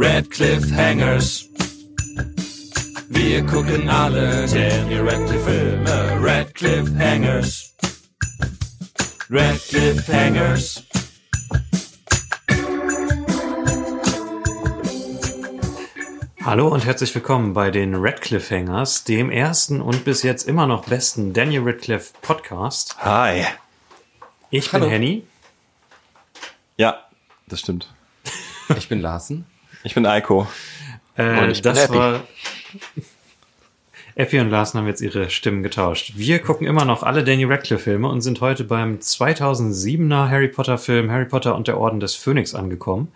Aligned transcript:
Red 0.00 0.30
Cliffhangers. 0.30 1.48
Wir 3.08 3.44
gucken 3.44 3.88
alle 3.88 4.46
Daniel 4.46 5.08
Radcliffe 5.08 5.50
Filme. 5.50 6.22
Red 6.22 6.54
Cliffhangers. 6.54 7.74
Red 9.28 9.60
Cliffhangers. 9.68 10.84
Hallo 16.44 16.68
und 16.68 16.86
herzlich 16.86 17.12
willkommen 17.12 17.52
bei 17.52 17.72
den 17.72 17.96
Radcliffe 17.96 18.54
Hangers, 18.54 19.02
dem 19.02 19.30
ersten 19.30 19.80
und 19.80 20.04
bis 20.04 20.22
jetzt 20.22 20.46
immer 20.46 20.68
noch 20.68 20.84
besten 20.84 21.32
Daniel 21.32 21.62
Radcliffe 21.64 22.14
Podcast. 22.22 22.96
Hi. 23.00 23.46
Ich 24.50 24.70
bin 24.70 24.80
Hallo. 24.80 24.92
Henny. 24.92 25.26
Ja, 26.76 27.08
das 27.48 27.58
stimmt. 27.58 27.92
Ich 28.76 28.88
bin 28.88 29.00
Larsen. 29.00 29.44
Ich 29.84 29.94
bin 29.94 30.06
Eiko. 30.06 30.46
Äh, 31.16 31.42
Und 31.42 31.50
ich 31.50 31.62
bin 31.62 31.74
das 31.74 31.84
Epi. 31.84 31.94
war. 31.96 32.20
Epi 34.14 34.40
und 34.40 34.50
Larsen 34.50 34.78
haben 34.80 34.86
jetzt 34.88 35.00
ihre 35.00 35.30
Stimmen 35.30 35.62
getauscht. 35.62 36.12
Wir 36.16 36.40
gucken 36.40 36.66
immer 36.66 36.84
noch 36.84 37.04
alle 37.04 37.22
Daniel 37.22 37.52
Radcliffe 37.52 37.84
Filme 37.84 38.08
und 38.08 38.20
sind 38.20 38.40
heute 38.40 38.64
beim 38.64 38.96
2007er 38.98 40.28
Harry 40.28 40.48
Potter 40.48 40.76
Film 40.78 41.10
Harry 41.10 41.24
Potter 41.26 41.54
und 41.54 41.68
der 41.68 41.78
Orden 41.78 42.00
des 42.00 42.16
Phönix 42.16 42.54
angekommen. 42.54 43.12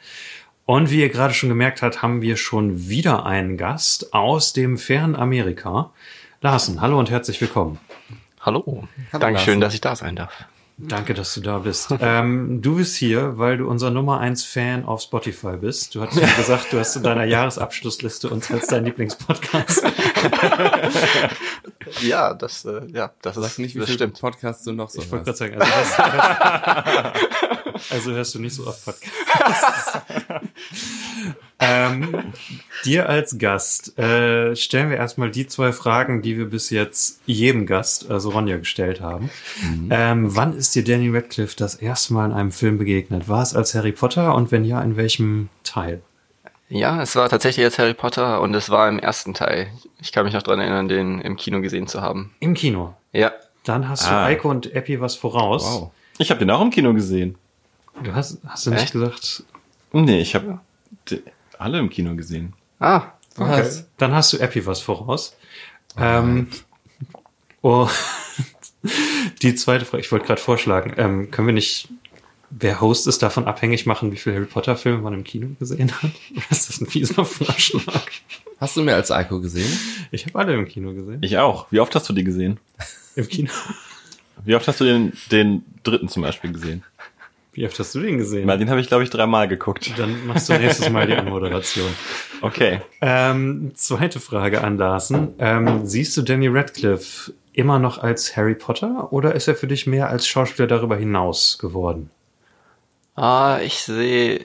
Und 0.64 0.90
wie 0.90 1.00
ihr 1.00 1.08
gerade 1.08 1.34
schon 1.34 1.48
gemerkt 1.48 1.82
habt, 1.82 2.02
haben 2.02 2.22
wir 2.22 2.36
schon 2.36 2.88
wieder 2.88 3.26
einen 3.26 3.56
Gast 3.56 4.14
aus 4.14 4.52
dem 4.52 4.78
fernen 4.78 5.16
Amerika. 5.16 5.90
Larsen, 6.40 6.80
hallo 6.80 6.98
und 7.00 7.10
herzlich 7.10 7.40
willkommen. 7.40 7.78
Hallo. 8.40 8.86
Hallo, 9.12 9.20
Dankeschön, 9.20 9.54
Larsen. 9.54 9.60
dass 9.60 9.74
ich 9.74 9.80
da 9.80 9.96
sein 9.96 10.14
darf. 10.14 10.32
Danke, 10.88 11.14
dass 11.14 11.34
du 11.34 11.40
da 11.40 11.58
bist. 11.58 11.94
ähm, 12.00 12.60
du 12.60 12.76
bist 12.76 12.96
hier, 12.96 13.38
weil 13.38 13.58
du 13.58 13.68
unser 13.68 13.90
Nummer 13.90 14.20
eins 14.20 14.44
Fan 14.44 14.84
auf 14.84 15.00
Spotify 15.02 15.56
bist. 15.56 15.94
Du 15.94 16.02
hast 16.02 16.14
mir 16.14 16.22
gesagt, 16.36 16.72
du 16.72 16.78
hast 16.78 16.96
in 16.96 17.02
deiner 17.02 17.24
Jahresabschlussliste 17.24 18.28
uns 18.28 18.50
als 18.50 18.66
dein 18.66 18.84
Lieblingspodcast. 18.84 19.84
Ja, 22.00 22.34
das, 22.34 22.64
äh, 22.64 22.82
ja, 22.92 23.12
das, 23.22 23.34
Sag 23.34 23.44
ist, 23.44 23.58
nicht, 23.58 23.74
wie 23.74 23.80
das 23.80 23.88
viele 23.88 23.98
stimmt. 23.98 24.20
Podcasts 24.20 24.64
du 24.64 24.72
noch 24.72 24.88
so 24.88 25.02
Ich 25.02 25.10
wollte 25.10 25.24
gerade 25.24 25.38
sagen, 25.38 25.60
also 25.60 25.72
hörst, 25.74 25.98
also 27.90 28.12
hörst 28.12 28.34
du 28.34 28.38
nicht 28.38 28.54
so 28.54 28.66
oft 28.66 28.84
Podcasts. 28.84 29.12
ähm, 31.58 32.32
dir 32.84 33.08
als 33.08 33.38
Gast 33.38 33.98
äh, 33.98 34.56
stellen 34.56 34.90
wir 34.90 34.96
erstmal 34.96 35.30
die 35.30 35.46
zwei 35.46 35.72
Fragen, 35.72 36.22
die 36.22 36.36
wir 36.36 36.46
bis 36.46 36.70
jetzt 36.70 37.20
jedem 37.26 37.66
Gast, 37.66 38.10
also 38.10 38.30
Ronja, 38.30 38.56
gestellt 38.56 39.00
haben. 39.00 39.30
Ähm, 39.90 40.34
wann 40.34 40.56
ist 40.56 40.74
dir 40.74 40.84
Danny 40.84 41.08
Radcliffe 41.10 41.56
das 41.56 41.74
erste 41.76 42.14
Mal 42.14 42.26
in 42.26 42.32
einem 42.32 42.52
Film 42.52 42.78
begegnet? 42.78 43.28
War 43.28 43.42
es 43.42 43.54
als 43.54 43.74
Harry 43.74 43.92
Potter 43.92 44.34
und 44.34 44.50
wenn 44.50 44.64
ja, 44.64 44.80
in 44.82 44.96
welchem 44.96 45.48
Teil? 45.64 46.02
Ja, 46.68 47.02
es 47.02 47.14
war 47.16 47.28
tatsächlich 47.28 47.62
jetzt 47.62 47.78
Harry 47.78 47.94
Potter 47.94 48.40
und 48.40 48.54
es 48.54 48.70
war 48.70 48.88
im 48.88 48.98
ersten 48.98 49.34
Teil. 49.34 49.68
Ich 50.00 50.10
kann 50.10 50.24
mich 50.24 50.34
noch 50.34 50.42
dran 50.42 50.58
erinnern, 50.58 50.88
den 50.88 51.20
im 51.20 51.36
Kino 51.36 51.60
gesehen 51.60 51.86
zu 51.86 52.00
haben. 52.00 52.34
Im 52.40 52.54
Kino. 52.54 52.94
Ja. 53.12 53.32
Dann 53.64 53.88
hast 53.88 54.08
Ah. 54.08 54.24
du 54.24 54.30
Eiko 54.32 54.50
und 54.50 54.74
Epi 54.74 55.00
was 55.00 55.14
voraus. 55.14 55.64
Wow. 55.64 55.90
Ich 56.18 56.30
habe 56.30 56.40
den 56.40 56.50
auch 56.50 56.62
im 56.62 56.70
Kino 56.70 56.92
gesehen. 56.94 57.36
Du 58.02 58.14
hast, 58.14 58.38
hast 58.46 58.66
du 58.66 58.70
nicht 58.70 58.82
Echt? 58.84 58.92
gesagt? 58.92 59.44
Nee, 59.92 60.20
ich 60.20 60.34
habe 60.34 60.60
alle 61.58 61.78
im 61.78 61.90
Kino 61.90 62.14
gesehen. 62.16 62.54
Ah, 62.80 63.12
Was? 63.36 63.86
Dann 63.98 64.12
hast 64.12 64.32
du 64.32 64.38
Epi 64.38 64.66
was 64.66 64.80
voraus. 64.80 65.36
Ähm, 65.96 66.48
oh, 67.60 67.88
die 69.42 69.54
zweite 69.54 69.84
Frage, 69.84 70.02
ich 70.02 70.10
wollte 70.10 70.26
gerade 70.26 70.40
vorschlagen, 70.40 70.94
ähm, 70.96 71.30
können 71.30 71.48
wir 71.48 71.54
nicht, 71.54 71.88
wer 72.50 72.80
Host 72.80 73.06
ist, 73.06 73.22
davon 73.22 73.46
abhängig 73.46 73.86
machen, 73.86 74.10
wie 74.10 74.16
viele 74.16 74.36
Harry 74.36 74.46
Potter 74.46 74.76
Filme 74.76 74.98
man 74.98 75.14
im 75.14 75.24
Kino 75.24 75.48
gesehen 75.58 75.92
hat? 75.92 76.10
Oder 76.32 76.44
ist 76.50 76.68
das 76.68 76.80
ein 76.80 76.86
fieser 76.86 77.24
Vorschlag? 77.24 78.10
Hast 78.58 78.76
du 78.76 78.82
mehr 78.82 78.96
als 78.96 79.10
Eiko 79.10 79.40
gesehen? 79.40 79.70
Ich 80.10 80.24
habe 80.26 80.38
alle 80.38 80.54
im 80.54 80.66
Kino 80.66 80.94
gesehen. 80.94 81.18
Ich 81.22 81.36
auch. 81.38 81.66
Wie 81.70 81.80
oft 81.80 81.94
hast 81.94 82.08
du 82.08 82.12
die 82.12 82.24
gesehen? 82.24 82.58
Im 83.16 83.28
Kino. 83.28 83.50
Wie 84.44 84.54
oft 84.54 84.66
hast 84.66 84.80
du 84.80 84.84
den, 84.84 85.12
den 85.30 85.64
dritten 85.82 86.08
zum 86.08 86.22
Beispiel 86.22 86.52
gesehen? 86.52 86.82
Wie 87.54 87.66
oft 87.66 87.78
hast 87.78 87.94
du 87.94 88.00
den 88.00 88.16
gesehen? 88.18 88.48
Weil 88.48 88.58
den 88.58 88.70
habe 88.70 88.80
ich, 88.80 88.88
glaube 88.88 89.02
ich, 89.04 89.10
dreimal 89.10 89.46
geguckt. 89.46 89.92
Dann 89.98 90.26
machst 90.26 90.48
du 90.48 90.54
nächstes 90.54 90.88
Mal 90.90 91.06
die 91.06 91.14
Anmoderation. 91.14 91.88
Okay. 92.44 92.80
Ähm, 93.00 93.70
zweite 93.76 94.18
Frage 94.18 94.64
an 94.64 94.76
Larsen. 94.76 95.32
Ähm, 95.38 95.86
siehst 95.86 96.16
du 96.16 96.22
Danny 96.22 96.48
Radcliffe 96.48 97.32
immer 97.52 97.78
noch 97.78 97.98
als 98.02 98.36
Harry 98.36 98.56
Potter 98.56 99.12
oder 99.12 99.36
ist 99.36 99.46
er 99.46 99.54
für 99.54 99.68
dich 99.68 99.86
mehr 99.86 100.08
als 100.08 100.26
Schauspieler 100.26 100.66
darüber 100.66 100.96
hinaus 100.96 101.58
geworden? 101.58 102.10
ah 103.14 103.60
ich 103.62 103.78
sehe, 103.78 104.40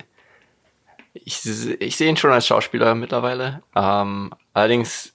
ich, 1.13 1.37
seh- 1.37 1.73
ich 1.79 1.95
sehe 1.97 2.07
ihn 2.09 2.17
schon 2.17 2.31
als 2.31 2.45
Schauspieler 2.45 2.93
mittlerweile. 2.93 3.63
Ähm, 3.75 4.31
allerdings 4.53 5.13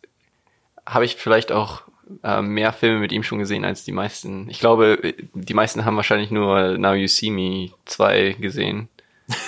habe 0.84 1.04
ich 1.04 1.14
vielleicht 1.14 1.52
auch 1.52 1.82
äh, 2.22 2.42
mehr 2.42 2.72
Filme 2.72 3.00
mit 3.00 3.12
ihm 3.12 3.22
schon 3.22 3.38
gesehen 3.38 3.64
als 3.64 3.84
die 3.84 3.92
meisten. 3.92 4.48
Ich 4.50 4.60
glaube, 4.60 5.14
die 5.34 5.54
meisten 5.54 5.84
haben 5.84 5.96
wahrscheinlich 5.96 6.30
nur 6.30 6.78
Now 6.78 6.94
You 6.94 7.06
See 7.06 7.30
Me 7.30 7.70
2 7.86 8.36
gesehen. 8.40 8.88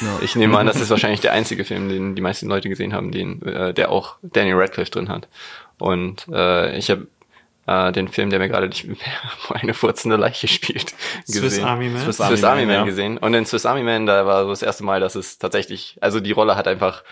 Ja. 0.00 0.19
Ich 0.22 0.36
nehme 0.36 0.58
an, 0.58 0.66
das 0.66 0.80
ist 0.80 0.91
wahrscheinlich 0.91 1.20
der 1.20 1.32
einzige 1.32 1.64
Film, 1.64 1.88
den 1.88 2.14
die 2.14 2.22
meisten 2.22 2.48
Leute 2.48 2.69
gesehen 2.69 2.92
haben, 2.92 3.10
den, 3.10 3.42
äh, 3.42 3.74
der 3.74 3.91
auch 3.91 4.16
Daniel 4.22 4.56
Radcliffe 4.56 4.91
drin 4.91 5.08
hat. 5.08 5.28
Und 5.78 6.26
äh, 6.32 6.76
ich 6.78 6.91
habe 6.91 7.08
äh, 7.66 7.92
den 7.92 8.08
Film, 8.08 8.30
der 8.30 8.38
mir 8.38 8.48
gerade 8.48 8.69
nicht 8.69 8.86
mehr, 8.86 8.97
wo 9.48 9.54
eine 9.54 9.74
furzende 9.74 10.16
Leiche 10.16 10.48
spielt, 10.48 10.94
Swiss 11.26 11.60
Army 11.60 11.88
Man? 11.88 12.03
Swiss 12.03 12.16
Swiss 12.16 12.44
Army 12.44 12.62
Army 12.62 12.66
Man, 12.66 12.76
Man 12.76 12.76
ja. 12.76 12.84
gesehen. 12.84 13.19
Und 13.19 13.34
in 13.34 13.47
Swiss 13.47 13.66
Army 13.66 13.82
Man, 13.82 14.06
da 14.06 14.26
war 14.26 14.44
so 14.44 14.50
das 14.50 14.62
erste 14.62 14.84
Mal, 14.84 15.00
dass 15.00 15.14
es 15.14 15.38
tatsächlich, 15.38 15.97
also 16.00 16.20
die 16.20 16.32
Rolle 16.32 16.56
hat 16.56 16.69
einfach, 16.69 17.03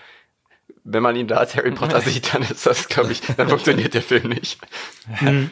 wenn 0.84 1.03
man 1.03 1.16
ihn 1.16 1.28
da 1.28 1.37
als 1.37 1.54
Harry 1.56 1.70
Potter 1.70 2.00
sieht, 2.03 2.34
dann 2.34 2.43
ist 2.43 2.66
das, 2.66 2.88
glaube 2.88 3.12
ich, 3.12 3.20
dann 3.37 3.48
funktioniert 3.48 3.94
der 3.94 4.03
Film 4.03 4.31
nicht. 4.31 4.59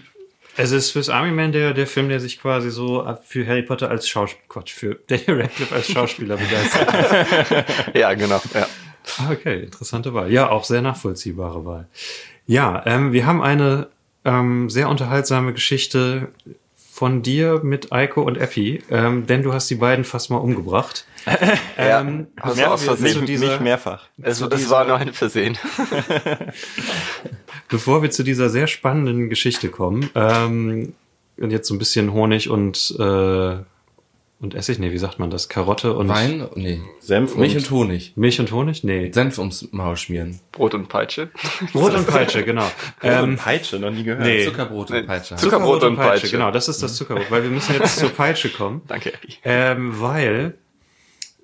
Also 0.56 0.76
ist 0.76 0.88
Swiss 0.88 1.08
Army 1.08 1.30
Man 1.30 1.52
der, 1.52 1.72
der 1.72 1.86
Film, 1.86 2.08
der 2.08 2.20
sich 2.20 2.38
quasi 2.38 2.70
so 2.70 3.06
für 3.24 3.46
Harry 3.46 3.62
Potter 3.62 3.88
als 3.88 4.08
Schauspieler, 4.08 4.42
Quatsch, 4.48 4.72
für 4.72 4.96
Daniel 5.06 5.42
Radcliffe 5.42 5.74
als 5.74 5.90
Schauspieler 5.90 6.36
begeistert. 6.36 7.64
Ja, 7.94 8.12
genau. 8.12 8.42
Ja. 8.52 8.66
Okay, 9.30 9.62
interessante 9.62 10.12
Wahl. 10.12 10.30
Ja, 10.30 10.50
auch 10.50 10.64
sehr 10.64 10.82
nachvollziehbare 10.82 11.64
Wahl. 11.64 11.88
Ja, 12.46 12.82
ähm, 12.84 13.12
wir 13.12 13.26
haben 13.26 13.40
eine 13.40 13.88
ähm, 14.24 14.68
sehr 14.68 14.88
unterhaltsame 14.88 15.52
Geschichte 15.52 16.28
von 17.00 17.22
dir 17.22 17.60
mit 17.62 17.92
Eiko 17.92 18.20
und 18.20 18.36
Epi, 18.36 18.82
ähm, 18.90 19.26
denn 19.26 19.42
du 19.42 19.54
hast 19.54 19.70
die 19.70 19.76
beiden 19.76 20.04
fast 20.04 20.28
mal 20.28 20.36
umgebracht. 20.36 21.06
ähm, 21.78 22.26
Also 22.36 22.62
aus 22.66 22.84
Versehen. 22.84 23.24
dieser- 23.24 23.52
mich 23.52 23.60
mehrfach. 23.60 24.04
Es, 24.20 24.36
Zu 24.36 24.50
es 24.50 24.58
dieser- 24.58 24.70
war 24.70 24.84
nur 24.84 24.98
ein 24.98 25.14
Versehen. 25.14 25.56
Bevor 27.70 28.02
wir 28.02 28.10
zu 28.10 28.22
dieser 28.22 28.50
sehr 28.50 28.66
spannenden 28.66 29.30
Geschichte 29.30 29.70
kommen, 29.70 30.10
ähm, 30.14 30.92
und 31.38 31.50
jetzt 31.50 31.68
so 31.68 31.74
ein 31.74 31.78
bisschen 31.78 32.12
Honig 32.12 32.50
und, 32.50 32.94
äh, 32.98 33.56
und 34.40 34.54
Essig, 34.54 34.78
nee, 34.78 34.90
wie 34.90 34.98
sagt 34.98 35.18
man 35.18 35.28
das? 35.30 35.48
Karotte 35.50 35.92
und 35.94 36.08
Wein? 36.08 36.48
Nee. 36.54 36.80
Senf 36.98 37.36
Milch 37.36 37.56
und 37.56 37.70
Honig. 37.70 38.12
Milch 38.16 38.40
und 38.40 38.50
Honig? 38.52 38.82
Nee. 38.84 39.12
Senf 39.12 39.38
ums 39.38 39.68
Maul 39.72 39.96
schmieren. 39.96 40.40
Brot 40.52 40.72
und 40.74 40.88
Peitsche. 40.88 41.30
Brot 41.72 41.94
und 41.94 42.06
Peitsche, 42.06 42.42
genau. 42.42 42.64
ähm, 43.02 43.30
Ähm, 43.30 43.36
Peitsche, 43.36 43.78
noch 43.78 43.90
nie 43.90 44.02
gehört. 44.02 44.22
nee. 44.24 44.44
Zuckerbrot 44.46 44.90
und 44.92 45.06
Peitsche. 45.06 45.36
Zucker- 45.36 45.50
Zuckerbrot 45.58 45.84
und 45.84 45.96
Peitsche. 45.96 46.30
Genau, 46.30 46.50
das 46.50 46.68
ist 46.68 46.82
das 46.82 46.96
Zuckerbrot, 46.96 47.30
weil 47.30 47.42
wir 47.42 47.50
müssen 47.50 47.74
jetzt 47.74 47.98
zur 47.98 48.08
Peitsche 48.10 48.48
kommen. 48.48 48.80
Danke. 48.88 49.12
Ähm, 49.44 50.00
weil 50.00 50.54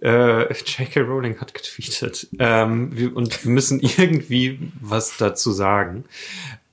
äh, 0.00 0.42
J.K. 0.52 1.00
Rowling 1.00 1.38
hat 1.40 1.52
getweetet 1.54 2.28
ähm, 2.38 2.96
wir, 2.96 3.14
und 3.16 3.44
wir 3.44 3.50
müssen 3.50 3.80
irgendwie 3.80 4.58
was 4.80 5.16
dazu 5.18 5.52
sagen. 5.52 6.04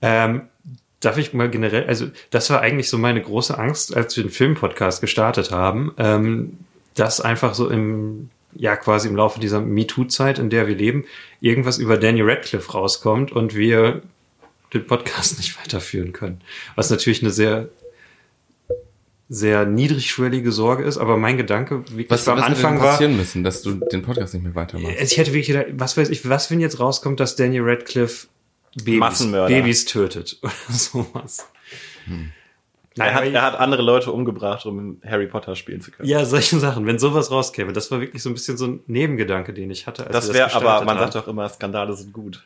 Ähm, 0.01 0.43
darf 1.03 1.17
ich 1.17 1.33
mal 1.33 1.49
generell, 1.49 1.85
also 1.85 2.07
das 2.29 2.49
war 2.49 2.61
eigentlich 2.61 2.89
so 2.89 2.97
meine 2.97 3.21
große 3.21 3.57
Angst, 3.57 3.95
als 3.95 4.15
wir 4.15 4.23
den 4.23 4.31
Filmpodcast 4.31 5.01
gestartet 5.01 5.51
haben, 5.51 5.93
ähm, 5.97 6.57
dass 6.95 7.21
einfach 7.21 7.53
so 7.53 7.69
im 7.69 8.29
ja 8.55 8.75
quasi 8.75 9.07
im 9.07 9.15
Laufe 9.15 9.39
dieser 9.39 9.61
MeToo-Zeit, 9.61 10.37
in 10.37 10.49
der 10.49 10.67
wir 10.67 10.75
leben, 10.75 11.05
irgendwas 11.41 11.79
über 11.79 11.97
Daniel 11.97 12.29
Radcliffe 12.29 12.71
rauskommt 12.71 13.31
und 13.31 13.55
wir 13.55 14.01
den 14.73 14.85
Podcast 14.85 15.37
nicht 15.39 15.59
weiterführen 15.59 16.13
können. 16.13 16.41
Was 16.75 16.89
natürlich 16.89 17.21
eine 17.21 17.31
sehr 17.31 17.69
sehr 19.29 19.65
niedrigschwellige 19.65 20.51
Sorge 20.51 20.83
ist, 20.83 20.97
aber 20.97 21.17
mein 21.17 21.37
Gedanke 21.37 21.79
wirklich 21.89 22.09
Was, 22.09 22.27
am 22.27 22.37
was 22.37 22.45
Anfang 22.45 22.75
denn 22.75 22.83
war, 22.83 22.91
passieren 22.91 23.17
müssen, 23.17 23.43
dass 23.43 23.63
du 23.63 23.75
den 23.91 24.03
Podcast 24.03 24.35
nicht 24.35 24.43
mehr 24.43 24.53
weitermachst? 24.53 25.01
ich 25.01 25.17
hätte 25.17 25.31
wirklich 25.31 25.47
gedacht, 25.47 25.67
was 25.71 25.97
weiß 25.97 26.09
ich, 26.09 26.29
was 26.29 26.51
wenn 26.51 26.59
jetzt 26.59 26.79
rauskommt, 26.79 27.19
dass 27.19 27.35
Daniel 27.35 27.63
Radcliffe 27.63 28.27
Babys, 28.75 28.99
Massenmörder. 28.99 29.53
Babys 29.53 29.85
tötet 29.85 30.37
oder 30.41 30.53
sowas. 30.69 31.47
Er 32.95 33.13
hat, 33.13 33.25
er 33.25 33.41
hat 33.41 33.59
andere 33.59 33.81
Leute 33.81 34.11
umgebracht, 34.11 34.65
um 34.65 35.01
Harry 35.05 35.27
Potter 35.27 35.55
spielen 35.55 35.81
zu 35.81 35.91
können. 35.91 36.07
ja, 36.07 36.25
solche 36.25 36.59
Sachen, 36.59 36.85
wenn 36.85 36.99
sowas 36.99 37.31
rauskäme, 37.31 37.73
das 37.73 37.89
war 37.89 37.99
wirklich 38.01 38.21
so 38.21 38.29
ein 38.29 38.33
bisschen 38.33 38.57
so 38.57 38.67
ein 38.67 38.81
Nebengedanke, 38.87 39.53
den 39.53 39.71
ich 39.71 39.87
hatte. 39.87 40.05
Als 40.05 40.27
das 40.27 40.33
wäre, 40.33 40.53
aber 40.53 40.85
man 40.85 40.97
haben. 40.97 41.11
sagt 41.11 41.15
doch 41.15 41.27
immer, 41.27 41.49
Skandale 41.49 41.93
sind 41.95 42.13
gut. 42.13 42.43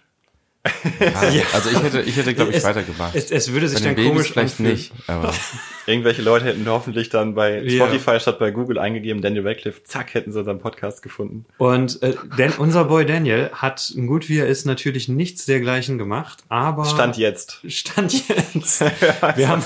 Ja, 0.99 1.43
Also 1.53 1.69
ich 1.69 1.81
hätte, 1.81 2.01
ich 2.01 2.15
hätte, 2.15 2.33
glaube 2.33 2.51
ich, 2.51 2.57
Es- 2.57 2.63
weitergemacht. 2.63 3.15
Es, 3.15 3.31
es 3.31 3.51
würde 3.51 3.67
sich 3.67 3.81
dann 3.81 3.95
Babys 3.95 4.09
komisch 4.11 4.31
vielleicht 4.31 4.51
anfühlen. 4.59 4.71
nicht, 4.73 4.91
aber 5.07 5.33
Irgendwelche 5.89 6.21
Leute 6.21 6.43
hätten 6.43 6.67
hoffentlich 6.67 7.07
dann 7.07 7.33
bei 7.33 7.61
Ja. 7.61 7.85
Spotify 7.85 8.19
statt 8.19 8.39
bei 8.39 8.51
Google 8.51 8.77
eingegeben, 8.77 9.21
Daniel 9.21 9.47
Radcliffe, 9.47 9.83
zack, 9.85 10.13
hätten 10.15 10.33
sie 10.33 10.39
unseren 10.39 10.59
Podcast 10.59 11.01
gefunden. 11.01 11.45
Und 11.59 12.03
äh, 12.03 12.13
denn 12.37 12.51
unser 12.57 12.83
Boy 12.83 13.05
Daniel 13.05 13.51
hat, 13.53 13.93
gut 14.05 14.27
wie 14.27 14.39
er 14.39 14.47
ist, 14.47 14.65
natürlich 14.65 15.07
nichts 15.07 15.45
dergleichen 15.45 15.97
gemacht, 15.97 16.39
aber 16.49 16.83
Stand 16.83 17.15
jetzt. 17.15 17.59
Stand 17.69 18.27
jetzt. 18.27 18.81
Wir 19.37 19.47
haben, 19.47 19.63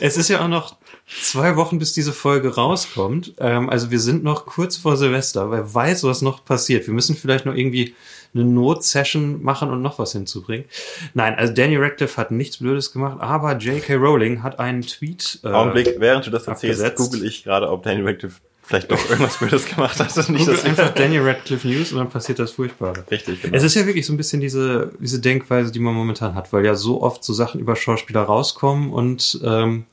es 0.00 0.16
ist 0.16 0.28
ja 0.30 0.42
auch 0.42 0.48
noch 0.48 0.76
zwei 1.20 1.56
Wochen, 1.56 1.78
bis 1.78 1.92
diese 1.92 2.14
Folge 2.14 2.54
rauskommt. 2.54 3.34
Ähm, 3.38 3.68
also 3.68 3.90
wir 3.90 4.00
sind 4.00 4.24
noch 4.24 4.46
kurz 4.46 4.78
vor 4.78 4.96
Silvester. 4.96 5.50
Wer 5.50 5.74
weiß, 5.74 6.04
was 6.04 6.22
noch 6.22 6.46
passiert. 6.46 6.86
Wir 6.86 6.94
müssen 6.94 7.14
vielleicht 7.14 7.44
noch 7.44 7.54
irgendwie 7.54 7.94
eine 8.34 8.44
Notsession 8.44 9.42
machen 9.42 9.70
und 9.70 9.82
noch 9.82 9.98
was 9.98 10.12
hinzubringen. 10.12 10.66
Nein, 11.14 11.34
also 11.34 11.52
Daniel 11.52 11.82
Radcliffe 11.82 12.16
hat 12.16 12.30
nichts 12.30 12.58
Blödes 12.58 12.92
gemacht, 12.92 13.18
aber 13.20 13.56
J.K. 13.56 13.94
Rowling 13.94 14.42
hat 14.42 14.58
einen 14.58 14.82
Tweet. 14.82 15.40
Äh, 15.44 15.48
Augenblick, 15.48 15.96
während 15.98 16.26
du 16.26 16.30
das 16.30 16.46
erzählst, 16.46 16.82
abgesetzt. 16.82 17.12
google 17.12 17.26
ich 17.26 17.44
gerade, 17.44 17.70
ob 17.70 17.82
Daniel 17.82 18.06
Radcliffe 18.06 18.40
vielleicht 18.68 18.92
doch 18.92 19.10
irgendwas 19.10 19.38
Blödes 19.38 19.66
gemacht 19.66 19.98
hat. 19.98 20.14
Nicht, 20.28 20.40
Google 20.40 20.54
dass 20.54 20.64
einfach 20.64 20.90
Daniel 20.90 21.22
Radcliffe 21.22 21.66
News 21.66 21.92
und 21.92 21.98
dann 21.98 22.10
passiert 22.10 22.38
das 22.38 22.50
Furchtbare. 22.50 23.02
Richtig, 23.10 23.40
genau. 23.40 23.56
Es 23.56 23.62
ist 23.62 23.74
ja 23.74 23.86
wirklich 23.86 24.04
so 24.04 24.12
ein 24.12 24.18
bisschen 24.18 24.42
diese, 24.42 24.92
diese 25.00 25.20
Denkweise, 25.20 25.72
die 25.72 25.78
man 25.78 25.94
momentan 25.94 26.34
hat, 26.34 26.52
weil 26.52 26.66
ja 26.66 26.74
so 26.74 27.00
oft 27.00 27.24
so 27.24 27.32
Sachen 27.32 27.60
über 27.60 27.76
Schauspieler 27.76 28.22
rauskommen 28.22 28.92
und 28.92 29.40
ähm, 29.42 29.86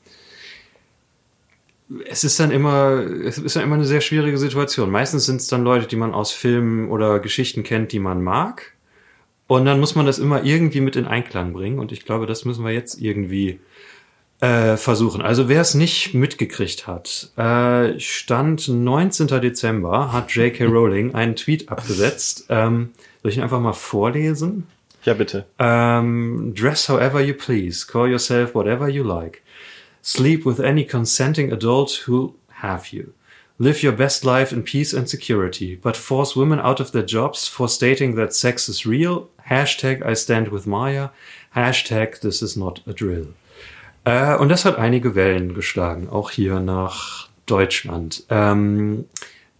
es 2.08 2.24
ist 2.24 2.40
dann 2.40 2.50
immer, 2.50 3.04
es 3.24 3.38
ist 3.38 3.54
ja 3.54 3.62
immer 3.62 3.76
eine 3.76 3.84
sehr 3.84 4.00
schwierige 4.00 4.38
Situation. 4.38 4.90
Meistens 4.90 5.26
sind 5.26 5.40
es 5.40 5.46
dann 5.46 5.62
Leute, 5.62 5.86
die 5.86 5.96
man 5.96 6.14
aus 6.14 6.32
Filmen 6.32 6.90
oder 6.90 7.20
Geschichten 7.20 7.62
kennt, 7.62 7.92
die 7.92 8.00
man 8.00 8.22
mag. 8.22 8.72
Und 9.46 9.64
dann 9.64 9.78
muss 9.78 9.94
man 9.94 10.06
das 10.06 10.18
immer 10.18 10.42
irgendwie 10.42 10.80
mit 10.80 10.96
in 10.96 11.06
Einklang 11.06 11.52
bringen. 11.52 11.78
Und 11.78 11.92
ich 11.92 12.04
glaube, 12.04 12.26
das 12.26 12.44
müssen 12.44 12.64
wir 12.64 12.72
jetzt 12.72 13.00
irgendwie 13.00 13.60
äh, 14.40 14.76
versuchen. 14.76 15.22
Also 15.22 15.48
wer 15.48 15.60
es 15.60 15.74
nicht 15.74 16.14
mitgekriegt 16.14 16.88
hat, 16.88 17.30
äh, 17.36 17.98
Stand 18.00 18.66
19. 18.66 19.28
Dezember 19.28 20.12
hat 20.12 20.32
J.K. 20.32 20.64
Rowling 20.66 21.14
einen 21.14 21.36
Tweet 21.36 21.68
abgesetzt. 21.68 22.46
Ähm, 22.48 22.90
soll 23.22 23.30
ich 23.30 23.36
ihn 23.36 23.44
einfach 23.44 23.60
mal 23.60 23.72
vorlesen? 23.72 24.66
ja, 25.06 25.14
bitte. 25.14 25.46
Um, 25.58 26.52
dress 26.52 26.88
however 26.88 27.20
you 27.20 27.32
please, 27.32 27.86
call 27.86 28.08
yourself 28.08 28.54
whatever 28.54 28.88
you 28.88 29.04
like. 29.04 29.42
Sleep 30.06 30.46
with 30.46 30.60
any 30.60 30.84
consenting 30.84 31.50
adult 31.50 32.04
who'll 32.04 32.36
have 32.62 32.92
you. 32.92 33.12
Live 33.58 33.82
your 33.82 33.90
best 33.90 34.24
life 34.24 34.52
in 34.52 34.62
peace 34.62 34.92
and 34.92 35.10
security, 35.10 35.74
but 35.74 35.96
force 35.96 36.36
women 36.36 36.60
out 36.60 36.78
of 36.78 36.92
their 36.92 37.02
jobs 37.02 37.48
for 37.48 37.68
stating 37.68 38.14
that 38.14 38.32
sex 38.32 38.68
is 38.68 38.86
real. 38.86 39.28
Hashtag 39.50 40.06
I 40.06 40.14
stand 40.14 40.50
with 40.52 40.64
Maya. 40.64 41.08
Hashtag 41.56 42.20
this 42.20 42.40
is 42.40 42.56
not 42.56 42.82
a 42.86 42.92
drill. 42.92 43.34
Äh, 44.04 44.36
und 44.36 44.48
das 44.48 44.64
hat 44.64 44.78
einige 44.78 45.16
Wellen 45.16 45.54
geschlagen, 45.54 46.08
auch 46.08 46.30
hier 46.30 46.60
nach 46.60 47.28
Deutschland. 47.46 48.22
Ähm, 48.30 49.06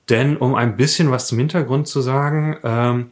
denn 0.08 0.36
um 0.36 0.54
ein 0.54 0.76
bisschen 0.76 1.10
was 1.10 1.26
zum 1.26 1.38
Hintergrund 1.38 1.88
zu 1.88 2.02
sagen, 2.02 2.56
ähm, 2.62 3.10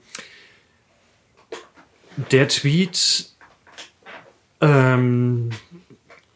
der 2.31 2.47
Tweet, 2.47 3.29
ähm, 4.61 5.51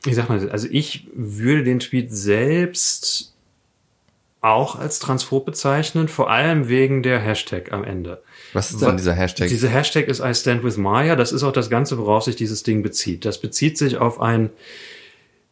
ich 0.09 0.17
sag 0.17 0.29
mal, 0.29 0.51
also 0.51 0.69
ich 0.71 1.07
würde 1.15 1.65
den 1.65 1.79
Tweet 1.79 2.13
selbst 2.13 3.35
auch 4.41 4.77
als 4.77 5.01
transphob 5.01 5.45
bezeichnen, 5.45 6.09
vor 6.09 6.31
allem 6.31 6.69
wegen 6.69 7.03
der 7.03 7.19
Hashtag 7.19 7.73
am 7.73 7.83
Ende. 7.85 8.23
was 8.53 8.71
ist 8.71 8.81
denn 8.81 8.97
dieser 8.97 9.15
Hashtag? 9.15 9.49
Diese 9.49 9.69
Hashtag 9.69 10.07
ist 10.07 10.21
I 10.21 10.33
stand 10.35 10.63
with 10.63 10.77
Maya. 10.77 11.17
Das 11.17 11.33
ist 11.33 11.43
auch 11.43 11.53
das 11.53 11.71
Ganze, 11.71 11.99
worauf 11.99 12.25
sich 12.25 12.37
dieses 12.37 12.63
Ding 12.63 12.83
bezieht. 12.83 13.25
Das 13.25 13.41
bezieht 13.41 13.77
sich 13.77 13.97
auf 13.97 14.21
ein 14.21 14.51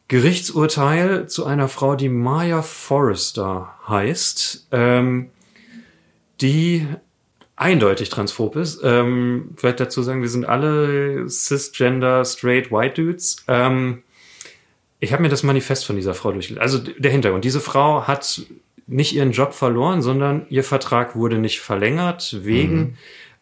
Gerichtsurteil 0.08 1.28
zu 1.28 1.44
einer 1.44 1.68
Frau, 1.68 1.96
die 1.96 2.08
Maya 2.08 2.62
Forrester 2.62 3.74
heißt, 3.88 4.68
ähm, 4.70 5.30
die 6.40 6.86
eindeutig 7.56 8.08
transphob 8.10 8.54
ist. 8.54 8.80
Ähm, 8.84 9.50
vielleicht 9.56 9.80
dazu 9.80 10.02
sagen, 10.02 10.22
wir 10.22 10.28
sind 10.28 10.44
alle 10.44 11.28
cisgender, 11.28 12.24
straight, 12.24 12.70
white 12.70 13.02
Dudes. 13.02 13.36
Ähm, 13.48 14.02
ich 15.00 15.12
habe 15.12 15.22
mir 15.22 15.28
das 15.28 15.42
Manifest 15.42 15.84
von 15.86 15.96
dieser 15.96 16.14
Frau 16.14 16.32
durchgelesen. 16.32 16.62
Also 16.62 16.78
der 16.78 17.10
Hintergrund. 17.10 17.44
Diese 17.44 17.60
Frau 17.60 18.02
hat 18.06 18.42
nicht 18.86 19.14
ihren 19.14 19.32
Job 19.32 19.52
verloren, 19.52 20.00
sondern 20.00 20.46
ihr 20.48 20.64
Vertrag 20.64 21.16
wurde 21.16 21.38
nicht 21.38 21.60
verlängert 21.60 22.36
wegen 22.42 22.96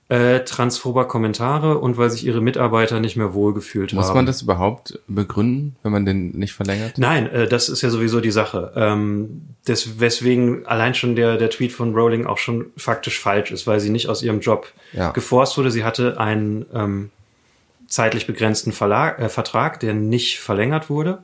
äh, 0.09 0.41
transphober 0.41 1.07
Kommentare 1.09 1.79
und 1.79 1.97
weil 1.97 2.11
sich 2.11 2.27
ihre 2.27 2.41
Mitarbeiter 2.43 3.01
nicht 3.01 3.17
mehr 3.17 3.33
wohlgefühlt 3.35 3.93
Muss 3.95 4.09
haben. 4.09 4.17
man 4.17 4.27
das 4.27 4.43
überhaupt 4.43 4.99
begründen, 5.09 5.77
wenn 5.83 5.93
man 5.93 6.05
den 6.05 6.33
nicht 6.33 6.53
verlängert? 6.53 6.99
Nein, 6.99 7.27
äh, 7.31 7.47
das 7.49 7.69
ist 7.71 7.81
ja 7.83 7.89
sowieso 7.91 8.21
die 8.21 8.31
Sache. 8.31 8.73
Ähm, 8.77 9.43
des, 9.67 10.01
weswegen 10.01 10.67
allein 10.67 10.95
schon 10.95 11.17
der, 11.17 11.37
der 11.39 11.49
Tweet 11.51 11.73
von 11.73 11.95
Rowling 11.95 12.27
auch 12.27 12.37
schon 12.39 12.67
faktisch 12.77 13.19
falsch 13.19 13.51
ist, 13.51 13.67
weil 13.67 13.81
sie 13.81 13.89
nicht 13.91 14.09
aus 14.09 14.23
ihrem 14.23 14.41
Job 14.41 14.71
Ja. 14.93 15.11
geforst 15.13 15.57
wurde. 15.57 15.71
Sie 15.71 15.85
hatte 15.85 16.21
einen 16.21 16.67
ähm, 16.75 17.11
zeitlich 17.95 18.27
begrenzten 18.27 18.73
Verlag, 18.73 19.19
äh, 19.21 19.29
Vertrag, 19.29 19.81
der 19.81 19.95
nicht 19.95 20.41
verlängert 20.41 20.91
wurde. 20.91 21.23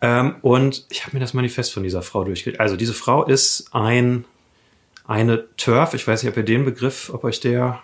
Ähm, 0.00 0.36
und 0.42 0.84
ich 0.90 1.04
habe 1.04 1.16
mir 1.16 1.20
das 1.20 1.32
Manifest 1.32 1.72
von 1.72 1.84
dieser 1.84 2.02
Frau 2.02 2.24
durchgelesen. 2.24 2.60
Also 2.60 2.76
diese 2.76 2.92
Frau 2.92 3.24
ist 3.24 3.68
ein 3.72 4.24
eine 5.04 5.44
Turf. 5.56 5.94
Ich 5.94 6.06
weiß 6.06 6.22
nicht, 6.22 6.30
ob 6.30 6.36
ihr 6.36 6.44
den 6.44 6.64
Begriff, 6.64 7.10
ob 7.12 7.24
euch 7.24 7.40
der 7.40 7.82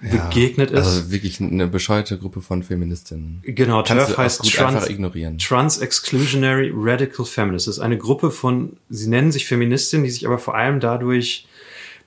begegnet 0.00 0.70
ist. 0.70 0.86
Also 0.86 1.10
wirklich 1.10 1.40
eine 1.40 1.66
bescheuerte 1.66 2.18
Gruppe 2.18 2.42
von 2.42 2.62
Feministinnen. 2.62 3.40
Genau, 3.42 3.82
Kannst 3.82 4.06
TERF 4.08 4.18
heißt 4.18 4.52
Trans, 4.52 4.74
einfach 4.76 4.90
ignorieren. 4.90 5.38
Trans-Exclusionary 5.38 6.72
Radical 6.74 7.24
Feminists. 7.24 7.66
Das 7.66 7.78
ist 7.78 7.82
eine 7.82 7.96
Gruppe 7.96 8.30
von, 8.30 8.76
sie 8.90 9.08
nennen 9.08 9.32
sich 9.32 9.46
Feministinnen, 9.46 10.04
die 10.04 10.10
sich 10.10 10.26
aber 10.26 10.38
vor 10.38 10.54
allem 10.54 10.80
dadurch 10.80 11.46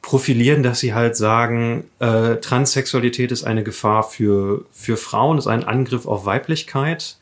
profilieren, 0.01 0.63
dass 0.63 0.79
sie 0.79 0.93
halt 0.93 1.15
sagen, 1.15 1.85
äh, 1.99 2.37
Transsexualität 2.37 3.31
ist 3.31 3.43
eine 3.43 3.63
Gefahr 3.63 4.03
für, 4.03 4.65
für 4.71 4.97
Frauen, 4.97 5.37
ist 5.37 5.47
ein 5.47 5.63
Angriff 5.63 6.05
auf 6.05 6.25
Weiblichkeit. 6.25 7.17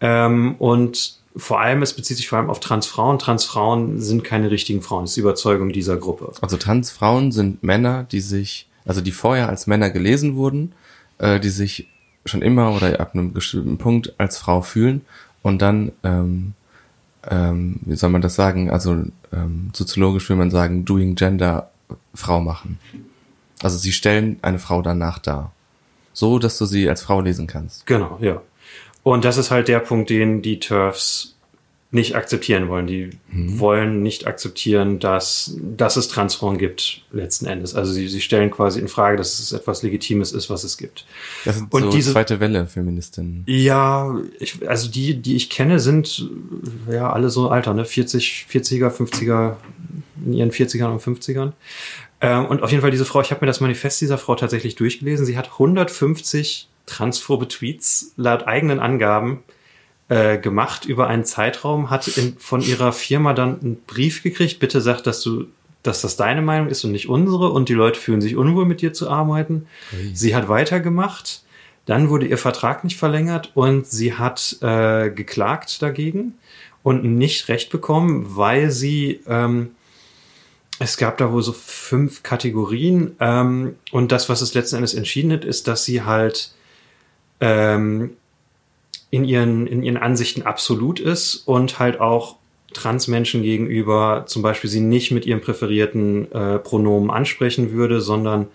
Ähm, 0.00 0.56
und 0.58 1.20
vor 1.34 1.60
allem, 1.60 1.82
es 1.82 1.94
bezieht 1.94 2.18
sich 2.18 2.28
vor 2.28 2.38
allem 2.38 2.50
auf 2.50 2.60
Transfrauen. 2.60 3.18
Transfrauen 3.18 4.00
sind 4.00 4.24
keine 4.24 4.50
richtigen 4.50 4.82
Frauen. 4.82 5.04
Das 5.04 5.12
ist 5.12 5.16
die 5.16 5.20
Überzeugung 5.20 5.72
dieser 5.72 5.96
Gruppe. 5.96 6.32
Also 6.42 6.58
Transfrauen 6.58 7.32
sind 7.32 7.62
Männer, 7.62 8.04
die 8.04 8.20
sich, 8.20 8.68
also 8.84 9.00
die 9.00 9.12
vorher 9.12 9.48
als 9.48 9.66
Männer 9.66 9.90
gelesen 9.90 10.36
wurden, 10.36 10.72
äh, 11.18 11.40
die 11.40 11.48
sich 11.48 11.88
schon 12.26 12.42
immer 12.42 12.74
oder 12.74 13.00
ab 13.00 13.14
einem 13.14 13.32
bestimmten 13.32 13.78
Punkt 13.78 14.14
als 14.18 14.38
Frau 14.38 14.62
fühlen 14.62 15.00
und 15.42 15.60
dann, 15.60 15.90
ähm, 16.04 16.52
ähm, 17.28 17.80
wie 17.82 17.96
soll 17.96 18.10
man 18.10 18.22
das 18.22 18.34
sagen, 18.34 18.70
also 18.70 19.02
ähm, 19.32 19.70
soziologisch 19.72 20.28
will 20.28 20.36
man 20.36 20.50
sagen, 20.50 20.84
doing 20.84 21.14
gender 21.16 21.71
Frau 22.14 22.40
machen. 22.40 22.78
Also 23.62 23.78
sie 23.78 23.92
stellen 23.92 24.38
eine 24.42 24.58
Frau 24.58 24.82
danach 24.82 25.18
dar. 25.18 25.52
So, 26.12 26.38
dass 26.38 26.58
du 26.58 26.66
sie 26.66 26.88
als 26.88 27.02
Frau 27.02 27.20
lesen 27.20 27.46
kannst. 27.46 27.86
Genau, 27.86 28.18
ja. 28.20 28.42
Und 29.02 29.24
das 29.24 29.36
ist 29.36 29.50
halt 29.50 29.68
der 29.68 29.80
Punkt, 29.80 30.10
den 30.10 30.42
die 30.42 30.60
TERFs 30.60 31.31
nicht 31.94 32.16
akzeptieren 32.16 32.68
wollen. 32.68 32.86
Die 32.86 33.10
wollen 33.30 34.02
nicht 34.02 34.26
akzeptieren, 34.26 34.98
dass, 34.98 35.54
dass 35.60 35.96
es 35.96 36.08
Transfrauen 36.08 36.56
gibt, 36.56 37.02
letzten 37.12 37.44
Endes. 37.44 37.74
Also 37.74 37.92
sie, 37.92 38.08
sie 38.08 38.22
stellen 38.22 38.50
quasi 38.50 38.80
in 38.80 38.88
Frage, 38.88 39.18
dass 39.18 39.38
es 39.38 39.52
etwas 39.52 39.82
Legitimes 39.82 40.32
ist, 40.32 40.48
was 40.48 40.64
es 40.64 40.78
gibt. 40.78 41.04
Das 41.44 41.56
sind 41.58 41.72
Und 41.72 41.82
so 41.82 41.90
diese- 41.90 42.12
zweite 42.12 42.40
Welle 42.40 42.66
Feministinnen. 42.66 43.44
Ja, 43.46 44.18
ich, 44.40 44.66
also 44.66 44.90
die, 44.90 45.20
die 45.20 45.36
ich 45.36 45.50
kenne, 45.50 45.78
sind 45.80 46.28
ja 46.90 47.12
alle 47.12 47.28
so 47.28 47.50
Alter, 47.50 47.74
ne? 47.74 47.84
40, 47.84 48.46
40er, 48.50 48.88
50er, 48.90 49.56
in 50.24 50.32
ihren 50.32 50.50
40ern 50.50 50.92
und 50.92 51.02
50ern. 51.02 51.52
Ähm, 52.22 52.46
und 52.46 52.62
auf 52.62 52.70
jeden 52.70 52.80
Fall 52.80 52.90
diese 52.90 53.04
Frau, 53.04 53.20
ich 53.20 53.30
habe 53.32 53.42
mir 53.44 53.48
das 53.48 53.60
Manifest 53.60 54.00
dieser 54.00 54.16
Frau 54.16 54.34
tatsächlich 54.34 54.76
durchgelesen. 54.76 55.26
Sie 55.26 55.36
hat 55.36 55.50
150 55.52 56.68
transphobe 56.86 57.48
Tweets 57.48 58.12
laut 58.16 58.46
eigenen 58.46 58.80
Angaben 58.80 59.40
äh, 60.12 60.36
gemacht 60.36 60.84
über 60.84 61.06
einen 61.06 61.24
Zeitraum, 61.24 61.88
hat 61.88 62.06
in, 62.06 62.36
von 62.36 62.60
ihrer 62.60 62.92
Firma 62.92 63.32
dann 63.32 63.58
einen 63.60 63.82
Brief 63.86 64.22
gekriegt, 64.22 64.60
bitte 64.60 64.82
sag, 64.82 65.00
dass 65.02 65.22
du 65.22 65.46
dass 65.82 66.00
das 66.00 66.16
deine 66.16 66.42
Meinung 66.42 66.68
ist 66.68 66.84
und 66.84 66.92
nicht 66.92 67.08
unsere 67.08 67.50
und 67.50 67.68
die 67.68 67.74
Leute 67.74 67.98
fühlen 67.98 68.20
sich 68.20 68.36
unwohl 68.36 68.66
mit 68.66 68.82
dir 68.82 68.92
zu 68.92 69.10
arbeiten. 69.10 69.66
Sie 70.14 70.36
hat 70.36 70.48
weitergemacht, 70.48 71.42
dann 71.86 72.08
wurde 72.08 72.26
ihr 72.26 72.38
Vertrag 72.38 72.84
nicht 72.84 72.96
verlängert 72.96 73.50
und 73.54 73.88
sie 73.88 74.14
hat 74.14 74.58
äh, 74.60 75.10
geklagt 75.10 75.82
dagegen 75.82 76.34
und 76.84 77.02
nicht 77.02 77.48
recht 77.48 77.70
bekommen, 77.70 78.36
weil 78.36 78.70
sie 78.70 79.22
ähm, 79.26 79.70
es 80.78 80.98
gab 80.98 81.18
da 81.18 81.32
wohl 81.32 81.42
so 81.42 81.52
fünf 81.52 82.22
Kategorien 82.22 83.16
ähm, 83.18 83.74
und 83.90 84.12
das, 84.12 84.28
was 84.28 84.40
es 84.40 84.54
letzten 84.54 84.76
Endes 84.76 84.94
entschieden 84.94 85.32
hat, 85.32 85.44
ist, 85.44 85.66
dass 85.66 85.84
sie 85.84 86.02
halt 86.02 86.52
ähm, 87.40 88.10
in, 89.12 89.24
ihren, 89.24 89.66
in 89.66 89.82
ihren 89.82 89.98
Ansichten 89.98 90.42
absolut 90.42 90.98
ist 90.98 91.36
und 91.46 91.78
halt 91.78 92.00
auch 92.00 92.36
Transmenschen 92.72 93.42
gegenüber 93.42 94.24
zum 94.26 94.40
Beispiel 94.40 94.70
sie 94.70 94.80
nicht 94.80 95.10
mit 95.10 95.26
ihrem 95.26 95.42
präferierten 95.42 96.32
äh, 96.32 96.58
Pronomen 96.58 97.10
ansprechen 97.10 97.72
würde, 97.72 98.00
sondern 98.00 98.48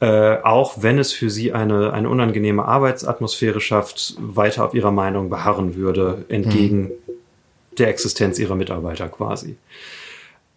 äh, 0.00 0.38
auch 0.42 0.82
wenn 0.82 0.98
es 0.98 1.12
für 1.12 1.30
sie 1.30 1.52
eine, 1.52 1.92
eine 1.92 2.08
unangenehme 2.08 2.64
Arbeitsatmosphäre 2.64 3.60
schafft, 3.60 4.16
weiter 4.18 4.64
auf 4.64 4.74
ihrer 4.74 4.90
Meinung 4.90 5.30
beharren 5.30 5.76
würde, 5.76 6.24
entgegen 6.28 6.90
der 7.78 7.86
Existenz 7.86 8.40
ihrer 8.40 8.56
Mitarbeiter 8.56 9.08
quasi. 9.08 9.54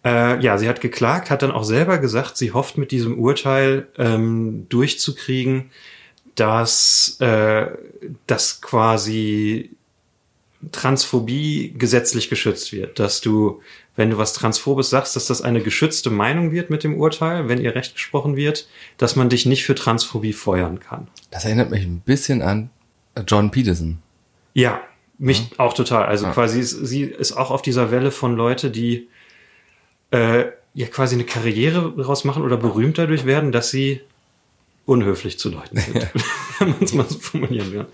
Äh, 0.04 0.40
ja, 0.40 0.58
sie 0.58 0.68
hat 0.68 0.80
geklagt, 0.80 1.30
hat 1.30 1.42
dann 1.42 1.52
auch 1.52 1.62
selber 1.62 1.98
gesagt, 1.98 2.36
sie 2.36 2.50
hofft 2.50 2.78
mit 2.78 2.90
diesem 2.90 3.16
Urteil 3.16 3.86
ähm, 3.96 4.66
durchzukriegen, 4.68 5.70
dass 6.36 7.16
äh, 7.20 7.66
das 8.26 8.60
quasi 8.60 9.70
Transphobie 10.72 11.74
gesetzlich 11.76 12.28
geschützt 12.30 12.72
wird, 12.72 12.98
dass 12.98 13.20
du, 13.20 13.60
wenn 13.94 14.10
du 14.10 14.18
was 14.18 14.32
Transphobes 14.32 14.90
sagst, 14.90 15.16
dass 15.16 15.26
das 15.26 15.42
eine 15.42 15.62
geschützte 15.62 16.10
Meinung 16.10 16.50
wird 16.52 16.70
mit 16.70 16.82
dem 16.84 16.98
Urteil, 16.98 17.48
wenn 17.48 17.60
ihr 17.60 17.74
Recht 17.74 17.94
gesprochen 17.94 18.36
wird, 18.36 18.68
dass 18.98 19.16
man 19.16 19.28
dich 19.28 19.46
nicht 19.46 19.64
für 19.64 19.74
Transphobie 19.74 20.32
feuern 20.32 20.80
kann. 20.80 21.08
Das 21.30 21.44
erinnert 21.44 21.70
mich 21.70 21.84
ein 21.84 22.00
bisschen 22.00 22.42
an 22.42 22.70
John 23.26 23.50
Peterson. 23.50 23.98
Ja, 24.54 24.80
mich 25.18 25.50
auch 25.58 25.74
total. 25.74 26.06
Also 26.06 26.26
Ja. 26.26 26.32
quasi, 26.32 26.62
sie 26.62 27.02
ist 27.02 27.32
auch 27.32 27.50
auf 27.50 27.62
dieser 27.62 27.90
Welle 27.90 28.10
von 28.10 28.36
Leute, 28.36 28.70
die 28.70 29.08
äh, 30.10 30.46
ja 30.74 30.86
quasi 30.88 31.14
eine 31.14 31.24
Karriere 31.24 31.94
daraus 31.96 32.24
machen 32.24 32.42
oder 32.42 32.56
berühmt 32.56 32.98
dadurch 32.98 33.24
werden, 33.24 33.52
dass 33.52 33.70
sie 33.70 34.00
unhöflich 34.86 35.38
zu 35.38 35.50
Leuten 35.50 35.76
sind, 35.78 35.94
wenn 36.58 36.68
man 36.70 36.78
es 36.80 36.92
mal 36.94 37.06
so 37.08 37.18
formulieren 37.18 37.72
will. 37.72 37.86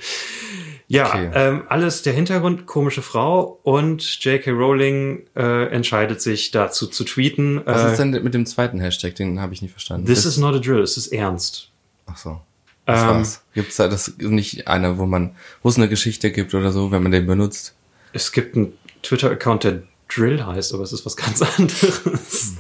Ja, 0.89 1.07
Okay. 1.09 1.31
ähm, 1.35 1.63
alles 1.69 2.03
der 2.03 2.13
Hintergrund, 2.13 2.67
komische 2.67 3.01
Frau 3.03 3.59
und 3.63 4.03
J.K. 4.25 4.51
Rowling 4.51 5.23
äh, 5.35 5.67
entscheidet 5.69 6.21
sich 6.21 6.51
dazu 6.51 6.87
zu 6.87 7.05
tweeten. 7.05 7.63
Was 7.65 7.83
äh, 7.85 7.91
ist 7.93 7.99
denn 7.99 8.11
mit 8.11 8.35
dem 8.35 8.45
zweiten 8.45 8.79
Hashtag? 8.79 9.15
Den 9.15 9.41
habe 9.41 9.55
ich 9.55 9.63
nicht 9.63 9.71
verstanden. 9.73 10.07
This 10.07 10.27
is 10.27 10.37
not 10.37 10.55
a 10.55 10.59
drill, 10.59 10.81
es 10.83 10.97
ist 10.99 11.09
ernst. 11.09 11.71
Ach 12.07 12.17
so. 12.19 12.41
Das 12.85 13.01
Ähm, 13.01 13.09
war's. 13.09 13.43
Gibt's 13.55 13.77
da 13.77 13.89
das 13.89 14.13
nicht 14.19 14.69
einer, 14.69 14.99
wo 14.99 15.07
man, 15.07 15.35
wo 15.63 15.71
es 15.71 15.77
eine 15.77 15.89
Geschichte 15.89 16.31
gibt 16.31 16.53
oder 16.53 16.73
so, 16.73 16.91
wenn 16.91 17.03
man 17.03 17.13
den 17.13 17.27
benutzt? 17.27 17.75
Es 18.13 18.31
gibt 18.33 18.55
einen 18.57 18.75
Twitter-Account, 19.03 19.65
der 19.65 19.83
Drill 20.15 20.45
heißt, 20.45 20.75
aber 20.75 20.83
es 20.83 20.93
ist 20.93 21.07
was 21.07 21.17
ganz 21.17 21.41
anderes. 21.59 22.53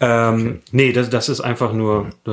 ähm, 0.00 0.60
Nee, 0.72 0.92
das, 0.92 1.10
das 1.10 1.28
ist 1.28 1.40
einfach 1.40 1.72
nur 1.74 2.10
äh, 2.26 2.30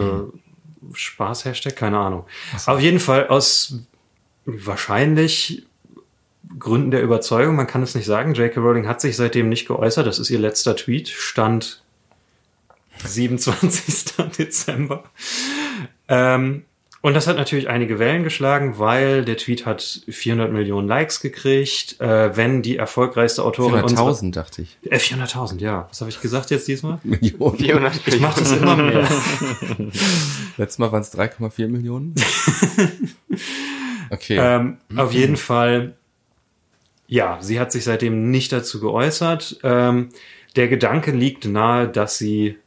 Spaß-Hashtag, 0.94 1.76
keine 1.76 1.98
Ahnung. 2.00 2.26
Auf 2.66 2.80
jeden 2.80 3.00
Fall 3.00 3.28
aus 3.28 3.80
wahrscheinlich 4.46 5.66
Gründen 6.60 6.92
der 6.92 7.02
Überzeugung, 7.02 7.56
man 7.56 7.68
kann 7.68 7.84
es 7.84 7.96
nicht 7.96 8.06
sagen, 8.06 8.34
J.K. 8.34 8.60
Rowling 8.60 8.88
hat 8.88 9.02
sich 9.02 9.16
seitdem 9.16 9.50
nicht 9.50 9.68
geäußert, 9.68 10.08
das 10.08 10.20
ist 10.20 10.30
ihr 10.30 10.40
letzter 10.40 10.76
Tweet, 10.76 11.10
stand 11.10 11.84
27. 13.04 14.16
Dezember. 14.38 15.04
Ähm, 16.08 16.66
und 17.02 17.14
das 17.14 17.28
hat 17.28 17.38
natürlich 17.38 17.70
einige 17.70 18.00
Wellen 18.00 18.24
geschlagen, 18.24 18.80
weil 18.80 19.24
der 19.24 19.38
Tweet 19.38 19.66
hat 19.66 20.02
400 20.10 20.52
Millionen 20.52 20.88
Likes 20.88 21.20
gekriegt. 21.22 22.02
Äh, 22.02 22.36
wenn 22.36 22.62
die 22.62 22.78
erfolgreichste 22.78 23.44
Autorin 23.44 23.84
unserer- 23.84 24.10
400.000, 24.12 24.32
dachte 24.34 24.62
ich. 24.64 24.78
Äh, 24.84 24.98
400.000, 24.98 25.60
ja. 25.60 25.88
Was 25.90 26.02
habe 26.02 26.10
ich 26.10 26.20
gesagt 26.22 26.50
jetzt 26.52 26.68
diesmal? 26.68 27.00
Millionen. 27.04 27.58
400 27.58 28.08
Ich 28.08 28.20
mache 28.20 28.40
das 28.42 28.52
immer 28.52 28.76
mehr. 28.76 29.08
Letztes 30.58 30.80
Mal 30.80 30.92
waren 30.92 31.02
es 31.02 31.14
3,4 31.18 31.68
Millionen. 31.68 32.16
Okay. 34.10 34.38
ähm, 34.40 34.78
auf 34.96 35.12
jeden 35.12 35.36
Fall, 35.36 35.96
ja, 37.08 37.40
sie 37.42 37.60
hat 37.60 37.74
sich 37.74 37.84
seitdem 37.84 38.32
nicht 38.32 38.54
dazu 38.54 38.80
geäußert. 38.80 39.60
Ähm, 39.64 40.10
der 40.56 40.70
Gedanke 40.70 41.12
liegt 41.12 41.44
nahe, 41.46 41.90
dass 41.90 42.18
sie 42.18 42.58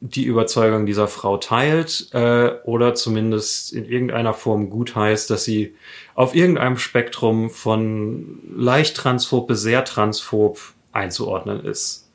die 0.00 0.24
Überzeugung 0.24 0.86
dieser 0.86 1.08
Frau 1.08 1.36
teilt 1.36 2.08
äh, 2.12 2.52
oder 2.64 2.94
zumindest 2.94 3.72
in 3.72 3.84
irgendeiner 3.84 4.32
Form 4.32 4.70
gut 4.70 4.96
heißt, 4.96 5.28
dass 5.28 5.44
sie 5.44 5.74
auf 6.14 6.34
irgendeinem 6.34 6.78
Spektrum 6.78 7.50
von 7.50 8.40
leicht 8.56 8.96
transphob 8.96 9.46
bis 9.46 9.60
sehr 9.60 9.84
transphob 9.84 10.58
einzuordnen 10.92 11.64
ist. 11.64 12.08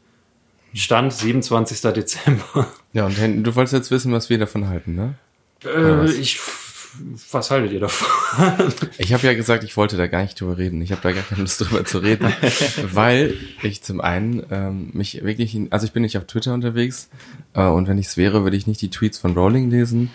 Stand 0.73 1.13
27. 1.13 1.93
Dezember. 1.93 2.67
ja, 2.93 3.05
und 3.05 3.43
du 3.43 3.55
wolltest 3.55 3.73
jetzt 3.73 3.91
wissen, 3.91 4.11
was 4.11 4.29
wir 4.29 4.39
davon 4.39 4.67
halten, 4.67 4.95
ne? 4.95 5.13
Äh, 5.63 6.11
ich, 6.11 6.39
was 7.31 7.51
haltet 7.51 7.71
ihr 7.71 7.79
davon? 7.79 8.07
Ich 8.97 9.13
habe 9.13 9.25
ja 9.25 9.33
gesagt, 9.33 9.63
ich 9.63 9.77
wollte 9.77 9.97
da 9.97 10.07
gar 10.07 10.21
nicht 10.21 10.39
drüber 10.39 10.57
reden. 10.57 10.81
Ich 10.81 10.91
habe 10.91 11.01
da 11.01 11.11
gar 11.11 11.23
keine 11.23 11.41
Lust 11.41 11.61
drüber 11.61 11.85
zu 11.85 11.99
reden, 11.99 12.33
weil 12.91 13.35
ich 13.63 13.81
zum 13.83 14.01
einen 14.01 14.43
ähm, 14.51 14.89
mich 14.93 15.23
wirklich, 15.23 15.55
in, 15.55 15.71
also 15.71 15.85
ich 15.85 15.93
bin 15.93 16.03
nicht 16.03 16.17
auf 16.17 16.25
Twitter 16.25 16.53
unterwegs 16.53 17.09
äh, 17.53 17.63
und 17.63 17.87
wenn 17.87 17.97
ich 17.97 18.07
es 18.07 18.17
wäre, 18.17 18.43
würde 18.43 18.57
ich 18.57 18.67
nicht 18.67 18.81
die 18.81 18.89
Tweets 18.89 19.17
von 19.17 19.33
Rowling 19.33 19.69
lesen. 19.69 20.11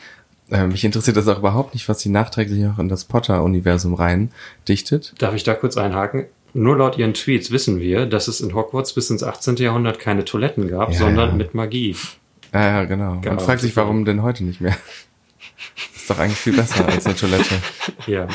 Äh, 0.50 0.66
mich 0.66 0.84
interessiert 0.84 1.16
das 1.16 1.28
auch 1.28 1.38
überhaupt 1.38 1.74
nicht, 1.74 1.88
was 1.88 2.00
sie 2.00 2.08
nachträglich 2.08 2.66
auch 2.66 2.78
in 2.78 2.88
das 2.88 3.04
Potter-Universum 3.04 3.94
rein 3.94 4.30
dichtet. 4.68 5.14
Darf 5.18 5.34
ich 5.34 5.44
da 5.44 5.54
kurz 5.54 5.76
einhaken? 5.76 6.26
Nur 6.52 6.76
laut 6.76 6.98
ihren 6.98 7.14
Tweets 7.14 7.52
wissen 7.52 7.78
wir, 7.78 8.06
dass 8.06 8.26
es 8.26 8.40
in 8.40 8.54
Hogwarts 8.54 8.92
bis 8.94 9.08
ins 9.10 9.22
18. 9.22 9.56
Jahrhundert 9.56 10.00
keine 10.00 10.24
Toiletten 10.24 10.68
gab, 10.68 10.90
Ja, 10.92 10.98
sondern 10.98 11.30
ja. 11.30 11.34
mit 11.36 11.54
Magie. 11.54 11.94
Ja, 12.52 12.60
ja, 12.60 12.84
genau. 12.84 13.18
Genau, 13.20 13.32
Und 13.32 13.42
fragt 13.42 13.60
sich, 13.60 13.76
warum 13.76 14.04
denn 14.04 14.22
heute 14.22 14.42
nicht 14.44 14.60
mehr? 14.60 14.76
Ist 16.10 16.16
doch 16.16 16.24
eigentlich 16.24 16.38
viel 16.38 16.56
besser 16.56 16.88
als 16.88 17.06
eine 17.06 17.14
Toilette. 17.14 17.54
Ja. 18.08 18.26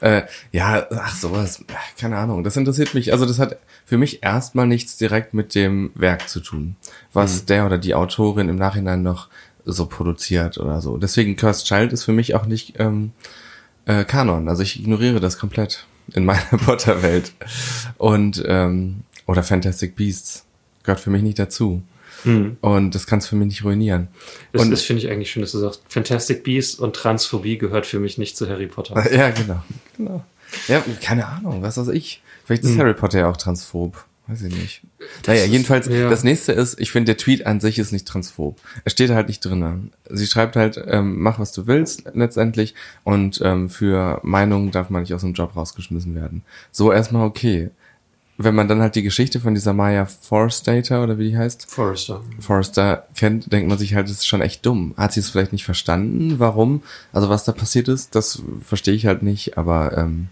Äh, 0.00 0.24
ja, 0.50 0.86
ach 0.90 1.14
sowas, 1.14 1.64
keine 1.98 2.18
Ahnung. 2.18 2.44
Das 2.44 2.58
interessiert 2.58 2.92
mich. 2.92 3.12
Also 3.12 3.24
das 3.24 3.38
hat 3.38 3.56
für 3.86 3.96
mich 3.96 4.22
erstmal 4.22 4.66
nichts 4.66 4.98
direkt 4.98 5.32
mit 5.32 5.54
dem 5.54 5.92
Werk 5.94 6.28
zu 6.28 6.40
tun, 6.40 6.76
was 7.14 7.46
der 7.46 7.64
oder 7.64 7.78
die 7.78 7.94
Autorin 7.94 8.50
im 8.50 8.56
Nachhinein 8.56 9.02
noch 9.02 9.28
so 9.64 9.86
produziert 9.86 10.58
oder 10.58 10.82
so. 10.82 10.98
Deswegen 10.98 11.36
Cursed 11.36 11.64
Child 11.66 11.94
ist 11.94 12.04
für 12.04 12.12
mich 12.12 12.34
auch 12.34 12.44
nicht 12.44 12.74
ähm, 12.80 13.12
äh, 13.86 14.04
Kanon. 14.04 14.50
Also 14.50 14.62
ich 14.62 14.78
ignoriere 14.78 15.20
das 15.20 15.38
komplett 15.38 15.86
in 16.12 16.26
meiner 16.26 16.42
Potter-Welt. 16.66 17.32
Und 17.96 18.42
ähm, 18.44 19.04
oder 19.26 19.42
Fantastic 19.42 19.96
Beasts 19.96 20.44
gehört 20.82 21.00
für 21.00 21.10
mich 21.10 21.22
nicht 21.22 21.38
dazu. 21.38 21.82
Und 22.24 22.94
das 22.94 23.06
kann 23.06 23.18
es 23.18 23.26
für 23.28 23.36
mich 23.36 23.48
nicht 23.48 23.64
ruinieren. 23.64 24.08
Das, 24.52 24.62
Und- 24.62 24.70
das 24.70 24.82
finde 24.82 25.02
ich 25.02 25.10
eigentlich 25.10 25.30
schön, 25.30 25.42
dass 25.42 25.52
du 25.52 25.58
sagst, 25.58 25.82
Fantastic 25.88 26.44
Beasts 26.44 26.76
und 26.78 26.94
Transphobie 26.94 27.58
gehört 27.58 27.86
für 27.86 27.98
mich 28.00 28.18
nicht 28.18 28.36
zu 28.36 28.48
Harry 28.48 28.66
Potter. 28.66 28.94
Ja, 29.12 29.30
genau. 29.30 29.62
genau. 29.96 30.24
Ja, 30.68 30.84
keine 31.00 31.26
Ahnung, 31.26 31.62
was 31.62 31.76
weiß 31.78 31.88
ich. 31.88 32.22
Vielleicht 32.44 32.64
ist 32.64 32.76
Harry 32.78 32.94
Potter 32.94 33.20
ja 33.20 33.28
auch 33.30 33.36
transphob. 33.36 34.04
Weiß 34.28 34.42
ich 34.42 34.54
nicht. 34.54 34.82
naja, 35.26 35.44
ist- 35.44 35.50
jedenfalls, 35.50 35.88
ja. 35.88 36.08
das 36.08 36.22
nächste 36.22 36.52
ist, 36.52 36.78
ich 36.78 36.92
finde, 36.92 37.06
der 37.06 37.16
Tweet 37.16 37.44
an 37.44 37.58
sich 37.60 37.78
ist 37.80 37.90
nicht 37.90 38.06
transphob. 38.06 38.56
Er 38.84 38.90
steht 38.90 39.10
halt 39.10 39.26
nicht 39.28 39.40
drinne. 39.44 39.80
Sie 40.08 40.26
schreibt 40.26 40.54
halt, 40.54 40.80
ähm, 40.86 41.20
mach 41.20 41.40
was 41.40 41.50
du 41.52 41.66
willst, 41.66 42.04
letztendlich. 42.14 42.74
Und 43.02 43.40
ähm, 43.42 43.68
für 43.68 44.20
Meinungen 44.22 44.70
darf 44.70 44.90
man 44.90 45.02
nicht 45.02 45.12
aus 45.14 45.22
dem 45.22 45.32
Job 45.32 45.56
rausgeschmissen 45.56 46.14
werden. 46.14 46.44
So 46.70 46.92
erstmal 46.92 47.26
okay. 47.26 47.70
Wenn 48.38 48.54
man 48.54 48.66
dann 48.66 48.80
halt 48.80 48.94
die 48.94 49.02
Geschichte 49.02 49.40
von 49.40 49.54
dieser 49.54 49.72
Maya 49.72 50.06
Forstater 50.06 51.02
oder 51.04 51.18
wie 51.18 51.30
die 51.30 51.36
heißt, 51.36 51.70
Forrester. 51.70 52.22
Forrester 52.40 53.06
kennt, 53.14 53.52
denkt 53.52 53.68
man 53.68 53.78
sich 53.78 53.94
halt, 53.94 54.08
das 54.08 54.16
ist 54.16 54.26
schon 54.26 54.40
echt 54.40 54.64
dumm. 54.64 54.94
Hat 54.96 55.12
sie 55.12 55.20
es 55.20 55.30
vielleicht 55.30 55.52
nicht 55.52 55.64
verstanden, 55.64 56.38
warum? 56.38 56.82
Also 57.12 57.28
was 57.28 57.44
da 57.44 57.52
passiert 57.52 57.88
ist, 57.88 58.14
das 58.14 58.42
verstehe 58.64 58.94
ich 58.94 59.06
halt 59.06 59.22
nicht, 59.22 59.58
aber 59.58 59.96
ähm, 59.96 60.28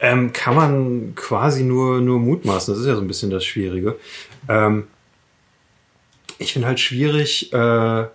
Ähm, 0.00 0.32
kann 0.32 0.54
man 0.54 1.14
quasi 1.14 1.62
nur, 1.62 2.00
nur 2.00 2.18
mutmaßen. 2.18 2.72
Das 2.72 2.80
ist 2.80 2.86
ja 2.86 2.94
so 2.94 3.00
ein 3.00 3.06
bisschen 3.06 3.30
das 3.30 3.44
Schwierige. 3.44 3.96
Ähm, 4.48 4.88
ich 6.38 6.52
finde 6.52 6.68
halt 6.68 6.80
schwierig, 6.80 7.52
äh, 7.52 8.06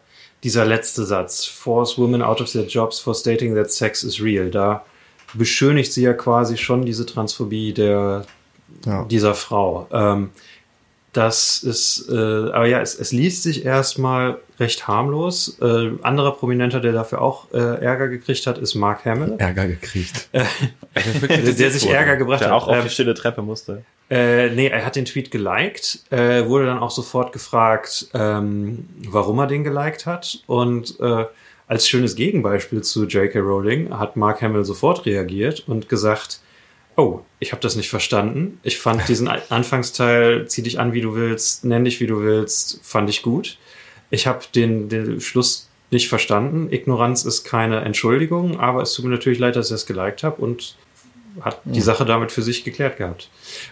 dieser 0.43 0.65
letzte 0.65 1.05
Satz, 1.05 1.45
force 1.45 1.97
women 1.97 2.21
out 2.21 2.41
of 2.41 2.51
their 2.51 2.65
jobs 2.65 2.99
for 2.99 3.13
stating 3.13 3.55
that 3.55 3.71
sex 3.71 4.03
is 4.03 4.21
real. 4.21 4.49
Da 4.49 4.85
beschönigt 5.33 5.93
sie 5.93 6.03
ja 6.03 6.13
quasi 6.13 6.57
schon 6.57 6.85
diese 6.85 7.05
Transphobie 7.05 7.73
der, 7.73 8.25
Ja. 8.85 9.03
dieser 9.05 9.33
Frau. 9.35 9.87
Ähm, 9.91 10.29
das 11.13 11.61
ist, 11.61 12.07
äh, 12.09 12.13
aber 12.15 12.67
ja, 12.67 12.79
es, 12.79 12.97
es 12.97 13.11
liest 13.11 13.43
sich 13.43 13.65
erstmal 13.65 14.37
recht 14.61 14.87
harmlos. 14.87 15.57
Äh, 15.61 15.89
anderer 16.03 16.31
Prominenter, 16.31 16.79
der 16.79 16.93
dafür 16.93 17.21
auch 17.21 17.51
äh, 17.53 17.57
Ärger 17.57 18.07
gekriegt 18.07 18.47
hat, 18.47 18.57
ist 18.57 18.75
Mark 18.75 19.03
Hamill. 19.03 19.35
Ärger 19.37 19.67
gekriegt. 19.67 20.29
der, 20.33 20.47
der 21.53 21.71
sich 21.71 21.89
Ärger 21.89 22.15
gebracht 22.15 22.39
Der 22.41 22.47
hat. 22.47 22.53
auch 22.55 22.67
auf 22.69 22.77
Ähm, 22.77 22.83
die 22.85 22.89
stille 22.89 23.13
Treppe 23.13 23.41
musste. 23.41 23.83
äh, 24.09 24.51
nee, 24.51 24.67
er 24.67 24.85
hat 24.85 24.95
den 24.95 25.03
Tweet 25.03 25.31
geliked, 25.31 25.99
äh, 26.11 26.47
wurde 26.47 26.65
dann 26.67 26.79
auch 26.79 26.91
sofort 26.91 27.33
gefragt, 27.33 28.07
ähm, 28.13 28.87
warum 29.09 29.39
er 29.39 29.47
den 29.47 29.65
geliked 29.65 30.05
hat. 30.05 30.39
Und 30.47 30.97
äh, 31.01 31.25
als 31.71 31.87
schönes 31.87 32.17
Gegenbeispiel 32.17 32.81
zu 32.81 33.05
J.K. 33.05 33.39
Rowling 33.39 33.97
hat 33.97 34.17
Mark 34.17 34.41
Hamill 34.41 34.65
sofort 34.65 35.05
reagiert 35.05 35.63
und 35.69 35.87
gesagt, 35.87 36.41
oh, 36.97 37.21
ich 37.39 37.53
habe 37.53 37.61
das 37.61 37.77
nicht 37.77 37.89
verstanden. 37.89 38.59
Ich 38.61 38.77
fand 38.77 39.07
diesen 39.07 39.29
Anfangsteil, 39.29 40.49
zieh 40.49 40.63
dich 40.63 40.81
an, 40.81 40.91
wie 40.91 40.99
du 40.99 41.15
willst, 41.15 41.63
nenn 41.63 41.85
dich, 41.85 42.01
wie 42.01 42.07
du 42.07 42.19
willst, 42.19 42.81
fand 42.83 43.09
ich 43.09 43.21
gut. 43.21 43.57
Ich 44.09 44.27
habe 44.27 44.43
den, 44.53 44.89
den 44.89 45.21
Schluss 45.21 45.69
nicht 45.91 46.09
verstanden. 46.09 46.67
Ignoranz 46.73 47.23
ist 47.23 47.45
keine 47.45 47.79
Entschuldigung, 47.85 48.59
aber 48.59 48.81
es 48.81 48.91
tut 48.91 49.05
mir 49.05 49.11
natürlich 49.11 49.39
leid, 49.39 49.55
dass 49.55 49.67
ich 49.67 49.71
das 49.71 49.85
geliked 49.85 50.23
habe 50.23 50.41
und 50.41 50.75
hat 51.39 51.61
die 51.63 51.79
Sache 51.79 52.03
damit 52.03 52.33
für 52.33 52.41
sich 52.41 52.65
geklärt 52.65 52.97
gehabt. 52.97 53.29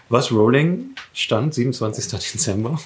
Was 0.08 0.32
Rowling 0.32 0.94
stand, 1.12 1.52
27. 1.52 2.18
Dezember. 2.32 2.80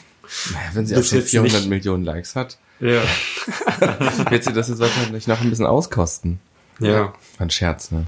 Naja, 0.52 0.70
wenn 0.74 0.86
sie 0.86 0.94
Das 0.94 1.06
auch 1.06 1.08
schon 1.10 1.18
jetzt 1.20 1.30
400 1.30 1.60
nicht- 1.60 1.68
Millionen 1.70 2.04
Likes 2.04 2.34
hat, 2.36 2.58
Ja. 2.80 3.02
wird 4.30 4.44
sie 4.44 4.52
das 4.52 4.68
jetzt 4.68 4.78
wahrscheinlich 4.80 5.26
noch 5.26 5.40
ein 5.40 5.50
bisschen 5.50 5.66
auskosten. 5.66 6.40
Ja. 6.80 7.12
Ein 7.38 7.50
Scherz, 7.50 7.90
ne? 7.90 8.06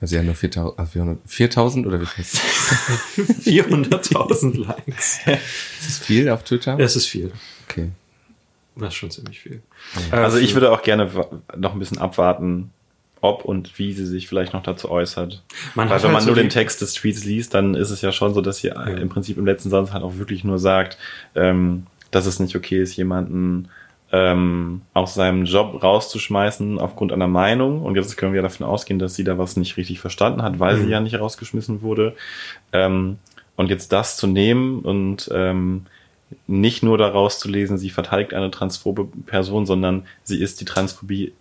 Also 0.00 0.12
sie 0.12 0.18
hat 0.18 0.24
nur 0.26 0.34
4000, 0.34 0.78
also 0.78 0.92
400 0.92 1.18
4000 1.26 1.86
oder 1.86 2.00
wie 2.00 2.06
viel? 2.06 2.24
400.000 3.64 4.66
Likes. 4.66 5.18
Ist 5.26 5.86
das 5.86 5.98
viel 5.98 6.28
auf 6.28 6.44
Twitter? 6.44 6.76
Das 6.76 6.96
ist 6.96 7.06
viel. 7.06 7.32
Okay. 7.68 7.90
Das 8.76 8.88
ist 8.88 8.94
schon 8.96 9.10
ziemlich 9.10 9.40
viel. 9.40 9.62
Also 10.10 10.38
Äh, 10.38 10.40
ich 10.40 10.50
für- 10.50 10.56
würde 10.56 10.72
auch 10.72 10.82
gerne 10.82 11.10
noch 11.56 11.72
ein 11.74 11.78
bisschen 11.78 11.98
abwarten, 11.98 12.72
ob 13.24 13.44
und 13.44 13.78
wie 13.78 13.92
sie 13.92 14.06
sich 14.06 14.28
vielleicht 14.28 14.52
noch 14.52 14.62
dazu 14.62 14.90
äußert. 14.90 15.42
Man 15.74 15.88
Weil 15.88 15.96
wenn 15.96 16.02
halt 16.04 16.12
man 16.12 16.22
so 16.22 16.26
nur 16.28 16.36
den 16.36 16.50
Text 16.50 16.82
des 16.82 16.92
Tweets 16.92 17.24
liest, 17.24 17.54
dann 17.54 17.74
ist 17.74 17.90
es 17.90 18.02
ja 18.02 18.12
schon 18.12 18.34
so, 18.34 18.40
dass 18.40 18.58
sie 18.58 18.68
im 18.68 19.08
Prinzip 19.08 19.38
im 19.38 19.46
letzten 19.46 19.70
Satz 19.70 19.92
halt 19.92 20.04
auch 20.04 20.16
wirklich 20.18 20.44
nur 20.44 20.58
sagt, 20.58 20.98
ähm, 21.34 21.86
dass 22.10 22.26
es 22.26 22.38
nicht 22.38 22.54
okay 22.54 22.82
ist, 22.82 22.96
jemanden 22.96 23.68
ähm, 24.12 24.82
aus 24.92 25.14
seinem 25.14 25.44
Job 25.44 25.82
rauszuschmeißen 25.82 26.78
aufgrund 26.78 27.12
einer 27.12 27.26
Meinung. 27.26 27.82
Und 27.82 27.96
jetzt 27.96 28.16
können 28.16 28.34
wir 28.34 28.42
davon 28.42 28.66
ausgehen, 28.66 28.98
dass 28.98 29.14
sie 29.14 29.24
da 29.24 29.38
was 29.38 29.56
nicht 29.56 29.76
richtig 29.76 30.00
verstanden 30.00 30.42
hat, 30.42 30.60
weil 30.60 30.76
sie 30.76 30.88
ja 30.88 31.00
nicht 31.00 31.18
rausgeschmissen 31.18 31.82
wurde. 31.82 32.14
Ähm, 32.72 33.18
und 33.56 33.70
jetzt 33.70 33.92
das 33.92 34.16
zu 34.16 34.26
nehmen 34.26 34.80
und 34.80 35.30
ähm, 35.32 35.86
nicht 36.46 36.82
nur 36.82 36.98
daraus 36.98 37.38
zu 37.38 37.48
lesen, 37.48 37.78
sie 37.78 37.90
verteidigt 37.90 38.34
eine 38.34 38.50
transphobe 38.50 39.06
Person, 39.26 39.66
sondern 39.66 40.06
sie 40.24 40.40
ist 40.40 40.60
die 40.60 40.64
Transphobie 40.64 41.32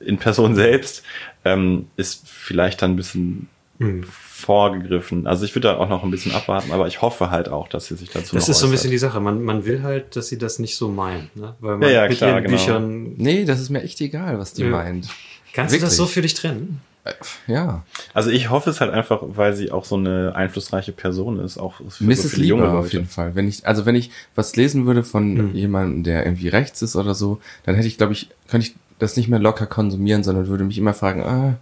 in 0.00 0.18
Person 0.18 0.54
selbst, 0.54 1.04
ähm, 1.44 1.86
ist 1.96 2.28
vielleicht 2.28 2.82
dann 2.82 2.92
ein 2.92 2.96
bisschen 2.96 3.48
Hm. 3.78 4.04
vorgegriffen. 4.04 5.26
Also 5.26 5.44
ich 5.44 5.54
würde 5.54 5.68
da 5.68 5.76
auch 5.78 5.88
noch 5.88 6.02
ein 6.04 6.10
bisschen 6.10 6.32
abwarten, 6.32 6.70
aber 6.72 6.86
ich 6.86 7.00
hoffe 7.02 7.30
halt 7.30 7.48
auch, 7.48 7.68
dass 7.68 7.86
sie 7.86 7.94
sich 7.96 8.10
dazu 8.10 8.34
Das 8.36 8.44
noch 8.46 8.50
ist 8.54 8.60
so 8.60 8.66
ein 8.66 8.70
bisschen 8.72 8.88
äußert. 8.88 8.92
die 8.92 8.98
Sache. 8.98 9.20
Man, 9.20 9.42
man 9.42 9.64
will 9.64 9.82
halt, 9.82 10.16
dass 10.16 10.28
sie 10.28 10.36
das 10.38 10.58
nicht 10.58 10.76
so 10.76 10.88
meint. 10.90 11.34
Ne? 11.36 11.56
Weil 11.60 11.78
man 11.78 11.88
Ja, 11.88 12.02
ja, 12.02 12.08
mit 12.08 12.18
klar, 12.18 12.32
ihren 12.32 12.42
genau. 12.44 12.56
Büchern. 12.56 13.14
Nee, 13.16 13.44
das 13.46 13.58
ist 13.60 13.70
mir 13.70 13.82
echt 13.82 14.00
egal, 14.02 14.38
was 14.38 14.52
die 14.52 14.62
Ja. 14.64 14.68
meint. 14.70 15.08
Kannst 15.54 15.74
du 15.74 15.78
das 15.80 15.90
Wirklich? 15.92 15.96
so 15.96 16.06
für 16.06 16.22
dich 16.22 16.34
trennen? 16.34 16.80
Äh, 17.04 17.12
Ja. 17.46 17.84
Also 18.12 18.28
ich 18.30 18.50
hoffe 18.50 18.68
es 18.70 18.80
halt 18.82 18.92
einfach, 18.92 19.20
weil 19.22 19.54
sie 19.54 19.70
auch 19.72 19.84
so 19.86 19.96
eine 19.96 20.34
einflussreiche 20.34 20.92
Person 20.92 21.38
ist, 21.40 21.56
auch 21.56 21.80
für 21.88 22.04
Mir 22.04 22.12
ist 22.12 22.22
so 22.22 22.28
viele 22.28 22.42
lieber 22.42 22.56
junge 22.58 22.68
auf 22.70 22.84
Leute. 22.84 22.96
jeden 22.98 23.08
Fall. 23.08 23.34
Wenn 23.34 23.48
ich, 23.48 23.66
also 23.66 23.86
wenn 23.86 23.94
ich 23.94 24.10
was 24.34 24.56
lesen 24.56 24.84
würde 24.84 25.02
von 25.04 25.36
Hm. 25.38 25.54
jemandem, 25.54 26.02
der 26.04 26.26
irgendwie 26.26 26.48
rechts 26.48 26.82
ist 26.82 26.96
oder 26.96 27.14
so, 27.14 27.40
dann 27.64 27.74
hätte 27.76 27.88
ich, 27.88 27.96
glaube 27.96 28.12
ich, 28.12 28.28
könnte 28.48 28.66
ich 28.66 28.74
das 29.00 29.16
nicht 29.16 29.28
mehr 29.28 29.38
locker 29.38 29.66
konsumieren, 29.66 30.22
sondern 30.22 30.46
würde 30.48 30.64
mich 30.64 30.78
immer 30.78 30.94
fragen, 30.94 31.22
ah, 31.22 31.58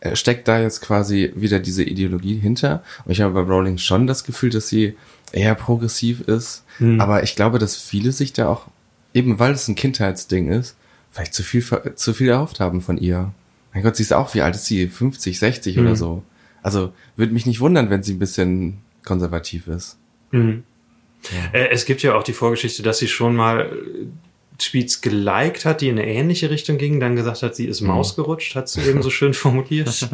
äh, 0.00 0.16
steckt 0.16 0.48
da 0.48 0.60
jetzt 0.60 0.80
quasi 0.80 1.32
wieder 1.34 1.58
diese 1.60 1.84
Ideologie 1.84 2.38
hinter? 2.38 2.82
Und 3.04 3.12
ich 3.12 3.20
habe 3.20 3.34
bei 3.34 3.40
Rowling 3.40 3.78
schon 3.78 4.06
das 4.06 4.24
Gefühl, 4.24 4.50
dass 4.50 4.68
sie 4.68 4.96
eher 5.32 5.54
progressiv 5.54 6.20
ist. 6.22 6.64
Hm. 6.78 7.00
Aber 7.00 7.22
ich 7.22 7.36
glaube, 7.36 7.58
dass 7.58 7.76
viele 7.76 8.12
sich 8.12 8.32
da 8.32 8.48
auch, 8.48 8.66
eben 9.14 9.38
weil 9.38 9.52
es 9.52 9.68
ein 9.68 9.74
Kindheitsding 9.74 10.48
ist, 10.48 10.76
vielleicht 11.10 11.34
zu 11.34 11.42
viel, 11.42 11.64
zu 11.94 12.14
viel 12.14 12.28
erhofft 12.28 12.60
haben 12.60 12.80
von 12.80 12.98
ihr. 12.98 13.32
Mein 13.72 13.82
Gott, 13.82 13.96
sie 13.96 14.02
ist 14.02 14.12
auch, 14.12 14.34
wie 14.34 14.42
alt 14.42 14.54
ist 14.54 14.66
sie? 14.66 14.88
50, 14.88 15.38
60 15.38 15.78
oder 15.78 15.90
Hm. 15.90 15.96
so. 15.96 16.22
Also, 16.62 16.92
würde 17.14 17.32
mich 17.32 17.46
nicht 17.46 17.60
wundern, 17.60 17.90
wenn 17.90 18.02
sie 18.02 18.14
ein 18.14 18.18
bisschen 18.18 18.78
konservativ 19.04 19.68
ist. 19.68 19.98
Mhm. 20.32 20.64
Äh, 21.52 21.68
es 21.68 21.84
gibt 21.84 22.02
ja 22.02 22.16
auch 22.16 22.22
die 22.22 22.32
Vorgeschichte, 22.32 22.82
dass 22.82 22.98
sie 22.98 23.08
schon 23.08 23.36
mal 23.36 23.70
Tweets 24.58 25.00
geliked 25.00 25.64
hat, 25.64 25.80
die 25.80 25.88
in 25.88 25.98
eine 25.98 26.08
ähnliche 26.08 26.50
Richtung 26.50 26.78
gingen, 26.78 27.00
dann 27.00 27.16
gesagt 27.16 27.42
hat, 27.42 27.56
sie 27.56 27.66
ist 27.66 27.80
Maus 27.80 28.16
gerutscht, 28.16 28.54
hat 28.54 28.68
sie 28.68 28.82
eben 28.82 29.02
so 29.02 29.10
schön 29.10 29.34
formuliert. 29.34 30.08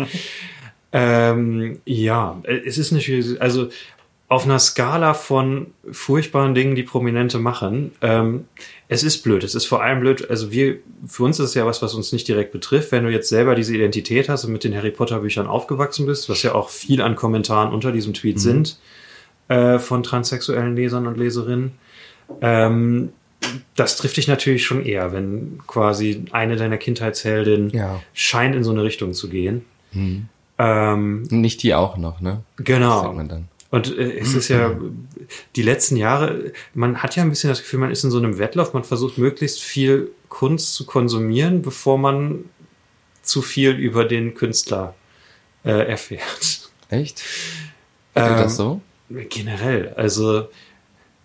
ähm, 0.93 1.81
ja, 1.85 2.41
äh, 2.45 2.61
es 2.67 2.79
ist 2.79 2.93
nicht, 2.93 3.41
also 3.41 3.69
auf 4.33 4.47
einer 4.47 4.59
Skala 4.59 5.13
von 5.13 5.67
furchtbaren 5.91 6.55
Dingen, 6.55 6.75
die 6.75 6.85
Prominente 6.85 7.39
machen, 7.39 7.93
ähm, 8.01 8.47
es 8.89 9.03
ist 9.03 9.23
blöd. 9.23 9.45
Es 9.45 9.55
ist 9.55 9.67
vor 9.67 9.83
allem 9.83 10.01
blöd, 10.01 10.31
also 10.31 10.51
wir, 10.51 10.79
für 11.07 11.25
uns 11.25 11.39
ist 11.39 11.51
es 11.51 11.55
ja 11.55 11.67
was, 11.67 11.83
was 11.83 11.93
uns 11.93 12.13
nicht 12.13 12.27
direkt 12.29 12.51
betrifft. 12.51 12.93
Wenn 12.93 13.05
du 13.05 13.11
jetzt 13.11 13.29
selber 13.29 13.55
diese 13.55 13.75
Identität 13.75 14.31
hast 14.31 14.47
und 14.47 14.53
mit 14.53 14.65
den 14.65 14.75
Harry 14.75 14.91
Potter 14.91 15.21
Büchern 15.21 15.47
aufgewachsen 15.47 16.07
bist, 16.07 16.31
was 16.31 16.43
ja 16.43 16.55
auch 16.55 16.71
viel 16.71 17.03
an 17.03 17.15
Kommentaren 17.15 17.75
unter 17.75 17.93
diesem 17.93 18.15
Tweet 18.15 18.41
sind, 18.41 18.79
äh, 19.49 19.79
von 19.79 20.03
transsexuellen 20.03 20.77
Lesern 20.77 21.07
und 21.07 21.19
Leserinnen, 21.19 21.73
ähm, 22.41 23.13
das 23.77 23.97
trifft 23.97 24.17
dich 24.17 24.29
natürlich 24.29 24.65
schon 24.65 24.85
eher, 24.85 25.13
wenn 25.13 25.61
quasi 25.67 26.25
eine 26.33 26.57
deiner 26.57 26.79
Kindheitsheldinnen 26.79 27.71
Ja. 27.71 28.01
scheint 28.15 28.55
in 28.55 28.65
so 28.65 28.71
eine 28.71 28.83
Richtung 28.83 29.13
zu 29.15 29.29
gehen. 29.29 29.65
Ähm, 30.59 31.23
Nicht 31.31 31.63
die 31.63 31.75
auch 31.75 31.97
noch, 31.97 32.21
ne? 32.21 32.43
genau. 32.57 33.15
Und 33.71 33.97
äh, 33.97 34.19
es 34.19 34.35
ist 34.35 34.49
ja 34.49 34.79
die 35.57 35.63
letzten 35.63 35.97
Jahre, 35.97 36.53
man 36.75 37.03
hat 37.03 37.17
ja 37.17 37.23
ein 37.23 37.31
bisschen 37.31 37.49
das 37.49 37.61
Gefühl, 37.61 37.81
man 37.81 37.91
ist 37.91 38.05
in 38.05 38.11
so 38.11 38.19
einem 38.19 38.39
Wettlauf, 38.39 38.75
man 38.75 38.85
versucht 38.85 39.17
möglichst 39.17 39.61
viel 39.63 40.11
Kunst 40.29 40.75
zu 40.75 40.85
konsumieren, 40.85 41.63
bevor 41.63 41.97
man 41.97 42.45
zu 43.23 43.41
viel 43.41 43.71
über 43.71 44.05
den 44.05 44.35
Künstler 44.35 44.95
äh, 45.65 45.71
erfährt. 45.89 46.71
Echt? 46.91 47.21
Ist 47.21 47.25
ähm, 48.15 48.37
das 48.37 48.57
so? 48.57 48.83
Generell, 49.09 49.95
also 49.97 50.49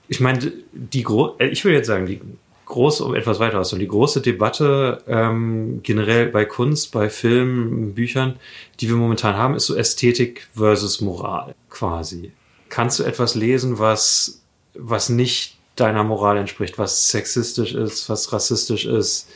ich 0.07 0.19
meine, 0.19 0.51
die 0.71 1.03
gro 1.03 1.35
äh, 1.39 1.47
ich 1.47 1.63
will 1.65 1.73
jetzt 1.73 1.87
sagen, 1.87 2.05
die 2.05 2.21
große, 2.65 3.03
um 3.03 3.15
etwas 3.15 3.39
weiter 3.39 3.59
auszuholen, 3.59 3.85
die 3.85 3.89
große 3.89 4.21
Debatte 4.21 5.01
ähm, 5.07 5.79
generell 5.83 6.27
bei 6.27 6.45
Kunst, 6.45 6.91
bei 6.91 7.09
Filmen, 7.09 7.95
Büchern, 7.95 8.37
die 8.79 8.89
wir 8.89 8.97
momentan 8.97 9.35
haben, 9.35 9.55
ist 9.55 9.65
so 9.67 9.75
Ästhetik 9.75 10.47
versus 10.53 11.01
Moral 11.01 11.55
quasi. 11.69 12.31
Kannst 12.69 12.99
du 12.99 13.03
etwas 13.03 13.35
lesen, 13.35 13.79
was, 13.79 14.41
was 14.73 15.09
nicht 15.09 15.57
deiner 15.77 16.03
Moral 16.03 16.37
entspricht, 16.37 16.77
was 16.77 17.09
sexistisch 17.09 17.73
ist, 17.73 18.09
was 18.09 18.33
rassistisch 18.33 18.85
ist, 18.85 19.29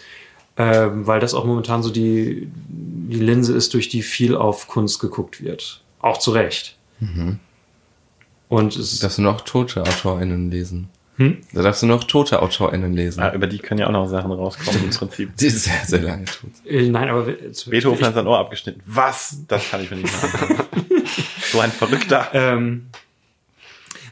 ähm, 0.57 1.07
weil 1.07 1.19
das 1.19 1.33
auch 1.33 1.45
momentan 1.45 1.83
so 1.83 1.89
die, 1.89 2.49
die 2.67 3.19
Linse 3.19 3.55
ist, 3.55 3.73
durch 3.73 3.87
die 3.87 4.01
viel 4.01 4.35
auf 4.35 4.67
Kunst 4.67 4.99
geguckt 4.99 5.41
wird. 5.41 5.81
Auch 5.99 6.17
zu 6.17 6.31
Recht. 6.31 6.77
Und 8.51 8.75
es 8.75 8.99
Darfst 8.99 9.17
du 9.17 9.21
noch 9.21 9.41
tote 9.41 9.81
AutorInnen 9.81 10.51
lesen? 10.51 10.89
Hm? 11.15 11.37
Da 11.53 11.61
darfst 11.61 11.83
du 11.83 11.87
noch 11.87 12.03
tote 12.03 12.41
AutorInnen 12.41 12.93
lesen. 12.93 13.21
Ah, 13.21 13.33
über 13.33 13.47
die 13.47 13.59
können 13.59 13.79
ja 13.79 13.87
auch 13.87 13.91
noch 13.93 14.07
Sachen 14.07 14.29
rauskommen 14.31 14.83
im 14.83 14.89
Prinzip. 14.89 15.37
Die 15.37 15.47
ist 15.47 15.63
sehr, 15.63 15.85
sehr 15.85 16.01
lange 16.01 16.25
tot. 16.25 16.49
Äh, 16.65 16.89
Nein, 16.89 17.07
aber 17.07 17.31
Beethoven 17.67 18.05
hat 18.05 18.13
sein 18.13 18.27
Ohr 18.27 18.39
abgeschnitten. 18.39 18.81
Was? 18.85 19.37
Das 19.47 19.69
kann 19.69 19.81
ich 19.81 19.89
mir 19.89 19.97
nicht 19.97 20.11
machen. 20.21 20.55
so 21.51 21.61
ein 21.61 21.71
Verrückter. 21.71 22.27
ähm, 22.33 22.87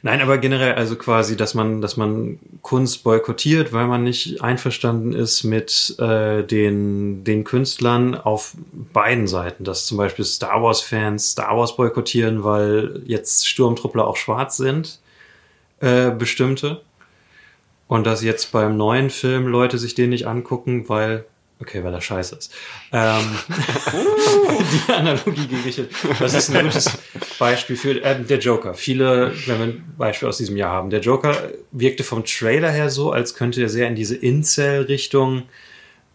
Nein, 0.01 0.21
aber 0.21 0.37
generell, 0.37 0.75
also 0.75 0.95
quasi, 0.95 1.35
dass 1.35 1.53
man, 1.53 1.81
dass 1.81 1.97
man 1.97 2.39
Kunst 2.61 3.03
boykottiert, 3.03 3.73
weil 3.73 3.85
man 3.87 4.03
nicht 4.03 4.41
einverstanden 4.41 5.11
ist 5.11 5.43
mit 5.43 5.95
äh, 5.99 6.43
den, 6.43 7.23
den 7.25 7.43
Künstlern 7.43 8.15
auf 8.15 8.55
beiden 8.93 9.27
Seiten. 9.27 9.65
Dass 9.65 9.85
zum 9.85 9.97
Beispiel 9.97 10.23
Star 10.23 10.63
Wars-Fans 10.63 11.31
Star 11.31 11.57
Wars 11.57 11.75
boykottieren, 11.75 12.43
weil 12.43 13.01
jetzt 13.05 13.47
Sturmtruppler 13.47 14.07
auch 14.07 14.15
schwarz 14.15 14.55
sind, 14.55 14.99
äh, 15.81 16.11
bestimmte. 16.11 16.81
Und 17.87 18.05
dass 18.05 18.23
jetzt 18.23 18.51
beim 18.51 18.77
neuen 18.77 19.09
Film 19.09 19.47
Leute 19.47 19.77
sich 19.77 19.95
den 19.95 20.11
nicht 20.11 20.27
angucken, 20.27 20.87
weil, 20.87 21.25
okay, 21.59 21.83
weil 21.83 21.93
er 21.93 22.01
scheiße 22.01 22.35
ist. 22.35 22.53
Ähm, 22.91 23.37
die 24.87 24.91
Analogie 24.91 25.47
gebe 25.47 25.67
ich 25.67 25.77
jetzt. 25.77 25.93
Das 26.19 26.33
ist 26.33 26.49
ein 26.55 26.65
gutes 26.65 26.97
Beispiel 27.37 27.75
für 27.75 28.01
äh, 28.01 28.23
der 28.23 28.39
Joker. 28.39 28.73
Viele, 28.73 29.33
wenn 29.45 29.57
wir 29.59 29.65
ein 29.65 29.93
Beispiel 29.97 30.27
aus 30.27 30.37
diesem 30.37 30.57
Jahr 30.57 30.71
haben. 30.71 30.89
Der 30.89 31.01
Joker 31.01 31.35
wirkte 31.71 32.03
vom 32.03 32.23
Trailer 32.25 32.71
her 32.71 32.89
so, 32.89 33.11
als 33.11 33.35
könnte 33.35 33.61
er 33.61 33.69
sehr 33.69 33.87
in 33.87 33.95
diese 33.95 34.15
Incel-Richtung. 34.15 35.43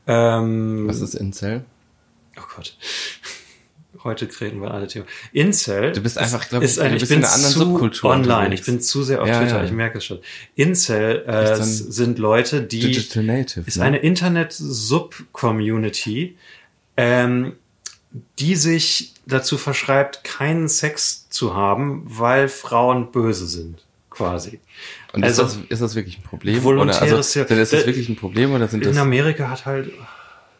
Ähm, 0.07 0.89
Was 0.89 1.01
ist 1.01 1.15
Incel? 1.15 1.65
Oh 2.39 2.45
Gott. 2.57 2.77
Heute 4.05 4.29
reden 4.41 4.61
wir 4.61 4.71
alle 4.71 4.87
Themen. 4.87 5.07
Incel. 5.33 5.93
Du 5.93 6.01
bist 6.03 6.19
einfach, 6.19 6.43
ist- 6.43 6.51
glaub 6.51 6.63
ich, 6.63 6.81
ein, 6.81 6.93
du 6.93 6.99
bist 7.01 7.11
in 7.11 7.25
einer 7.25 7.33
anderen 7.33 7.55
Subkultur 7.55 8.11
online. 8.11 8.35
unterwegs. 8.37 8.61
Ich 8.61 8.67
bin 8.67 8.81
zu 8.81 9.03
sehr 9.03 9.23
auf 9.23 9.29
Ja, 9.29 9.41
Twitter. 9.41 9.59
ja. 9.59 9.65
Ich 9.65 9.73
merke 9.73 9.99
es 9.99 10.05
schon. 10.05 10.19
Incel 10.57 11.25
äh, 11.27 11.57
sind 11.63 12.19
Leute, 12.19 12.63
die 12.63 12.81
Digital 12.81 13.25
Native. 13.25 13.65
ist 13.67 13.79
ne? 13.79 13.85
eine 13.85 13.99
Internet-Sub-Community, 13.99 16.37
ähm, 16.97 17.53
die 18.39 18.57
sich 18.57 19.13
dazu 19.27 19.57
verschreibt, 19.59 20.23
keinen 20.23 20.69
Sex 20.69 21.29
zu 21.31 21.55
haben, 21.55 22.03
weil 22.07 22.49
Frauen 22.49 23.11
böse 23.11 23.47
sind, 23.47 23.85
quasi. 24.11 24.61
Und 25.13 25.25
also- 25.25 25.43
ist, 25.45 25.55
das, 25.57 25.63
ist 25.71 25.83
das 25.83 25.95
wirklich 25.95 26.19
ein 26.19 26.23
Problem? 26.23 26.63
Volontäres 26.63 27.37
oder, 27.37 27.51
also, 27.51 27.63
ist 27.63 27.73
das 27.73 27.83
Äh, 27.83 27.87
wirklich 27.87 28.09
ein 28.09 28.17
Problem 28.17 28.53
oder 28.55 28.69
sind 28.69 28.83
In 28.83 28.91
das... 28.91 28.99
Amerika 28.99 29.49
hat 29.51 29.67
halt, 29.67 29.91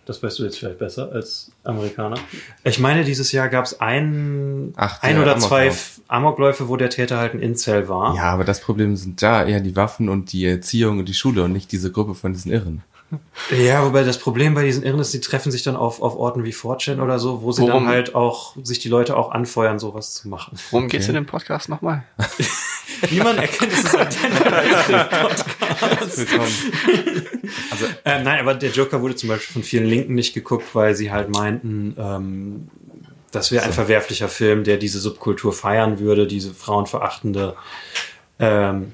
das 0.07 0.23
weißt 0.23 0.39
du 0.39 0.45
jetzt 0.45 0.59
vielleicht 0.59 0.79
besser 0.79 1.11
als 1.13 1.51
Amerikaner. 1.65 2.17
Ich 2.63 2.79
meine, 2.79 3.05
dieses 3.05 3.33
Jahr 3.33 3.49
gab 3.49 3.65
es 3.65 3.81
ein, 3.81 4.73
Ach, 4.77 5.03
ein 5.03 5.15
der 5.15 5.23
oder 5.23 5.39
zwei 5.39 5.63
Amoklauf. 5.63 6.01
Amokläufe, 6.09 6.69
wo 6.69 6.77
der 6.77 6.91
Täter 6.91 7.19
halt 7.19 7.35
ein 7.35 7.41
Incel 7.41 7.89
war. 7.89 8.15
Ja, 8.15 8.25
aber 8.25 8.45
das 8.45 8.61
Problem 8.61 8.97
sind 8.97 9.23
da 9.23 9.45
eher 9.45 9.61
die 9.61 9.77
Waffen 9.77 10.09
und 10.09 10.33
die 10.33 10.47
Erziehung 10.47 10.99
und 10.99 11.09
die 11.09 11.15
Schule 11.15 11.45
und 11.45 11.53
nicht 11.53 11.73
diese 11.73 11.91
Gruppe 11.91 12.15
von 12.15 12.33
diesen 12.33 12.53
Irren. 12.53 12.83
Ja, 13.57 13.85
wobei 13.85 14.05
das 14.05 14.19
Problem 14.19 14.55
bei 14.55 14.65
diesen 14.65 14.83
Irren 14.85 15.01
ist, 15.01 15.13
die 15.15 15.21
treffen 15.21 15.51
sich 15.53 15.63
dann 15.63 15.77
auf, 15.77 16.01
auf 16.03 16.17
Orten 16.17 16.45
wie 16.45 16.53
4chan 16.53 17.01
oder 17.01 17.19
so, 17.19 17.43
wo 17.43 17.53
sie 17.53 17.63
Worum- 17.63 17.85
dann 17.85 17.89
halt 17.89 18.15
auch, 18.15 18.55
sich 18.63 18.79
die 18.79 18.89
Leute 18.89 19.17
auch 19.17 19.31
anfeuern, 19.33 19.79
sowas 19.79 20.15
zu 20.15 20.29
machen. 20.29 20.59
Worum 20.71 20.89
geht's 20.89 21.05
Okay. 21.07 21.11
in 21.17 21.23
dem 21.25 21.27
Podcast 21.27 21.69
nochmal? 21.69 22.05
Wie 23.09 23.19
man 23.21 23.37
erkennt, 23.39 23.73
ist 23.73 23.85
es 23.87 23.95
ein 23.95 24.09
Podcast. 25.11 26.19
Willkommen. 26.19 26.53
Also, 27.71 27.87
äh, 28.05 28.23
nein, 28.23 28.41
aber 28.41 28.55
der 28.55 28.71
Joker 28.71 29.01
wurde 29.03 29.17
zum 29.17 29.29
Beispiel 29.31 29.53
von 29.53 29.63
vielen 29.63 29.87
Linken 29.87 30.15
nicht 30.15 30.33
geguckt, 30.35 30.75
weil 30.75 30.95
sie 30.95 31.11
halt 31.11 31.29
meinten, 31.29 31.95
ähm, 31.99 32.69
das 33.31 33.51
wäre 33.53 33.65
ein 33.65 33.73
verwerflicher 33.73 34.29
Film, 34.29 34.65
der 34.65 34.77
diese 34.77 35.01
Subkultur 35.01 35.53
feiern 35.53 35.99
würde, 35.99 36.27
diese 36.27 36.55
frauenverachtende. 36.55 37.57
Ähm, 38.39 38.93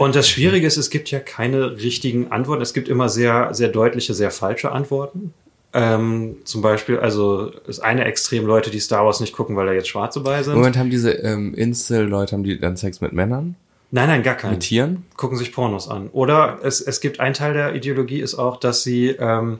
Und 0.00 0.16
das 0.16 0.30
Schwierige 0.30 0.66
ist, 0.66 0.78
es 0.78 0.88
gibt 0.88 1.10
ja 1.10 1.20
keine 1.20 1.72
richtigen 1.72 2.32
Antworten. 2.32 2.62
Es 2.62 2.72
gibt 2.72 2.88
immer 2.88 3.10
sehr, 3.10 3.52
sehr 3.52 3.68
deutliche, 3.68 4.14
sehr 4.14 4.30
falsche 4.30 4.72
Antworten. 4.72 5.34
Ähm, 5.74 6.36
zum 6.44 6.62
Beispiel, 6.62 6.98
also 6.98 7.52
das 7.66 7.80
eine 7.80 8.06
Extrem 8.06 8.46
Leute, 8.46 8.70
die 8.70 8.80
Star 8.80 9.04
Wars 9.04 9.20
nicht 9.20 9.34
gucken, 9.34 9.56
weil 9.56 9.66
da 9.66 9.74
jetzt 9.74 9.88
Schwarze 9.88 10.20
bei 10.20 10.42
sind. 10.42 10.54
Moment, 10.54 10.78
haben 10.78 10.88
diese 10.88 11.10
ähm, 11.10 11.52
Incel-Leute, 11.52 12.32
haben 12.32 12.44
die 12.44 12.58
dann 12.58 12.78
Sex 12.78 13.02
mit 13.02 13.12
Männern? 13.12 13.56
Nein, 13.90 14.08
nein, 14.08 14.22
gar 14.22 14.36
keinen. 14.36 14.52
Mit 14.52 14.60
Tieren? 14.60 15.04
gucken 15.18 15.36
sich 15.36 15.52
Pornos 15.52 15.86
an. 15.86 16.08
Oder 16.12 16.60
es, 16.62 16.80
es 16.80 17.02
gibt 17.02 17.20
ein 17.20 17.34
Teil 17.34 17.52
der 17.52 17.74
Ideologie 17.74 18.20
ist 18.20 18.36
auch, 18.36 18.56
dass 18.56 18.82
sie 18.82 19.08
ähm, 19.08 19.58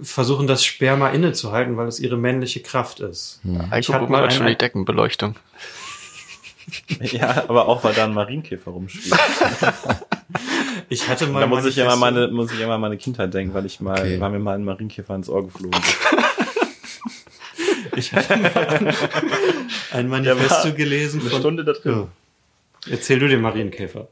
versuchen, 0.00 0.46
das 0.46 0.64
Sperma 0.64 1.10
innezuhalten, 1.10 1.76
weil 1.76 1.88
es 1.88 2.00
ihre 2.00 2.16
männliche 2.16 2.60
Kraft 2.60 3.00
ist. 3.00 3.42
Ich 3.78 3.92
hatte 3.92 4.10
mal 4.10 4.30
schon 4.30 4.46
die 4.46 4.56
Deckenbeleuchtung. 4.56 5.34
Ja, 7.00 7.44
aber 7.48 7.68
auch 7.68 7.82
weil 7.84 7.94
da 7.94 8.04
ein 8.04 8.14
Marienkäfer 8.14 8.70
rumspielt. 8.70 9.14
Ich 10.88 11.08
hatte 11.08 11.26
mal 11.26 11.40
Da 11.40 11.46
muss 11.46 11.64
ich 11.64 11.78
immer 11.78 11.96
meine, 11.96 12.28
muss 12.28 12.52
ich 12.52 12.60
immer 12.60 12.74
an 12.74 12.80
meine 12.80 12.96
Kindheit 12.98 13.32
denken, 13.32 13.54
weil 13.54 13.64
ich 13.66 13.80
mal, 13.80 13.98
Okay. 13.98 14.20
war 14.20 14.28
mir 14.30 14.38
mal 14.38 14.54
ein 14.56 14.64
Marienkäfer 14.64 15.14
ins 15.14 15.28
Ohr 15.28 15.44
geflogen. 15.44 15.80
ich 17.96 18.12
hatte 18.12 18.36
mal 18.36 18.94
ein 19.92 20.08
Manifesto 20.08 20.72
gelesen 20.74 21.20
Eine 21.20 21.30
von. 21.30 21.40
Stunde 21.40 21.64
da 21.64 21.72
drin. 21.72 22.08
Erzähl 22.90 23.20
du 23.20 23.28
den 23.28 23.40
Marienkäfer. 23.40 24.08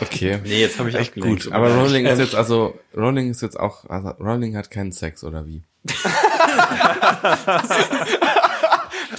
Okay. 0.00 0.38
Nee, 0.44 0.60
jetzt 0.60 0.78
habe 0.78 0.88
ich 0.88 0.94
echt 0.94 1.14
Gut, 1.14 1.52
aber 1.52 1.68
Rowling 1.74 2.06
ist 2.06 2.18
jetzt 2.18 2.34
also, 2.34 2.78
Rowling 2.96 3.30
ist 3.30 3.42
jetzt 3.42 3.60
auch, 3.60 3.84
also 3.90 4.08
Rowling 4.20 4.56
hat 4.56 4.70
keinen 4.70 4.92
Sex, 4.92 5.22
oder 5.22 5.46
wie? 5.46 5.62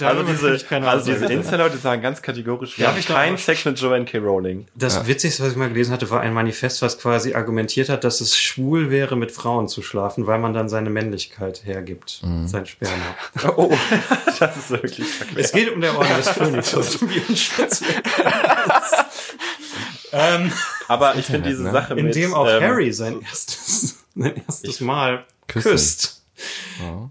Also 0.06 0.22
diese, 0.22 0.58
also 0.86 1.12
diese 1.12 1.26
Insta-Leute 1.26 1.78
sagen 1.78 2.02
ganz 2.02 2.22
kategorisch, 2.22 2.78
wir 2.78 2.86
Darf 2.86 2.96
haben 2.96 3.04
keinen 3.04 3.38
Sex 3.38 3.64
mit 3.64 3.78
Joanne 3.78 4.04
K. 4.04 4.18
Rowling. 4.18 4.66
Das 4.74 5.06
Witzigste, 5.06 5.42
was 5.42 5.52
ich 5.52 5.56
mal 5.56 5.68
gelesen 5.68 5.92
hatte, 5.92 6.10
war 6.10 6.20
ein 6.20 6.32
Manifest, 6.32 6.82
was 6.82 6.98
quasi 6.98 7.34
argumentiert 7.34 7.88
hat, 7.88 8.04
dass 8.04 8.20
es 8.20 8.38
schwul 8.38 8.90
wäre, 8.90 9.16
mit 9.16 9.32
Frauen 9.32 9.68
zu 9.68 9.82
schlafen, 9.82 10.26
weil 10.26 10.38
man 10.38 10.54
dann 10.54 10.68
seine 10.68 10.90
Männlichkeit 10.90 11.64
hergibt, 11.64 12.22
sein 12.46 12.66
Sperma. 12.66 12.94
Oh, 13.56 13.72
das 14.38 14.56
ist 14.56 14.70
wirklich 14.70 15.06
verquer. 15.06 15.38
Es 15.38 15.52
geht 15.52 15.72
um 15.72 15.80
der 15.80 15.96
Orden 15.96 16.16
des 16.16 16.28
Phönix, 16.30 16.76
was 16.76 16.98
du 16.98 17.08
wie 17.10 17.22
ein 17.28 17.36
Schutzwerk 17.36 18.02
ähm, 20.12 20.52
Aber 20.88 21.16
ich 21.16 21.26
finde 21.26 21.48
diese 21.48 21.64
ne? 21.64 21.72
Sache 21.72 21.94
In 21.94 22.06
mit, 22.06 22.14
dem 22.14 22.34
auch 22.34 22.48
ähm, 22.48 22.62
Harry 22.62 22.92
sein 22.92 23.20
erstes, 23.22 23.98
sein 24.14 24.42
erstes 24.46 24.80
Mal 24.80 25.24
Küssen. 25.46 25.70
küsst. 25.70 26.19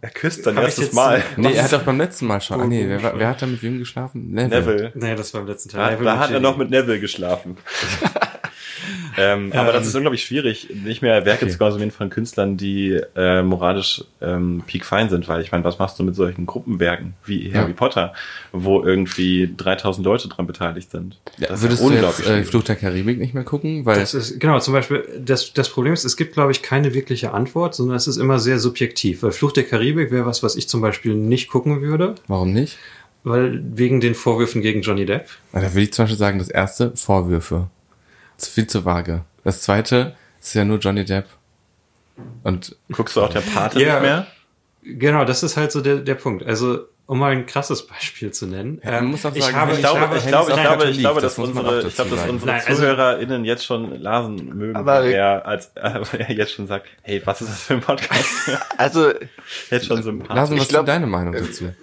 Er 0.01 0.09
küsst 0.09 0.43
sein 0.43 0.55
Hab 0.55 0.63
erstes 0.63 0.85
jetzt- 0.85 0.93
Mal. 0.93 1.23
Nee, 1.37 1.53
er 1.53 1.63
hat 1.63 1.73
doch 1.73 1.83
beim 1.83 1.97
letzten 1.97 2.25
Mal 2.27 2.41
schon. 2.41 2.61
Ah, 2.61 2.65
nee, 2.65 2.85
wer, 2.87 3.17
wer 3.17 3.27
hat 3.29 3.41
da 3.41 3.45
mit 3.45 3.61
wem 3.61 3.79
geschlafen? 3.79 4.31
Neville. 4.31 4.59
Neville. 4.61 4.91
Nee, 4.95 5.15
das 5.15 5.33
war 5.33 5.41
im 5.41 5.47
letzten 5.47 5.69
Teil. 5.69 5.97
da 6.03 6.19
hat 6.19 6.31
er 6.31 6.39
noch 6.39 6.57
mit 6.57 6.69
Neville 6.69 6.99
geschlafen. 6.99 7.57
ähm, 9.17 9.51
aber 9.53 9.71
das 9.73 9.87
ist 9.87 9.95
unglaublich 9.95 10.23
schwierig, 10.23 10.69
nicht 10.73 11.01
mehr 11.01 11.25
Werke 11.25 11.45
Okay. 11.45 11.51
zu 11.53 11.57
konsumieren 11.57 11.91
von 11.91 12.09
Künstlern, 12.09 12.57
die 12.57 12.99
äh, 13.15 13.41
moralisch 13.43 14.03
ähm, 14.21 14.63
peakfein 14.67 15.09
sind, 15.09 15.27
weil 15.27 15.41
ich 15.41 15.51
meine, 15.51 15.63
was 15.63 15.79
machst 15.79 15.97
du 15.99 16.03
mit 16.03 16.15
solchen 16.15 16.45
Gruppenwerken 16.45 17.13
wie 17.25 17.53
Harry 17.53 17.73
Potter, 17.73 18.13
wo 18.51 18.83
irgendwie 18.83 19.53
3000 19.55 20.05
Leute 20.05 20.27
dran 20.27 20.47
beteiligt 20.47 20.91
sind? 20.91 21.17
Ja, 21.37 21.47
Das 21.47 21.61
würdest 21.61 21.81
ist 21.81 21.87
du 21.87 21.93
jetzt 21.93 22.01
unglaublich 22.03 22.25
äh, 22.27 22.29
schwierig. 22.31 22.47
Fluch 22.47 22.63
der 22.63 22.75
Karibik 22.75 23.19
nicht 23.19 23.33
mehr 23.33 23.43
gucken? 23.43 23.85
Weil 23.85 23.99
Das 23.99 24.13
ist, 24.13 24.39
genau, 24.39 24.59
zum 24.59 24.73
Beispiel, 24.73 25.03
das, 25.23 25.53
das 25.53 25.69
Problem 25.69 25.93
ist, 25.93 26.03
es 26.03 26.17
gibt, 26.17 26.33
glaube 26.33 26.51
ich, 26.51 26.61
keine 26.61 26.93
wirkliche 26.93 27.31
Antwort, 27.33 27.75
sondern 27.75 27.95
es 27.95 28.07
ist 28.07 28.17
immer 28.17 28.39
sehr 28.39 28.59
subjektiv. 28.59 29.23
Weil 29.23 29.31
Fluch 29.31 29.51
der 29.51 29.63
Karibik 29.63 30.11
wäre 30.11 30.25
was, 30.25 30.43
was 30.43 30.55
ich 30.55 30.67
zum 30.67 30.81
Beispiel 30.81 31.13
nicht 31.15 31.49
gucken 31.49 31.81
würde, 31.81 32.15
warum 32.27 32.53
nicht? 32.53 32.77
weil 33.23 33.61
wegen 33.75 33.99
den 33.99 34.15
Vorwürfen 34.15 34.61
gegen 34.61 34.81
Johnny 34.81 35.05
Depp. 35.05 35.25
Da 35.51 35.61
würde 35.61 35.81
ich 35.81 35.91
zum 35.93 36.03
Beispiel 36.03 36.17
sagen, 36.17 36.39
das 36.39 36.47
erste, 36.49 36.93
Vorwürfe. 36.95 37.67
Das 38.39 38.47
ist 38.47 38.53
viel 38.55 38.67
zu 38.67 38.85
vage. 38.85 39.25
Das 39.43 39.61
zweite 39.61 40.15
ist 40.39 40.53
ja 40.53 40.63
nur 40.63 40.77
Johnny 40.79 41.03
Depp. 41.03 41.25
Und 42.43 42.75
Guckst 42.91 43.15
du 43.15 43.21
auch 43.21 43.29
der 43.29 43.41
Pate 43.41 43.81
Ja. 43.81 43.93
nicht 43.95 44.01
mehr? 44.03 44.27
Genau, 44.83 45.25
das 45.25 45.43
ist 45.43 45.57
halt 45.57 45.71
so 45.73 45.81
der, 45.81 45.97
der 45.97 46.15
Punkt. 46.15 46.45
Also, 46.45 46.85
um 47.05 47.19
mal 47.19 47.31
ein 47.33 47.45
krasses 47.45 47.85
Beispiel 47.85 48.31
zu 48.31 48.47
nennen. 48.47 48.79
Ja, 48.83 48.91
man 48.91 49.03
ähm, 49.05 49.11
muss 49.11 49.25
auch 49.25 49.35
ich 49.35 49.43
sagen, 49.43 49.57
habe, 49.57 49.73
Ich 49.73 49.79
glaube, 49.79 50.15
ich 50.17 50.25
glaube, 50.27 50.49
ich 50.51 50.55
nein, 50.55 50.65
glaube, 50.65 50.89
ich 50.89 50.99
glaube, 50.99 51.21
das 51.21 51.35
dass 51.35 51.45
unsere, 51.47 51.81
ich 51.87 51.95
glaube, 51.95 52.11
dass 52.11 52.29
unsere. 52.29 52.51
Nein, 52.51 52.61
also- 52.65 52.81
ZuhörerInnen 52.81 53.45
jetzt 53.45 53.65
schon 53.65 53.99
Lasen 54.01 54.57
mögen, 54.57 54.75
Aber- 54.77 55.01
weil 55.01 55.11
er 55.11 55.45
als, 55.45 55.71
äh, 55.75 55.99
er 56.17 56.31
jetzt 56.31 56.53
schon 56.53 56.67
sagt, 56.67 56.87
hey, 57.01 57.21
was 57.25 57.41
ist 57.41 57.49
das 57.49 57.61
für 57.63 57.73
ein 57.73 57.81
Podcast? 57.81 58.25
Also, 58.77 59.11
jetzt 59.69 59.85
schon 59.87 60.01
sympathisch. 60.01 60.35
Lassen, 60.35 60.57
was 60.59 60.69
ist 60.71 60.87
deine 60.87 61.07
Meinung 61.07 61.33
dazu? 61.33 61.73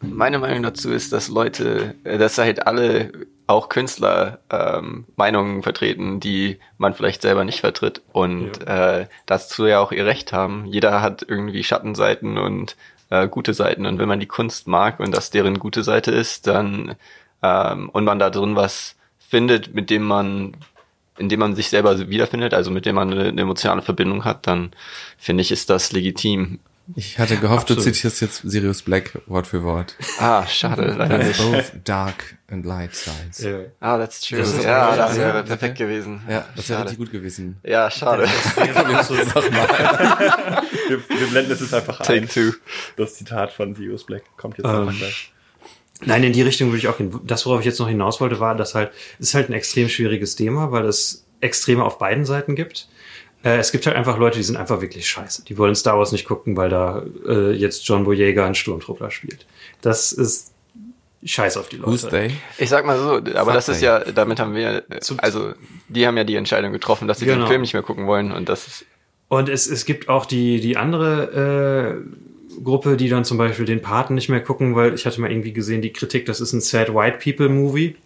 meine 0.00 0.38
Meinung 0.38 0.62
dazu 0.62 0.92
ist, 0.92 1.12
dass 1.12 1.28
Leute, 1.28 1.94
äh, 2.04 2.18
dass 2.18 2.38
halt 2.38 2.66
alle, 2.66 3.10
auch 3.46 3.68
Künstler, 3.68 4.38
ähm, 4.50 5.06
Meinungen 5.16 5.62
vertreten, 5.62 6.20
die 6.20 6.58
man 6.78 6.94
vielleicht 6.94 7.22
selber 7.22 7.44
nicht 7.44 7.60
vertritt 7.60 8.02
und 8.12 8.66
äh, 8.66 9.06
dazu 9.26 9.66
ja 9.66 9.80
auch 9.80 9.92
ihr 9.92 10.06
Recht 10.06 10.32
haben. 10.32 10.66
Jeder 10.66 11.02
hat 11.02 11.24
irgendwie 11.28 11.62
Schattenseiten 11.62 12.38
und 12.38 12.76
äh, 13.10 13.28
gute 13.28 13.52
Seiten 13.52 13.86
und 13.86 13.98
wenn 13.98 14.08
man 14.08 14.20
die 14.20 14.26
Kunst 14.26 14.66
mag 14.66 15.00
und 15.00 15.14
das 15.14 15.30
deren 15.30 15.58
gute 15.58 15.82
Seite 15.82 16.10
ist, 16.10 16.46
dann 16.46 16.96
ähm, 17.42 17.90
und 17.90 18.04
man 18.04 18.18
da 18.18 18.30
drin 18.30 18.56
was 18.56 18.96
findet, 19.18 19.74
mit 19.74 19.90
dem 19.90 20.04
man 20.04 20.56
in 21.16 21.28
dem 21.28 21.40
man 21.40 21.54
sich 21.54 21.68
selber 21.68 22.08
wiederfindet, 22.08 22.54
also 22.54 22.70
mit 22.70 22.86
dem 22.86 22.96
man 22.96 23.12
eine, 23.12 23.28
eine 23.28 23.40
emotionale 23.40 23.82
Verbindung 23.82 24.24
hat, 24.24 24.46
dann 24.46 24.72
finde 25.16 25.42
ich, 25.42 25.52
ist 25.52 25.70
das 25.70 25.92
legitim. 25.92 26.58
Ich 26.96 27.18
hatte 27.18 27.36
gehofft, 27.38 27.70
du 27.70 27.74
Absolut. 27.74 27.94
zitierst 27.94 28.20
jetzt 28.20 28.42
Sirius 28.44 28.82
Black 28.82 29.18
Wort 29.26 29.46
für 29.46 29.62
Wort. 29.62 29.96
Ah, 30.18 30.46
schade, 30.46 30.94
leider 30.98 31.18
There's 31.18 31.38
nicht. 31.38 31.52
both 31.52 31.72
dark 31.84 32.36
and 32.50 32.66
light 32.66 32.94
sides. 32.94 33.38
Ja, 33.38 33.50
Ja. 33.50 33.58
Ah, 33.80 33.98
that's 33.98 34.20
true. 34.20 34.38
Das 34.38 34.52
ist 34.52 34.64
ja, 34.64 34.94
das 34.94 35.16
wäre 35.16 35.36
ja, 35.38 35.42
perfekt 35.42 35.78
gewesen. 35.78 36.20
das 36.54 36.68
wäre 36.68 36.80
richtig 36.82 36.98
gut 36.98 37.10
gewesen. 37.10 37.56
Ja, 37.62 37.90
schade. 37.90 38.24
wir, 40.88 41.00
wir 41.08 41.26
blenden 41.28 41.52
es 41.52 41.60
jetzt 41.60 41.74
einfach 41.74 41.98
Take 41.98 42.22
ein. 42.22 42.28
two. 42.28 42.52
Das 42.96 43.14
Zitat 43.14 43.52
von 43.52 43.74
Sirius 43.74 44.04
Black 44.04 44.22
kommt 44.36 44.58
jetzt 44.58 44.66
Ähm, 44.66 44.88
einfach 44.88 44.98
gleich. 44.98 45.32
Nein, 46.04 46.24
in 46.24 46.32
die 46.32 46.42
Richtung 46.42 46.68
würde 46.68 46.78
ich 46.78 46.88
auch 46.88 46.98
gehen. 46.98 47.18
Das, 47.24 47.46
worauf 47.46 47.60
ich 47.60 47.66
jetzt 47.66 47.78
noch 47.78 47.88
hinaus 47.88 48.20
wollte, 48.20 48.40
war, 48.40 48.54
dass 48.56 48.74
halt, 48.74 48.90
es 49.18 49.28
ist 49.28 49.34
halt 49.34 49.48
ein 49.48 49.52
extrem 49.54 49.88
schwieriges 49.88 50.36
Thema, 50.36 50.70
weil 50.72 50.84
es 50.86 51.24
Extreme 51.40 51.84
auf 51.84 51.98
beiden 51.98 52.24
Seiten 52.24 52.56
gibt. 52.56 52.88
Äh, 53.44 53.58
es 53.58 53.70
gibt 53.72 53.86
halt 53.86 53.96
einfach 53.96 54.18
Leute, 54.18 54.38
die 54.38 54.42
sind 54.44 54.56
einfach 54.56 54.80
wirklich 54.80 55.06
scheiße. 55.06 55.44
Die 55.44 55.56
wollen 55.58 55.74
Star 55.74 55.98
Wars 55.98 56.12
nicht 56.12 56.24
gucken, 56.24 56.56
weil 56.56 56.70
da 56.70 57.02
äh, 57.28 57.52
jetzt 57.52 57.86
John 57.86 58.04
Boyega 58.04 58.44
einen 58.46 58.54
Sturmtruppler 58.54 59.10
spielt. 59.10 59.46
Das 59.82 60.12
ist 60.12 60.52
scheiß 61.24 61.56
auf 61.56 61.68
die 61.68 61.76
Leute. 61.76 61.90
Who's 61.92 62.08
they? 62.08 62.30
Ich 62.58 62.68
sag 62.68 62.84
mal 62.84 62.98
so, 62.98 63.20
aber 63.38 63.52
das 63.52 63.68
ist 63.68 63.80
ja, 63.80 64.00
damit 64.00 64.40
haben 64.40 64.54
wir, 64.54 64.82
Zu- 65.00 65.16
also 65.18 65.52
die 65.88 66.06
haben 66.06 66.16
ja 66.16 66.24
die 66.24 66.36
Entscheidung 66.36 66.72
getroffen, 66.72 67.08
dass 67.08 67.18
sie 67.20 67.26
Genau. 67.26 67.44
den 67.44 67.48
Film 67.48 67.60
nicht 67.62 67.72
mehr 67.74 67.82
gucken 67.82 68.06
wollen 68.06 68.30
und 68.32 68.48
das 68.48 68.66
ist, 68.66 68.86
Und 69.28 69.48
es, 69.48 69.66
es 69.66 69.84
gibt 69.86 70.08
auch 70.08 70.26
die, 70.26 70.60
die 70.60 70.76
andere 70.76 72.02
äh, 72.58 72.60
Gruppe, 72.62 72.96
die 72.96 73.08
dann 73.08 73.24
zum 73.24 73.36
Beispiel 73.38 73.64
den 73.64 73.80
Paten 73.82 74.14
nicht 74.14 74.28
mehr 74.28 74.40
gucken, 74.40 74.74
weil 74.76 74.94
ich 74.94 75.06
hatte 75.06 75.20
mal 75.20 75.30
irgendwie 75.30 75.52
gesehen, 75.52 75.80
die 75.82 75.92
Kritik, 75.92 76.26
das 76.26 76.40
ist 76.40 76.52
ein 76.52 76.60
Sad 76.60 76.94
White 76.94 77.18
People 77.24 77.48
Movie. 77.48 77.96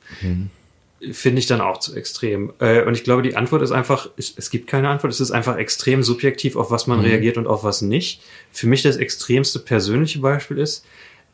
Finde 1.12 1.38
ich 1.38 1.46
dann 1.46 1.60
auch 1.60 1.78
zu 1.78 1.94
extrem. 1.94 2.52
Äh, 2.58 2.82
und 2.82 2.94
ich 2.94 3.04
glaube, 3.04 3.22
die 3.22 3.36
Antwort 3.36 3.62
ist 3.62 3.70
einfach, 3.70 4.10
es, 4.16 4.34
es 4.36 4.50
gibt 4.50 4.66
keine 4.66 4.88
Antwort, 4.88 5.12
es 5.12 5.20
ist 5.20 5.30
einfach 5.30 5.56
extrem 5.56 6.02
subjektiv, 6.02 6.56
auf 6.56 6.70
was 6.70 6.86
man 6.86 7.00
reagiert 7.00 7.36
und 7.36 7.46
auf 7.46 7.62
was 7.62 7.82
nicht. 7.82 8.20
Für 8.50 8.66
mich 8.66 8.82
das 8.82 8.96
extremste 8.96 9.60
persönliche 9.60 10.18
Beispiel 10.18 10.58
ist, 10.58 10.84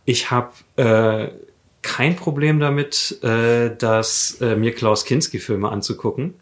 ich 0.05 0.31
habe 0.31 0.53
äh, 0.77 1.29
kein 1.85 2.16
Problem 2.16 2.59
damit, 2.59 3.23
äh, 3.23 3.70
dass 3.77 4.38
äh, 4.40 4.57
mir 4.57 4.73
Klaus 4.75 5.05
Kinski-Filme 5.05 5.68
anzugucken. 5.68 6.35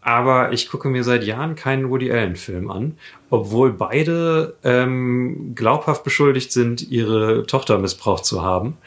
Aber 0.00 0.52
ich 0.52 0.68
gucke 0.70 0.88
mir 0.88 1.04
seit 1.04 1.22
Jahren 1.24 1.54
keinen 1.54 1.90
Woody 1.90 2.10
Allen-Film 2.10 2.70
an, 2.70 2.96
obwohl 3.28 3.72
beide 3.72 4.56
ähm, 4.64 5.52
glaubhaft 5.54 6.02
beschuldigt 6.02 6.50
sind, 6.50 6.90
ihre 6.90 7.46
Tochter 7.46 7.78
missbraucht 7.78 8.24
zu 8.24 8.42
haben. 8.42 8.78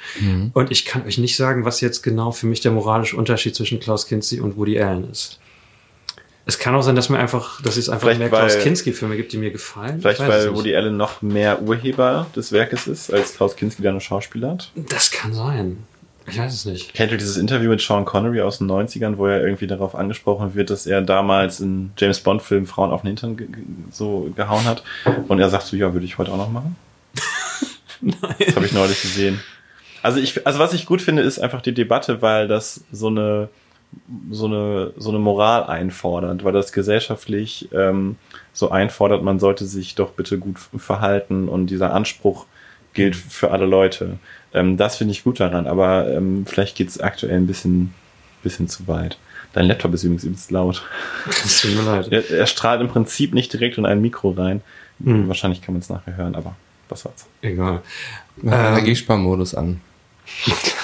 Und 0.54 0.72
ich 0.72 0.86
kann 0.86 1.06
euch 1.06 1.20
nicht 1.20 1.36
sagen, 1.36 1.64
was 1.64 1.82
jetzt 1.82 2.02
genau 2.02 2.32
für 2.32 2.48
mich 2.48 2.62
der 2.62 2.72
moralische 2.72 3.16
Unterschied 3.16 3.56
zwischen 3.56 3.80
Klaus 3.80 4.08
Kinski 4.08 4.40
und 4.42 4.58
Woody 4.58 4.80
Allen 4.82 5.10
ist. 5.12 5.40
Es 6.46 6.60
kann 6.60 6.76
auch 6.76 6.82
sein, 6.82 6.96
dass 6.96 7.08
mir 7.08 7.20
einfach, 7.20 7.62
dass 7.62 7.78
es 7.78 7.88
einfach 7.88 8.08
Vielleicht, 8.08 8.20
mehr 8.20 8.30
Klaus 8.30 8.60
Kinski-Filme 8.60 9.16
gibt, 9.16 9.32
die 9.32 9.38
mir 9.38 9.52
gefallen. 9.52 10.02
Vielleicht, 10.02 10.20
weil. 10.20 10.54
Woody 10.54 10.76
Allen 10.76 10.98
noch 10.98 11.22
mehr 11.22 11.62
Urheber 11.62 12.28
des 12.36 12.52
Werkes 12.52 12.88
ist, 12.88 13.14
als 13.14 13.36
Klaus 13.36 13.56
Kinski, 13.56 13.82
der 13.82 13.92
eine 13.92 14.02
Schauspieler 14.02 14.52
hat. 14.52 14.72
Das 14.76 15.12
kann 15.12 15.34
sein. 15.34 15.86
Ich 16.26 16.38
weiß 16.38 16.54
es 16.54 16.66
nicht. 16.66 16.94
Kennt 16.94 17.12
ihr 17.12 17.18
dieses 17.18 17.38
Interview 17.38 17.70
mit 17.70 17.82
Sean 17.82 18.06
Connery 18.06 18.42
aus 18.42 18.60
den 18.60 18.70
90ern, 18.70 19.18
wo 19.18 19.28
er 19.28 19.44
irgendwie 19.44 19.68
darauf 19.68 19.96
angesprochen 19.96 20.56
wird, 20.56 20.70
dass 20.70 20.86
er 20.86 21.02
damals 21.02 21.60
in 21.60 21.92
James 21.98 22.22
Bond-Filmen 22.22 22.66
Frauen 22.66 22.92
auf 22.92 23.02
den 23.02 23.08
Hintern 23.08 23.38
ge 23.38 23.48
so 23.92 24.32
gehauen 24.36 24.64
hat? 24.66 24.84
Und 25.28 25.40
er 25.40 25.50
sagt 25.50 25.64
so, 25.66 25.76
ja, 25.76 25.94
würde 25.94 26.06
ich 26.06 26.18
heute 26.18 26.32
auch 26.32 26.38
noch 26.38 26.52
machen. 26.52 26.76
Das 28.38 28.58
habe 28.58 28.66
ich 28.66 28.74
neulich 28.74 29.02
gesehen. 29.02 29.40
Also 30.02 30.20
ich, 30.20 30.46
also 30.46 30.60
was 30.60 30.74
ich 30.74 30.86
gut 30.86 31.02
finde, 31.02 31.22
ist 31.22 31.40
einfach 31.40 31.62
die 31.62 31.74
Debatte, 31.74 32.22
weil 32.22 32.50
das 32.50 32.82
so 32.92 33.08
eine 33.08 33.48
so 34.32 34.46
eine 34.46 34.94
so 34.98 35.10
eine 35.10 35.20
Moral 35.20 35.64
einfordert, 35.64 36.44
weil 36.44 36.54
das 36.54 36.72
gesellschaftlich 36.72 37.70
ähm, 37.74 38.18
so 38.52 38.72
einfordert, 38.72 39.24
man 39.24 39.40
sollte 39.40 39.66
sich 39.66 39.96
doch 39.96 40.12
bitte 40.12 40.38
gut 40.38 40.58
verhalten 40.60 41.48
und 41.48 41.68
dieser 41.68 41.94
Anspruch 41.94 42.46
gilt 42.94 43.16
für 43.16 43.52
alle 43.52 43.66
Leute. 43.66 44.18
Ähm, 44.54 44.78
das 44.78 44.98
finde 44.98 45.12
ich 45.14 45.24
gut 45.24 45.40
daran, 45.40 45.68
aber 45.68 46.10
ähm, 46.14 46.46
vielleicht 46.46 46.76
geht 46.76 46.90
es 46.90 47.00
aktuell 47.00 47.38
ein 47.38 47.48
bisschen 47.48 47.94
bisschen 48.44 48.68
zu 48.68 48.88
weit. 48.88 49.18
Dein 49.54 49.66
Laptop 49.66 49.94
ist 49.94 50.04
übrigens 50.04 50.24
übelst 50.24 50.52
laut. 50.52 50.84
Es 51.28 51.62
tut 51.62 51.76
mir 51.76 51.84
leid. 51.84 52.12
Er, 52.12 52.30
er 52.30 52.48
strahlt 52.48 52.82
im 52.82 52.90
Prinzip 52.90 53.34
nicht 53.34 53.54
direkt 53.54 53.78
in 53.78 53.86
ein 53.86 54.02
Mikro 54.02 54.32
rein. 54.32 54.62
Hm. 55.04 55.28
Wahrscheinlich 55.28 55.62
kann 55.62 55.74
man 55.74 55.82
es 55.82 55.90
nachher 55.90 56.18
hören, 56.18 56.36
aber 56.36 56.56
was 56.90 57.02
soll's. 57.02 57.26
Egal. 57.42 57.82
Ähm. 58.44 58.50
Energiesparmodus 58.50 59.56
an. 59.56 59.82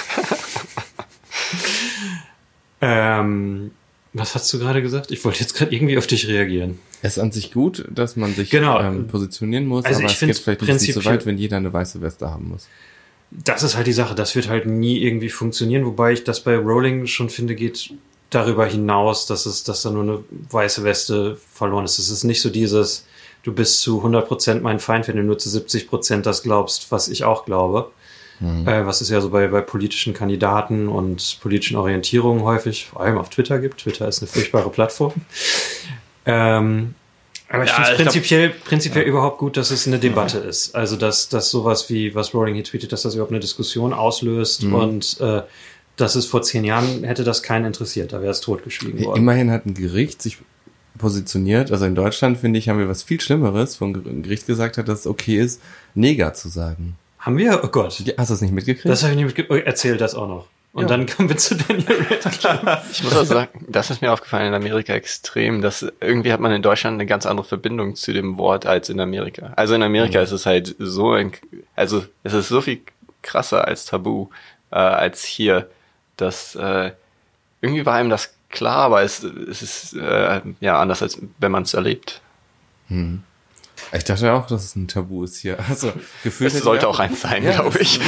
Ähm, 2.80 3.70
was 4.12 4.34
hast 4.34 4.52
du 4.52 4.58
gerade 4.58 4.82
gesagt? 4.82 5.10
Ich 5.10 5.24
wollte 5.24 5.40
jetzt 5.40 5.54
gerade 5.54 5.74
irgendwie 5.74 5.96
auf 5.96 6.06
dich 6.06 6.26
reagieren. 6.26 6.78
Es 7.02 7.16
ist 7.16 7.22
an 7.22 7.30
sich 7.32 7.52
gut, 7.52 7.84
dass 7.90 8.16
man 8.16 8.34
sich 8.34 8.50
Genau. 8.50 8.80
ähm, 8.80 9.06
positionieren 9.06 9.66
muss, 9.66 9.84
Also 9.84 10.00
aber 10.00 10.06
ich 10.10 10.14
es 10.14 10.20
geht 10.20 10.38
vielleicht 10.38 10.60
bisschen 10.60 10.78
zu 10.78 10.84
prinzipiell- 10.94 11.04
weit, 11.14 11.26
wenn 11.26 11.38
jeder 11.38 11.58
eine 11.58 11.72
weiße 11.72 12.00
Weste 12.00 12.30
haben 12.30 12.48
muss. 12.48 12.66
Das 13.30 13.62
ist 13.62 13.76
halt 13.76 13.86
die 13.86 13.92
Sache. 13.92 14.14
Das 14.16 14.34
wird 14.34 14.48
halt 14.48 14.66
nie 14.66 14.98
irgendwie 14.98 15.28
funktionieren, 15.28 15.84
wobei 15.86 16.12
ich 16.12 16.24
das 16.24 16.40
bei 16.42 16.56
Rowling 16.56 17.06
schon 17.06 17.30
finde, 17.30 17.54
geht 17.54 17.92
darüber 18.30 18.66
hinaus, 18.66 19.26
dass 19.26 19.46
es, 19.46 19.62
dass 19.64 19.82
da 19.82 19.90
nur 19.90 20.02
eine 20.02 20.24
weiße 20.50 20.82
Weste 20.82 21.36
verloren 21.54 21.84
ist. 21.84 21.98
Es 21.98 22.10
ist 22.10 22.24
nicht 22.24 22.40
so 22.42 22.50
dieses, 22.50 23.04
du 23.44 23.52
bist 23.52 23.80
zu 23.80 24.02
100% 24.02 24.60
mein 24.62 24.80
Feind, 24.80 25.06
wenn 25.08 25.16
du 25.16 25.22
nur 25.22 25.38
zu 25.38 25.48
70% 25.48 26.22
das 26.22 26.42
glaubst, 26.42 26.90
was 26.90 27.08
ich 27.08 27.22
auch 27.24 27.44
glaube. 27.44 27.90
Äh, 28.40 28.86
was 28.86 29.00
es 29.02 29.10
ja 29.10 29.20
so 29.20 29.28
bei, 29.30 29.48
bei 29.48 29.60
politischen 29.60 30.14
Kandidaten 30.14 30.88
und 30.88 31.38
politischen 31.42 31.76
Orientierungen 31.76 32.42
häufig, 32.42 32.86
vor 32.86 33.02
allem 33.02 33.18
auf 33.18 33.28
Twitter 33.28 33.58
gibt. 33.58 33.80
Twitter 33.80 34.08
ist 34.08 34.20
eine 34.22 34.28
furchtbare 34.28 34.70
Plattform. 34.70 35.12
Ähm, 36.26 36.94
aber 37.48 37.64
ich 37.64 37.70
Ja, 37.70 37.74
finde 37.76 37.82
es 37.82 37.90
ich 37.90 37.96
glaub- 37.96 38.12
prinzipiell, 38.12 38.50
prinzipiell 38.50 39.04
überhaupt 39.04 39.38
gut, 39.38 39.56
dass 39.56 39.70
es 39.70 39.86
eine 39.86 39.98
Debatte 39.98 40.38
ist. 40.38 40.74
Also, 40.74 40.96
dass, 40.96 41.28
dass 41.28 41.50
sowas 41.50 41.90
wie, 41.90 42.14
was 42.14 42.32
Rowling 42.32 42.54
hier 42.54 42.64
tweetet, 42.64 42.92
dass 42.92 43.02
das 43.02 43.14
überhaupt 43.14 43.32
eine 43.32 43.40
Diskussion 43.40 43.92
auslöst 43.92 44.64
und 44.64 45.20
äh, 45.20 45.42
dass 45.96 46.14
es 46.14 46.26
vor 46.26 46.42
zehn 46.42 46.64
Jahren 46.64 47.04
hätte 47.04 47.24
das 47.24 47.42
keinen 47.42 47.66
interessiert, 47.66 48.12
da 48.12 48.20
wäre 48.22 48.30
es 48.30 48.40
totgeschwiegen 48.40 49.04
worden. 49.04 49.18
Immerhin 49.18 49.50
hat 49.50 49.66
ein 49.66 49.74
Gericht 49.74 50.22
sich 50.22 50.38
positioniert, 50.96 51.72
also 51.72 51.84
in 51.84 51.94
Deutschland 51.94 52.38
finde 52.38 52.58
ich, 52.58 52.68
haben 52.68 52.78
wir 52.78 52.88
was 52.88 53.02
viel 53.02 53.20
Schlimmeres, 53.20 53.80
wo 53.80 53.86
ein 53.86 54.22
Gericht 54.22 54.46
gesagt 54.46 54.78
hat, 54.78 54.88
dass 54.88 55.00
es 55.00 55.06
okay 55.06 55.36
ist, 55.38 55.60
Neger 55.94 56.32
zu 56.34 56.48
sagen. 56.48 56.96
Haben 57.20 57.36
wir? 57.38 57.60
Oh 57.62 57.68
Gott. 57.68 58.00
Ja, 58.00 58.14
Hast 58.18 58.30
du 58.30 58.34
das 58.34 58.40
nicht 58.40 58.52
mitgekriegt? 58.52 58.86
Das 58.88 59.02
habe 59.02 59.12
ich 59.14 59.18
nicht 59.24 59.36
mitge- 59.36 59.46
oh, 59.50 59.54
Erzähl 59.56 59.96
das 59.96 60.14
auch 60.14 60.26
noch. 60.28 60.46
Und 60.72 60.82
Ja. 60.82 60.88
dann 60.88 61.06
kommen 61.06 61.28
wir 61.28 61.36
zu 61.36 61.56
Daniel 61.56 62.06
Radcliffe. 62.08 62.82
Ich 62.92 63.02
muss 63.02 63.16
auch 63.16 63.24
sagen, 63.24 63.66
das 63.68 63.90
ist 63.90 64.00
mir 64.02 64.12
aufgefallen 64.12 64.46
in 64.48 64.54
Amerika 64.54 64.92
extrem, 64.94 65.62
dass 65.62 65.84
irgendwie 66.00 66.32
hat 66.32 66.38
man 66.40 66.52
in 66.52 66.62
Deutschland 66.62 66.94
eine 66.94 67.06
ganz 67.06 67.26
andere 67.26 67.46
Verbindung 67.46 67.96
zu 67.96 68.12
dem 68.12 68.38
Wort 68.38 68.66
als 68.66 68.88
in 68.88 69.00
Amerika. 69.00 69.52
Also 69.56 69.74
in 69.74 69.82
Amerika 69.82 70.20
ist 70.22 70.30
es 70.30 70.46
halt 70.46 70.76
so 70.78 71.12
ein, 71.12 71.32
also 71.74 72.04
es 72.22 72.32
ist 72.34 72.48
so 72.48 72.60
viel 72.60 72.80
krasser 73.22 73.66
als 73.66 73.84
Tabu 73.84 74.28
äh, 74.70 74.76
als 74.76 75.24
hier, 75.24 75.68
dass 76.16 76.54
äh, 76.54 76.92
irgendwie 77.60 77.84
war 77.84 77.94
einem 77.96 78.08
das 78.10 78.32
klar, 78.48 78.76
aber 78.84 79.02
es, 79.02 79.22
es 79.24 79.62
ist 79.62 79.94
äh, 79.94 80.40
ja 80.60 80.80
anders 80.80 81.02
als 81.02 81.18
wenn 81.38 81.50
man 81.52 81.64
es 81.64 81.74
erlebt. 81.74 82.20
Ich 83.92 84.04
dachte 84.04 84.32
auch, 84.32 84.46
dass 84.46 84.64
es 84.64 84.76
ein 84.76 84.86
Tabu 84.88 85.24
ist 85.24 85.36
hier. 85.38 85.58
Also 85.68 85.92
gefühlt 86.22 86.52
Es 86.54 86.62
sollte 86.62 86.86
auch 86.88 86.98
eins 87.00 87.20
sein, 87.22 87.42
Ja, 87.44 87.52
glaube 87.60 87.78
ich. 87.80 88.00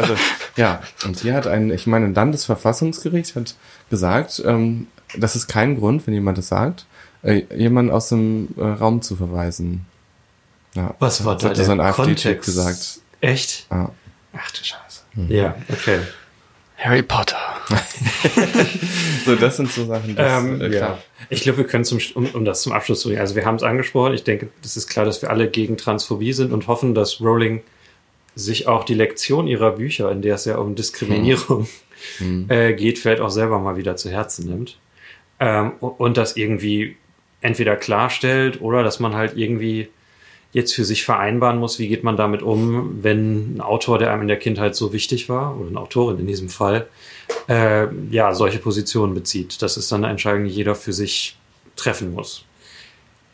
Also, 0.00 0.14
ja, 0.56 0.82
und 1.04 1.20
hier 1.20 1.34
hat 1.34 1.46
ein, 1.46 1.70
ich 1.70 1.86
meine, 1.86 2.06
ein 2.06 2.14
Landesverfassungsgericht 2.14 3.36
hat 3.36 3.54
gesagt, 3.90 4.42
ähm, 4.44 4.88
das 5.16 5.36
ist 5.36 5.46
kein 5.46 5.78
Grund, 5.78 6.06
wenn 6.06 6.14
jemand 6.14 6.38
das 6.38 6.48
sagt, 6.48 6.86
äh, 7.22 7.42
jemanden 7.56 7.90
aus 7.92 8.08
dem 8.08 8.48
äh, 8.56 8.62
Raum 8.64 9.00
zu 9.02 9.16
verweisen. 9.16 9.86
Ja, 10.74 10.94
Was 10.98 11.24
war 11.24 11.34
das 11.34 11.42
da 11.44 11.48
hat 11.50 11.56
so 11.56 11.72
ein 11.72 11.80
AfD-Typ 11.80 12.06
Kontext? 12.06 12.44
gesagt. 12.44 13.00
Echt? 13.20 13.66
Ja. 13.70 13.90
Ach 14.36 14.50
du 14.50 14.58
Scheiße. 14.64 15.00
Ja, 15.28 15.56
okay. 15.68 15.98
Harry 16.78 17.02
Potter. 17.02 17.36
So, 19.24 19.36
das 19.36 19.58
sind 19.58 19.70
so 19.70 19.84
Sachen, 19.84 20.16
das, 20.16 20.42
Ähm, 20.42 20.60
äh, 20.62 20.74
ja. 20.74 20.98
Ich 21.28 21.42
glaube, 21.42 21.58
wir 21.58 21.66
können 21.66 21.84
zum, 21.84 21.98
um, 22.14 22.26
um 22.32 22.44
das 22.46 22.62
zum 22.62 22.72
Abschluss 22.72 23.00
zu 23.00 23.08
bringen. 23.08 23.20
Also 23.20 23.34
wir 23.34 23.44
haben 23.44 23.56
es 23.56 23.62
angesprochen. 23.62 24.14
Ich 24.14 24.24
denke, 24.24 24.48
das 24.62 24.78
ist 24.78 24.88
klar, 24.88 25.04
dass 25.04 25.20
wir 25.20 25.28
alle 25.30 25.50
gegen 25.50 25.76
Transphobie 25.76 26.32
sind 26.32 26.50
und 26.50 26.66
hoffen, 26.66 26.94
dass 26.94 27.20
Rowling 27.20 27.62
sich 28.34 28.66
auch 28.66 28.84
die 28.84 28.94
Lektion 28.94 29.46
ihrer 29.46 29.72
Bücher, 29.72 30.10
in 30.10 30.22
der 30.22 30.36
es 30.36 30.46
ja 30.46 30.56
um 30.56 30.74
Diskriminierung 30.74 31.68
äh, 32.48 32.72
geht, 32.72 32.98
vielleicht 32.98 33.20
auch 33.20 33.28
selber 33.28 33.58
mal 33.58 33.76
wieder 33.76 33.96
zu 33.96 34.10
Herzen 34.10 34.48
nimmt. 34.48 34.78
Ähm, 35.40 35.72
und 35.72 36.16
das 36.16 36.36
irgendwie 36.36 36.96
entweder 37.42 37.76
klarstellt 37.76 38.62
oder 38.62 38.82
dass 38.82 38.98
man 38.98 39.14
halt 39.14 39.36
irgendwie 39.36 39.90
jetzt 40.52 40.74
für 40.74 40.84
sich 40.84 41.04
vereinbaren 41.04 41.58
muss, 41.58 41.78
wie 41.78 41.88
geht 41.88 42.04
man 42.04 42.16
damit 42.16 42.42
um, 42.42 43.02
wenn 43.02 43.56
ein 43.56 43.60
Autor, 43.60 43.98
der 43.98 44.12
einem 44.12 44.22
in 44.22 44.28
der 44.28 44.38
Kindheit 44.38 44.74
so 44.74 44.92
wichtig 44.92 45.28
war, 45.28 45.58
oder 45.58 45.68
eine 45.68 45.78
Autorin 45.80 46.18
in 46.18 46.26
diesem 46.26 46.48
Fall, 46.48 46.86
äh, 47.48 47.86
ja, 48.10 48.34
solche 48.34 48.58
Positionen 48.58 49.14
bezieht. 49.14 49.60
Das 49.62 49.76
ist 49.76 49.92
dann 49.92 50.04
eine 50.04 50.10
Entscheidung, 50.10 50.44
die 50.44 50.50
jeder 50.50 50.74
für 50.74 50.92
sich 50.92 51.36
treffen 51.76 52.12
muss. 52.14 52.44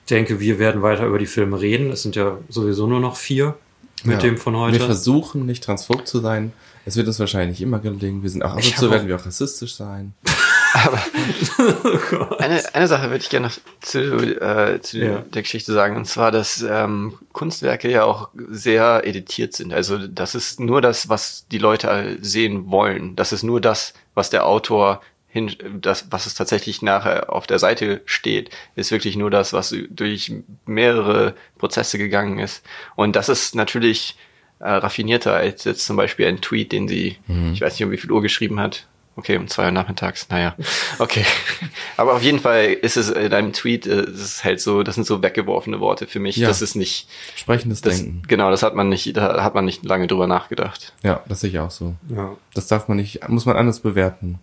Ich 0.05 0.09
denke, 0.09 0.41
wir 0.41 0.59
werden 0.59 0.83
weiter 0.83 1.07
über 1.07 1.19
die 1.19 1.27
Filme 1.27 1.61
reden. 1.61 1.91
Es 1.91 2.03
sind 2.03 2.17
ja 2.17 2.39
sowieso 2.49 2.87
nur 2.87 3.01
noch 3.01 3.17
vier 3.17 3.57
mit 4.03 4.15
Ja. 4.17 4.19
dem 4.29 4.37
von 4.37 4.53
Wir 4.55 4.61
heute. 4.61 4.81
versuchen 4.81 5.47
nicht 5.47 5.65
transphob 5.65 6.07
zu 6.07 6.19
sein. 6.21 6.53
Es 6.85 6.97
wird 6.97 7.07
uns 7.07 7.19
wahrscheinlich 7.19 7.63
immer 7.63 7.79
gelingen. 7.79 8.23
Wir 8.23 8.29
sind 8.29 8.43
auch 8.45 8.51
ab 8.51 8.57
und 8.57 8.77
zu 8.77 8.91
werden 8.91 9.09
wir 9.09 9.17
auch 9.17 9.25
rassistisch 9.25 9.77
sein. 9.77 10.13
Eine, 12.39 12.75
eine 12.75 12.87
Sache 12.89 13.05
würde 13.05 13.19
ich 13.23 13.31
gerne 13.31 13.47
noch 13.49 13.57
zu, 13.81 14.01
äh, 14.41 14.81
zu 14.81 14.99
Ja. 14.99 15.19
der 15.21 15.43
Geschichte 15.43 15.73
sagen, 15.73 15.97
und 15.97 16.05
zwar, 16.07 16.31
dass 16.33 16.63
ähm, 16.69 17.15
Kunstwerke 17.33 17.91
ja 17.91 18.05
auch 18.05 18.29
sehr 18.51 19.03
editiert 19.07 19.55
sind. 19.55 19.73
Also 19.73 19.99
das 20.09 20.35
ist 20.35 20.61
nur 20.61 20.81
das, 20.83 21.09
was 21.09 21.47
die 21.51 21.59
Leute 21.59 22.19
sehen 22.21 22.71
wollen. 22.71 23.17
Das 23.17 23.33
ist 23.33 23.43
nur 23.43 23.61
das, 23.61 23.95
was 24.15 24.31
der 24.31 24.47
Autor 24.47 25.01
hin, 25.29 25.55
das, 25.81 26.07
was 26.11 26.27
es 26.27 26.35
tatsächlich 26.35 26.83
nachher 26.83 27.33
auf 27.33 27.47
der 27.47 27.59
Seite 27.59 28.03
steht, 28.05 28.51
ist 28.77 28.91
wirklich 28.91 29.17
nur 29.17 29.31
das, 29.31 29.53
was 29.53 29.75
durch 29.91 30.33
mehrere 30.67 31.35
Prozesse 31.59 31.99
gegangen 31.99 32.39
ist. 32.39 32.65
Und 32.97 33.17
das 33.17 33.29
ist 33.29 33.55
natürlich 33.55 34.17
äh, 34.61 34.69
raffinierter 34.69 35.35
als 35.35 35.65
jetzt 35.65 35.85
zum 35.87 35.97
Beispiel 35.97 36.27
ein 36.27 36.41
Tweet, 36.41 36.73
den 36.73 36.87
sie, 36.89 37.17
ich 37.53 37.61
weiß 37.61 37.75
nicht, 37.75 37.85
um 37.85 37.91
wie 37.91 37.97
viel 37.97 38.13
Uhr 38.13 38.23
geschrieben 38.23 38.61
hat. 38.61 38.87
Okay, 39.17 39.37
um 39.37 39.47
zwei 39.47 39.67
Uhr 39.67 39.71
nachmittags, 39.71 40.29
naja. 40.29 40.57
Okay. 40.99 41.25
Aber 41.97 42.15
auf 42.15 42.23
jeden 42.23 42.41
Fall 42.41 42.65
ist 42.73 42.97
es 42.97 43.11
in 43.11 43.33
einem 43.33 43.53
Tweet, 43.53 43.87
äh, 43.87 44.01
es 44.01 44.21
ist 44.21 44.45
halt 44.45 44.61
so, 44.61 44.83
das 44.83 44.97
sind 44.97 45.07
so 45.07 45.23
weggeworfene 45.23 45.79
Worte 45.79 46.07
für 46.09 46.19
mich. 46.19 46.37
Ja. 46.37 46.49
Das 46.49 46.61
ist 46.63 46.75
nicht, 46.75 47.09
Sprechendes 47.37 47.81
das, 47.81 47.99
Denken. 47.99 48.23
genau, 48.27 48.51
das 48.51 48.63
hat 48.65 48.75
man 48.75 48.89
nicht, 48.89 49.17
da 49.17 49.43
hat 49.45 49.55
man 49.55 49.65
nicht 49.65 49.85
lange 49.85 50.09
drüber 50.09 50.27
nachgedacht. 50.27 50.93
Ja, 51.05 51.23
das 51.29 51.41
sehe 51.41 51.51
ich 51.51 51.59
auch 51.61 51.71
so. 51.71 51.95
ja. 52.09 52.35
Das 52.55 52.67
darf 52.67 52.89
man 52.89 52.97
nicht, 52.97 53.29
muss 53.29 53.47
man 53.47 53.57
anders 53.57 53.81
bewerten. 53.81 54.41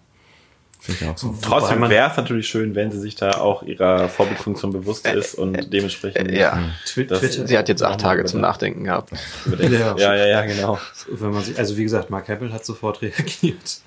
Finde 0.80 1.04
ich 1.04 1.10
auch 1.10 1.18
so. 1.18 1.36
Trotzdem 1.44 1.88
wäre 1.90 2.10
es 2.10 2.18
natürlich 2.18 2.48
schön, 2.48 2.74
wenn 2.74 2.92
sie 2.92 3.00
sich 3.00 3.16
da 3.16 3.32
auch 3.34 3.62
ihrer 3.62 4.10
Vorbildfunktion 4.10 4.72
bewusst 4.74 5.06
ist 5.06 5.36
und 5.36 5.72
dementsprechend 5.72 6.32
Äh, 6.32 6.40
ja. 6.40 6.58
Das- 6.82 6.92
Twitter, 6.94 7.18
Sie 7.20 7.56
hat 7.58 7.70
jetzt 7.70 7.84
acht 7.84 8.00
Tage 8.02 8.26
zum 8.26 8.42
Nachdenken 8.42 8.86
gehabt. 8.86 9.12
Ja. 9.60 9.96
Ja, 9.96 10.16
ja, 10.16 10.26
ja, 10.28 10.42
genau. 10.46 10.80
wenn 11.10 11.32
man 11.32 11.44
sich, 11.44 11.60
also 11.60 11.78
wie 11.78 11.84
gesagt, 11.84 12.10
Mark 12.10 12.30
Hamill 12.30 12.52
hat 12.52 12.66
sofort 12.66 13.02
reagiert. 13.04 13.82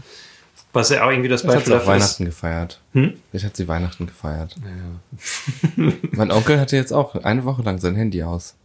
Was 0.75 0.91
ja 0.91 1.05
auch 1.05 1.11
irgendwie 1.11 1.29
das 1.29 1.45
Beispiel 1.45 1.73
dafür 1.73 1.83
ist. 1.83 1.87
Weihnachten 1.87 2.25
gefeiert. 2.25 2.81
Hm? 2.93 3.15
Vielleicht 3.31 3.47
hat 3.47 3.57
sie 3.57 3.69
Weihnachten 3.69 4.07
gefeiert. 4.07 4.57
mein 6.11 6.31
Onkel 6.33 6.59
hatte 6.61 6.77
jetzt 6.77 6.93
auch 6.93 7.15
eine 7.15 7.45
Woche 7.45 7.63
lang 7.63 7.79
sein 7.79 7.95
Handy 7.95 8.23
aus. 8.25 8.57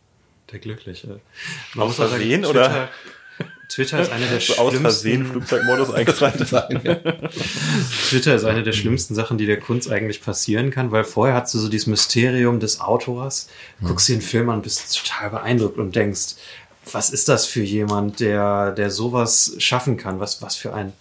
Der 0.51 0.59
Glückliche. 0.59 1.19
Aus 1.77 1.87
muss 1.87 1.99
auch 1.99 2.09
Versehen, 2.09 2.41
Twitter, 2.41 2.49
oder? 2.49 2.89
Twitter 3.69 4.01
ist 4.01 4.11
eine 4.11 4.25
der 4.25 4.39
aus 4.59 4.73
Versehen 4.73 5.21
schlimmsten, 5.21 5.31
Flugzeugmodus 5.31 5.93
eingeschaltet. 5.93 6.49
Twitter 8.09 8.35
ist 8.35 8.43
eine 8.43 8.63
der 8.63 8.73
schlimmsten 8.73 9.13
Sachen, 9.13 9.37
die 9.37 9.45
der 9.45 9.59
Kunst 9.59 9.91
eigentlich 9.91 10.23
passieren 10.23 10.71
kann, 10.71 10.91
weil 10.91 11.03
vorher 11.03 11.35
hast 11.35 11.53
du 11.53 11.59
so 11.59 11.69
dieses 11.69 11.85
Mysterium 11.85 12.59
des 12.59 12.81
Autors, 12.81 13.49
guckst 13.83 14.09
dir 14.09 14.13
einen 14.13 14.23
Film 14.23 14.49
an, 14.49 14.63
bist 14.63 14.97
total 14.97 15.29
beeindruckt 15.29 15.77
und 15.77 15.95
denkst, 15.95 16.35
was 16.91 17.11
ist 17.11 17.29
das 17.29 17.45
für 17.45 17.61
jemand, 17.61 18.19
der, 18.19 18.71
der 18.71 18.89
sowas 18.89 19.53
schaffen 19.59 19.97
kann? 19.97 20.19
Was, 20.19 20.41
was 20.41 20.55
für 20.55 20.73
ein 20.73 20.93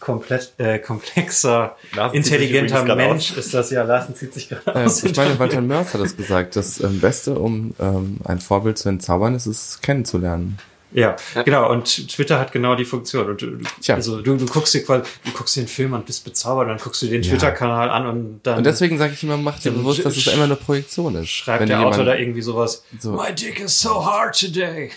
komplett, 0.00 0.52
äh, 0.58 0.78
komplexer, 0.78 1.76
Larsen 1.94 2.16
intelligenter 2.16 2.82
Mensch 2.94 3.32
ist 3.36 3.52
das 3.54 3.70
ja. 3.70 3.82
Larsen 3.82 4.14
zieht 4.14 4.34
sich 4.34 4.48
gerade 4.48 4.62
Äh, 4.80 4.84
aus. 4.84 5.02
ich 5.04 5.16
meine, 5.16 5.38
Walter 5.38 5.60
Mörs 5.60 5.94
hat 5.94 6.00
das 6.00 6.16
gesagt. 6.16 6.56
Das 6.56 6.80
ähm, 6.80 7.00
Beste, 7.00 7.34
um 7.38 7.74
ähm, 7.80 8.18
ein 8.24 8.40
Vorbild 8.40 8.78
zu 8.78 8.88
entzaubern, 8.88 9.34
ist 9.34 9.46
es 9.46 9.80
kennenzulernen. 9.80 10.58
Ja, 10.94 11.16
genau. 11.46 11.70
Und 11.70 12.08
Twitter 12.10 12.38
hat 12.38 12.52
genau 12.52 12.74
die 12.74 12.84
Funktion. 12.84 13.26
Und 13.30 13.40
du, 13.40 13.58
Tja. 13.80 13.94
also 13.94 14.20
du, 14.20 14.36
du 14.36 14.44
guckst 14.44 14.74
dir 14.74 14.84
quasi, 14.84 15.04
du 15.24 15.30
guckst 15.32 15.56
dir 15.56 15.60
einen 15.60 15.68
Film 15.68 15.94
an, 15.94 16.04
bist 16.04 16.22
bezaubert, 16.22 16.68
dann 16.68 16.76
guckst 16.76 17.00
du 17.00 17.06
den 17.06 17.22
Ja. 17.22 17.30
Twitter-Kanal 17.30 17.88
an 17.88 18.06
und 18.06 18.40
dann 18.42 18.58
Und 18.58 18.64
deswegen 18.66 18.98
sage 18.98 19.14
ich 19.14 19.22
immer, 19.22 19.38
mach 19.38 19.58
dir 19.58 19.72
bewusst, 19.72 20.04
dass 20.04 20.14
es 20.18 20.26
immer 20.26 20.44
eine 20.44 20.56
Projektion 20.56 21.14
ist. 21.16 21.30
schreibt 21.30 21.60
Wenn 21.60 21.68
der 21.70 21.80
Autor 21.80 22.04
da 22.04 22.14
irgendwie 22.14 22.42
sowas. 22.42 22.84
So. 22.98 23.12
My 23.12 23.32
dick 23.34 23.60
is 23.60 23.80
so 23.80 24.04
hard 24.04 24.38
today. 24.38 24.90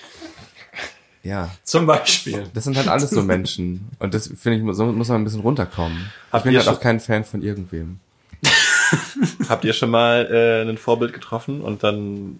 Ja. 1.25 1.49
Zum 1.63 1.87
Beispiel. 1.87 2.43
Das 2.53 2.63
sind 2.65 2.77
halt 2.77 2.87
alles 2.87 3.09
so 3.09 3.23
Menschen. 3.23 3.89
Und 3.99 4.13
das 4.13 4.27
finde 4.39 4.59
ich, 4.59 4.75
so 4.77 4.85
muss 4.85 5.09
man 5.09 5.21
ein 5.21 5.23
bisschen 5.23 5.41
runterkommen. 5.41 6.11
Habt 6.31 6.41
ich 6.41 6.43
bin 6.43 6.53
ihr 6.53 6.59
halt 6.59 6.69
auch 6.69 6.79
kein 6.79 6.99
Fan 6.99 7.25
von 7.25 7.41
irgendwem. 7.41 7.99
Habt 9.49 9.65
ihr 9.65 9.73
schon 9.73 9.89
mal 9.89 10.27
äh, 10.31 10.69
ein 10.69 10.77
Vorbild 10.77 11.13
getroffen 11.13 11.61
und 11.61 11.83
dann 11.83 12.39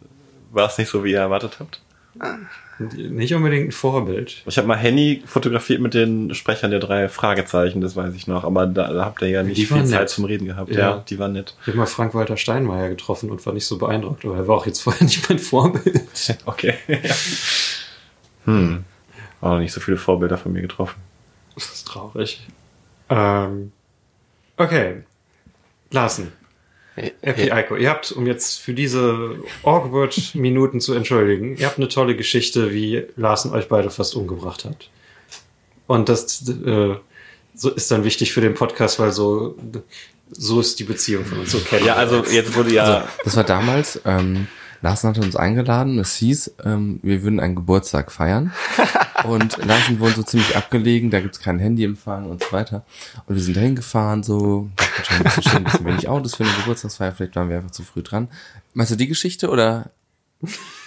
war 0.51 0.67
es 0.67 0.77
nicht 0.77 0.89
so, 0.89 1.03
wie 1.03 1.11
ihr 1.11 1.19
erwartet 1.19 1.57
habt? 1.59 1.81
Nicht 2.77 3.33
unbedingt 3.33 3.69
ein 3.69 3.71
Vorbild. 3.71 4.43
Ich 4.45 4.57
habe 4.57 4.67
mal 4.67 4.77
Henny 4.77 5.23
fotografiert 5.25 5.81
mit 5.81 5.93
den 5.93 6.33
Sprechern 6.35 6.71
der 6.71 6.79
drei 6.79 7.09
Fragezeichen, 7.09 7.81
das 7.81 7.95
weiß 7.95 8.13
ich 8.13 8.27
noch, 8.27 8.43
aber 8.43 8.67
da, 8.67 8.93
da 8.93 9.05
habt 9.05 9.21
ihr 9.21 9.29
ja 9.29 9.43
nicht 9.43 9.57
Die 9.57 9.65
viel 9.65 9.77
waren 9.77 9.87
Zeit 9.87 10.01
nett. 10.01 10.09
zum 10.09 10.25
Reden 10.25 10.45
gehabt. 10.45 10.69
Ja. 10.71 10.79
Ja, 10.79 11.03
die 11.09 11.17
waren 11.17 11.33
nett. 11.33 11.55
Ich 11.61 11.67
habe 11.69 11.77
mal 11.77 11.85
Frank-Walter 11.87 12.37
Steinmeier 12.37 12.89
getroffen 12.89 13.31
und 13.31 13.45
war 13.45 13.53
nicht 13.53 13.65
so 13.65 13.77
beeindruckt, 13.77 14.23
aber 14.25 14.35
er 14.35 14.47
war 14.47 14.57
auch 14.57 14.65
jetzt 14.65 14.81
vorher 14.81 15.03
nicht 15.05 15.27
mein 15.27 15.39
Vorbild. 15.39 16.03
Okay. 16.45 16.75
hm. 18.45 18.83
Auch 19.41 19.51
noch 19.51 19.59
nicht 19.59 19.73
so 19.73 19.81
viele 19.81 19.97
Vorbilder 19.97 20.37
von 20.37 20.53
mir 20.53 20.61
getroffen. 20.61 20.95
Das 21.53 21.65
ist 21.71 21.87
traurig. 21.87 22.45
Ähm, 23.09 23.71
okay. 24.57 25.03
Larsen. 25.91 26.31
Happy 26.95 27.51
Eiko, 27.51 27.75
ihr 27.75 27.89
habt, 27.89 28.13
um 28.13 28.25
jetzt 28.25 28.61
für 28.61 28.73
diese 28.73 29.35
awkward 29.63 30.33
Minuten 30.33 30.79
zu 30.79 30.93
entschuldigen, 30.93 31.57
ihr 31.57 31.65
habt 31.65 31.77
eine 31.77 31.89
tolle 31.89 32.15
Geschichte, 32.15 32.73
wie 32.73 33.03
Larsen 33.17 33.51
euch 33.51 33.67
beide 33.67 33.89
fast 33.89 34.15
umgebracht 34.15 34.63
hat. 34.63 34.89
Und 35.87 36.07
das 36.07 36.47
äh, 36.47 36.95
so 37.53 37.69
ist 37.69 37.91
dann 37.91 38.03
wichtig 38.05 38.31
für 38.31 38.41
den 38.41 38.53
Podcast, 38.53 38.99
weil 38.99 39.11
so, 39.11 39.57
so 40.31 40.59
ist 40.61 40.79
die 40.79 40.85
Beziehung 40.85 41.25
von 41.25 41.39
uns. 41.39 41.51
So 41.51 41.59
kennen 41.59 41.85
Ja, 41.85 41.95
also 41.95 42.23
jetzt 42.25 42.55
wurde 42.55 42.73
ja. 42.73 43.07
Das 43.23 43.35
war 43.35 43.43
damals, 43.43 43.99
ähm, 44.05 44.47
Larsen 44.85 45.09
hatte 45.09 45.21
uns 45.21 45.35
eingeladen. 45.35 45.97
Es 45.97 46.15
hieß, 46.17 46.57
ähm, 46.63 46.99
wir 47.01 47.23
würden 47.23 47.39
einen 47.39 47.55
Geburtstag 47.55 48.11
feiern. 48.11 48.53
Und 49.23 49.57
Larsen 49.65 49.99
wohnt 49.99 50.15
so 50.15 50.21
ziemlich 50.21 50.55
abgelegen, 50.55 51.09
da 51.09 51.21
gibt's 51.21 51.39
kein 51.39 51.57
Handyempfang 51.57 52.29
und 52.29 52.43
so 52.43 52.51
weiter. 52.51 52.85
Und 53.25 53.33
wir 53.33 53.41
sind 53.41 53.57
dahin 53.57 53.75
gefahren, 53.75 54.21
so, 54.21 54.69
ein 55.09 55.23
bisschen 55.23 55.41
schön, 55.43 55.55
ein 55.57 55.63
bisschen 55.63 55.85
wenig 55.87 56.07
Autos 56.07 56.35
für 56.35 56.43
eine 56.43 56.53
Geburtstagsfeier, 56.53 57.13
vielleicht 57.13 57.35
waren 57.35 57.49
wir 57.49 57.55
einfach 57.57 57.71
zu 57.71 57.81
früh 57.81 58.03
dran. 58.03 58.27
Meinst 58.75 58.91
du 58.91 58.95
die 58.95 59.07
Geschichte 59.07 59.49
oder? 59.49 59.89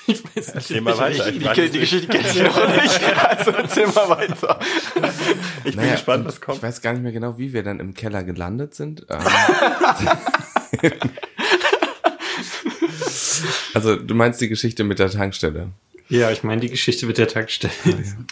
ich 0.07 0.23
weiß 0.37 0.55
nicht, 0.71 0.81
mal 0.83 0.97
weiter. 0.97 1.29
Ich, 1.31 1.39
Die, 1.41 1.45
weiß 1.45 1.71
die. 1.73 1.81
Geschichte 1.81 2.07
kennst 2.07 2.37
du 2.37 2.45
noch 2.45 2.69
nicht. 2.69 3.01
Also 3.29 3.51
erzähl 3.51 3.87
mal 3.89 4.09
weiter. 4.11 4.61
ich 5.65 5.73
bin 5.73 5.77
Naja, 5.77 5.93
gespannt, 5.95 6.21
und 6.21 6.29
was 6.29 6.41
kommt. 6.41 6.59
Ich 6.59 6.63
weiß 6.63 6.81
gar 6.83 6.93
nicht 6.93 7.03
mehr 7.03 7.13
genau, 7.13 7.39
wie 7.39 7.53
wir 7.53 7.65
dann 7.65 7.81
im 7.81 7.95
Keller 7.95 8.23
gelandet 8.23 8.75
sind. 8.77 9.05
Also 13.75 13.97
du 13.97 14.15
meinst 14.15 14.41
die 14.41 14.49
Geschichte 14.49 14.85
mit 14.85 14.99
der 14.99 15.11
Tankstelle. 15.11 15.69
Ja, 16.11 16.31
ich 16.31 16.43
meine 16.43 16.63
die 16.63 16.71
Geschichte 16.71 17.05
mit 17.05 17.19
der 17.19 17.29
Tankstelle. 17.29 17.71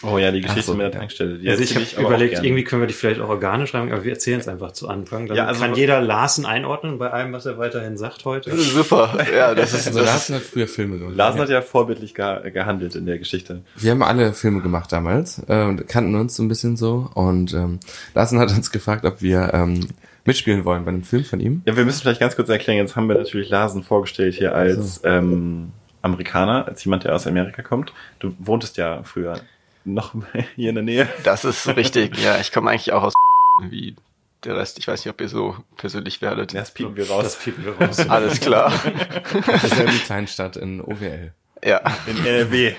Oh 0.01 0.17
ja, 0.17 0.31
die 0.31 0.41
Geschichte 0.41 0.63
so, 0.63 0.71
mit 0.73 0.81
der 0.81 0.91
ja. 0.93 0.97
Tankstelle. 0.97 1.37
Die 1.37 1.47
also 1.47 1.61
ich 1.61 1.75
habe 1.95 2.07
überlegt, 2.07 2.43
irgendwie 2.43 2.63
können 2.63 2.81
wir 2.81 2.87
die 2.87 2.93
vielleicht 2.95 3.19
auch 3.19 3.29
organisch 3.29 3.69
schreiben, 3.69 3.91
aber 3.91 4.03
wir 4.03 4.13
erzählen 4.13 4.39
es 4.39 4.47
einfach 4.47 4.71
zu 4.71 4.87
Anfang. 4.87 5.27
Dann 5.27 5.37
Ja, 5.37 5.45
also- 5.45 5.61
kann 5.61 5.75
jeder 5.75 6.01
Larsen 6.01 6.47
einordnen 6.47 6.97
bei 6.97 7.11
allem, 7.11 7.33
was 7.33 7.45
er 7.45 7.59
weiterhin 7.59 7.95
sagt 7.95 8.25
heute. 8.25 8.57
Super. 8.57 9.19
Ja, 9.31 9.53
das 9.53 9.73
ist, 9.75 9.87
Also 9.87 9.99
das 9.99 10.07
Larsen 10.07 10.35
hat 10.35 10.41
früher 10.41 10.67
Filme 10.67 10.97
gemacht. 10.97 11.15
Larsen 11.15 11.39
hat 11.39 11.49
ja 11.49 11.61
vorbildlich 11.61 12.15
ge 12.15 12.49
gehandelt 12.49 12.95
in 12.95 13.05
der 13.05 13.19
Geschichte. 13.19 13.61
Wir 13.75 13.91
haben 13.91 14.01
alle 14.01 14.33
Filme 14.33 14.61
gemacht 14.61 14.91
damals 14.91 15.43
äh, 15.47 15.61
und 15.63 15.87
kannten 15.87 16.15
uns 16.15 16.35
so 16.35 16.41
ein 16.41 16.47
bisschen 16.47 16.77
so. 16.77 17.11
Und 17.13 17.53
ähm, 17.53 17.79
Larsen 18.15 18.39
hat 18.39 18.49
uns 18.49 18.71
gefragt, 18.71 19.05
ob 19.05 19.21
wir 19.21 19.51
ähm, 19.53 19.87
mitspielen 20.27 20.65
wollen 20.65 20.85
bei 20.85 20.89
einem 20.89 21.03
Film 21.03 21.23
von 21.25 21.39
ihm. 21.39 21.63
Ja, 21.65 21.75
wir 21.75 21.85
müssen 21.85 22.01
vielleicht 22.01 22.19
ganz 22.19 22.35
kurz 22.35 22.49
erklären, 22.49 22.77
jetzt 22.77 22.95
haben 22.95 23.07
wir 23.07 23.15
natürlich 23.17 23.49
Larsen 23.49 23.83
vorgestellt 23.83 24.35
hier 24.35 24.53
als 24.53 25.01
ähm, 25.03 25.71
Amerikaner, 26.01 26.67
als 26.67 26.83
jemand, 26.85 27.03
der 27.05 27.15
aus 27.15 27.25
Amerika 27.25 27.61
kommt. 27.63 27.93
Du 28.19 28.33
wohntest 28.39 28.77
ja 28.77 29.01
früher 29.03 29.39
noch 29.85 30.13
hier 30.55 30.69
in 30.69 30.75
der 30.75 30.83
Nähe. 30.83 31.07
Das 31.23 31.45
ist 31.45 31.67
richtig. 31.75 32.17
Ja, 32.23 32.39
ich 32.39 32.51
komme 32.51 32.69
eigentlich 32.69 32.91
auch 32.93 33.03
aus 33.03 33.13
wie 33.69 33.95
der 34.43 34.55
Rest. 34.57 34.77
Ich 34.77 34.87
weiß 34.87 35.03
nicht, 35.03 35.11
ob 35.13 35.19
ihr 35.19 35.29
so 35.29 35.55
persönlich 35.77 36.21
werdet. 36.21 36.53
Das 36.53 36.71
piepen 36.71 36.95
wir 36.95 37.05
Das 37.05 37.11
raus. 37.11 37.39
piepen 37.43 37.65
wir 37.65 37.73
raus. 37.87 38.07
Alles 38.07 38.39
klar. 38.39 38.71
Das 39.47 39.63
ist 39.63 39.77
ja 39.77 39.85
die 39.85 39.97
Kleinstadt 39.97 40.57
in 40.57 40.79
OWL. 40.81 41.31
Ja. 41.63 41.81
In 42.05 42.23
NRW. 42.23 42.73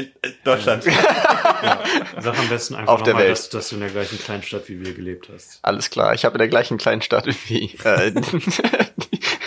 In, 0.00 0.12
in 0.22 0.34
Deutschland. 0.44 0.84
Sag 0.84 2.38
am 2.38 2.48
besten 2.48 2.74
einfach 2.74 2.94
Auf 2.94 3.02
der 3.02 3.14
nochmal, 3.14 3.28
Welt. 3.28 3.38
dass, 3.38 3.48
dass 3.50 3.68
du 3.68 3.76
in 3.76 3.82
der 3.82 3.90
gleichen 3.90 4.18
Kleinstadt 4.18 4.68
wie 4.68 4.84
wir 4.84 4.94
gelebt 4.94 5.28
hast. 5.32 5.58
Alles 5.62 5.90
klar. 5.90 6.14
Ich 6.14 6.24
habe 6.24 6.34
in 6.34 6.38
der 6.38 6.48
gleichen 6.48 6.78
kleinen 6.78 7.02
Stadt 7.02 7.26
wie 7.48 7.74
äh, 7.84 8.12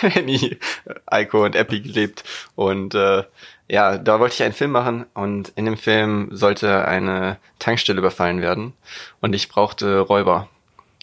Henny, 0.00 0.58
Eiko 1.06 1.44
und 1.44 1.56
Epi 1.56 1.80
gelebt. 1.80 2.24
Und 2.54 2.94
äh, 2.94 3.24
ja, 3.68 3.98
da 3.98 4.20
wollte 4.20 4.34
ich 4.34 4.42
einen 4.42 4.52
Film 4.52 4.72
machen 4.72 5.06
und 5.14 5.52
in 5.56 5.64
dem 5.64 5.76
Film 5.76 6.28
sollte 6.32 6.86
eine 6.86 7.38
Tankstelle 7.58 7.98
überfallen 7.98 8.40
werden 8.40 8.74
und 9.20 9.34
ich 9.34 9.48
brauchte 9.48 10.00
Räuber. 10.00 10.48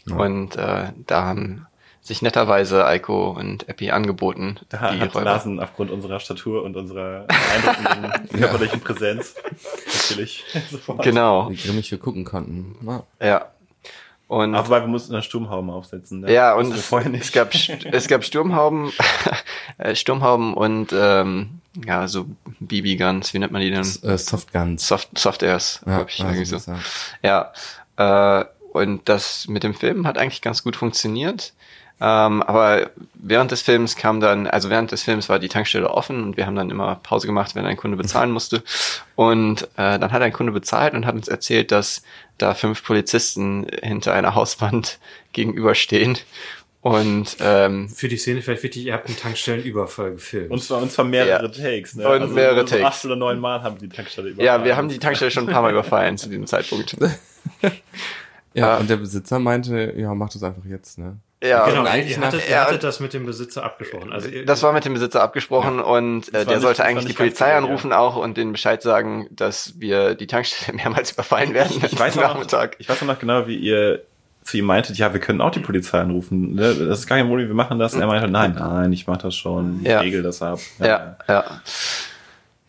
Und 0.09 0.55
äh, 0.55 0.91
da 1.05 1.23
haben 1.23 1.67
sich 2.03 2.21
netterweise 2.23 2.85
Eiko 2.85 3.29
und 3.31 3.69
Epi 3.69 3.91
angeboten, 3.91 4.59
Da 4.69 4.91
die 4.91 4.99
hat 5.01 5.13
Räuber. 5.15 5.23
Larsen 5.25 5.59
aufgrund 5.59 5.91
unserer 5.91 6.19
Statur 6.19 6.63
und 6.63 6.75
unserer 6.75 7.27
beeindruckenden 7.27 8.29
körperlichen 8.39 8.79
Präsenz 8.81 9.35
natürlich 10.09 10.43
sofort. 10.71 11.03
Genau, 11.03 11.49
Wie 11.49 11.55
grimmig 11.55 11.91
wir 11.91 11.99
gucken 11.99 12.25
konnten. 12.25 12.75
Ja. 12.85 13.03
ja. 13.25 13.45
Und 14.27 14.55
Aber 14.55 14.79
wir 14.81 14.87
mussten 14.87 15.13
eine 15.13 15.23
Sturmhaube 15.23 15.73
aufsetzen. 15.73 16.21
Ne? 16.21 16.31
Ja, 16.31 16.53
und 16.55 16.73
es, 16.73 16.85
vorher 16.85 17.09
nicht. 17.09 17.23
es 17.25 17.31
gab 17.33 17.53
es 17.53 18.07
gab 18.07 18.23
Sturmhauben, 18.23 18.91
äh, 19.77 19.93
Sturmhauben 19.93 20.53
und 20.53 20.93
ähm, 20.93 21.59
ja 21.85 22.07
so 22.07 22.27
BB 22.61 22.97
Guns, 22.97 23.33
wie 23.33 23.39
nennt 23.39 23.51
man 23.51 23.61
die 23.61 23.71
denn? 23.71 23.81
Äh, 23.81 24.17
Softguns. 24.17 24.87
Soft 24.87 25.17
Soft 25.19 25.43
Airs, 25.43 25.81
Ja, 25.85 25.97
glaub 25.97 26.09
ich 26.09 26.19
irgendwie 26.21 26.45
so. 26.45 26.57
ja. 27.23 27.51
Ja, 27.97 28.41
äh, 28.41 28.45
und 28.71 29.09
das 29.09 29.49
mit 29.49 29.63
dem 29.63 29.73
Film 29.73 30.07
hat 30.07 30.17
eigentlich 30.17 30.41
ganz 30.41 30.63
gut 30.63 30.77
funktioniert. 30.77 31.51
Ähm, 32.03 32.41
aber 32.41 32.89
während 33.13 33.51
des 33.51 33.61
Films 33.61 33.95
kam 33.95 34.19
dann, 34.19 34.47
also 34.47 34.71
während 34.71 34.91
des 34.91 35.03
Films 35.03 35.29
war 35.29 35.37
die 35.37 35.49
Tankstelle 35.49 35.89
offen 35.91 36.23
und 36.23 36.35
wir 36.37 36.47
haben 36.47 36.55
dann 36.55 36.71
immer 36.71 36.95
Pause 36.95 37.27
gemacht, 37.27 37.53
wenn 37.53 37.65
ein 37.65 37.77
Kunde 37.77 37.95
bezahlen 37.95 38.31
musste. 38.31 38.63
Und 39.15 39.63
äh, 39.77 39.99
dann 39.99 40.11
hat 40.11 40.21
ein 40.23 40.33
Kunde 40.33 40.51
bezahlt 40.51 40.95
und 40.95 41.05
hat 41.05 41.13
uns 41.15 41.27
erzählt, 41.27 41.71
dass 41.71 42.01
da 42.39 42.55
fünf 42.55 42.83
Polizisten 42.83 43.67
hinter 43.83 44.13
einer 44.13 44.33
Hauswand 44.33 44.97
gegenüberstehen. 45.33 46.17
Und 46.81 47.37
ähm, 47.41 47.87
Für 47.89 48.07
die 48.07 48.17
Szene 48.17 48.41
vielleicht 48.41 48.63
wichtig, 48.63 48.87
ihr 48.87 48.93
habt 48.93 49.05
einen 49.07 49.15
Tankstellenüberfall 49.15 50.13
gefilmt. 50.13 50.49
Und 50.49 50.63
zwar, 50.63 50.81
und 50.81 50.91
zwar 50.91 51.05
mehrere 51.05 51.43
Ja. 51.45 51.47
Takes. 51.47 51.93
Ne? 51.93 52.09
Und 52.09 52.33
mehrere 52.33 52.61
so 52.61 52.65
Takes. 52.75 52.83
Acht 52.85 53.05
oder 53.05 53.15
neun 53.15 53.39
Mal 53.39 53.61
haben 53.61 53.77
die 53.77 53.87
Tankstelle 53.87 54.29
überfallen. 54.29 54.59
ja, 54.61 54.65
wir 54.65 54.75
haben 54.75 54.89
die 54.89 54.97
Tankstelle 54.97 55.29
schon 55.29 55.47
ein 55.47 55.53
paar 55.53 55.61
Mal 55.61 55.69
überfallen 55.71 56.17
zu 56.17 56.27
diesem 56.29 56.47
Zeitpunkt. 56.47 56.97
Ja, 58.53 58.73
Ah. 58.75 58.77
und 58.79 58.89
der 58.89 58.97
Besitzer 58.97 59.39
meinte, 59.39 59.93
ja, 59.95 60.13
mach 60.13 60.29
das 60.29 60.43
einfach 60.43 60.65
jetzt, 60.65 60.97
ne? 60.97 61.17
Ja, 61.43 61.65
genau, 61.65 61.81
und 61.81 61.87
eigentlich 61.87 62.17
ihr 62.17 62.23
hattet, 62.25 62.39
nach- 62.41 62.47
ihr 62.47 62.51
Ja, 62.55 62.65
hattet 62.65 62.83
das 62.83 62.99
mit 62.99 63.13
dem 63.13 63.25
Besitzer 63.25 63.63
abgesprochen. 63.63 64.13
Also 64.13 64.27
ihr, 64.29 64.45
Das 64.45 64.61
war 64.61 64.73
mit 64.73 64.85
dem 64.85 64.93
Besitzer 64.93 65.23
abgesprochen 65.23 65.79
und 65.79 66.27
äh, 66.29 66.45
der 66.45 66.45
nicht- 66.45 66.61
sollte 66.61 66.83
eigentlich 66.85 67.05
die 67.07 67.13
Polizei 67.13 67.45
klar, 67.47 67.57
anrufen 67.57 67.91
auch 67.93 68.15
und 68.15 68.37
denen 68.37 68.51
Bescheid 68.51 68.81
sagen, 68.83 69.27
dass 69.31 69.79
wir 69.79 70.13
die 70.15 70.27
Tankstelle 70.27 70.75
mehrmals 70.77 71.11
überfallen 71.13 71.53
werden 71.55 71.81
Ich 71.83 71.99
weiß, 71.99 72.15
am 72.17 72.23
noch, 72.23 72.33
Nachmittag. 72.35 72.75
ich 72.79 72.87
weiß 72.87 73.01
noch 73.01 73.17
genau, 73.19 73.47
wie 73.47 73.55
ihr 73.57 74.03
zu 74.43 74.57
ihm 74.57 74.65
meintet, 74.65 74.97
ja, 74.97 75.13
wir 75.13 75.19
können 75.19 75.39
auch 75.41 75.51
die 75.51 75.59
Polizei 75.59 75.99
anrufen. 75.99 76.55
Ne? 76.55 76.73
Das 76.75 76.99
ist 76.99 77.07
gar 77.07 77.17
kein 77.19 77.27
Problem, 77.27 77.47
wir 77.47 77.53
machen 77.55 77.77
das. 77.79 77.93
Und 77.93 78.01
er 78.01 78.07
meinte, 78.07 78.27
nein, 78.27 78.55
nein, 78.57 78.91
ich 78.91 79.05
mach 79.07 79.17
das 79.17 79.35
schon. 79.35 79.81
Ja. 79.83 79.99
Ich 79.99 80.05
regel 80.07 80.23
das 80.23 80.41
ab. 80.41 80.59
Ja, 80.79 81.15
ja. 81.27 81.43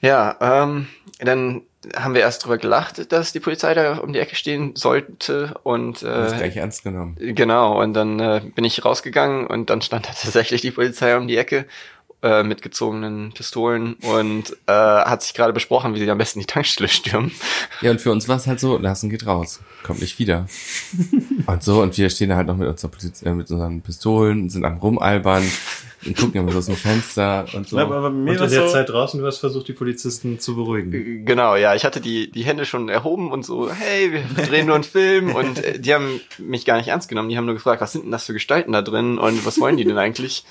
Ja, 0.00 0.36
ähm, 0.40 0.86
dann 1.20 1.62
haben 1.96 2.14
wir 2.14 2.20
erst 2.20 2.44
drüber 2.44 2.58
gelacht, 2.58 3.12
dass 3.12 3.32
die 3.32 3.40
Polizei 3.40 3.74
da 3.74 3.98
um 3.98 4.12
die 4.12 4.18
Ecke 4.18 4.36
stehen 4.36 4.76
sollte 4.76 5.54
und 5.62 6.02
Das 6.02 6.32
ist 6.32 6.34
äh, 6.34 6.38
gleich 6.38 6.56
ernst 6.56 6.84
genommen. 6.84 7.16
Genau, 7.18 7.80
und 7.80 7.94
dann 7.94 8.20
äh, 8.20 8.40
bin 8.54 8.64
ich 8.64 8.84
rausgegangen 8.84 9.46
und 9.46 9.70
dann 9.70 9.82
stand 9.82 10.06
da 10.06 10.12
tatsächlich 10.22 10.60
die 10.60 10.70
Polizei 10.70 11.16
um 11.16 11.26
die 11.26 11.36
Ecke 11.36 11.66
äh, 12.22 12.44
mit 12.44 12.62
gezogenen 12.62 13.32
Pistolen 13.32 13.94
und 13.94 14.56
äh, 14.66 14.72
hat 14.72 15.22
sich 15.22 15.34
gerade 15.34 15.52
besprochen, 15.52 15.94
wie 15.94 15.98
sie 15.98 16.08
am 16.08 16.18
besten 16.18 16.38
die 16.38 16.46
Tankstelle 16.46 16.88
stürmen. 16.88 17.32
Ja, 17.80 17.90
und 17.90 18.00
für 18.00 18.12
uns 18.12 18.28
war 18.28 18.36
es 18.36 18.46
halt 18.46 18.60
so, 18.60 18.78
lassen 18.78 19.10
geht 19.10 19.26
raus, 19.26 19.60
kommt 19.82 20.00
nicht 20.00 20.20
wieder. 20.20 20.46
und 21.46 21.62
so, 21.64 21.82
und 21.82 21.98
wir 21.98 22.08
stehen 22.10 22.28
da 22.28 22.36
halt 22.36 22.46
noch 22.46 22.56
mit, 22.56 22.68
unserer 22.68 22.92
Poliz 22.92 23.22
äh, 23.22 23.34
mit 23.34 23.50
unseren 23.50 23.82
Pistolen, 23.82 24.48
sind 24.50 24.64
am 24.64 24.78
Rumalbern 24.78 25.42
und 26.04 26.16
gucken 26.16 26.40
immer 26.40 26.52
so 26.52 26.58
aus 26.58 26.66
dem 26.66 26.76
Fenster 26.76 27.46
und 27.54 27.68
so. 27.68 27.76
Ja, 27.76 27.84
aber 27.84 28.02
bei 28.02 28.10
mir 28.10 28.32
und 28.32 28.38
war 28.38 28.46
in 28.46 28.52
der 28.52 28.66
so, 28.66 28.72
Zeit 28.72 28.88
draußen, 28.88 29.20
du 29.20 29.26
hast 29.26 29.38
versucht, 29.38 29.68
die 29.68 29.72
Polizisten 29.72 30.38
zu 30.38 30.56
beruhigen. 30.56 31.24
Genau, 31.24 31.56
ja, 31.56 31.74
ich 31.74 31.84
hatte 31.84 32.00
die, 32.00 32.30
die 32.30 32.44
Hände 32.44 32.64
schon 32.64 32.88
erhoben 32.88 33.30
und 33.30 33.44
so, 33.44 33.70
hey, 33.70 34.12
wir 34.12 34.44
drehen 34.44 34.66
nur 34.66 34.74
einen 34.74 34.84
Film 34.84 35.34
und 35.34 35.62
äh, 35.62 35.78
die 35.78 35.94
haben 35.94 36.20
mich 36.38 36.64
gar 36.64 36.76
nicht 36.76 36.88
ernst 36.88 37.08
genommen. 37.08 37.28
Die 37.28 37.36
haben 37.36 37.46
nur 37.46 37.54
gefragt, 37.54 37.80
was 37.80 37.92
sind 37.92 38.04
denn 38.04 38.10
das 38.10 38.26
für 38.26 38.32
Gestalten 38.32 38.72
da 38.72 38.82
drin 38.82 39.18
und 39.18 39.46
was 39.46 39.60
wollen 39.60 39.76
die 39.76 39.84
denn 39.84 39.98
eigentlich? 39.98 40.44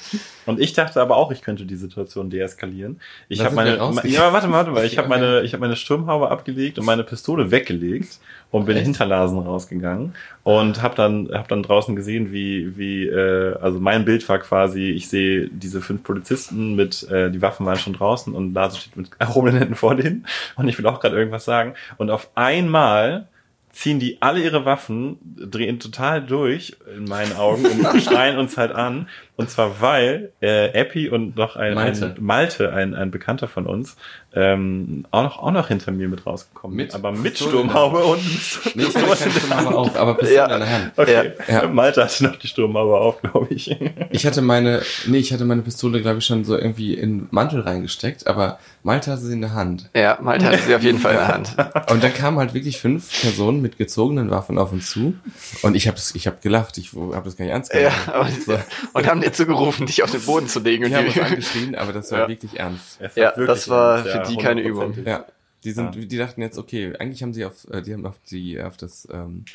Und 0.45 0.59
ich 0.59 0.73
dachte 0.73 1.01
aber 1.01 1.17
auch, 1.17 1.31
ich 1.31 1.41
könnte 1.41 1.65
die 1.65 1.75
Situation 1.75 2.29
deeskalieren. 2.29 2.99
Ich 3.29 3.41
habe 3.43 3.55
meine, 3.55 3.75
ja, 3.75 4.33
warte 4.33 4.47
mal, 4.47 4.57
warte 4.57 4.71
mal. 4.71 4.85
Ich 4.85 4.97
habe 4.97 5.07
meine, 5.09 5.41
ich 5.41 5.53
habe 5.53 5.61
meine 5.61 5.75
Sturmhaube 5.75 6.29
abgelegt 6.29 6.79
und 6.79 6.85
meine 6.85 7.03
Pistole 7.03 7.51
weggelegt 7.51 8.19
und 8.51 8.65
bin 8.65 8.77
hinter 8.77 9.05
Larsen 9.05 9.39
rausgegangen 9.39 10.13
und 10.43 10.81
habe 10.81 10.95
dann, 10.95 11.29
habe 11.33 11.47
dann 11.47 11.63
draußen 11.63 11.95
gesehen, 11.95 12.31
wie, 12.31 12.77
wie, 12.77 13.07
äh, 13.07 13.55
also 13.59 13.79
mein 13.79 14.05
Bild 14.05 14.27
war 14.27 14.39
quasi, 14.39 14.89
ich 14.89 15.07
sehe 15.07 15.47
die, 15.47 15.49
diese 15.49 15.81
fünf 15.81 16.03
Polizisten 16.03 16.75
mit, 16.75 17.09
äh, 17.09 17.31
die 17.31 17.41
Waffen 17.41 17.65
waren 17.65 17.77
schon 17.77 17.93
draußen 17.93 18.33
und 18.33 18.53
Lars 18.53 18.77
steht 18.77 18.97
mit 18.97 19.09
erhobenen 19.19 19.57
Händen 19.57 19.75
vor 19.75 19.95
denen 19.95 20.25
und 20.55 20.67
ich 20.67 20.77
will 20.77 20.85
auch 20.85 20.99
gerade 20.99 21.15
irgendwas 21.17 21.45
sagen. 21.45 21.73
Und 21.97 22.11
auf 22.11 22.29
einmal 22.35 23.27
ziehen 23.71 23.99
die 23.99 24.21
alle 24.21 24.41
ihre 24.41 24.65
Waffen, 24.65 25.17
drehen 25.23 25.79
total 25.79 26.21
durch, 26.21 26.75
in 26.95 27.05
meinen 27.05 27.35
Augen, 27.37 27.65
und 27.65 28.01
schreien 28.03 28.37
uns 28.37 28.57
halt 28.57 28.73
an. 28.73 29.07
Und 29.37 29.49
zwar, 29.49 29.81
weil 29.81 30.31
äh, 30.41 30.67
Epi 30.73 31.09
und 31.09 31.35
noch 31.35 31.55
ein 31.55 31.73
Malte. 31.73 32.05
ein, 32.17 32.23
Malte 32.23 32.73
ein, 32.73 32.93
ein 32.93 33.09
Bekannter 33.11 33.47
von 33.47 33.65
uns, 33.65 33.95
ähm, 34.33 35.05
auch, 35.11 35.23
noch, 35.23 35.39
auch 35.39 35.51
noch 35.51 35.67
hinter 35.69 35.91
mir 35.91 36.07
mit 36.07 36.25
rausgekommen 36.25 36.77
Mit 36.77 36.89
ist. 36.89 36.95
Aber 36.95 37.11
mit 37.11 37.37
Sturmhaube 37.37 38.03
und 38.03 38.21
keine 38.63 38.85
Sturmhaube 38.85 39.75
auf, 39.77 39.95
aber 39.97 40.13
Pistole 40.15 40.35
Ja. 40.37 40.53
in 40.53 40.59
der 40.59 40.69
Hand. 40.69 40.91
Okay, 40.97 41.31
Ja. 41.47 41.67
Malte 41.67 42.03
hatte 42.03 42.23
noch 42.25 42.35
die 42.37 42.47
Sturmhaube 42.47 42.97
auf, 42.97 43.21
glaube 43.21 43.47
ich. 43.53 43.75
Ich 44.11 44.25
hatte 44.25 44.41
meine, 44.41 44.81
nee, 45.07 45.17
ich 45.17 45.33
hatte 45.33 45.43
meine 45.45 45.61
Pistole, 45.63 46.01
glaube 46.01 46.19
ich, 46.19 46.25
schon 46.25 46.43
so 46.45 46.55
irgendwie 46.57 46.93
in 46.93 47.19
den 47.19 47.27
Mantel 47.31 47.61
reingesteckt, 47.61 48.27
aber 48.27 48.59
Malte 48.83 49.11
hatte 49.11 49.21
sie 49.23 49.33
in 49.33 49.41
der 49.41 49.53
Hand. 49.53 49.89
Ja, 49.95 50.17
Malte 50.21 50.45
hatte 50.45 50.59
sie 50.59 50.75
auf 50.75 50.83
jeden 50.83 50.99
Fall 50.99 51.13
in 51.13 51.17
der 51.17 51.27
Hand. 51.27 51.55
Und 51.91 52.03
dann 52.03 52.13
kamen 52.13 52.37
halt 52.37 52.53
wirklich 52.53 52.77
fünf 52.79 53.21
Personen 53.21 53.61
mit 53.61 53.77
gezogenen 53.77 54.29
Waffen 54.29 54.57
auf 54.57 54.71
uns 54.71 54.91
zu. 54.91 55.15
Und 55.63 55.75
ich 55.75 55.87
habe 55.87 55.97
ich 56.13 56.27
hab 56.27 56.41
gelacht, 56.41 56.77
ich 56.77 56.93
habe 56.93 57.21
das 57.25 57.35
gar 57.37 57.45
nicht 57.45 57.53
ernst 57.53 57.73
Ja, 57.73 57.89
genommen. 58.05 58.29
und, 58.29 58.43
So. 58.43 58.57
und 58.93 59.07
haben 59.07 59.20
dir 59.21 59.31
zugerufen, 59.33 59.85
dich 59.87 60.03
auf 60.03 60.11
den 60.11 60.21
Boden 60.21 60.47
zu 60.47 60.59
legen. 60.59 60.83
Und 60.83 60.89
Die 60.91 60.95
haben 60.95 61.07
uns 61.07 61.19
angeschrien, 61.19 61.75
aber 61.75 61.93
das 61.93 62.11
war 62.11 62.19
Ja. 62.23 62.27
wirklich 62.27 62.59
ernst. 62.59 62.99
Ja, 63.15 63.27
wirklich 63.35 63.47
das 63.47 63.69
war 63.69 64.05
ernst, 64.05 64.11
für 64.29 64.33
die 64.35 64.41
keine 64.43 64.61
Übung. 64.61 64.95
Ja. 65.05 65.25
Die 65.63 65.71
sind, 65.71 66.11
die 66.11 66.17
dachten 66.17 66.41
jetzt, 66.41 66.57
okay, 66.57 66.93
eigentlich 66.99 67.21
haben 67.21 67.33
sie 67.33 67.45
auf, 67.45 67.67
äh, 67.69 67.81
die 67.83 67.93
haben 67.93 68.05
auf 68.05 68.15
die, 68.29 68.59
auf 68.59 68.77
das 68.77 69.07
ähm, 69.11 69.45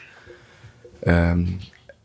ähm, 1.02 1.58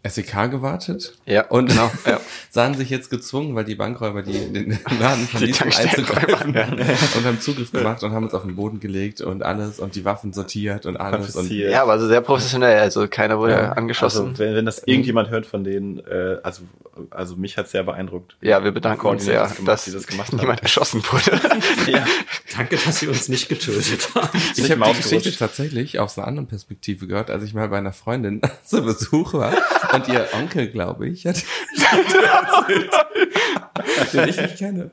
SEK 0.08 0.50
gewartet. 0.50 1.16
Ja, 1.26 1.46
Und 1.48 1.68
genau, 1.70 1.92
ja. 2.08 2.20
sahen 2.50 2.74
sich 2.74 2.90
jetzt 2.90 3.10
gezwungen, 3.12 3.54
weil 3.56 3.66
die 3.66 3.76
Bankräuber 3.76 4.24
die 4.24 4.52
den 4.52 4.80
Laden 5.00 5.28
verließen, 5.28 5.70
Tankstellenräuber, 5.70 6.28
einzugreifen 6.28 7.18
und 7.18 7.26
haben 7.26 7.40
Zugriff 7.40 7.72
gemacht 7.72 8.02
und 8.04 8.12
haben 8.12 8.24
uns 8.24 8.34
auf 8.34 8.42
den 8.44 8.56
Boden 8.56 8.80
gelegt 8.80 9.22
und 9.22 9.44
alles 9.44 9.80
und 9.80 9.96
die 9.96 10.04
Waffen 10.04 10.34
sortiert 10.34 10.86
und 10.88 10.98
alles 10.98 11.36
und 11.36 11.52
ja, 11.52 11.84
aber 11.84 11.92
also 11.94 12.08
sehr 12.08 12.22
professionell. 12.22 12.80
Also 12.80 13.08
keiner 13.08 13.38
wurde 13.38 13.54
Ja, 13.54 13.72
angeschossen. 13.74 14.30
Also 14.30 14.40
wenn, 14.40 14.56
wenn 14.56 14.66
das 14.66 14.80
irgendjemand 14.84 15.30
hört 15.30 15.46
von 15.46 15.64
denen, 15.64 16.00
äh, 16.00 16.38
also, 16.42 16.64
also 17.12 17.36
mich 17.36 17.58
hat 17.58 17.70
sehr 17.70 17.84
beeindruckt. 17.84 18.38
ja, 18.42 18.64
wir 18.64 18.72
bedanken 18.72 19.06
uns 19.06 19.26
sehr, 19.26 19.42
Koordiniert 19.42 19.68
dass, 19.68 19.86
die 19.86 19.92
das 19.92 20.08
gemacht 20.08 20.32
haben. 20.32 20.38
niemand 20.40 20.62
erschossen 20.64 21.04
wurde. 21.12 21.40
Ja. 21.92 22.06
Danke, 22.56 22.78
dass 22.78 23.00
Sie 23.00 23.08
uns 23.08 23.28
nicht 23.30 23.50
getötet 23.50 24.10
haben. 24.14 24.30
Ich 24.56 24.58
Nicht 24.58 24.72
habe 24.72 24.92
die 24.92 24.98
Geschichte 25.02 25.32
tatsächlich 25.36 26.00
aus 26.00 26.18
einer 26.18 26.28
anderen 26.28 26.48
Perspektive 26.48 27.08
gehört, 27.08 27.30
als 27.32 27.44
ich 27.44 27.54
mal 27.54 27.68
bei 27.70 27.78
einer 27.78 27.94
Freundin 27.94 28.42
zu 28.64 28.84
Besuch 28.84 29.34
war 29.34 29.54
und 29.94 30.08
ihr 30.08 30.28
Onkel, 30.34 30.68
glaube 30.70 31.08
ich, 31.08 31.26
hat 31.26 31.42
den 34.14 34.28
ich 34.28 34.38
nicht 34.38 34.58
kenne, 34.58 34.92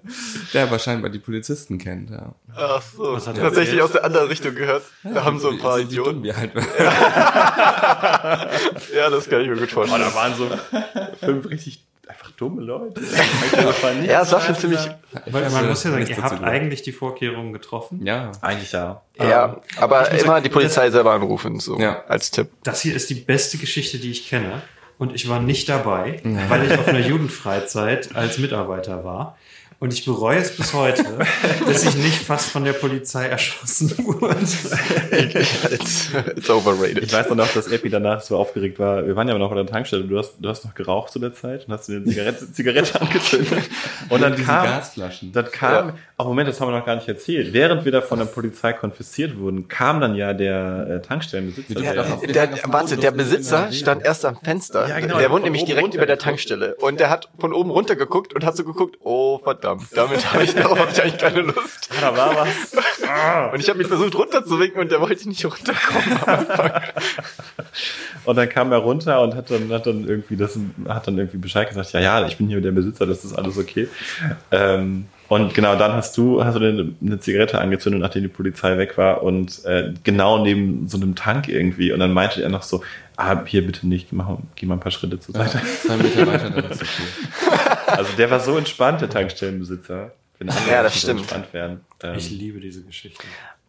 der 0.53 0.65
aber 0.65 0.79
scheinbar 0.79 1.11
die 1.11 1.19
Polizisten 1.19 1.79
kennt. 1.79 2.11
Ja. 2.11 2.35
Ach 2.57 2.83
so, 2.83 3.13
Was 3.15 3.27
hat 3.27 3.37
er 3.39 3.45
tatsächlich 3.45 3.79
erzählt? 3.79 3.83
aus 3.83 3.93
der 3.93 4.05
anderen 4.05 4.29
Richtung 4.29 4.55
gehört. 4.55 4.83
Da 5.03 5.25
haben 5.25 5.39
so 5.39 5.51
ein 5.51 5.59
paar 5.59 5.79
Idioten. 5.79 6.23
wir 6.23 6.37
halt. 6.37 6.53
Ja, 8.95 9.11
das 9.11 9.29
kann 9.29 9.41
ich 9.43 9.49
mir 9.49 9.57
gut 9.57 9.69
Oh, 9.71 9.75
vorstellen. 9.75 10.03
da 10.03 10.15
waren 10.15 10.35
so 10.35 10.49
fünf 11.25 11.49
richtig 11.49 11.85
einfach 12.07 12.31
dumme 12.33 12.63
Leute. 12.63 13.01
Das 13.53 13.83
Ja, 14.07 14.23
es 14.23 14.33
war 14.33 14.41
schon 14.41 14.57
ziemlich, 14.57 14.81
Weil 15.27 15.51
man 15.51 15.69
muss 15.69 15.85
ja 15.85 15.91
sagen, 15.91 16.07
ihr 16.07 16.17
habt 16.23 16.43
eigentlich 16.43 16.83
die 16.83 16.93
Vorkehrungen 16.93 17.53
getroffen. 17.53 18.05
Ja. 18.05 18.33
Eigentlich 18.41 18.73
ja. 18.73 19.03
ja, 19.19 19.61
aber 19.79 20.07
ich 20.07 20.13
muss 20.13 20.23
immer 20.23 20.33
sagen, 20.35 20.45
die 20.45 20.51
Polizei 20.51 20.91
selber 20.91 21.13
anrufen, 21.13 21.61
so, 21.61 21.79
Ja. 21.79 22.03
als 22.09 22.31
Tipp. 22.31 22.49
Das 22.65 22.81
hier 22.83 22.95
ist 22.95 23.11
die 23.11 23.15
beste 23.15 23.59
Geschichte, 23.59 23.99
die 23.99 24.11
ich 24.11 24.29
kenne. 24.29 24.63
Und 24.99 25.15
ich 25.15 25.29
war 25.29 25.41
nicht 25.41 25.69
dabei, 25.69 26.21
weil 26.49 26.67
ich 26.67 26.77
auf 26.77 26.89
einer 26.89 27.07
Jugendfreizeit 27.07 28.15
als 28.17 28.39
Mitarbeiter 28.39 29.05
war. 29.05 29.37
Und 29.81 29.93
ich 29.93 30.05
bereue 30.05 30.39
es 30.39 30.57
bis 30.57 30.75
heute, 30.75 31.05
dass 31.67 31.85
ich 31.85 31.95
nicht 31.95 32.17
fast 32.17 32.51
von 32.51 32.65
der 32.65 32.73
Polizei 32.73 33.27
erschossen 33.27 33.95
wurde. 33.99 34.35
It's, 35.71 36.11
it's 36.37 36.51
overrated. 36.51 37.05
Ich 37.05 37.13
weiß 37.13 37.31
noch, 37.31 37.53
dass 37.53 37.69
Epi 37.69 37.89
danach 37.89 38.21
so 38.21 38.37
aufgeregt 38.37 38.81
war. 38.81 39.07
Wir 39.07 39.15
waren 39.15 39.29
ja 39.29 39.39
noch 39.39 39.51
bei 39.51 39.55
der 39.55 39.67
Tankstelle. 39.67 40.03
Du 40.03 40.19
hast, 40.19 40.35
du 40.41 40.49
hast 40.49 40.65
noch 40.65 40.75
geraucht 40.75 41.13
zu 41.13 41.21
der 41.21 41.33
Zeit 41.33 41.69
und 41.69 41.75
hast 41.75 41.89
dir 41.89 41.99
eine 41.99 42.07
Zigarette, 42.07 42.53
Zigarette 42.53 43.01
angezündet. 43.01 43.71
Und 44.09 44.21
dann 44.21 44.33
diese 44.33 44.47
kam, 44.47 44.67
Gasflaschen. 44.67 45.31
dann 45.31 45.51
kam, 45.53 45.93
oh 46.21 46.25
Moment, 46.25 46.49
das 46.49 46.61
haben 46.61 46.71
wir 46.73 46.79
noch 46.79 46.85
gar 46.85 46.97
nicht 46.97 47.09
erzählt. 47.09 47.53
Während 47.53 47.85
wir 47.85 47.93
da 47.93 48.01
von 48.03 48.19
der 48.19 48.27
Polizei 48.27 48.73
konfisziert 48.73 49.39
wurden, 49.39 49.69
kam 49.69 50.01
dann 50.01 50.15
ja 50.17 50.33
der 50.35 50.87
äh, 50.91 51.07
Tankstellenbesitzer. 51.07 51.81
Ja, 51.81 51.93
der- 51.95 52.13
auf- 52.13 52.21
Der, 52.27 52.51
warte, 52.67 52.97
der 52.97 53.11
Besitzer 53.13 53.73
stand 53.73 54.05
erst 54.05 54.25
am 54.25 54.37
Fenster. 54.37 54.89
Ja, 54.89 55.01
genau, 55.01 55.19
der 55.19 55.31
wohnt 55.31 55.45
nämlich 55.45 55.65
direkt 55.65 55.95
über 55.95 56.07
der. 56.07 56.19
Tankstelle. 56.19 56.75
Und 56.81 56.99
der 56.99 57.11
hat 57.11 57.29
von 57.39 57.53
oben 57.53 57.71
runter 57.71 57.95
geguckt 57.95 58.35
und 58.35 58.45
hat 58.45 58.57
so 58.57 58.65
geguckt, 58.65 58.97
oh 59.05 59.39
verdammt, 59.39 59.85
damit 59.95 60.33
habe 60.33 60.43
ich, 60.43 60.55
darauf 60.57 60.79
hab 60.79 60.91
ich 60.93 61.01
eigentlich 61.01 61.19
keine 61.19 61.43
Lust. 61.43 61.89
da 62.01 62.17
war 62.17 62.35
was. 62.37 62.49
Und 63.55 63.61
ich 63.61 63.69
habe 63.71 63.79
mich 63.79 63.87
versucht 63.87 64.15
runterzuwinken 64.15 64.81
und 64.83 64.91
der 64.93 65.01
wollte 65.01 65.27
nicht 65.29 65.43
runterkommen. 65.45 66.19
am 66.27 66.29
Anfang. 66.29 66.83
Und 68.25 68.37
dann 68.37 68.49
kam 68.51 68.71
er 68.73 68.79
runter 68.79 69.23
und 69.23 69.35
hat 69.35 69.51
dann, 69.51 69.73
hat 69.73 69.87
dann 69.87 70.07
irgendwie 70.07 70.37
das, 70.37 70.59
hat 70.87 71.07
dann 71.07 71.17
irgendwie 71.17 71.39
Bescheid 71.39 71.69
gesagt, 71.69 71.93
ja, 71.93 72.01
ja, 72.01 72.27
ich 72.27 72.37
bin 72.37 72.49
hier 72.49 72.61
der 72.61 72.73
Besitzer, 72.73 73.07
das 73.07 73.25
ist 73.25 73.33
alles 73.33 73.57
okay. 73.57 73.89
Ähm, 74.51 75.07
und 75.29 75.55
genau 75.55 75.77
dann 75.77 75.93
hast 75.93 76.17
du, 76.17 76.43
hast 76.45 76.55
du 76.55 76.61
dir 76.61 76.93
eine 77.03 77.21
Zigarette 77.21 77.59
angezündet, 77.61 78.01
nachdem 78.01 78.23
die 78.23 78.29
Polizei 78.29 78.79
weg 78.79 78.97
war 78.97 79.23
und 79.23 79.65
äh, 79.65 79.93
genau 80.05 80.43
neben 80.43 80.89
so 80.89 80.97
einem 80.97 81.15
Tank 81.15 81.49
irgendwie. 81.49 81.93
Und 81.93 82.01
dann 82.01 82.13
meinte 82.13 82.43
er 82.43 82.49
noch 82.49 82.63
so, 82.63 82.83
ah, 83.17 83.45
hier 83.45 83.67
bitte 83.67 83.87
nicht, 83.87 84.13
mach, 84.13 84.39
geh 84.57 84.67
mal 84.67 84.75
ein 84.75 84.81
paar 84.81 84.93
Schritte 84.93 85.21
zur 85.21 85.35
Seite. 85.35 85.61
Zwei 85.85 85.97
Meter 85.97 86.27
weiter, 86.27 86.51
dann 86.51 86.71
ist 86.71 86.83
okay. 86.83 87.03
Also 87.87 88.13
der 88.17 88.31
war 88.31 88.41
so 88.41 88.57
entspannt, 88.57 89.01
der 89.01 89.09
Tankstellenbesitzer. 89.11 90.13
Wenn 90.39 90.51
andere 90.51 90.71
Ja, 90.71 90.83
das 90.83 90.95
so 90.95 90.99
stimmt. 91.01 91.21
entspannt 91.21 91.53
werden. 91.53 91.81
Ähm, 92.03 92.15
Ich 92.17 92.31
liebe 92.31 92.61
diese 92.61 92.83
Geschichte. 92.83 93.23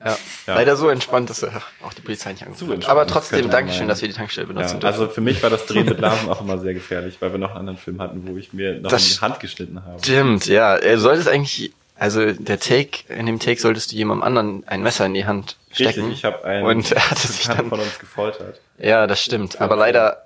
Ja. 0.03 0.17
Ja. 0.47 0.55
Leider 0.55 0.75
so 0.77 0.87
entspannt, 0.89 1.29
dass 1.29 1.43
er 1.43 1.61
auch 1.83 1.93
die 1.93 2.01
Polizei 2.01 2.31
nicht 2.31 2.41
hat. 2.41 2.49
entspannt, 2.49 2.87
Aber 2.87 3.05
trotzdem, 3.05 3.49
Dankeschön, 3.49 3.87
dass 3.87 4.01
wir 4.01 4.07
die 4.07 4.13
Tankstelle 4.15 4.47
benutzen 4.47 4.75
ja, 4.75 4.79
dürfen. 4.79 4.85
also 5.01 5.09
für 5.09 5.19
mich 5.21 5.43
war 5.43 5.49
das 5.49 5.65
Drehen 5.65 5.85
mit 5.85 5.99
Larven 5.99 6.29
auch 6.29 6.39
immer 6.41 6.57
sehr 6.57 6.73
gefährlich, 6.73 7.17
weil 7.19 7.31
wir 7.33 7.37
noch 7.39 7.49
einen 7.49 7.59
anderen 7.59 7.77
Film 7.77 8.01
hatten, 8.01 8.25
wo 8.25 8.37
ich 8.37 8.53
mir 8.53 8.79
noch 8.79 8.89
Das 8.89 9.07
in 9.09 9.13
die 9.15 9.21
Hand 9.21 9.39
geschnitten 9.41 9.83
habe. 9.83 9.99
Stimmt, 9.99 10.45
ja. 10.47 10.75
Er 10.77 10.99
solltest 10.99 11.27
eigentlich, 11.27 11.73
also 11.97 12.31
der 12.31 12.59
Take, 12.59 13.11
in 13.13 13.25
dem 13.25 13.39
Take 13.39 13.59
solltest 13.59 13.91
du 13.91 13.97
jemandem 13.97 14.23
anderen 14.23 14.63
ein 14.67 14.81
Messer 14.83 15.05
in 15.05 15.13
die 15.13 15.25
Hand 15.25 15.57
stecken. 15.71 15.99
Richtig, 16.05 16.13
ich 16.19 16.23
habe 16.25 16.45
einen 16.45 16.65
Und 16.65 16.91
er 16.93 17.11
hatte 17.11 17.27
sich 17.27 17.47
dann, 17.47 17.67
von 17.67 17.79
uns 17.81 17.99
gefoltert. 17.99 18.61
ja, 18.77 19.05
das 19.05 19.21
stimmt. 19.21 19.59
Aber 19.59 19.75
leider 19.75 20.23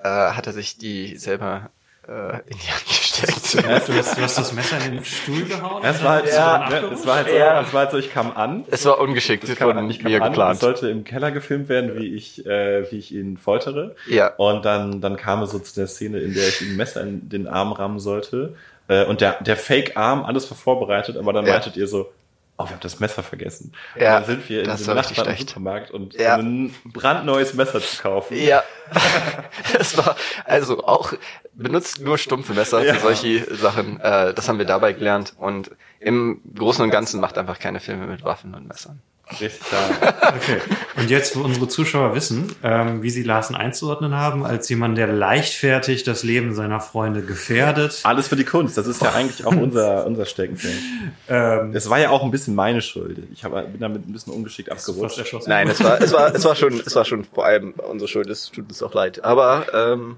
äh, 0.00 0.08
hat 0.08 0.48
er 0.48 0.52
sich 0.52 0.76
die 0.76 1.16
selber 1.16 1.70
äh, 2.08 2.38
in 2.50 2.58
die 2.58 2.70
Hand 2.70 2.86
gesteckt. 2.86 3.64
Du 3.64 3.68
hast, 3.94 4.16
du 4.18 4.22
hast 4.22 4.38
das 4.38 4.52
Messer 4.52 4.76
in 4.84 4.92
den 4.96 5.04
Stuhl 5.04 5.44
gehauen? 5.44 5.82
Es 5.84 6.02
war 6.02 6.12
halt, 6.14 6.26
Ja. 6.26 6.66
so, 6.68 6.74
ne, 6.86 6.92
es 6.92 7.06
war 7.06 7.16
halt 7.16 7.28
so, 7.28 7.34
Ja. 7.34 7.60
es 7.60 7.72
war 7.72 7.80
halt 7.82 7.90
so, 7.92 7.98
ich 7.98 8.12
kam 8.12 8.32
an. 8.36 8.64
Es 8.70 8.84
war 8.84 8.98
ungeschickt 9.00 9.44
Es 9.44 9.50
an, 9.60 9.90
ich 9.90 9.98
kam 10.00 10.10
mir 10.10 10.18
an, 10.20 10.22
es 10.22 10.28
geplant. 10.30 10.60
sollte 10.60 10.88
im 10.90 11.04
Keller 11.04 11.30
gefilmt 11.30 11.68
werden, 11.68 11.96
wie 11.98 12.14
ich, 12.14 12.44
äh, 12.46 12.90
wie 12.90 12.98
ich 12.98 13.12
ihn 13.12 13.36
foltere. 13.38 13.94
Ja. 14.08 14.28
Und 14.36 14.64
dann, 14.64 15.00
dann 15.00 15.16
kam 15.16 15.42
es 15.42 15.50
so 15.52 15.58
zu 15.58 15.74
der 15.74 15.86
Szene, 15.86 16.18
in 16.20 16.34
der 16.34 16.48
ich 16.48 16.60
ihm 16.62 16.72
ein 16.72 16.76
Messer 16.76 17.00
in 17.02 17.28
den 17.28 17.46
Arm 17.46 17.72
rammen 17.72 18.00
sollte. 18.00 18.54
Äh, 18.88 19.04
und 19.04 19.20
der, 19.20 19.42
der 19.42 19.56
Fake-Arm, 19.56 20.24
alles 20.24 20.50
war 20.50 20.58
vorbereitet, 20.58 21.16
aber 21.16 21.32
dann 21.32 21.46
Ja. 21.46 21.52
meintet 21.54 21.76
ihr 21.76 21.86
so, 21.86 22.12
oh, 22.58 22.64
wir 22.64 22.70
haben 22.70 22.80
das 22.80 23.00
Messer 23.00 23.22
vergessen. 23.22 23.72
Ja, 23.98 24.18
und 24.18 24.22
dann 24.22 24.24
sind 24.36 24.48
wir 24.48 24.60
in 24.60 24.66
das 24.66 24.80
richtig 24.88 25.16
Nachbarn. 25.16 25.36
Supermarkt 25.38 25.90
und 25.90 26.14
Ja. 26.14 26.36
um 26.36 26.66
ein 26.66 26.74
brandneues 26.84 27.54
Messer 27.54 27.80
zu 27.80 28.02
kaufen. 28.02 28.36
Ja, 28.36 28.62
es 29.78 29.96
war 29.96 30.16
also 30.44 30.84
auch 30.84 31.12
benutzt 31.54 32.00
nur 32.00 32.18
stumpfe 32.18 32.52
Messer 32.54 32.84
Ja. 32.84 32.94
für 32.94 33.00
solche 33.00 33.54
Sachen. 33.54 34.00
Äh, 34.00 34.34
das 34.34 34.48
haben 34.48 34.58
wir 34.58 34.66
dabei 34.66 34.92
gelernt 34.92 35.34
und 35.38 35.70
im 36.00 36.40
Großen 36.54 36.84
und 36.84 36.90
Ganzen 36.90 37.20
macht 37.20 37.38
einfach 37.38 37.58
keine 37.58 37.80
Filme 37.80 38.06
mit 38.06 38.24
Waffen 38.24 38.54
und 38.54 38.68
Messern. 38.68 39.00
Richtig, 39.30 39.60
ja. 39.72 40.12
Okay. 40.28 40.60
Und 40.96 41.10
jetzt, 41.10 41.36
wo 41.36 41.40
unsere 41.42 41.66
Zuschauer 41.66 42.14
wissen, 42.14 42.54
ähm, 42.62 43.02
wie 43.02 43.10
sie 43.10 43.22
Larsen 43.22 43.56
einzuordnen 43.56 44.14
haben, 44.14 44.44
als 44.44 44.68
jemand, 44.68 44.98
der 44.98 45.06
leichtfertig 45.06 46.02
das 46.04 46.22
Leben 46.22 46.54
seiner 46.54 46.80
Freunde 46.80 47.22
gefährdet. 47.22 48.00
Alles 48.04 48.28
für 48.28 48.36
die 48.36 48.44
Kunst, 48.44 48.76
das 48.76 48.86
ist 48.86 49.02
ja 49.02 49.12
eigentlich 49.12 49.46
auch 49.46 49.56
unser, 49.56 50.06
unser 50.06 50.26
Steckenpferd. 50.26 50.74
Ähm, 51.26 51.72
Es 51.74 51.88
war 51.88 51.98
ja 51.98 52.10
auch 52.10 52.22
ein 52.22 52.30
bisschen 52.30 52.54
meine 52.54 52.82
Schuld. 52.82 53.18
Ich 53.32 53.44
hab, 53.44 53.52
bin 53.52 53.80
damit 53.80 54.06
ein 54.06 54.12
bisschen 54.12 54.32
ungeschickt 54.32 54.70
abgerutscht. 54.70 55.22
Nein, 55.46 55.68
es 55.68 55.82
war, 55.82 56.00
es 56.00 56.12
war, 56.12 56.34
es 56.34 56.44
war 56.44 56.54
schon, 56.54 56.80
es 56.84 56.94
war 56.94 57.04
schon 57.06 57.24
vor 57.24 57.46
allem 57.46 57.72
unsere 57.72 58.08
Schuld. 58.08 58.28
Es 58.28 58.50
tut 58.50 58.68
uns 58.68 58.82
auch 58.82 58.92
leid. 58.92 59.24
Aber 59.24 59.66
ähm, 59.72 60.16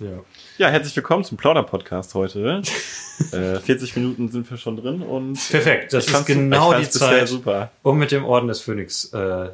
Ja. 0.00 0.24
Ja, 0.56 0.68
herzlich 0.70 0.96
willkommen 0.96 1.24
zum 1.24 1.36
Plauder-Podcast 1.36 2.14
heute. 2.14 2.62
äh, 3.32 3.60
40 3.60 3.96
Minuten 3.96 4.30
sind 4.30 4.50
wir 4.50 4.56
schon 4.56 4.76
drin 4.78 5.02
und 5.02 5.34
Perfekt, 5.50 5.92
das 5.92 6.06
ist 6.08 6.26
genau 6.26 6.72
die 6.78 6.88
Zeit, 6.88 7.28
super. 7.28 7.70
um 7.82 7.98
mit 7.98 8.10
dem 8.10 8.24
Orden 8.24 8.48
des 8.48 8.62
Phönix 8.62 9.12
äh, 9.12 9.50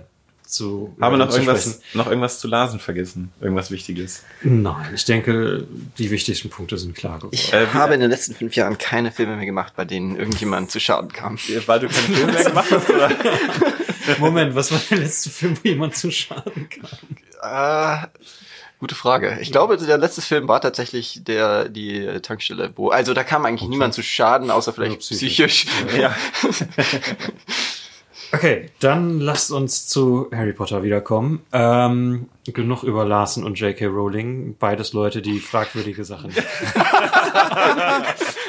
zu 0.46 0.94
Haben 1.00 1.14
wir 1.18 1.24
noch 1.26 1.32
irgendwas, 1.32 1.62
sprechen. 1.62 1.80
noch 1.94 2.06
irgendwas 2.06 2.38
zu 2.38 2.46
Lasen 2.46 2.78
vergessen? 2.78 3.32
Irgendwas 3.40 3.72
Wichtiges? 3.72 4.22
Nein, 4.44 4.92
ich 4.94 5.04
denke, 5.04 5.66
die 5.98 6.12
wichtigsten 6.12 6.48
Punkte 6.48 6.78
sind 6.78 6.94
klar 6.94 7.16
geworden. 7.16 7.34
ich 7.34 7.52
Äh, 7.52 7.66
habe 7.68 7.94
in 7.94 8.00
den 8.00 8.10
letzten 8.10 8.34
fünf 8.36 8.54
Jahren 8.54 8.78
keine 8.78 9.10
Filme 9.10 9.34
mehr 9.34 9.46
gemacht, 9.46 9.72
bei 9.74 9.84
denen 9.84 10.16
irgendjemand 10.16 10.70
zu 10.70 10.78
Schaden 10.78 11.10
kam. 11.12 11.38
Weil 11.66 11.80
du 11.80 11.88
keine 11.88 12.16
Filme 12.16 12.32
mehr 12.32 12.44
gemacht 12.50 12.70
hast, 12.70 12.88
oder? 12.88 13.10
Moment, 14.20 14.54
was 14.54 14.70
war 14.70 14.80
der 14.90 14.98
letzte 14.98 15.30
Film, 15.30 15.56
wo 15.60 15.68
jemand 15.68 15.96
zu 15.96 16.12
Schaden 16.12 16.68
kam? 16.68 16.98
Äh, 17.42 18.06
Gute 18.78 18.94
Frage. 18.94 19.38
Ich 19.40 19.52
glaube, 19.52 19.78
der 19.78 19.96
letzte 19.96 20.20
Film 20.20 20.48
war 20.48 20.60
tatsächlich 20.60 21.24
der 21.24 21.68
die 21.68 22.20
Tankstelle, 22.20 22.72
wo 22.76 22.90
also 22.90 23.14
da 23.14 23.24
kam 23.24 23.46
eigentlich 23.46 23.68
niemand 23.68 23.94
zu 23.94 24.02
Schaden, 24.02 24.50
außer 24.50 24.72
vielleicht 24.72 25.00
psychisch. 25.00 25.66
psychisch. 25.66 25.98
Ja. 25.98 26.14
Okay, 28.32 28.70
dann 28.80 29.20
lasst 29.20 29.52
uns 29.52 29.86
zu 29.86 30.28
Harry 30.34 30.52
Potter 30.52 30.82
wiederkommen. 30.82 31.42
Ähm, 31.52 32.28
genug 32.44 32.82
über 32.82 33.04
Larsen 33.04 33.44
und 33.44 33.58
J.K. 33.58 33.86
Rowling. 33.86 34.56
Beides 34.58 34.92
Leute, 34.92 35.22
die 35.22 35.38
fragwürdige 35.38 36.04
Sachen. 36.04 36.34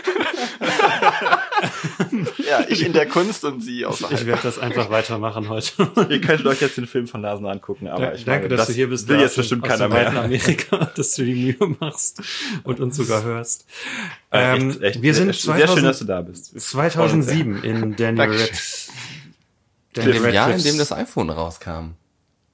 Ja, 2.48 2.66
ich 2.68 2.86
in 2.86 2.94
der 2.94 3.08
Kunst 3.08 3.44
und 3.44 3.62
sie 3.62 3.80
Ich 3.80 3.86
außerhalb. 3.86 4.26
werde 4.26 4.42
das 4.44 4.60
einfach 4.60 4.90
weitermachen 4.90 5.50
heute. 5.50 5.90
Ihr 6.10 6.22
könnt 6.22 6.46
euch 6.46 6.62
jetzt 6.62 6.78
den 6.78 6.88
Film 6.88 7.08
von 7.08 7.22
Larsen 7.22 7.46
angucken, 7.46 7.88
aber 7.88 8.14
ich 8.14 8.26
Danke, 8.26 8.48
meine, 8.48 8.56
dass 8.58 8.68
du 8.68 8.74
hier 8.74 8.88
bist. 8.90 9.08
Will 9.08 9.20
jetzt 9.20 9.36
bestimmt 9.36 9.64
aus 9.64 9.70
keiner 9.70 9.90
mehr. 9.90 10.24
Amerika, 10.24 10.92
dass 10.96 11.16
du 11.16 11.24
die 11.26 11.34
Mühe 11.60 11.76
machst 11.80 12.22
und 12.64 12.80
uns 12.80 12.96
sogar 12.98 13.24
hörst. 13.24 13.66
Äh, 14.32 14.56
Ähm, 14.58 14.70
echt, 14.70 14.82
echt, 14.82 15.02
wir 15.02 15.14
sind 15.14 15.36
sehr 15.36 15.56
schön, 15.56 15.58
2000 15.84 15.86
dass 15.88 16.00
du 16.00 16.06
da 16.06 16.22
bist. 16.22 16.54
Wir 16.54 16.62
freuen 16.62 16.86
uns 17.12 17.26
sehr. 17.28 17.36
2007 17.36 17.64
in 17.64 17.96
Daniel. 17.96 18.22
Radcliffe. 18.30 18.92
In 19.96 20.04
Daniel 20.04 20.22
dem 20.24 20.34
Jahr, 20.34 20.52
in 20.52 20.64
dem 20.64 20.78
das 20.78 20.92
iPhone 20.92 21.30
rauskam. 21.30 21.96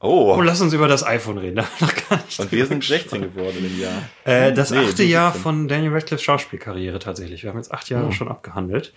Oh, 0.05 0.35
Oh, 0.37 0.41
lass 0.41 0.59
uns 0.59 0.73
über 0.73 0.87
das 0.89 1.05
iPhone 1.05 1.37
reden. 1.37 1.63
Und 2.37 2.51
wir 2.51 2.65
sind 2.65 2.83
16 2.83 3.21
geworden 3.21 3.55
dem 3.63 3.79
Jahr. 3.79 4.01
Äh, 4.25 4.51
das 4.51 4.71
Nee, 4.71 4.79
achte 4.79 5.03
Jahr 5.03 5.31
17. 5.31 5.41
von 5.43 5.67
Daniel 5.69 5.93
Radcliffe 5.93 6.21
Schauspielkarriere 6.21 6.99
tatsächlich. 6.99 7.43
Wir 7.43 7.49
haben 7.51 7.57
jetzt 7.57 7.71
acht 7.71 7.89
Jahre 7.89 8.11
schon 8.11 8.27
abgehandelt. 8.27 8.93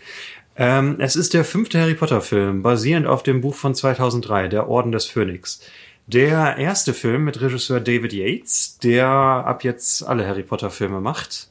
Ähm, 0.56 0.96
es 0.98 1.14
ist 1.14 1.32
der 1.32 1.44
fünfte 1.44 1.80
Harry 1.80 1.94
Potter 1.94 2.20
Film, 2.20 2.62
basierend 2.62 3.06
auf 3.06 3.22
dem 3.22 3.40
Buch 3.40 3.54
von 3.54 3.74
2003, 3.74 4.48
Der 4.48 4.68
Orden 4.68 4.90
des 4.90 5.06
Phönix. 5.06 5.60
Der 6.08 6.56
erste 6.56 6.92
Film 6.92 7.24
mit 7.24 7.40
Regisseur 7.40 7.78
David 7.80 8.12
Yates, 8.12 8.78
der 8.78 9.06
ab 9.08 9.62
jetzt 9.64 10.02
alle 10.06 10.26
Harry 10.26 10.42
Potter 10.42 10.70
Filme 10.70 11.00
macht. 11.00 11.48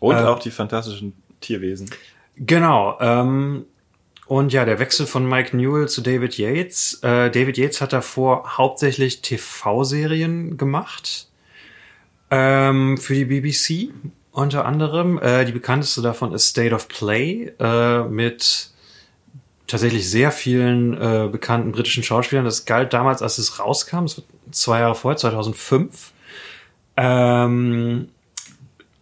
Und 0.00 0.16
Äh, 0.16 0.20
auch 0.24 0.38
die 0.38 0.50
fantastischen 0.50 1.14
Tierwesen. 1.40 1.88
Genau. 2.36 2.98
Ähm, 3.00 3.64
und 4.26 4.52
ja, 4.52 4.64
der 4.64 4.78
Wechsel 4.78 5.06
von 5.06 5.28
Mike 5.28 5.56
Newell 5.56 5.88
zu 5.88 6.00
David 6.00 6.38
Yates. 6.38 7.00
Äh, 7.02 7.30
David 7.30 7.58
Yates 7.58 7.80
hat 7.80 7.92
davor 7.92 8.56
hauptsächlich 8.56 9.20
TV-Serien 9.20 10.56
gemacht. 10.56 11.28
Ähm, 12.30 12.96
für 12.96 13.14
die 13.14 13.24
BBC 13.24 13.92
unter 14.30 14.64
anderem. 14.64 15.18
Äh, 15.18 15.44
die 15.44 15.52
bekannteste 15.52 16.02
davon 16.02 16.32
ist 16.32 16.48
State 16.48 16.74
of 16.74 16.88
Play 16.88 17.52
äh, 17.58 18.04
mit 18.04 18.70
tatsächlich 19.66 20.08
sehr 20.08 20.32
vielen 20.32 20.94
äh, 20.94 21.28
bekannten 21.30 21.72
britischen 21.72 22.02
Schauspielern. 22.02 22.44
Das 22.44 22.64
galt 22.64 22.92
damals, 22.92 23.22
als 23.22 23.38
es 23.38 23.58
rauskam, 23.58 24.06
zwei 24.50 24.80
Jahre 24.80 24.94
vorher, 24.94 25.16
2005. 25.16 26.12
Ähm, 26.96 28.08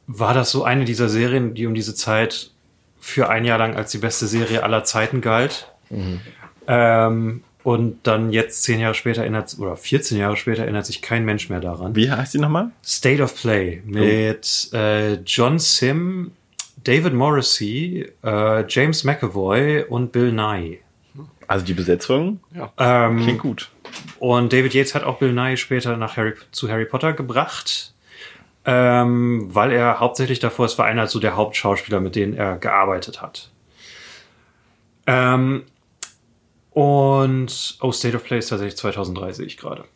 war 0.06 0.34
das 0.34 0.50
so 0.50 0.64
eine 0.64 0.84
dieser 0.84 1.08
Serien, 1.08 1.54
die 1.54 1.66
um 1.66 1.74
diese 1.74 1.94
Zeit 1.94 2.49
für 3.00 3.28
ein 3.28 3.44
Jahr 3.44 3.58
lang 3.58 3.74
als 3.76 3.90
die 3.90 3.98
beste 3.98 4.26
Serie 4.26 4.62
aller 4.62 4.84
Zeiten 4.84 5.20
galt. 5.20 5.72
Ähm, 6.66 7.42
und 7.62 7.98
dann 8.06 8.32
jetzt 8.32 8.62
zehn 8.62 8.80
Jahre 8.80 8.94
später 8.94 9.22
erinnert, 9.22 9.54
oder 9.58 9.76
14 9.76 10.16
Jahre 10.18 10.36
später 10.36 10.62
erinnert 10.62 10.86
sich 10.86 11.02
kein 11.02 11.24
Mensch 11.24 11.50
mehr 11.50 11.60
daran. 11.60 11.94
Wie 11.94 12.10
heißt 12.10 12.34
die 12.34 12.38
nochmal? 12.38 12.70
State 12.84 13.22
of 13.22 13.34
Play 13.34 13.82
mit 13.84 14.70
äh, 14.72 15.14
John 15.26 15.58
Sim, 15.58 16.32
David 16.84 17.12
Morrissey, 17.12 18.10
äh, 18.24 18.64
James 18.66 19.04
McAvoy 19.04 19.84
und 19.88 20.12
Bill 20.12 20.32
Nye. 20.32 20.78
Also 21.46 21.66
die 21.66 21.74
Besetzung 21.74 22.40
Ähm, 22.78 23.22
klingt 23.24 23.40
gut. 23.40 23.70
und 24.20 24.52
David 24.52 24.72
Yates 24.72 24.94
hat 24.94 25.02
auch 25.04 25.18
Bill 25.18 25.32
Nye 25.32 25.56
später 25.56 25.96
nach 25.96 26.16
Harry, 26.16 26.34
zu 26.52 26.70
Harry 26.70 26.86
Potter 26.86 27.12
gebracht, 27.12 27.89
ähm, 28.72 29.52
weil 29.52 29.72
er 29.72 29.98
hauptsächlich 29.98 30.38
davor, 30.38 30.66
es 30.66 30.78
war 30.78 30.86
einer 30.86 31.08
so 31.08 31.18
der 31.18 31.34
Hauptschauspieler, 31.34 31.98
mit 31.98 32.14
denen 32.14 32.34
er 32.34 32.56
gearbeitet 32.56 33.20
hat. 33.20 33.50
Ähm, 35.08 35.64
und, 36.70 37.78
oh, 37.80 37.90
State 37.90 38.16
of 38.16 38.22
Play 38.22 38.38
ist 38.38 38.48
tatsächlich 38.48 38.76
2003, 38.76 39.32
sehe 39.32 39.46
ich 39.46 39.56
gerade. 39.56 39.86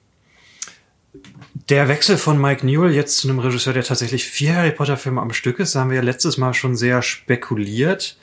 Der 1.68 1.86
Wechsel 1.86 2.16
von 2.16 2.40
Mike 2.40 2.66
Newell 2.66 2.92
jetzt 2.92 3.18
zu 3.18 3.28
einem 3.28 3.38
Regisseur, 3.38 3.74
der 3.74 3.84
tatsächlich 3.84 4.24
vier 4.24 4.56
Harry 4.56 4.72
Potter 4.72 4.96
Filme 4.96 5.20
am 5.20 5.32
Stück 5.32 5.60
ist, 5.60 5.76
haben 5.76 5.90
wir 5.90 5.98
ja 5.98 6.02
letztes 6.02 6.36
Mal 6.36 6.52
schon 6.52 6.74
sehr 6.74 7.00
spekuliert. 7.00 8.16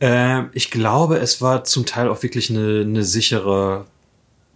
Ähm, 0.00 0.48
ich 0.54 0.70
glaube, 0.70 1.18
es 1.18 1.42
war 1.42 1.64
zum 1.64 1.84
Teil 1.84 2.08
auch 2.08 2.22
wirklich 2.22 2.48
eine, 2.48 2.80
eine 2.80 3.02
sichere 3.02 3.84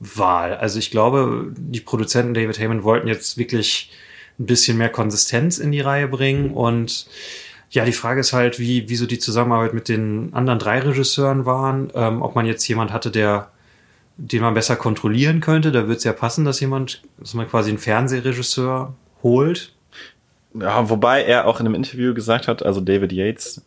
Wahl. 0.00 0.54
Also 0.56 0.78
ich 0.78 0.90
glaube, 0.90 1.52
die 1.58 1.80
Produzenten 1.80 2.32
David 2.32 2.58
Heyman 2.58 2.84
wollten 2.84 3.06
jetzt 3.06 3.36
wirklich 3.36 3.90
ein 4.38 4.46
bisschen 4.46 4.78
mehr 4.78 4.90
Konsistenz 4.90 5.58
in 5.58 5.72
die 5.72 5.80
Reihe 5.80 6.08
bringen 6.08 6.50
und 6.50 7.06
ja, 7.70 7.84
die 7.84 7.92
Frage 7.92 8.20
ist 8.20 8.32
halt, 8.32 8.60
wie, 8.60 8.88
wie 8.88 8.96
so 8.96 9.06
die 9.06 9.18
Zusammenarbeit 9.18 9.74
mit 9.74 9.88
den 9.88 10.32
anderen 10.32 10.58
drei 10.58 10.78
Regisseuren 10.78 11.46
waren, 11.46 11.90
ähm, 11.94 12.22
ob 12.22 12.34
man 12.36 12.46
jetzt 12.46 12.66
jemand 12.68 12.92
hatte, 12.92 13.10
der 13.10 13.50
den 14.18 14.42
man 14.42 14.54
besser 14.54 14.76
kontrollieren 14.76 15.40
könnte. 15.40 15.72
Da 15.72 15.88
wird 15.88 15.98
es 15.98 16.04
ja 16.04 16.12
passen, 16.12 16.44
dass 16.44 16.60
jemand, 16.60 17.02
dass 17.18 17.34
man 17.34 17.48
quasi 17.48 17.70
einen 17.70 17.78
Fernsehregisseur 17.78 18.94
holt. 19.22 19.72
Ja, 20.54 20.88
wobei 20.88 21.22
er 21.22 21.46
auch 21.46 21.60
in 21.60 21.66
einem 21.66 21.74
Interview 21.74 22.14
gesagt 22.14 22.48
hat, 22.48 22.64
also 22.64 22.80
David 22.80 23.12
Yates, 23.12 23.62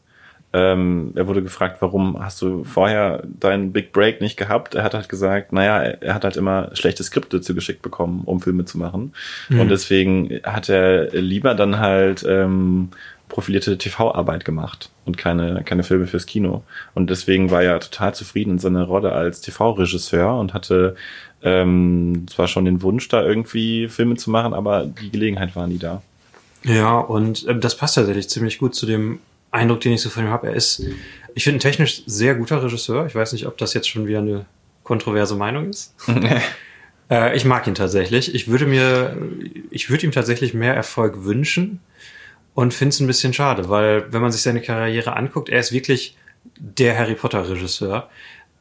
ähm, 0.51 1.11
er 1.15 1.27
wurde 1.27 1.43
gefragt, 1.43 1.77
warum 1.81 2.19
hast 2.23 2.41
du 2.41 2.63
vorher 2.63 3.23
deinen 3.39 3.71
Big 3.71 3.91
Break 3.91 4.19
nicht 4.19 4.35
gehabt? 4.35 4.73
Er 4.73 4.83
hat 4.83 4.95
halt 4.95 5.07
gesagt, 5.07 5.53
naja, 5.53 5.79
er, 5.79 6.01
er 6.01 6.13
hat 6.15 6.23
halt 6.23 6.37
immer 6.37 6.71
schlechte 6.73 7.03
Skripte 7.03 7.41
zugeschickt 7.41 7.83
bekommen, 7.83 8.23
um 8.25 8.41
Filme 8.41 8.65
zu 8.65 8.79
machen. 8.79 9.13
Und 9.49 9.69
deswegen 9.69 10.39
hat 10.43 10.69
er 10.69 11.11
lieber 11.11 11.53
dann 11.53 11.79
halt 11.79 12.25
ähm, 12.27 12.89
profilierte 13.27 13.77
TV-Arbeit 13.77 14.43
gemacht 14.43 14.89
und 15.05 15.17
keine, 15.17 15.63
keine 15.63 15.83
Filme 15.83 16.07
fürs 16.07 16.25
Kino. 16.25 16.63
Und 16.95 17.11
deswegen 17.11 17.51
war 17.51 17.61
er 17.61 17.79
total 17.79 18.15
zufrieden 18.15 18.53
in 18.53 18.59
seiner 18.59 18.83
Rolle 18.83 19.11
als 19.11 19.41
TV-Regisseur 19.41 20.39
und 20.39 20.55
hatte 20.55 20.95
ähm, 21.43 22.25
zwar 22.27 22.47
schon 22.47 22.65
den 22.65 22.81
Wunsch, 22.81 23.07
da 23.07 23.23
irgendwie 23.23 23.87
Filme 23.87 24.15
zu 24.15 24.31
machen, 24.31 24.53
aber 24.53 24.85
die 24.85 25.11
Gelegenheit 25.11 25.55
war 25.55 25.67
nie 25.67 25.77
da. 25.77 26.01
Ja, 26.63 26.97
und 26.99 27.47
ähm, 27.47 27.61
das 27.61 27.77
passt 27.77 27.95
tatsächlich 27.95 28.29
ziemlich 28.29 28.57
gut 28.57 28.75
zu 28.75 28.85
dem 28.85 29.19
Eindruck, 29.51 29.81
den 29.81 29.93
ich 29.93 30.01
so 30.01 30.09
von 30.09 30.25
ihm 30.25 30.29
habe. 30.29 30.47
Er 30.47 30.53
ist, 30.53 30.83
ich 31.35 31.43
finde, 31.43 31.57
ein 31.57 31.61
technisch 31.61 32.03
sehr 32.05 32.35
guter 32.35 32.63
Regisseur. 32.63 33.05
Ich 33.05 33.15
weiß 33.15 33.33
nicht, 33.33 33.47
ob 33.47 33.57
das 33.57 33.73
jetzt 33.73 33.89
schon 33.89 34.07
wieder 34.07 34.19
eine 34.19 34.45
kontroverse 34.83 35.35
Meinung 35.35 35.69
ist. 35.69 35.95
äh, 37.09 37.35
ich 37.35 37.45
mag 37.45 37.67
ihn 37.67 37.75
tatsächlich. 37.75 38.33
Ich 38.35 38.47
würde 38.47 38.65
mir, 38.65 39.17
ich 39.69 39.89
würde 39.89 40.05
ihm 40.05 40.11
tatsächlich 40.11 40.53
mehr 40.53 40.73
Erfolg 40.73 41.23
wünschen 41.23 41.79
und 42.53 42.73
finde 42.73 42.89
es 42.89 42.99
ein 42.99 43.07
bisschen 43.07 43.33
schade, 43.33 43.69
weil 43.69 44.11
wenn 44.11 44.21
man 44.21 44.31
sich 44.31 44.41
seine 44.41 44.61
Karriere 44.61 45.15
anguckt, 45.15 45.49
er 45.49 45.59
ist 45.59 45.71
wirklich 45.71 46.17
der 46.57 46.97
Harry 46.97 47.15
Potter 47.15 47.49
Regisseur. 47.49 48.09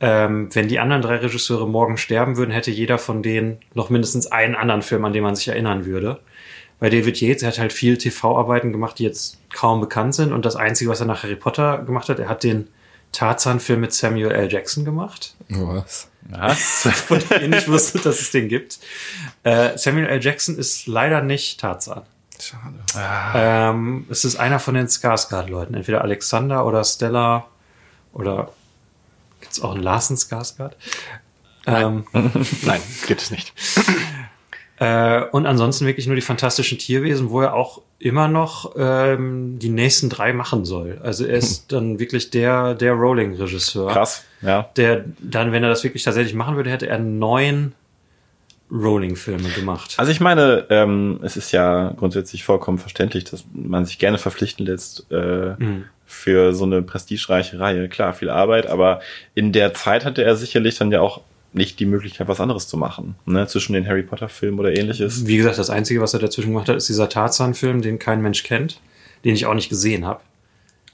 Ähm, 0.01 0.55
wenn 0.55 0.69
die 0.69 0.79
anderen 0.79 1.03
drei 1.03 1.17
Regisseure 1.17 1.69
morgen 1.69 1.97
sterben 1.97 2.37
würden, 2.37 2.53
hätte 2.53 2.71
jeder 2.71 2.99
von 2.99 3.23
denen 3.23 3.59
noch 3.75 3.91
mindestens 3.91 4.29
einen 4.29 4.55
anderen 4.55 4.83
Film, 4.83 5.05
an 5.05 5.13
den 5.13 5.25
man 5.25 5.35
sich 5.35 5.49
erinnern 5.49 5.87
würde. 5.87 6.21
Bei 6.81 6.91
David 6.91 7.21
Yates, 7.21 7.43
er 7.43 7.49
hat 7.49 7.59
halt 7.59 7.73
viel 7.73 7.99
TV-Arbeiten 7.99 8.73
gemacht, 8.73 8.99
die 8.99 9.05
jetzt 9.05 9.39
kaum 9.53 9.81
bekannt 9.81 10.15
sind. 10.15 10.33
Und 10.33 10.45
das 10.45 10.57
Einzige, 10.57 10.91
was 10.91 11.01
er 11.01 11.07
nach 11.07 11.23
Harry 11.23 11.37
Potter 11.37 11.79
gemacht 11.79 12.09
hat, 12.09 12.19
er 12.19 12.29
hat 12.29 12.45
den 12.45 12.69
Tarzan-Film 13.13 13.81
mit 13.81 13.93
Samuel 13.93 14.31
L. 14.31 14.53
Jackson 14.53 14.85
gemacht. 14.85 15.35
Was? 15.49 16.09
Was? 16.23 16.89
Von 17.07 17.19
dem 17.19 17.43
ihr 17.43 17.49
nicht 17.49 17.69
wusstet, 17.69 18.07
dass 18.07 18.21
es 18.21 18.31
den 18.31 18.49
gibt. 18.49 18.79
Äh, 19.43 19.77
Samuel 19.77 20.07
L. 20.07 20.23
Jackson 20.23 20.57
ist 20.57 20.87
leider 20.87 21.23
nicht 21.23 21.61
Tarzan. 21.61 22.03
Schade. 22.41 22.79
Ähm, 23.35 24.07
es 24.11 24.25
ist 24.25 24.37
einer 24.37 24.61
von 24.61 24.75
den 24.75 24.87
Skarsgård-Leuten. 24.87 25.75
Entweder 25.75 26.03
Alexander 26.03 26.65
oder 26.67 26.85
Stella 26.85 27.49
oder 28.13 28.53
gibt's 29.41 29.61
auch 29.61 29.75
einen 29.75 29.83
Larsen 29.83 30.17
Skarsgård? 30.17 30.73
Ähm, 31.67 32.07
Nein, 32.63 32.81
gibt 33.07 33.23
es 33.23 33.31
nicht. 33.31 33.53
Äh, 34.81 35.25
und 35.33 35.47
ansonsten 35.47 35.87
wirklich 35.87 36.07
nur 36.07 36.17
die 36.17 36.23
fantastischen 36.23 36.79
Tierwesen, 36.79 37.31
wo 37.31 37.41
er 37.41 37.55
auch 37.55 37.83
immer 37.99 38.29
noch 38.29 38.75
ähm, 38.77 39.59
die 39.59 39.71
nächsten 39.71 40.09
drei 40.09 40.33
machen 40.33 40.65
soll. 40.65 41.01
Also 41.03 41.25
er 41.25 41.37
ist 41.37 41.73
dann 41.73 41.99
wirklich 41.99 42.31
der, 42.31 42.75
der 42.75 42.93
Rolling-Regisseur. 42.93 43.91
Krass, 43.91 44.25
ja. 44.43 44.71
Der 44.77 45.05
dann, 45.21 45.53
wenn 45.53 45.65
er 45.65 45.71
das 45.71 45.83
wirklich 45.85 46.05
tatsächlich 46.05 46.35
machen 46.35 46.57
würde, 46.57 46.71
hätte 46.71 46.87
er 46.87 46.99
neun 46.99 47.73
Rolling-Filme 48.71 49.49
gemacht. 49.49 49.95
Also 49.97 50.13
ich 50.13 50.21
meine, 50.21 50.67
ähm, 50.69 51.21
es 51.23 51.37
ist 51.37 51.53
ja 51.53 51.95
grundsätzlich 51.97 52.45
vollkommen 52.45 52.79
verständlich, 52.79 53.25
dass 53.25 53.45
man 53.53 53.87
sich 53.87 53.99
gerne 53.99 54.19
verpflichten 54.19 54.67
lässt 54.67 55.11
äh, 55.11 55.55
für 56.05 56.53
so 56.53 56.65
eine 56.65 56.83
prestigereiche 56.83 57.59
Reihe. 57.59 57.89
Klar, 57.89 58.13
viel 58.13 58.31
Arbeit, 58.31 58.67
aber 58.67 59.01
in 59.35 59.53
der 59.53 59.73
Zeit 59.73 60.05
hatte 60.05 60.23
er 60.23 60.37
sicherlich 60.37 60.77
dann 60.77 60.93
ja 60.93 61.01
auch 61.01 61.23
nicht 61.53 61.81
die 61.81 61.87
Möglichkeit, 61.87 62.29
was 62.29 62.41
anderes 62.41 62.69
zu 62.69 62.77
machen. 62.77 63.15
Ne? 63.27 63.47
Zwischen 63.47 63.73
den 63.73 63.87
Harry 63.87 64.03
Potter-Filmen 64.03 64.59
oder 64.61 64.77
ähnliches. 64.77 65.27
Wie 65.27 65.37
gesagt, 65.37 65.59
das 65.59 65.71
Einzige, 65.71 66.01
was 66.01 66.15
er 66.15 66.21
dazwischen 66.21 66.51
gemacht 66.51 66.69
hat, 66.69 66.77
ist 66.77 66.89
dieser 66.89 67.09
Tarzan-Film, 67.09 67.83
den 67.83 67.99
kein 67.99 68.23
Mensch 68.23 68.43
kennt, 68.43 68.81
den 69.25 69.35
ich 69.35 69.47
auch 69.47 69.55
nicht 69.55 69.69
gesehen 69.69 70.05
habe. 70.05 70.21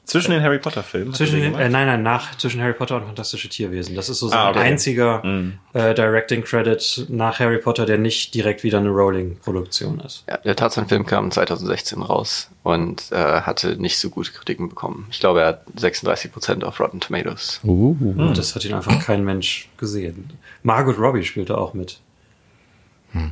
Zwischen 0.05 0.33
den 0.33 0.43
Harry 0.43 0.59
Potter 0.59 0.83
Filmen? 0.83 1.15
Zwischen 1.15 1.41
den, 1.41 1.55
äh, 1.55 1.69
nein, 1.71 1.87
nein, 1.87 2.03
nach 2.03 2.37
zwischen 2.37 2.61
Harry 2.61 2.75
Potter 2.75 2.97
und 2.97 3.07
Fantastische 3.07 3.49
Tierwesen. 3.49 3.95
Das 3.97 4.09
ist 4.11 4.19
so 4.19 4.29
sein 4.29 4.39
Ah, 4.39 4.51
okay. 4.51 4.59
einziger 4.59 5.25
Mhm. 5.25 5.55
äh, 5.73 5.95
Directing 5.95 6.45
Credit 6.45 7.07
nach 7.09 7.39
Harry 7.41 7.59
Potter, 7.59 7.87
der 7.87 7.97
nicht 7.99 8.35
direkt 8.35 8.63
wieder 8.65 8.79
eine 8.79 8.91
Rowling-Produktion 8.91 10.01
ist. 10.01 10.25
Ja, 10.29 10.37
der 10.39 10.57
Tarzan-Film 10.57 11.07
kam 11.07 11.31
2016 11.31 12.03
raus 12.03 12.51
und 12.63 13.11
äh, 13.13 13.17
hatte 13.43 13.77
nicht 13.81 13.99
so 13.99 14.11
gute 14.11 14.31
Kritiken 14.33 14.69
bekommen. 14.69 15.07
Ich 15.11 15.21
glaube, 15.21 15.41
er 15.41 15.47
hat 15.49 15.63
36% 15.79 16.65
auf 16.65 16.81
Rotten 16.81 17.01
Tomatoes. 17.01 17.61
Uh. 17.65 17.97
Und 18.01 18.37
das 18.37 18.55
hat 18.55 18.65
ihn 18.65 18.75
einfach 18.75 19.03
kein 19.05 19.25
Mensch 19.25 19.69
gesehen. 19.79 20.33
Margot 20.63 20.99
Robbie 20.99 21.25
spielte 21.25 21.57
auch 21.59 21.73
mit. 21.75 22.01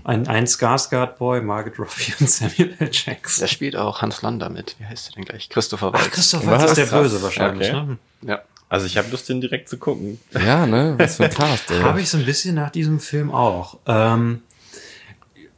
Ein, 0.04 0.28
ein 0.28 0.46
Skarsgård-Boy, 0.46 1.40
Margot 1.40 1.78
Robbie 1.78 2.14
und 2.20 2.30
Samuel 2.30 2.74
L. 2.78 2.90
Jackson. 2.92 3.42
Da 3.42 3.48
spielt 3.48 3.76
auch 3.76 4.00
Hans 4.00 4.22
Lander 4.22 4.48
mit. 4.48 4.76
Wie 4.78 4.84
heißt 4.84 5.08
der 5.08 5.14
denn 5.14 5.24
gleich? 5.24 5.48
Christopher 5.48 5.92
Waltz. 5.92 6.04
Ach, 6.06 6.10
Christoph 6.12 6.46
Was? 6.46 6.60
Waltz 6.60 6.70
ist 6.70 6.76
der 6.76 6.86
Krass. 6.86 7.02
Böse 7.02 7.22
wahrscheinlich. 7.22 7.68
Okay. 7.68 7.86
Ne? 7.86 7.98
Ja. 8.22 8.42
Also 8.68 8.86
ich 8.86 8.96
habe 8.96 9.10
Lust, 9.10 9.28
den 9.28 9.40
direkt 9.40 9.68
zu 9.68 9.76
gucken. 9.76 10.18
Ja, 10.32 10.66
ne? 10.66 10.94
Was 10.96 11.16
für 11.16 11.24
ein 11.24 11.30
Cast, 11.30 11.70
ey. 11.70 11.80
Habe 11.80 12.00
ich 12.00 12.08
so 12.08 12.16
ein 12.16 12.24
bisschen 12.24 12.54
nach 12.54 12.70
diesem 12.70 13.00
Film 13.00 13.30
auch. 13.30 13.78
Ähm, 13.86 14.42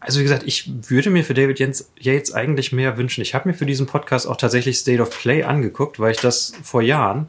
also 0.00 0.18
wie 0.18 0.24
gesagt, 0.24 0.42
ich 0.46 0.70
würde 0.88 1.10
mir 1.10 1.24
für 1.24 1.34
David 1.34 1.60
Yates, 1.60 1.90
Yates 1.98 2.34
eigentlich 2.34 2.72
mehr 2.72 2.96
wünschen. 2.96 3.20
Ich 3.22 3.34
habe 3.34 3.48
mir 3.48 3.54
für 3.54 3.66
diesen 3.66 3.86
Podcast 3.86 4.26
auch 4.26 4.36
tatsächlich 4.36 4.78
State 4.78 5.00
of 5.00 5.10
Play 5.10 5.44
angeguckt, 5.44 6.00
weil 6.00 6.12
ich 6.12 6.20
das 6.20 6.54
vor 6.62 6.82
Jahren 6.82 7.28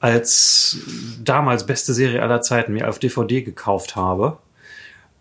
als 0.00 0.78
damals 1.22 1.66
beste 1.66 1.94
Serie 1.94 2.20
aller 2.20 2.42
Zeiten 2.42 2.72
mir 2.72 2.88
auf 2.88 2.98
DVD 2.98 3.42
gekauft 3.42 3.94
habe. 3.94 4.38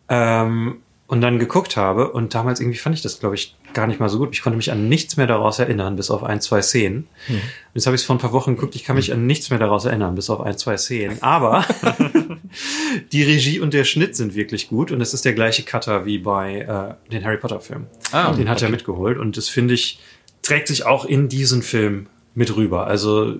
Ähm, 0.09 0.81
und 1.11 1.19
dann 1.19 1.39
geguckt 1.39 1.75
habe 1.75 2.09
und 2.09 2.35
damals 2.35 2.61
irgendwie 2.61 2.77
fand 2.77 2.95
ich 2.95 3.01
das, 3.01 3.19
glaube 3.19 3.35
ich, 3.35 3.57
gar 3.73 3.85
nicht 3.85 3.99
mal 3.99 4.07
so 4.07 4.17
gut. 4.17 4.29
Ich 4.31 4.41
konnte 4.41 4.55
mich 4.55 4.71
an 4.71 4.87
nichts 4.87 5.17
mehr 5.17 5.27
daraus 5.27 5.59
erinnern, 5.59 5.97
bis 5.97 6.09
auf 6.09 6.23
ein, 6.23 6.39
zwei 6.39 6.61
Szenen. 6.61 7.09
Jetzt 7.73 7.85
habe 7.85 7.97
ich 7.97 8.03
es 8.03 8.05
vor 8.05 8.15
ein 8.15 8.19
paar 8.19 8.31
Wochen 8.31 8.55
geguckt, 8.55 8.75
ich 8.75 8.85
kann 8.85 8.95
mich 8.95 9.11
an 9.11 9.25
nichts 9.27 9.49
mehr 9.49 9.59
daraus 9.59 9.83
erinnern, 9.83 10.15
bis 10.15 10.29
auf 10.29 10.39
ein, 10.39 10.57
zwei 10.57 10.77
Szenen. 10.77 11.21
Aber 11.21 11.65
die 13.11 13.23
Regie 13.23 13.59
und 13.59 13.73
der 13.73 13.83
Schnitt 13.83 14.15
sind 14.15 14.35
wirklich 14.35 14.69
gut 14.69 14.89
und 14.89 15.01
es 15.01 15.13
ist 15.13 15.25
der 15.25 15.33
gleiche 15.33 15.63
Cutter 15.63 16.05
wie 16.05 16.17
bei 16.17 16.61
äh, 16.61 17.11
den 17.11 17.25
Harry 17.25 17.37
Potter 17.37 17.59
Filmen. 17.59 17.87
Ah, 18.13 18.31
den 18.31 18.47
hat 18.47 18.61
er 18.61 18.69
mitgeholt 18.69 19.17
und 19.17 19.35
das 19.35 19.49
finde 19.49 19.73
ich, 19.73 19.99
trägt 20.43 20.69
sich 20.69 20.85
auch 20.85 21.03
in 21.03 21.27
diesen 21.27 21.61
Film 21.61 22.07
mit 22.35 22.55
rüber. 22.55 22.87
Also 22.87 23.35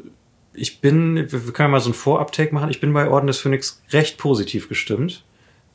ich 0.53 0.82
bin, 0.82 1.32
wir 1.32 1.53
können 1.53 1.72
mal 1.72 1.80
so 1.80 1.86
einen 1.86 1.93
Vorabtake 1.93 2.53
machen. 2.53 2.69
Ich 2.69 2.82
bin 2.82 2.91
bei 2.91 3.07
Orden 3.07 3.28
des 3.28 3.39
Phönix 3.39 3.82
recht 3.91 4.17
positiv 4.17 4.67
gestimmt. 4.67 5.24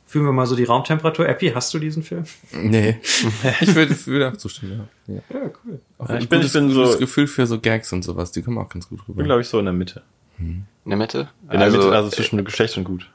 Fühlen 0.07 0.23
wir 0.25 0.31
mal 0.31 0.45
so 0.47 0.55
die 0.55 0.63
Raumtemperatur. 0.63 1.27
Epi, 1.27 1.51
hast 1.53 1.73
du 1.73 1.79
diesen 1.79 2.01
Film? 2.01 2.23
Nee. 2.53 2.97
Ich 3.61 3.75
würde, 3.75 3.93
würde 4.07 4.29
auch 4.31 4.37
zustimmen, 4.37 4.87
ja. 5.07 5.15
ja. 5.15 5.21
Ja, 5.29 5.51
cool. 5.65 5.81
Auch 5.97 6.09
ich 6.11 6.29
bin- 6.29 6.39
ich 6.39 6.45
gutes, 6.47 6.53
bin 6.53 6.69
so- 6.71 6.83
gutes 6.83 6.97
Gefühl 6.99 7.27
für 7.27 7.45
so 7.45 7.59
Gags 7.59 7.91
und 7.93 8.03
sowas, 8.03 8.31
die 8.31 8.41
kommen 8.41 8.57
auch 8.57 8.69
ganz 8.69 8.87
gut 8.87 8.99
Ich 9.01 9.05
bin, 9.05 9.15
rüber. 9.15 9.23
glaube 9.25 9.41
ich, 9.41 9.49
so 9.49 9.59
in 9.59 9.65
der 9.65 9.73
Mitte. 9.73 10.01
In 10.39 10.65
der 10.85 10.97
Mitte? 10.97 11.27
In 11.51 11.59
der 11.59 11.69
Mitte, 11.71 11.91
also 11.91 12.09
zwischen 12.09 12.43
Geschlecht 12.45 12.77
und 12.77 12.85
gut. 12.85 13.09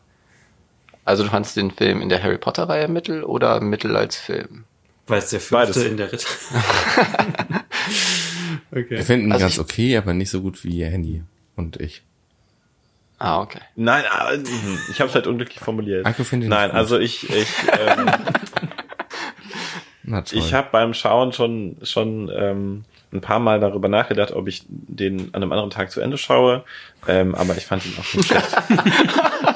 Also 1.04 1.24
du 1.24 1.30
fandst 1.30 1.56
den 1.56 1.70
Film 1.70 2.02
in 2.02 2.08
der 2.10 2.22
Harry 2.22 2.36
Potter-Reihe 2.38 2.88
mittel 2.88 3.24
oder 3.24 3.60
mittel 3.60 3.96
als 3.96 4.16
Film? 4.16 4.64
Weil 5.06 5.18
es 5.20 5.30
der 5.30 5.40
fünfte 5.40 5.66
Beides. 5.72 5.76
in 5.84 5.96
der 5.96 6.12
Ritter. 6.12 6.28
Wir 8.70 8.84
okay. 8.84 9.02
finden 9.02 9.26
ihn 9.26 9.32
Also 9.32 9.44
ganz 9.44 9.54
ich- 9.54 9.60
okay, 9.60 9.96
aber 9.96 10.14
nicht 10.14 10.30
so 10.30 10.40
gut 10.42 10.62
wie 10.64 10.82
Andy 10.82 11.22
und 11.56 11.80
ich. 11.80 12.02
Ah, 13.24 13.40
okay. 13.40 13.60
Nein, 13.76 14.02
ah, 14.10 14.32
mhm, 14.36 14.80
ich 14.90 14.98
habe 15.00 15.08
es 15.08 15.14
halt 15.14 15.28
unglücklich 15.28 15.60
formuliert. 15.60 16.04
Ihn 16.42 16.48
Nein, 16.48 16.72
also 16.72 16.98
ich, 16.98 17.30
ich, 17.30 17.48
ähm, 17.68 18.06
Na 20.02 20.22
toll. 20.22 20.40
ich 20.40 20.52
habe 20.52 20.66
beim 20.72 20.92
Schauen 20.92 21.32
schon 21.32 21.76
schon 21.84 22.28
ähm, 22.34 22.84
ein 23.12 23.20
paar 23.20 23.38
Mal 23.38 23.60
darüber 23.60 23.86
nachgedacht, 23.86 24.32
ob 24.32 24.48
ich 24.48 24.64
den 24.66 25.32
an 25.34 25.40
einem 25.40 25.52
anderen 25.52 25.70
Tag 25.70 25.92
zu 25.92 26.00
Ende 26.00 26.18
schaue. 26.18 26.64
Ähm, 27.06 27.36
aber 27.36 27.56
ich 27.56 27.64
fand 27.64 27.86
ihn 27.86 27.92
auch 27.96 28.12
nicht 28.12 28.26
schlecht. 28.26 28.56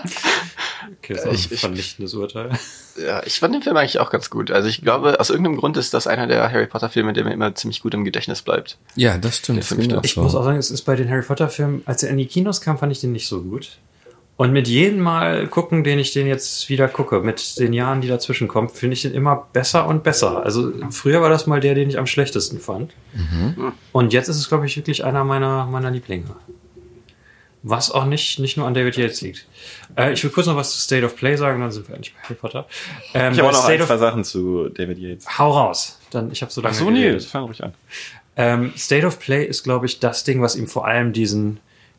okay, 1.00 1.14
das 1.14 1.22
ist 1.22 1.26
auch 1.26 1.32
Ich- 1.32 1.46
ein 1.50 1.54
ich- 1.54 1.60
vernichtendes 1.60 2.14
Urteil. 2.14 2.50
Ja, 2.98 3.22
ich 3.26 3.40
fand 3.40 3.54
den 3.54 3.60
Film 3.60 3.76
eigentlich 3.76 3.98
auch 4.00 4.08
ganz 4.08 4.30
gut. 4.30 4.50
Also 4.50 4.70
ich 4.70 4.80
glaube, 4.80 5.20
aus 5.20 5.28
irgendeinem 5.28 5.58
Grund 5.58 5.76
ist 5.76 5.92
das 5.92 6.06
einer 6.06 6.26
der 6.26 6.50
Harry 6.50 6.66
Potter-Filme, 6.66 7.12
der 7.12 7.24
mir 7.24 7.34
immer 7.34 7.54
ziemlich 7.54 7.82
gut 7.82 7.92
im 7.92 8.06
Gedächtnis 8.06 8.40
bleibt. 8.40 8.78
ja, 8.94 9.18
das 9.18 9.36
stimmt. 9.36 9.58
Das 9.58 9.68
finde 9.68 9.82
fünfte. 9.82 9.98
auch 9.98 10.04
Ich 10.04 10.14
so. 10.14 10.22
muss 10.22 10.34
auch 10.34 10.44
sagen, 10.44 10.56
es 10.56 10.70
ist 10.70 10.80
bei 10.82 10.96
den 10.96 11.10
Harry 11.10 11.20
Potter 11.20 11.50
Filmen, 11.50 11.82
als 11.84 12.02
er 12.02 12.08
in 12.08 12.16
die 12.16 12.24
Kinos 12.24 12.62
kam, 12.62 12.78
fand 12.78 12.92
ich 12.92 13.00
den 13.02 13.12
nicht 13.12 13.28
so 13.28 13.42
gut. 13.42 13.76
Und 14.38 14.52
mit 14.52 14.66
jedem 14.66 15.00
Mal 15.00 15.46
gucken, 15.46 15.84
den 15.84 15.98
ich 15.98 16.14
den 16.14 16.26
jetzt 16.26 16.70
wieder 16.70 16.88
gucke, 16.88 17.20
mit 17.20 17.58
den 17.58 17.74
Jahren, 17.74 18.00
die 18.00 18.08
dazwischen 18.08 18.48
kommen, 18.48 18.70
finde 18.70 18.94
ich 18.94 19.02
den 19.02 19.12
immer 19.12 19.46
besser 19.52 19.86
und 19.86 20.02
besser. 20.02 20.42
Also 20.42 20.72
früher 20.90 21.20
war 21.20 21.28
das 21.28 21.46
mal 21.46 21.60
der, 21.60 21.74
den 21.74 21.90
ich 21.90 21.98
am 21.98 22.06
schlechtesten 22.06 22.60
fand. 22.60 22.92
Und 23.92 24.12
jetzt 24.14 24.28
ist 24.28 24.36
es, 24.36 24.48
glaube 24.48 24.64
ich, 24.64 24.74
wirklich 24.76 25.04
einer 25.04 25.22
meiner, 25.24 25.66
meiner 25.66 25.90
Lieblinge. 25.90 26.24
Was 27.68 27.90
auch 27.90 28.04
nicht, 28.04 28.38
nicht 28.38 28.56
nur 28.56 28.64
an 28.68 28.74
David 28.74 28.96
Yates 28.96 29.22
liegt. 29.22 29.44
Äh, 29.96 30.12
ich 30.12 30.22
will 30.22 30.30
kurz 30.30 30.46
noch 30.46 30.54
was 30.54 30.72
zu 30.72 30.78
State 30.78 31.04
of 31.04 31.16
Play 31.16 31.34
sagen, 31.36 31.60
dann 31.60 31.72
sind 31.72 31.88
wir 31.88 31.96
endlich 31.96 32.14
bei 32.14 32.22
Harry 32.22 32.34
Potter. 32.34 32.66
Ähm, 33.12 33.32
Ich 33.32 33.40
habe 33.40 33.48
auch 33.48 33.52
noch 33.54 33.64
State 33.64 33.82
ein, 33.82 33.86
zwei 33.88 33.94
of, 33.94 34.00
Sachen 34.00 34.22
zu 34.24 34.68
David 34.68 34.98
Yates. 34.98 35.38
Hau 35.38 35.50
raus. 35.50 35.98
Dann, 36.10 36.30
ich 36.30 36.42
habe 36.42 36.52
so 36.52 36.60
lange 36.60 36.76
Ach 36.76 36.78
so, 36.78 36.90
nee, 36.90 37.02
geredet. 37.02 37.24
fang 37.24 37.42
ruhig 37.42 37.64
an. 37.64 37.74
Ähm, 38.36 38.72
State 38.76 39.04
of 39.04 39.18
Play 39.18 39.44
ist, 39.44 39.64
glaube 39.64 39.86
ich, 39.86 39.98
das 39.98 40.22
Ding, 40.22 40.42
was 40.42 40.54
ihm 40.54 40.68
vor 40.68 40.86
allem 40.86 41.12
diesen 41.12 41.58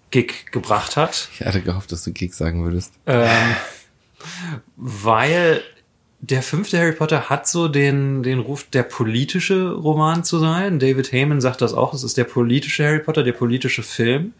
Gig 0.09 0.45
gebracht 0.53 0.95
hat. 0.95 1.27
Ich 1.33 1.45
hatte 1.45 1.59
gehofft, 1.61 1.91
dass 1.91 2.03
du 2.05 2.13
Gig 2.13 2.33
sagen 2.33 2.63
würdest. 2.63 2.93
Ähm, 3.05 3.27
weil 4.77 5.61
der 6.21 6.43
fünfte 6.43 6.79
Harry 6.79 6.93
Potter 6.93 7.29
hat 7.29 7.47
so 7.47 7.67
den, 7.67 8.23
den 8.23 8.39
Ruf, 8.39 8.63
der 8.71 8.83
politische 8.83 9.71
Roman 9.73 10.23
zu 10.23 10.39
sein. 10.39 10.79
David 10.79 11.11
Heyman 11.11 11.41
sagt 11.41 11.61
das 11.61 11.73
auch. 11.73 11.93
Es 11.93 12.03
ist 12.03 12.17
der 12.17 12.23
politische 12.23 12.85
Harry 12.85 12.99
Potter, 12.99 13.23
der 13.23 13.33
politische 13.33 13.83
Film. 13.83 14.33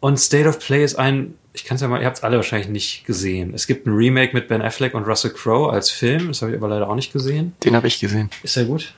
Und 0.00 0.18
State 0.18 0.48
of 0.48 0.58
Play 0.60 0.84
ist 0.84 0.96
ein, 0.96 1.34
ich 1.52 1.64
kann 1.64 1.74
es 1.74 1.80
ja 1.80 1.88
mal, 1.88 2.00
ihr 2.00 2.06
habt 2.06 2.18
es 2.18 2.24
alle 2.24 2.36
wahrscheinlich 2.36 2.68
nicht 2.68 3.04
gesehen. 3.04 3.52
Es 3.54 3.66
gibt 3.66 3.86
ein 3.86 3.94
Remake 3.94 4.32
mit 4.32 4.48
Ben 4.48 4.62
Affleck 4.62 4.94
und 4.94 5.04
Russell 5.04 5.32
Crowe 5.32 5.72
als 5.72 5.90
Film. 5.90 6.28
Das 6.28 6.42
habe 6.42 6.52
ich 6.52 6.58
aber 6.58 6.68
leider 6.68 6.88
auch 6.88 6.94
nicht 6.94 7.12
gesehen. 7.12 7.54
Den 7.64 7.74
habe 7.74 7.88
ich 7.88 7.98
gesehen. 7.98 8.30
Ist 8.42 8.56
der 8.56 8.64
gut? 8.64 8.94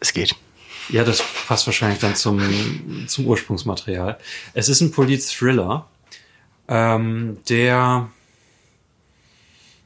Es 0.00 0.12
geht. 0.12 0.34
Ja, 0.88 1.04
das 1.04 1.22
passt 1.46 1.66
wahrscheinlich 1.66 2.00
dann 2.00 2.14
zum, 2.16 3.06
zum 3.06 3.26
Ursprungsmaterial. 3.26 4.18
Es 4.52 4.68
ist 4.68 4.80
ein 4.80 4.90
Polit-Thriller, 4.90 5.86
ähm, 6.68 7.38
der, 7.48 8.10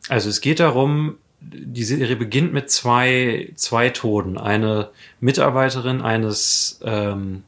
also 0.09 0.29
es 0.29 0.41
geht 0.41 0.61
darum, 0.61 1.17
die 1.41 1.85
Serie 1.85 2.17
beginnt 2.17 2.53
mit 2.53 2.71
zwei, 2.71 3.53
zwei 3.57 3.91
Toten. 3.91 4.39
Eine 4.39 4.91
Mitarbeiterin 5.21 6.01
eines, 6.01 6.81
ähm, 6.83 7.45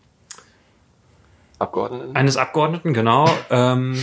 Abgeordneten? 1.59 2.17
eines 2.17 2.37
Abgeordneten, 2.37 2.95
genau, 2.95 3.29
ähm, 3.51 3.97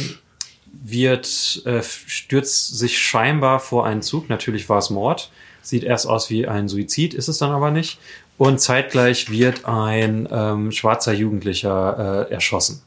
wird, 0.84 1.64
äh, 1.66 1.82
stürzt 1.82 2.78
sich 2.78 3.00
scheinbar 3.00 3.60
vor 3.60 3.86
einen 3.86 4.02
Zug. 4.02 4.30
Natürlich 4.30 4.70
war 4.70 4.80
es 4.80 4.90
Mord. 4.90 5.32
Sieht 5.62 5.84
erst 5.84 6.08
aus 6.08 6.30
wie 6.30 6.48
ein 6.48 6.68
Suizid, 6.68 7.14
ist 7.14 7.28
es 7.28 7.40
dann 7.40 7.52
aber 7.52 7.72
nicht. 7.72 8.00
Und 8.38 8.60
zeitgleich 8.60 9.32
wird 9.32 9.66
ein 9.66 10.28
ähm, 10.30 10.72
schwarzer 10.72 11.14
Jugendlicher 11.14 12.28
äh, 12.30 12.34
erschossen. 12.34 12.82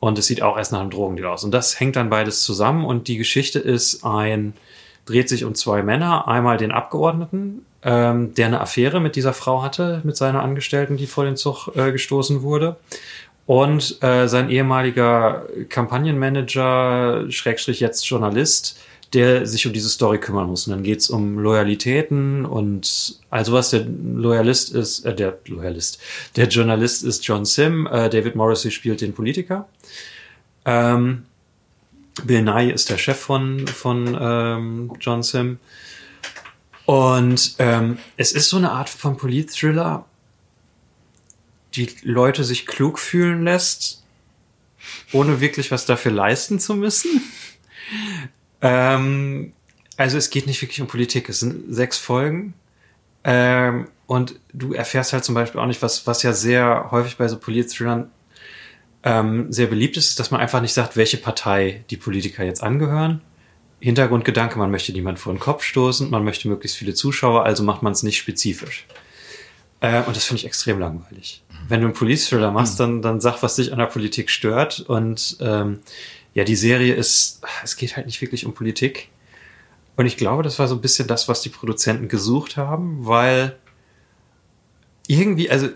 Und 0.00 0.18
es 0.18 0.26
sieht 0.26 0.42
auch 0.42 0.56
erst 0.56 0.72
nach 0.72 0.80
einem 0.80 0.90
Drogendeal 0.90 1.32
aus. 1.32 1.44
Und 1.44 1.52
das 1.52 1.80
hängt 1.80 1.96
dann 1.96 2.10
beides 2.10 2.42
zusammen. 2.42 2.84
Und 2.84 3.08
die 3.08 3.16
Geschichte 3.16 3.58
ist 3.58 4.04
ein, 4.04 4.54
dreht 5.06 5.28
sich 5.28 5.44
um 5.44 5.54
zwei 5.54 5.82
Männer. 5.82 6.28
Einmal 6.28 6.56
den 6.56 6.72
Abgeordneten, 6.72 7.64
ähm, 7.82 8.34
der 8.34 8.46
eine 8.46 8.60
Affäre 8.60 9.00
mit 9.00 9.16
dieser 9.16 9.32
Frau 9.32 9.62
hatte, 9.62 10.00
mit 10.04 10.16
seiner 10.16 10.42
Angestellten, 10.42 10.96
die 10.96 11.06
vor 11.06 11.24
den 11.24 11.36
Zug 11.36 11.68
äh, 11.76 11.90
gestoßen 11.90 12.42
wurde. 12.42 12.76
Und 13.48 14.02
äh, 14.02 14.28
sein 14.28 14.50
ehemaliger 14.50 15.46
Kampagnenmanager, 15.70 17.30
Schrägstrich 17.30 17.80
jetzt 17.80 18.06
Journalist, 18.06 18.78
der 19.14 19.46
sich 19.46 19.66
um 19.66 19.72
diese 19.72 19.88
Story 19.88 20.18
kümmern 20.18 20.48
muss. 20.48 20.66
Und 20.66 20.72
dann 20.72 20.82
geht's 20.82 21.08
um 21.08 21.38
Loyalitäten 21.38 22.44
und 22.44 23.18
also 23.30 23.54
was 23.54 23.70
der 23.70 23.86
Loyalist 23.86 24.74
ist, 24.74 25.06
äh, 25.06 25.14
der 25.14 25.38
Loyalist, 25.46 25.98
der 26.36 26.48
Journalist 26.48 27.02
ist 27.04 27.26
John 27.26 27.46
Sim, 27.46 27.86
äh, 27.86 28.10
David 28.10 28.36
Morrissey 28.36 28.70
spielt 28.70 29.00
den 29.00 29.14
Politiker. 29.14 29.66
Ähm, 30.66 31.24
Bill 32.24 32.42
Nye 32.42 32.70
ist 32.70 32.90
der 32.90 32.98
Chef 32.98 33.16
von, 33.16 33.66
von 33.66 34.14
ähm, 34.20 34.92
John 35.00 35.22
Sim. 35.22 35.58
Und 36.84 37.54
ähm, 37.60 37.96
es 38.18 38.32
ist 38.32 38.50
so 38.50 38.58
eine 38.58 38.72
Art 38.72 38.90
von 38.90 39.16
Polit-Thriller, 39.16 40.04
die 41.74 41.90
Leute 42.02 42.44
sich 42.44 42.66
klug 42.66 42.98
fühlen 42.98 43.44
lässt, 43.44 44.04
ohne 45.12 45.40
wirklich 45.40 45.70
was 45.70 45.86
dafür 45.86 46.12
leisten 46.12 46.58
zu 46.58 46.74
müssen. 46.74 47.22
Ähm, 48.60 49.52
also 49.96 50.18
es 50.18 50.30
geht 50.30 50.46
nicht 50.46 50.62
wirklich 50.62 50.80
um 50.80 50.86
Politik. 50.86 51.28
Es 51.28 51.40
sind 51.40 51.74
sechs 51.74 51.98
Folgen. 51.98 52.54
Ähm, 53.24 53.88
und 54.06 54.40
du 54.52 54.72
erfährst 54.72 55.12
halt 55.12 55.24
zum 55.24 55.34
Beispiel 55.34 55.60
auch 55.60 55.66
nicht, 55.66 55.82
was, 55.82 56.06
was 56.06 56.22
ja 56.22 56.32
sehr 56.32 56.88
häufig 56.90 57.16
bei 57.16 57.28
so 57.28 57.38
Polit-Thrillern 57.38 58.10
ähm, 59.02 59.52
sehr 59.52 59.66
beliebt 59.66 59.96
ist, 59.96 60.10
ist, 60.10 60.20
dass 60.20 60.30
man 60.30 60.40
einfach 60.40 60.60
nicht 60.60 60.72
sagt, 60.72 60.96
welche 60.96 61.18
Partei 61.18 61.84
die 61.90 61.96
Politiker 61.96 62.44
jetzt 62.44 62.62
angehören. 62.62 63.20
Hintergrundgedanke, 63.80 64.58
man 64.58 64.70
möchte 64.70 64.92
niemand 64.92 65.18
vor 65.18 65.32
den 65.32 65.38
Kopf 65.38 65.62
stoßen, 65.62 66.10
man 66.10 66.24
möchte 66.24 66.48
möglichst 66.48 66.78
viele 66.78 66.94
Zuschauer, 66.94 67.44
also 67.44 67.62
macht 67.62 67.82
man 67.82 67.92
es 67.92 68.02
nicht 68.02 68.18
spezifisch. 68.18 68.86
Äh, 69.80 70.02
und 70.02 70.16
das 70.16 70.24
finde 70.24 70.40
ich 70.40 70.46
extrem 70.46 70.80
langweilig. 70.80 71.44
Wenn 71.68 71.80
du 71.80 71.86
einen 71.86 71.94
Police-Thriller 71.94 72.50
machst, 72.50 72.80
dann, 72.80 73.02
dann 73.02 73.20
sag, 73.20 73.42
was 73.42 73.56
dich 73.56 73.72
an 73.72 73.78
der 73.78 73.86
Politik 73.86 74.30
stört. 74.30 74.80
Und 74.80 75.36
ähm, 75.40 75.80
ja, 76.34 76.44
die 76.44 76.56
Serie 76.56 76.94
ist, 76.94 77.42
es 77.62 77.76
geht 77.76 77.96
halt 77.96 78.06
nicht 78.06 78.20
wirklich 78.20 78.46
um 78.46 78.54
Politik. 78.54 79.08
Und 79.96 80.06
ich 80.06 80.16
glaube, 80.16 80.42
das 80.42 80.58
war 80.58 80.68
so 80.68 80.76
ein 80.76 80.80
bisschen 80.80 81.08
das, 81.08 81.28
was 81.28 81.42
die 81.42 81.48
Produzenten 81.48 82.08
gesucht 82.08 82.56
haben, 82.56 83.06
weil 83.06 83.56
irgendwie, 85.08 85.50
also 85.50 85.68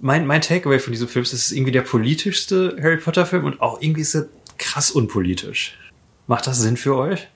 mein, 0.00 0.26
mein 0.26 0.40
Takeaway 0.40 0.78
von 0.78 0.92
diesem 0.92 1.08
Film 1.08 1.22
ist, 1.22 1.32
es 1.32 1.46
ist 1.46 1.52
irgendwie 1.52 1.72
der 1.72 1.82
politischste 1.82 2.76
Harry 2.80 2.96
Potter-Film 2.96 3.44
und 3.44 3.60
auch 3.60 3.80
irgendwie 3.82 4.00
ist 4.00 4.14
er 4.14 4.26
krass 4.56 4.90
unpolitisch. 4.90 5.76
Macht 6.26 6.46
das 6.46 6.60
Sinn 6.60 6.76
für 6.76 6.96
euch? 6.96 7.28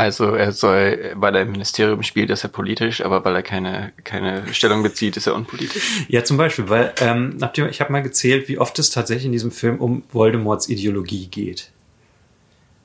Also 0.00 0.34
er 0.34 0.52
soll, 0.52 1.12
weil 1.14 1.34
er 1.36 1.42
im 1.42 1.52
Ministerium 1.52 2.02
spielt, 2.02 2.30
ist 2.30 2.42
er 2.42 2.48
politisch, 2.48 3.04
aber 3.04 3.22
weil 3.22 3.34
er 3.34 3.42
keine, 3.42 3.92
keine 4.02 4.42
Stellung 4.54 4.82
bezieht, 4.82 5.18
ist 5.18 5.26
er 5.26 5.34
unpolitisch. 5.34 6.06
Ja, 6.08 6.24
zum 6.24 6.38
Beispiel, 6.38 6.70
weil 6.70 6.94
ähm, 7.02 7.36
ich 7.70 7.80
habe 7.82 7.92
mal 7.92 8.02
gezählt, 8.02 8.48
wie 8.48 8.56
oft 8.56 8.78
es 8.78 8.88
tatsächlich 8.88 9.26
in 9.26 9.32
diesem 9.32 9.50
Film 9.50 9.76
um 9.76 10.02
Voldemorts 10.10 10.70
Ideologie 10.70 11.26
geht. 11.26 11.70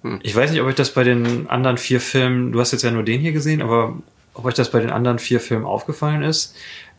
Hm. 0.01 0.19
Ich 0.23 0.35
weiß 0.35 0.51
nicht, 0.51 0.59
ob 0.59 0.67
euch 0.67 0.75
das 0.75 0.93
bei 0.93 1.05
den 1.05 1.49
anderen 1.49 1.77
vier 1.77 2.01
Filmen, 2.01 2.51
du 2.51 2.59
hast 2.59 2.73
jetzt 2.73 2.83
ja 2.83 2.91
nur 2.91 3.03
den 3.03 3.21
hier 3.21 3.31
gesehen, 3.31 3.61
aber 3.61 3.95
ob 4.33 4.43
euch 4.43 4.53
das 4.53 4.69
bei 4.69 4.81
den 4.81 4.89
anderen 4.89 5.17
vier 5.17 5.39
Filmen 5.39 5.63
aufgefallen 5.63 6.21
ist. 6.21 6.53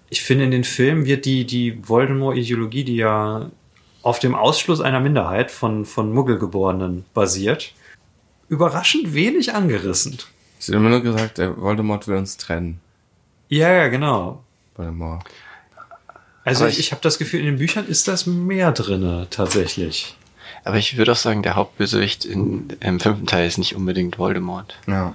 Ich 0.09 0.23
finde, 0.23 0.47
in 0.47 0.51
den 0.51 0.65
Filmen 0.65 1.05
wird 1.05 1.27
die, 1.27 1.45
die 1.45 1.87
Voldemort-Ideologie, 1.87 2.85
die 2.85 2.97
ja 2.97 3.51
auf 4.01 4.19
dem 4.19 4.35
Ausschluss 4.35 4.81
einer 4.81 5.01
Minderheit 5.01 5.51
von, 5.51 5.85
von 5.85 6.11
Muggelgeborenen 6.11 7.05
basiert, 7.13 7.75
überraschend 8.49 9.15
wenig 9.15 9.55
angerissen. 9.55 10.19
Wird 10.67 10.77
immer 10.77 10.89
nur 10.89 11.03
gesagt, 11.03 11.39
der 11.39 11.57
Voldemort 11.61 12.09
will 12.09 12.17
uns 12.17 12.37
trennen. 12.37 12.81
Ja, 13.49 13.73
ja, 13.73 13.89
genau. 13.89 14.43
Voldemort. 14.75 15.25
Also 16.45 16.65
Aber 16.65 16.71
ich, 16.71 16.79
ich- 16.79 16.87
ich 16.87 16.93
habe 16.93 17.03
das 17.03 17.19
Gefühl, 17.19 17.41
in 17.41 17.47
den 17.47 17.59
Büchern 17.59 17.87
ist 17.87 18.09
das 18.09 18.27
mehr 18.27 18.73
drinne 18.73 19.27
tatsächlich. 19.31 20.17
Aber 20.65 20.77
ich 20.79 20.97
würde 20.97 21.13
auch 21.13 21.17
sagen, 21.17 21.43
der 21.43 21.55
Hauptbösewicht 21.55 22.25
in, 22.25 22.69
im 22.81 22.99
fünften 23.01 23.27
Teil 23.27 23.47
ist 23.47 23.59
nicht 23.59 23.75
unbedingt 23.77 24.19
Voldemort. 24.19 24.77
Ja. 24.87 25.15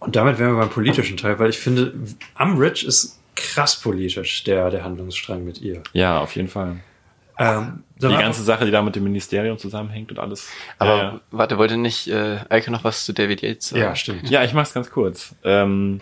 Und 0.00 0.16
damit 0.16 0.38
wären 0.38 0.52
wir 0.54 0.60
beim 0.60 0.70
politischen 0.70 1.16
Teil, 1.16 1.38
weil 1.38 1.50
ich 1.50 1.58
finde, 1.58 1.92
Umbridge 2.38 2.86
ist 2.86 3.18
krass 3.34 3.76
politisch, 3.76 4.44
der, 4.44 4.70
der 4.70 4.84
Handlungsstrang 4.84 5.44
mit 5.44 5.60
ihr. 5.60 5.82
Ja, 5.92 6.20
auf 6.20 6.34
jeden 6.36 6.48
Fall. 6.48 6.76
Ähm, 7.38 7.84
Die 8.00 8.08
ganze 8.08 8.42
Sache, 8.42 8.64
die 8.64 8.70
da 8.70 8.82
mit 8.82 8.96
dem 8.96 9.04
Ministerium 9.04 9.58
zusammenhängt 9.58 10.10
und 10.10 10.18
alles. 10.18 10.48
Aber 10.78 10.96
ja, 10.96 11.20
warte, 11.30 11.58
wollte 11.58 11.76
nicht 11.76 12.08
äh, 12.08 12.38
Eike 12.48 12.70
noch 12.70 12.84
was 12.84 13.04
zu 13.04 13.12
David 13.12 13.42
Yates 13.42 13.68
sagen? 13.70 13.82
ja, 13.82 13.94
stimmt. 13.94 14.28
ja, 14.28 14.42
ich 14.44 14.54
mach's 14.54 14.74
ganz 14.74 14.90
kurz. 14.90 15.34
Ähm, 15.44 16.00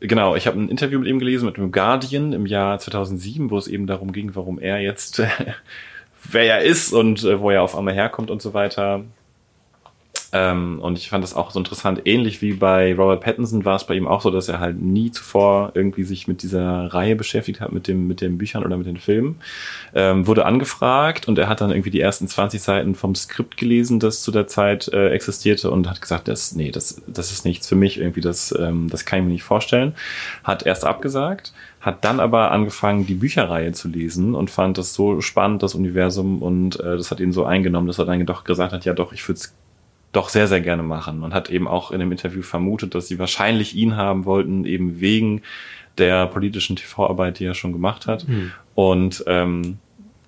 genau, 0.00 0.36
ich 0.36 0.46
habe 0.46 0.60
ein 0.60 0.68
Interview 0.68 0.98
mit 0.98 1.08
ihm 1.08 1.18
gelesen 1.18 1.46
mit 1.46 1.56
dem 1.56 1.72
Guardian 1.72 2.32
im 2.32 2.46
Jahr 2.46 2.78
2007, 2.78 3.50
wo 3.50 3.58
es 3.58 3.68
eben 3.68 3.86
darum 3.86 4.12
ging, 4.12 4.34
warum 4.34 4.58
er 4.58 4.80
jetzt, 4.80 5.18
äh, 5.20 5.28
wer 6.30 6.44
er 6.44 6.60
ist 6.62 6.92
und 6.92 7.24
äh, 7.24 7.40
wo 7.40 7.50
er 7.50 7.62
auf 7.62 7.76
einmal 7.76 7.94
herkommt 7.94 8.30
und 8.30 8.42
so 8.42 8.52
weiter. 8.54 9.04
Ähm, 10.32 10.78
und 10.80 10.96
ich 10.96 11.08
fand 11.08 11.24
das 11.24 11.34
auch 11.34 11.50
so 11.50 11.58
interessant. 11.58 12.02
Ähnlich 12.04 12.40
wie 12.40 12.52
bei 12.52 12.94
Robert 12.94 13.20
Pattinson 13.20 13.64
war 13.64 13.76
es 13.76 13.84
bei 13.84 13.94
ihm 13.94 14.06
auch 14.06 14.20
so, 14.20 14.30
dass 14.30 14.48
er 14.48 14.60
halt 14.60 14.80
nie 14.80 15.10
zuvor 15.10 15.72
irgendwie 15.74 16.04
sich 16.04 16.28
mit 16.28 16.42
dieser 16.42 16.86
Reihe 16.92 17.16
beschäftigt 17.16 17.60
hat, 17.60 17.72
mit 17.72 17.88
dem, 17.88 18.06
mit 18.06 18.20
den 18.20 18.38
Büchern 18.38 18.64
oder 18.64 18.76
mit 18.76 18.86
den 18.86 18.96
Filmen. 18.96 19.40
Ähm, 19.94 20.26
wurde 20.26 20.46
angefragt 20.46 21.26
und 21.26 21.38
er 21.38 21.48
hat 21.48 21.60
dann 21.60 21.70
irgendwie 21.70 21.90
die 21.90 22.00
ersten 22.00 22.28
20 22.28 22.62
Seiten 22.62 22.94
vom 22.94 23.14
Skript 23.16 23.56
gelesen, 23.56 23.98
das 23.98 24.22
zu 24.22 24.30
der 24.30 24.46
Zeit 24.46 24.88
äh, 24.88 25.10
existierte 25.10 25.70
und 25.70 25.88
hat 25.88 26.00
gesagt, 26.00 26.28
das, 26.28 26.54
nee, 26.54 26.70
das, 26.70 27.02
das 27.08 27.32
ist 27.32 27.44
nichts 27.44 27.68
für 27.68 27.76
mich, 27.76 27.98
irgendwie, 27.98 28.20
das, 28.20 28.54
ähm, 28.56 28.88
das 28.88 29.04
kann 29.04 29.18
ich 29.18 29.24
mir 29.24 29.32
nicht 29.32 29.42
vorstellen. 29.42 29.94
Hat 30.44 30.64
erst 30.64 30.84
abgesagt, 30.84 31.52
hat 31.80 32.04
dann 32.04 32.20
aber 32.20 32.52
angefangen, 32.52 33.06
die 33.06 33.14
Bücherreihe 33.14 33.72
zu 33.72 33.88
lesen 33.88 34.36
und 34.36 34.50
fand 34.50 34.78
das 34.78 34.94
so 34.94 35.20
spannend, 35.20 35.62
das 35.62 35.74
Universum, 35.74 36.40
und 36.40 36.78
äh, 36.78 36.96
das 36.96 37.10
hat 37.10 37.18
ihn 37.18 37.32
so 37.32 37.44
eingenommen, 37.44 37.88
dass 37.88 37.98
er 37.98 38.04
dann 38.04 38.24
doch 38.26 38.44
gesagt 38.44 38.72
hat, 38.72 38.84
ja 38.84 38.92
doch, 38.92 39.12
ich 39.12 39.26
würde 39.26 39.38
es 39.38 39.54
doch 40.12 40.28
sehr, 40.28 40.48
sehr 40.48 40.60
gerne 40.60 40.82
machen. 40.82 41.22
Und 41.22 41.34
hat 41.34 41.50
eben 41.50 41.68
auch 41.68 41.90
in 41.90 42.00
dem 42.00 42.10
Interview 42.12 42.42
vermutet, 42.42 42.94
dass 42.94 43.08
sie 43.08 43.18
wahrscheinlich 43.18 43.74
ihn 43.74 43.96
haben 43.96 44.24
wollten, 44.24 44.64
eben 44.64 45.00
wegen 45.00 45.42
der 45.98 46.26
politischen 46.26 46.76
TV-Arbeit, 46.76 47.38
die 47.38 47.44
er 47.44 47.54
schon 47.54 47.72
gemacht 47.72 48.06
hat. 48.06 48.24
Und 48.74 49.24
ähm, 49.26 49.78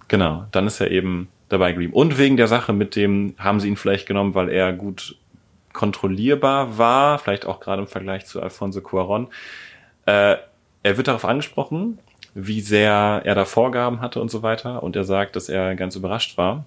genau, 0.09 0.47
dann 0.53 0.67
ist 0.67 0.81
er 0.81 0.91
eben 0.91 1.29
dabei 1.49 1.73
geblieben. 1.73 1.93
Und 1.93 2.19
wegen 2.19 2.37
der 2.37 2.49
Sache 2.49 2.73
mit 2.73 2.97
dem, 2.97 3.35
haben 3.39 3.61
sie 3.61 3.69
ihn 3.69 3.77
vielleicht 3.77 4.07
genommen, 4.07 4.35
weil 4.35 4.49
er 4.49 4.73
gut 4.73 5.17
kontrollierbar 5.73 6.79
war, 6.79 7.19
vielleicht 7.19 7.47
auch 7.47 7.61
gerade 7.61 7.83
im 7.83 7.89
Vergleich 7.89 8.27
zu 8.27 8.43
Alfonso 8.43 8.81
Cuaron. 8.81 9.29
Äh, 10.07 10.37
er 10.83 10.97
wird 10.97 11.09
darauf 11.09 11.25
angesprochen, 11.25 11.99
wie 12.35 12.61
sehr 12.61 13.23
er 13.25 13.35
da 13.35 13.45
Vorgaben 13.45 14.01
hatte 14.01 14.21
und 14.21 14.31
so 14.31 14.43
weiter. 14.43 14.83
Und 14.83 14.97
er 14.97 15.05
sagt, 15.05 15.37
dass 15.37 15.49
er 15.49 15.75
ganz 15.75 15.97
überrascht 15.97 16.37
war. 16.37 16.65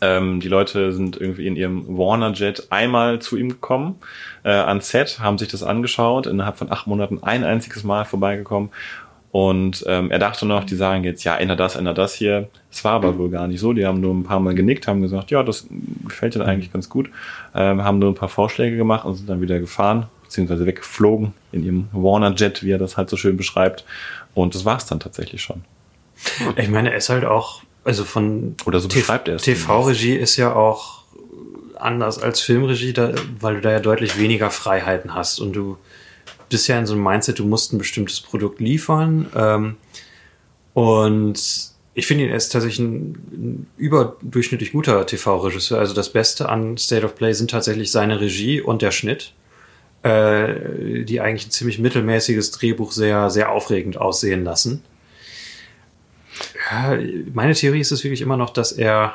Ähm, 0.00 0.40
die 0.40 0.48
Leute 0.48 0.92
sind 0.92 1.20
irgendwie 1.20 1.46
in 1.46 1.56
ihrem 1.56 1.98
Warner 1.98 2.32
Jet 2.32 2.68
einmal 2.70 3.20
zu 3.20 3.36
ihm 3.36 3.48
gekommen, 3.48 3.96
äh, 4.44 4.50
ans 4.50 4.90
Set, 4.90 5.18
haben 5.20 5.38
sich 5.38 5.48
das 5.48 5.62
angeschaut, 5.62 6.26
innerhalb 6.26 6.56
von 6.56 6.70
acht 6.70 6.86
Monaten 6.86 7.22
ein 7.22 7.44
einziges 7.44 7.84
Mal 7.84 8.04
vorbeigekommen. 8.04 8.70
Und 9.30 9.84
ähm, 9.86 10.10
er 10.10 10.18
dachte 10.18 10.46
noch, 10.46 10.64
die 10.64 10.74
sagen 10.74 11.04
jetzt, 11.04 11.22
ja, 11.24 11.36
änder 11.36 11.54
das, 11.54 11.76
änder 11.76 11.92
das 11.92 12.14
hier. 12.14 12.48
Es 12.70 12.82
war 12.84 12.92
aber 12.94 13.18
wohl 13.18 13.28
gar 13.28 13.46
nicht 13.46 13.60
so. 13.60 13.74
Die 13.74 13.84
haben 13.84 14.00
nur 14.00 14.14
ein 14.14 14.24
paar 14.24 14.40
Mal 14.40 14.54
genickt, 14.54 14.88
haben 14.88 15.02
gesagt, 15.02 15.30
ja, 15.30 15.42
das 15.42 15.66
gefällt 16.06 16.34
dir 16.34 16.44
eigentlich 16.44 16.72
ganz 16.72 16.88
gut. 16.88 17.10
Ähm, 17.54 17.84
haben 17.84 17.98
nur 17.98 18.10
ein 18.10 18.14
paar 18.14 18.30
Vorschläge 18.30 18.76
gemacht 18.76 19.04
und 19.04 19.14
sind 19.14 19.28
dann 19.28 19.42
wieder 19.42 19.60
gefahren, 19.60 20.06
beziehungsweise 20.22 20.64
weggeflogen 20.64 21.34
in 21.52 21.62
ihrem 21.62 21.88
Warner 21.92 22.34
Jet, 22.34 22.62
wie 22.62 22.70
er 22.70 22.78
das 22.78 22.96
halt 22.96 23.10
so 23.10 23.16
schön 23.16 23.36
beschreibt. 23.36 23.84
Und 24.34 24.54
das 24.54 24.64
war's 24.64 24.86
dann 24.86 24.98
tatsächlich 25.00 25.42
schon. 25.42 25.62
Ich 26.56 26.68
meine, 26.68 26.90
er 26.90 26.96
ist 26.96 27.10
halt 27.10 27.24
auch, 27.24 27.62
also 27.84 28.04
von 28.04 28.56
Oder 28.66 28.80
so 28.80 28.88
beschreibt 28.88 29.28
er 29.28 29.36
es 29.36 29.42
TV-Regie 29.42 30.16
ist 30.16 30.36
ja 30.36 30.54
auch 30.54 30.98
anders 31.76 32.18
als 32.18 32.40
Filmregie, 32.40 32.92
da, 32.92 33.12
weil 33.40 33.56
du 33.56 33.60
da 33.60 33.70
ja 33.72 33.80
deutlich 33.80 34.18
weniger 34.18 34.50
Freiheiten 34.50 35.14
hast 35.14 35.38
und 35.38 35.54
du 35.54 35.78
bist 36.48 36.68
ja 36.68 36.78
in 36.78 36.86
so 36.86 36.94
einem 36.94 37.02
Mindset, 37.02 37.38
du 37.38 37.44
musst 37.44 37.72
ein 37.72 37.78
bestimmtes 37.78 38.20
Produkt 38.20 38.60
liefern. 38.60 39.26
Ähm, 39.34 39.76
und 40.74 41.40
ich 41.94 42.06
finde 42.06 42.24
ihn 42.24 42.30
er 42.30 42.36
ist 42.36 42.50
tatsächlich 42.50 42.78
ein, 42.78 43.10
ein 43.32 43.66
überdurchschnittlich 43.76 44.72
guter 44.72 45.04
TV-Regisseur. 45.04 45.78
Also 45.78 45.94
das 45.94 46.12
Beste 46.12 46.48
an 46.48 46.76
State 46.78 47.04
of 47.04 47.16
Play 47.16 47.32
sind 47.32 47.50
tatsächlich 47.50 47.90
seine 47.90 48.20
Regie 48.20 48.60
und 48.60 48.82
der 48.82 48.92
Schnitt, 48.92 49.32
äh, 50.02 51.04
die 51.04 51.20
eigentlich 51.20 51.48
ein 51.48 51.50
ziemlich 51.50 51.78
mittelmäßiges 51.78 52.52
Drehbuch 52.52 52.92
sehr, 52.92 53.30
sehr 53.30 53.50
aufregend 53.50 53.98
aussehen 53.98 54.44
lassen. 54.44 54.84
Meine 57.32 57.54
Theorie 57.54 57.80
ist 57.80 57.92
es 57.92 58.04
wirklich 58.04 58.20
immer 58.20 58.36
noch, 58.36 58.50
dass 58.50 58.72
er 58.72 59.14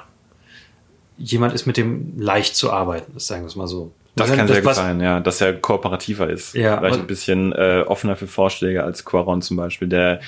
jemand 1.17 1.53
ist, 1.53 1.65
mit 1.65 1.77
dem 1.77 2.19
leicht 2.19 2.55
zu 2.55 2.71
arbeiten 2.71 3.15
ist, 3.15 3.27
sagen 3.27 3.43
wir 3.43 3.47
es 3.47 3.55
mal 3.55 3.67
so. 3.67 3.91
Das 4.15 4.31
kann 4.31 4.47
sehr 4.47 4.61
gut 4.61 4.75
sein, 4.75 4.99
ja, 5.01 5.19
dass 5.19 5.41
er 5.41 5.53
kooperativer 5.53 6.29
ist. 6.29 6.53
Ja, 6.53 6.77
Vielleicht 6.77 6.99
ein 6.99 7.07
bisschen 7.07 7.51
äh, 7.53 7.83
offener 7.87 8.15
für 8.15 8.27
Vorschläge 8.27 8.83
als 8.83 9.05
Quaron 9.05 9.41
zum 9.41 9.57
Beispiel, 9.57 9.87
der, 9.87 10.21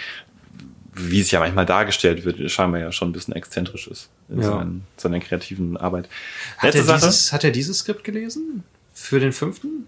wie 0.93 1.20
es 1.22 1.30
ja 1.30 1.39
manchmal 1.39 1.66
dargestellt 1.68 2.26
wird, 2.26 2.50
scheinbar 2.50 2.80
ja 2.82 2.91
schon 2.91 3.10
ein 3.10 3.14
bisschen 3.14 3.36
exzentrisch 3.36 3.88
ist 3.88 4.10
in 4.30 4.41
Ja. 4.41 4.50
seinen, 4.58 4.88
seiner 4.98 5.20
kreativen 5.20 5.78
Arbeit. 5.78 6.10
Hat 6.58 6.74
Letzte 6.74 6.80
er, 6.80 6.84
Sache, 6.86 7.06
dieses, 7.08 7.34
hat 7.34 7.43
er 7.43 7.52
dieses 7.52 7.80
Skript 7.80 8.04
gelesen? 8.04 8.64
Für 8.93 9.20
den 9.20 9.34
fünften? 9.34 9.88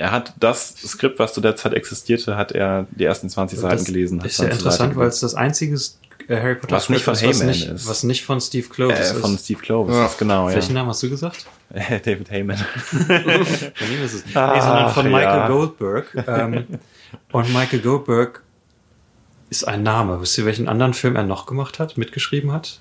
er 0.00 0.12
hat 0.12 0.32
das 0.40 0.76
Skript, 0.78 1.18
was 1.18 1.34
zu 1.34 1.42
der 1.42 1.56
Zeit 1.56 1.74
existierte, 1.74 2.34
hat 2.36 2.52
er 2.52 2.86
die 2.92 3.04
ersten 3.04 3.28
20 3.28 3.58
Seiten 3.58 3.76
das 3.76 3.84
gelesen. 3.84 4.20
hat 4.20 4.26
Ist 4.28 4.38
ja 4.38 4.46
interessant, 4.48 4.96
weil 4.96 5.08
es 5.08 5.20
das 5.20 5.34
einzige 5.34 5.76
Harry 6.28 6.54
Potter 6.56 6.76
Was 6.76 6.88
nicht 6.88 7.04
von 7.04 7.14
ist, 7.14 7.22
was 7.24 7.38
Heyman 7.40 7.46
nicht, 7.48 7.68
ist. 7.68 7.88
was 7.88 8.02
nicht 8.02 8.24
von 8.24 8.40
Steve 8.40 8.68
Clovis 8.68 8.98
äh, 8.98 9.02
ist. 9.14 9.20
von 9.20 9.38
Steve 9.38 9.60
Clovis, 9.60 9.94
Ja. 9.94 10.06
ist 10.06 10.18
genau, 10.18 10.48
ja. 10.48 10.54
Welchen 10.54 10.74
Namen 10.74 10.88
hast 10.90 11.02
du 11.02 11.10
gesagt? 11.10 11.46
David 11.70 12.30
Heyman. 12.30 12.56
Von 12.90 13.06
ihm 13.08 14.02
ist 14.04 14.14
es. 14.14 14.26
nee, 14.26 14.32
sondern 14.32 14.90
von 14.90 15.06
Ach, 15.06 15.10
Michael 15.10 15.22
ja. 15.22 15.46
Goldberg. 15.48 16.24
Ähm, 16.26 16.66
und 17.32 17.52
Michael 17.52 17.78
Goldberg 17.80 18.42
ist 19.50 19.64
ein 19.68 19.82
Name. 19.84 20.20
Wisst 20.20 20.36
ihr, 20.38 20.44
welchen 20.46 20.68
anderen 20.68 20.94
Film 20.94 21.14
er 21.16 21.22
noch 21.22 21.46
gemacht 21.46 21.78
hat, 21.78 21.96
mitgeschrieben 21.96 22.50
hat? 22.52 22.80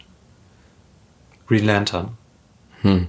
Green 1.47 1.65
Lantern. 1.65 2.17
Mhm. 2.83 3.07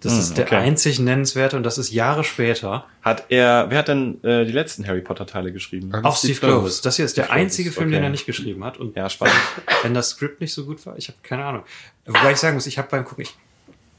Das 0.00 0.12
Hm, 0.12 0.18
ist 0.20 0.36
der 0.38 0.44
okay. 0.46 0.56
einzig 0.56 0.98
nennenswerte 0.98 1.56
und 1.56 1.62
das 1.62 1.78
ist 1.78 1.90
Jahre 1.92 2.22
später. 2.24 2.84
Hat 3.02 3.24
er, 3.30 3.66
wer 3.70 3.78
hat 3.78 3.88
denn 3.88 4.22
äh, 4.24 4.44
die 4.44 4.52
letzten 4.52 4.86
Harry 4.86 5.00
Potter 5.00 5.26
Teile 5.26 5.52
geschrieben? 5.52 5.94
Auch 6.04 6.16
Steve 6.16 6.38
Clovis. 6.38 6.80
Das 6.82 6.96
hier 6.96 7.04
ist 7.04 7.16
der 7.16 7.24
Steve 7.24 7.34
Clovis, 7.34 7.42
einzige 7.44 7.72
Film, 7.72 7.90
den 7.90 7.98
okay. 7.98 8.06
er 8.06 8.10
nicht 8.10 8.26
geschrieben 8.26 8.64
hat. 8.64 8.76
Und 8.78 8.94
Ja, 8.96 9.08
spannend. 9.08 9.36
wenn 9.82 9.94
das 9.94 10.10
Skript 10.10 10.40
nicht 10.40 10.52
so 10.52 10.64
gut 10.66 10.84
war, 10.86 10.96
ich 10.98 11.08
habe 11.08 11.18
keine 11.22 11.44
Ahnung. 11.44 11.62
Wobei 12.04 12.32
ich 12.32 12.36
sagen 12.38 12.54
muss, 12.54 12.66
ich 12.66 12.78
habe 12.78 12.88
beim 12.90 13.04
Gucken, 13.04 13.22
ich 13.22 13.34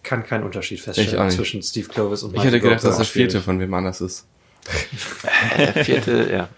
kann 0.03 0.23
keinen 0.25 0.43
Unterschied 0.43 0.79
feststellen 0.79 1.31
zwischen 1.31 1.61
Steve 1.63 1.87
Clovis 1.89 2.23
und 2.23 2.35
Ich 2.35 2.43
hätte 2.43 2.59
gedacht, 2.59 2.83
dass 2.83 2.97
der 2.97 3.05
vierte 3.05 3.41
von 3.41 3.59
wem 3.59 3.73
anders 3.73 4.01
ist. 4.01 4.25
Der 5.57 5.83
vierte, 5.85 6.29
ja. 6.29 6.49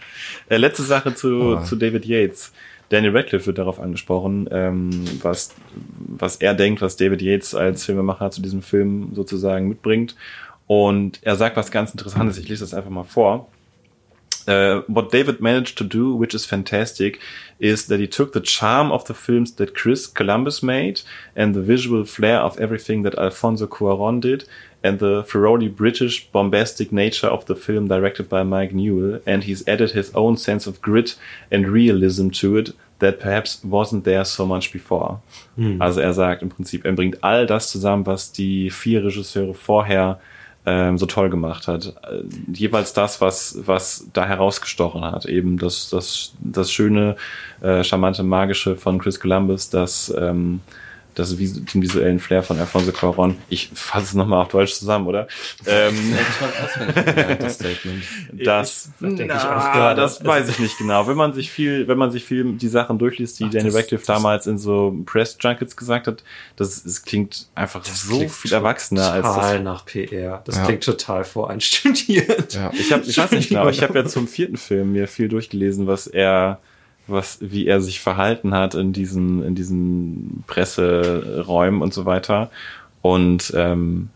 Äh, 0.49 0.57
letzte 0.57 0.81
Sache 0.83 1.13
zu, 1.13 1.57
Oh. 1.59 1.63
zu 1.63 1.75
David 1.75 2.05
Yates. 2.05 2.51
Daniel 2.89 3.15
Radcliffe 3.15 3.47
wird 3.47 3.57
darauf 3.57 3.79
angesprochen, 3.79 4.49
ähm, 4.51 5.05
was, 5.21 5.55
was 5.97 6.37
er 6.37 6.55
denkt, 6.55 6.81
was 6.81 6.97
David 6.97 7.21
Yates 7.21 7.55
als 7.55 7.85
Filmemacher 7.85 8.31
zu 8.31 8.41
diesem 8.41 8.61
Film 8.61 9.11
sozusagen 9.13 9.67
mitbringt. 9.67 10.15
Und 10.67 11.19
er 11.23 11.35
sagt 11.35 11.55
was 11.55 11.71
ganz 11.71 11.91
Interessantes. 11.91 12.37
Ich 12.37 12.47
lese 12.47 12.63
das 12.63 12.73
einfach 12.73 12.91
mal 12.91 13.03
vor. 13.03 13.49
Uh, 14.47 14.81
what 14.87 15.13
David 15.13 15.41
managed 15.41 15.77
to 15.77 15.83
do, 15.83 16.15
which 16.15 16.33
is 16.33 16.45
fantastic, 16.45 17.19
is 17.59 17.85
that 17.85 17.99
he 17.99 18.07
took 18.07 18.33
the 18.33 18.41
charm 18.41 18.91
of 18.91 19.05
the 19.05 19.13
films 19.13 19.53
that 19.55 19.75
Chris 19.75 20.07
Columbus 20.11 20.63
made 20.63 21.01
and 21.35 21.53
the 21.53 21.61
visual 21.61 22.03
flair 22.03 22.41
of 22.41 22.59
everything 22.59 23.03
that 23.03 23.15
Alfonso 23.15 23.67
Cuaron 23.67 24.19
did 24.21 24.45
and 24.83 24.99
the 24.99 25.23
thoroughly 25.23 25.67
British 25.67 26.27
bombastic 26.31 26.91
nature 26.91 27.27
of 27.27 27.45
the 27.45 27.55
film 27.55 27.87
directed 27.87 28.29
by 28.29 28.43
Mike 28.43 28.73
Newell 28.73 29.19
and 29.25 29.43
he's 29.43 29.67
added 29.67 29.91
his 29.91 30.13
own 30.15 30.37
sense 30.37 30.67
of 30.67 30.81
grit 30.81 31.15
and 31.51 31.67
realism 31.67 32.29
to 32.29 32.57
it 32.57 32.71
that 32.99 33.19
perhaps 33.19 33.61
wasn't 33.63 34.03
there 34.03 34.25
so 34.25 34.45
much 34.45 34.71
before. 34.71 35.21
Also 35.79 36.01
er 36.01 36.13
sagt 36.13 36.41
im 36.41 36.49
Prinzip, 36.49 36.85
er 36.85 36.93
bringt 36.93 37.23
all 37.23 37.45
das 37.45 37.69
zusammen, 37.69 38.05
was 38.05 38.31
die 38.31 38.69
vier 38.69 39.03
Regisseure 39.03 39.53
vorher 39.53 40.19
ähm, 40.65 40.97
so 40.97 41.05
toll 41.05 41.29
gemacht 41.29 41.67
hat. 41.67 41.95
Äh, 42.03 42.23
jeweils 42.53 42.93
das, 42.93 43.21
was, 43.21 43.57
was 43.65 44.07
da 44.13 44.25
herausgestochen 44.25 45.03
hat. 45.03 45.25
Eben 45.25 45.57
das, 45.57 45.89
das, 45.89 46.33
das 46.39 46.71
schöne, 46.71 47.15
äh, 47.61 47.83
charmante, 47.83 48.23
magische 48.23 48.75
von 48.75 48.99
Chris 48.99 49.19
Columbus, 49.19 49.69
das, 49.69 50.13
ähm, 50.17 50.59
das 51.19 51.35
den 51.35 51.81
visuellen 51.81 52.19
Flair 52.19 52.41
von 52.43 52.57
Alfonso 52.59 52.91
Cuarón. 52.91 53.35
Ich 53.49 53.69
fasse 53.73 54.05
es 54.05 54.13
nochmal 54.13 54.41
auf 54.41 54.47
Deutsch 54.47 54.73
zusammen, 54.73 55.07
oder? 55.07 55.27
Ähm, 55.65 56.15
das 57.39 57.55
Statement. 57.55 58.03
das, 58.33 58.91
denke 58.99 59.23
ich 59.23 59.27
Na, 59.27 59.57
auch 59.57 59.73
gerade. 59.73 60.01
das 60.01 60.23
weiß 60.23 60.49
ich 60.49 60.59
nicht 60.59 60.77
genau. 60.77 61.07
Wenn 61.07 61.17
man 61.17 61.33
sich 61.33 61.51
viel, 61.51 61.87
wenn 61.87 61.97
man 61.97 62.11
sich 62.11 62.23
viel 62.23 62.53
die 62.53 62.67
Sachen 62.67 62.97
durchliest, 62.99 63.39
die 63.39 63.49
Daniel 63.49 63.65
das- 63.71 63.75
Radcliffe 63.75 64.05
damals 64.05 64.47
in 64.47 64.57
so 64.57 64.95
Press 65.05 65.37
Junkets 65.39 65.75
gesagt 65.75 66.07
hat, 66.07 66.23
das, 66.55 66.83
es 66.85 67.03
klingt 67.03 67.47
einfach 67.55 67.83
so 67.85 68.17
klingt 68.17 68.31
viel 68.31 68.53
erwachsener 68.53 69.11
als 69.11 69.25
Total 69.27 69.55
das. 69.55 69.63
nach 69.63 69.85
PR. 69.85 70.41
Das 70.45 70.55
Ja. 70.57 70.65
klingt 70.65 70.83
total 70.83 71.23
voreinstudiert. 71.23 72.53
Ja. 72.53 72.71
Ich 72.73 72.91
habe, 72.91 73.03
ich 73.05 73.17
weiß 73.17 73.31
nicht 73.31 73.49
genau. 73.49 73.67
Ich 73.69 73.81
habe 73.83 73.97
ja 73.99 74.05
zum 74.05 74.27
vierten 74.27 74.57
Film 74.57 74.91
mir 74.93 75.07
viel 75.07 75.27
durchgelesen, 75.27 75.87
was 75.87 76.07
er, 76.07 76.59
was, 77.11 77.37
wie 77.41 77.67
er 77.67 77.81
sich 77.81 77.99
verhalten 77.99 78.53
hat 78.53 78.75
in 78.75 78.93
diesen, 78.93 79.43
in 79.43 79.55
diesen 79.55 80.43
Presseräumen 80.47 81.81
und 81.81 81.93
so 81.93 82.05
weiter. 82.05 82.49
Und 83.01 83.53
ähm, 83.55 84.09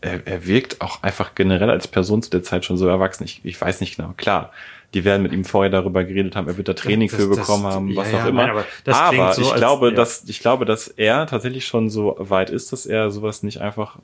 er, 0.00 0.26
er 0.26 0.46
wirkt 0.46 0.80
auch 0.80 1.02
einfach 1.02 1.34
generell 1.34 1.70
als 1.70 1.88
Person 1.88 2.22
zu 2.22 2.30
der 2.30 2.42
Zeit 2.42 2.64
schon 2.64 2.76
so 2.76 2.86
erwachsen. 2.88 3.24
Ich, 3.24 3.40
ich 3.44 3.60
weiß 3.60 3.80
nicht 3.80 3.96
genau. 3.96 4.14
Klar, 4.16 4.52
die 4.94 5.04
werden 5.04 5.22
mit 5.22 5.32
ihm 5.32 5.44
vorher 5.44 5.70
darüber 5.70 6.04
geredet 6.04 6.34
haben, 6.36 6.48
er 6.48 6.56
wird 6.56 6.68
da 6.68 6.72
Training 6.74 7.08
Das- 7.10 7.20
für 7.20 7.28
das- 7.28 7.38
bekommen 7.38 7.64
haben, 7.64 7.88
ja, 7.90 7.96
was 7.96 8.10
ja, 8.12 8.22
auch 8.22 8.26
immer. 8.28 8.42
nein, 8.42 8.50
aber 8.50 8.64
das 8.84 9.08
klingt 9.10 9.34
so, 9.34 9.42
ich 9.42 9.50
als- 9.52 9.60
glaube, 9.60 9.88
ja. 9.90 9.94
dass 9.94 10.24
ich 10.26 10.40
glaube, 10.40 10.64
dass 10.64 10.88
er 10.88 11.26
tatsächlich 11.26 11.66
schon 11.66 11.90
so 11.90 12.16
weit 12.18 12.50
ist, 12.50 12.72
dass 12.72 12.86
er 12.86 13.10
sowas 13.10 13.42
nicht 13.42 13.60
einfach 13.60 13.96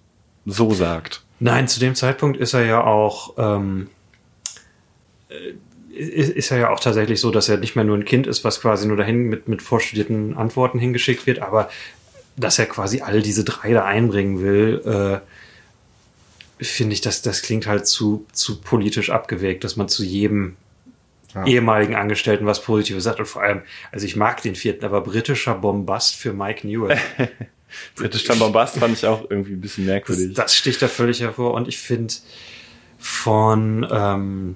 so 0.46 0.72
sagt. 0.74 1.22
Nein, 1.40 1.68
zu 1.68 1.80
dem 1.80 1.94
Zeitpunkt 1.94 2.36
ist 2.38 2.52
er 2.54 2.64
ja 2.66 2.84
auch, 2.84 3.34
ähm, 3.38 3.88
äh, 5.30 5.34
ist 5.96 6.50
ja 6.50 6.70
auch 6.70 6.80
tatsächlich 6.80 7.20
so, 7.20 7.30
dass 7.30 7.48
er 7.48 7.58
nicht 7.58 7.76
mehr 7.76 7.84
nur 7.84 7.96
ein 7.96 8.04
Kind 8.04 8.26
ist, 8.26 8.42
was 8.44 8.60
quasi 8.60 8.86
nur 8.86 8.96
dahin 8.96 9.28
mit, 9.28 9.48
mit 9.48 9.62
vorstudierten 9.62 10.36
Antworten 10.36 10.78
hingeschickt 10.78 11.26
wird, 11.26 11.38
aber 11.40 11.68
dass 12.36 12.58
er 12.58 12.66
quasi 12.66 13.00
all 13.00 13.22
diese 13.22 13.44
drei 13.44 13.72
da 13.72 13.84
einbringen 13.84 14.40
will, 14.42 15.20
äh, 16.60 16.64
finde 16.64 16.94
ich, 16.94 17.00
dass 17.00 17.22
das 17.22 17.42
klingt 17.42 17.66
halt 17.66 17.86
zu, 17.86 18.26
zu 18.32 18.60
politisch 18.60 19.10
abgewägt, 19.10 19.64
dass 19.64 19.76
man 19.76 19.88
zu 19.88 20.02
jedem 20.04 20.56
Ja. 21.34 21.46
ehemaligen 21.46 21.94
Angestellten 21.96 22.46
was 22.46 22.62
Positives 22.62 23.04
sagt. 23.04 23.18
Und 23.20 23.26
vor 23.26 23.42
allem, 23.42 23.62
also 23.92 24.06
ich 24.06 24.16
mag 24.16 24.40
den 24.42 24.54
vierten, 24.54 24.84
aber 24.84 25.00
britischer 25.00 25.54
Bombast 25.54 26.14
für 26.16 26.32
Mike 26.32 26.66
Newell. 26.66 26.98
Britischer 27.96 28.36
Bombast 28.36 28.78
fand 28.78 28.96
ich 28.96 29.04
auch 29.04 29.28
irgendwie 29.28 29.52
ein 29.54 29.60
bisschen 29.60 29.84
Das, 29.84 29.92
merkwürdig. 29.92 30.34
das 30.34 30.54
sticht 30.54 30.80
da 30.80 30.86
völlig 30.86 31.20
hervor. 31.22 31.54
Und 31.54 31.66
ich 31.66 31.78
finde, 31.78 32.14
von, 32.98 33.84
ähm, 33.90 34.54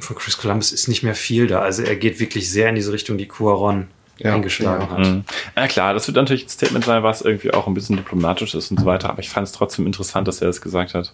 von 0.00 0.16
Chris 0.16 0.36
Columbus 0.38 0.72
ist 0.72 0.88
nicht 0.88 1.02
mehr 1.02 1.14
viel 1.14 1.46
da. 1.46 1.60
Also 1.60 1.82
er 1.82 1.96
geht 1.96 2.20
wirklich 2.20 2.50
sehr 2.50 2.68
in 2.68 2.74
diese 2.74 2.92
Richtung, 2.92 3.18
die 3.18 3.26
Cuaron 3.28 3.88
Ja, 4.18 4.34
eingeschlagen 4.34 4.82
ja. 4.82 4.90
hat. 4.90 4.98
Mhm. 5.06 5.24
Ja 5.56 5.68
klar, 5.68 5.94
das 5.94 6.06
wird 6.08 6.16
natürlich 6.16 6.44
ein 6.46 6.48
Statement 6.48 6.84
sein, 6.84 7.02
was 7.02 7.22
irgendwie 7.22 7.52
auch 7.52 7.66
ein 7.66 7.74
bisschen 7.74 7.96
diplomatisch 7.96 8.54
ist 8.54 8.70
und 8.70 8.80
so 8.80 8.86
weiter, 8.86 9.10
aber 9.10 9.20
ich 9.20 9.28
fand 9.28 9.46
es 9.46 9.52
trotzdem 9.52 9.86
interessant, 9.86 10.26
dass 10.28 10.40
er 10.40 10.46
das 10.48 10.60
gesagt 10.60 10.94
hat. 10.94 11.12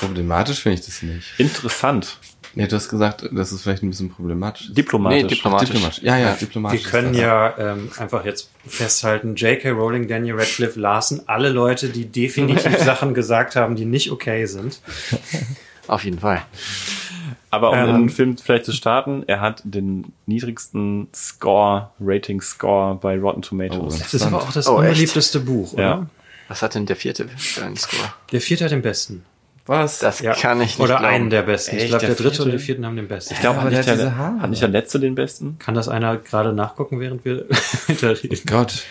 Problematisch 0.00 0.60
finde 0.60 0.78
ich 0.78 0.86
das 0.86 1.02
nicht. 1.02 1.34
Interessant. 1.38 2.16
Nee, 2.54 2.66
du 2.66 2.74
hast 2.74 2.88
gesagt, 2.88 3.28
das 3.32 3.52
ist 3.52 3.62
vielleicht 3.62 3.82
ein 3.84 3.90
bisschen 3.90 4.10
problematisch. 4.10 4.68
ist. 4.70 4.76
Diplomatisch. 4.76 5.22
Nee, 5.22 5.28
diplomatisch. 5.28 5.68
Diplomatisch. 5.68 6.02
Ja, 6.02 6.16
ja, 6.18 6.28
Wir 6.30 6.34
diplomatisch. 6.46 6.82
können 6.84 7.10
ist 7.12 7.20
das. 7.20 7.22
ja 7.22 7.54
ähm, 7.58 7.90
einfach 7.98 8.24
jetzt 8.24 8.50
festhalten, 8.66 9.36
J.K. 9.36 9.70
Rowling, 9.70 10.08
Daniel 10.08 10.34
Radcliffe, 10.36 10.80
Larsen, 10.80 11.28
alle 11.28 11.50
Leute, 11.50 11.90
die 11.90 12.06
definitiv 12.06 12.76
Sachen 12.84 13.14
gesagt 13.14 13.54
haben, 13.54 13.76
die 13.76 13.84
nicht 13.84 14.10
okay 14.10 14.46
sind. 14.46 14.80
Auf 15.90 16.04
jeden 16.04 16.20
Fall. 16.20 16.42
Aber 17.50 17.70
um 17.72 17.76
Ähm. 17.78 17.86
den 17.86 18.08
Film 18.10 18.38
vielleicht 18.38 18.64
zu 18.64 18.72
starten, 18.72 19.24
er 19.26 19.40
hat 19.40 19.60
den 19.64 20.12
niedrigsten 20.26 21.08
Score, 21.12 21.90
Rating-Score 22.00 22.94
bei 22.94 23.18
Rotten 23.18 23.42
Tomatoes. 23.42 23.96
Oh. 23.96 23.98
Das 23.98 24.14
ist 24.14 24.22
aber 24.22 24.38
auch 24.42 24.52
das 24.52 24.68
Oh, 24.68 24.80
echt? 24.80 24.88
unbeliebteste 24.90 25.40
Buch, 25.40 25.72
oder? 25.72 25.82
Ja. 25.82 26.06
Was 26.48 26.62
hat 26.62 26.74
denn 26.76 26.86
der 26.86 26.94
vierte 26.96 27.26
für 27.28 27.64
einen 27.64 27.76
Score? 27.76 28.12
Der 28.30 28.40
vierte 28.40 28.64
hat 28.64 28.70
den 28.70 28.82
besten. 28.82 29.24
Was? 29.66 29.98
Das 29.98 30.20
Ja. 30.20 30.34
kann 30.34 30.60
ich 30.60 30.68
nicht 30.68 30.80
Oder 30.80 30.98
glauben. 30.98 31.04
einen 31.14 31.30
der 31.30 31.42
besten. 31.42 31.76
ich 31.76 31.82
Echt, 31.82 31.90
glaube, 31.90 32.06
der, 32.06 32.14
der 32.14 32.16
dritte 32.16 32.28
und 32.28 32.34
vierte? 32.36 32.50
der 32.52 32.60
vierten 32.60 32.86
haben 32.86 32.96
den 32.96 33.08
besten. 33.08 33.34
Ich 33.34 33.40
glaube, 33.40 33.58
aber 33.58 33.66
hat, 33.66 33.72
der 33.72 33.78
nicht 33.80 33.88
hat 33.90 33.98
der, 33.98 34.04
diese 34.06 34.16
Haare. 34.16 34.40
hat 34.42 34.50
nicht 34.50 34.62
der 34.62 34.68
letzte 34.68 35.00
den 35.00 35.14
besten? 35.16 35.58
Kann 35.58 35.74
das 35.74 35.88
einer 35.88 36.16
gerade 36.18 36.52
nachgucken, 36.52 37.00
während 37.00 37.24
wir 37.24 37.46
weiterreden? 37.88 38.38
Gott. 38.46 38.84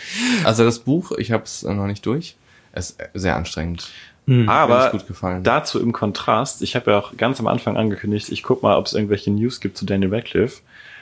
Also 0.44 0.64
das 0.66 0.80
Buch, 0.80 1.12
ich 1.18 1.32
habe 1.32 1.44
es 1.44 1.64
noch 1.64 1.88
nicht 1.88 2.06
durch. 2.06 2.36
Es 2.72 2.92
ist 2.92 3.00
sehr 3.14 3.36
anstrengend. 3.36 3.90
Mir 4.30 4.50
Aber 4.50 4.86
ist 4.88 4.92
gut 4.92 5.08
gefallen. 5.08 5.44
dazu 5.44 5.80
im 5.82 5.92
Kontrast, 5.92 6.62
ich 6.62 6.76
habe 6.76 6.92
ja 6.92 7.00
auch 7.00 7.18
ganz 7.18 7.40
am 7.40 7.48
Anfang 7.48 7.78
angekündigt, 7.78 8.30
ich 8.30 8.44
guck 8.44 8.62
mal, 8.64 8.78
ob 8.78 8.86
es 8.86 8.94
irgendwelche 8.94 9.32
News 9.32 9.60
gibt 9.60 9.78
zu 9.78 9.86
Daniel 9.86 10.14
Radcliffe. 10.14 10.62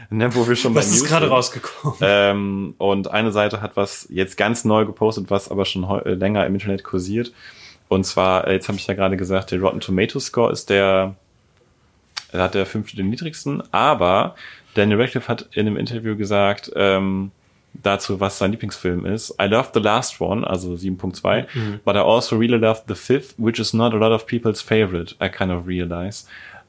Ne, 0.10 0.34
wo 0.34 0.48
wir 0.48 0.56
schon 0.56 0.74
bei 0.76 0.80
Was 0.80 0.88
ist 0.92 1.00
News 1.02 1.10
gerade 1.10 1.26
sind. 1.26 1.34
rausgekommen? 1.34 1.98
Ähm, 2.02 2.76
und 2.78 3.12
eine 3.12 3.32
Seite 3.32 3.62
hat 3.62 3.76
was 3.76 4.08
jetzt 4.10 4.38
ganz 4.38 4.64
neu 4.64 4.86
gepostet, 4.86 5.30
was 5.30 5.52
aber 5.52 5.66
schon 5.66 5.90
heu- 5.90 6.00
äh, 6.00 6.14
länger 6.14 6.46
im 6.46 6.54
Internet 6.54 6.84
kursiert. 6.86 7.34
Und 7.90 8.06
zwar, 8.06 8.48
äh, 8.48 8.54
jetzt 8.54 8.68
habe 8.70 8.78
ich 8.78 8.88
ja 8.88 8.94
gerade 8.94 9.18
gesagt, 9.18 9.52
der 9.52 9.60
Rotten 9.60 9.82
Tomato 9.82 10.20
Score 10.20 10.52
ist 10.52 10.70
der, 10.70 11.16
er 12.32 12.42
hat 12.44 12.54
der 12.56 12.66
fünfte 12.66 12.96
den 12.98 13.10
niedrigsten, 13.10 13.62
aber 13.74 14.36
Daniel 14.76 15.02
Radcliffe 15.02 15.28
hat 15.28 15.48
in 15.54 15.68
einem 15.68 15.76
Interview 15.78 16.16
gesagt, 16.16 16.72
ähm, 16.76 17.32
dazu, 17.84 18.20
was 18.20 18.38
sein 18.38 18.52
Lieblingsfilm 18.52 19.06
ist. 19.06 19.36
I 19.42 19.46
loved 19.46 19.74
the 19.74 19.80
last 19.80 20.20
one, 20.20 20.46
also 20.46 20.74
7.2, 20.76 21.80
but 21.86 21.96
I 21.96 22.00
also 22.00 22.38
really 22.38 22.58
loved 22.58 22.84
the 22.88 22.96
fifth, 22.96 23.36
which 23.38 23.60
is 23.60 23.74
not 23.74 23.94
a 23.94 23.98
lot 23.98 24.12
of 24.12 24.26
people's 24.26 24.62
favorite, 24.62 25.16
I 25.22 25.30
kind 25.30 25.52
of 25.52 25.68
realize. 25.68 26.26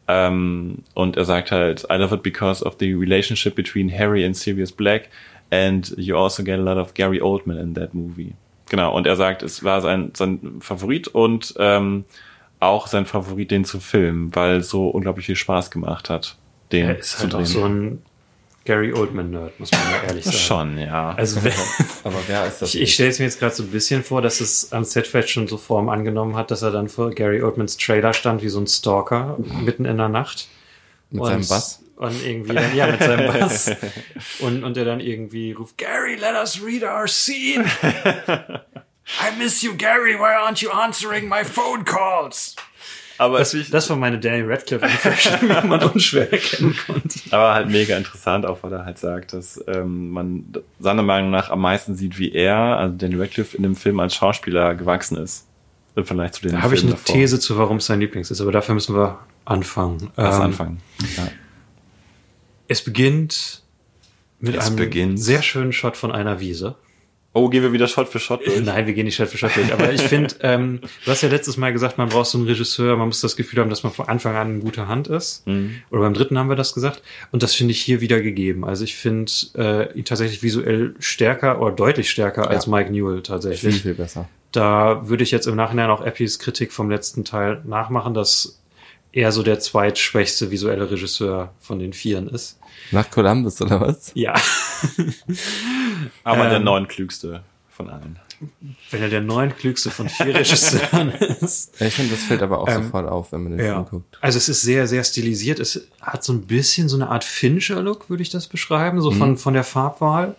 Ähm, 0.07 0.85
und 0.95 1.17
er 1.17 1.25
sagt 1.25 1.53
halt, 1.53 1.87
I 1.91 1.97
love 1.97 2.15
it 2.15 2.23
because 2.23 2.65
of 2.65 2.77
the 2.81 2.95
relationship 2.95 3.55
between 3.55 3.91
Harry 3.91 4.25
and 4.25 4.35
Sirius 4.35 4.73
Black 4.73 5.09
and 5.51 5.95
you 5.99 6.17
also 6.17 6.43
get 6.43 6.59
a 6.59 6.63
lot 6.63 6.77
of 6.79 6.95
Gary 6.95 7.21
Oldman 7.21 7.59
in 7.59 7.75
that 7.75 7.95
movie. 7.95 8.35
Genau, 8.71 8.95
und 8.95 9.07
er 9.07 9.17
sagt, 9.17 9.43
es 9.43 9.65
war 9.65 9.81
sein, 9.81 10.13
sein 10.15 10.41
Favorit 10.61 11.09
und 11.09 11.55
ähm, 11.59 12.05
auch 12.61 12.87
sein 12.87 13.07
Favorit, 13.07 13.51
den 13.51 13.65
zu 13.65 13.81
filmen, 13.81 14.35
weil 14.35 14.63
so 14.63 14.89
unglaublich 14.89 15.27
viel 15.27 15.37
Spaß 15.37 15.71
gemacht 15.71 16.11
hat, 16.11 16.37
den 16.73 16.87
Er 16.87 16.99
ist 16.99 17.13
zu 17.13 17.23
halt 17.23 17.33
drehen. 17.33 17.43
auch 17.43 17.47
so 17.47 17.65
ein 17.65 18.03
Gary 18.69 18.93
Oldman-Nerd, 18.93 19.59
muss 19.59 19.71
man 19.73 19.81
mal 19.81 20.05
ehrlich 20.09 20.27
sagen. 20.27 20.37
Schon, 20.37 20.79
ja. 20.79 21.15
Also 21.15 21.43
wenn, 21.43 21.55
aber 22.05 22.19
wer 22.27 22.47
ist 22.47 22.61
das? 22.61 22.75
ich, 22.75 22.83
ich 22.83 22.93
stelle 22.93 23.09
es 23.09 23.19
mir 23.19 23.25
jetzt 23.25 23.39
gerade 23.39 23.55
so 23.55 23.63
ein 23.63 23.71
bisschen 23.71 24.05
vor, 24.05 24.21
dass 24.21 24.43
es 24.43 24.75
am 24.75 24.85
Set 24.85 25.07
vielleicht 25.07 25.31
schon 25.31 25.49
so 25.49 25.57
Form 25.57 25.89
angenommen 25.89 26.37
hat, 26.37 26.51
dass 26.51 26.61
er 26.61 26.71
dann 26.71 26.91
vor 26.91 27.11
Gary 27.13 27.43
Oldmans 27.43 27.79
Trailer 27.79 28.13
stand 28.13 28.43
wie 28.43 28.51
so 28.51 28.61
ein 28.61 28.67
Stalker 28.67 29.39
mitten 29.39 29.87
in 29.87 29.97
der 29.97 30.11
Nacht. 30.11 30.49
mit 31.11 31.23
und, 31.23 31.29
seinem 31.29 31.49
Bass? 31.49 31.83
Und 31.97 32.23
irgendwie 32.27 32.55
dann, 32.55 32.77
ja, 32.77 32.89
mit 32.89 33.03
seinem 33.03 33.27
Bass. 33.33 33.71
und, 34.41 34.63
und 34.63 34.77
er 34.77 34.85
dann 34.85 35.01
irgendwie 35.01 35.53
ruft, 35.53 35.79
Gary, 35.79 36.17
let 36.17 36.35
us 36.35 36.63
read 36.63 36.83
our 36.83 37.09
scene. 37.09 37.65
I 37.83 39.39
miss 39.39 39.63
you, 39.63 39.73
Gary. 39.79 40.15
Why 40.19 40.35
aren't 40.35 40.61
you 40.61 40.71
answering 40.71 41.27
my 41.27 41.43
phone 41.43 41.87
calls? 41.87 42.55
Aber, 43.19 43.39
Das, 43.39 43.55
das 43.71 43.91
war 43.91 43.97
meine 43.97 44.19
Daniel 44.19 44.51
Radcliffe 44.51 44.87
Impression, 44.87 45.41
wie 45.43 45.67
man 45.67 45.83
unschwer 45.83 46.33
erkennen 46.33 46.75
konnte. 46.87 47.19
aber 47.31 47.55
halt 47.55 47.69
mega 47.69 47.97
interessant, 47.97 48.47
auch 48.47 48.63
weil 48.63 48.73
er 48.73 48.85
halt 48.85 48.99
sagt, 48.99 49.33
dass 49.35 49.63
ähm, 49.67 50.11
man 50.11 50.45
seiner 50.81 51.03
Meinung 51.03 51.31
nach 51.31 51.51
am 51.51 51.61
meisten 51.61 51.95
sieht, 51.95 52.19
wie 52.19 52.33
er, 52.33 52.57
also 52.57 52.97
Daniel 52.97 53.21
Radcliffe, 53.23 53.57
in 53.57 53.63
dem 53.65 53.77
Film 53.77 54.01
als 54.01 54.15
Schauspieler 54.15 54.75
gewachsen 54.75 55.17
ist. 55.19 55.47
Im 55.97 56.05
Vergleich 56.07 56.33
zu 56.33 56.43
den 56.43 56.53
Da 56.53 56.63
habe 56.63 56.75
ich 56.77 56.83
eine 56.83 56.93
davor. 56.93 57.15
These 57.15 57.41
zu, 57.41 57.59
warum 57.59 57.79
es 57.79 57.87
sein 57.87 57.99
Lieblings 58.01 58.31
ist, 58.31 58.41
aber 58.41 58.53
dafür 58.53 58.75
müssen 58.75 58.95
wir 58.95 59.19
anfangen. 59.45 60.11
Lass 60.17 60.37
Ähm, 60.37 60.43
anfangen. 60.43 60.81
Ja. 61.17 61.27
Es 62.69 62.83
beginnt 62.83 63.63
mit 64.39 64.55
Es 64.55 64.67
einem 64.69 64.77
beginnt. 64.77 65.21
sehr 65.21 65.43
schönen 65.43 65.73
Shot 65.73 65.97
von 65.97 66.13
einer 66.13 66.39
Wiese. 66.39 66.77
Oh, 67.35 67.49
gehen 67.49 67.63
wir 67.63 67.73
wieder 67.73 67.87
Shot 67.89 68.09
für 68.09 68.19
Shot 68.19 68.47
durch. 68.47 68.61
Nein, 68.65 68.87
wir 68.87 68.95
gehen 68.95 69.05
nicht 69.05 69.17
Schritt 69.17 69.29
für 69.29 69.39
Schritt 69.39 69.55
durch. 69.57 69.73
Aber 69.73 69.93
ich 69.93 70.01
finde, 70.01 70.35
ähm, 70.41 70.81
du 71.05 71.11
hast 71.11 71.23
ja 71.23 71.29
letztes 71.29 71.57
Mal 71.57 71.73
gesagt, 71.73 71.99
man 71.99 72.09
braucht 72.09 72.27
so 72.27 72.39
einen 72.39 72.47
Regisseur, 72.47 72.97
man 72.97 73.09
muss 73.09 73.21
das 73.21 73.37
Gefühl 73.37 73.61
haben, 73.61 73.71
dass 73.71 73.83
man 73.83 73.93
von 73.93 74.09
Anfang 74.09 74.35
an 74.35 74.55
in 74.55 74.61
guter 74.61 74.89
Hand 74.89 75.09
ist. 75.09 75.47
Mhm. 75.47 75.77
Oder 75.91 76.01
beim 76.03 76.15
dritten 76.15 76.39
haben 76.39 76.49
wir 76.49 76.57
das 76.57 76.75
gesagt. 76.75 77.03
Und 77.31 77.43
das 77.43 77.55
finde 77.55 77.73
ich 77.73 77.81
hier 77.81 78.01
wieder 78.01 78.21
gegeben. 78.21 78.65
Also 78.65 78.85
ich 78.85 78.97
finde 78.97 79.31
äh, 79.57 79.93
ihn 79.99 80.05
tatsächlich 80.05 80.43
visuell 80.43 80.95
stärker 80.99 81.61
oder 81.61 81.73
deutlich 81.73 82.11
stärker 82.11 82.49
als 82.49 82.67
Mike 82.67 82.91
Newell 82.91 83.17
Viel, 83.17 83.23
tatsächlich. 83.23 83.83
viel 83.83 83.95
besser. 83.95 84.29
Da 84.53 85.09
würde 85.09 85.23
ich 85.23 85.31
jetzt 85.31 85.47
im 85.47 85.57
Nachhinein 85.57 85.91
auch 85.91 86.05
Eppies 86.05 86.39
Kritik 86.39 86.73
vom 86.73 86.91
letzten 86.91 87.25
Teil 87.25 87.61
nachmachen, 87.67 88.15
dass 88.15 88.59
er 89.13 89.33
so 89.33 89.43
der 89.43 89.59
zweitschwächste 89.61 90.51
visuelle 90.51 90.91
Regisseur 90.91 91.53
von 91.61 91.79
den 91.79 91.93
Vieren 91.93 92.29
ist. 92.29 92.59
Nach 92.93 93.11
Columbus 93.11 93.61
oder 93.61 93.81
was? 93.81 94.13
Ja. 94.15 94.35
Aber 96.25 96.49
der 96.49 96.59
Ähm. 96.59 96.65
neuntklügste 96.65 97.43
von 97.71 97.91
allen. 97.91 98.19
Wenn 98.91 99.03
er 99.03 99.09
der 99.09 99.21
neunklügste 99.21 99.91
von 99.91 100.09
vier 100.09 100.33
Regisseuren 100.35 101.11
ist. 101.41 101.81
Ich 101.81 101.95
finde, 101.95 102.13
das 102.15 102.23
fällt 102.23 102.41
aber 102.41 102.61
auch 102.61 102.69
Ähm, 102.69 102.85
sofort 102.85 103.09
auf, 103.09 103.33
wenn 103.33 103.43
man 103.43 103.57
den 103.57 103.67
Ja. 103.67 103.75
Film 103.75 103.87
guckt. 103.87 104.17
Also 104.21 104.39
es 104.39 104.49
ist 104.49 104.63
sehr, 104.63 104.87
sehr 104.87 105.03
stilisiert. 105.03 105.59
Es 105.59 105.89
hat 106.01 106.23
so 106.23 106.33
ein 106.33 106.43
bisschen 106.43 106.89
so 106.89 106.97
eine 106.97 107.09
Art 107.09 107.25
Fincher-Look, 107.25 108.09
würde 108.11 108.23
ich 108.23 108.31
das 108.31 108.47
beschreiben, 108.47 109.01
so 109.01 109.11
von, 109.11 109.37
von 109.39 109.55
der 109.55 109.65
Farbwahl. 109.65 110.37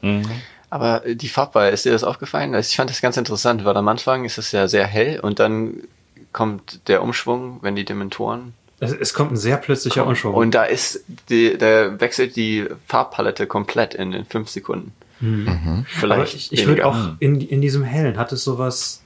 Aber 0.70 1.05
äh, 1.05 1.15
die 1.17 1.28
Farbwahl, 1.28 1.74
ist 1.74 1.84
dir 1.84 1.91
das 1.91 2.05
aufgefallen? 2.05 2.55
Also 2.55 2.70
ich 2.70 2.78
fand 2.78 2.89
das 2.89 3.01
ganz 3.01 3.17
interessant, 3.17 3.65
weil 3.65 3.76
am 3.76 3.88
Anfang 3.89 4.24
ist 4.24 4.38
es 4.38 4.53
ja 4.53 4.70
sehr 4.70 4.88
hell 4.88 5.20
und 5.20 5.39
dann 5.39 5.84
kommt 6.32 6.88
der 6.88 7.01
Umschwung, 7.03 7.59
wenn 7.63 7.76
die 7.76 7.84
Dementoren 7.86 8.53
Es, 8.80 8.92
es 8.94 9.14
kommt 9.14 9.32
ein 9.32 9.38
sehr 9.38 9.58
plötzlicher 9.58 10.06
Umschwung. 10.06 10.34
Und 10.34 10.56
da 10.56 10.64
ist 10.64 11.04
die, 11.30 11.58
da 11.58 12.00
wechselt 12.00 12.36
die 12.36 12.68
Farbpalette 12.88 13.48
komplett 13.48 13.94
in 13.94 14.12
den 14.12 14.26
fünf 14.26 14.50
Sekunden. 14.50 14.94
Aber 15.22 15.84
Vielleicht 15.86 16.36
ich, 16.36 16.52
ich 16.54 16.68
würde 16.68 16.86
auch 16.86 16.96
in, 17.20 17.42
in 17.42 17.62
diesem 17.62 17.84
Hellen 17.84 18.18
hat 18.18 18.32
es 18.32 18.44
sowas 18.44 19.04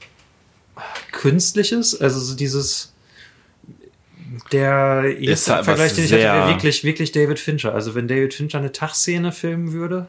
Künstliches, 1.12 2.00
also 2.00 2.20
so 2.20 2.36
dieses 2.36 2.94
der 4.52 5.06
Ist 5.06 5.48
erste 5.48 5.64
Vergleich, 5.64 5.94
den 5.94 6.06
ich 6.06 6.14
hatte, 6.14 6.24
wäre 6.24 6.48
wirklich, 6.50 6.84
wirklich 6.84 7.12
David 7.12 7.40
Fincher. 7.40 7.74
Also 7.74 7.96
wenn 7.96 8.08
David 8.08 8.34
Fincher 8.34 8.60
eine 8.60 8.72
Tagszene 8.72 9.32
filmen 9.32 9.74
würde, 9.74 10.08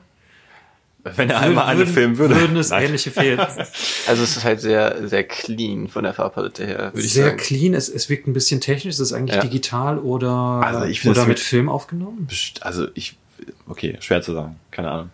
Wenn 1.16 1.28
er 1.30 1.40
einmal 1.40 1.66
eine 1.66 1.80
würden, 1.80 1.92
filmen 1.94 2.18
würde. 2.18 2.34
würden 2.40 2.56
es 2.56 2.70
Nein. 2.70 2.84
ähnliche 2.86 3.10
fehlen. 3.10 3.38
Also 4.06 4.22
es 4.22 4.36
ist 4.36 4.44
halt 4.44 4.60
sehr, 4.60 5.06
sehr 5.08 5.24
clean 5.24 5.88
von 5.88 6.04
der 6.04 6.12
Farbpalette 6.14 6.66
her, 6.66 6.90
würde 6.92 7.06
ich 7.06 7.12
Sehr 7.12 7.26
sagen. 7.26 7.36
clean, 7.38 7.74
es, 7.74 7.88
es 7.88 8.08
wirkt 8.10 8.26
ein 8.26 8.32
bisschen 8.32 8.60
technisch, 8.60 8.94
es 8.94 9.00
ist 9.00 9.12
eigentlich 9.12 9.36
Ja. 9.36 9.42
digital 9.42 9.98
oder, 9.98 10.30
Also 10.30 10.84
ich 10.84 11.00
finde 11.00 11.12
oder 11.18 11.22
es- 11.22 11.28
mit 11.28 11.40
Film 11.40 11.68
aufgenommen. 11.68 12.26
Also 12.60 12.86
ich, 12.94 13.16
okay, 13.68 13.96
schwer 14.00 14.20
zu 14.22 14.32
sagen, 14.34 14.56
keine 14.70 14.90
Ahnung. 14.90 15.10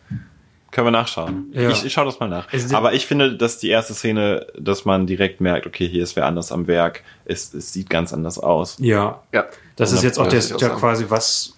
Können 0.73 0.87
wir 0.87 0.93
nachschauen. 0.93 1.47
Ja. 1.53 1.71
Ich, 1.71 1.85
ich 1.85 1.93
schaue 1.93 2.05
das 2.05 2.21
mal 2.21 2.29
nach. 2.29 2.53
Also 2.53 2.77
Aber 2.77 2.93
ich 2.93 3.05
finde, 3.07 3.37
dass 3.37 3.59
die 3.59 3.69
erste 3.71 3.93
Szene, 3.93 4.47
dass 4.57 4.85
man 4.85 5.07
direkt 5.09 5.41
merkt, 5.41 5.67
okay, 5.67 5.89
hier 5.89 6.05
ist 6.05 6.15
wer 6.15 6.27
anders 6.27 6.53
am 6.53 6.69
Werk. 6.69 7.03
Es, 7.25 7.53
es 7.55 7.73
sieht 7.73 7.91
ganz 7.91 8.13
anders 8.13 8.39
aus. 8.39 8.77
Ja, 8.79 9.21
Ja. 9.33 9.47
das 9.75 9.91
ist 9.93 10.05
jetzt 10.05 10.19
auch 10.21 10.29
der, 10.29 10.41
der 10.41 10.69
quasi 10.71 11.07
was 11.09 11.55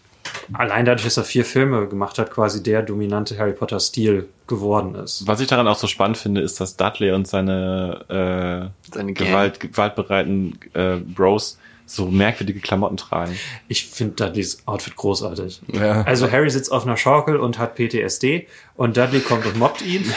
allein 0.52 0.84
dadurch, 0.84 1.04
dass 1.04 1.16
er 1.16 1.24
vier 1.24 1.44
Filme 1.44 1.88
gemacht 1.88 2.18
hat, 2.18 2.30
quasi 2.30 2.62
der 2.62 2.82
dominante 2.82 3.38
Harry 3.38 3.52
Potter 3.52 3.80
Stil 3.80 4.28
geworden 4.46 4.94
ist. 4.94 5.26
Was 5.26 5.40
ich 5.40 5.48
daran 5.48 5.68
auch 5.68 5.78
so 5.78 5.86
spannend 5.86 6.18
finde, 6.18 6.40
ist, 6.40 6.60
dass 6.60 6.76
Dudley 6.76 7.12
und 7.12 7.26
seine, 7.26 8.72
äh, 8.88 8.94
Seine. 8.94 9.12
Gewalt, 9.12 9.60
gewaltbereiten 9.60 10.58
äh, 10.74 10.96
Bros 10.96 11.58
so 11.92 12.06
merkwürdige 12.06 12.60
Klamotten 12.60 12.96
tragen. 12.96 13.38
Ich 13.68 13.86
finde 13.86 14.14
Dudleys 14.14 14.66
Outfit 14.66 14.96
großartig. 14.96 15.60
Ja. 15.72 16.02
Also 16.02 16.30
Harry 16.30 16.48
sitzt 16.48 16.72
auf 16.72 16.86
einer 16.86 16.96
Schaukel 16.96 17.36
und 17.36 17.58
hat 17.58 17.74
PTSD 17.74 18.46
und 18.76 18.96
Dudley 18.96 19.20
kommt 19.20 19.44
und 19.46 19.58
mobbt 19.58 19.82
ihn. 19.82 20.04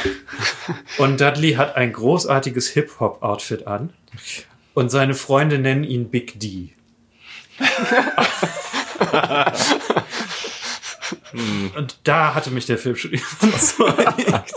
Und 0.97 1.22
Dudley 1.22 1.53
hat 1.53 1.76
ein 1.76 1.93
großartiges 1.93 2.70
Hip-Hop-Outfit 2.70 3.68
an. 3.68 3.91
Und 4.74 4.89
seine 4.89 5.13
Freunde 5.13 5.59
nennen 5.59 5.84
ihn 5.84 6.09
Big 6.09 6.39
D. 6.39 6.74
und 11.76 11.98
da 12.04 12.34
hatte 12.36 12.52
mich 12.52 12.66
der 12.66 12.78
Film 12.78 12.96
schon 12.96 13.12
überzeugt. 13.42 14.54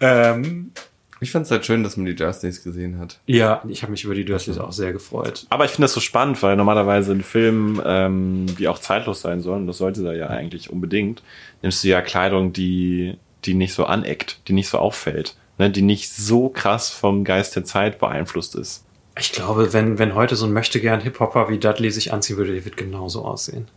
ähm, 0.00 0.72
Ich 1.20 1.30
fand 1.32 1.44
es 1.46 1.50
halt 1.50 1.66
schön, 1.66 1.82
dass 1.82 1.96
man 1.96 2.06
die 2.06 2.14
Dursleys 2.16 2.64
gesehen 2.64 2.98
hat. 2.98 3.18
ja, 3.26 3.62
ich 3.68 3.82
habe 3.82 3.90
mich 3.92 4.04
über 4.04 4.14
die 4.14 4.24
Dursleys 4.24 4.58
auch 4.58 4.72
sehr 4.72 4.92
gefreut. 4.92 5.46
Aber 5.50 5.64
ich 5.66 5.70
finde 5.72 5.84
das 5.84 5.92
so 5.92 6.00
spannend, 6.00 6.42
weil 6.42 6.56
normalerweise 6.56 7.12
in 7.12 7.22
Filmen, 7.22 7.80
ähm, 7.84 8.46
die 8.58 8.68
auch 8.68 8.78
zeitlos 8.78 9.20
sein 9.20 9.40
sollen, 9.42 9.66
das 9.66 9.78
sollte 9.78 10.02
da 10.02 10.12
ja 10.12 10.28
eigentlich 10.28 10.70
unbedingt, 10.70 11.22
nimmst 11.62 11.84
du 11.84 11.88
ja 11.88 12.00
Kleidung, 12.00 12.52
die, 12.52 13.18
die 13.44 13.54
nicht 13.54 13.74
so 13.74 13.84
aneckt, 13.84 14.40
die 14.48 14.54
nicht 14.54 14.68
so 14.68 14.78
auffällt, 14.78 15.36
ne, 15.58 15.70
die 15.70 15.82
nicht 15.82 16.10
so 16.10 16.48
krass 16.48 16.88
vom 16.90 17.24
Geist 17.24 17.54
der 17.56 17.64
Zeit 17.64 17.98
beeinflusst 17.98 18.54
ist. 18.54 18.84
Ich 19.18 19.32
glaube, 19.32 19.74
wenn, 19.74 19.98
wenn 19.98 20.14
heute 20.14 20.36
so 20.36 20.46
ein 20.46 20.52
möchtegern 20.54 21.00
Hip-Hopper 21.00 21.50
wie 21.50 21.58
Dudley 21.58 21.90
sich 21.90 22.12
anziehen 22.14 22.38
würde, 22.38 22.54
der 22.54 22.64
wird 22.64 22.78
genauso 22.78 23.24
aussehen. 23.26 23.68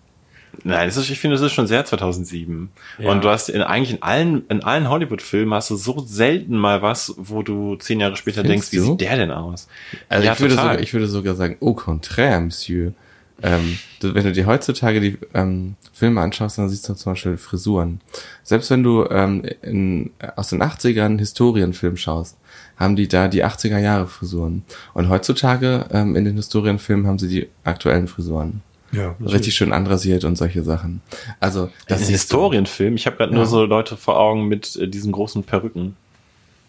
Nein, 0.64 0.88
das 0.88 0.98
ist, 0.98 1.10
ich 1.10 1.20
finde, 1.20 1.36
das 1.36 1.46
ist 1.46 1.52
schon 1.52 1.68
sehr 1.68 1.84
2007. 1.84 2.70
Ja. 3.00 3.12
Und 3.12 3.24
du 3.24 3.30
hast 3.30 3.50
in, 3.50 3.62
eigentlich 3.62 3.98
in 3.98 4.04
allen, 4.04 4.48
in 4.50 4.64
allen 4.64 4.90
Hollywood-Filmen 4.90 5.54
hast 5.54 5.70
du 5.70 5.76
so 5.76 6.00
selten 6.06 6.56
mal 6.56 6.82
was, 6.82 7.14
wo 7.18 7.42
du 7.42 7.76
zehn 7.76 8.00
Jahre 8.00 8.16
später 8.16 8.42
Findest 8.42 8.72
denkst, 8.72 8.72
wie 8.72 8.78
du? 8.78 8.92
sieht 8.92 9.02
der 9.02 9.18
denn 9.18 9.32
aus? 9.32 9.68
Also 10.10 10.26
Ja, 10.26 10.34
ich, 10.34 10.40
würde 10.40 10.56
sogar, 10.56 10.80
ich 10.80 10.94
würde 10.94 11.08
sogar 11.08 11.36
sagen, 11.36 11.58
au 11.60 11.74
contraire, 11.74 12.40
Monsieur. 12.40 12.94
Ähm, 13.42 13.80
du, 14.00 14.14
wenn 14.14 14.24
du 14.24 14.32
dir 14.32 14.46
heutzutage 14.46 15.02
die 15.02 15.18
ähm, 15.34 15.76
Filme 15.92 16.22
anschaust, 16.22 16.60
dann 16.60 16.70
siehst 16.70 16.88
du 16.88 16.94
zum 16.94 17.14
Beispiel 17.14 17.38
Frisuren. 17.38 18.00
Selbst 18.44 18.70
wenn 18.70 18.84
du 18.84 19.06
ähm, 19.10 19.44
in, 19.64 20.12
aus 20.36 20.50
den 20.50 20.62
80ern 20.62 21.06
einen 21.06 21.20
Historienfilm 21.20 21.98
schaust, 21.98 22.38
haben 22.78 22.96
die 22.96 23.08
da 23.08 23.28
die 23.28 23.44
80er 23.44 23.80
Jahre 23.80 24.08
Frisuren. 24.08 24.64
Und 24.94 25.10
heutzutage 25.10 25.88
ähm, 25.92 26.16
in 26.16 26.26
den 26.26 26.36
Historienfilmen 26.36 27.08
haben 27.08 27.20
sie 27.20 27.28
die 27.28 27.50
aktuellen 27.64 28.08
Frisuren. 28.08 28.62
Ja, 28.94 29.16
Richtig 29.20 29.56
schön 29.56 29.74
anrasiert 29.74 30.24
und 30.24 30.38
solche 30.38 30.64
Sachen. 30.64 31.02
Also 31.40 31.70
Das 31.88 32.02
ist 32.02 32.08
ein. 32.08 32.14
Historienfilm. 32.14 32.96
Ich 32.96 33.06
habe 33.06 33.18
gerade 33.18 33.34
nur 33.34 33.46
so 33.46 33.66
Leute 33.66 33.98
vor 33.98 34.20
Augen 34.20 34.48
mit 34.48 34.76
äh, 34.76 34.88
diesen 34.88 35.12
großen 35.12 35.44
Perücken. 35.44 35.96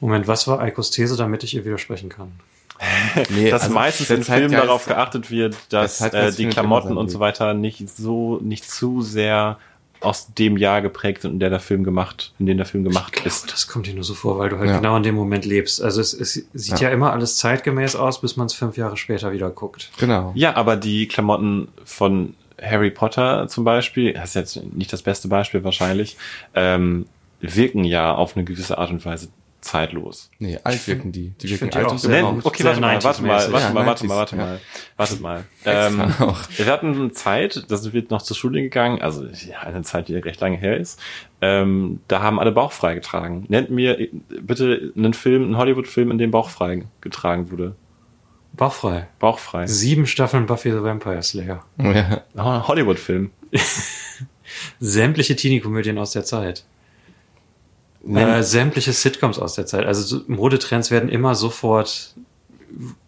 Moment, 0.00 0.26
was 0.26 0.48
war 0.48 0.60
Eikos 0.60 0.90
These, 0.90 1.16
damit 1.16 1.44
ich 1.44 1.54
ihr 1.54 1.64
widersprechen 1.64 2.08
kann? 2.08 2.32
Nee, 3.30 3.50
dass 3.50 3.62
also 3.62 3.74
meistens 3.74 4.10
in 4.10 4.24
Filmen 4.24 4.50
darauf 4.50 4.86
geachtet 4.86 5.30
wird, 5.30 5.56
dass 5.68 6.00
äh, 6.00 6.04
Zeitgeist 6.04 6.38
die 6.38 6.42
findet 6.42 6.54
Klamotten 6.54 6.90
immer 6.90 7.00
und 7.00 7.08
so 7.08 7.20
weiter 7.20 7.54
nicht 7.54 7.88
so, 7.88 8.40
nicht 8.42 8.68
zu 8.68 9.00
sehr 9.00 9.58
aus 10.04 10.32
dem 10.34 10.56
Jahr 10.56 10.82
geprägt 10.82 11.22
sind, 11.22 11.32
in 11.32 11.40
der 11.40 11.50
der 11.50 11.60
Film 11.60 11.84
gemacht, 11.84 12.32
in 12.38 12.46
dem 12.46 12.56
der 12.56 12.66
Film 12.66 12.84
gemacht 12.84 13.14
Ich 13.18 13.26
ist. 13.26 13.42
glaube, 13.44 13.52
das 13.52 13.68
kommt 13.68 13.86
dir 13.86 13.94
nur 13.94 14.04
so 14.04 14.14
vor, 14.14 14.38
weil 14.38 14.48
du 14.50 14.58
halt 14.58 14.68
Ja. 14.70 14.76
genau 14.76 14.96
in 14.96 15.02
dem 15.02 15.14
Moment 15.14 15.44
lebst. 15.44 15.82
Also 15.82 16.00
es, 16.00 16.12
es 16.14 16.32
sieht 16.52 16.80
ja. 16.80 16.88
Ja. 16.88 16.94
immer 16.94 17.12
alles 17.12 17.36
zeitgemäß 17.36 17.96
aus, 17.96 18.20
bis 18.20 18.36
man 18.36 18.46
es 18.46 18.54
fünf 18.54 18.76
Jahre 18.76 18.96
später 18.96 19.32
wieder 19.32 19.50
guckt. 19.50 19.90
Genau. 19.98 20.32
Ja, 20.34 20.54
aber 20.56 20.76
die 20.76 21.08
Klamotten 21.08 21.68
von 21.84 22.34
Harry 22.62 22.90
Potter 22.90 23.48
zum 23.48 23.64
Beispiel, 23.64 24.12
das 24.12 24.30
ist 24.30 24.34
jetzt 24.34 24.74
nicht 24.74 24.92
das 24.92 25.02
beste 25.02 25.28
Beispiel 25.28 25.64
wahrscheinlich, 25.64 26.16
ähm, 26.54 27.06
wirken 27.40 27.84
ja 27.84 28.14
auf 28.14 28.36
eine 28.36 28.44
gewisse 28.44 28.78
Art 28.78 28.90
und 28.90 29.04
Weise 29.04 29.28
zeitlos. 29.64 30.30
Nee, 30.38 30.58
alt 30.62 30.86
wirken 30.86 31.10
die. 31.10 31.30
Die 31.30 31.50
wirken 31.50 31.74
alt 31.74 31.86
auch 31.86 31.92
und 31.92 31.98
sehr 31.98 32.22
Nein, 32.22 32.40
okay, 32.44 32.62
Sehr 32.62 32.66
warte 32.66 32.80
mal, 32.80 33.02
warte 33.02 33.22
mal, 33.22 33.38
90s-mäßig. 33.38 33.52
warte 33.52 33.66
Ja, 33.66 33.72
mal, 33.72 33.86
warte 33.86 34.04
90s, 34.04 34.08
mal, 34.08 34.16
warte 34.16 34.36
ja. 34.36 34.42
mal, 34.42 34.60
wartet 34.96 35.20
mal. 35.20 35.44
Ähm, 35.64 36.00
auch. 36.20 36.38
wir 36.56 36.66
hatten 36.66 36.94
eine 36.94 37.10
Zeit, 37.12 37.64
das 37.68 37.92
wird 37.92 38.10
noch 38.10 38.22
zur 38.22 38.36
Schule 38.36 38.62
gegangen, 38.62 39.00
also 39.02 39.24
ja, 39.24 39.60
eine 39.60 39.82
Zeit, 39.82 40.08
die 40.08 40.16
recht 40.16 40.40
lange 40.40 40.56
her 40.56 40.76
ist. 40.76 41.00
Ähm, 41.40 42.00
da 42.08 42.22
haben 42.22 42.38
alle 42.38 42.52
Bauch 42.52 42.72
frei 42.72 42.94
getragen. 42.94 43.46
Nennt 43.48 43.70
mir 43.70 44.08
bitte 44.42 44.92
einen 44.96 45.14
Film, 45.14 45.44
einen 45.44 45.56
Hollywood-Film, 45.56 46.10
in 46.10 46.18
dem 46.18 46.30
Bauch 46.30 46.50
frei 46.50 46.84
getragen 47.00 47.50
wurde. 47.50 47.74
Bauchfrei. 48.56 49.08
Bauchfrei. 49.18 49.66
Sieben 49.66 50.06
Staffeln 50.06 50.46
Buffy 50.46 50.70
the 50.70 50.82
Vampire 50.82 51.22
Slayer. 51.22 51.64
Ja. 51.76 52.22
Oh, 52.36 52.68
Hollywood-Film. 52.68 53.30
Sämtliche 54.78 55.34
Teenie-Komödien 55.34 55.98
aus 55.98 56.12
der 56.12 56.24
Zeit. 56.24 56.64
Äh, 58.06 58.42
sämtliche 58.42 58.92
Sitcoms 58.92 59.38
aus 59.38 59.54
der 59.54 59.66
Zeit. 59.66 59.86
Also 59.86 60.02
so 60.02 60.24
Modetrends 60.26 60.90
werden 60.90 61.08
immer 61.08 61.34
sofort 61.34 62.14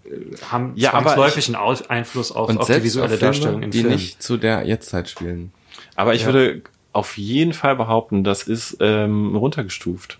äh, 0.04 0.10
haben 0.50 0.72
Ja, 0.76 0.90
zwangsläufig 0.92 1.46
einen 1.48 1.56
Au- 1.56 1.74
Einfluss 1.88 2.32
auf, 2.32 2.48
Und 2.48 2.58
auf 2.58 2.66
die 2.66 2.82
visuelle 2.82 3.12
auf 3.14 3.18
Filme, 3.18 3.32
Darstellung 3.34 3.62
im 3.62 3.70
die 3.70 3.80
Film. 3.80 3.92
nicht 3.92 4.22
zu 4.22 4.36
der 4.36 4.64
Jetztzeit 4.66 5.08
spielen. 5.08 5.52
Aber 5.96 6.14
ich 6.14 6.22
Ja. 6.22 6.26
würde 6.28 6.62
auf 6.92 7.18
jeden 7.18 7.52
Fall 7.52 7.76
behaupten, 7.76 8.24
das 8.24 8.44
ist 8.44 8.78
ähm, 8.80 9.36
runtergestuft. 9.36 10.18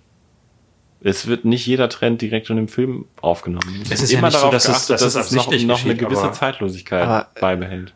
Es 1.00 1.26
wird 1.26 1.44
nicht 1.44 1.64
jeder 1.66 1.88
Trend 1.88 2.20
direkt 2.20 2.50
in 2.50 2.56
dem 2.56 2.68
Film 2.68 3.04
aufgenommen. 3.20 3.82
Es 3.90 4.02
ist 4.02 4.10
ja 4.12 4.20
nicht 4.20 4.36
so, 4.38 4.50
dass 4.50 4.66
es- 4.68 4.86
dass 4.86 5.02
es 5.02 5.14
noch, 5.14 5.22
absichtlich 5.46 5.66
noch 5.66 5.84
eine 5.84 5.94
gewisse 5.94 6.22
aber- 6.24 6.32
Zeitlosigkeit 6.32 7.02
Aber- 7.04 7.28
beibehält. 7.40 7.94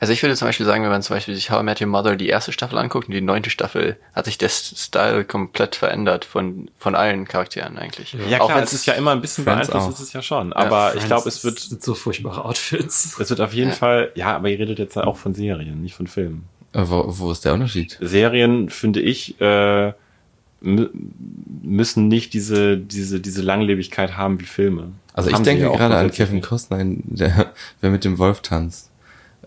Also 0.00 0.14
ich 0.14 0.22
würde 0.22 0.34
zum 0.34 0.48
Beispiel 0.48 0.64
sagen, 0.64 0.82
wenn 0.82 0.90
man 0.90 1.02
zum 1.02 1.14
Beispiel 1.14 1.34
sich 1.34 1.50
How 1.50 1.60
I 1.60 1.62
Met 1.62 1.80
Your 1.82 1.86
Mother 1.86 2.16
die 2.16 2.28
erste 2.28 2.52
Staffel 2.52 2.78
anguckt 2.78 3.08
und 3.08 3.14
die 3.14 3.20
neunte 3.20 3.50
Staffel, 3.50 3.96
hat 4.14 4.24
sich 4.24 4.38
der 4.38 4.48
Style 4.48 5.24
komplett 5.26 5.76
verändert 5.76 6.24
von, 6.24 6.70
von 6.78 6.94
allen 6.94 7.26
Charakteren 7.28 7.76
eigentlich. 7.76 8.16
Ja 8.28 8.40
Auch 8.40 8.48
klar, 8.48 8.62
es 8.62 8.72
ist 8.72 8.86
ja 8.86 8.94
immer 8.94 9.12
ein 9.12 9.20
bisschen 9.20 9.44
Friends 9.44 9.68
beeinflusst, 9.68 9.86
auch. 9.86 10.00
ist 10.00 10.06
es 10.08 10.12
ja 10.14 10.22
schon. 10.22 10.52
Aber 10.54 10.86
ich 10.88 10.92
Friends 11.02 11.06
glaube, 11.06 11.28
es 11.28 11.44
wird, 11.44 11.58
sind 11.60 11.82
so 11.84 11.94
furchtbare 11.94 12.44
Outfits. 12.46 13.18
es 13.20 13.28
wird 13.30 13.40
auf 13.42 13.52
jeden 13.52 13.70
Ja. 13.70 13.76
Fall, 13.76 14.10
ja, 14.14 14.34
aber 14.36 14.48
ihr 14.48 14.58
redet 14.58 14.78
jetzt 14.78 14.96
auch 14.96 15.16
von 15.18 15.34
Serien, 15.34 15.82
nicht 15.82 15.94
von 15.94 16.06
Filmen. 16.06 16.44
Äh, 16.72 16.82
Wo, 16.86 17.04
wo 17.06 17.30
ist 17.30 17.44
der 17.44 17.52
Unterschied? 17.52 17.98
Serien, 18.00 18.70
finde 18.70 19.00
ich, 19.00 19.38
äh, 19.40 19.92
mü- 20.62 20.88
müssen 21.62 22.08
nicht 22.08 22.32
diese, 22.32 22.78
diese, 22.78 23.20
diese 23.20 23.42
Langlebigkeit 23.42 24.16
haben 24.16 24.40
wie 24.40 24.44
Filme. 24.46 24.92
Also 25.12 25.28
ich 25.28 25.34
Haben 25.34 25.44
sie 25.44 25.50
denke 25.50 25.64
ja 25.64 25.70
gerade 25.76 25.96
an 25.96 26.10
Kevin. 26.10 26.40
Costner, 26.40 26.78
der, 26.82 27.52
wer 27.80 27.90
mit 27.90 28.04
dem 28.04 28.18
Wolf 28.18 28.40
tanzt. 28.40 28.89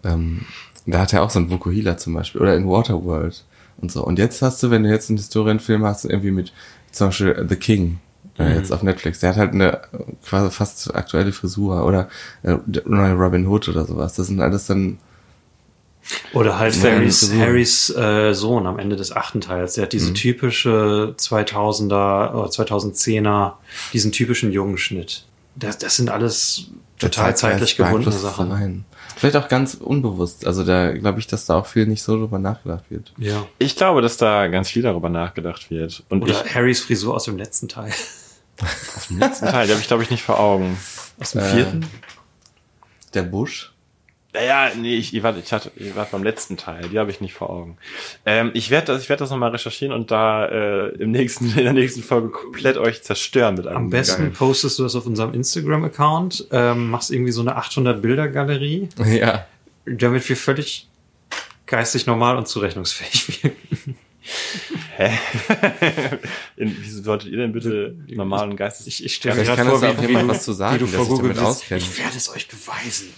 Ähm, 0.04 0.46
da 0.86 1.00
hat 1.00 1.14
er 1.14 1.24
auch 1.24 1.30
so 1.30 1.40
einen 1.40 1.50
Vokuhila 1.50 1.98
zum 1.98 2.14
Beispiel. 2.14 2.42
Oder 2.42 2.56
in 2.56 2.68
Waterworld 2.68 3.44
und 3.78 3.92
so. 3.92 4.06
Und 4.06 4.20
jetzt 4.20 4.42
hast 4.42 4.62
du, 4.64 4.70
wenn 4.72 4.84
du 4.84 4.90
jetzt 4.90 5.10
einen 5.10 5.18
Historienfilm 5.18 5.84
hast, 5.84 6.06
irgendwie 6.06 6.32
mit 6.32 6.54
zum 6.92 7.08
Beispiel 7.08 7.46
The 7.48 7.56
King 7.56 8.00
äh, 8.38 8.56
jetzt 8.56 8.72
auf 8.72 8.84
Netflix. 8.84 9.20
Der 9.20 9.30
hat 9.30 9.38
halt 9.38 9.54
eine 9.54 9.82
quasi 10.26 10.52
fast 10.52 10.96
aktuelle 10.96 11.32
Frisur 11.32 11.86
oder 11.86 12.10
äh, 12.44 12.58
neue 12.86 13.14
Robin 13.14 13.48
Hood 13.48 13.70
oder 13.70 13.86
sowas. 13.86 14.16
Das 14.16 14.28
sind 14.28 14.42
alles 14.42 14.68
dann 14.68 14.98
Oder 16.34 16.60
halt 16.60 16.82
Harrys. 16.84 17.32
Harrys 17.34 17.90
äh, 17.96 18.34
Sohn 18.34 18.66
am 18.68 18.80
Ende 18.80 18.96
des 18.96 19.16
achten 19.16 19.42
Teils. 19.42 19.76
Der 19.76 19.84
hat 19.84 19.94
diese 19.94 20.14
typische 20.14 21.16
2000er 21.18 22.34
oder 22.34 22.50
2010er, 22.50 23.54
diesen 23.94 24.12
typischen 24.12 24.52
jungen 24.52 24.78
Schnitt. 24.78 25.26
Das, 25.56 25.78
das 25.78 25.96
sind 25.96 26.10
alles 26.10 26.72
total 27.00 27.36
zeitlich 27.38 27.78
gebundene 27.78 28.12
Sachen. 28.12 28.52
Rein. 28.52 28.86
Vielleicht 29.16 29.36
auch 29.36 29.48
ganz 29.48 29.76
unbewusst. 29.76 30.46
Also 30.48 30.64
da 30.64 30.92
glaube 30.92 31.20
ich, 31.20 31.28
dass 31.28 31.46
da 31.46 31.58
auch 31.58 31.66
viel 31.66 31.86
nicht 31.86 32.04
so 32.04 32.18
drüber 32.18 32.40
nachgedacht 32.40 32.86
wird. 32.90 33.14
Ja. 33.18 33.46
Ich 33.60 33.76
glaube, 33.76 34.02
dass 34.02 34.18
da 34.18 34.48
ganz 34.48 34.70
viel 34.70 34.82
darüber 34.82 35.10
nachgedacht 35.10 35.70
wird. 35.70 36.04
Und 36.10 36.24
Oder 36.24 36.44
ich, 36.46 36.56
Harrys 36.56 36.82
Frisur 36.82 37.16
aus 37.16 37.26
dem 37.26 37.38
letzten 37.38 37.68
Teil. 37.68 37.92
aus 38.62 39.08
dem 39.10 39.20
letzten 39.20 39.46
Teil, 39.48 39.66
die 39.68 39.74
habe 39.74 39.82
ich, 39.82 39.88
glaube 39.88 40.04
ich, 40.04 40.10
nicht 40.10 40.24
vor 40.24 40.40
Augen. 40.40 40.78
Aus 41.20 41.32
dem 41.32 41.42
Äh, 41.42 41.46
vierten? 41.50 41.86
Der 43.14 43.24
Busch. 43.24 43.73
Naja, 44.34 44.72
nee, 44.76 44.96
ich, 44.96 45.14
ich 45.14 45.22
warte, 45.22 45.40
ich 45.40 45.54
hatte, 45.54 45.72
ich 45.76 45.96
warte 45.96 46.12
beim 46.14 46.24
letzten 46.24 46.58
Teil, 46.58 46.90
die 46.90 46.98
habe 46.98 47.12
ich 47.12 47.22
nicht 47.22 47.34
vor 47.36 47.52
Augen. 47.52 47.78
Ähm, 48.26 48.50
ich 48.56 48.72
werde 48.72 48.88
das, 48.88 49.04
ich 49.04 49.10
werde 49.10 49.20
das 49.20 49.30
nochmal 49.30 49.52
recherchieren 49.52 49.94
und 49.94 50.10
da 50.10 50.48
äh, 50.48 50.88
im 50.96 51.12
nächsten, 51.12 51.46
in 51.58 51.64
der 51.64 51.74
nächsten 51.74 52.02
Folge 52.02 52.30
komplett 52.30 52.78
euch 52.78 53.04
zerstören 53.04 53.54
mit 53.56 53.68
einem. 53.68 53.78
Am 53.78 53.90
besten 53.92 54.24
geilen- 54.24 54.34
postest 54.34 54.80
du 54.80 54.84
das 54.84 54.96
auf 54.96 55.06
unserem 55.06 55.34
Instagram-Account, 55.36 56.48
ähm, 56.52 56.90
machst 56.90 57.12
irgendwie 57.12 57.32
so 57.32 57.42
eine 57.42 57.58
800-Bilder-Galerie, 57.60 58.90
Ja. 59.06 59.46
damit 59.86 60.28
wir 60.28 60.36
völlig 60.36 60.88
geistig 61.68 62.08
normal 62.08 62.36
und 62.38 62.48
zurechnungsfähig 62.48 63.44
wirken. 63.44 63.96
In, 66.56 66.76
wieso 66.80 67.04
solltet 67.04 67.30
ihr 67.30 67.38
denn 67.38 67.52
bitte 67.52 67.96
normalen 68.08 68.56
Geistes... 68.56 68.88
Ich, 68.88 69.04
ich 69.04 69.16
stelle 69.16 69.36
mir 69.36 69.44
gerade 69.44 69.58
kann 69.64 69.68
vor, 69.70 69.82
wie, 69.82 70.02
wie, 70.04 70.08
jemand 70.08 70.26
du, 70.26 70.30
was 70.30 70.44
zu 70.44 70.54
sagen, 70.54 70.76
wie 70.76 70.80
du 70.80 70.86
der 70.86 71.00
vor 71.00 71.08
Google 71.08 71.30
bist. 71.34 71.42
auskennt. 71.42 71.82
Ich 71.82 72.00
werde 72.00 72.16
es 72.18 72.30
euch 72.30 72.48
beweisen. 72.48 73.10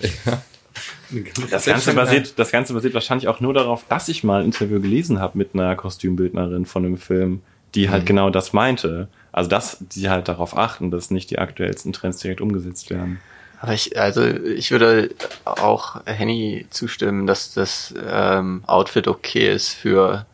Das 1.49 1.65
Ganze, 1.65 1.93
basiert, 1.93 2.37
das 2.37 2.51
Ganze 2.51 2.73
basiert 2.73 2.93
wahrscheinlich 2.93 3.27
auch 3.27 3.39
nur 3.39 3.53
darauf, 3.53 3.85
dass 3.87 4.07
ich 4.09 4.23
mal 4.23 4.39
ein 4.41 4.45
Interview 4.45 4.81
gelesen 4.81 5.19
habe 5.19 5.37
mit 5.37 5.51
einer 5.53 5.75
Kostümbildnerin 5.75 6.65
von 6.65 6.85
einem 6.85 6.97
Film, 6.97 7.41
die 7.75 7.89
halt 7.89 8.05
genau 8.05 8.29
das 8.29 8.53
meinte. 8.53 9.07
Also, 9.31 9.49
dass 9.49 9.77
die 9.79 10.09
halt 10.09 10.27
darauf 10.27 10.57
achten, 10.57 10.91
dass 10.91 11.11
nicht 11.11 11.29
die 11.29 11.39
aktuellsten 11.39 11.93
Trends 11.93 12.19
direkt 12.19 12.41
umgesetzt 12.41 12.89
werden. 12.89 13.19
Aber 13.59 13.73
ich, 13.73 13.99
also 13.99 14.23
ich 14.23 14.71
würde 14.71 15.09
auch 15.45 16.01
Henny 16.05 16.67
zustimmen, 16.69 17.25
dass 17.25 17.53
das 17.53 17.93
ähm, 18.07 18.63
Outfit 18.67 19.07
okay 19.07 19.53
ist 19.53 19.69
für, 19.69 20.25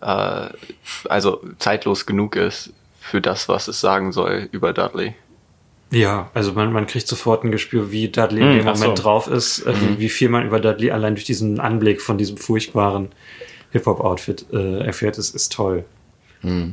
äh, 0.00 0.48
also 1.08 1.42
zeitlos 1.58 2.06
genug 2.06 2.36
ist 2.36 2.72
für 3.00 3.20
das, 3.20 3.48
was 3.48 3.68
es 3.68 3.80
sagen 3.80 4.12
soll 4.12 4.48
über 4.52 4.72
Dudley. 4.72 5.14
Ja, 5.92 6.30
also 6.34 6.52
man, 6.52 6.72
man 6.72 6.86
kriegt 6.86 7.06
sofort 7.06 7.44
ein 7.44 7.52
Gespür, 7.52 7.92
wie 7.92 8.08
Dudley 8.08 8.40
in 8.40 8.48
Hm, 8.48 8.56
dem 8.56 8.64
Moment 8.64 8.96
so. 8.98 9.02
drauf 9.02 9.28
ist, 9.28 9.60
äh, 9.66 9.74
wie, 9.80 9.98
wie 10.00 10.08
viel 10.08 10.28
man 10.30 10.44
über 10.46 10.58
Dudley 10.58 10.90
allein 10.90 11.14
durch 11.14 11.24
diesen 11.26 11.60
Anblick 11.60 12.00
von 12.00 12.16
diesem 12.18 12.38
furchtbaren 12.38 13.10
Hip-Hop-Outfit 13.72 14.46
äh, 14.52 14.78
erfährt, 14.84 15.18
ist, 15.18 15.34
ist 15.34 15.52
toll. 15.52 15.84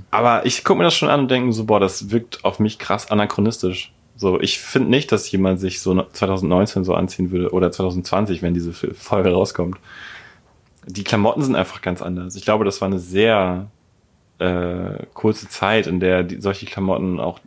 Aber 0.10 0.48
ich 0.48 0.64
gucke 0.64 0.80
mir 0.80 0.86
das 0.86 0.96
schon 0.96 1.10
an 1.10 1.20
und 1.20 1.32
denke 1.32 1.54
so, 1.54 1.66
boah, 1.66 1.80
das 1.80 2.10
wirkt 2.10 2.44
auf 2.44 2.58
mich 2.60 2.80
krass 2.80 3.12
anachronistisch. 3.12 3.94
So, 4.16 4.40
ich 4.42 4.58
finde 4.60 4.90
nicht, 4.90 5.12
dass 5.12 5.30
jemand 5.32 5.60
sich 5.60 5.80
so 5.80 6.02
2019 6.12 6.84
so 6.84 6.96
anziehen 6.96 7.30
würde 7.30 7.52
oder 7.54 7.72
2020, 7.72 8.42
wenn 8.42 8.56
diese 8.56 8.74
Folge 8.74 9.32
rauskommt. 9.32 9.78
Die 10.88 11.04
Klamotten 11.04 11.44
sind 11.44 11.56
einfach 11.56 11.82
ganz 11.82 12.02
anders. 12.02 12.36
Ich 12.36 12.44
glaube, 12.46 12.66
das 12.66 12.82
war 12.82 12.88
eine 12.88 12.98
sehr 12.98 13.68
äh, 14.40 15.06
kurze 15.14 15.48
Zeit, 15.50 15.86
in 15.86 16.00
der 16.00 16.24
die, 16.24 16.42
solche 16.42 16.66
Klamotten 16.66 17.20
auch, 17.20 17.40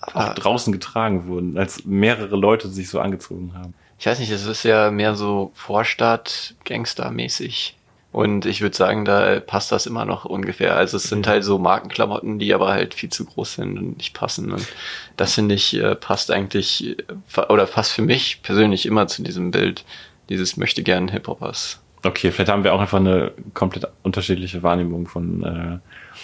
auch 0.00 0.14
Aber- 0.14 0.34
draußen 0.34 0.72
getragen 0.72 1.26
wurden, 1.26 1.58
als 1.58 1.84
mehrere 1.84 2.36
Leute 2.36 2.68
sich 2.68 2.88
so 2.88 3.00
angezogen 3.00 3.52
haben. 3.54 3.74
Ich 3.98 4.06
weiß 4.06 4.20
nicht, 4.20 4.30
es 4.30 4.46
ist 4.46 4.62
ja 4.62 4.92
mehr 4.92 5.16
so 5.16 5.50
Vorstadt-Gangster-mäßig. 5.54 7.74
Und 8.10 8.46
ich 8.46 8.62
würde 8.62 8.74
sagen, 8.76 9.04
da 9.04 9.38
passt 9.38 9.70
das 9.70 9.84
immer 9.86 10.04
noch 10.06 10.24
ungefähr. 10.24 10.76
Also 10.76 10.96
es 10.96 11.04
sind 11.04 11.26
halt 11.26 11.44
so 11.44 11.58
Markenklamotten, 11.58 12.38
die 12.38 12.54
aber 12.54 12.72
halt 12.72 12.94
viel 12.94 13.10
zu 13.10 13.26
groß 13.26 13.54
sind 13.54 13.78
und 13.78 13.98
nicht 13.98 14.14
passen. 14.14 14.52
Und 14.52 14.66
das 15.16 15.34
finde 15.34 15.54
ich, 15.54 15.74
äh, 15.74 15.94
passt 15.94 16.30
eigentlich, 16.30 16.96
äh, 17.36 17.40
oder 17.48 17.66
passt 17.66 17.92
für 17.92 18.02
mich 18.02 18.40
persönlich 18.42 18.86
immer 18.86 19.06
zu 19.08 19.22
diesem 19.22 19.50
Bild 19.50 19.84
dieses 20.30 20.56
möchte 20.56 20.82
gern 20.82 21.08
Hip-Hoppers. 21.08 21.80
Okay, 22.04 22.30
vielleicht 22.30 22.50
haben 22.50 22.64
wir 22.64 22.74
auch 22.74 22.80
einfach 22.80 22.98
eine 22.98 23.32
komplett 23.54 23.86
unterschiedliche 24.02 24.62
Wahrnehmung 24.62 25.06
von, 25.06 25.42
äh, 25.42 25.78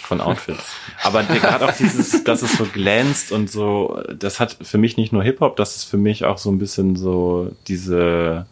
von 0.05 0.21
Outfits. 0.21 0.63
Aber 1.03 1.23
gerade 1.23 1.65
auch 1.65 1.73
dieses, 1.75 2.23
dass 2.23 2.41
es 2.41 2.57
so 2.57 2.65
glänzt 2.65 3.31
und 3.31 3.49
so, 3.49 4.01
das 4.17 4.39
hat 4.39 4.57
für 4.61 4.77
mich 4.77 4.97
nicht 4.97 5.11
nur 5.13 5.23
Hip-Hop, 5.23 5.55
das 5.55 5.75
ist 5.75 5.83
für 5.85 5.97
mich 5.97 6.25
auch 6.25 6.37
so 6.37 6.49
ein 6.51 6.57
bisschen 6.57 6.95
so 6.95 7.51
diese 7.67 8.45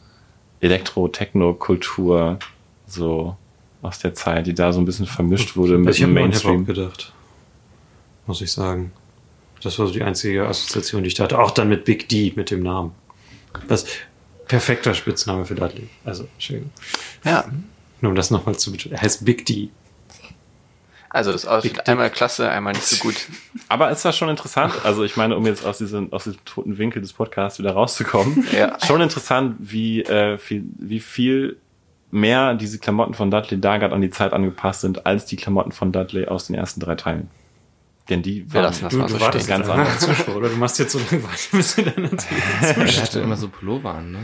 Elektro-Techno-Kultur 0.61 2.39
so 2.87 3.35
aus 3.81 3.99
der 3.99 4.13
Zeit, 4.13 4.47
die 4.47 4.53
da 4.53 4.71
so 4.71 4.79
ein 4.79 4.85
bisschen 4.85 5.05
vermischt 5.05 5.55
wurde 5.55 5.77
mit 5.77 5.87
Also 5.87 5.97
ich 5.97 6.03
habe 6.03 6.11
dem 6.11 6.15
nur 6.15 6.23
an 6.25 6.31
Hip-Hop 6.31 6.51
Mainstream. 6.51 6.65
gedacht. 6.65 7.13
Muss 8.25 8.41
ich 8.41 8.51
sagen. 8.51 8.91
Das 9.61 9.79
war 9.79 9.87
so 9.87 9.93
die 9.93 10.03
einzige 10.03 10.45
Assoziation, 10.47 11.03
die 11.03 11.07
ich 11.09 11.19
hatte. 11.19 11.39
Auch 11.39 11.51
dann 11.51 11.69
mit 11.69 11.85
Big 11.85 12.09
D, 12.09 12.33
mit 12.35 12.51
dem 12.51 12.63
Namen. 12.63 12.91
Das 13.67 13.85
perfekter 14.47 14.93
Spitzname 14.93 15.45
für 15.45 15.55
Dudley. 15.55 15.87
Also, 16.03 16.27
schön. 16.37 16.69
Ja, 17.23 17.45
Nur 18.01 18.09
um 18.09 18.15
das 18.15 18.29
nochmal 18.31 18.55
zu 18.57 18.71
betonen. 18.71 18.95
Er 18.95 19.01
heißt 19.01 19.23
Big 19.25 19.45
D. 19.45 19.69
also 21.13 21.31
das 21.31 21.45
Outfit 21.45 21.87
einmal 21.87 22.09
klasse, 22.09 22.49
einmal 22.49 22.73
nicht 22.73 22.85
so 22.85 22.97
gut. 22.97 23.15
Aber 23.69 23.89
es 23.91 24.03
war 24.03 24.11
schon 24.11 24.27
interessant, 24.29 24.73
also 24.83 25.03
ich 25.05 25.15
meine, 25.15 25.37
um 25.37 25.45
jetzt 25.45 25.65
aus 25.65 25.77
diesem, 25.77 26.11
aus 26.11 26.25
diesem 26.25 26.43
toten 26.43 26.77
Winkel 26.77 27.01
des 27.01 27.13
Podcasts 27.13 27.57
wieder 27.59 27.71
rauszukommen, 27.71 28.45
Ja. 28.51 28.77
schon 28.85 28.99
interessant, 28.99 29.55
wie, 29.59 30.01
äh, 30.03 30.37
viel, 30.37 30.63
wie 30.79 30.99
viel 30.99 31.57
mehr 32.11 32.53
diese 32.55 32.77
Klamotten 32.79 33.13
von 33.13 33.31
Dudley 33.31 33.59
Daggett 33.61 33.91
an 33.93 34.01
die 34.01 34.09
Zeit 34.09 34.33
angepasst 34.33 34.81
sind, 34.81 35.05
als 35.05 35.25
die 35.25 35.35
Klamotten 35.37 35.71
von 35.71 35.91
Dudley 35.91 36.27
aus 36.27 36.47
den 36.47 36.55
ersten 36.55 36.79
drei 36.81 36.95
Teilen. 36.95 37.29
Denn 38.09 38.21
die 38.21 38.51
waren 38.53 38.63
lassen 38.63 38.83
das 38.83 38.91
Du, 38.91 38.97
mal 38.99 39.07
du 39.07 39.13
so 39.13 39.19
wartest 39.21 39.45
stehen. 39.45 39.61
ganz 39.63 39.67
ganz 39.75 39.79
anders. 39.79 39.99
Zuschauer, 40.17 40.35
oder? 40.35 40.49
Du 40.49 40.57
machst 40.57 40.77
jetzt 40.77 40.91
so 40.91 40.99
lange 40.99 41.23
weiter, 41.23 41.37
bis 41.57 41.75
du 41.75 41.83
dann 41.83 42.09
Er 42.75 43.01
hatte 43.01 43.19
immer 43.21 43.37
so 43.37 43.47
Pullover 43.47 43.93
an, 43.93 44.11
ne? 44.11 44.19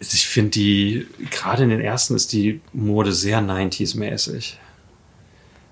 Ich 0.00 0.26
finde 0.26 0.50
die, 0.50 1.06
gerade 1.30 1.62
in 1.62 1.70
den 1.70 1.80
ersten 1.80 2.16
ist 2.16 2.32
die 2.32 2.60
Mode 2.72 3.12
sehr 3.12 3.40
90s-mäßig. 3.40 4.56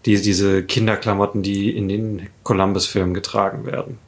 Die, 0.07 0.20
diese 0.20 0.62
Kinderklamotten, 0.62 1.42
die 1.42 1.70
in 1.76 1.88
den 1.88 2.28
Columbus-Filmen 2.42 3.14
getragen 3.14 3.64
werden. 3.66 3.98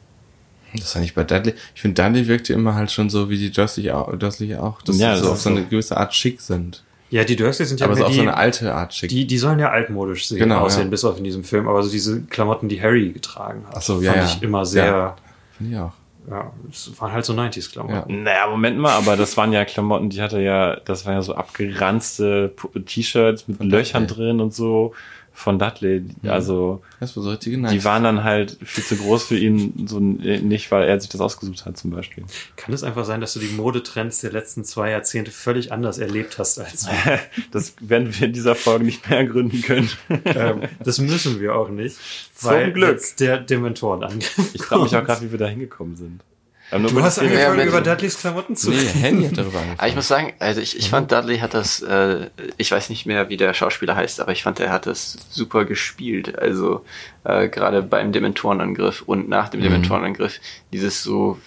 Das 0.74 0.94
war 0.94 1.00
nicht 1.00 1.14
bei 1.14 1.24
Dudley. 1.24 1.54
Ich 1.74 1.80
finde, 1.80 2.02
Dudley 2.02 2.26
wirkte 2.28 2.52
immer 2.52 2.74
halt 2.74 2.90
schon 2.90 3.08
so 3.08 3.30
wie 3.30 3.38
die 3.38 3.50
Dursley 3.50 3.90
auch, 3.92 4.14
Dursley 4.16 4.56
auch 4.56 4.82
dass 4.82 4.98
Ja, 4.98 5.14
sie 5.16 5.22
so 5.22 5.24
das 5.24 5.30
auf 5.32 5.36
ist 5.38 5.44
so 5.44 5.50
so. 5.50 5.56
eine 5.56 5.64
gewisse 5.66 5.96
Art 5.96 6.14
schick 6.14 6.40
sind. 6.40 6.82
Ja, 7.08 7.22
die 7.24 7.36
Dursleys 7.36 7.68
sind 7.68 7.80
ja 7.80 7.86
Aber 7.86 7.94
so 7.96 8.02
auf 8.04 8.10
die, 8.10 8.16
so 8.16 8.22
eine 8.22 8.36
alte 8.36 8.74
Art 8.74 8.92
schick. 8.92 9.08
die, 9.08 9.26
die 9.26 9.38
sollen 9.38 9.58
ja 9.60 9.70
altmodisch 9.70 10.26
sehen, 10.28 10.38
Genau, 10.40 10.58
aussehen, 10.62 10.84
ja. 10.84 10.90
bis 10.90 11.04
auf 11.04 11.16
in 11.16 11.24
diesem 11.24 11.44
Film. 11.44 11.68
Aber 11.68 11.82
so 11.82 11.90
diese 11.90 12.22
Klamotten, 12.22 12.68
die 12.68 12.82
Harry 12.82 13.10
getragen 13.12 13.64
hat, 13.68 13.74
Ach 13.76 13.82
so, 13.82 14.02
ja, 14.02 14.12
fand 14.12 14.24
ja. 14.24 14.32
ich 14.36 14.42
immer 14.42 14.66
sehr, 14.66 14.84
Ja. 14.86 15.16
Finde 15.56 15.72
ich 15.72 15.78
auch. 15.78 15.92
ja, 16.28 16.52
es 16.70 16.90
waren 17.00 17.12
halt 17.12 17.24
so 17.24 17.32
90s-Klamotten. 17.32 18.24
Naja, 18.24 18.48
Moment 18.48 18.76
mal, 18.78 18.92
aber 18.92 19.16
das 19.16 19.36
waren 19.36 19.52
ja 19.52 19.64
Klamotten, 19.64 20.10
die 20.10 20.20
hatte 20.20 20.40
ja, 20.42 20.76
das 20.84 21.06
waren 21.06 21.14
ja 21.14 21.22
so 21.22 21.34
abgeranzte 21.36 22.48
P- 22.54 22.80
T-Shirts 22.80 23.46
mit 23.48 23.58
Von 23.58 23.70
Löchern 23.70 24.06
drin 24.08 24.40
und 24.40 24.52
so 24.52 24.92
von 25.36 25.58
Dudley. 25.58 26.02
Also, 26.26 26.82
Das 26.98 27.14
war 27.14 27.22
so 27.22 27.30
richtige 27.30 27.58
die 27.68 27.84
waren 27.84 28.02
dann 28.02 28.24
halt 28.24 28.56
viel 28.64 28.82
zu 28.82 28.96
groß 28.96 29.24
für 29.24 29.36
ihn, 29.36 29.86
so 29.86 30.00
nicht, 30.00 30.70
weil 30.70 30.88
er 30.88 30.98
sich 30.98 31.10
das 31.10 31.20
ausgesucht 31.20 31.66
hat, 31.66 31.76
zum 31.76 31.90
Beispiel. 31.90 32.24
Kann 32.56 32.72
es 32.72 32.82
einfach 32.82 33.04
sein, 33.04 33.20
dass 33.20 33.34
du 33.34 33.40
die 33.40 33.48
Modetrends 33.48 34.22
der 34.22 34.32
letzten 34.32 34.64
zwei 34.64 34.90
Jahrzehnte 34.90 35.30
völlig 35.30 35.72
anders 35.72 35.98
erlebt 35.98 36.38
hast 36.38 36.58
als 36.58 36.86
wir? 36.86 37.20
Das 37.52 37.74
werden 37.80 38.18
wir 38.18 38.26
in 38.26 38.32
dieser 38.32 38.54
Folge 38.54 38.84
nicht 38.86 39.08
mehr 39.08 39.18
ergründen 39.18 39.60
können. 39.60 39.90
ähm, 40.24 40.62
das 40.82 40.98
müssen 40.98 41.38
wir 41.38 41.54
auch 41.54 41.68
nicht. 41.68 41.96
Zum 42.34 42.50
weil 42.50 42.72
Glück. 42.72 42.90
jetzt 42.92 43.20
der 43.20 43.38
Dementorenangriff 43.38 44.54
Ich 44.54 44.62
frage 44.62 44.82
mich 44.84 44.96
auch 44.96 45.04
gerade, 45.04 45.20
wie 45.20 45.32
wir 45.32 45.38
da 45.38 45.46
hingekommen 45.46 45.96
sind. 45.96 46.22
Du 46.70 47.00
hast 47.02 47.18
angefangen, 47.20 47.58
Ja, 47.58 47.64
über 47.64 47.80
Dudleys 47.80 48.18
Klamotten 48.18 48.56
zu 48.56 48.70
Nee, 48.70 48.78
reden. 48.78 48.88
Henny 49.00 49.24
hat 49.28 49.38
darüber 49.38 49.58
angefangen. 49.58 49.78
Aber 49.78 49.88
ich 49.88 49.94
muss 49.94 50.08
sagen, 50.08 50.32
also 50.40 50.60
ich, 50.60 50.76
ich 50.76 50.90
fand 50.90 51.12
Dudley 51.12 51.38
hat 51.38 51.54
das, 51.54 51.80
äh, 51.80 52.28
ich 52.56 52.72
weiß 52.72 52.90
nicht 52.90 53.06
mehr, 53.06 53.28
wie 53.28 53.36
der 53.36 53.54
Schauspieler 53.54 53.94
heißt, 53.94 54.20
aber 54.20 54.32
ich 54.32 54.42
fand, 54.42 54.58
er 54.58 54.70
hat 54.70 54.86
das 54.86 55.16
super 55.30 55.64
gespielt. 55.64 56.36
Also 56.38 56.84
äh, 57.24 57.48
gerade 57.48 57.82
beim 57.82 58.10
Dementorenangriff 58.10 59.02
und 59.02 59.28
nach 59.28 59.48
dem 59.48 59.60
Dementorenangriff 59.62 60.40
dieses 60.72 61.02
so 61.04 61.38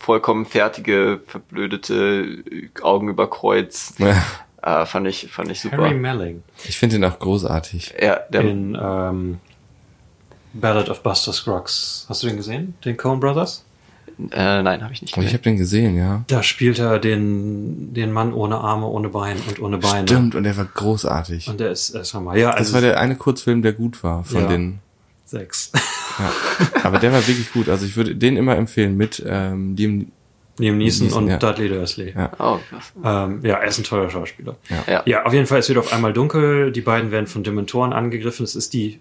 vollkommen 0.00 0.44
fertige, 0.46 1.20
verblödete 1.26 2.42
Augen 2.82 3.08
über 3.08 3.30
Kreuz, 3.30 3.94
Ja, 3.98 4.82
äh, 4.82 4.86
fand 4.86 5.06
ich, 5.06 5.28
fand 5.30 5.50
ich 5.50 5.60
super. 5.60 5.78
Harry 5.78 5.94
Melling 5.94 6.42
ich 6.68 6.76
finde 6.78 6.96
ihn 6.96 7.04
auch 7.04 7.18
großartig. 7.18 7.94
Ja, 8.00 8.20
der, 8.28 8.40
in 8.42 8.76
ähm, 8.80 9.38
Ballad 10.52 10.88
of 10.88 11.02
Buster 11.02 11.32
Scruggs. 11.32 12.06
Hast 12.08 12.22
du 12.22 12.26
den 12.26 12.36
gesehen? 12.36 12.74
Den 12.84 12.96
Coen 12.96 13.20
Brothers? 13.20 13.64
Äh, 14.32 14.62
nein, 14.62 14.82
habe 14.82 14.92
ich 14.92 15.02
nicht. 15.02 15.14
Aber 15.16 15.24
ich 15.26 15.32
habe 15.32 15.42
den 15.42 15.56
gesehen, 15.56 15.96
ja. 15.96 16.24
Da 16.28 16.42
spielt 16.42 16.78
er 16.78 16.98
den, 16.98 17.92
den 17.94 18.12
Mann 18.12 18.32
ohne 18.32 18.58
Arme, 18.58 18.86
ohne 18.86 19.08
Bein 19.10 19.36
und 19.48 19.60
ohne 19.60 19.78
Beine. 19.78 20.06
Stimmt, 20.08 20.34
und 20.34 20.44
er 20.44 20.56
war 20.56 20.64
großartig. 20.64 21.48
Und 21.48 21.60
der 21.60 21.70
ist, 21.70 21.90
er 21.90 22.00
ist 22.02 22.14
Hammer. 22.14 22.36
Ja, 22.36 22.50
Das 22.50 22.58
also 22.60 22.74
war 22.74 22.80
der 22.80 22.98
eine 23.00 23.16
Kurzfilm, 23.16 23.62
der 23.62 23.72
gut 23.72 24.02
war 24.02 24.24
von 24.24 24.42
Ja. 24.42 24.46
den. 24.48 24.78
sechs. 25.24 25.72
Ja. 26.18 26.32
Aber 26.84 26.98
der 26.98 27.12
war 27.12 27.18
wirklich 27.26 27.52
gut. 27.52 27.68
Also 27.68 27.84
ich 27.84 27.96
würde 27.96 28.14
den 28.16 28.36
immer 28.36 28.56
empfehlen 28.56 28.96
mit 28.96 29.22
ähm, 29.26 29.76
Liam 29.76 30.06
Liam 30.58 30.78
Neeson 30.78 31.08
Neeson, 31.08 31.22
und 31.24 31.28
ja. 31.28 31.36
Dudley 31.36 31.68
Dursley. 31.68 32.14
Ja. 32.16 32.30
Oh, 32.38 32.58
krass. 32.70 32.92
Ähm, 33.04 33.40
ja, 33.44 33.56
er 33.56 33.68
ist 33.68 33.76
ein 33.78 33.84
toller 33.84 34.08
Schauspieler. 34.08 34.56
Ja. 34.88 35.02
Ja, 35.04 35.24
auf 35.26 35.34
jeden 35.34 35.46
Fall, 35.46 35.58
es 35.58 35.68
wird 35.68 35.78
auf 35.78 35.92
einmal 35.92 36.14
dunkel. 36.14 36.72
Die 36.72 36.80
beiden 36.80 37.10
werden 37.10 37.26
von 37.26 37.44
Dementoren 37.44 37.92
angegriffen. 37.92 38.44
Es 38.44 38.56
ist 38.56 38.72
die 38.72 38.98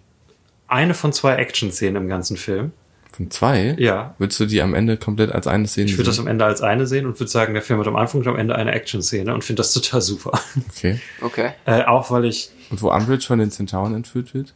eine 0.68 0.94
von 0.94 1.14
zwei 1.14 1.36
Action-Szenen 1.36 1.96
im 2.04 2.10
ganzen 2.10 2.36
Film. 2.36 2.72
Von 3.16 3.32
zwei. 3.32 3.76
Ja. 3.80 4.14
Würdest 4.18 4.40
du 4.40 4.46
die 4.46 4.62
am 4.62 4.74
Ende 4.74 4.98
komplett 4.98 5.32
als 5.32 5.48
eine 5.48 5.68
Szene 5.68 5.88
Ich 5.88 5.94
würde 5.98 6.06
das 6.08 6.16
sehen? 6.18 6.26
am 6.26 6.28
Ende 6.28 6.46
als 6.46 6.62
eine 6.62 6.86
sehen 6.86 7.06
und 7.06 7.20
würde 7.20 7.32
sagen, 7.32 7.54
der 7.54 7.62
Film 7.64 7.80
hat 7.80 7.88
am 7.88 7.96
Anfang 7.96 8.22
und 8.22 8.28
am 8.28 8.36
Ende 8.36 8.56
eine 8.56 8.72
Action-Szene 8.74 9.34
und 9.34 9.44
finde 9.44 9.62
das 9.62 9.74
total 9.74 10.02
super. 10.02 10.40
Okay. 10.70 11.00
Okay. 11.22 11.52
Äh, 11.66 11.84
auch 11.86 12.12
weil 12.12 12.26
ich 12.26 12.50
Und 12.70 12.82
wo 12.82 12.92
Umbridge 12.92 13.26
von 13.26 13.40
den 13.40 13.52
Zentauren 13.52 13.94
entführt 13.96 14.34
wird? 14.34 14.54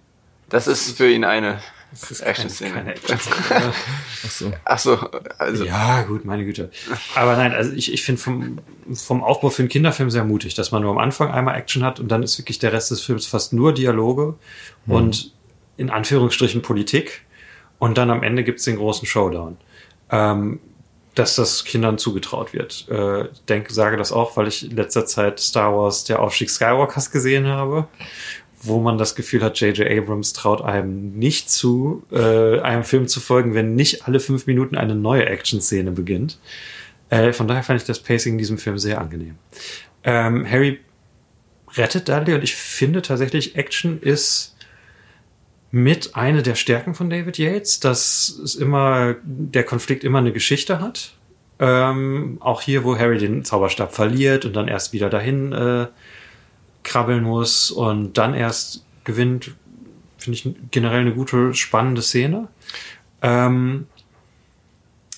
Das 0.50 0.68
ist 0.68 0.98
für 0.98 1.10
ihn 1.10 1.24
eine 1.24 1.60
das 1.92 2.12
ist 2.12 2.22
Action-Szene. 2.22 2.72
keine 2.74 2.92
Action-Szene. 2.96 3.74
Ach 4.26 4.30
so. 4.32 4.52
Ach 4.66 4.80
so, 4.80 4.98
also 5.40 5.66
ja, 5.66 6.04
gut, 6.04 6.24
meine 6.26 6.46
Güte. 6.46 6.70
Aber 7.16 7.36
nein, 7.36 7.54
also 7.54 7.72
ich, 7.72 7.92
ich 7.94 8.04
finde 8.04 8.22
vom, 8.22 8.60
vom 8.94 9.24
Aufbau 9.24 9.50
für 9.50 9.64
einen 9.64 9.70
Kinderfilm 9.70 10.10
sehr 10.12 10.24
mutig, 10.24 10.54
dass 10.54 10.72
man 10.72 10.82
nur 10.84 10.92
am 10.92 10.98
Anfang 11.00 11.32
einmal 11.32 11.56
Action 11.56 11.84
hat 11.84 12.00
und 12.00 12.10
dann 12.10 12.22
ist 12.22 12.38
wirklich 12.38 12.60
der 12.60 12.74
Rest 12.74 12.92
des 12.92 13.02
Films 13.02 13.26
fast 13.26 13.54
nur 13.54 13.74
Dialoge 13.74 14.36
und 14.86 15.34
in 15.78 15.90
Anführungsstrichen 15.90 16.62
Politik. 16.62 17.22
Und 17.80 17.98
dann 17.98 18.12
am 18.12 18.24
Ende 18.24 18.44
gibt's 18.44 18.66
den 18.66 18.76
großen 18.76 19.08
Showdown. 19.08 19.58
Ähm, 20.12 20.60
dass 21.16 21.36
das 21.36 21.66
Kindern 21.66 21.98
zugetraut 21.98 22.54
wird. 22.54 22.88
Äh, 22.90 23.26
denke, 23.50 23.74
sage 23.74 23.98
das 23.98 24.12
auch, 24.12 24.38
weil 24.38 24.48
ich 24.48 24.70
in 24.70 24.78
letzter 24.78 25.06
Zeit 25.06 25.40
Star 25.40 25.76
Wars 25.76 26.06
der 26.06 26.22
Aufstieg 26.22 26.50
Skywalkers 26.50 27.12
gesehen 27.12 27.46
habe, 27.48 27.88
wo 28.62 28.80
man 28.80 28.98
das 28.98 29.16
Gefühl 29.16 29.44
hat, 29.44 29.60
J.J. 29.60 29.90
Abrams 29.90 30.32
traut 30.34 30.62
einem 30.62 31.18
nicht 31.18 31.50
zu, 31.50 32.04
äh, 32.12 32.60
einem 32.60 32.84
Film 32.84 33.08
zu 33.08 33.20
folgen, 33.20 33.54
wenn 33.54 33.76
nicht 33.76 34.08
alle 34.08 34.20
fünf 34.22 34.48
Minuten 34.48 34.78
eine 34.78 34.96
neue 34.96 35.26
Action-Szene 35.26 35.92
beginnt. 35.92 36.40
Äh, 37.10 37.34
von 37.34 37.48
daher 37.48 37.64
fand 37.64 37.82
ich 37.82 37.88
das 37.88 38.00
Pacing 38.00 38.34
in 38.34 38.38
diesem 38.38 38.58
Film 38.58 38.78
sehr 38.78 39.02
angenehm. 39.02 39.36
Ähm, 40.04 40.50
Harry 40.50 40.80
rettet 41.76 42.08
Dudley 42.08 42.34
und 42.34 42.44
ich 42.44 42.56
finde 42.56 43.02
tatsächlich, 43.02 43.56
Action 43.56 44.02
ist 44.02 44.56
mit 45.72 46.16
eine 46.16 46.42
der 46.42 46.56
Stärken 46.56 46.96
von 46.96 47.10
David 47.10 47.38
Yates, 47.38 47.80
dass 47.80 48.30
es 48.30 48.56
immer, 48.56 49.16
der 49.24 49.64
Konflikt 49.64 50.04
immer 50.04 50.20
eine 50.20 50.34
Geschichte 50.34 50.80
hat. 50.80 51.14
Ähm, 51.60 52.38
auch 52.40 52.62
hier, 52.62 52.84
wo 52.84 52.98
Harry 52.98 53.18
den 53.18 53.44
Zauberstab 53.44 53.94
verliert 53.94 54.46
und 54.46 54.56
dann 54.56 54.68
erst 54.68 54.94
wieder 54.94 55.10
dahin 55.10 55.52
äh, 55.52 55.88
krabbeln 56.84 57.24
muss 57.24 57.70
und 57.70 58.18
dann 58.18 58.34
erst 58.34 58.86
gewinnt, 59.04 59.52
finde 60.18 60.38
ich 60.38 60.56
generell 60.72 61.02
eine 61.02 61.14
gute, 61.14 61.54
spannende 61.54 62.02
Szene. 62.02 62.48
Ähm, 63.22 63.88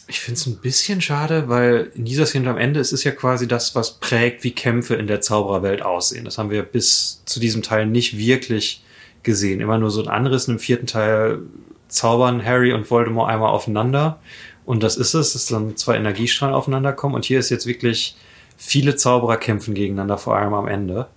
ich 0.08 0.20
finde 0.20 0.40
es 0.40 0.48
ein 0.48 0.58
bisschen 0.58 1.00
schade, 1.00 1.48
weil 1.48 1.92
in 1.96 2.04
dieser 2.04 2.26
Szene 2.26 2.50
am 2.50 2.58
Ende 2.58 2.82
es 2.82 2.92
ist 2.92 3.06
ja 3.06 3.12
quasi 3.12 3.48
das, 3.48 3.76
was 3.76 4.00
prägt, 4.00 4.44
wie 4.44 4.52
Kämpfe 4.52 4.96
in 4.96 5.08
der 5.08 5.22
Zaubererwelt 5.22 5.82
aussehen. 5.82 6.26
Das 6.26 6.38
haben 6.38 6.50
wir 6.50 6.64
bis 6.64 7.22
zu 7.26 7.40
diesem 7.40 7.62
Teil 7.62 7.86
nicht 7.86 8.18
wirklich 8.18 8.84
gesehen. 9.24 9.62
Immer 9.62 9.78
nur 9.78 9.92
so 9.92 10.02
ein 10.02 10.10
anderes. 10.10 10.48
Im 10.48 10.60
vierten 10.60 10.88
Teil 10.88 11.40
zaubern 11.88 12.44
Harry 12.44 12.74
und 12.74 12.90
Voldemort 12.90 13.30
einmal 13.30 13.50
aufeinander. 13.50 14.20
Und 14.66 14.84
das 14.84 14.98
ist 14.98 15.14
es, 15.14 15.34
dass 15.34 15.48
dann 15.48 15.76
zwei 15.76 15.96
Energiestrahlen 15.96 16.56
aufeinander 16.56 16.94
kommen. 16.94 17.16
Und 17.16 17.26
hier 17.26 17.40
ist 17.40 17.50
jetzt 17.50 17.66
wirklich 17.66 18.16
viele 18.58 18.96
Zauberer 18.96 19.38
kämpfen 19.38 19.74
gegeneinander, 19.74 20.18
vor 20.18 20.38
allem 20.38 20.54
am 20.54 20.68
Ende. 20.68 21.08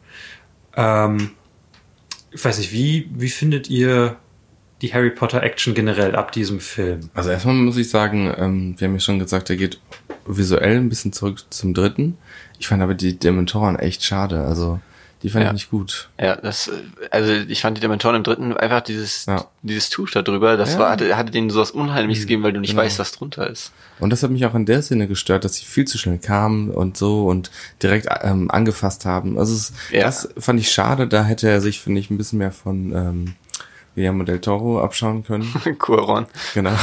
Ähm, 0.76 1.30
ich 2.32 2.44
weiß 2.44 2.58
nicht, 2.58 2.72
wie, 2.72 3.08
wie 3.14 3.28
findet 3.28 3.70
ihr 3.70 4.16
die 4.82 4.92
Harry 4.92 5.10
Potter 5.10 5.42
Action 5.42 5.74
generell 5.74 6.16
ab 6.16 6.32
diesem 6.32 6.58
Film? 6.58 7.10
Also 7.14 7.30
erstmal 7.30 7.54
muss 7.54 7.76
ich 7.76 7.88
sagen, 7.88 8.32
ähm, 8.36 8.74
wir 8.78 8.88
haben 8.88 8.94
ja 8.94 9.00
schon 9.00 9.18
gesagt, 9.18 9.48
der 9.48 9.56
geht 9.56 9.78
visuell 10.26 10.78
ein 10.78 10.88
bisschen 10.88 11.12
zurück 11.12 11.44
zum 11.50 11.74
dritten. 11.74 12.16
Ich 12.58 12.66
fand 12.66 12.82
aber 12.82 12.94
die 12.94 13.18
Dementoren 13.18 13.78
echt 13.78 14.02
schade. 14.02 14.42
Also 14.42 14.80
die 15.24 15.30
fand 15.30 15.42
Ja. 15.42 15.48
ich 15.48 15.54
nicht 15.54 15.70
gut. 15.70 16.10
Ja, 16.20 16.36
das, 16.36 16.70
also 17.10 17.32
ich 17.32 17.60
fand 17.62 17.76
die 17.76 17.80
Dementoren 17.80 18.14
im 18.14 18.22
dritten 18.22 18.56
einfach 18.56 18.82
dieses, 18.82 19.26
Ja. 19.26 19.46
dieses 19.62 19.90
Tuch 19.90 20.10
da 20.10 20.22
drüber, 20.22 20.56
das 20.56 20.74
Ja. 20.74 20.78
war, 20.80 20.90
hatte, 20.90 21.16
hatte 21.16 21.32
denen 21.32 21.50
so 21.50 21.60
was 21.60 21.72
Unheimliches 21.72 22.22
gegeben, 22.24 22.44
weil 22.44 22.52
du 22.52 22.60
nicht 22.60 22.70
Genau. 22.70 22.82
weißt, 22.82 22.98
was 23.00 23.10
drunter 23.12 23.48
ist. 23.50 23.72
Und 24.00 24.10
das 24.10 24.22
hat 24.22 24.30
mich 24.30 24.44
auch 24.46 24.54
in 24.54 24.66
der 24.66 24.82
Szene 24.82 25.08
gestört, 25.08 25.44
dass 25.44 25.54
sie 25.54 25.64
viel 25.64 25.86
zu 25.86 25.96
schnell 25.98 26.18
kamen 26.18 26.70
und 26.70 26.96
so 26.98 27.26
und 27.26 27.50
direkt 27.82 28.06
ähm, 28.22 28.50
angefasst 28.50 29.04
haben. 29.06 29.38
Also 29.38 29.54
es, 29.54 29.72
Ja. 29.90 30.02
das 30.04 30.28
fand 30.38 30.60
ich 30.60 30.70
schade. 30.70 31.08
Da 31.08 31.24
hätte 31.24 31.48
er 31.48 31.60
sich, 31.60 31.80
finde 31.80 32.00
ich, 32.00 32.10
ein 32.10 32.18
bisschen 32.18 32.38
mehr 32.38 32.52
von 32.52 32.92
ähm, 32.94 33.34
Guillermo 33.94 34.24
del 34.24 34.40
Toro 34.40 34.82
abschauen 34.82 35.24
können. 35.24 35.50
Cuaron. 35.78 36.26
Genau. 36.52 36.72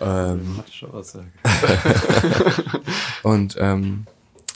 ähm, 0.00 0.60
und 3.22 3.56
ähm, 3.58 4.06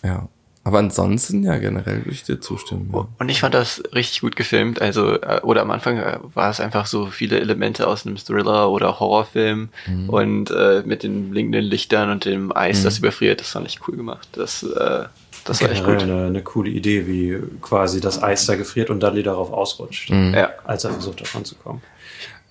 ja. 0.03 0.29
Aber 0.65 0.79
ansonsten 0.79 1.43
ja 1.43 1.59
generell 1.59 1.99
würde 2.05 2.13
ich 2.13 2.23
dir 2.23 2.41
zustimmen. 2.41 2.91
Ja. 2.93 3.09
Und 3.19 3.29
ich 3.29 3.41
fand 3.41 3.53
das 3.55 3.83
richtig 3.95 4.21
gut 4.21 4.37
gefilmt. 4.37 4.81
Also, 4.81 5.21
äh, 5.21 5.41
oder 5.43 5.61
am 5.63 5.73
Anfang 5.73 5.99
äh, 5.99 6.19
war 6.35 6.51
es 6.51 6.61
einfach 6.61 6.87
so 6.87 7.07
viele 7.07 7.41
Elemente 7.41 7.89
aus 7.89 8.07
einem 8.07 8.17
Thriller 8.17 8.71
oder 8.71 9.01
Horrorfilm 9.01 9.71
Mhm. 9.89 10.09
und 10.09 10.51
äh, 10.53 10.83
mit 10.87 11.03
den 11.03 11.31
blinkenden 11.31 11.65
Lichtern 11.65 12.11
und 12.11 12.25
dem 12.25 12.55
Eis, 12.57 12.85
das 12.85 12.99
überfriert, 12.99 13.41
das 13.41 13.51
fand 13.51 13.67
ich 13.67 13.81
cool 13.89 13.97
gemacht. 13.97 14.29
Das, 14.33 14.63
äh, 14.63 15.05
das 15.45 15.61
war 15.63 15.71
echt 15.73 15.85
gut. 15.85 16.01
eine, 16.03 16.27
eine 16.27 16.43
coole 16.43 16.71
Idee, 16.71 17.09
wie 17.09 17.39
quasi 17.61 18.01
das 18.01 18.23
Eis 18.23 18.47
da 18.47 18.55
gefriert 18.55 18.89
und 18.91 19.03
Dudley 19.03 19.25
darauf 19.25 19.53
ausrutscht, 19.53 20.11
Ja. 20.11 20.51
als 20.65 20.85
er 20.85 20.93
versucht 20.93 21.21
davon 21.23 21.45
zu 21.45 21.57
kommen. 21.57 21.83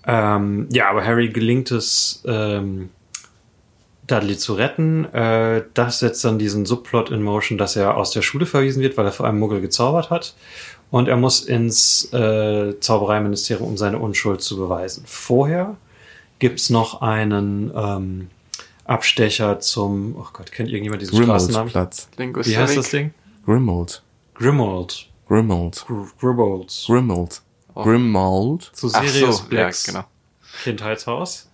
Ähm, 0.06 0.68
ja, 0.72 0.90
aber 0.90 1.06
Harry 1.06 1.30
gelingt 1.30 1.72
es, 1.72 2.24
ähm, 2.26 2.90
Dudley 4.12 4.38
zu 4.38 4.54
retten. 4.54 5.06
Äh, 5.14 5.64
das 5.74 6.00
setzt 6.00 6.24
dann 6.26 6.38
diesen 6.38 6.66
Subplot 6.66 7.10
in 7.12 7.24
Motion, 7.24 7.58
dass 7.58 7.76
er 7.76 7.96
aus 7.98 8.12
der 8.12 8.22
Schule 8.22 8.46
verwiesen 8.46 8.82
wird, 8.82 8.98
weil 8.98 9.06
er 9.06 9.12
vor 9.12 9.28
einem 9.28 9.40
Muggel 9.40 9.62
gezaubert 9.62 10.10
hat. 10.10 10.36
Und 10.90 11.08
er 11.08 11.16
muss 11.16 11.42
ins 11.42 12.12
äh, 12.14 12.78
Zaubereiministerium, 12.80 13.68
um 13.70 13.78
seine 13.78 14.00
Unschuld 14.00 14.42
zu 14.42 14.58
beweisen. 14.58 15.04
Vorher 15.08 15.78
gibt's 16.40 16.70
noch 16.70 17.02
einen 17.02 17.72
ähm, 17.74 18.30
Abstecher 18.84 19.60
zum, 19.62 20.16
oh 20.18 20.28
Gott, 20.34 20.52
kennt 20.52 20.70
irgendjemand 20.70 21.02
diesen 21.02 21.24
Straßennamen? 21.24 21.72
Grimmauld-Platz. 21.72 22.10
Wie 22.48 22.58
heißt 22.58 22.76
das 22.76 22.90
Ding? 22.90 23.14
Grimmauld. 23.46 24.04
Grimmauld. 24.36 25.08
Grimmauld. 25.28 25.86
Gr- 25.88 26.08
Grimmauld. 26.20 26.84
Grimmauld. 26.88 27.42
Grimmauld. 27.74 28.72
Zu 28.74 28.90
Sirius 28.90 29.38
so, 29.38 29.44
ja, 29.44 29.50
Blacks 29.50 29.86
genau. 29.86 30.04
Kindheitshaus. 30.64 31.50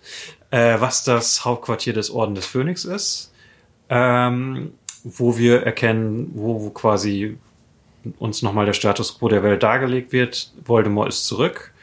Äh, 0.49 0.80
was 0.80 1.03
das 1.03 1.44
Hauptquartier 1.44 1.94
des 1.94 2.10
Orden 2.10 2.36
des 2.36 2.45
Phönix 2.45 2.86
ist. 2.86 3.34
Ähm, 3.90 4.74
wo 5.03 5.38
wir 5.38 5.64
erkennen, 5.64 6.32
wo, 6.34 6.61
wo 6.64 6.69
quasi 6.69 7.38
uns 8.19 8.41
nochmal 8.41 8.65
der 8.65 8.74
Status 8.74 9.18
quo 9.18 9.28
der 9.28 9.44
Welt 9.44 9.64
dargelegt 9.64 10.11
wird. 10.11 10.52
Voldemort 10.65 11.10
ist 11.10 11.26
zurück 11.26 11.74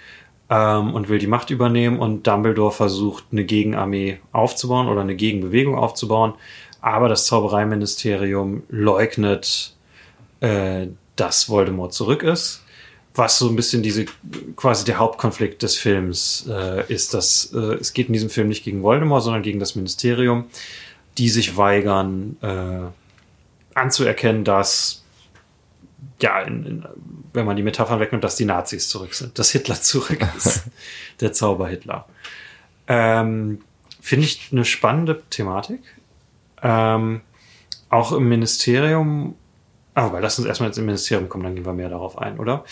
ähm, 0.51 0.95
und 0.95 1.09
will 1.09 1.19
die 1.19 1.27
Macht 1.27 1.51
übernehmen 1.51 1.99
und 1.99 2.27
Dumbledore 2.27 2.73
versucht, 2.73 3.24
eine 3.32 3.45
Gegenarmee 3.45 4.19
aufzubauen 4.32 4.89
oder 4.89 5.03
eine 5.03 5.16
Gegenbewegung 5.16 5.77
aufzubauen. 5.77 6.35
Aber 6.81 7.09
das 7.09 7.27
Zaubereiministerium 7.27 8.62
leugnet, 8.69 9.74
äh, 10.41 10.89
dass 11.16 11.49
Voldemort 11.49 11.93
zurück 11.93 12.23
ist. 12.23 12.64
Was 13.15 13.39
so 13.39 13.49
ein 13.49 13.57
bisschen 13.57 13.82
diese 13.82 14.07
quasi 14.57 14.85
der 14.85 14.99
Hauptkonflikt 14.99 15.62
des 15.62 15.77
Films 15.77 16.47
äh, 16.51 16.93
ist, 16.93 17.15
dass 17.15 17.53
äh, 17.55 17.74
es 17.74 17.93
geht 17.93 18.09
in 18.09 18.12
diesem 18.12 18.31
Film 18.31 18.49
nicht 18.49 18.65
gegen 18.65 18.82
Voldemort, 18.82 19.23
sondern 19.23 19.43
gegen 19.43 19.61
das 19.61 19.77
Ministerium, 19.77 20.47
die 21.16 21.28
sich 21.28 21.57
weigern 21.57 22.36
äh, 22.43 23.78
anzuerkennen, 23.78 24.45
dass 24.45 25.05
ja, 26.20 26.41
in, 26.43 26.66
in, 26.66 26.85
wenn 27.32 27.47
man 27.47 27.57
die 27.57 27.62
Metaphern 27.62 28.01
wegnimmt, 28.01 28.24
dass 28.24 28.36
die 28.36 28.45
Nazis 28.45 28.89
zurück 28.89 29.15
sind, 29.15 29.39
dass 29.39 29.51
Hitler 29.51 29.81
zurück 29.81 30.27
ist, 30.36 30.65
der 31.20 31.32
Zauber-Hitler. 31.32 32.07
Ähm, 32.86 33.61
Finde 34.01 34.27
ich 34.27 34.49
eine 34.53 34.65
spannende 34.65 35.23
Thematik. 35.31 35.81
Ähm, 36.62 37.23
auch 37.89 38.12
im 38.12 38.28
Ministerium, 38.28 39.36
aber 39.95 40.20
lass 40.20 40.39
uns 40.39 40.49
erstmal 40.49 40.69
jetzt 40.69 40.78
im 40.78 40.86
Ministerium 40.86 41.28
kommen, 41.28 41.45
dann 41.45 41.55
gehen 41.55 41.65
wir 41.65 41.73
mehr 41.73 41.89
darauf 41.89 42.19
ein, 42.19 42.39
oder? 42.39 42.65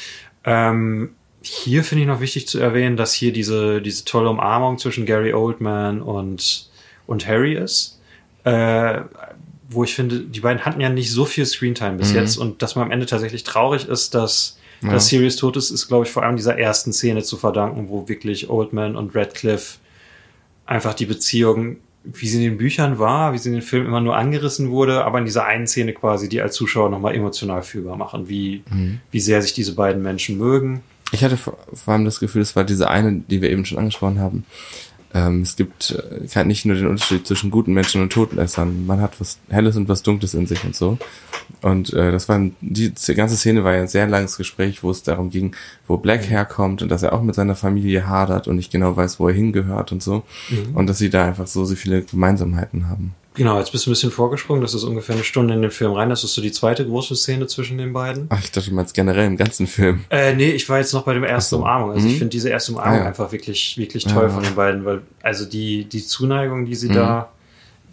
Ähm, 0.45 1.11
hier 1.43 1.83
finde 1.85 2.03
ich 2.03 2.09
noch 2.09 2.21
wichtig 2.21 2.47
zu 2.47 2.59
erwähnen, 2.61 2.97
dass 2.97 3.13
hier 3.13 3.33
diese, 3.33 3.83
diese 3.83 4.05
tolle 4.05 4.31
Umarmung 4.31 4.79
zwischen 4.79 5.07
Gary 5.07 5.33
Oldman 5.33 6.01
und, 6.03 6.69
und 7.07 7.27
Harry 7.27 7.55
ist. 7.55 8.01
Äh, 8.45 9.01
wo 9.69 9.85
ich 9.85 9.95
finde, 9.95 10.21
die 10.21 10.41
beiden 10.41 10.65
hatten 10.67 10.81
ja 10.81 10.89
nicht 10.91 11.11
so 11.11 11.25
viel 11.25 11.47
Screentime 11.47 11.97
bis 11.97 12.11
Mhm. 12.11 12.17
jetzt 12.17 12.37
und 12.37 12.61
dass 12.61 12.77
man 12.77 12.85
am 12.85 12.91
Ende 12.91 13.07
tatsächlich 13.07 13.43
traurig 13.43 13.89
ist, 13.89 14.15
dass, 14.15 14.59
Ja. 14.83 14.91
dass 14.93 15.09
Sirius 15.09 15.37
tot 15.37 15.57
ist, 15.57 15.71
ist, 15.71 15.89
glaube 15.89 16.05
ich, 16.05 16.11
vor 16.11 16.23
allem 16.25 16.37
dieser 16.37 16.59
ersten 16.59 16.93
Szene 16.93 17.23
zu 17.23 17.37
verdanken, 17.39 17.89
wo 17.89 18.07
wirklich 18.09 18.51
Oldman 18.51 18.97
und 18.97 19.15
Radcliffe 19.17 19.79
einfach 20.67 20.93
die 20.95 21.07
Beziehung, 21.07 21.79
wie 22.05 22.27
sie 22.27 22.45
in 22.45 22.51
den 22.51 22.59
Büchern 22.59 22.99
war, 22.99 23.33
wie 23.33 23.39
sie 23.39 23.49
in 23.49 23.55
den 23.55 23.63
Filmen 23.63 23.87
immer 23.87 24.01
nur 24.01 24.17
angerissen 24.17 24.71
wurde, 24.71 25.05
aber 25.05 25.19
in 25.19 25.25
dieser 25.25 25.47
einen 25.47 25.67
Szene 25.67 25.93
quasi, 25.93 26.29
die 26.29 26.41
als 26.41 26.55
Zuschauer 26.55 26.91
nochmal 26.91 27.15
emotional 27.15 27.63
fühlbar 27.63 27.97
machen, 27.97 28.29
wie, 28.29 28.63
wie 29.11 29.21
sehr 29.21 29.41
sich 29.43 29.53
diese 29.53 29.75
beiden 29.75 30.03
Menschen 30.03 30.37
mögen. 30.39 30.83
Ich 31.13 31.23
hatte 31.23 31.37
vor, 31.37 31.59
vor 31.75 31.95
allem 31.95 32.05
das 32.05 32.21
Gefühl, 32.21 32.43
es 32.43 32.57
war 32.57 32.65
diese 32.65 32.89
eine, 32.89 33.23
die 33.29 33.43
wir 33.43 33.51
eben 33.51 33.65
schon 33.65 33.79
angesprochen 33.79 34.19
haben. 34.19 34.45
Ähm, 35.15 35.43
es 35.43 35.57
gibt 35.57 35.91
äh, 35.91 36.27
kein- 36.27 36.47
nicht 36.47 36.65
nur 36.65 36.75
den 36.75 36.87
Unterschied 36.87 37.27
zwischen 37.27 37.51
guten 37.51 37.75
Menschen 37.75 38.01
und 38.01 38.13
Todessern. 38.13 38.87
Man 38.87 39.01
hat 39.01 39.21
was 39.21 39.39
Helles 39.51 39.77
und 39.77 39.89
was 39.89 40.03
Dunkles 40.03 40.33
in 40.35 40.47
sich 40.47 40.65
und 40.65 40.75
so. 40.75 40.97
Und 41.61 41.93
äh, 41.93 42.11
das 42.13 42.29
war 42.31 42.41
die, 42.61 42.91
die 42.91 43.15
ganze 43.15 43.37
Szene 43.37 43.63
war 43.63 43.75
ja 43.75 43.83
ein 43.83 43.89
sehr 43.89 44.07
langes 44.07 44.37
Gespräch, 44.39 44.83
wo 44.83 44.91
es 44.91 45.03
darum 45.03 45.29
ging, 45.31 45.55
wo 45.87 45.99
Black 45.99 46.29
herkommt 46.31 46.81
und 46.83 46.89
dass 46.89 47.03
er 47.03 47.13
auch 47.13 47.23
mit 47.23 47.35
seiner 47.35 47.55
Familie 47.57 48.07
hadert 48.07 48.49
und 48.49 48.57
nicht 48.57 48.73
genau 48.73 48.97
weiß, 48.97 49.21
wo 49.21 49.29
er 49.29 49.35
hingehört 49.35 49.93
und 49.93 50.03
so. 50.03 50.23
Und 50.75 50.87
dass 50.89 50.99
sie 50.99 51.11
da 51.11 51.27
einfach 51.27 51.47
so, 51.47 51.65
so 51.67 51.75
viele 51.75 52.03
Gemeinsamkeiten 52.03 52.89
haben. 52.89 53.15
Genau, 53.35 53.59
jetzt 53.59 53.73
bist 53.73 53.87
du 53.87 53.91
ein 53.91 53.93
bisschen 53.93 54.11
vorgesprungen, 54.11 54.61
das 54.61 54.75
ist 54.75 54.85
ungefähr 54.85 55.15
eine 55.15 55.25
Stunde 55.25 55.55
in 55.55 55.63
den 55.63 55.71
Film 55.71 55.93
rein. 55.93 56.11
Das 56.11 56.23
ist 56.23 56.35
so 56.35 56.43
die 56.43 56.53
zweite 56.53 56.85
große 56.87 57.17
Szene 57.17 57.47
zwischen 57.47 57.79
den 57.79 57.93
beiden. 57.95 58.27
Ach, 58.29 58.39
ich 58.43 58.53
dachte 58.53 58.73
mal 58.75 58.83
jetzt 58.83 58.93
generell 58.93 59.27
im 59.27 59.39
ganzen 59.39 59.67
Film. 59.67 60.05
Äh, 60.11 60.35
nee, 60.35 60.51
ich 60.51 60.69
war 60.69 60.79
jetzt 60.79 60.93
noch 60.93 61.05
bei 61.05 61.15
dem 61.15 61.25
ersten 61.25 61.57
so. 61.57 61.59
Umarmung. 61.63 61.93
Also 61.93 62.07
ich 62.07 62.15
Mhm. 62.15 62.19
finde 62.19 62.31
diese 62.31 62.51
erste 62.51 62.73
Umarmung 62.73 62.95
Ah, 62.95 63.01
ja. 63.03 63.07
einfach 63.07 63.33
wirklich, 63.33 63.79
wirklich 63.79 64.05
toll 64.05 64.25
Ja. 64.25 64.29
von 64.29 64.43
den 64.43 64.55
beiden, 64.55 64.85
weil 64.85 65.01
also 65.23 65.47
die, 65.47 65.87
die 65.87 66.05
Zuneigung, 66.05 66.67
die 66.67 66.75
sie 66.75 66.91
Mhm. 66.91 66.95
da 66.95 67.33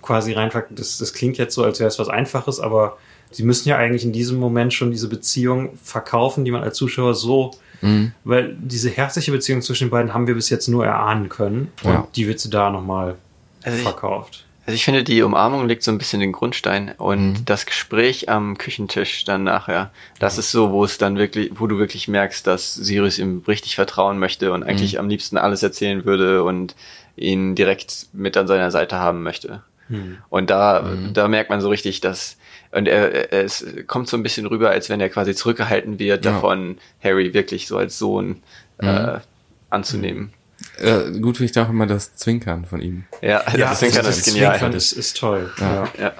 quasi 0.01 0.33
reinpacken, 0.33 0.75
das, 0.75 0.97
das 0.97 1.13
klingt 1.13 1.37
jetzt 1.37 1.55
so, 1.55 1.63
als 1.63 1.79
wäre 1.79 1.87
es 1.87 1.97
was 1.99 2.09
Einfaches, 2.09 2.59
aber 2.59 2.97
sie 3.31 3.43
müssen 3.43 3.69
ja 3.69 3.77
eigentlich 3.77 4.03
in 4.03 4.11
diesem 4.11 4.39
Moment 4.39 4.73
schon 4.73 4.91
diese 4.91 5.07
Beziehung 5.07 5.77
verkaufen, 5.81 6.43
die 6.43 6.51
man 6.51 6.63
als 6.63 6.75
Zuschauer 6.75 7.13
so, 7.15 7.51
Mhm. 7.81 8.11
weil 8.25 8.57
diese 8.59 8.89
herzliche 8.89 9.31
Beziehung 9.31 9.61
zwischen 9.61 9.85
den 9.85 9.91
beiden 9.91 10.13
haben 10.13 10.27
wir 10.27 10.35
bis 10.35 10.49
jetzt 10.49 10.67
nur 10.67 10.85
erahnen 10.85 11.29
können 11.29 11.71
und 11.83 11.91
Ja. 11.93 12.07
die 12.13 12.27
wird 12.27 12.41
sie 12.41 12.49
da 12.49 12.69
nochmal 12.71 13.15
Also 13.63 13.77
ich- 13.77 13.83
verkauft. 13.83 14.45
Also 14.69 14.75
ich 14.75 14.85
finde, 14.85 15.03
die 15.03 15.23
Umarmung 15.23 15.67
legt 15.67 15.81
so 15.81 15.89
ein 15.89 15.97
bisschen 15.97 16.19
den 16.19 16.31
Grundstein 16.31 16.91
und 16.99 17.31
Mhm. 17.31 17.45
das 17.45 17.65
Gespräch 17.65 18.29
am 18.29 18.55
Küchentisch 18.55 19.25
dann 19.25 19.43
nachher, 19.43 19.89
das 20.19 20.37
ist 20.37 20.51
so, 20.51 20.71
wo 20.71 20.83
es 20.83 20.99
dann 20.99 21.17
wirklich, 21.17 21.49
wo 21.55 21.65
du 21.65 21.79
wirklich 21.79 22.07
merkst, 22.07 22.45
dass 22.45 22.75
Sirius 22.75 23.17
ihm 23.17 23.41
richtig 23.47 23.73
vertrauen 23.73 24.19
möchte 24.19 24.53
und 24.53 24.61
eigentlich 24.61 24.93
Mhm. 24.93 24.99
am 24.99 25.09
liebsten 25.09 25.37
alles 25.39 25.63
erzählen 25.63 26.05
würde 26.05 26.43
und 26.43 26.75
ihn 27.15 27.55
direkt 27.55 28.09
mit 28.13 28.37
an 28.37 28.45
seiner 28.45 28.69
Seite 28.69 28.97
haben 28.99 29.23
möchte. 29.23 29.63
Und 30.29 30.51
da, 30.51 30.83
Mhm. 30.83 31.13
da 31.15 31.27
merkt 31.27 31.49
man 31.49 31.61
so 31.61 31.69
richtig, 31.69 31.99
dass 31.99 32.37
und 32.71 32.87
er, 32.87 33.31
er, 33.33 33.43
es 33.45 33.65
kommt 33.87 34.07
so 34.07 34.17
ein 34.17 34.21
bisschen 34.21 34.45
rüber, 34.45 34.69
als 34.69 34.87
wenn 34.91 35.01
er 35.01 35.09
quasi 35.09 35.33
zurückgehalten 35.33 35.97
wird, 35.97 36.23
Ja. 36.25 36.29
Mhm. 36.29 36.35
davon 36.35 36.77
Harry 37.03 37.33
wirklich 37.33 37.65
so 37.65 37.75
als 37.79 37.97
Sohn 37.97 38.43
äh, 38.77 39.17
anzunehmen. 39.71 40.31
Äh, 40.77 41.11
gut 41.19 41.37
finde 41.37 41.45
ich 41.45 41.51
da 41.51 41.65
auch 41.65 41.69
immer 41.69 41.85
das 41.87 42.15
Zwinkern 42.15 42.65
von 42.65 42.81
ihm. 42.81 43.05
Ja, 43.21 43.43
das 43.43 43.79
Zwinkern 43.79 44.05
ist 44.05 44.25
genial. 44.25 44.53
Zwinkern 44.57 44.73
ist, 44.73 44.91
ist 44.93 45.17
toll. 45.17 45.51
Ja. 45.59 45.87
Ja, 45.99 46.13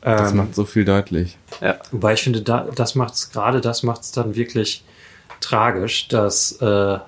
Das 0.00 0.30
Ähm, 0.32 0.36
macht 0.38 0.54
so 0.54 0.64
viel 0.64 0.84
deutlich. 0.84 1.38
ja. 1.60 1.78
Wobei 1.90 2.14
ich 2.14 2.22
finde, 2.22 2.42
da, 2.42 2.68
das 2.74 2.94
macht's 2.94 3.30
gerade 3.30 3.60
das 3.60 3.82
macht's 3.82 4.12
dann 4.12 4.34
wirklich 4.34 4.84
tragisch, 5.40 6.08
dass 6.08 6.52
äh, 6.60 6.98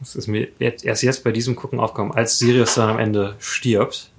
das 0.00 0.16
ist 0.16 0.26
mir 0.26 0.48
erst 0.58 1.02
jetzt 1.04 1.22
bei 1.22 1.30
diesem 1.30 1.54
Gucken 1.54 1.78
aufgekommen, 1.78 2.12
als 2.12 2.38
Sirius 2.38 2.74
dann 2.74 2.90
am 2.90 2.98
Ende 2.98 3.36
stirbt, 3.38 4.10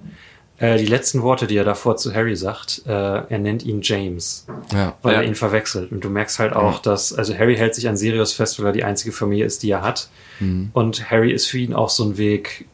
äh, 0.58 0.78
die 0.78 0.86
letzten 0.86 1.22
Worte, 1.22 1.46
die 1.46 1.56
er 1.56 1.64
davor 1.64 1.96
zu 1.96 2.14
Harry 2.14 2.36
sagt, 2.36 2.82
äh, 2.86 2.90
er 2.90 3.38
nennt 3.38 3.64
ihn 3.64 3.80
James, 3.82 4.46
Ja. 4.72 4.94
weil 5.02 5.14
Ja. 5.14 5.20
er 5.22 5.26
ihn 5.26 5.34
verwechselt. 5.34 5.90
Und 5.92 6.04
du 6.04 6.10
merkst 6.10 6.38
halt 6.38 6.52
auch, 6.52 6.78
dass, 6.80 7.12
also 7.12 7.36
Harry 7.36 7.56
hält 7.56 7.74
sich 7.74 7.88
an 7.88 7.96
Sirius 7.96 8.32
fest, 8.32 8.58
weil 8.60 8.66
er 8.66 8.72
die 8.72 8.84
einzige 8.84 9.12
Familie 9.12 9.44
ist, 9.46 9.62
die 9.62 9.70
er 9.70 9.82
hat. 9.82 10.08
Mhm. 10.40 10.70
Und 10.72 11.10
Harry 11.10 11.32
ist 11.32 11.46
für 11.46 11.58
ihn 11.58 11.74
auch 11.74 11.90
so 11.90 12.04
ein 12.04 12.16
Weg, 12.18 12.66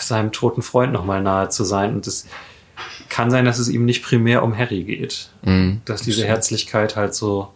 seinem 0.00 0.32
toten 0.32 0.62
Freund 0.62 0.92
nochmal 0.92 1.22
nahe 1.22 1.48
zu 1.48 1.64
sein. 1.64 1.94
Und 1.94 2.06
es 2.06 2.26
kann 3.08 3.30
sein, 3.30 3.44
dass 3.44 3.58
es 3.58 3.68
ihm 3.68 3.84
nicht 3.84 4.02
primär 4.04 4.42
um 4.42 4.56
Harry 4.56 4.82
geht 4.84 5.30
Mhm. 5.42 5.80
dass 5.84 6.02
diese 6.02 6.24
Herzlichkeit 6.26 6.96
halt 6.96 7.14
so 7.14 7.48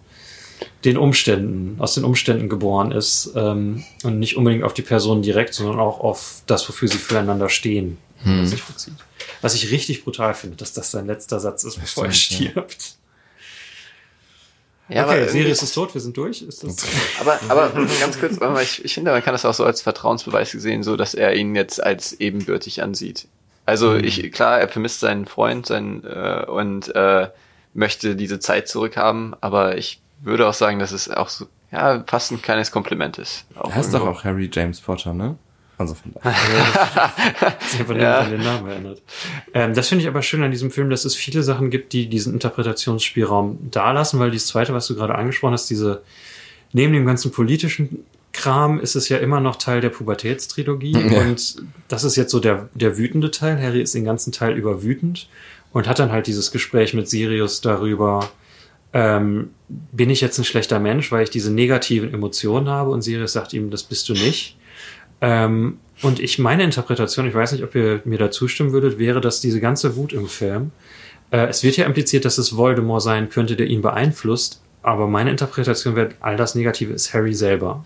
den 0.84 0.96
Umständen, 0.96 1.76
aus 1.80 1.94
den 1.94 2.04
Umständen 2.04 2.48
geboren 2.48 2.92
ist 2.92 3.32
ähm, 3.36 3.82
und 4.04 4.18
nicht 4.20 4.36
unbedingt 4.36 4.62
auf 4.64 4.74
die 4.74 4.82
Person 4.82 5.20
direkt, 5.22 5.54
sondern 5.54 5.80
auch 5.80 5.98
auf 6.00 6.42
das, 6.46 6.68
wofür 6.68 6.86
sie 6.88 6.98
füreinander 6.98 7.48
stehen, 7.48 7.98
was 8.24 8.50
sich 8.50 8.62
bezieht. 8.62 8.94
Was 9.42 9.54
ich 9.54 9.70
richtig 9.70 10.04
brutal 10.04 10.34
finde, 10.34 10.56
dass 10.56 10.72
das 10.72 10.90
sein 10.90 11.06
letzter 11.06 11.40
Satz 11.40 11.64
ist, 11.64 11.78
bevor 11.78 12.06
er 12.06 12.12
stirbt. 12.12 12.96
Ja, 14.88 15.06
okay, 15.06 15.28
Sirius 15.28 15.62
ist 15.62 15.74
tot, 15.74 15.94
wir 15.94 16.00
sind 16.00 16.16
durch. 16.16 16.42
Ist 16.42 16.64
das? 16.64 16.76
Aber, 17.20 17.38
aber 17.48 17.70
ganz 18.00 18.18
kurz, 18.18 18.40
warte 18.40 18.54
mal, 18.54 18.62
ich, 18.62 18.84
ich 18.84 18.94
finde, 18.94 19.10
man 19.10 19.22
kann 19.22 19.32
das 19.32 19.44
auch 19.44 19.54
so 19.54 19.64
als 19.64 19.80
Vertrauensbeweis 19.80 20.50
sehen, 20.50 20.82
so 20.82 20.96
dass 20.96 21.14
er 21.14 21.34
ihn 21.34 21.54
jetzt 21.54 21.82
als 21.82 22.12
ebenbürtig 22.14 22.82
ansieht. 22.82 23.26
Also 23.64 23.94
ich, 23.94 24.32
klar, 24.32 24.60
er 24.60 24.68
vermisst 24.68 25.00
seinen 25.00 25.26
Freund 25.26 25.66
seinen, 25.66 26.04
äh, 26.04 26.44
und 26.48 26.94
äh, 26.94 27.28
möchte 27.74 28.16
diese 28.16 28.40
Zeit 28.40 28.68
zurückhaben, 28.68 29.34
aber 29.40 29.78
ich 29.78 30.00
würde 30.20 30.46
auch 30.46 30.54
sagen, 30.54 30.78
dass 30.78 30.92
es 30.92 31.08
auch 31.08 31.28
so, 31.28 31.46
ja, 31.70 32.04
fast 32.06 32.32
ein 32.32 32.42
kleines 32.42 32.70
Kompliment 32.70 33.18
ist. 33.18 33.44
Er 33.54 33.74
heißt 33.74 33.94
doch 33.94 34.06
auch 34.06 34.24
Harry 34.24 34.50
James 34.52 34.80
Potter, 34.80 35.14
ne? 35.14 35.36
Also 35.82 35.94
von 35.94 36.12
daher. 36.14 37.12
Ich 37.72 37.78
habe 37.80 37.94
Ja. 37.94 38.00
ja. 38.00 38.18
an 38.20 38.30
den 38.30 38.42
Namen 38.42 38.68
erinnert. 38.68 39.02
Ähm, 39.54 39.74
das 39.74 39.88
finde 39.88 40.02
ich 40.02 40.08
aber 40.08 40.22
schön 40.22 40.42
an 40.42 40.50
diesem 40.50 40.70
Film, 40.70 40.90
dass 40.90 41.04
es 41.04 41.14
viele 41.14 41.42
Sachen 41.42 41.70
gibt, 41.70 41.92
die 41.92 42.08
diesen 42.08 42.34
Interpretationsspielraum 42.34 43.58
da 43.70 43.92
lassen, 43.92 44.18
weil 44.20 44.30
dieses 44.30 44.48
zweite, 44.48 44.72
was 44.74 44.86
du 44.86 44.94
gerade 44.94 45.14
angesprochen 45.14 45.54
hast, 45.54 45.68
diese, 45.70 46.02
neben 46.72 46.92
dem 46.92 47.06
ganzen 47.06 47.30
politischen 47.32 48.04
Kram 48.32 48.80
ist 48.80 48.94
es 48.94 49.08
ja 49.08 49.18
immer 49.18 49.40
noch 49.40 49.56
Teil 49.56 49.80
der 49.80 49.90
Pubertätstrilogie 49.90 50.92
Ja. 51.10 51.20
und 51.20 51.56
das 51.88 52.04
ist 52.04 52.16
jetzt 52.16 52.30
so 52.30 52.40
der, 52.40 52.68
der 52.74 52.96
wütende 52.96 53.30
Teil. 53.30 53.60
Harry 53.60 53.82
ist 53.82 53.94
den 53.94 54.04
ganzen 54.04 54.32
Teil 54.32 54.56
über 54.56 54.82
wütend 54.82 55.28
und 55.72 55.88
hat 55.88 55.98
dann 55.98 56.12
halt 56.12 56.26
dieses 56.26 56.50
Gespräch 56.50 56.94
mit 56.94 57.08
Sirius 57.08 57.60
darüber, 57.60 58.30
ähm, 58.94 59.50
bin 59.68 60.10
ich 60.10 60.20
jetzt 60.20 60.38
ein 60.38 60.44
schlechter 60.44 60.78
Mensch, 60.78 61.10
weil 61.12 61.24
ich 61.24 61.30
diese 61.30 61.50
negativen 61.50 62.12
Emotionen 62.12 62.68
habe 62.68 62.90
und 62.90 63.02
Sirius 63.02 63.32
sagt 63.32 63.52
ihm, 63.54 63.70
das 63.70 63.82
bist 63.82 64.08
du 64.08 64.12
nicht. 64.12 64.56
Ähm, 65.22 65.78
und 66.02 66.18
ich 66.18 66.38
meine 66.38 66.64
Interpretation, 66.64 67.26
ich 67.26 67.34
weiß 67.34 67.52
nicht, 67.52 67.62
ob 67.62 67.74
ihr 67.74 68.02
mir 68.04 68.18
da 68.18 68.30
zustimmen 68.30 68.72
würdet, 68.72 68.98
wäre, 68.98 69.20
dass 69.20 69.40
diese 69.40 69.60
ganze 69.60 69.96
Wut 69.96 70.12
im 70.12 70.26
Film, 70.26 70.72
äh, 71.30 71.46
es 71.46 71.62
wird 71.62 71.76
ja 71.76 71.86
impliziert, 71.86 72.24
dass 72.24 72.38
es 72.38 72.56
Voldemort 72.56 73.02
sein 73.02 73.30
könnte, 73.30 73.56
der 73.56 73.68
ihn 73.68 73.82
beeinflusst, 73.82 74.60
aber 74.82 75.06
meine 75.06 75.30
Interpretation 75.30 75.94
wäre, 75.94 76.10
all 76.20 76.36
das 76.36 76.56
Negative 76.56 76.92
ist 76.92 77.14
Harry 77.14 77.34
selber. 77.34 77.84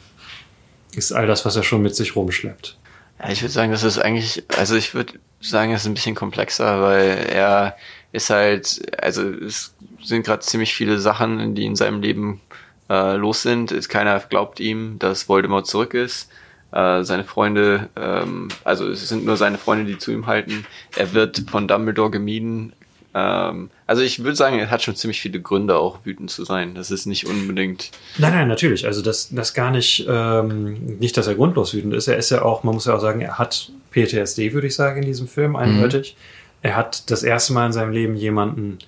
Ist 0.94 1.12
all 1.12 1.26
das, 1.26 1.44
was 1.44 1.56
er 1.56 1.62
schon 1.62 1.82
mit 1.82 1.94
sich 1.94 2.16
rumschleppt. 2.16 2.78
Ja, 3.18 3.30
ich 3.30 3.42
würde 3.42 3.52
sagen, 3.52 3.70
das 3.70 3.82
ist 3.82 3.98
eigentlich, 3.98 4.44
also 4.56 4.76
ich 4.76 4.94
würde 4.94 5.14
sagen, 5.40 5.72
es 5.72 5.82
ist 5.82 5.86
ein 5.86 5.94
bisschen 5.94 6.14
komplexer, 6.14 6.80
weil 6.80 7.26
er 7.30 7.76
ist 8.12 8.30
halt, 8.30 8.80
also 9.02 9.28
es 9.28 9.74
sind 10.02 10.24
gerade 10.24 10.40
ziemlich 10.40 10.74
viele 10.74 10.98
Sachen, 10.98 11.54
die 11.54 11.66
in 11.66 11.76
seinem 11.76 12.00
Leben 12.00 12.40
äh, 12.88 13.14
los 13.16 13.42
sind. 13.42 13.88
Keiner 13.90 14.18
glaubt 14.20 14.58
ihm, 14.58 14.98
dass 14.98 15.28
Voldemort 15.28 15.66
zurück 15.66 15.92
ist. 15.92 16.30
Äh, 16.76 17.04
seine 17.04 17.24
Freunde, 17.24 17.88
ähm, 17.96 18.48
also 18.62 18.86
es 18.90 19.08
sind 19.08 19.24
nur 19.24 19.38
seine 19.38 19.56
Freunde, 19.56 19.86
die 19.86 19.96
zu 19.96 20.12
ihm 20.12 20.26
halten. 20.26 20.66
Er 20.94 21.14
wird 21.14 21.44
von 21.48 21.66
Dumbledore 21.66 22.10
gemieden. 22.10 22.74
Ähm, 23.14 23.70
also 23.86 24.02
ich 24.02 24.22
würde 24.22 24.36
sagen, 24.36 24.58
er 24.58 24.70
hat 24.70 24.82
schon 24.82 24.94
ziemlich 24.94 25.22
viele 25.22 25.40
Gründe, 25.40 25.78
auch 25.78 26.00
wütend 26.04 26.30
zu 26.30 26.44
sein. 26.44 26.74
Das 26.74 26.90
ist 26.90 27.06
nicht 27.06 27.26
unbedingt. 27.26 27.92
Nein, 28.18 28.34
nein, 28.34 28.48
natürlich. 28.48 28.84
Also 28.84 29.00
das, 29.00 29.30
das 29.30 29.54
gar 29.54 29.70
nicht, 29.70 30.06
ähm, 30.06 30.98
nicht, 30.98 31.16
dass 31.16 31.26
er 31.26 31.34
grundlos 31.34 31.72
wütend 31.72 31.94
ist. 31.94 32.08
Er 32.08 32.18
ist 32.18 32.28
ja 32.28 32.42
auch, 32.42 32.62
man 32.62 32.74
muss 32.74 32.84
ja 32.84 32.94
auch 32.94 33.00
sagen, 33.00 33.22
er 33.22 33.38
hat 33.38 33.72
PTSD, 33.92 34.52
würde 34.52 34.66
ich 34.66 34.74
sagen, 34.74 35.00
in 35.00 35.06
diesem 35.06 35.28
Film 35.28 35.56
eindeutig. 35.56 36.14
Er 36.60 36.76
hat 36.76 37.10
das 37.10 37.22
erste 37.22 37.54
Mal 37.54 37.64
in 37.64 37.72
seinem 37.72 37.92
Leben 37.92 38.16
jemanden, 38.16 38.80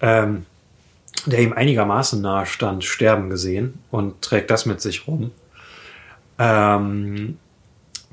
ähm, 0.00 0.46
der 1.26 1.40
ihm 1.40 1.52
einigermaßen 1.52 2.22
nahe 2.22 2.46
stand, 2.46 2.84
sterben 2.84 3.28
gesehen 3.28 3.80
und 3.90 4.22
trägt 4.22 4.52
das 4.52 4.66
mit 4.66 4.80
sich 4.80 5.08
rum. 5.08 5.32
Ähm, 6.38 7.38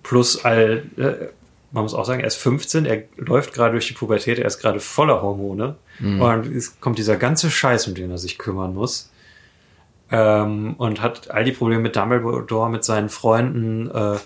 plus 0.04 0.44
all, 0.44 0.84
äh, 0.98 1.28
man 1.72 1.84
muss 1.84 1.94
auch 1.94 2.06
sagen, 2.06 2.22
er 2.22 2.28
ist 2.28 2.38
15, 2.38 2.86
er 2.86 3.04
läuft 3.18 3.54
gerade 3.54 3.74
durch 3.74 3.88
die 3.88 3.94
Pubertät, 3.94 4.40
er 4.40 4.46
ist 4.46 4.60
gerade 4.60 4.80
voller 4.80 5.22
Hormone 5.22 5.76
und 6.00 6.48
es 6.56 6.80
kommt 6.80 6.98
dieser 6.98 7.18
ganze 7.18 7.50
Scheiß, 7.52 7.88
um 7.88 7.96
den 7.96 8.12
er 8.12 8.18
sich 8.18 8.38
kümmern 8.38 8.74
muss. 8.74 9.12
Ähm, 10.12 10.76
und 10.78 11.02
hat 11.02 11.32
all 11.32 11.44
die 11.44 11.52
Probleme 11.52 11.82
mit 11.82 11.96
Dumbledore, 11.96 12.70
mit 12.70 12.84
seinen 12.84 13.10
Freunden, 13.10 13.90
äh, 13.90 14.18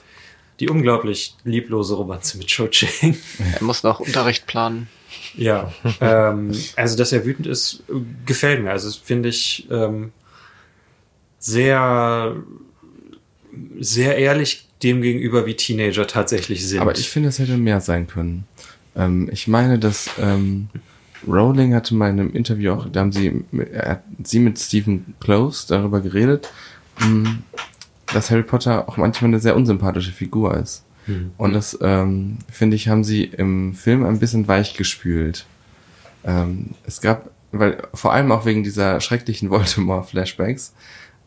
die 0.59 0.67
unglaublich 0.69 1.35
lieblose 1.43 1.95
Romanze 1.95 2.37
mit 2.37 2.47
Cho 2.47 2.67
Chang. 2.67 3.15
Er 3.55 3.63
muss 3.63 3.83
noch 3.83 3.99
Unterricht 3.99 4.45
planen. 4.45 4.89
ja, 5.35 5.71
ähm, 6.01 6.51
also 6.75 6.97
dass 6.97 7.11
er 7.13 7.25
wütend 7.25 7.47
ist, 7.47 7.83
gefällt 8.25 8.61
mir. 8.61 8.71
Also 8.71 8.89
das 8.89 8.97
finde 8.97 9.29
ich 9.29 9.67
ähm, 9.71 10.11
sehr, 11.39 12.35
sehr 13.79 14.17
ehrlich 14.17 14.67
dem 14.83 15.01
gegenüber, 15.01 15.45
wie 15.45 15.55
Teenager 15.55 16.07
tatsächlich 16.07 16.65
sind. 16.65 16.79
Aber 16.79 16.97
ich 16.97 17.09
finde, 17.09 17.29
es 17.29 17.39
hätte 17.39 17.57
mehr 17.57 17.81
sein 17.81 18.07
können. 18.07 18.45
Ähm, 18.95 19.29
ich 19.31 19.47
meine, 19.47 19.77
dass 19.77 20.09
ähm, 20.19 20.69
Rowling 21.27 21.73
hatte 21.73 21.95
mal 21.95 22.09
in 22.09 22.19
einem 22.19 22.33
Interview 22.33 22.71
auch, 22.71 22.87
da 22.89 23.01
haben 23.01 23.11
sie, 23.11 23.43
hat 23.75 24.03
sie 24.23 24.39
mit 24.39 24.57
Stephen 24.57 25.15
Close 25.19 25.67
darüber 25.67 25.99
geredet, 25.99 26.49
mh, 26.99 27.39
dass 28.13 28.31
Harry 28.31 28.43
Potter 28.43 28.87
auch 28.87 28.97
manchmal 28.97 29.29
eine 29.29 29.39
sehr 29.39 29.55
unsympathische 29.55 30.11
Figur 30.11 30.55
ist. 30.55 30.83
Und 31.37 31.53
das, 31.53 31.77
ähm, 31.81 32.37
finde 32.51 32.75
ich, 32.75 32.87
haben 32.87 33.03
sie 33.03 33.23
im 33.23 33.73
Film 33.73 34.05
ein 34.05 34.19
bisschen 34.19 34.47
weich 34.47 34.75
gespült. 34.75 35.45
Ähm, 36.23 36.71
es 36.85 37.01
gab, 37.01 37.31
weil 37.51 37.81
vor 37.93 38.13
allem 38.13 38.31
auch 38.31 38.45
wegen 38.45 38.63
dieser 38.63 39.01
schrecklichen 39.01 39.49
Voldemort-Flashbacks, 39.49 40.73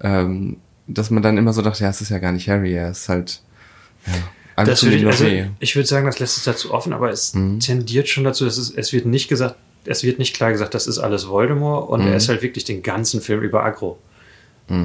ähm, 0.01 0.59
dass 0.87 1.11
man 1.11 1.23
dann 1.23 1.39
immer 1.39 1.53
so 1.53 1.63
dachte, 1.63 1.85
ja, 1.85 1.91
es 1.91 2.01
ist 2.01 2.11
ja 2.11 2.19
gar 2.19 2.33
nicht 2.33 2.49
Harry, 2.49 2.73
er 2.75 2.91
ist 2.91 3.09
halt, 3.09 3.41
ja, 4.07 4.13
alles 4.57 4.81
Das 4.81 4.85
würde 4.85 4.97
ich, 4.97 5.07
also, 5.07 5.27
ich 5.61 5.77
würde 5.77 5.89
sagen, 5.89 6.07
das 6.07 6.19
lässt 6.19 6.37
es 6.39 6.45
dazu 6.45 6.73
offen, 6.75 6.93
aber 6.93 7.11
es 7.11 7.35
Mhm. 7.35 7.61
tendiert 7.61 8.09
schon 8.09 8.25
dazu, 8.25 8.45
dass 8.45 8.59
es, 8.59 8.71
es 8.71 8.93
wird 8.93 9.07
nicht 9.07 9.29
gesagt, 9.29 9.57
es 9.85 10.03
wird 10.05 10.19
nicht 10.19 10.35
klar 10.37 10.53
gesagt, 10.53 10.75
das 10.75 10.87
ist 10.87 10.99
alles 10.99 11.29
Voldemort 11.29 11.89
und 11.89 12.03
Mhm. 12.03 12.09
er 12.09 12.17
ist 12.17 12.29
halt 12.29 12.43
wirklich 12.43 12.65
den 12.65 12.83
ganzen 12.83 13.21
Film 13.21 13.41
über 13.43 13.65
aggro. 13.65 13.99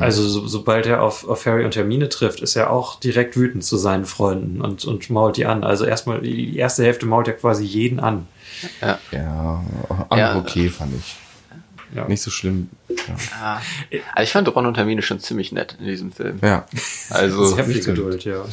Also 0.02 0.28
so, 0.28 0.45
sobald 0.48 0.86
er 0.86 1.02
auf, 1.02 1.26
auf 1.30 1.45
Harry 1.45 1.64
und 1.64 1.74
Hermine 1.78 2.10
trifft, 2.10 2.41
ist 2.41 2.57
er 2.57 2.72
auch 2.72 2.99
direkt 2.99 3.38
wütend 3.38 3.64
zu 3.64 3.78
seinen 3.78 4.03
Freunden 4.03 4.60
und, 4.60 4.84
und 4.84 5.10
mault 5.10 5.38
die 5.38 5.45
an. 5.45 5.64
Also 5.64 5.86
erstmal, 5.86 6.19
die 6.19 6.57
erste 6.57 6.84
Hälfte 6.84 7.06
mault 7.06 7.28
er 7.30 7.36
quasi 7.36 7.64
jeden 7.64 8.02
an. 8.02 8.28
Ja, 9.14 9.64
auch 10.10 10.18
Ja. 10.18 10.36
okay, 10.40 10.68
fand 10.68 10.94
ich. 10.98 11.15
Ja. 11.96 12.08
Nicht 12.08 12.22
so 12.22 12.30
schlimm. 12.32 12.70
Ah. 13.42 13.60
Also 14.14 14.24
ich 14.24 14.32
fand 14.32 14.54
Ron 14.56 14.66
und 14.66 14.78
Hermine 14.78 15.02
schon 15.02 15.20
ziemlich 15.20 15.52
nett 15.52 15.76
in 15.80 15.86
diesem 15.86 16.12
Film. 16.12 16.40
Ja, 16.42 16.66
Also, 17.10 17.46
Sehr 17.56 17.64
viel 17.66 17.82
stimmt. 17.82 17.98
Geduld, 17.98 18.26
ja. 18.26 18.44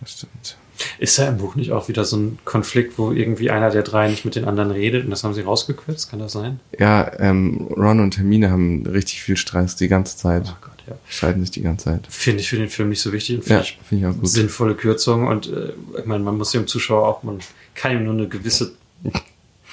das 0.00 0.12
stimmt. 0.12 0.56
Ist 1.00 1.18
da 1.18 1.26
im 1.28 1.38
Buch 1.38 1.56
nicht 1.56 1.72
auch 1.72 1.88
wieder 1.88 2.04
so 2.04 2.16
ein 2.16 2.38
Konflikt, 2.44 2.98
wo 2.98 3.10
irgendwie 3.10 3.50
einer 3.50 3.70
der 3.70 3.82
drei 3.82 4.08
nicht 4.08 4.24
mit 4.24 4.36
den 4.36 4.44
anderen 4.44 4.70
redet 4.70 5.04
und 5.04 5.10
das 5.10 5.24
haben 5.24 5.34
sie 5.34 5.40
rausgekürzt? 5.40 6.08
Kann 6.08 6.20
das 6.20 6.32
sein? 6.32 6.60
Ja, 6.78 7.10
ähm, 7.18 7.66
Ron 7.76 7.98
und 7.98 8.16
Hermine 8.16 8.50
haben 8.50 8.86
richtig 8.86 9.22
viel 9.22 9.36
Stress 9.36 9.74
die 9.74 9.88
ganze 9.88 10.16
Zeit. 10.16 10.44
Oh 10.46 10.56
Gott, 10.60 10.84
ja. 10.86 10.94
Streiten 11.08 11.40
sich 11.40 11.50
die 11.50 11.62
ganze 11.62 11.86
Zeit. 11.86 12.06
Finde 12.08 12.42
ich 12.42 12.48
für 12.48 12.58
den 12.58 12.68
Film 12.68 12.90
nicht 12.90 13.00
so 13.00 13.12
wichtig 13.12 13.38
und 13.38 13.48
Ja, 13.48 13.60
finde 13.62 13.64
ich 13.64 13.78
finde 13.88 14.04
ich 14.08 14.14
auch 14.14 14.20
gut. 14.20 14.28
sinnvolle 14.28 14.74
Kürzung 14.76 15.26
und 15.26 15.48
äh, 15.48 15.72
ich 15.98 16.04
meine, 16.06 16.22
man 16.22 16.36
muss 16.36 16.52
dem 16.52 16.68
Zuschauer 16.68 17.08
auch, 17.08 17.22
man 17.24 17.40
kann 17.74 17.90
ihm 17.92 18.04
nur 18.04 18.14
eine 18.14 18.28
gewisse 18.28 18.72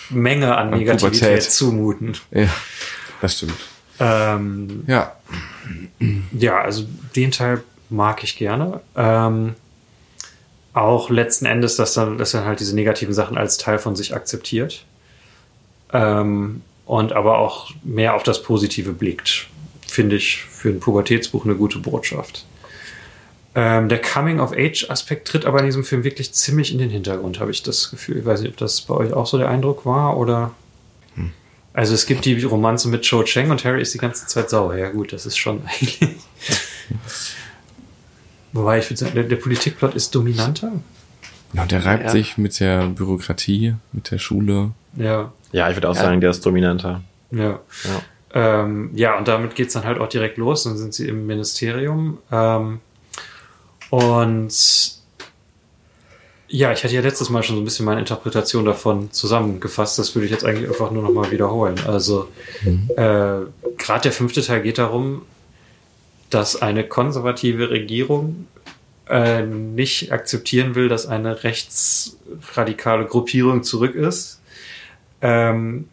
Menge 0.10 0.56
an 0.57 0.73
An 0.73 0.80
Negativität 0.80 1.22
Pubertät. 1.22 1.52
zumuten. 1.52 2.18
Ja, 2.32 2.49
das 3.22 3.38
stimmt. 3.38 3.53
Ähm, 3.99 4.84
Ja, 4.88 5.15
ja, 6.38 6.61
also 6.61 6.86
den 7.15 7.32
Teil 7.32 7.64
mag 7.90 8.23
ich 8.23 8.38
gerne. 8.38 8.82
Ähm, 8.95 9.56
auch 10.73 11.10
letzten 11.10 11.45
Endes, 11.45 11.77
dass 11.77 11.94
dann, 11.94 12.18
dass 12.18 12.34
er 12.34 12.45
halt 12.45 12.60
diese 12.60 12.76
negativen 12.76 13.14
Sachen 13.14 13.38
als 13.38 13.57
Teil 13.57 13.80
von 13.80 13.95
sich 13.95 14.14
akzeptiert. 14.14 14.86
Ähm, 15.94 16.61
und 16.86 17.14
aber 17.14 17.38
auch 17.40 17.72
mehr 17.84 18.15
auf 18.15 18.23
das 18.23 18.44
Positive 18.44 18.91
blickt. 18.91 19.48
Finde 19.88 20.18
ich 20.18 20.44
für 20.44 20.69
ein 20.69 20.80
Pubertätsbuch 20.80 21.45
eine 21.45 21.56
gute 21.56 21.80
Botschaft. 21.80 22.45
Ähm, 23.57 23.88
der 23.88 24.02
Coming-of-Age-Aspekt 24.02 25.27
tritt 25.30 25.45
aber 25.45 25.60
in 25.60 25.65
diesem 25.65 25.84
Film 25.86 26.03
wirklich 26.03 26.34
ziemlich 26.34 26.73
in 26.73 26.77
den 26.77 26.90
Hintergrund, 26.90 27.40
habe 27.40 27.52
ich 27.52 27.64
das 27.64 27.90
Gefühl. 27.90 28.18
Ich 28.18 28.26
weiß 28.26 28.41
nicht, 28.41 28.52
ob 28.52 28.57
das 28.57 28.82
bei 28.82 28.94
euch 28.95 29.14
auch 29.14 29.26
so 29.27 29.38
der 29.38 29.48
Eindruck 29.49 29.86
war 29.86 30.18
oder. 30.18 30.52
Also 31.73 31.94
es 31.94 32.06
gibt 32.06 32.23
die 32.23 32.41
Romanze 32.44 32.88
mit 32.88 33.02
Cho 33.03 33.23
Chang 33.23 33.52
und 33.52 33.65
Harry 33.65 33.82
ist 33.82 33.94
die 33.94 33.98
ganze 33.98 34.27
Zeit 34.27 34.49
sauer. 34.49 34.76
Ja 34.77 34.90
gut, 34.91 35.11
das 35.11 35.26
ist 35.26 35.36
schon 35.38 35.61
eigentlich. 35.65 35.99
Wobei 38.53 38.80
ich 38.80 38.90
würde 38.90 38.98
sagen, 38.98 39.14
der, 39.15 39.23
der 39.23 39.36
Politikplot 39.36 39.94
ist 39.95 40.14
dominanter. 40.15 40.72
ja 41.53 41.61
und 41.64 41.72
der 41.72 41.86
reibt 41.86 42.03
Ja. 42.06 42.10
sich 42.10 42.38
mit 42.38 42.60
der 42.60 42.88
Bürokratie, 42.88 43.76
mit 43.91 44.11
der 44.11 44.18
Schule. 44.19 44.72
Ja, 44.95 45.32
Ja, 45.52 45.69
ich 45.69 45.76
würde 45.76 45.90
auch 45.90 45.95
Ja. 45.95 46.02
sagen, 46.02 46.22
der 46.22 46.30
ist 46.30 46.45
dominanter. 46.45 47.02
ja. 47.32 47.60
Ja. 47.84 48.02
Ähm, 48.34 48.91
ja, 48.94 49.18
und 49.18 49.27
damit 49.30 49.56
geht's 49.56 49.73
dann 49.73 49.86
halt 49.86 49.99
auch 49.99 50.10
direkt 50.10 50.38
los. 50.38 50.64
Dann 50.64 50.77
sind 50.77 50.94
sie 50.94 51.07
im 51.07 51.26
Ministerium. 51.26 52.18
Ähm, 52.32 52.80
und 53.95 54.53
ja, 56.49 56.73
ich 56.73 56.84
hatte 56.84 56.93
ja 56.93 56.99
letztes 56.99 57.30
Mal 57.30 57.43
schon 57.43 57.55
so 57.55 57.61
ein 57.61 57.65
bisschen 57.65 57.85
meine 57.85 58.01
Interpretation 58.01 58.65
davon 58.65 59.09
zusammengefasst. 59.13 59.97
Das 59.97 60.13
würde 60.13 60.26
ich 60.26 60.31
jetzt 60.31 60.43
eigentlich 60.43 60.67
einfach 60.67 60.91
nur 60.91 61.01
nochmal 61.01 61.31
wiederholen. 61.31 61.76
Also, 61.88 62.27
äh, 62.65 63.45
gerade 63.77 64.01
der 64.03 64.11
fünfte 64.11 64.41
Teil 64.41 64.63
geht 64.63 64.80
darum, 64.80 65.22
dass 66.30 66.61
eine 66.61 66.84
konservative 66.84 67.69
Regierung 67.69 68.47
äh, 69.07 69.43
nicht 69.43 70.11
akzeptieren 70.11 70.76
will, 70.76 70.89
dass 70.89 71.05
eine 71.07 71.45
rechtsradikale 71.45 73.05
Gruppierung 73.05 73.63
zurück 73.63 73.95
ist. 73.95 74.41
Ähm, 75.22 75.88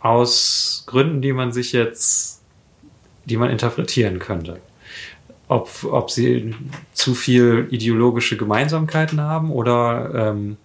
aus 0.00 0.82
Gründen, 0.86 1.22
die 1.22 1.32
man 1.32 1.52
sich 1.52 1.70
jetzt, 1.70 2.42
die 3.26 3.36
man 3.36 3.48
interpretieren 3.48 4.18
könnte. 4.18 4.60
Ob, 5.48 5.70
ob 5.84 6.10
sie 6.10 6.54
zu 6.92 7.14
viel 7.14 7.68
ideologische 7.70 8.36
Gemeinsamkeiten 8.36 9.20
haben 9.20 9.50
oder 9.50 10.10
ähm, 10.14 10.58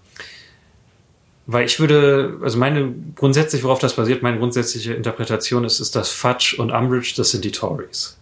weil 1.45 1.65
ich 1.65 1.79
würde, 1.79 2.37
also 2.41 2.57
meine 2.57 2.93
grundsätzlich, 3.15 3.63
worauf 3.63 3.79
das 3.79 3.95
basiert, 3.95 4.23
meine 4.23 4.37
grundsätzliche 4.39 4.93
Interpretation 4.93 5.65
ist, 5.65 5.79
ist, 5.79 5.95
dass 5.95 6.09
Fudge 6.09 6.55
und 6.57 6.71
Umbridge, 6.71 7.13
das 7.17 7.31
sind 7.31 7.43
die 7.43 7.51
Tories. 7.51 8.17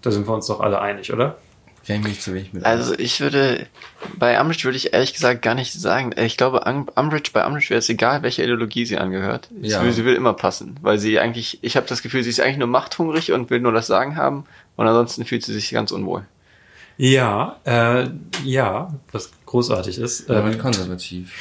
Da 0.00 0.10
sind 0.10 0.26
wir 0.26 0.34
uns 0.34 0.46
doch 0.46 0.60
alle 0.60 0.80
einig, 0.80 1.12
oder? 1.12 1.36
Ich 1.84 2.20
zu 2.20 2.32
wenig 2.32 2.52
mit. 2.52 2.64
also 2.64 2.94
ich 2.96 3.20
würde, 3.20 3.66
bei 4.16 4.40
Umbridge 4.40 4.64
würde 4.64 4.76
ich 4.76 4.92
ehrlich 4.94 5.14
gesagt 5.14 5.42
gar 5.42 5.56
nicht 5.56 5.72
sagen, 5.72 6.14
ich 6.16 6.36
glaube, 6.36 6.60
Um- 6.60 6.88
Umbridge, 6.94 7.30
bei 7.32 7.44
Umbridge 7.44 7.70
wäre 7.70 7.78
es 7.78 7.88
egal, 7.88 8.22
welche 8.22 8.42
Ideologie 8.44 8.86
sie 8.86 8.98
angehört. 8.98 9.48
Ja. 9.60 9.80
Sie, 9.80 9.84
will, 9.84 9.92
sie 9.92 10.04
will 10.04 10.14
immer 10.14 10.32
passen, 10.32 10.76
weil 10.80 10.98
sie 10.98 11.18
eigentlich, 11.18 11.58
ich 11.62 11.76
habe 11.76 11.86
das 11.88 12.02
Gefühl, 12.02 12.22
sie 12.22 12.30
ist 12.30 12.40
eigentlich 12.40 12.58
nur 12.58 12.68
machthungrig 12.68 13.32
und 13.32 13.50
will 13.50 13.58
nur 13.58 13.72
das 13.72 13.88
Sagen 13.88 14.16
haben 14.16 14.44
und 14.76 14.86
ansonsten 14.86 15.24
fühlt 15.24 15.44
sie 15.44 15.52
sich 15.52 15.70
ganz 15.70 15.90
unwohl. 15.90 16.26
Ja, 16.98 17.60
äh, 17.64 18.08
ja, 18.44 18.94
was 19.10 19.30
großartig 19.46 19.98
ist. 19.98 20.28
Ähm, 20.28 20.44
halt 20.44 20.58
konservativ. 20.58 21.32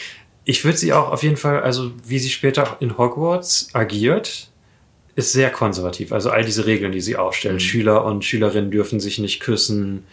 Ich 0.44 0.64
würde 0.66 0.78
sie 0.78 0.94
auch 0.94 1.12
auf 1.12 1.24
jeden 1.24 1.38
Fall, 1.38 1.62
also 1.62 1.92
wie 2.06 2.20
sie 2.20 2.30
später 2.30 2.78
in 2.80 2.98
Hogwarts 2.98 3.70
agiert, 3.74 4.50
ist 5.16 5.34
sehr 5.34 5.52
konservativ. 5.52 6.12
Also 6.14 6.30
all 6.32 6.44
diese 6.44 6.66
Regeln, 6.66 6.92
die 6.92 7.02
sie 7.02 7.16
aufstellt. 7.18 7.62
Schüler 7.62 8.06
und 8.06 8.24
Schülerinnen 8.26 8.72
dürfen 8.72 9.00
sich 9.00 9.20
nicht 9.20 9.40
küssen. 9.42 10.06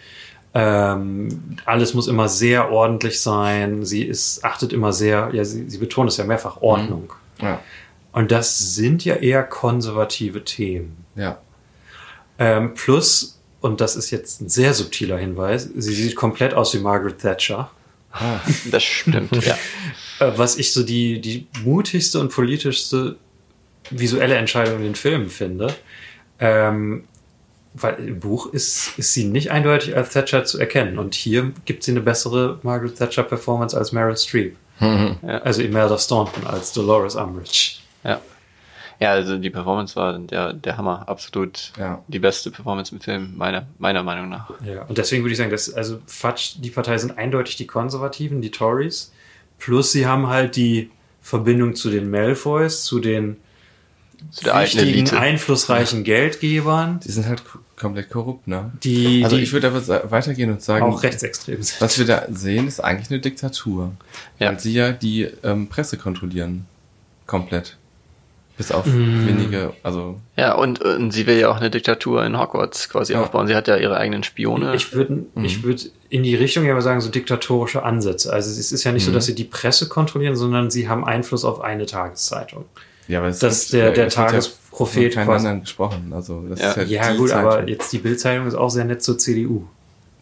Ähm, 0.55 1.57
alles 1.65 1.95
muss 1.95 2.09
immer 2.09 2.29
sehr 2.29 2.71
ordentlich 2.71 3.21
sein. 3.21 3.85
Sie 3.85 4.03
ist, 4.03 4.45
achtet 4.45 4.73
immer 4.73 4.93
sehr, 4.93 5.31
ja, 5.33 5.45
sie, 5.45 5.71
sie 5.71 5.79
betont 5.79 6.11
es 6.11 6.17
ja 6.17 6.25
mehrfach, 6.25 6.61
Ordnung. 6.61 7.13
Ja, 7.41 7.61
Und 8.13 8.33
das 8.33 8.75
sind 8.75 9.05
ja 9.05 9.15
eher 9.15 9.45
konservative 9.45 10.45
Themen. 10.45 11.05
ja. 11.15 11.39
Ähm, 12.39 12.75
plus, 12.75 13.41
und 13.61 13.81
das 13.81 13.97
ist 13.97 14.11
jetzt 14.11 14.41
ein 14.41 14.49
sehr 14.49 14.75
subtiler 14.75 15.19
Hinweis, 15.19 15.69
sie 15.75 15.95
sieht 15.95 16.15
komplett 16.17 16.55
aus 16.55 16.75
wie 16.75 16.79
Margaret 16.79 17.19
Thatcher. 17.19 17.71
Ah, 18.13 18.39
Das 18.71 18.83
stimmt, 18.83 19.45
ja. 19.45 19.57
Äh, 20.21 20.33
was 20.37 20.57
ich 20.57 20.73
so 20.73 20.83
die, 20.83 21.21
die 21.21 21.47
mutigste 21.63 22.19
und 22.19 22.33
politischste 22.33 23.15
visuelle 23.91 24.35
Entscheidung 24.35 24.79
in 24.79 24.83
den 24.83 24.95
Filmen 24.97 25.31
finde. 25.31 25.73
Ähm, 26.41 27.05
weil 27.75 27.95
im 28.09 28.19
Buch 28.19 28.53
ist, 28.53 28.93
ist 28.97 29.15
sie 29.15 29.25
nicht 29.25 29.53
eindeutig 29.53 29.95
als 29.97 30.11
Thatcher 30.11 30.45
zu 30.45 30.59
erkennen. 30.59 30.99
Und 30.99 31.15
hier 31.15 31.53
gibt 31.67 31.85
sie 31.85 31.93
eine 31.93 32.01
bessere 32.01 32.59
Margaret 32.65 32.97
Thatcher-Performance 32.97 33.77
als 33.79 33.93
Meryl 33.93 34.17
Streep. 34.17 34.57
Also 35.23 35.63
Imelda 35.63 35.97
Staunton 35.99 36.47
als 36.47 36.73
Dolores 36.73 37.15
Umbridge. 37.15 37.77
Ja. 38.05 38.21
Ja, 39.01 39.11
also 39.13 39.39
die 39.39 39.51
Performance 39.51 39.95
war 39.97 40.19
der, 40.19 40.53
der 40.53 40.77
Hammer. 40.77 41.09
Absolut 41.09 41.73
Ja. 41.79 42.03
die 42.09 42.19
beste 42.19 42.51
Performance 42.51 42.93
im 42.95 43.01
Film, 43.01 43.35
meiner, 43.37 43.67
meiner 43.79 44.03
Meinung 44.03 44.29
nach. 44.29 44.51
Ja, 44.65 44.83
und 44.83 44.99
deswegen 44.99 45.23
würde 45.23 45.33
ich 45.33 45.39
sagen, 45.39 45.51
dass, 45.51 45.73
also 45.73 46.01
Fudge, 46.07 46.55
die 46.59 46.71
Partei 46.71 46.99
sind 46.99 47.17
eindeutig 47.17 47.57
die 47.57 47.67
Konservativen, 47.67 48.41
die 48.43 48.51
Tories. 48.51 49.13
Plus 49.59 49.93
sie 49.93 50.07
haben 50.07 50.27
halt 50.29 50.57
die 50.57 50.91
Verbindung 51.23 51.75
zu 51.77 51.91
den 51.91 52.11
Malfoys, 52.11 52.83
zu 52.85 52.99
den 53.01 53.37
Zu 54.33 54.47
wichtigen, 54.47 54.83
Elite. 54.89 55.19
einflussreichen 55.19 56.03
Geldgebern, 56.05 56.99
die 57.05 57.11
sind 57.13 57.27
halt 57.29 57.43
komplett 57.77 58.11
korrupt, 58.11 58.49
ne? 58.49 58.73
die, 58.83 59.23
Also 59.23 59.37
die 59.37 59.43
ich 59.45 59.53
würde 59.53 59.69
aber 59.69 60.11
weitergehen 60.11 60.51
und 60.51 60.61
sagen, 60.61 60.85
auch 60.87 61.03
rechtsextrem 61.05 61.63
sind. 61.63 61.81
was 61.81 61.99
wir 62.01 62.07
da 62.07 62.25
sehen, 62.31 62.67
ist 62.67 62.81
eigentlich 62.81 63.11
eine 63.11 63.21
Diktatur. 63.21 63.93
Ja. 64.41 64.49
Weil 64.49 64.59
sie 64.59 64.73
ja 64.73 64.91
die 64.91 65.29
ähm, 65.45 65.69
Presse 65.69 65.97
kontrollieren. 65.99 66.67
Komplett. 67.27 67.77
Bis 68.59 68.73
auf 68.73 68.85
Mm. 68.87 69.27
wenige, 69.29 69.73
also 69.85 70.21
Ja, 70.37 70.55
und, 70.57 70.83
und 70.83 71.13
sie 71.13 71.27
will 71.29 71.39
ja 71.39 71.49
auch 71.49 71.57
eine 71.59 71.71
Diktatur 71.71 72.25
in 72.27 72.37
Hogwarts 72.39 72.89
quasi 72.91 73.13
Ja. 73.13 73.23
aufbauen. 73.23 73.47
Sie 73.47 73.55
hat 73.55 73.69
ja 73.69 73.77
ihre 73.77 73.97
eigenen 73.97 74.25
Spione. 74.25 74.75
Ich 74.75 74.93
würde 74.93 75.25
Mhm. 75.35 75.45
ich 75.45 75.63
würd 75.63 75.91
in 76.11 76.25
die 76.25 76.35
Richtung 76.35 76.65
ja 76.67 76.75
mal 76.75 76.81
sagen, 76.83 77.01
so 77.01 77.09
diktatorische 77.09 77.85
Ansätze. 77.85 78.33
Also 78.33 78.51
es 78.51 78.73
ist 78.73 78.83
ja 78.85 78.91
nicht 78.93 79.05
so, 79.05 79.11
Mhm. 79.13 79.15
dass 79.15 79.27
sie 79.27 79.35
die 79.37 79.45
Presse 79.45 79.89
kontrollieren, 79.89 80.35
sondern 80.37 80.71
sie 80.73 80.89
haben 80.89 81.05
Einfluss 81.05 81.45
auf 81.45 81.61
eine 81.61 81.87
Tageszeitung. 81.87 82.65
ja, 83.07 83.21
aber 83.21 83.29
es 83.29 83.39
Das 83.39 83.73
wird- 83.73 83.83
der- 83.85 83.93
der 83.93 84.09
Tagesprophet 84.11 85.03
Ja 85.03 85.09
von 85.11 85.15
keinem 85.15 85.27
quasi. 85.29 85.47
anderen 85.47 85.61
gesprochen. 85.63 86.13
Also 86.13 86.43
das 86.49 86.61
Ja. 86.61 86.71
ist 86.71 86.77
halt 86.77 86.89
Ja 86.91 87.15
gut, 87.15 87.31
aber 87.31 87.51
Zeitung. 87.53 87.69
jetzt 87.69 87.93
die 87.93 87.99
Bildzeitung 87.99 88.47
ist 88.49 88.55
auch 88.55 88.69
sehr 88.71 88.85
nett 88.85 89.03
zur 89.03 89.17
CDU. 89.19 89.65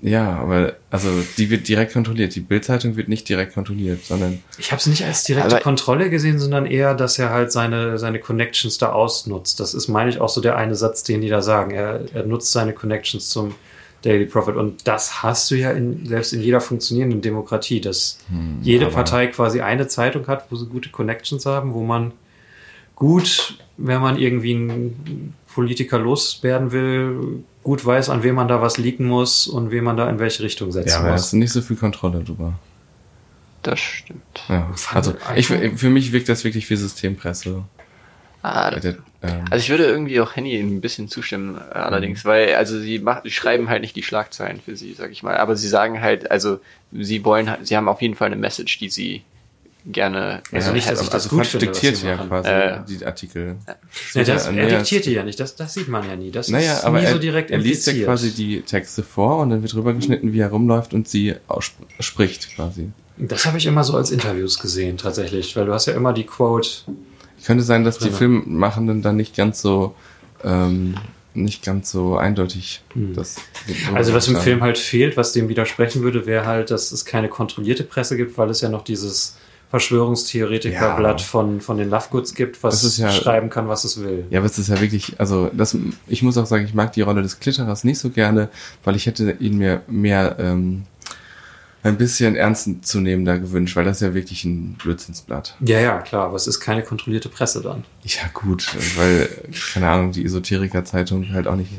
Ja, 0.02 0.36
aber 0.36 0.74
also 0.90 1.08
die 1.38 1.48
wird 1.50 1.68
direkt 1.68 1.92
kontrolliert. 1.94 2.34
Die 2.34 2.40
Bildzeitung 2.40 2.96
wird 2.96 3.08
nicht 3.08 3.28
direkt 3.28 3.54
kontrolliert, 3.54 4.04
sondern 4.04 4.40
Ich 4.58 4.70
habe 4.70 4.78
es 4.80 4.86
nicht 4.86 5.02
als 5.04 5.24
direkte 5.24 5.54
Aber- 5.56 5.62
Kontrolle 5.62 6.10
gesehen, 6.10 6.38
sondern 6.38 6.66
eher, 6.66 6.94
dass 6.94 7.18
er 7.18 7.30
halt 7.30 7.50
seine, 7.50 7.98
seine 7.98 8.18
Connections 8.20 8.76
da 8.78 8.92
ausnutzt. 8.92 9.58
Das 9.58 9.72
ist, 9.74 9.88
meine 9.88 10.10
ich, 10.10 10.20
auch 10.20 10.28
so 10.28 10.40
der 10.40 10.56
eine 10.56 10.74
Satz, 10.74 11.02
den 11.02 11.22
die 11.22 11.28
da 11.28 11.40
sagen. 11.40 11.70
Er, 11.70 12.00
er 12.12 12.24
nutzt 12.24 12.52
seine 12.52 12.72
Connections 12.74 13.30
zum 13.30 13.54
Daily 14.02 14.26
Profit. 14.26 14.56
Und 14.56 14.86
das 14.86 15.22
hast 15.22 15.50
du 15.50 15.54
ja 15.54 15.70
in, 15.72 16.04
selbst 16.06 16.32
in 16.34 16.42
jeder 16.42 16.60
funktionierenden 16.60 17.22
Demokratie, 17.22 17.80
dass 17.80 18.18
jede 18.60 18.86
aber- 18.86 18.94
Partei 18.96 19.26
quasi 19.28 19.62
eine 19.62 19.88
Zeitung 19.88 20.26
hat, 20.26 20.50
wo 20.50 20.56
sie 20.56 20.66
gute 20.66 20.90
Connections 20.90 21.46
haben, 21.46 21.72
wo 21.72 21.82
man 21.82 22.12
gut, 22.94 23.58
wenn 23.78 24.00
man 24.00 24.18
irgendwie 24.18 24.54
einen 24.54 25.34
Politiker 25.54 25.98
loswerden 25.98 26.70
will, 26.72 27.42
gut 27.66 27.84
weiß, 27.84 28.10
an 28.10 28.22
wem 28.22 28.36
man 28.36 28.46
da 28.46 28.62
was 28.62 28.78
leaken 28.78 29.06
muss 29.06 29.48
und 29.48 29.72
wem 29.72 29.82
man 29.84 29.96
da 29.96 30.08
in 30.08 30.20
welche 30.20 30.44
Richtung 30.44 30.68
Ja, 30.68 30.72
setzen 30.74 30.98
aber 31.00 31.10
muss. 31.10 31.22
hast 31.22 31.32
du 31.32 31.36
nicht 31.38 31.50
so 31.52 31.60
viel 31.62 31.74
Kontrolle 31.76 32.22
drüber. 32.22 32.52
Das 33.64 33.80
stimmt. 33.80 34.22
Ja. 34.48 34.70
Also 34.94 35.14
ich, 35.34 35.48
für 35.48 35.90
mich 35.90 36.12
wirkt 36.12 36.28
das 36.28 36.44
wirklich 36.44 36.70
wie 36.70 36.76
Systempresse. 36.76 37.64
Ah, 38.42 38.68
Äh, 38.68 38.78
der, 38.80 38.92
ähm, 39.22 39.44
Also 39.50 39.56
ich 39.64 39.70
würde 39.70 39.84
irgendwie 39.86 40.20
auch 40.20 40.36
Henny 40.36 40.56
ein 40.60 40.80
bisschen 40.80 41.08
zustimmen, 41.08 41.58
allerdings, 41.72 42.22
Mhm. 42.22 42.28
weil 42.28 42.54
also 42.54 42.78
sie 42.78 43.00
macht, 43.00 43.24
sie 43.24 43.32
schreiben 43.32 43.68
halt 43.68 43.80
nicht 43.80 43.96
die 43.96 44.04
Schlagzeilen 44.04 44.60
für 44.60 44.76
sie, 44.76 44.94
sag 44.94 45.10
ich 45.10 45.24
mal, 45.24 45.36
aber 45.36 45.56
sie 45.56 45.66
sagen 45.66 46.00
halt, 46.00 46.30
also 46.30 46.60
sie 46.92 47.24
wollen, 47.24 47.50
halt- 47.50 47.66
sie 47.66 47.76
haben 47.76 47.88
auf 47.88 48.00
jeden 48.00 48.14
Fall 48.14 48.26
eine 48.28 48.36
Message, 48.36 48.78
die 48.78 48.88
sie 48.88 49.22
gerne. 49.86 50.42
Also 50.52 50.70
äh, 50.70 50.74
nicht, 50.74 50.90
dass 50.90 51.00
ich 51.00 51.08
das 51.08 51.24
also 51.24 51.36
gut 51.36 51.46
finde, 51.46 51.66
diktiert 51.66 52.02
ja 52.02 52.16
machen. 52.16 52.28
quasi 52.28 52.48
Äh, 52.48 52.78
die 52.88 53.06
Artikel. 53.06 53.56
Ja, 54.14 54.24
das, 54.24 54.44
Ja, 54.46 54.50
er 54.50 54.52
nee, 54.52 54.68
diktiert 54.68 55.06
die 55.06 55.12
ja 55.12 55.22
nicht, 55.24 55.38
das, 55.40 55.56
das 55.56 55.74
sieht 55.74 55.88
man 55.88 56.06
ja 56.08 56.16
nie. 56.16 56.30
Das 56.30 56.48
Naja, 56.48 56.74
ist 56.74 56.84
aber 56.84 56.98
nie 57.00 57.06
er, 57.06 57.12
so 57.12 57.18
direkt 57.18 57.50
er 57.50 57.58
liest 57.58 57.86
ja 57.86 57.92
impliziert. 57.92 58.08
quasi 58.08 58.30
die 58.32 58.60
Texte 58.62 59.02
vor 59.02 59.38
und 59.38 59.50
dann 59.50 59.62
wird 59.62 59.74
rübergeschnitten, 59.74 60.32
wie 60.32 60.40
er 60.40 60.50
rumläuft 60.50 60.92
und 60.94 61.08
sie 61.08 61.34
spricht 62.00 62.54
quasi. 62.54 62.90
Das 63.18 63.46
habe 63.46 63.58
ich 63.58 63.66
immer 63.66 63.82
so 63.84 63.96
als 63.96 64.10
Interviews 64.10 64.58
gesehen, 64.58 64.98
tatsächlich, 64.98 65.56
weil 65.56 65.66
du 65.66 65.72
hast 65.72 65.86
ja 65.86 65.94
immer 65.94 66.12
die 66.12 66.24
Quote. 66.24 66.68
Könnte 67.44 67.64
sein, 67.64 67.84
dass 67.84 67.98
die 67.98 68.04
Drinne. 68.04 68.16
Filmmachenden 68.16 69.02
dann 69.02 69.16
nicht 69.16 69.36
ganz 69.36 69.62
so 69.62 69.94
ähm, 70.44 70.96
nicht 71.32 71.64
ganz 71.64 71.90
so 71.90 72.16
eindeutig 72.16 72.82
das 73.14 73.36
Also 73.94 74.14
was 74.14 74.26
im. 74.28 74.36
Film 74.36 74.62
halt 74.62 74.78
fehlt, 74.78 75.16
was 75.16 75.32
dem 75.32 75.48
widersprechen 75.48 76.02
würde, 76.02 76.26
wäre 76.26 76.46
halt, 76.46 76.70
dass 76.70 76.92
es 76.92 77.04
keine 77.04 77.28
kontrollierte 77.28 77.84
Presse 77.84 78.16
gibt, 78.16 78.36
weil 78.38 78.50
es 78.50 78.60
ja 78.62 78.68
noch 78.68 78.82
dieses 78.82 79.36
Verschwörungstheoretiker-Blatt 79.70 81.20
Ja. 81.20 81.26
von, 81.26 81.60
von 81.60 81.76
den 81.78 81.90
Lovegoods 81.90 82.34
gibt, 82.34 82.62
was 82.62 82.96
ja- 82.98 83.10
schreiben 83.10 83.50
kann, 83.50 83.68
was 83.68 83.84
es 83.84 84.00
will. 84.00 84.24
Ja, 84.30 84.38
aber 84.40 84.46
es 84.46 84.58
ist 84.58 84.68
ja 84.68 84.80
wirklich, 84.80 85.18
also 85.18 85.50
das, 85.52 85.76
ich 86.06 86.22
muss 86.22 86.36
auch 86.38 86.46
sagen, 86.46 86.64
ich 86.64 86.74
mag 86.74 86.92
die 86.92 87.02
Rolle 87.02 87.22
des 87.22 87.40
Klitterers 87.40 87.84
nicht 87.84 87.98
so 87.98 88.10
gerne, 88.10 88.48
weil 88.84 88.96
ich 88.96 89.06
hätte 89.06 89.32
ihn 89.40 89.58
mir 89.58 89.82
mehr 89.86 90.36
ähm, 90.38 90.84
ein 91.82 91.96
bisschen 91.98 92.34
ernst 92.36 92.68
zu 92.84 93.00
nehmen 93.00 93.24
da 93.24 93.36
gewünscht, 93.36 93.76
weil 93.76 93.84
das 93.84 94.00
ja 94.00 94.12
wirklich 94.14 94.44
ein 94.44 94.74
Blödsinnsblatt. 94.74 95.56
Ja, 95.60 95.78
ja, 95.80 95.98
klar, 96.00 96.26
aber 96.26 96.36
es 96.36 96.46
ist 96.46 96.58
keine 96.60 96.82
kontrollierte 96.82 97.28
Presse 97.28 97.60
dann. 97.62 97.84
Ja 98.04 98.22
gut, 98.34 98.66
weil, 98.96 99.28
keine 99.74 99.88
Ahnung, 99.88 100.12
die 100.12 100.24
Esoteriker-Zeitung 100.24 101.32
halt 101.32 101.46
auch 101.46 101.54
nicht. 101.56 101.70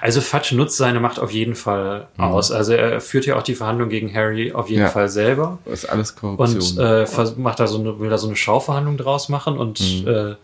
Also 0.00 0.20
Fatsch 0.20 0.52
nutzt 0.52 0.76
seine 0.76 1.00
Macht 1.00 1.18
auf 1.18 1.30
jeden 1.32 1.54
Fall 1.54 2.08
aus. 2.16 2.50
Also 2.52 2.72
er 2.72 3.00
führt 3.00 3.26
ja 3.26 3.36
auch 3.36 3.42
die 3.42 3.54
Verhandlung 3.54 3.88
gegen 3.88 4.12
Harry 4.14 4.52
auf 4.52 4.68
jeden 4.70 4.82
Ja. 4.82 4.88
Fall 4.88 5.08
selber. 5.08 5.58
Das 5.64 5.84
ist 5.84 5.86
alles 5.90 6.10
Und 6.12 6.20
Korruption. 6.36 6.78
äh, 6.84 7.06
vers- 7.06 7.36
macht 7.36 7.60
da 7.60 7.66
so 7.66 7.78
eine, 7.78 7.98
will 7.98 8.10
da 8.10 8.18
so 8.18 8.26
eine 8.28 8.36
Schauverhandlung 8.36 8.96
draus 8.96 9.28
machen 9.28 9.58
und 9.58 9.80
äh, 10.06 10.34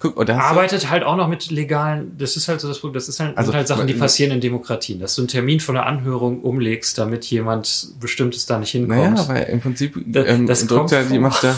Guck, 0.00 0.16
und 0.18 0.28
arbeitet 0.28 0.90
halt 0.90 1.02
auch 1.02 1.16
noch 1.16 1.28
mit 1.28 1.50
legalen, 1.50 2.14
das 2.18 2.36
ist 2.36 2.48
halt 2.48 2.60
so 2.60 2.68
das 2.68 2.78
Problem, 2.80 2.94
das 2.94 3.08
ist 3.08 3.20
halt, 3.20 3.38
Also, 3.38 3.52
sind 3.52 3.56
halt 3.56 3.68
Sachen, 3.68 3.86
die 3.86 3.94
passieren 3.94 4.32
in 4.32 4.40
Demokratien, 4.40 4.98
dass 5.00 5.14
du 5.14 5.22
einen 5.22 5.28
Termin 5.28 5.60
von 5.60 5.76
einer 5.78 5.86
Anhörung 5.86 6.40
umlegst, 6.42 6.98
damit 6.98 7.24
jemand 7.26 7.88
Bestimmtes 8.00 8.44
da 8.44 8.58
nicht 8.58 8.72
hinkommt. 8.72 8.98
Naja, 9.14 9.28
weil 9.28 9.42
im 9.44 9.60
Prinzip 9.60 9.94
Das- 10.06 10.26
ähm, 10.28 10.46
das 10.46 10.66
drückt 10.66 10.78
kommt 10.78 10.92
er, 10.92 11.04
die 11.04 11.18
macht 11.18 11.44
da, 11.44 11.54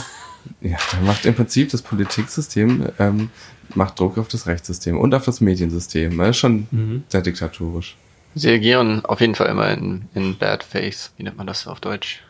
ja, 0.61 0.77
da 0.93 1.01
macht 1.05 1.27
im 1.27 1.35
Prinzip 1.35 1.73
das 1.73 1.83
Politiksystem 1.83 2.87
ähm, 3.01 3.31
macht 3.77 3.99
Druck 4.01 4.19
auf 4.19 4.29
das 4.29 4.47
Rechtssystem 4.47 4.99
und 4.99 5.15
auf 5.15 5.25
das 5.25 5.41
Mediensystem. 5.41 6.17
Das 6.19 6.31
ist 6.31 6.37
schon 6.39 6.67
Mhm. 6.71 7.05
sehr 7.09 7.23
diktatorisch. 7.23 7.97
Sie 8.35 8.51
agieren 8.51 9.05
auf 9.05 9.21
jeden 9.21 9.35
Fall 9.35 9.47
immer 9.49 9.71
in, 9.71 10.09
in 10.15 10.37
Bad 10.37 10.63
Faith, 10.63 11.11
wie 11.17 11.23
nennt 11.23 11.37
man 11.39 11.47
das 11.47 11.67
auf 11.67 11.81
Deutsch? 11.81 12.23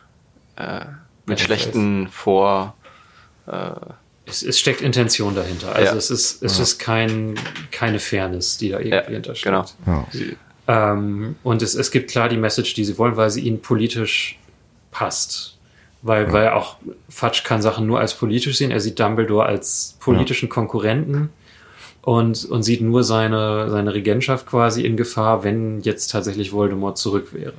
Äh, 0.55 0.79
mit 1.25 1.37
Bad 1.37 1.39
schlechten 1.41 2.07
Vor. 2.09 2.75
Äh, 3.47 3.71
Es, 4.25 4.43
es 4.43 4.59
steckt 4.59 4.81
Intention 4.81 5.35
dahinter. 5.35 5.73
Also 5.73 5.91
Ja. 5.93 5.97
es 5.97 6.09
ist, 6.11 6.43
es 6.43 6.59
ist 6.59 6.79
kein, 6.79 7.35
keine 7.71 7.99
Fairness, 7.99 8.57
die 8.57 8.69
da 8.69 8.79
irgendwie 8.79 8.95
ja, 8.97 9.05
hintersteckt. 9.05 9.55
genau. 9.55 9.65
Ja. 9.85 10.05
Ähm, 10.93 11.35
und 11.43 11.61
es, 11.61 11.75
es 11.75 11.91
gibt 11.91 12.11
klar 12.11 12.27
die 12.27 12.35
Message, 12.37 12.73
die 12.73 12.83
sie 12.83 12.97
wollen, 12.97 13.15
weil 13.15 13.29
sie 13.29 13.41
ihnen 13.41 13.61
politisch 13.61 14.37
passt. 14.91 15.57
Weil, 16.01 16.31
weil 16.31 16.49
auch 16.49 16.75
Fatsch 17.09 17.43
kann 17.43 17.61
Sachen 17.61 17.87
nur 17.87 17.99
als 17.99 18.13
politisch 18.13 18.57
sehen. 18.57 18.69
Er 18.71 18.79
sieht 18.79 18.99
Dumbledore 18.99 19.45
als 19.45 19.95
politischen 19.99 20.47
Konkurrenten 20.47 21.29
und, 22.07 22.45
und 22.45 22.63
sieht 22.63 22.79
nur 22.79 23.03
seine, 23.03 23.69
seine 23.69 23.93
Regentschaft 23.93 24.45
quasi 24.45 24.83
in 24.85 24.95
Gefahr, 24.95 25.43
wenn 25.43 25.81
jetzt 25.81 26.07
tatsächlich 26.09 26.53
Voldemort 26.53 26.97
zurück 26.97 27.33
wäre. 27.33 27.51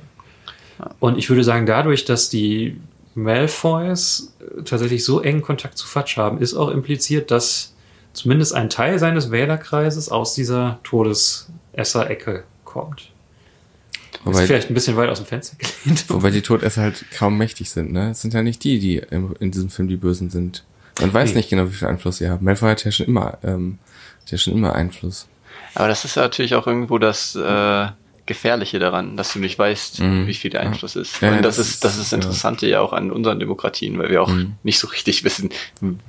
Und 0.99 1.19
ich 1.19 1.29
würde 1.29 1.43
sagen, 1.43 1.67
dadurch, 1.67 2.03
dass 2.03 2.29
die 2.29 2.79
Malfoys 3.13 4.33
tatsächlich 4.65 5.05
so 5.05 5.21
engen 5.21 5.43
Kontakt 5.43 5.77
zu 5.77 5.85
Fatsch 5.85 6.17
haben, 6.17 6.39
ist 6.39 6.55
auch 6.55 6.69
impliziert, 6.69 7.29
dass 7.29 7.75
zumindest 8.13 8.55
ein 8.55 8.71
Teil 8.71 8.97
seines 8.97 9.29
Wählerkreises 9.29 10.09
aus 10.09 10.33
dieser 10.33 10.79
Todesesser-Ecke 10.83 12.43
kommt. 12.65 13.01
ist 13.01 14.19
Wobei, 14.23 14.47
vielleicht 14.47 14.71
ein 14.71 14.73
bisschen 14.73 14.97
weit 14.97 15.09
aus 15.11 15.19
dem 15.19 15.27
Fenster 15.27 15.57
gelehnt. 15.57 16.05
wobei 16.09 16.31
die 16.31 16.41
Todesser 16.41 16.81
halt 16.81 17.05
kaum 17.15 17.37
mächtig 17.37 17.69
sind, 17.69 17.91
ne? 17.91 18.09
Es 18.09 18.21
sind 18.23 18.33
ja 18.33 18.41
nicht 18.41 18.63
die, 18.63 18.79
die 18.79 18.97
in 19.39 19.51
diesem 19.51 19.69
Film 19.69 19.87
die 19.89 19.95
Bösen 19.97 20.31
sind. 20.31 20.63
Man 20.99 21.13
weiß 21.13 21.29
Nee. 21.29 21.37
nicht 21.37 21.49
genau, 21.51 21.67
wie 21.67 21.73
viel 21.75 21.87
Einfluss 21.87 22.17
sie 22.17 22.29
haben. 22.29 22.43
Malfoy 22.43 22.71
hat 22.71 22.83
ja 22.83 22.91
schon 22.91 23.05
immer, 23.05 23.37
ähm, 23.43 23.77
hat 24.21 24.31
ja 24.31 24.37
schon 24.37 24.53
immer 24.53 24.73
Einfluss. 24.75 25.27
aber 25.75 25.87
das 25.87 26.05
ist 26.05 26.15
ja 26.15 26.21
natürlich 26.23 26.55
auch 26.55 26.67
irgendwo 26.67 26.97
das 26.97 27.35
äh, 27.35 27.87
Gefährliche 28.25 28.77
daran, 28.79 29.17
dass 29.17 29.33
du 29.33 29.39
nicht 29.39 29.57
weißt, 29.57 30.01
Mhm. 30.01 30.27
wie 30.27 30.33
viel 30.35 30.51
der 30.51 30.61
Einfluss 30.61 30.95
ist. 30.95 31.19
Ja, 31.21 31.29
Und 31.29 31.35
ja, 31.37 31.41
das, 31.41 31.55
das 31.57 31.67
ist 31.69 31.83
das 31.83 31.97
ist- 31.97 32.13
Interessante 32.13 32.67
ja 32.67 32.79
auch 32.81 32.93
an 32.93 33.09
unseren 33.11 33.39
Demokratien, 33.39 33.97
weil 33.97 34.09
wir 34.11 34.21
auch 34.21 34.29
Mhm. 34.29 34.53
nicht 34.63 34.77
so 34.79 34.87
richtig 34.87 35.23
wissen, 35.23 35.49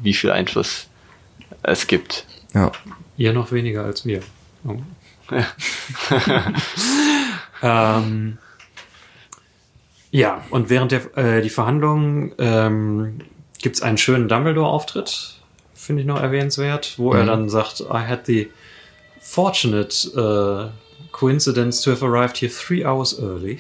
wie 0.03 0.13
viel 0.15 0.31
Einfluss 0.31 0.89
es 1.63 1.87
gibt. 1.87 2.27
Ja. 2.55 2.73
Ihr 3.17 3.33
noch 3.33 3.53
weniger 3.53 3.85
als 3.85 4.05
wir. 4.05 4.21
Oh. 4.67 4.77
ähm, 7.63 8.39
ja, 10.11 10.43
und 10.51 10.71
während 10.71 10.93
der 10.93 11.17
äh, 11.17 11.41
die 11.43 11.51
Verhandlungen 11.51 12.33
ähm, 12.39 13.21
gibt 13.63 13.77
es 13.77 13.83
einen 13.83 13.99
schönen 13.99 14.29
Dumbledore-Auftritt, 14.29 15.40
finde 15.91 16.03
ich 16.03 16.07
noch 16.07 16.23
erwähnenswert, 16.23 16.95
wo 16.99 17.13
er 17.15 17.25
Mhm. 17.25 17.27
dann 17.27 17.49
sagt, 17.49 17.81
I 17.81 18.07
had 18.07 18.25
the 18.27 18.49
fortunate 19.21 20.07
uh, 20.17 20.71
coincidence 21.11 21.83
to 21.83 21.91
have 21.91 22.05
arrived 22.07 22.37
here 22.39 22.53
three 22.53 22.85
hours 22.85 23.19
early. 23.21 23.59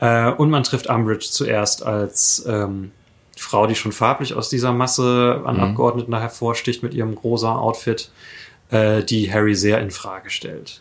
Äh, 0.00 0.30
und 0.32 0.48
man 0.48 0.62
trifft 0.62 0.88
Umbridge 0.88 1.26
zuerst 1.30 1.84
als 1.84 2.42
ähm, 2.48 2.90
Frau, 3.36 3.66
die 3.66 3.74
schon 3.74 3.92
farblich 3.92 4.32
aus 4.32 4.48
dieser 4.48 4.72
Masse 4.72 5.42
an 5.44 5.56
Mhm. 5.56 5.62
Abgeordneten 5.62 6.10
da 6.10 6.20
hervorsticht 6.20 6.82
mit 6.82 6.94
ihrem 6.94 7.12
rosa 7.12 7.54
Outfit, 7.54 8.10
äh, 8.70 9.02
die 9.02 9.30
Harry 9.30 9.54
sehr 9.54 9.80
in 9.82 9.90
Frage 9.90 10.30
stellt. 10.30 10.80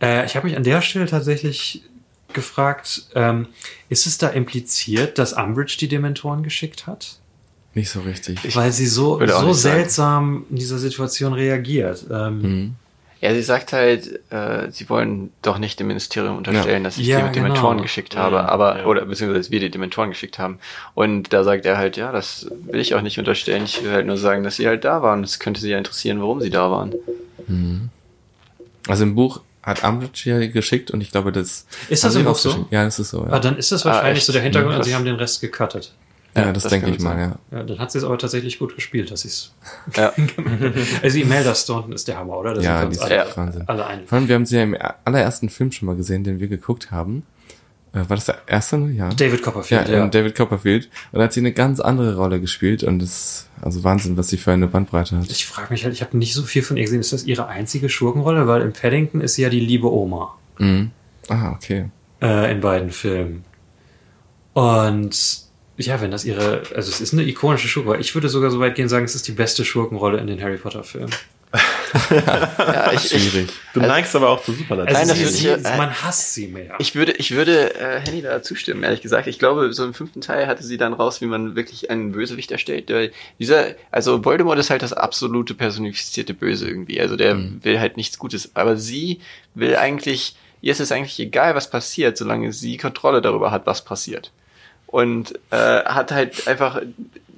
Äh, 0.00 0.26
ich 0.26 0.36
habe 0.36 0.46
mich 0.46 0.56
an 0.56 0.62
der 0.62 0.80
Stelle 0.80 1.06
tatsächlich 1.06 1.82
gefragt, 2.32 3.08
ähm, 3.16 3.48
ist 3.88 4.06
es 4.06 4.16
da 4.16 4.28
impliziert, 4.28 5.18
dass 5.18 5.32
Umbridge 5.32 5.76
die 5.80 5.88
Dementoren 5.88 6.44
geschickt 6.44 6.86
hat? 6.86 7.18
Nicht 7.76 7.90
so 7.90 8.00
richtig. 8.00 8.56
Weil 8.56 8.72
sie 8.72 8.86
so, 8.86 9.16
so 9.18 9.20
nicht 9.20 9.30
sagen. 9.32 9.52
seltsam 9.54 10.46
in 10.50 10.56
dieser 10.56 10.78
Situation 10.78 11.32
reagiert. 11.34 12.06
Ähm, 12.10 12.40
Mhm. 12.42 12.74
Ja, 13.20 13.32
sie 13.34 13.42
sagt 13.42 13.72
halt, 13.72 14.20
äh, 14.30 14.70
sie 14.70 14.88
wollen 14.90 15.30
doch 15.42 15.58
nicht 15.58 15.78
dem 15.80 15.86
Ministerium 15.86 16.36
unterstellen, 16.36 16.82
Ja. 16.82 16.88
dass 16.88 16.98
ich 16.98 17.06
Ja, 17.06 17.18
die 17.18 17.24
mit 17.24 17.36
Dementoren 17.36 17.76
genau. 17.78 17.82
geschickt 17.82 18.14
Mhm, 18.14 18.18
habe, 18.18 18.48
aber, 18.48 18.78
ja. 18.80 18.84
oder 18.86 19.04
beziehungsweise 19.06 19.50
wir 19.50 19.60
die 19.60 19.70
Dementoren 19.70 20.10
geschickt 20.10 20.38
haben. 20.38 20.58
Und 20.94 21.32
da 21.32 21.42
sagt 21.44 21.64
er 21.64 21.76
halt, 21.78 21.96
ja, 21.96 22.12
das 22.12 22.46
will 22.66 22.80
ich 22.80 22.94
auch 22.94 23.00
nicht 23.02 23.18
unterstellen. 23.18 23.64
Ich 23.64 23.82
will 23.84 23.90
halt 23.90 24.06
nur 24.06 24.16
sagen, 24.18 24.42
dass 24.44 24.56
sie 24.56 24.66
halt 24.68 24.84
da 24.84 25.02
waren. 25.02 25.22
Es 25.24 25.38
könnte 25.38 25.60
sie 25.62 25.70
ja 25.70 25.78
interessieren, 25.78 26.20
warum 26.20 26.40
sie 26.42 26.50
da 26.50 26.70
waren. 26.70 26.94
Also 28.88 29.02
im 29.04 29.14
Buch 29.14 29.40
hat 29.62 29.82
Umbridge 29.82 30.22
ja 30.30 30.46
geschickt 30.46 30.90
und 30.90 31.00
ich 31.00 31.10
glaube, 31.10 31.32
das 31.32 31.66
Ist 31.88 32.04
das 32.04 32.12
sie 32.12 32.20
im 32.20 32.26
Buch 32.26 32.36
so? 32.36 32.66
Ja, 32.70 32.84
das 32.84 32.98
ist 32.98 33.10
so. 33.10 33.24
Ja, 33.26 33.32
Ah, 33.32 33.38
dann 33.40 33.56
ist 33.58 33.72
das 33.72 33.84
wahrscheinlich 33.84 34.18
echt? 34.18 34.26
so 34.26 34.32
der 34.32 34.42
Hintergrund 34.42 34.74
Mhm, 34.74 34.78
und 34.80 34.84
sie 34.84 34.94
haben 34.94 35.04
den 35.04 35.16
Rest 35.16 35.40
gecuttet. 35.40 35.92
Ja, 36.36 36.46
Ja, 36.46 36.52
das, 36.52 36.64
das 36.64 36.70
denke 36.72 36.90
ich 36.90 37.00
mal, 37.00 37.16
sein. 37.16 37.34
ja. 37.50 37.58
Ja, 37.58 37.64
dann 37.64 37.78
hat 37.78 37.90
sie 37.90 37.98
es 37.98 38.04
aber 38.04 38.18
tatsächlich 38.18 38.58
gut 38.58 38.74
gespielt, 38.74 39.10
dass 39.10 39.22
sie 39.22 39.28
es. 39.28 39.54
Ja. 39.96 40.12
Also 41.02 41.18
Imelda 41.18 41.54
Staunton 41.54 41.92
ist 41.92 42.06
der 42.08 42.18
Hammer, 42.18 42.38
oder? 42.38 42.54
Da 42.54 42.60
Ja, 42.60 42.80
sind 42.82 42.90
die 42.92 42.96
ist 42.96 43.08
Ja. 43.08 43.22
alle, 43.22 43.36
Wahnsinn. 43.36 43.62
alle 43.66 43.86
einig. 43.86 44.08
Vor 44.08 44.18
allem, 44.18 44.28
wir 44.28 44.34
haben 44.34 44.46
sie 44.46 44.56
ja 44.56 44.62
im 44.62 44.76
allerersten 45.04 45.48
Film 45.48 45.72
schon 45.72 45.86
mal 45.86 45.96
gesehen, 45.96 46.22
den 46.24 46.38
wir 46.40 46.48
geguckt 46.48 46.90
haben. 46.90 47.24
Äh, 47.92 48.00
war 48.08 48.16
das 48.16 48.26
der 48.26 48.36
erste? 48.46 48.76
Ja. 48.76 49.08
David 49.10 49.38
Ja, 49.40 49.44
Copperfield, 49.44 49.88
ähm, 49.88 50.10
David 50.10 50.34
Copperfield. 50.36 50.90
Und 51.12 51.18
da 51.18 51.24
hat 51.24 51.32
sie 51.32 51.40
eine 51.40 51.52
ganz 51.52 51.80
andere 51.80 52.16
Rolle 52.16 52.40
gespielt 52.40 52.82
und 52.82 52.98
das, 52.98 53.48
also 53.62 53.84
Wahnsinn, 53.84 54.16
was 54.18 54.28
sie 54.28 54.36
für 54.36 54.52
eine 54.52 54.66
Bandbreite 54.66 55.16
hat. 55.16 55.30
Ich 55.30 55.46
frage 55.46 55.68
mich 55.72 55.84
halt, 55.84 55.94
ich 55.94 56.02
habe 56.02 56.16
nicht 56.18 56.34
so 56.34 56.42
viel 56.42 56.62
von 56.62 56.76
ihr 56.76 56.82
gesehen. 56.84 57.00
Ist 57.00 57.12
das 57.14 57.24
ihre 57.24 57.46
einzige 57.46 57.88
Schurkenrolle? 57.88 58.46
Weil 58.46 58.62
in 58.62 58.72
Paddington 58.72 59.20
ist 59.22 59.34
sie 59.36 59.42
ja 59.42 59.48
die 59.48 59.60
liebe 59.60 59.90
Oma 59.90 60.34
Mhm. 60.58 60.90
Ah, 61.28 61.52
okay. 61.52 61.90
äh, 62.20 62.52
in 62.52 62.60
beiden 62.60 62.90
Filmen. 62.90 63.44
Und 64.52 65.45
ja, 65.78 66.00
wenn 66.00 66.10
das 66.10 66.24
ihre, 66.24 66.62
also 66.74 66.90
es 66.90 67.00
ist 67.00 67.12
eine 67.12 67.22
ikonische 67.24 67.68
Schurkenrolle. 67.68 68.00
Ich 68.00 68.14
würde 68.14 68.28
sogar 68.28 68.50
so 68.50 68.60
weit 68.60 68.74
gehen 68.74 68.84
und 68.84 68.88
sagen, 68.88 69.04
es 69.04 69.14
ist 69.14 69.28
die 69.28 69.32
beste 69.32 69.64
Schurkenrolle 69.64 70.18
in 70.18 70.26
den 70.26 70.40
Harry 70.42 70.56
Potter 70.56 70.82
Filmen. 70.84 71.10
Ja, 72.10 72.92
ich, 72.92 73.12
ich, 73.14 73.30
Schwierig. 73.30 73.48
Du 73.72 73.80
Also- 73.80 73.92
neigst 73.92 74.16
aber 74.16 74.28
auch 74.28 74.42
zu 74.42 74.52
Superlativen. 74.52 74.98
Nein, 74.98 75.08
das 75.08 75.16
sie, 75.18 75.24
sie, 75.26 75.48
ich- 75.48 75.64
äh, 75.64 75.76
man 75.76 75.90
hasst 76.02 76.34
sie 76.34 76.48
mehr. 76.48 76.74
ich 76.78 76.94
würde, 76.94 77.12
ich 77.12 77.30
würde 77.30 77.74
äh, 77.74 78.00
Henny 78.00 78.20
da 78.20 78.42
zustimmen, 78.42 78.82
ehrlich 78.82 79.00
gesagt. 79.00 79.26
Ich 79.28 79.38
glaube, 79.38 79.72
so 79.72 79.84
im 79.84 79.94
fünften 79.94 80.20
Teil 80.20 80.46
hatte 80.46 80.62
sie 80.64 80.76
dann 80.76 80.92
raus, 80.92 81.20
wie 81.20 81.26
man 81.26 81.56
wirklich 81.56 81.88
einen 81.90 82.12
Bösewicht 82.12 82.50
erstellt. 82.50 82.88
Der, 82.88 83.10
dieser, 83.38 83.74
also 83.90 84.24
Voldemort 84.24 84.58
ist 84.58 84.70
halt 84.70 84.82
das 84.82 84.92
absolute 84.92 85.54
personifizierte 85.54 86.34
Böse 86.34 86.68
irgendwie. 86.68 87.00
Also 87.00 87.16
der 87.16 87.38
will 87.62 87.80
halt 87.80 87.96
nichts 87.96 88.18
Gutes. 88.18 88.50
Aber 88.54 88.76
sie 88.76 89.20
will 89.54 89.76
eigentlich, 89.76 90.36
ihr 90.60 90.72
ist 90.72 90.80
es 90.80 90.92
eigentlich 90.92 91.18
egal, 91.20 91.54
was 91.54 91.70
passiert, 91.70 92.18
solange 92.18 92.52
sie 92.52 92.76
Kontrolle 92.76 93.22
darüber 93.22 93.50
hat, 93.52 93.66
was 93.66 93.84
passiert. 93.84 94.32
Und 94.86 95.38
äh, 95.50 95.56
hat 95.84 96.12
halt 96.12 96.46
einfach, 96.46 96.80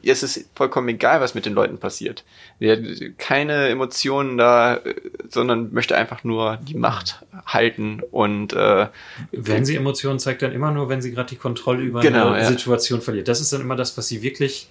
ihr 0.03 0.13
ist 0.13 0.23
es 0.23 0.45
vollkommen 0.55 0.89
egal, 0.89 1.21
was 1.21 1.35
mit 1.35 1.47
den 1.47 1.55
Leuten 1.55 1.79
passiert. 1.79 2.25
Sie 2.61 2.71
hat 2.71 2.81
keine 3.19 3.69
Emotionen 3.69 4.37
da, 4.39 4.81
sondern 5.29 5.73
möchte 5.73 5.97
einfach 5.97 6.25
nur 6.25 6.59
die 6.63 6.75
Macht 6.75 7.25
halten 7.47 8.01
und 8.11 8.53
äh, 8.53 8.87
wenn 9.33 9.65
sie 9.65 9.77
Emotionen 9.77 10.19
zeigt, 10.19 10.43
dann 10.43 10.53
immer 10.53 10.71
nur, 10.73 10.89
wenn 10.89 11.01
sie 11.03 11.13
gerade 11.13 11.31
die 11.31 11.37
Kontrolle 11.37 11.83
über 11.83 12.01
Genau, 12.01 12.29
eine 12.29 12.43
ja. 12.43 12.49
Situation 12.49 13.01
verliert. 13.01 13.29
Das 13.29 13.41
ist 13.41 13.53
dann 13.53 13.61
immer 13.63 13.77
das, 13.77 13.97
was 13.97 14.09
sie 14.09 14.23
wirklich 14.23 14.69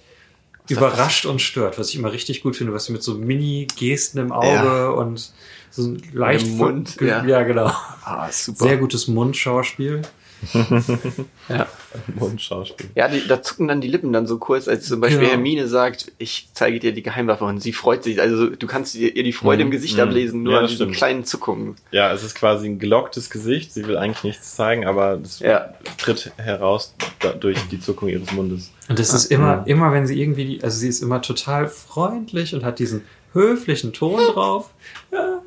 überrascht 0.68 1.24
und 1.26 1.40
stört, 1.40 1.78
was 1.78 1.88
ich 1.90 1.96
immer 1.96 2.12
richtig 2.12 2.42
gut 2.42 2.56
finde, 2.56 2.72
was 2.74 2.84
sie 2.86 2.92
mit 2.92 3.02
so 3.02 3.14
Mini-Gesten 3.14 4.20
im 4.20 4.32
Auge 4.32 4.46
Ja. 4.46 4.88
und 4.90 5.32
so 5.70 5.82
ein 5.82 6.02
leicht 6.12 6.46
Im 6.46 6.56
Mund, 6.58 7.00
ja. 7.00 7.24
ja, 7.24 7.42
genau. 7.42 7.66
ah, 8.04 8.28
super. 8.30 8.64
Sehr 8.64 8.76
gutes 8.76 9.08
Mundschauspiel. 9.08 10.02
Ja. 11.48 11.66
Mundschauspiel. 12.14 12.90
Ja, 12.94 13.08
die, 13.08 13.26
da 13.26 13.42
zucken 13.42 13.68
dann 13.68 13.80
die 13.80 13.88
Lippen 13.88 14.12
dann 14.12 14.26
so 14.26 14.38
kurz, 14.38 14.68
als 14.68 14.86
zum 14.86 15.00
Beispiel 15.00 15.20
Genau. 15.20 15.30
Hermine 15.32 15.66
sagt, 15.68 16.12
ich 16.18 16.48
zeige 16.52 16.78
dir 16.78 16.92
die 16.92 17.02
Geheimwaffe 17.02 17.44
und 17.44 17.60
sie 17.62 17.72
freut 17.72 18.04
sich. 18.04 18.20
Also 18.20 18.50
du 18.50 18.66
kannst 18.66 18.94
ihr, 18.94 19.16
ihr 19.16 19.22
die 19.22 19.32
Freude 19.32 19.62
im 19.62 19.70
Gesicht 19.70 19.94
Mhm. 19.96 20.00
ablesen, 20.02 20.42
nur 20.42 20.52
Ja, 20.54 20.58
an 20.60 20.66
diesen 20.66 20.76
stimmt. 20.76 20.96
kleinen 20.96 21.24
Zuckungen. 21.24 21.76
Ja, 21.90 22.12
es 22.12 22.22
ist 22.22 22.34
quasi 22.34 22.66
ein 22.68 22.78
gelocktes 22.78 23.30
Gesicht. 23.30 23.72
Sie 23.72 23.86
will 23.86 23.96
eigentlich 23.96 24.24
nichts 24.24 24.54
zeigen, 24.54 24.86
aber 24.86 25.16
das 25.16 25.40
Ja. 25.40 25.74
tritt 25.96 26.30
heraus 26.36 26.94
da, 27.20 27.32
durch 27.32 27.58
die 27.70 27.80
Zuckung 27.80 28.08
ihres 28.10 28.30
Mundes. 28.32 28.70
Und 28.88 28.98
das 28.98 29.12
ist 29.14 29.30
immer, 29.30 29.62
immer, 29.66 29.92
wenn 29.92 30.06
sie 30.06 30.20
irgendwie, 30.20 30.44
die- 30.44 30.62
also 30.62 30.78
sie 30.78 30.88
ist 30.88 31.02
immer 31.02 31.22
total 31.22 31.68
freundlich 31.68 32.54
und 32.54 32.64
hat 32.64 32.78
diesen 32.78 33.02
höflichen 33.32 33.92
Ton 33.92 34.20
drauf. 34.32 34.70
Ja. 35.10 35.40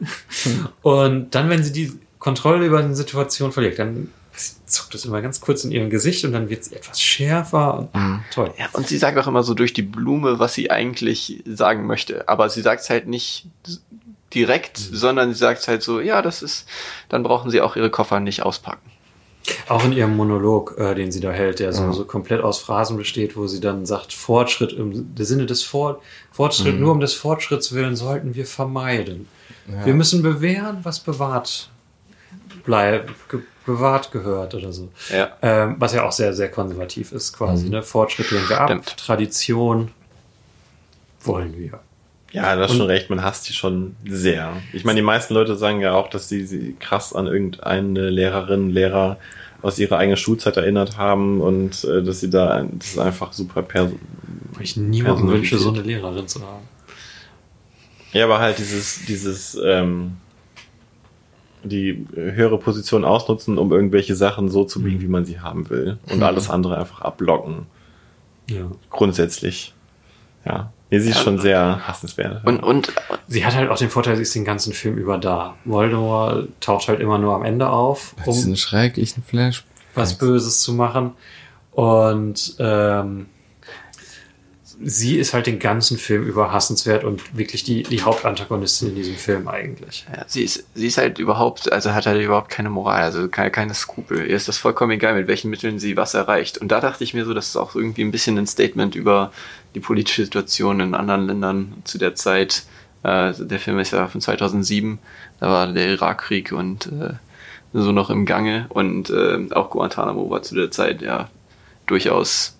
Und 0.81 1.35
dann, 1.35 1.49
wenn 1.51 1.63
sie 1.63 1.71
die 1.71 1.91
Kontrolle 2.17 2.65
über 2.65 2.79
eine 2.79 2.95
Situation 2.95 3.51
verliert, 3.51 3.77
dann 3.77 4.09
zuckt 4.65 4.95
es 4.95 5.05
immer 5.05 5.21
ganz 5.21 5.41
kurz 5.41 5.63
in 5.63 5.71
ihrem 5.71 5.89
Gesicht 5.89 6.23
und 6.25 6.31
dann 6.31 6.49
wird 6.49 6.63
sie 6.63 6.75
etwas 6.75 7.01
schärfer 7.01 7.79
und 7.79 7.89
ah, 7.93 8.21
toll. 8.33 8.53
Ja, 8.57 8.67
und 8.73 8.87
sie 8.87 8.97
sagt 8.97 9.17
auch 9.17 9.27
immer 9.27 9.43
so 9.43 9.53
durch 9.53 9.73
die 9.73 9.81
Blume, 9.81 10.39
was 10.39 10.53
sie 10.53 10.71
eigentlich 10.71 11.43
sagen 11.45 11.85
möchte. 11.85 12.27
Aber 12.27 12.49
sie 12.49 12.61
sagt 12.61 12.81
es 12.81 12.89
halt 12.89 13.07
nicht 13.07 13.47
direkt, 14.33 14.77
sondern 14.77 15.33
sie 15.33 15.39
sagt 15.39 15.67
halt 15.67 15.83
so, 15.83 15.99
ja, 15.99 16.21
das 16.21 16.41
ist, 16.41 16.67
dann 17.09 17.23
brauchen 17.23 17.51
sie 17.51 17.61
auch 17.61 17.75
ihre 17.75 17.89
Koffer 17.89 18.19
nicht 18.19 18.43
auspacken. 18.43 18.89
Auch 19.67 19.83
in 19.83 19.91
ihrem 19.91 20.15
Monolog, 20.15 20.75
äh, 20.77 20.93
den 20.93 21.11
sie 21.11 21.19
da 21.19 21.31
hält, 21.31 21.59
der 21.59 21.73
so, 21.73 21.91
so 21.91 22.05
komplett 22.05 22.41
aus 22.41 22.59
Phrasen 22.59 22.95
besteht, 22.95 23.35
wo 23.35 23.47
sie 23.47 23.59
dann 23.59 23.87
sagt, 23.87 24.13
Fortschritt 24.13 24.71
im 24.71 25.13
Sinne 25.17 25.47
des 25.47 25.63
Fort 25.63 26.01
Fortschritt, 26.31 26.79
nur 26.79 26.91
um 26.91 26.99
des 26.99 27.15
Fortschritts 27.15 27.73
willen 27.73 27.95
sollten 27.95 28.35
wir 28.35 28.45
vermeiden. 28.45 29.27
Wir 29.83 29.93
müssen 29.93 30.21
bewähren, 30.21 30.79
was 30.83 30.99
bewahrt 30.99 31.69
bleibt, 32.63 33.11
bewahrt 33.65 34.11
gehört 34.11 34.55
oder 34.55 34.71
so. 34.73 34.89
Ja. 35.09 35.29
Ähm, 35.41 35.75
was 35.79 35.93
ja 35.93 36.03
auch 36.03 36.11
sehr, 36.11 36.33
sehr 36.33 36.49
konservativ 36.49 37.11
ist, 37.11 37.33
quasi. 37.33 37.69
Ne? 37.69 37.83
Fortschritt 37.83 38.31
lehnen 38.31 38.49
wir 38.49 38.59
ab, 38.61 38.69
Stimmt. 38.69 38.97
Tradition 38.97 39.91
wollen 41.23 41.55
wir. 41.57 41.79
Ja, 42.31 42.55
du 42.55 42.61
hast 42.63 42.71
Und- 42.71 42.77
schon 42.77 42.87
recht, 42.87 43.09
man 43.09 43.21
hasst 43.23 43.47
die 43.49 43.53
schon 43.53 43.95
sehr. 44.07 44.53
Ich 44.73 44.85
meine, 44.85 44.97
die 44.99 45.05
meisten 45.05 45.33
Leute 45.33 45.55
sagen 45.57 45.81
ja 45.81 45.93
auch, 45.93 46.09
dass 46.09 46.29
sie 46.29 46.45
sie 46.45 46.75
krass 46.79 47.13
an 47.13 47.27
irgendeine 47.27 48.09
Lehrerin, 48.09 48.69
Lehrer 48.69 49.17
aus 49.61 49.77
ihrer 49.77 49.97
eigenen 49.97 50.17
Schulzeit 50.17 50.57
erinnert 50.57 50.97
haben 50.97 51.39
und 51.41 51.83
äh, 51.83 52.01
dass 52.01 52.21
sie 52.21 52.29
da, 52.29 52.63
das 52.63 52.87
ist 52.93 52.97
einfach 52.99 53.31
super 53.33 53.61
perso 53.61 53.95
Weil 54.53 54.63
ich 54.63 54.75
niemandem 54.77 55.17
Personalität. 55.27 55.51
wünsche, 55.51 55.57
so 55.63 55.69
eine 55.71 55.81
Lehrerin 55.81 56.27
zu 56.27 56.41
haben. 56.41 56.67
Ja, 58.13 58.25
aber 58.25 58.39
halt 58.39 58.57
dieses, 58.57 59.05
dieses, 59.05 59.55
ähm, 59.63 60.13
die 61.63 62.05
höhere 62.13 62.57
Position 62.57 63.05
ausnutzen, 63.05 63.57
um 63.57 63.71
irgendwelche 63.71 64.15
Sachen 64.15 64.49
so 64.49 64.63
zu 64.63 64.81
biegen, 64.81 65.01
wie 65.01 65.07
man 65.07 65.25
sie 65.25 65.39
haben 65.39 65.69
will. 65.69 65.97
Und 66.11 66.23
alles 66.23 66.49
andere 66.49 66.77
einfach 66.77 67.01
abblocken. 67.01 67.67
Ja. 68.49 68.71
Grundsätzlich. 68.89 69.73
Ja. 70.45 70.71
Nee, 70.89 70.99
sie 70.99 71.11
ist 71.11 71.21
schon 71.21 71.37
sehr 71.39 71.87
hassenswert. 71.87 72.45
Und, 72.45 72.61
und 72.61 72.91
Sie 73.27 73.45
hat 73.45 73.55
halt 73.55 73.69
auch 73.69 73.77
den 73.77 73.89
Vorteil, 73.89 74.17
sie 74.17 74.23
ist 74.23 74.35
den 74.35 74.43
ganzen 74.43 74.73
Film 74.73 74.97
über 74.97 75.17
da. 75.17 75.55
Voldemort 75.63 76.49
taucht 76.59 76.89
halt 76.89 76.99
immer 76.99 77.17
nur 77.17 77.33
am 77.33 77.43
Ende 77.45 77.69
auf, 77.69 78.13
um 78.25 78.55
schrecklichen 78.57 79.23
Flash. 79.23 79.63
was 79.95 80.17
Böses 80.17 80.61
zu 80.61 80.73
machen. 80.73 81.11
Und 81.71 82.55
ähm, 82.59 83.27
sie 84.83 85.17
ist 85.17 85.33
halt 85.33 85.47
den 85.47 85.59
ganzen 85.59 85.97
Film 85.97 86.23
über 86.23 86.51
hassenswert 86.51 87.03
und 87.03 87.37
wirklich 87.37 87.63
die, 87.63 87.83
die 87.83 88.01
Hauptantagonistin 88.01 88.89
in 88.89 88.95
diesem 88.95 89.15
Film 89.15 89.47
eigentlich. 89.47 90.05
ja, 90.13 90.23
sie 90.27 90.43
ist, 90.43 90.65
sie 90.73 90.87
ist 90.87 90.97
halt 90.97 91.19
überhaupt, 91.19 91.71
also 91.71 91.93
hat 91.93 92.05
halt 92.05 92.21
überhaupt 92.21 92.49
keine 92.49 92.69
Moral, 92.69 93.03
also 93.03 93.27
keine, 93.27 93.51
keine 93.51 93.73
Skrupel. 93.73 94.19
Ihr 94.27 94.35
ist 94.35 94.47
das 94.47 94.57
vollkommen 94.57 94.91
egal, 94.91 95.15
mit 95.15 95.27
welchen 95.27 95.49
Mitteln 95.49 95.79
sie 95.79 95.97
was 95.97 96.13
erreicht. 96.13 96.57
Und 96.57 96.69
da 96.69 96.79
dachte 96.79 97.03
ich 97.03 97.13
mir 97.13 97.25
so, 97.25 97.33
das 97.33 97.47
ist 97.47 97.57
auch 97.57 97.75
irgendwie 97.75 98.03
ein 98.03 98.11
bisschen 98.11 98.37
ein 98.37 98.47
Statement 98.47 98.95
über 98.95 99.31
die 99.75 99.79
politische 99.79 100.23
Situation 100.23 100.79
in 100.79 100.95
anderen 100.95 101.27
Ländern 101.27 101.73
zu 101.83 101.97
der 101.97 102.15
Zeit. 102.15 102.63
Äh, 103.03 103.33
der 103.37 103.59
Film 103.59 103.79
ist 103.79 103.93
ja 103.93 104.07
von 104.07 104.21
2007, 104.21 104.99
da 105.39 105.49
war 105.49 105.67
der 105.67 105.89
Irakkrieg 105.89 106.51
und 106.51 106.87
äh, 106.87 107.13
so 107.73 107.91
noch 107.91 108.09
im 108.09 108.25
Gange 108.25 108.65
und 108.69 109.09
äh, 109.09 109.47
auch 109.51 109.69
Guantanamo 109.69 110.29
war 110.29 110.41
zu 110.41 110.55
der 110.55 110.71
Zeit 110.71 111.01
ja 111.01 111.29
durchaus, 111.87 112.57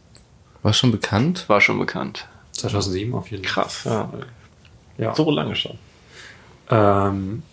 War 0.64 0.74
schon 0.74 0.92
bekannt? 0.92 1.46
war 1.48 1.62
schon 1.62 1.80
bekannt. 1.80 2.28
2007 2.54 3.14
auf 3.14 3.32
jeden 3.32 3.44
Fall. 3.44 3.64
krass. 3.64 3.82
Ja. 3.86 4.12
Ja. 4.98 5.16
So 5.16 5.32
lange 5.32 5.56
schon. 5.56 5.78
Ähm, 6.70 7.44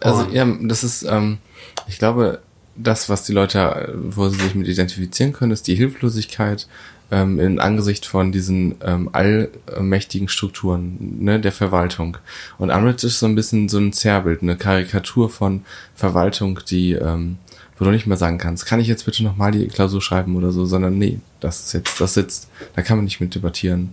Also 0.00 0.26
ja, 0.30 0.46
das 0.62 0.84
ist, 0.84 1.02
ähm, 1.04 1.38
ich 1.86 1.98
glaube, 1.98 2.40
das, 2.76 3.08
was 3.08 3.24
die 3.24 3.32
Leute, 3.32 3.92
wo 3.96 4.28
sie 4.28 4.38
sich 4.38 4.54
mit 4.54 4.68
identifizieren 4.68 5.32
können, 5.32 5.52
ist 5.52 5.66
die 5.66 5.74
Hilflosigkeit 5.74 6.68
ähm, 7.10 7.40
in 7.40 7.58
Angesicht 7.58 8.06
von 8.06 8.30
diesen 8.30 8.76
ähm, 8.84 9.08
allmächtigen 9.12 10.28
Strukturen 10.28 10.98
ne, 11.20 11.40
der 11.40 11.52
Verwaltung. 11.52 12.18
Und 12.58 12.70
Umbridge 12.70 13.06
ist 13.06 13.18
so 13.18 13.26
ein 13.26 13.34
bisschen 13.34 13.68
so 13.68 13.78
ein 13.78 13.92
Zerrbild, 13.92 14.42
eine 14.42 14.56
Karikatur 14.56 15.30
von 15.30 15.64
Verwaltung, 15.94 16.60
die, 16.68 16.92
ähm, 16.92 17.38
wo 17.78 17.84
du 17.84 17.90
nicht 17.90 18.06
mehr 18.06 18.16
sagen 18.16 18.38
kannst, 18.38 18.66
kann 18.66 18.80
ich 18.80 18.88
jetzt 18.88 19.04
bitte 19.04 19.22
nochmal 19.22 19.52
die 19.52 19.66
Klausur 19.68 20.02
schreiben 20.02 20.36
oder 20.36 20.50
so, 20.52 20.66
sondern 20.66 20.98
nee, 20.98 21.18
das 21.40 21.60
ist 21.66 21.72
jetzt, 21.74 22.00
das 22.00 22.14
sitzt, 22.14 22.48
da 22.74 22.82
kann 22.82 22.96
man 22.98 23.04
nicht 23.04 23.20
mit 23.20 23.34
debattieren. 23.34 23.90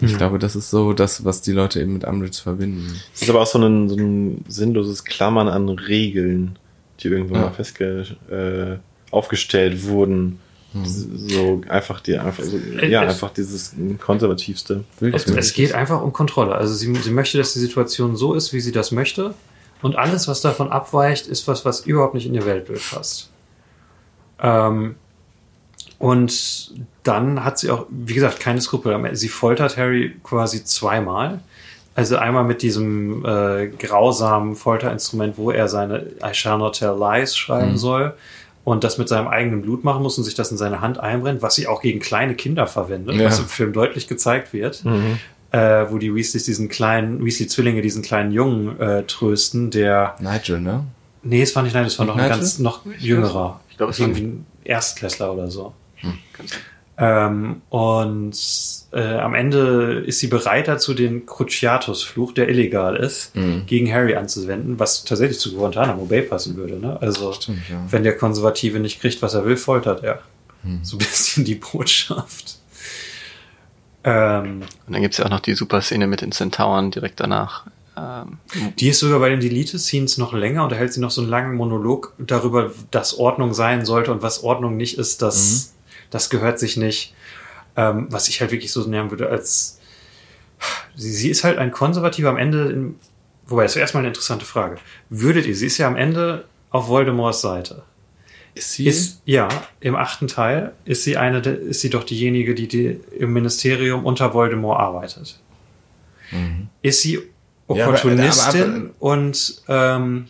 Ich 0.00 0.16
glaube, 0.16 0.38
das 0.38 0.54
ist 0.54 0.70
so 0.70 0.92
das, 0.92 1.24
was 1.24 1.42
die 1.42 1.50
Leute 1.50 1.80
eben 1.80 1.94
mit 1.94 2.04
Umbridge 2.04 2.38
verbinden. 2.40 2.94
Es 3.14 3.22
ist 3.22 3.30
aber 3.30 3.40
auch 3.42 3.46
so 3.48 3.58
ein, 3.58 3.88
so 3.88 3.96
ein 3.96 4.44
sinnloses 4.46 5.04
Klammern 5.04 5.48
an 5.48 5.68
Regeln, 5.68 6.56
die 7.00 7.08
irgendwann 7.08 7.40
Ja. 7.40 7.46
mal 7.48 7.52
festge 7.52 8.06
äh, 8.30 9.12
aufgestellt 9.12 9.84
wurden. 9.88 10.38
So 10.84 11.62
einfach 11.68 12.00
die 12.00 12.16
einfach 12.18 12.44
so, 12.44 12.58
ja 12.86 13.02
es- 13.04 13.14
einfach 13.14 13.30
dieses 13.30 13.74
konservativste. 13.98 14.84
es, 15.00 15.26
es 15.26 15.52
geht 15.54 15.72
einfach 15.74 16.00
um 16.02 16.12
Kontrolle. 16.12 16.54
Also 16.54 16.74
sie, 16.74 16.94
sie 16.94 17.10
möchte, 17.10 17.38
dass 17.38 17.54
die 17.54 17.58
Situation 17.58 18.14
so 18.16 18.34
ist, 18.34 18.52
wie 18.52 18.60
sie 18.60 18.70
das 18.72 18.92
möchte. 18.92 19.34
Und 19.82 19.96
alles, 19.96 20.26
was 20.28 20.40
davon 20.40 20.70
abweicht, 20.72 21.26
ist 21.26 21.46
was, 21.48 21.64
was 21.64 21.80
überhaupt 21.86 22.14
nicht 22.14 22.26
in 22.26 22.34
ihr 22.34 22.44
Weltbild 22.46 22.82
passt. 22.90 23.30
Ähm, 24.40 24.96
und 25.98 26.72
dann 27.02 27.44
hat 27.44 27.58
sie 27.58 27.70
auch, 27.70 27.86
wie 27.88 28.14
gesagt, 28.14 28.40
keine 28.40 28.60
Skrupel. 28.60 29.14
Sie 29.16 29.28
foltert 29.28 29.76
Harry 29.76 30.16
quasi 30.22 30.64
zweimal. 30.64 31.40
Also 31.94 32.16
einmal 32.16 32.44
mit 32.44 32.62
diesem 32.62 33.24
äh, 33.24 33.66
grausamen 33.68 34.54
Folterinstrument, 34.54 35.36
wo 35.36 35.50
er 35.50 35.66
seine 35.68 36.06
I 36.24 36.32
shall 36.32 36.58
not 36.58 36.78
tell 36.78 36.96
lies 36.96 37.36
schreiben 37.36 37.76
soll 37.76 38.14
und 38.62 38.84
das 38.84 38.98
mit 38.98 39.08
seinem 39.08 39.26
eigenen 39.26 39.62
Blut 39.62 39.82
machen 39.82 40.04
muss 40.04 40.16
und 40.16 40.22
sich 40.22 40.34
das 40.36 40.52
in 40.52 40.56
seine 40.58 40.80
Hand 40.80 41.00
einbrennt, 41.00 41.42
was 41.42 41.56
sie 41.56 41.66
auch 41.66 41.82
gegen 41.82 41.98
kleine 41.98 42.36
Kinder 42.36 42.68
verwendet, 42.68 43.16
Ja. 43.16 43.26
was 43.26 43.40
im 43.40 43.46
Film 43.46 43.72
deutlich 43.72 44.06
gezeigt 44.06 44.52
wird, 44.52 44.84
äh, 45.52 45.86
wo 45.88 45.98
die 45.98 46.14
Weasleys 46.14 46.44
diesen 46.44 46.68
kleinen, 46.68 47.24
Weasley-Zwillinge 47.24 47.80
diesen 47.82 48.02
kleinen 48.02 48.32
Jungen 48.32 48.78
äh, 48.80 49.02
trösten, 49.04 49.70
der, 49.70 50.14
Nigel, 50.20 50.60
ne? 50.60 50.84
nee, 51.22 51.42
es 51.42 51.54
war 51.56 51.62
nicht, 51.62 51.74
nein, 51.74 51.84
es 51.86 51.98
war 51.98 52.06
noch 52.06 52.16
ein 52.16 52.22
Nigel? 52.22 52.36
ganz, 52.38 52.58
noch 52.58 52.82
jüngerer. 52.98 53.60
Ich 53.70 53.76
glaube, 53.76 53.92
es 53.92 54.00
war 54.00 54.06
irgendwie 54.08 54.22
ein 54.24 54.46
Erstklässler 54.64 55.32
oder 55.32 55.50
so. 55.50 55.72
Ähm, 57.00 57.62
und 57.68 58.36
äh, 58.92 59.00
am 59.18 59.34
Ende 59.34 60.02
ist 60.04 60.18
sie 60.18 60.26
bereit 60.26 60.66
dazu, 60.66 60.94
den 60.94 61.26
Cruciatus-Fluch, 61.26 62.32
der 62.32 62.48
illegal 62.48 62.96
ist, 62.96 63.36
Mhm. 63.36 63.66
gegen 63.66 63.92
Harry 63.92 64.16
anzuwenden, 64.16 64.80
was 64.80 65.04
tatsächlich 65.04 65.38
zu 65.38 65.54
Guantanamo 65.54 66.06
Bay 66.06 66.22
passen 66.22 66.56
würde. 66.56 66.74
Ne? 66.80 67.00
Also, 67.00 67.32
Stimmt, 67.32 67.60
ja. 67.70 67.76
wenn 67.90 68.02
der 68.02 68.16
Konservative 68.16 68.80
nicht 68.80 69.00
kriegt, 69.00 69.22
was 69.22 69.34
er 69.34 69.44
will, 69.44 69.56
foltert 69.56 70.02
er. 70.02 70.22
Mhm. 70.64 70.80
So 70.82 70.96
ein 70.96 70.98
bisschen 70.98 71.44
die 71.44 71.54
Botschaft. 71.54 72.57
Ähm, 74.04 74.62
Und 74.86 74.92
dann 74.92 75.02
gibt's 75.02 75.18
ja 75.18 75.26
auch 75.26 75.30
noch 75.30 75.40
die 75.40 75.54
super 75.54 75.80
Szene 75.80 76.06
mit 76.06 76.20
den 76.20 76.32
Centauren 76.32 76.90
direkt 76.90 77.20
danach. 77.20 77.66
Ähm, 77.96 78.38
Die 78.78 78.88
ist 78.88 79.00
sogar 79.00 79.18
bei 79.18 79.28
den 79.28 79.40
Delete-Scenes 79.40 80.18
noch 80.18 80.32
länger 80.32 80.62
und 80.62 80.72
da 80.72 80.76
hält 80.76 80.92
sie 80.92 81.00
noch 81.00 81.10
so 81.10 81.20
einen 81.20 81.30
langen 81.30 81.56
Monolog 81.56 82.14
darüber, 82.18 82.70
dass 82.90 83.18
Ordnung 83.18 83.54
sein 83.54 83.84
sollte 83.84 84.12
und 84.12 84.22
was 84.22 84.44
Ordnung 84.44 84.76
nicht 84.76 84.98
ist, 84.98 85.20
das, 85.22 85.74
das 86.10 86.30
gehört 86.30 86.58
sich 86.58 86.76
nicht. 86.76 87.14
Ähm, 87.76 88.06
was 88.10 88.28
ich 88.28 88.40
halt 88.40 88.50
wirklich 88.50 88.72
so 88.72 88.82
nennen 88.88 89.10
würde 89.10 89.28
als, 89.28 89.78
sie, 90.96 91.12
sie 91.12 91.30
ist 91.30 91.44
halt 91.44 91.58
ein 91.58 91.70
Konservativer 91.70 92.28
am 92.28 92.36
Ende, 92.36 92.70
in, 92.70 92.96
wobei, 93.46 93.62
das 93.64 93.72
ist 93.76 93.80
erstmal 93.80 94.00
eine 94.00 94.08
interessante 94.08 94.44
Frage. 94.44 94.78
Würdet 95.10 95.46
ihr, 95.46 95.54
sie 95.54 95.66
ist 95.66 95.78
ja 95.78 95.86
am 95.86 95.94
Ende 95.96 96.44
auf 96.70 96.88
Voldemorts 96.88 97.40
Seite. 97.40 97.82
Ist 98.58 98.72
sie? 98.72 98.86
Ist, 98.86 99.22
ja, 99.24 99.48
im 99.80 99.94
achten 99.96 100.26
Teil 100.26 100.72
ist 100.84 101.04
sie 101.04 101.16
eine, 101.16 101.38
ist 101.38 101.80
sie 101.80 101.90
doch 101.90 102.04
diejenige, 102.04 102.54
die, 102.54 102.66
die 102.68 103.00
im 103.18 103.32
Ministerium 103.32 104.04
unter 104.04 104.34
Voldemort 104.34 104.78
arbeitet. 104.80 105.38
Ist 106.82 107.02
sie 107.02 107.14
Ja, 107.14 107.20
aber- 107.68 107.74
Opportunistin 107.88 108.62
aber- 108.62 108.74
aber- 108.74 108.90
und 108.98 109.62
ähm, 109.68 110.26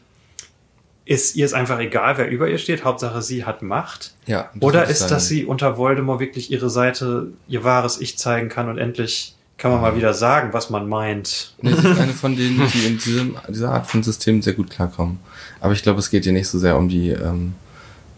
ist 1.04 1.36
ihr 1.36 1.46
es 1.46 1.54
einfach 1.54 1.78
egal, 1.80 2.18
wer 2.18 2.28
über 2.28 2.48
ihr 2.48 2.58
steht? 2.58 2.84
Hauptsache, 2.84 3.22
sie 3.22 3.44
hat 3.44 3.62
Macht. 3.62 4.12
ja, 4.26 4.50
Oder 4.60 4.84
ist, 4.88 4.98
sagen. 5.00 5.10
dass 5.10 5.26
sie 5.28 5.44
unter 5.46 5.78
Voldemort 5.78 6.20
wirklich 6.20 6.50
ihre 6.50 6.68
Seite, 6.70 7.28
ihr 7.48 7.64
wahres 7.64 8.00
Ich 8.00 8.18
zeigen 8.18 8.48
kann 8.48 8.68
und 8.68 8.76
endlich 8.78 9.34
kann 9.56 9.72
man 9.72 9.80
mal 9.80 9.96
wieder 9.96 10.14
sagen, 10.14 10.50
was 10.52 10.70
man 10.70 10.88
meint. 10.88 11.54
Nee, 11.62 11.72
sie 11.72 11.88
ist 11.88 11.98
eine 11.98 12.12
von 12.12 12.36
denen, 12.36 12.60
die 12.72 12.86
in 12.86 12.98
diesem, 12.98 13.36
dieser 13.48 13.70
Art 13.72 13.86
von 13.88 14.02
System 14.04 14.40
sehr 14.42 14.52
gut 14.52 14.70
klarkommen. 14.70 15.18
Aber 15.60 15.72
ich 15.72 15.82
glaube, 15.82 15.98
es 15.98 16.10
geht 16.10 16.26
ihr 16.26 16.32
nicht 16.32 16.46
so 16.46 16.58
sehr 16.60 16.76
um 16.76 16.88
die 16.88 17.08
ähm, 17.10 17.54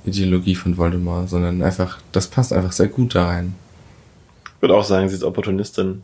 Ideologie 0.05 0.55
von 0.55 0.77
Voldemort, 0.77 1.29
sondern 1.29 1.63
einfach, 1.63 1.99
das 2.13 2.29
passt 2.29 2.53
einfach 2.53 2.73
sehr 2.73 2.89
gut 2.89 3.15
da 3.15 3.27
rein. 3.27 3.55
Ich 4.57 4.63
würde 4.63 4.75
auch 4.75 4.85
sagen, 4.85 5.09
sie 5.09 5.15
ist 5.15 5.25
Opportunistin. 5.25 6.03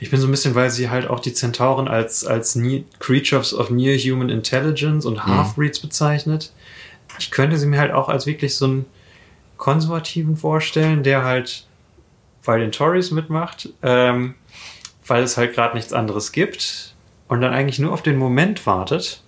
Ich 0.00 0.10
bin 0.10 0.20
so 0.20 0.28
ein 0.28 0.30
bisschen, 0.30 0.54
weil 0.54 0.70
sie 0.70 0.90
halt 0.90 1.08
auch 1.08 1.20
die 1.20 1.32
Zentauren 1.32 1.88
als, 1.88 2.24
als 2.24 2.54
ne 2.54 2.84
Creatures 3.00 3.54
of 3.54 3.70
Near 3.70 3.96
Human 3.98 4.28
Intelligence 4.28 5.04
und 5.04 5.26
Half-Breeds 5.26 5.80
bezeichnet. 5.80 6.52
Ich 7.18 7.30
könnte 7.30 7.58
sie 7.58 7.66
mir 7.66 7.80
halt 7.80 7.92
auch 7.92 8.08
als 8.08 8.26
wirklich 8.26 8.54
so 8.54 8.66
einen 8.66 8.84
Konservativen 9.56 10.36
vorstellen, 10.36 11.02
der 11.02 11.24
halt 11.24 11.66
bei 12.44 12.58
den 12.58 12.70
Tories 12.70 13.10
mitmacht, 13.10 13.70
ähm, 13.82 14.34
weil 15.06 15.22
es 15.22 15.36
halt 15.36 15.54
gerade 15.54 15.74
nichts 15.74 15.92
anderes 15.92 16.32
gibt 16.32 16.94
und 17.28 17.40
dann 17.40 17.52
eigentlich 17.52 17.78
nur 17.78 17.92
auf 17.92 18.02
den 18.02 18.16
Moment 18.16 18.66
wartet, 18.66 19.23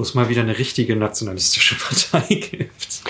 wo 0.00 0.02
es 0.02 0.14
mal 0.14 0.30
wieder 0.30 0.40
eine 0.40 0.56
richtige 0.56 0.96
nationalistische 0.96 1.74
Partei 2.10 2.34
gibt, 2.36 3.02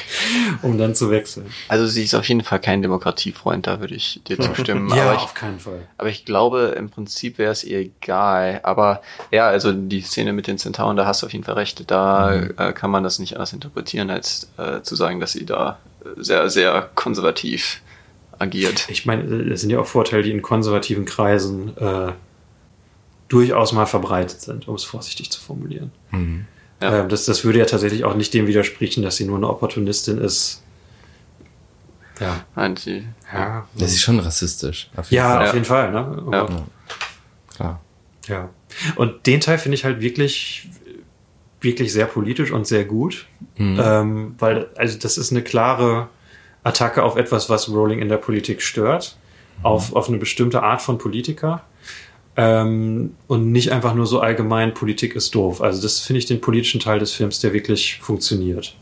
um 0.63 0.77
dann 0.77 0.97
zu 0.97 1.09
wechseln. 1.09 1.47
also 1.69 1.87
sie 1.87 2.03
ist 2.03 2.15
auf 2.15 2.29
jeden 2.29 2.43
Fall 2.43 2.59
kein 2.59 2.83
Demokratiefreund, 2.83 3.69
da 3.69 3.79
würde 3.79 3.95
ich 3.95 4.21
dir 4.27 4.41
zustimmen. 4.41 4.93
Ja, 4.93 5.05
aber 5.05 5.15
ich 5.15 5.21
auf 5.21 5.35
keinen 5.35 5.61
Fall. 5.61 5.87
Aber 5.99 6.09
ich 6.09 6.25
glaube, 6.25 6.75
im 6.77 6.91
Prinzip 6.91 7.39
wäre 7.39 7.53
es 7.53 7.63
ihr 7.63 7.79
egal. 7.79 8.59
Aber 8.65 9.03
ja, 9.31 9.47
also 9.47 9.71
die 9.71 10.01
Szene 10.01 10.33
mit 10.33 10.49
den 10.49 10.59
Zentauren, 10.59 10.97
da 10.97 11.07
hast 11.07 11.23
du 11.23 11.27
auf 11.27 11.33
jeden 11.33 11.45
Fall 11.45 11.55
recht. 11.55 11.89
Da 11.89 12.35
äh, 12.35 12.73
kann 12.73 12.91
man 12.91 13.05
das 13.05 13.21
nicht 13.21 13.35
anders 13.35 13.53
interpretieren, 13.53 14.11
als 14.11 14.51
äh, 14.57 14.83
zu 14.83 14.97
sagen, 14.97 15.21
dass 15.21 15.31
sie 15.31 15.47
da 15.47 15.79
äh, 16.05 16.21
sehr, 16.21 16.51
sehr 16.51 16.91
konservativ 16.97 17.83
agiert. 18.41 18.89
Ich 18.91 19.07
meine, 19.07 19.23
es 19.23 19.61
sind 19.61 19.71
ja 19.71 19.79
auch 19.79 19.87
Vorteile, 19.87 20.25
die 20.25 20.33
in 20.33 20.43
konservativen 20.43 21.05
Kreisen 21.05 21.77
äh, 21.77 22.11
durchaus 23.29 23.73
mal 23.73 23.87
verbreitet 23.87 24.41
sind, 24.41 24.67
um 24.67 24.75
es 24.75 24.83
vorsichtig 24.83 25.31
zu 25.31 25.41
formulieren. 25.41 25.93
Ja. 26.83 27.01
Ähm, 27.01 27.09
das, 27.09 27.25
das 27.27 27.45
würde 27.45 27.59
ja 27.59 27.65
tatsächlich 27.67 28.05
auch 28.05 28.15
nicht 28.15 28.33
dem 28.35 28.47
widersprechen, 28.47 29.03
dass 29.03 29.17
sie 29.17 29.25
nur 29.25 29.37
eine 29.37 29.49
Opportunistin 29.49 30.19
ist. 30.19 30.63
Ja. 32.21 32.45
Nein, 32.55 32.77
sie, 32.77 33.05
Ja, 33.33 33.67
Das 33.75 33.93
ist 33.93 34.03
schon 34.03 34.19
rassistisch. 34.21 34.91
Auf 34.97 35.11
jeden 35.11 35.23
ja 35.23 35.29
Fall. 35.31 35.39
auf 35.41 35.47
Ja. 35.49 35.53
jeden 35.55 35.65
Fall. 35.65 35.91
Ne? 35.93 35.99
Aber, 35.99 36.37
Ja. 36.37 36.67
Klar. 37.55 37.81
ja. 38.29 38.49
Und 38.97 39.27
den 39.27 39.41
Teil 39.41 39.59
finde 39.59 39.75
ich 39.77 39.85
halt 39.85 40.01
wirklich, 40.01 40.69
wirklich 41.61 41.93
sehr 41.93 42.07
politisch 42.07 42.51
und 42.53 42.67
sehr 42.67 42.85
gut. 42.85 43.27
Ähm, 43.59 44.35
weil, 44.39 44.69
also 44.77 44.99
das 44.99 45.19
ist 45.19 45.31
eine 45.33 45.43
klare 45.43 46.09
Attacke 46.63 47.03
auf 47.03 47.17
etwas, 47.17 47.49
was 47.51 47.69
Rowling 47.69 48.01
in 48.01 48.09
der 48.09 48.17
Politik 48.19 48.63
stört. 48.63 49.17
Auf, 49.63 49.95
auf 49.95 50.09
eine 50.09 50.17
bestimmte 50.17 50.63
Art 50.63 50.81
von 50.81 50.97
Politiker. 50.97 51.63
Ähm, 52.37 53.15
und 53.27 53.53
nicht 53.53 53.73
einfach 53.73 53.95
nur 53.95 54.07
so 54.07 54.21
allgemein, 54.21 54.73
Politik 54.73 55.15
ist 55.17 55.35
doof. 55.35 55.61
Also 55.61 55.83
das 55.83 56.01
finde 56.01 56.19
ich 56.19 56.27
den 56.27 56.41
politischen 56.41 56.81
Teil 56.81 56.99
des 56.99 57.13
Films, 57.13 57.41
der 57.41 57.53
wirklich 57.53 57.99
funktioniert. 57.99 58.77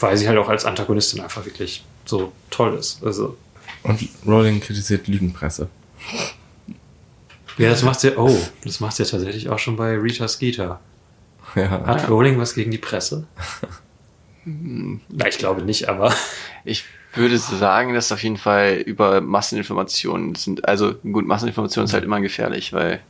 Weil 0.00 0.16
sie 0.16 0.28
halt 0.28 0.38
auch 0.38 0.48
als 0.48 0.64
Antagonistin 0.64 1.20
einfach 1.20 1.44
wirklich 1.44 1.84
so 2.04 2.32
toll 2.50 2.74
ist. 2.74 3.02
Also, 3.04 3.36
Und 3.82 4.00
Rowling 4.26 4.60
kritisiert 4.60 5.08
Lügenpresse. 5.08 5.68
ja, 7.56 7.70
das 7.70 7.82
macht 7.82 8.00
sie, 8.00 8.16
oh, 8.16 8.36
das 8.64 8.80
macht 8.80 8.96
sie 8.96 9.04
ja 9.04 9.08
tatsächlich 9.08 9.48
auch 9.48 9.58
schon 9.58 9.76
bei 9.76 9.96
Rita 9.96 10.28
Skeeter. 10.28 10.80
Ja. 11.54 11.86
Hat 11.86 12.10
Rowling 12.10 12.38
was 12.38 12.54
gegen 12.54 12.70
die 12.70 12.78
Presse? 12.78 13.26
Na, 14.44 15.28
ich 15.28 15.38
glaube 15.38 15.62
nicht, 15.62 15.88
aber 15.88 16.12
ich 16.64 16.84
würde 17.18 17.36
sagen, 17.38 17.92
dass 17.94 18.10
auf 18.12 18.22
jeden 18.22 18.36
Fall 18.38 18.76
über 18.76 19.20
Masseninformationen 19.20 20.34
sind. 20.34 20.66
Also 20.66 20.94
gut, 21.12 21.26
Masseninformation 21.26 21.84
ist 21.84 21.92
halt 21.92 22.04
immer 22.04 22.20
gefährlich, 22.20 22.72
weil 22.72 23.00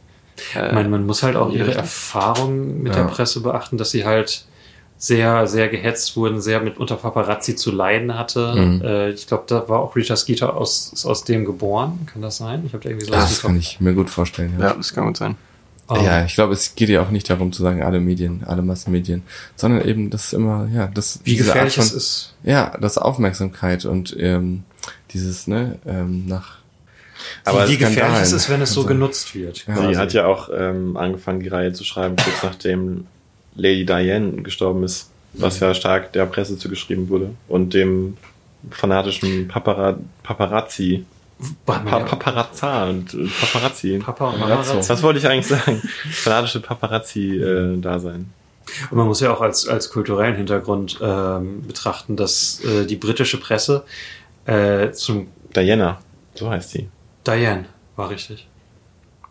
äh, 0.55 0.67
ich 0.69 0.73
meine, 0.75 0.89
man 0.89 1.07
muss 1.07 1.23
halt 1.23 1.37
auch 1.37 1.51
ihre 1.53 1.67
Richtig. 1.69 1.77
Erfahrung 1.77 2.83
mit 2.83 2.95
Ja. 2.95 3.03
der 3.03 3.09
Presse 3.09 3.41
beachten, 3.41 3.77
dass 3.79 3.91
sie 3.91 4.05
halt 4.05 4.45
sehr, 5.01 5.47
sehr 5.47 5.69
gehetzt 5.69 6.17
wurden, 6.17 6.41
sehr 6.41 6.61
mit 6.61 6.79
unter 6.79 6.97
Paparazzi 6.97 7.55
zu 7.55 7.71
leiden 7.71 8.19
hatte. 8.19 8.55
Mhm. 8.57 8.83
Äh, 8.83 9.11
ich 9.11 9.29
glaube, 9.29 9.45
da 9.47 9.69
war 9.69 9.79
auch 9.79 9.95
Rita 9.95 10.17
Skeeter 10.17 10.57
aus, 10.57 11.05
aus 11.07 11.23
dem 11.23 11.45
geboren. 11.45 12.07
Kann 12.13 12.21
das 12.21 12.39
sein? 12.39 12.65
Ich 12.67 12.73
habe 12.73 12.83
da 12.83 12.91
irgendwie 12.91 13.07
so 13.07 13.13
Das 13.13 13.41
kann 13.43 13.57
ich 13.57 13.81
mir 13.81 13.95
gut 13.95 14.11
vorstellen. 14.11 14.55
ja, 14.61 14.75
das 14.75 14.93
kann 14.93 15.07
gut 15.07 15.17
sein. 15.17 15.37
Oh. 15.91 15.97
Ja, 15.97 16.25
ich 16.25 16.35
glaube, 16.35 16.53
es 16.53 16.75
geht 16.75 16.91
ja 16.91 17.03
auch 17.03 17.11
nicht 17.11 17.31
darum 17.31 17.51
zu 17.51 17.63
sagen, 17.63 17.83
alle 17.83 17.99
Medien, 17.99 18.45
alle 18.47 18.61
Massenmedien, 18.61 19.23
sondern 19.57 19.87
eben, 19.89 20.11
dass 20.11 20.35
immer, 20.35 20.69
ja, 20.73 20.89
das 20.89 21.21
Wie 21.25 21.37
gefährlich 21.37 21.79
Art 21.79 21.87
es 21.87 21.91
von, 21.91 21.97
ist. 21.99 22.35
Ja, 22.45 22.77
das 22.79 22.99
Aufmerksamkeit 22.99 23.87
und 23.87 24.15
ähm, 24.19 24.65
dieses, 25.13 25.47
ne, 25.47 25.79
ähm, 25.87 26.27
nach 26.27 26.59
Aber 27.45 27.67
wie 27.69 27.79
gefährlich 27.79 28.21
es 28.21 28.33
ist, 28.33 28.51
wenn 28.51 28.61
es 28.61 28.73
so 28.73 28.81
Also, 28.81 28.89
genutzt 28.89 29.35
wird. 29.35 29.67
Ja. 29.67 29.77
Sie 29.77 29.81
quasi. 29.81 29.95
hat 29.95 30.13
ja 30.13 30.27
auch 30.27 30.51
ähm, 30.55 30.99
angefangen, 30.99 31.41
die 31.41 31.49
Reihe 31.49 31.73
zu 31.73 31.85
schreiben, 31.85 32.17
kurz 32.17 32.43
nachdem 32.43 33.07
Lady 33.55 33.87
Diane 33.87 34.43
gestorben 34.43 34.85
ist, 34.85 35.11
was 35.33 35.59
ja 35.61 35.73
stark 35.73 36.13
der 36.13 36.27
Presse 36.27 36.59
zugeschrieben 36.59 37.09
wurde 37.09 37.31
und 37.49 37.73
dem 37.73 38.19
fanatischen 38.71 39.49
Papara 39.49 39.99
Paparazzi, 40.23 41.07
pa. 41.65 41.79
Paparazza 41.79 42.89
und 42.89 43.15
äh, 43.15 43.29
Paparazzi. 43.41 43.99
Papa 43.99 44.31
und. 44.31 44.41
Paparazzo. 44.41 44.89
Was 44.89 45.03
wollte 45.03 45.19
ich 45.21 45.27
eigentlich 45.27 45.47
sagen? 45.47 45.83
Fanatische 46.11 46.61
Paparazzi-Dasein. 46.61 48.33
Und 48.91 48.97
man 48.97 49.07
muss 49.07 49.21
ja 49.21 49.33
auch 49.33 49.41
als, 49.41 49.67
als 49.67 49.91
kulturellen 49.91 50.37
Hintergrund 50.37 50.99
ähm, 51.01 51.67
betrachten, 51.67 52.17
dass 52.17 52.63
äh, 52.65 52.85
die 52.85 52.97
britische 52.97 53.39
Presse 53.39 53.85
äh, 54.47 54.91
zum 54.91 55.29
Diana, 55.55 56.01
so 56.35 56.51
heißt 56.51 56.71
sie. 56.71 56.89
Diane 57.27 57.67
war 57.97 58.11
richtig. 58.11 58.47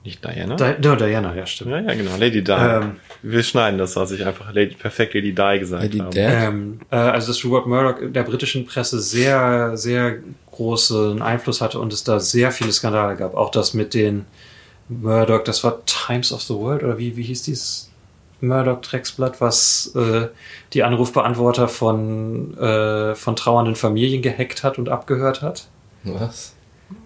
Nicht 0.03 0.23
Diana? 0.23 0.55
Di 0.55 0.87
no, 0.87 0.95
Diana, 0.95 1.35
ja, 1.35 1.45
stimmt. 1.45 1.71
ja, 1.71 1.79
ja, 1.81 1.93
genau. 1.93 2.15
Lady 2.17 2.43
Di. 2.43 2.51
Ähm. 2.51 2.95
Wir 3.23 3.43
schneiden 3.43 3.77
das, 3.77 3.95
was 3.95 4.11
ich 4.11 4.25
einfach 4.25 4.53
Lady, 4.53 4.75
perfekt 4.75 5.13
Lady 5.13 5.33
Di 5.33 5.59
gesagt 5.59 5.83
Lady 5.83 5.97
habe. 5.99 6.11
Di. 6.11 6.19
Ähm, 6.19 6.79
äh, 6.91 6.95
also 6.95 7.27
dass 7.27 7.43
Rupert 7.43 7.67
Murdoch 7.67 7.99
in 7.99 8.13
der 8.13 8.23
britischen 8.23 8.65
Presse 8.65 8.99
sehr, 8.99 9.75
sehr 9.75 10.19
großen 10.57 11.21
Einfluss 11.21 11.61
hatte 11.61 11.79
und 11.79 11.93
es 11.93 12.03
da 12.03 12.19
sehr 12.19 12.51
viele 12.51 12.71
Skandale 12.71 13.15
gab. 13.15 13.35
Auch 13.35 13.51
das 13.51 13.73
mit 13.73 13.93
den 13.93 14.25
Murdoch, 14.89 15.43
das 15.43 15.63
war 15.63 15.85
Times 15.85 16.31
of 16.33 16.41
the 16.41 16.53
World 16.55 16.83
oder 16.83 16.97
wie, 16.97 17.15
wie 17.15 17.23
hieß 17.23 17.43
dieses 17.43 17.89
Murdoch-Drecksblatt, 18.41 19.41
was 19.41 19.91
äh, 19.95 20.27
die 20.73 20.83
Anrufbeantworter 20.83 21.67
von, 21.67 22.57
äh, 22.57 23.15
von 23.15 23.35
trauernden 23.35 23.75
Familien 23.75 24.21
gehackt 24.21 24.63
hat 24.63 24.77
und 24.77 24.89
abgehört 24.89 25.41
hat. 25.41 25.67
was? 26.03 26.53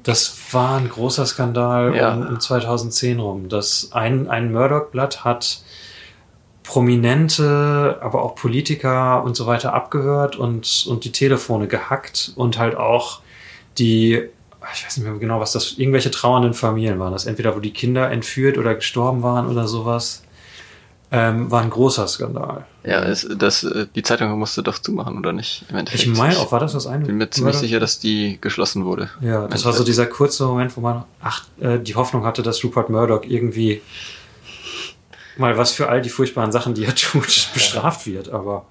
Das 0.04 0.36
war 0.52 0.78
ein 0.78 0.90
großer 0.90 1.26
Skandal 1.26 1.96
Ja. 1.96 2.14
um, 2.14 2.28
um 2.28 2.40
2010 2.40 3.20
rum. 3.20 3.50
Das 3.50 3.90
ein, 3.94 4.30
ein 4.30 4.52
Murdoch-Blatt 4.52 5.24
hat 5.24 5.64
Prominente, 6.64 7.98
aber 8.02 8.22
auch 8.22 8.36
Politiker 8.36 9.24
und 9.24 9.36
so 9.36 9.48
weiter 9.48 9.74
abgehört 9.74 10.36
und, 10.36 10.86
und 10.88 11.04
die 11.04 11.12
Telefone 11.12 11.68
gehackt 11.68 12.34
und 12.36 12.60
halt 12.60 12.76
auch 12.76 13.22
die, 13.78 14.22
ich 14.74 14.86
weiß 14.86 14.98
nicht 14.98 15.08
mehr 15.08 15.18
genau, 15.18 15.40
was 15.40 15.52
das, 15.52 15.74
irgendwelche 15.78 16.12
trauernden 16.12 16.54
Familien 16.54 17.00
waren. 17.00 17.14
Das 17.14 17.26
entweder, 17.26 17.56
wo 17.56 17.60
die 17.60 17.74
Kinder 17.74 18.10
entführt 18.12 18.58
oder 18.58 18.76
gestorben 18.76 19.24
waren 19.24 19.48
oder 19.48 19.68
sowas. 19.68 20.24
Ähm, 21.14 21.52
war 21.52 21.62
ein 21.62 21.70
großer 21.70 22.08
Skandal. 22.08 22.66
Ja, 22.86 23.04
es, 23.04 23.28
das, 23.38 23.66
äh, 23.66 23.86
die 23.94 24.02
Zeitung 24.02 24.40
musste 24.40 24.64
doch 24.64 24.80
zumachen, 24.80 25.18
oder 25.18 25.34
nicht? 25.34 25.66
Ich 25.92 26.08
meine 26.08 26.38
auch, 26.38 26.54
war 26.54 26.62
das 26.62 26.72
das 26.72 26.88
eine? 26.88 27.02
Ich 27.02 27.08
bin 27.08 27.18
mir 27.18 27.30
ziemlich 27.30 27.58
sicher, 27.58 27.82
dass 27.82 28.00
die 28.00 28.38
geschlossen 28.40 28.86
wurde. 28.86 29.10
Ja, 29.20 29.46
das 29.48 29.66
war 29.66 29.74
so 29.74 29.84
dieser 29.84 30.06
kurze 30.06 30.46
Moment, 30.46 30.78
wo 30.78 30.80
man 30.80 31.04
ach, 31.22 31.48
äh, 31.60 31.80
die 31.80 31.96
Hoffnung 31.96 32.24
hatte, 32.24 32.44
dass 32.44 32.64
Rupert 32.64 32.90
Murdoch 32.90 33.24
irgendwie 33.28 33.82
mal 35.38 35.58
was 35.58 35.72
für 35.72 35.90
all 35.90 36.02
die 36.02 36.10
furchtbaren 36.10 36.52
Sachen, 36.52 36.74
die 36.74 36.86
er 36.86 36.96
tut, 36.96 37.50
bestraft 37.54 38.06
wird. 38.06 38.30
Aber 38.30 38.66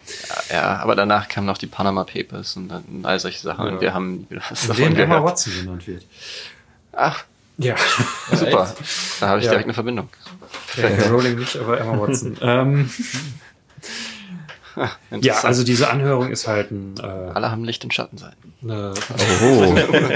Ja, 0.51 0.77
aber 0.79 0.95
danach 0.95 1.29
kamen 1.29 1.47
noch 1.47 1.59
die 1.59 1.67
Panama 1.67 2.05
Papers 2.05 2.57
und 2.57 2.69
dann 2.69 2.85
all 3.03 3.19
solche 3.21 3.41
Sachen 3.41 3.67
Ja. 3.67 3.73
und 3.73 3.81
wir 3.81 3.95
haben 3.95 4.15
nie 4.19 4.27
wieder 4.31 4.43
was 4.51 4.67
davon 4.67 4.77
denen 4.85 4.97
Emma 4.97 5.17
gehört. 5.17 5.31
Watson 5.33 5.53
genannt 5.59 5.87
wird. 5.87 6.05
Ach, 6.93 7.25
Ja. 7.59 7.75
Super. 8.33 8.75
Da 9.21 9.29
habe 9.29 9.39
ich 9.39 9.45
Ja. 9.47 9.51
direkt 9.51 9.67
eine 9.67 9.75
Verbindung. 9.75 10.09
J.K. 10.77 11.09
Rowling 11.09 11.37
nicht, 11.39 11.57
aber 11.57 11.79
Emma 11.81 11.99
Watson. 12.01 12.37
ähm, 12.43 12.91
ja, 15.21 15.41
also 15.41 15.65
diese 15.65 15.91
Anhörung 15.91 16.31
ist 16.31 16.47
halt 16.47 16.71
ein, 16.71 16.95
äh, 16.99 17.03
alle 17.03 17.51
haben 17.51 17.65
Licht- 17.65 17.85
und 17.85 17.93
Schattenseiten. 17.93 18.55
eine 18.63 18.95
Oh, 19.43 19.75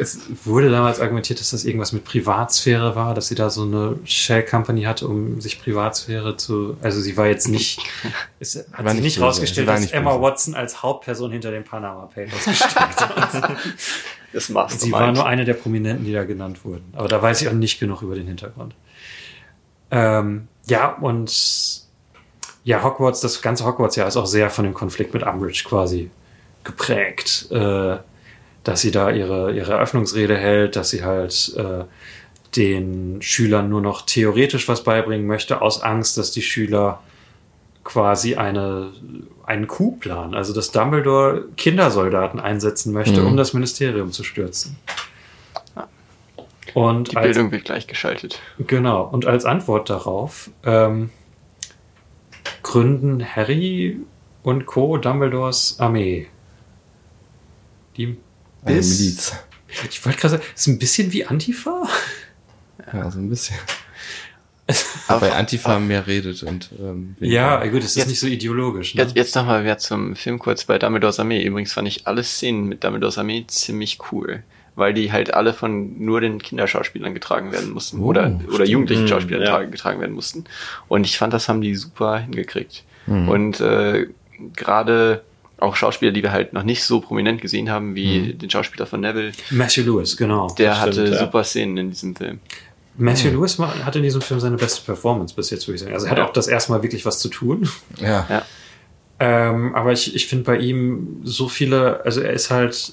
es 0.00 0.18
wurde 0.44 0.70
damals 0.70 1.00
argumentiert, 1.00 1.40
dass 1.40 1.50
das 1.50 1.64
irgendwas 1.64 1.92
mit 1.92 2.04
Privatsphäre 2.04 2.94
war, 2.96 3.14
dass 3.14 3.28
sie 3.28 3.34
da 3.34 3.50
so 3.50 3.62
eine 3.62 3.98
Shell 4.04 4.44
Company 4.44 4.82
hatte, 4.82 5.06
um 5.08 5.40
sich 5.40 5.60
Privatsphäre 5.62 6.36
zu. 6.36 6.76
Also 6.82 7.00
sie 7.00 7.16
war 7.16 7.26
jetzt 7.26 7.48
nicht. 7.48 7.80
Es 8.40 8.56
hat 8.72 8.84
War 8.84 8.92
sich 8.92 8.94
nicht 8.94 9.02
nicht 9.04 9.14
böse. 9.16 9.24
rausgestellt, 9.26 9.64
Sie 9.64 9.68
war 9.68 9.74
dass 9.74 9.82
nicht 9.82 9.94
Emma 9.94 10.10
böse. 10.12 10.22
Watson 10.22 10.54
als 10.54 10.82
Hauptperson 10.82 11.30
hinter 11.30 11.50
den 11.50 11.64
Panama 11.64 12.06
Papers 12.06 12.44
gesteckt 12.44 13.00
hat. 13.00 13.56
Das 14.32 14.48
Mastermind. 14.48 14.80
sie 14.82 14.90
war 14.90 15.12
nur 15.12 15.26
eine 15.26 15.44
der 15.44 15.54
Prominenten, 15.54 16.04
die 16.04 16.12
da 16.12 16.24
genannt 16.24 16.64
wurden. 16.64 16.82
Aber 16.94 17.06
da 17.06 17.22
weiß 17.22 17.40
ich 17.42 17.48
auch 17.48 17.52
nicht 17.52 17.78
genug 17.78 18.02
über 18.02 18.16
den 18.16 18.26
Hintergrund. 18.26 18.74
Ähm, 19.92 20.48
ja, 20.66 20.88
und 20.96 21.30
ja, 22.64 22.82
Hogwarts, 22.82 23.20
das 23.20 23.42
ganze 23.42 23.64
Hogwarts 23.64 23.94
ja 23.94 24.06
ist 24.08 24.16
auch 24.16 24.26
sehr 24.26 24.50
von 24.50 24.64
dem 24.64 24.74
Konflikt 24.74 25.14
mit 25.14 25.22
Umbridge 25.22 25.62
quasi 25.64 26.10
geprägt. 26.64 27.46
Äh, 27.52 27.98
dass 28.64 28.80
sie 28.80 28.90
da 28.90 29.10
ihre, 29.10 29.52
ihre 29.52 29.72
Eröffnungsrede 29.72 30.36
hält, 30.36 30.76
dass 30.76 30.90
sie 30.90 31.04
halt 31.04 31.54
äh, 31.56 31.84
den 32.56 33.20
Schülern 33.20 33.68
nur 33.68 33.80
noch 33.80 34.02
theoretisch 34.02 34.68
was 34.68 34.82
beibringen 34.84 35.26
möchte, 35.26 35.60
aus 35.60 35.82
Angst, 35.82 36.16
dass 36.18 36.30
die 36.30 36.42
Schüler 36.42 37.00
quasi 37.82 38.36
eine, 38.36 38.92
einen 39.44 39.66
Coup 39.66 40.00
planen. 40.00 40.34
Also 40.34 40.54
dass 40.54 40.70
Dumbledore 40.72 41.44
Kindersoldaten 41.56 42.40
einsetzen 42.40 42.92
möchte, 42.92 43.20
Mhm. 43.20 43.26
um 43.28 43.36
das 43.36 43.52
Ministerium 43.52 44.10
zu 44.12 44.24
stürzen. 44.24 44.76
Und 46.72 47.12
Die 47.12 47.16
als, 47.16 47.26
Bildung 47.36 47.52
wird 47.52 47.66
gleichgeschaltet. 47.66 48.40
Genau. 48.58 49.02
Und 49.04 49.26
als 49.26 49.44
Antwort 49.44 49.90
darauf 49.90 50.50
ähm, 50.64 51.10
gründen 52.62 53.24
Harry 53.24 54.00
und 54.42 54.66
Co. 54.66 54.96
Dumbledores 54.96 55.76
Armee. 55.78 56.26
Die 57.96 58.16
eine 58.64 58.76
bis, 58.76 58.98
Miliz. 59.00 59.32
ich 59.90 60.04
wollte 60.04 60.18
gerade 60.18 60.30
sagen, 60.38 60.42
ist 60.54 60.66
ein 60.66 60.78
bisschen 60.78 61.12
wie 61.12 61.24
Antifa. 61.24 61.88
Ja, 62.92 63.10
so 63.10 63.18
ein 63.18 63.28
bisschen. 63.28 63.56
Aber 65.08 65.20
bei 65.20 65.32
Antifa 65.32 65.78
mehr 65.78 66.06
redet 66.06 66.42
und 66.42 66.70
ähm, 66.80 67.16
Ja, 67.20 67.62
gut, 67.66 67.80
es 67.80 67.90
ist 67.90 67.96
Jetzt- 67.96 68.08
nicht 68.08 68.20
so 68.20 68.26
ideologisch. 68.26 68.94
Ne? 68.94 69.02
Jetzt, 69.02 69.14
jetzt 69.14 69.34
nochmal 69.34 69.62
wieder 69.62 69.76
zum 69.78 70.16
Film 70.16 70.38
kurz 70.38 70.64
bei 70.64 70.78
Dumbledores 70.78 71.20
Armee. 71.20 71.42
Übrigens 71.44 71.72
fand 71.74 71.86
ich 71.86 72.06
alle 72.06 72.24
Szenen 72.24 72.64
mit 72.66 72.82
Dumbledores 72.82 73.18
Armee 73.18 73.44
ziemlich 73.46 73.98
cool. 74.10 74.42
Weil 74.76 74.92
die 74.94 75.12
halt 75.12 75.32
alle 75.34 75.52
von 75.54 76.02
nur 76.02 76.20
den 76.20 76.40
Kinderschauspielern 76.42 77.14
getragen 77.14 77.52
werden 77.52 77.70
mussten. 77.70 78.00
Oh, 78.00 78.06
oder 78.06 78.40
oder 78.52 78.64
jugendlichen 78.64 79.02
Mhm, 79.04 79.08
Schauspielern 79.08 79.42
ja. 79.44 79.56
tra- 79.58 79.66
getragen 79.70 80.00
werden 80.00 80.14
mussten. 80.14 80.44
Und 80.88 81.04
ich 81.04 81.16
fand, 81.18 81.32
das 81.32 81.48
haben 81.48 81.60
die 81.60 81.76
super 81.76 82.18
hingekriegt. 82.18 82.82
Mhm. 83.06 83.28
Und 83.28 83.60
äh, 83.60 84.08
gerade 84.56 85.22
auch 85.64 85.74
Schauspieler, 85.76 86.12
die 86.12 86.22
wir 86.22 86.32
halt 86.32 86.52
noch 86.52 86.62
nicht 86.62 86.84
so 86.84 87.00
prominent 87.00 87.40
gesehen 87.40 87.70
haben, 87.70 87.94
wie 87.94 88.18
Mhm. 88.20 88.38
den 88.38 88.50
Schauspieler 88.50 88.86
von 88.86 89.00
Neville, 89.00 89.32
Matthew 89.50 89.82
Lewis, 89.82 90.16
genau. 90.16 90.48
der 90.58 90.70
Das 90.70 90.80
hatte 90.80 90.92
stimmt, 90.92 91.08
ja. 91.10 91.18
super 91.18 91.44
Szenen 91.44 91.76
in 91.76 91.90
diesem 91.90 92.14
Film. 92.16 92.40
Matthew 92.96 93.30
Lewis 93.30 93.58
ma- 93.58 93.74
hat 93.84 93.96
in 93.96 94.02
diesem 94.04 94.20
Film 94.20 94.38
seine 94.38 94.56
beste 94.56 94.82
Performance 94.84 95.34
bis 95.34 95.50
jetzt, 95.50 95.66
würde 95.66 95.74
ich 95.76 95.80
sagen. 95.82 95.94
Also 95.94 96.06
er 96.06 96.10
hat 96.12 96.18
Ja. 96.18 96.26
auch 96.26 96.32
das 96.32 96.46
erste 96.46 96.70
Mal 96.72 96.82
wirklich 96.82 97.04
was 97.04 97.18
zu 97.18 97.28
tun. 97.28 97.68
ja. 98.00 98.26
Ja. 98.30 98.42
Ähm, 99.20 99.74
aber 99.76 99.92
ich, 99.92 100.14
ich 100.14 100.26
finde 100.26 100.44
bei 100.44 100.58
ihm 100.58 101.20
so 101.24 101.48
viele, 101.48 102.04
also 102.04 102.20
er 102.20 102.32
ist 102.32 102.50
halt, 102.50 102.90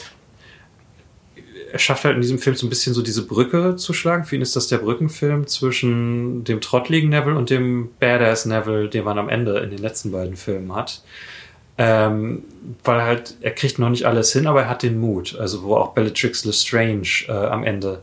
er 1.72 1.80
schafft 1.80 2.04
halt 2.06 2.16
in 2.16 2.22
diesem 2.22 2.38
Film 2.38 2.56
so 2.56 2.66
ein 2.68 2.70
bisschen 2.70 2.94
so 2.94 3.02
diese 3.02 3.26
Brücke 3.26 3.76
zu 3.78 3.94
schlagen. 3.94 4.26
Für 4.26 4.36
ihn 4.36 4.42
ist 4.42 4.56
das 4.56 4.68
der 4.68 4.78
Brückenfilm 4.80 5.48
zwischen 5.48 6.44
dem 6.44 6.60
trottligen 6.62 7.10
Neville 7.10 7.38
und 7.38 7.50
dem 7.50 7.90
Badass 8.00 8.46
Neville, 8.46 8.90
den 8.90 9.04
man 9.06 9.18
am 9.18 9.30
Ende 9.30 9.60
in 9.60 9.70
den 9.72 9.80
letzten 9.80 10.12
beiden 10.12 10.36
Filmen 10.36 10.76
hat. 10.76 11.02
Ähm, 11.78 12.44
weil 12.84 13.02
halt, 13.02 13.38
er 13.42 13.52
kriegt 13.52 13.80
noch 13.80 13.90
nicht 13.90 14.06
alles 14.06 14.34
hin, 14.34 14.46
aber 14.46 14.64
er 14.64 14.70
hat 14.70 14.84
den 14.84 15.00
Mut. 15.00 15.38
Also 15.40 15.64
wo 15.64 15.76
auch 15.76 15.94
Bellatrix 15.94 16.46
Lestrange 16.46 17.26
äh, 17.28 17.32
am 17.32 17.64
Ende 17.64 18.02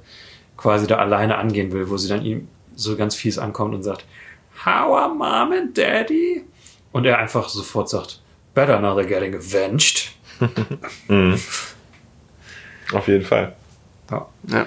quasi 0.56 0.86
da 0.86 0.96
alleine 0.96 1.36
angehen 1.38 1.70
will, 1.72 1.88
wo 1.88 1.96
sie 1.96 2.08
dann 2.08 2.24
ihm 2.24 2.48
so 2.74 2.96
ganz 2.96 3.14
fies 3.14 3.38
ankommt 3.38 3.74
und 3.74 3.82
sagt, 3.82 4.04
How 4.64 4.96
are 4.96 5.14
Mom 5.14 5.52
and 5.52 5.76
Daddy? 5.76 6.44
Und 6.92 7.04
er 7.06 7.18
einfach 7.18 7.48
sofort 7.48 7.88
sagt, 7.88 8.20
Better 8.54 8.80
now 8.80 8.98
they're 8.98 9.06
getting 9.06 9.34
avenged. 9.34 10.12
Mhm. 11.08 11.40
Auf 12.92 13.08
jeden 13.08 13.24
Fall. 13.24 13.56
Ja. 14.10 14.28
Ja. 14.46 14.66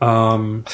Ähm, 0.00 0.64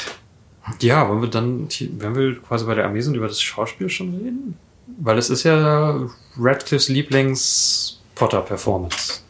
ja, 0.79 1.07
wollen 1.09 1.21
wir 1.21 1.29
dann, 1.29 1.67
wenn 1.97 2.15
wir 2.15 2.41
quasi 2.41 2.65
bei 2.65 2.75
der 2.75 2.85
Armee 2.85 3.01
sind, 3.01 3.15
über 3.15 3.27
das 3.27 3.41
Schauspiel 3.41 3.89
schon 3.89 4.13
reden? 4.15 4.57
Weil 4.99 5.17
es 5.17 5.29
ist 5.29 5.43
ja 5.43 6.09
Radcliffes 6.37 6.89
Lieblings-Potter-Performance. 6.89 9.21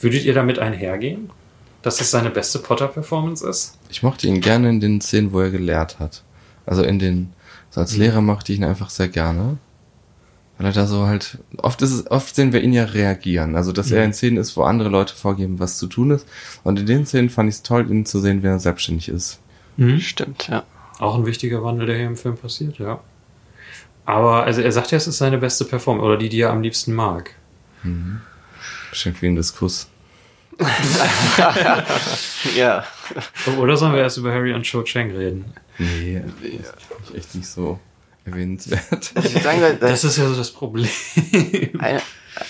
Würdet 0.00 0.24
ihr 0.24 0.34
damit 0.34 0.58
einhergehen? 0.58 1.30
Dass 1.82 2.00
es 2.00 2.10
seine 2.10 2.30
beste 2.30 2.58
Potter-Performance 2.58 3.48
ist? 3.48 3.78
Ich 3.90 4.02
mochte 4.02 4.26
ihn 4.26 4.40
gerne 4.40 4.70
in 4.70 4.80
den 4.80 5.00
Szenen, 5.00 5.32
wo 5.32 5.40
er 5.40 5.50
gelehrt 5.50 5.98
hat. 5.98 6.22
Also 6.66 6.82
in 6.82 6.98
den, 6.98 7.32
so 7.70 7.80
als 7.80 7.96
Lehrer 7.96 8.20
mochte 8.20 8.52
ich 8.52 8.58
ihn 8.58 8.64
einfach 8.64 8.90
sehr 8.90 9.08
gerne. 9.08 9.58
Weil 10.56 10.68
er 10.68 10.72
da 10.72 10.86
so 10.86 11.06
halt, 11.06 11.38
oft 11.56 11.82
ist 11.82 11.90
es, 11.90 12.10
oft 12.10 12.34
sehen 12.34 12.52
wir 12.52 12.62
ihn 12.62 12.72
ja 12.72 12.84
reagieren. 12.84 13.56
Also, 13.56 13.72
dass 13.72 13.90
er 13.90 14.04
in 14.04 14.12
Szenen 14.12 14.36
ist, 14.36 14.56
wo 14.56 14.62
andere 14.62 14.88
Leute 14.88 15.14
vorgeben, 15.14 15.58
was 15.58 15.78
zu 15.78 15.88
tun 15.88 16.12
ist. 16.12 16.28
Und 16.62 16.78
in 16.78 16.86
den 16.86 17.06
Szenen 17.06 17.28
fand 17.28 17.48
ich 17.48 17.56
es 17.56 17.62
toll, 17.62 17.90
ihn 17.90 18.06
zu 18.06 18.20
sehen, 18.20 18.42
wenn 18.42 18.52
er 18.52 18.60
selbstständig 18.60 19.08
ist. 19.08 19.40
Stimmt, 19.98 20.48
ja. 20.48 20.62
Auch 21.00 21.16
ein 21.16 21.26
wichtiger 21.26 21.64
Wandel, 21.64 21.86
der 21.86 21.96
hier 21.96 22.06
im 22.06 22.16
Film 22.16 22.36
passiert, 22.36 22.78
ja. 22.78 23.00
Aber, 24.06 24.44
also 24.44 24.60
er 24.60 24.72
sagt 24.72 24.90
ja, 24.90 24.98
es 24.98 25.06
ist 25.06 25.18
seine 25.18 25.38
beste 25.38 25.64
Performance 25.64 26.06
oder 26.06 26.16
die, 26.18 26.28
die 26.28 26.40
er 26.40 26.50
am 26.50 26.62
liebsten 26.62 26.92
mag. 26.94 27.34
Bestimmt 28.90 29.20
wie 29.22 29.26
ein 29.26 29.36
Diskuss. 29.36 29.88
Ja. 32.56 32.84
Oder 33.58 33.76
sollen 33.76 33.92
wir 33.92 34.00
erst 34.00 34.18
über 34.18 34.32
Harry 34.32 34.52
und 34.54 34.64
Cho 34.64 34.82
Chang 34.82 35.10
reden? 35.10 35.46
Nee, 35.78 36.22
das 36.22 37.10
ist 37.10 37.16
echt 37.16 37.34
nicht 37.34 37.48
so 37.48 37.78
erwähnenswert. 38.24 39.12
Sagen, 39.42 39.60
das, 39.60 39.80
Das 39.80 40.04
ist 40.04 40.18
ja 40.18 40.28
so 40.28 40.34
das 40.36 40.50
Problem. 40.52 40.88
eine, 41.78 42.00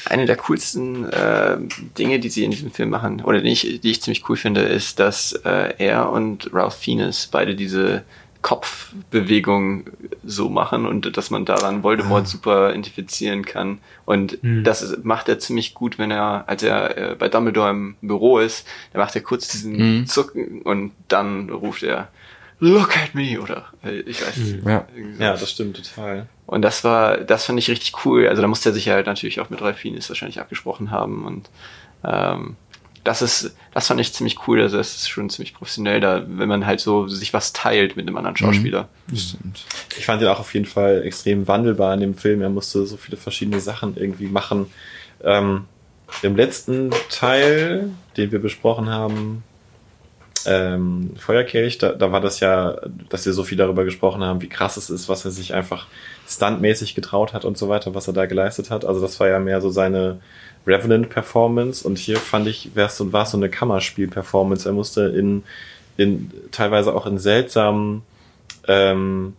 eine 0.05 0.27
der 0.27 0.37
coolsten 0.37 1.11
äh, 1.11 1.57
Dinge, 1.99 2.19
die 2.21 2.29
sie 2.29 2.45
in 2.45 2.51
diesem 2.51 2.71
Film 2.71 2.91
machen, 2.91 3.23
oder 3.23 3.41
die 3.41 3.51
ich, 3.51 3.81
die 3.81 3.91
ich 3.91 4.03
ziemlich 4.03 4.29
cool 4.29 4.37
finde, 4.37 4.61
ist, 4.63 5.01
dass 5.01 5.33
äh, 5.45 5.75
er 5.79 6.11
und 6.11 6.51
Ralph 6.53 6.75
Fiennes 6.77 7.29
beide 7.31 7.55
diese 7.55 8.03
Kopfbewegung 8.45 9.85
so 10.25 10.49
machen 10.49 10.87
und 10.87 11.17
dass 11.17 11.31
man 11.31 11.45
daran 11.45 11.83
Voldemort 11.83 12.29
super 12.29 12.71
identifizieren 12.71 13.45
kann. 13.45 13.79
Und 14.05 14.43
Mhm. 14.43 14.65
das 14.65 14.83
ist, 14.83 15.05
macht 15.05 15.29
er 15.29 15.39
ziemlich 15.39 15.75
gut, 15.75 15.99
wenn 15.99 16.11
er, 16.11 16.45
als 16.47 16.63
er 16.63 16.97
äh, 17.13 17.15
bei 17.17 17.29
Dumbledore 17.29 17.71
im 17.71 17.97
Büro 18.03 18.39
ist, 18.39 18.67
da 18.93 18.99
macht 18.99 19.15
er 19.15 19.23
kurz 19.23 19.49
diesen 19.49 19.77
Mhm. 20.01 20.07
Zucken 20.07 20.63
und 20.63 20.93
dann 21.09 21.49
ruft 21.51 21.83
er 21.83 22.09
Look 22.61 22.97
at 22.97 23.15
me 23.15 23.41
oder 23.41 23.67
äh, 23.85 24.01
ich 24.01 24.25
weiß 24.25 24.37
nicht. 24.37 24.65
Ja. 24.67 24.87
Ja, 25.19 25.33
das 25.33 25.51
stimmt 25.51 25.77
total. 25.77 26.27
Und 26.47 26.63
das 26.63 26.85
war, 26.85 27.17
das 27.19 27.47
fand 27.47 27.59
ich 27.59 27.69
richtig 27.69 28.05
cool. 28.05 28.29
Also 28.29 28.43
da 28.43 28.49
musste 28.49 28.71
er 28.71 28.73
sich 28.73 28.89
halt 28.89 29.07
natürlich 29.07 29.41
auch 29.41 29.51
mit 29.51 29.61
Ralph 29.61 29.79
Fiennes 29.79 30.09
wahrscheinlich 30.09 30.41
abgesprochen 30.41 30.91
haben. 30.91 31.25
Und 31.27 31.51
ähm, 32.05 32.57
das 33.05 33.21
ist, 33.21 33.55
das 33.73 33.87
fand 33.87 34.01
ich 34.01 34.15
ziemlich 34.15 34.49
cool. 34.49 34.61
Also 34.63 34.79
das 34.79 34.97
ist 34.97 35.09
schon 35.09 35.29
ziemlich 35.29 35.55
professionell, 35.55 36.01
da, 36.01 36.25
wenn 36.27 36.49
man 36.49 36.67
halt 36.67 36.81
so 36.81 37.07
sich 37.07 37.35
was 37.35 37.53
teilt 37.53 37.97
mit 37.97 38.09
einem 38.09 38.17
anderen 38.17 38.37
Schauspieler. 38.37 38.89
Stimmt. 39.15 39.65
Ich 39.97 40.07
fand 40.07 40.23
ihn 40.23 40.29
auch 40.29 40.41
auf 40.41 40.55
jeden 40.55 40.67
Fall 40.67 41.03
extrem 41.05 41.47
wandelbar 41.47 41.93
in 41.95 42.01
dem 42.01 42.15
Film. 42.15 42.41
Er 42.41 42.49
musste 42.49 42.87
so 42.87 42.97
viele 42.97 43.19
verschiedene 43.19 43.61
Sachen 43.61 43.97
irgendwie 43.97 44.27
machen. 44.27 44.67
Ähm, 45.23 45.67
Im 46.23 46.35
letzten 46.35 46.91
Teil, 47.11 47.91
den 48.17 48.33
wir 48.33 48.41
besprochen 48.41 48.89
haben, 48.89 49.45
ähm, 50.47 51.11
Feuerkelch, 51.19 51.79
da, 51.79 51.93
da 51.93 52.13
war 52.13 52.21
das 52.21 52.41
ja, 52.41 52.77
dass 53.09 53.25
wir 53.27 53.33
so 53.33 53.45
viel 53.45 53.59
darüber 53.59 53.85
gesprochen 53.85 54.23
haben, 54.23 54.43
wie 54.43 54.49
krass 54.49 54.77
es 54.77 54.91
ist, 54.91 55.09
was 55.09 55.25
er 55.25 55.31
sich 55.31 55.55
einfach 55.55 55.87
stuntmäßig 56.27 56.95
getraut 56.95 57.33
hat 57.33 57.45
und 57.45 57.59
so 57.59 57.69
weiter, 57.69 57.95
was 57.95 58.07
er 58.09 58.15
da 58.15 58.27
geleistet 58.27 58.71
hat. 58.71 58.85
Also 58.85 59.01
das 59.01 59.19
war 59.21 59.29
ja 59.29 59.39
mehr 59.39 59.61
so 59.61 59.71
seine 59.71 60.21
Revenant-Performance 60.67 61.87
und 61.87 61.99
hier 61.99 62.17
fand 62.17 62.47
ich, 62.47 62.71
wär's 62.75 62.97
so, 62.97 63.13
war 63.13 63.27
so 63.27 63.37
eine 63.37 63.49
Kammerspiel-Performance. 63.49 64.69
Er 64.69 64.73
musste 64.73 65.03
in, 65.03 65.43
in 65.97 66.31
teilweise 66.51 66.95
auch 66.95 67.07
in 67.07 67.19
seltsamen 67.19 68.03
ähm, 68.67 69.35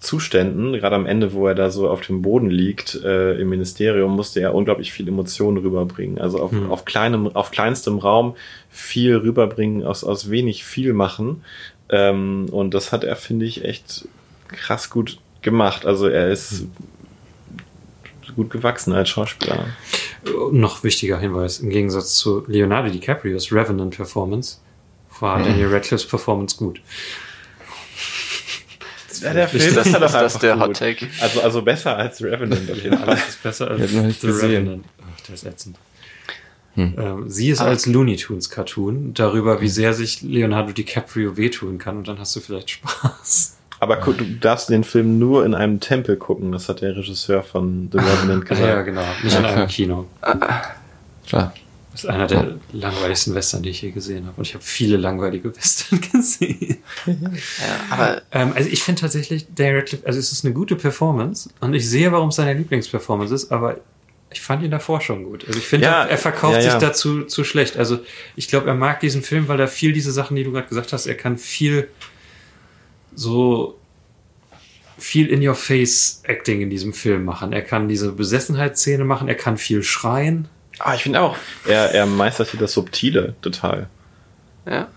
Zuständen, 0.00 0.72
gerade 0.74 0.94
am 0.94 1.06
Ende, 1.06 1.32
wo 1.32 1.48
er 1.48 1.56
da 1.56 1.70
so 1.70 1.90
auf 1.90 2.02
dem 2.02 2.22
Boden 2.22 2.50
liegt 2.50 2.94
äh, 3.02 3.34
im 3.40 3.48
Ministerium, 3.48 4.14
musste 4.14 4.40
er 4.40 4.54
unglaublich 4.54 4.92
viel 4.92 5.08
Emotionen 5.08 5.58
rüberbringen. 5.58 6.18
Also 6.18 6.40
auf, 6.40 6.52
Hm. 6.52 6.70
auf 6.70 6.84
kleinem, 6.84 7.34
auf 7.34 7.50
kleinstem 7.50 7.98
Raum 7.98 8.36
viel 8.70 9.16
rüberbringen, 9.16 9.84
aus, 9.84 10.04
aus 10.04 10.30
wenig 10.30 10.64
viel 10.64 10.92
machen. 10.92 11.42
Ähm, 11.88 12.46
und 12.52 12.74
das 12.74 12.92
hat 12.92 13.02
er, 13.02 13.16
finde 13.16 13.46
ich, 13.46 13.64
echt 13.64 14.06
krass 14.46 14.88
gut 14.88 15.18
gemacht. 15.42 15.84
Also 15.84 16.06
er 16.06 16.28
ist 16.30 16.66
gut 18.38 18.50
gewachsen 18.50 18.92
als 18.92 19.08
Schauspieler. 19.08 19.66
Noch 20.52 20.84
wichtiger 20.84 21.18
Hinweis, 21.18 21.58
im 21.58 21.70
Gegensatz 21.70 22.14
zu 22.14 22.44
Leonardo 22.46 22.88
DiCaprios 22.90 23.50
Revenant 23.52 23.96
Performance, 23.96 24.58
war 25.20 25.42
Daniel 25.42 25.68
Radcliffe's 25.74 26.06
Performance 26.06 26.56
gut. 26.56 26.80
Ja, 29.22 29.34
der 29.34 29.48
Film 29.48 29.64
ist 29.64 29.76
das- 29.76 29.90
das 30.12 30.38
der 30.38 30.60
Hot 30.60 30.76
Take? 30.76 31.08
Also, 31.20 31.40
also 31.42 31.62
besser 31.62 31.96
als 31.96 32.22
Revenant 32.22 32.70
auf 32.70 32.76
jeden 32.82 32.96
Fall. 32.98 33.08
Alles 33.10 33.28
ist 33.30 33.42
besser 33.42 33.68
als 33.70 33.92
noch 33.92 34.02
nicht 34.04 34.20
The 34.20 34.26
gesehen. 34.28 34.50
Revenant. 34.50 34.84
Ach, 35.02 35.20
der 35.22 35.34
ist 35.34 35.44
ätzend. 35.44 35.76
Ähm, 36.76 37.24
sie 37.28 37.48
ist 37.50 37.60
als 37.60 37.86
Looney 37.86 38.14
Tunes 38.16 38.50
Cartoon 38.50 39.12
darüber, 39.12 39.60
wie 39.60 39.68
sehr 39.68 39.94
sich 39.94 40.22
Leonardo 40.22 40.70
DiCaprio 40.72 41.36
wehtun 41.36 41.78
kann 41.78 41.96
und 41.96 42.06
dann 42.06 42.20
hast 42.20 42.36
du 42.36 42.40
vielleicht 42.40 42.70
Spaß. 42.70 43.57
Aber 43.80 43.96
du 43.96 44.24
darfst 44.40 44.68
den 44.70 44.82
Film 44.84 45.18
nur 45.18 45.44
in 45.46 45.54
einem 45.54 45.78
Tempel 45.80 46.16
gucken. 46.16 46.52
Das 46.52 46.68
hat 46.68 46.80
der 46.80 46.96
Regisseur 46.96 47.42
von 47.42 47.88
The 47.92 47.98
Revenant 47.98 48.50
Ah, 48.50 48.54
ja, 48.54 48.82
gesagt. 48.82 48.86
genau. 48.86 49.04
Nicht 49.22 49.38
in 49.38 49.44
einem 49.44 49.68
Kino. 49.68 50.06
Klar. 51.26 51.52
Das 51.92 52.04
ist 52.04 52.10
einer 52.10 52.26
der 52.28 52.56
langweiligsten 52.72 53.34
Western, 53.34 53.62
die 53.62 53.70
ich 53.70 53.82
je 53.82 53.90
gesehen 53.90 54.26
habe. 54.26 54.34
Und 54.36 54.46
ich 54.46 54.54
habe 54.54 54.62
viele 54.62 54.96
langweilige 54.96 55.54
Western 55.56 56.00
gesehen. 56.12 56.78
Ja, 57.06 57.14
aber 57.90 58.22
Ähm, 58.30 58.52
also 58.54 58.68
ich 58.68 58.82
finde 58.84 59.00
tatsächlich, 59.00 59.46
Radcliffe, 59.58 60.06
also 60.06 60.18
es 60.18 60.30
ist 60.30 60.44
eine 60.44 60.54
gute 60.54 60.76
Performance 60.76 61.50
und 61.60 61.74
ich 61.74 61.88
sehe, 61.88 62.12
warum 62.12 62.28
es 62.28 62.36
seine 62.36 62.54
Lieblingsperformance 62.54 63.34
ist, 63.34 63.50
aber 63.50 63.78
ich 64.30 64.40
fand 64.40 64.62
ihn 64.62 64.70
davor 64.70 65.00
schon 65.00 65.24
gut. 65.24 65.44
Also 65.48 65.58
ich 65.58 65.66
finde, 65.66 65.86
Ja, 65.86 66.02
er, 66.04 66.10
er 66.10 66.18
verkauft 66.18 66.56
ja, 66.56 66.62
sich 66.62 66.72
ja. 66.72 66.78
dazu 66.78 67.22
zu 67.24 67.42
schlecht. 67.42 67.76
Also 67.76 67.98
ich 68.36 68.46
glaube, 68.46 68.68
er 68.68 68.74
mag 68.74 69.00
diesen 69.00 69.22
Film, 69.22 69.48
weil 69.48 69.58
er 69.58 69.68
viel 69.68 69.92
diese 69.92 70.12
Sachen, 70.12 70.36
die 70.36 70.44
du 70.44 70.52
gerade 70.52 70.68
gesagt 70.68 70.92
hast, 70.92 71.06
er 71.06 71.14
kann 71.16 71.36
viel 71.38 71.88
so 73.18 73.78
viel 74.96 75.28
in-your-face-Acting 75.28 76.60
in 76.60 76.70
diesem 76.70 76.92
Film 76.92 77.24
machen. 77.24 77.52
Er 77.52 77.62
kann 77.62 77.88
diese 77.88 78.12
Besessenheitsszene 78.12 79.04
machen, 79.04 79.28
er 79.28 79.34
kann 79.34 79.58
viel 79.58 79.82
schreien. 79.82 80.48
Ah, 80.78 80.94
ich 80.94 81.02
finde 81.02 81.20
auch, 81.20 81.36
er, 81.66 81.92
er 81.92 82.06
meistert 82.06 82.50
hier 82.50 82.60
das 82.60 82.72
Subtile 82.72 83.34
total. 83.40 83.88
ja. 84.66 84.88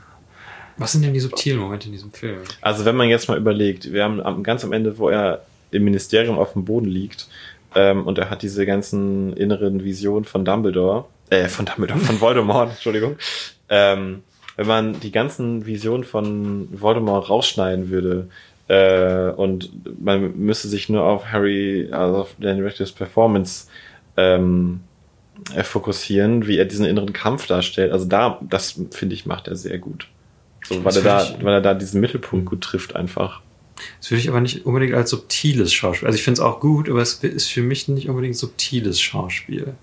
Was 0.78 0.94
sind 0.94 1.04
denn 1.04 1.14
die 1.14 1.20
subtilen 1.20 1.60
Momente 1.60 1.88
in 1.88 1.92
diesem 1.92 2.12
Film? 2.12 2.40
Also 2.62 2.86
wenn 2.86 2.96
man 2.96 3.08
jetzt 3.08 3.28
mal 3.28 3.38
überlegt, 3.38 3.92
wir 3.94 4.04
haben 4.04 4.20
am, 4.20 4.42
ganz 4.42 4.64
am 4.64 4.72
Ende, 4.72 4.98
wo 4.98 5.10
er 5.10 5.46
im 5.70 5.84
Ministerium 5.84 6.40
auf 6.40 6.54
dem 6.54 6.66
Boden 6.66 6.88
liegt 6.88 7.28
ähm, 7.76 8.08
und 8.08 8.18
er 8.18 8.32
hat 8.32 8.42
diese 8.42 8.66
ganzen 8.66 9.34
inneren 9.34 9.84
Visionen 9.84 10.26
von 10.26 10.44
Dumbledore, 10.44 11.06
äh, 11.30 11.50
von 11.50 11.66
Dumbledore, 11.66 12.00
von 12.00 12.20
Voldemort, 12.20 12.72
Entschuldigung. 12.72 13.18
Ähm, 13.70 14.24
wenn 14.62 14.68
man 14.68 15.00
die 15.00 15.12
ganzen 15.12 15.66
Visionen 15.66 16.04
von 16.04 16.68
Voldemort 16.72 17.30
rausschneiden 17.30 17.90
würde 17.90 18.28
äh, 18.68 19.32
und 19.32 19.72
man 20.00 20.38
müsste 20.38 20.68
sich 20.68 20.88
nur 20.88 21.04
auf 21.04 21.26
Harry, 21.32 21.90
also 21.92 22.18
auf 22.20 22.36
Daniel 22.40 22.66
Radcliffe's 22.66 22.92
Performance 22.94 23.66
ähm, 24.18 24.82
äh, 25.56 25.64
fokussieren, 25.64 26.46
wie 26.48 26.58
er 26.58 26.66
diesen 26.66 26.86
inneren 26.86 27.12
Kampf 27.14 27.48
darstellt. 27.48 27.92
Also 27.92 28.06
da, 28.06 28.40
das 28.42 28.80
finde 28.92 29.16
ich, 29.16 29.26
macht 29.26 29.48
er 29.48 29.56
sehr 29.56 29.80
gut. 29.80 30.08
So, 30.68 30.84
weil 30.86 30.96
er 30.96 31.02
da, 31.02 31.24
ich- 31.24 31.44
weil 31.44 31.54
er 31.56 31.62
da 31.62 31.74
diesen 31.74 32.00
Mittelpunkt 32.00 32.46
gut 32.46 32.62
trifft 32.62 32.96
einfach. 32.96 33.42
Das 34.00 34.12
würde 34.12 34.22
ich 34.22 34.30
aber 34.30 34.42
nicht 34.42 34.66
unbedingt 34.68 34.94
als 34.94 35.10
subtiles 35.10 35.74
Schauspiel. 35.74 36.06
Also 36.06 36.16
ich 36.18 36.24
finde 36.24 36.40
es 36.40 36.46
auch 36.46 36.60
gut, 36.60 36.88
aber 36.88 37.02
es 37.02 37.16
ist 37.24 37.48
für 37.48 37.64
mich 37.64 37.88
nicht 37.88 38.10
unbedingt 38.10 38.36
subtiles 38.38 39.02
Schauspiel. 39.02 39.74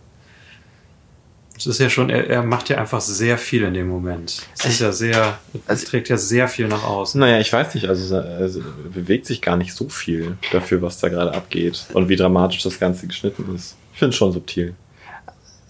Es 1.59 1.67
ist 1.67 1.81
ja 1.81 1.91
schon, 1.91 2.09
er, 2.09 2.29
er 2.31 2.43
macht 2.45 2.69
ja 2.69 2.79
einfach 2.79 3.01
sehr 3.01 3.37
viel 3.37 3.65
in 3.65 3.75
dem 3.75 3.89
Moment. 3.89 4.43
Es 4.59 4.65
ist 4.65 4.81
ja 4.81 4.93
sehr, 4.93 5.39
es 5.55 5.61
Also- 5.69 5.87
trägt 5.89 6.09
ja 6.09 6.17
sehr 6.17 6.47
viel 6.49 6.69
nach 6.69 6.85
außen. 6.85 7.21
Naja, 7.21 7.41
ich 7.41 7.53
weiß 7.53 7.75
nicht, 7.75 7.89
also, 7.89 8.17
also 8.17 8.63
bewegt 8.95 9.27
sich 9.27 9.43
gar 9.43 9.57
nicht 9.57 9.75
so 9.75 9.89
viel 9.89 10.39
dafür, 10.53 10.81
was 10.83 10.99
da 11.01 11.09
gerade 11.09 11.35
abgeht 11.35 11.85
und 11.93 12.09
wie 12.09 12.17
dramatisch 12.17 12.63
das 12.63 12.79
Ganze 12.79 13.07
geschnitten 13.09 13.53
ist. 13.55 13.77
Ich 13.93 13.99
finde 13.99 14.11
es 14.11 14.17
schon 14.17 14.33
subtil. 14.33 14.75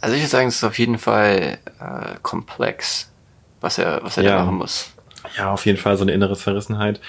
Also 0.01 0.15
ich 0.15 0.21
würde 0.23 0.31
sagen, 0.31 0.49
es 0.49 0.57
ist 0.57 0.65
auf 0.65 0.79
jeden 0.79 0.99
Fall 0.99 1.59
äh, 1.81 2.15
komplex, 2.23 3.11
was 3.61 3.79
er, 3.79 4.01
was 4.05 4.17
er 4.19 4.25
Ja. 4.25 4.37
da 4.37 4.45
machen 4.45 4.59
muss. 4.59 4.91
Ja, 5.37 5.53
auf 5.53 5.67
jeden 5.67 5.79
Fall 5.79 5.97
so 5.97 6.03
eine 6.03 6.13
innere 6.13 6.37
Zerrissenheit. 6.37 7.01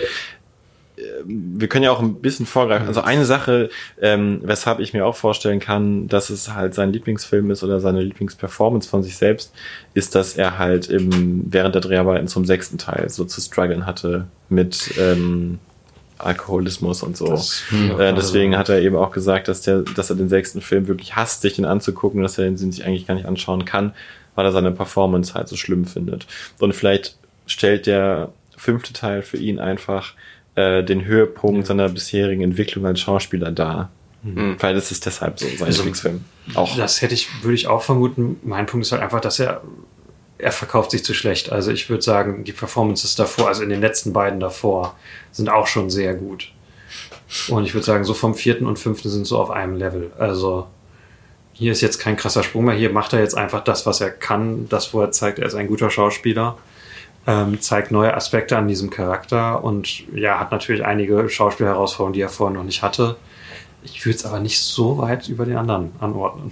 Ähm, 0.99 1.53
Wir 1.59 1.67
können 1.67 1.83
ja 1.83 1.91
auch 1.91 1.99
ein 2.01 2.15
bisschen 2.15 2.45
vorgreifen. 2.45 2.87
Also 2.87 3.01
eine 3.01 3.25
Sache, 3.25 3.69
ähm, 4.01 4.41
weshalb 4.43 4.79
ich 4.79 4.93
mir 4.93 5.05
auch 5.05 5.15
vorstellen 5.15 5.59
kann, 5.59 6.07
dass 6.07 6.29
es 6.29 6.53
halt 6.53 6.73
sein 6.73 6.91
Lieblingsfilm 6.93 7.49
ist 7.51 7.63
oder 7.63 7.79
seine 7.79 8.01
Lieblingsperformance 8.01 8.87
von 8.89 9.03
sich 9.03 9.17
selbst, 9.17 9.53
ist, 9.93 10.15
dass 10.15 10.35
er 10.35 10.57
halt 10.57 10.87
im, 10.89 11.45
während 11.51 11.75
der 11.75 11.81
Dreharbeiten 11.81 12.27
zum 12.27 12.45
sechsten 12.45 12.77
Teil 12.77 13.09
so 13.09 13.25
zu 13.25 13.39
strugglen 13.41 13.85
hatte 13.85 14.27
mit 14.49 14.93
ähm, 14.99 15.59
Alkoholismus 16.17 17.01
und 17.03 17.15
so. 17.17 17.27
Das- 17.27 17.63
Äh, 17.97 18.13
deswegen 18.13 18.57
hat 18.57 18.69
er 18.69 18.81
eben 18.81 18.95
auch 18.95 19.11
gesagt, 19.11 19.47
dass, 19.47 19.61
der, 19.61 19.81
dass 19.81 20.09
er 20.09 20.15
den 20.17 20.29
sechsten 20.29 20.61
Film 20.61 20.87
wirklich 20.87 21.15
hasst, 21.15 21.41
sich 21.41 21.55
den 21.55 21.65
anzugucken, 21.65 22.21
dass 22.21 22.37
er 22.37 22.45
den 22.45 22.57
sich 22.57 22.85
eigentlich 22.85 23.07
gar 23.07 23.15
nicht 23.15 23.25
anschauen 23.25 23.63
kann, 23.65 23.93
weil 24.35 24.45
er 24.45 24.51
seine 24.51 24.71
Performance 24.71 25.33
halt 25.33 25.47
so 25.47 25.55
schlimm 25.55 25.85
findet. 25.85 26.27
Und 26.59 26.73
vielleicht 26.75 27.17
stellt 27.45 27.85
der 27.87 28.31
fünfte 28.57 28.91
Teil 28.93 29.21
für 29.21 29.37
ihn 29.37 29.59
einfach 29.59 30.13
äh, 30.55 30.83
den 30.83 31.05
Höhepunkt 31.05 31.67
seiner 31.67 31.89
bisherigen 31.89 32.41
Entwicklung 32.41 32.85
als 32.85 32.99
Schauspieler 32.99 33.51
dar. 33.51 33.89
Vielleicht 34.21 34.77
ist 34.77 34.91
es 34.91 34.99
deshalb 34.99 35.39
so 35.39 35.47
sein 35.47 35.67
Also, 35.67 35.79
Lieblingsfilm. 35.79 36.25
Auch. 36.53 36.75
Das 36.75 37.01
hätte 37.01 37.13
ich, 37.13 37.29
würde 37.41 37.55
ich 37.55 37.67
auch 37.67 37.81
vermuten. 37.81 38.37
Mein 38.43 38.65
Punkt 38.65 38.85
ist 38.85 38.91
halt 38.91 39.01
einfach, 39.01 39.21
dass 39.21 39.39
er, 39.39 39.61
er 40.37 40.51
verkauft 40.51 40.91
sich 40.91 41.05
zu 41.05 41.13
schlecht. 41.13 41.51
Also 41.53 41.71
ich 41.71 41.89
würde 41.89 42.03
sagen, 42.03 42.43
die 42.43 42.51
Performances 42.51 43.15
davor, 43.15 43.47
also 43.47 43.63
in 43.63 43.69
den 43.69 43.79
letzten 43.79 44.11
beiden 44.11 44.41
davor, 44.41 44.97
sind 45.31 45.47
auch 45.47 45.67
schon 45.67 45.89
sehr 45.89 46.15
gut. 46.15 46.51
Und 47.47 47.63
ich 47.63 47.73
würde 47.73 47.85
sagen, 47.85 48.03
so 48.03 48.13
vom 48.13 48.35
vierten 48.35 48.65
und 48.65 48.77
fünften 48.77 49.09
sind 49.09 49.25
so 49.25 49.39
auf 49.39 49.51
einem 49.51 49.77
Level. 49.77 50.11
Also 50.17 50.67
hier 51.53 51.71
ist 51.71 51.81
jetzt 51.81 51.99
kein 51.99 52.17
krasser 52.17 52.43
Sprung 52.43 52.65
mehr. 52.65 52.75
Hier 52.75 52.89
macht 52.89 53.13
er 53.13 53.19
jetzt 53.19 53.37
einfach 53.37 53.63
das, 53.63 53.85
was 53.85 54.01
er 54.01 54.09
kann, 54.09 54.67
das, 54.67 54.93
wo 54.93 55.01
er 55.01 55.11
zeigt, 55.11 55.39
er 55.39 55.45
ist 55.45 55.55
ein 55.55 55.67
guter 55.67 55.89
Schauspieler. 55.89 56.57
Ähm, 57.29 57.61
zeigt 57.61 57.91
neue 57.91 58.15
Aspekte 58.15 58.57
an 58.57 58.67
diesem 58.67 58.89
Charakter 58.89 59.63
und 59.63 60.07
ja, 60.15 60.39
hat 60.39 60.51
natürlich 60.51 60.83
einige 60.83 61.29
Schauspielherausforderungen, 61.29 62.13
die 62.13 62.21
er 62.21 62.29
vorher 62.29 62.57
noch 62.57 62.63
nicht 62.63 62.81
hatte. 62.81 63.17
Ich 63.83 64.03
würde 64.03 64.17
es 64.17 64.25
aber 64.25 64.39
nicht 64.39 64.59
so 64.59 64.97
weit 64.97 65.29
über 65.29 65.45
den 65.45 65.57
anderen 65.57 65.91
anordnen. 65.99 66.51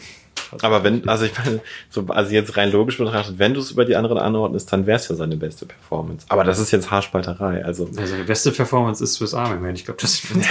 Aber 0.62 0.84
wenn, 0.84 1.10
also 1.10 1.26
ich 1.26 1.36
meine, 1.36 1.62
so, 1.90 2.06
also 2.10 2.32
jetzt 2.32 2.56
rein 2.58 2.72
logisch 2.72 3.00
betrachtet, 3.00 3.40
wenn 3.40 3.56
du 3.56 3.60
es 3.60 3.72
über 3.72 3.86
die 3.86 3.96
anderen 3.96 4.20
anordnest, 4.20 4.72
dann 4.72 4.86
wäre 4.86 4.98
es 4.98 5.08
ja 5.08 5.16
seine 5.16 5.36
beste 5.36 5.66
Performance. 5.66 6.28
Aber 6.30 6.44
das 6.44 6.60
ist 6.60 6.70
jetzt 6.70 6.92
Haarspalterei. 6.92 7.66
Also 7.66 7.90
Ja, 7.94 8.06
seine 8.06 8.24
beste 8.24 8.52
Performance 8.52 9.04
ist 9.04 9.16
Swiss 9.16 9.34
Army 9.34 9.60
Man. 9.60 9.74
Ich 9.74 9.84
glaube, 9.84 10.00
das 10.00 10.18
sind 10.18 10.46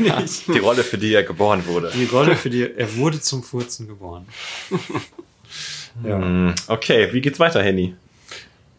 wir 0.00 0.16
uns 0.16 0.44
die 0.44 0.58
Rolle, 0.58 0.82
für 0.82 0.98
die 0.98 1.14
er 1.14 1.22
geboren 1.22 1.64
wurde. 1.66 1.92
Die 1.94 2.06
Rolle, 2.06 2.34
für 2.34 2.50
die 2.50 2.68
er 2.76 2.96
wurde 2.96 3.20
zum 3.20 3.44
Furzen 3.44 3.86
geboren. 3.86 4.26
ja, 6.04 6.54
Okay, 6.66 7.08
wie 7.12 7.20
geht's 7.20 7.38
weiter, 7.38 7.62
Henny? 7.62 7.94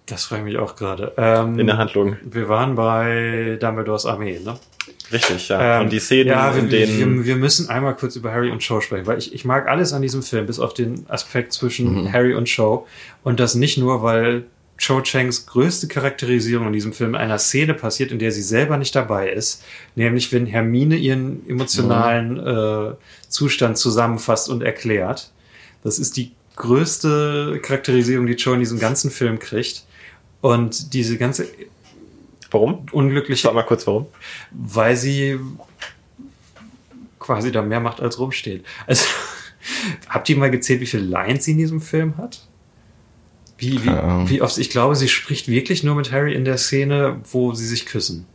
Das 0.10 0.26
frage 0.26 0.42
ich 0.42 0.46
mich 0.54 0.58
auch 0.58 0.76
gerade. 0.76 1.14
Ähm, 1.18 1.58
In 1.60 1.68
der 1.68 1.78
Handlung. 1.78 2.18
Wir 2.24 2.50
waren 2.50 2.76
bei 2.76 3.58
Dumbledores 3.60 4.06
Armee, 4.06 4.40
ne? 4.44 4.58
Richtig, 5.12 5.50
ja. 5.50 5.78
Ähm, 5.78 5.86
Und 5.86 5.92
die 5.94 6.00
Szenen, 6.00 6.30
ja, 6.30 6.54
wir, 6.54 6.62
in 6.64 6.70
denen. 6.70 7.18
wir, 7.20 7.26
wir 7.26 7.36
müssen 7.36 7.70
einmal 7.70 7.96
kurz 7.96 8.16
über 8.16 8.32
Harry 8.32 8.52
und 8.52 8.62
Cho 8.66 8.82
sprechen, 8.82 9.08
weil 9.08 9.18
ich, 9.18 9.34
ich 9.34 9.46
mag 9.46 9.68
alles 9.68 9.94
an 9.94 10.02
diesem 10.02 10.22
Film, 10.24 10.46
bis 10.46 10.60
auf 10.60 10.74
den 10.74 11.06
Aspekt 11.10 11.54
zwischen 11.54 12.12
Harry 12.14 12.34
und 12.34 12.46
Cho. 12.54 12.86
Und 13.24 13.40
das 13.40 13.56
nicht 13.56 13.78
nur, 13.78 14.04
weil 14.04 14.44
Cho 14.78 15.02
Changs 15.02 15.46
größte 15.46 15.88
Charakterisierung 15.88 16.68
in 16.68 16.74
diesem 16.74 16.94
Film 16.94 17.12
in 17.12 17.16
einer 17.18 17.38
Szene 17.38 17.74
passiert, 17.74 18.12
in 18.12 18.20
der 18.20 18.32
sie 18.32 18.42
selber 18.42 18.78
nicht 18.78 18.96
dabei 18.96 19.30
ist, 19.30 19.64
nämlich 19.96 20.32
wenn 20.32 20.46
Hermine 20.46 20.96
ihren 20.96 21.48
emotionalen 21.50 22.38
äh, 22.38 22.94
Zustand 23.28 23.78
zusammenfasst 23.78 24.48
und 24.50 24.64
erklärt. 24.64 25.32
Das 25.84 26.00
ist 26.00 26.16
die 26.18 26.32
größte 26.56 27.60
Charakterisierung, 27.62 28.26
die 28.28 28.36
Cho 28.36 28.54
in 28.54 28.60
diesem 28.60 28.80
ganzen 28.80 29.12
Film 29.12 29.40
kriegt. 29.40 29.86
Und 30.42 30.94
diese 30.94 31.18
ganze 31.18 31.48
warum? 32.52 32.86
unglückliche 32.92 33.44
Sag 33.44 33.54
mal 33.54 33.64
kurz 33.64 33.86
warum. 33.88 34.08
weil 34.52 34.96
sie 34.96 35.40
quasi 37.20 37.52
da 37.52 37.62
mehr 37.62 37.80
macht 37.80 38.02
als 38.02 38.20
rumsteht. 38.20 38.66
Also, 38.88 39.06
habt 40.10 40.30
ihr 40.30 40.38
mal 40.38 40.50
gezählt, 40.50 40.82
wie 40.82 40.86
viele 40.86 41.04
Lines 41.04 41.46
sie 41.46 41.52
in 41.52 41.58
diesem 41.58 41.82
Film 41.82 42.18
hat? 42.18 42.46
Wie, 43.58 43.84
wie, 43.84 43.90
wie 43.90 44.42
oft, 44.42 44.58
ich 44.58 44.70
glaube, 44.70 44.96
sie 44.96 45.10
spricht 45.10 45.50
wirklich 45.50 45.84
nur 45.84 45.94
mit 45.96 46.14
Harry 46.14 46.34
in 46.34 46.46
der 46.46 46.58
Szene, 46.58 47.20
wo 47.30 47.54
sie 47.54 47.68
sich 47.68 47.86
küssen. 47.86 48.26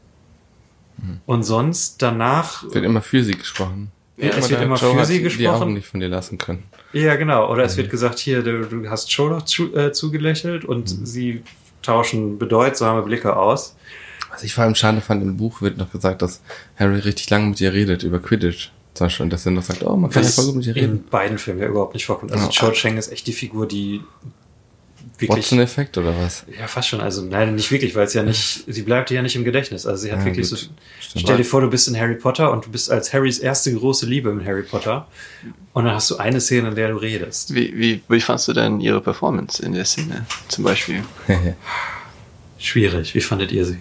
Und 1.27 1.43
sonst 1.43 2.03
danach, 2.03 2.63
Wird 2.73 2.85
immer 2.85 3.03
für 3.03 3.25
sie 3.25 3.33
gesprochen. 3.33 3.91
Ja, 4.17 4.29
es 4.29 4.49
wird 4.49 4.63
immer 4.63 4.77
Joe 4.77 4.97
für 4.97 5.05
sie 5.05 5.17
Die 5.19 5.23
gesprochen. 5.25 5.63
Augen 5.63 5.73
nicht 5.75 5.87
von 5.89 5.99
dir 6.01 6.09
lassen 6.09 6.39
können. 6.39 6.63
ja 6.93 7.17
genau, 7.17 7.51
oder 7.51 7.65
es 7.65 7.77
wird 7.77 7.91
gesagt, 7.91 8.19
hier, 8.19 8.43
du, 8.43 8.65
du 8.67 8.89
hast 8.89 9.11
Joe 9.11 9.29
noch 9.31 9.43
zu, 9.43 9.75
äh, 9.75 9.93
zugelächelt 9.93 10.65
und 10.65 10.89
sie 10.89 11.43
tauschen 11.85 12.39
bedeutsame 12.39 13.03
Blicke 13.03 13.37
aus. 13.37 13.77
Was 14.31 14.43
ich 14.43 14.55
vor 14.55 14.65
allem 14.65 14.75
schade 14.75 15.01
fand, 15.01 15.23
im 15.23 15.37
Buch 15.37 15.63
wird 15.63 15.79
noch 15.79 15.93
gesagt, 15.93 16.23
dass 16.23 16.41
Harry 16.77 16.99
richtig 16.99 17.31
lange 17.31 17.47
mit 17.47 17.61
ihr 17.61 17.73
redet 17.73 18.03
über 18.03 18.19
Quidditch. 18.19 18.71
Zum 18.95 19.07
Beispiel, 19.07 19.25
und 19.25 19.33
dass 19.33 19.45
er 19.47 19.53
noch 19.53 19.63
sagt, 19.63 19.83
oh, 19.85 19.97
man 19.97 20.11
kann 20.11 20.23
ja 20.23 20.29
voll 20.29 20.47
gut 20.47 20.57
mit 20.57 20.67
ihr 20.67 20.77
in 20.77 20.83
reden. 20.83 21.05
beiden 21.11 21.39
Filmen 21.39 21.61
ja 21.61 21.69
überhaupt 21.69 21.95
nicht 21.95 22.07
vorkommt. 22.07 22.33
Also 22.33 22.45
Ja. 22.47 22.51
Cho 22.51 22.71
Chang 22.73 22.97
ist 22.97 23.11
echt 23.13 23.27
die 23.27 23.33
Figur, 23.33 23.67
die 23.67 24.03
wirklich 25.19 25.45
Watson-Effekt 25.45 25.97
oder 25.99 26.17
was? 26.19 26.45
Ja, 26.59 26.67
fast 26.67 26.89
schon. 26.89 27.01
Also, 27.01 27.23
nein, 27.23 27.55
nicht 27.55 27.71
wirklich, 27.71 27.95
weil 27.95 28.07
es 28.07 28.15
ja 28.15 28.23
nicht, 28.23 28.65
sie 28.67 28.83
bleibt 28.83 29.11
ja 29.11 29.23
nicht 29.23 29.37
im 29.37 29.45
Gedächtnis. 29.45 29.87
Also, 29.87 30.03
sie 30.03 30.13
hat 30.13 30.21
Ja, 30.21 30.25
wirklich 30.27 30.49
gut. 30.51 30.59
so, 30.59 30.67
Stimmt. 31.01 31.23
stell 31.25 31.37
dir 31.37 31.45
vor, 31.45 31.61
du 31.61 31.71
bist 31.71 31.87
in 31.89 31.97
Harry 31.99 32.17
Potter 32.17 32.51
und 32.53 32.67
du 32.67 32.71
bist 32.71 32.91
als 32.91 33.13
Harrys 33.13 33.39
erste 33.39 33.73
große 33.75 34.07
Liebe 34.07 34.31
in 34.31 34.45
Harry 34.45 34.63
Potter. 34.63 35.07
Und 35.73 35.85
dann 35.85 35.95
hast 35.95 36.11
du 36.11 36.17
eine 36.17 36.41
Szene, 36.41 36.69
in 36.69 36.75
der 36.75 36.89
du 36.91 36.97
redest. 36.97 37.55
Wie, 37.55 37.77
wie, 37.77 38.01
wie 38.09 38.21
fandst 38.21 38.49
du 38.49 38.53
denn 38.53 38.81
ihre 38.81 39.01
Performance 39.01 39.63
in 39.65 39.73
der 39.73 39.85
Szene 39.85 40.27
zum 40.49 40.65
Beispiel? 40.65 41.03
Schwierig. 42.59 43.15
Wie 43.15 43.21
fandet 43.21 43.53
ihr 43.53 43.65
sie? 43.65 43.79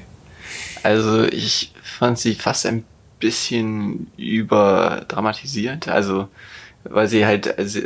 Also 0.81 1.23
ich 1.23 1.71
fand 1.81 2.19
sie 2.19 2.35
fast 2.35 2.65
ein 2.65 2.83
bisschen 3.19 4.07
überdramatisiert. 4.17 5.87
Also 5.87 6.27
weil 6.83 7.07
sie 7.07 7.25
halt, 7.25 7.57
also, 7.57 7.79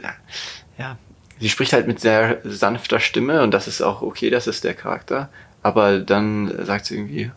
ja, 0.79 0.97
sie 1.39 1.49
spricht 1.49 1.73
halt 1.73 1.87
mit 1.87 1.99
sehr 1.99 2.39
sanfter 2.43 2.99
Stimme 2.99 3.43
und 3.43 3.51
das 3.51 3.67
ist 3.67 3.81
auch 3.81 4.01
okay, 4.01 4.29
das 4.29 4.47
ist 4.47 4.63
der 4.63 4.73
Charakter. 4.73 5.29
Aber 5.63 5.99
dann 5.99 6.65
sagt 6.65 6.85
sie 6.85 6.95
irgendwie, 6.95 7.31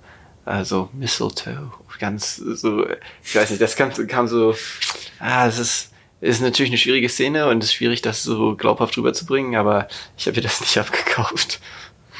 also 0.45 0.89
Mistletoe, 0.93 1.71
ganz 1.99 2.37
so, 2.37 2.87
ich 3.23 3.35
weiß 3.35 3.51
nicht, 3.51 3.63
das 3.63 3.77
kam, 3.77 3.93
kam 4.07 4.29
so, 4.29 4.55
ah, 5.19 5.47
es 5.47 5.59
ist, 5.59 5.91
ist 6.21 6.43
natürlich 6.43 6.71
eine 6.71 6.79
schwierige 6.79 7.09
Szene 7.09 7.49
und 7.49 7.63
es 7.63 7.71
ist 7.71 7.75
schwierig, 7.75 8.03
das 8.03 8.23
so 8.23 8.57
glaubhaft 8.57 8.97
rüberzubringen, 8.97 9.57
aber 9.57 9.89
ich 10.17 10.27
habe 10.27 10.37
ihr 10.37 10.43
das 10.43 10.61
nicht 10.61 10.77
abgekauft 10.79 11.61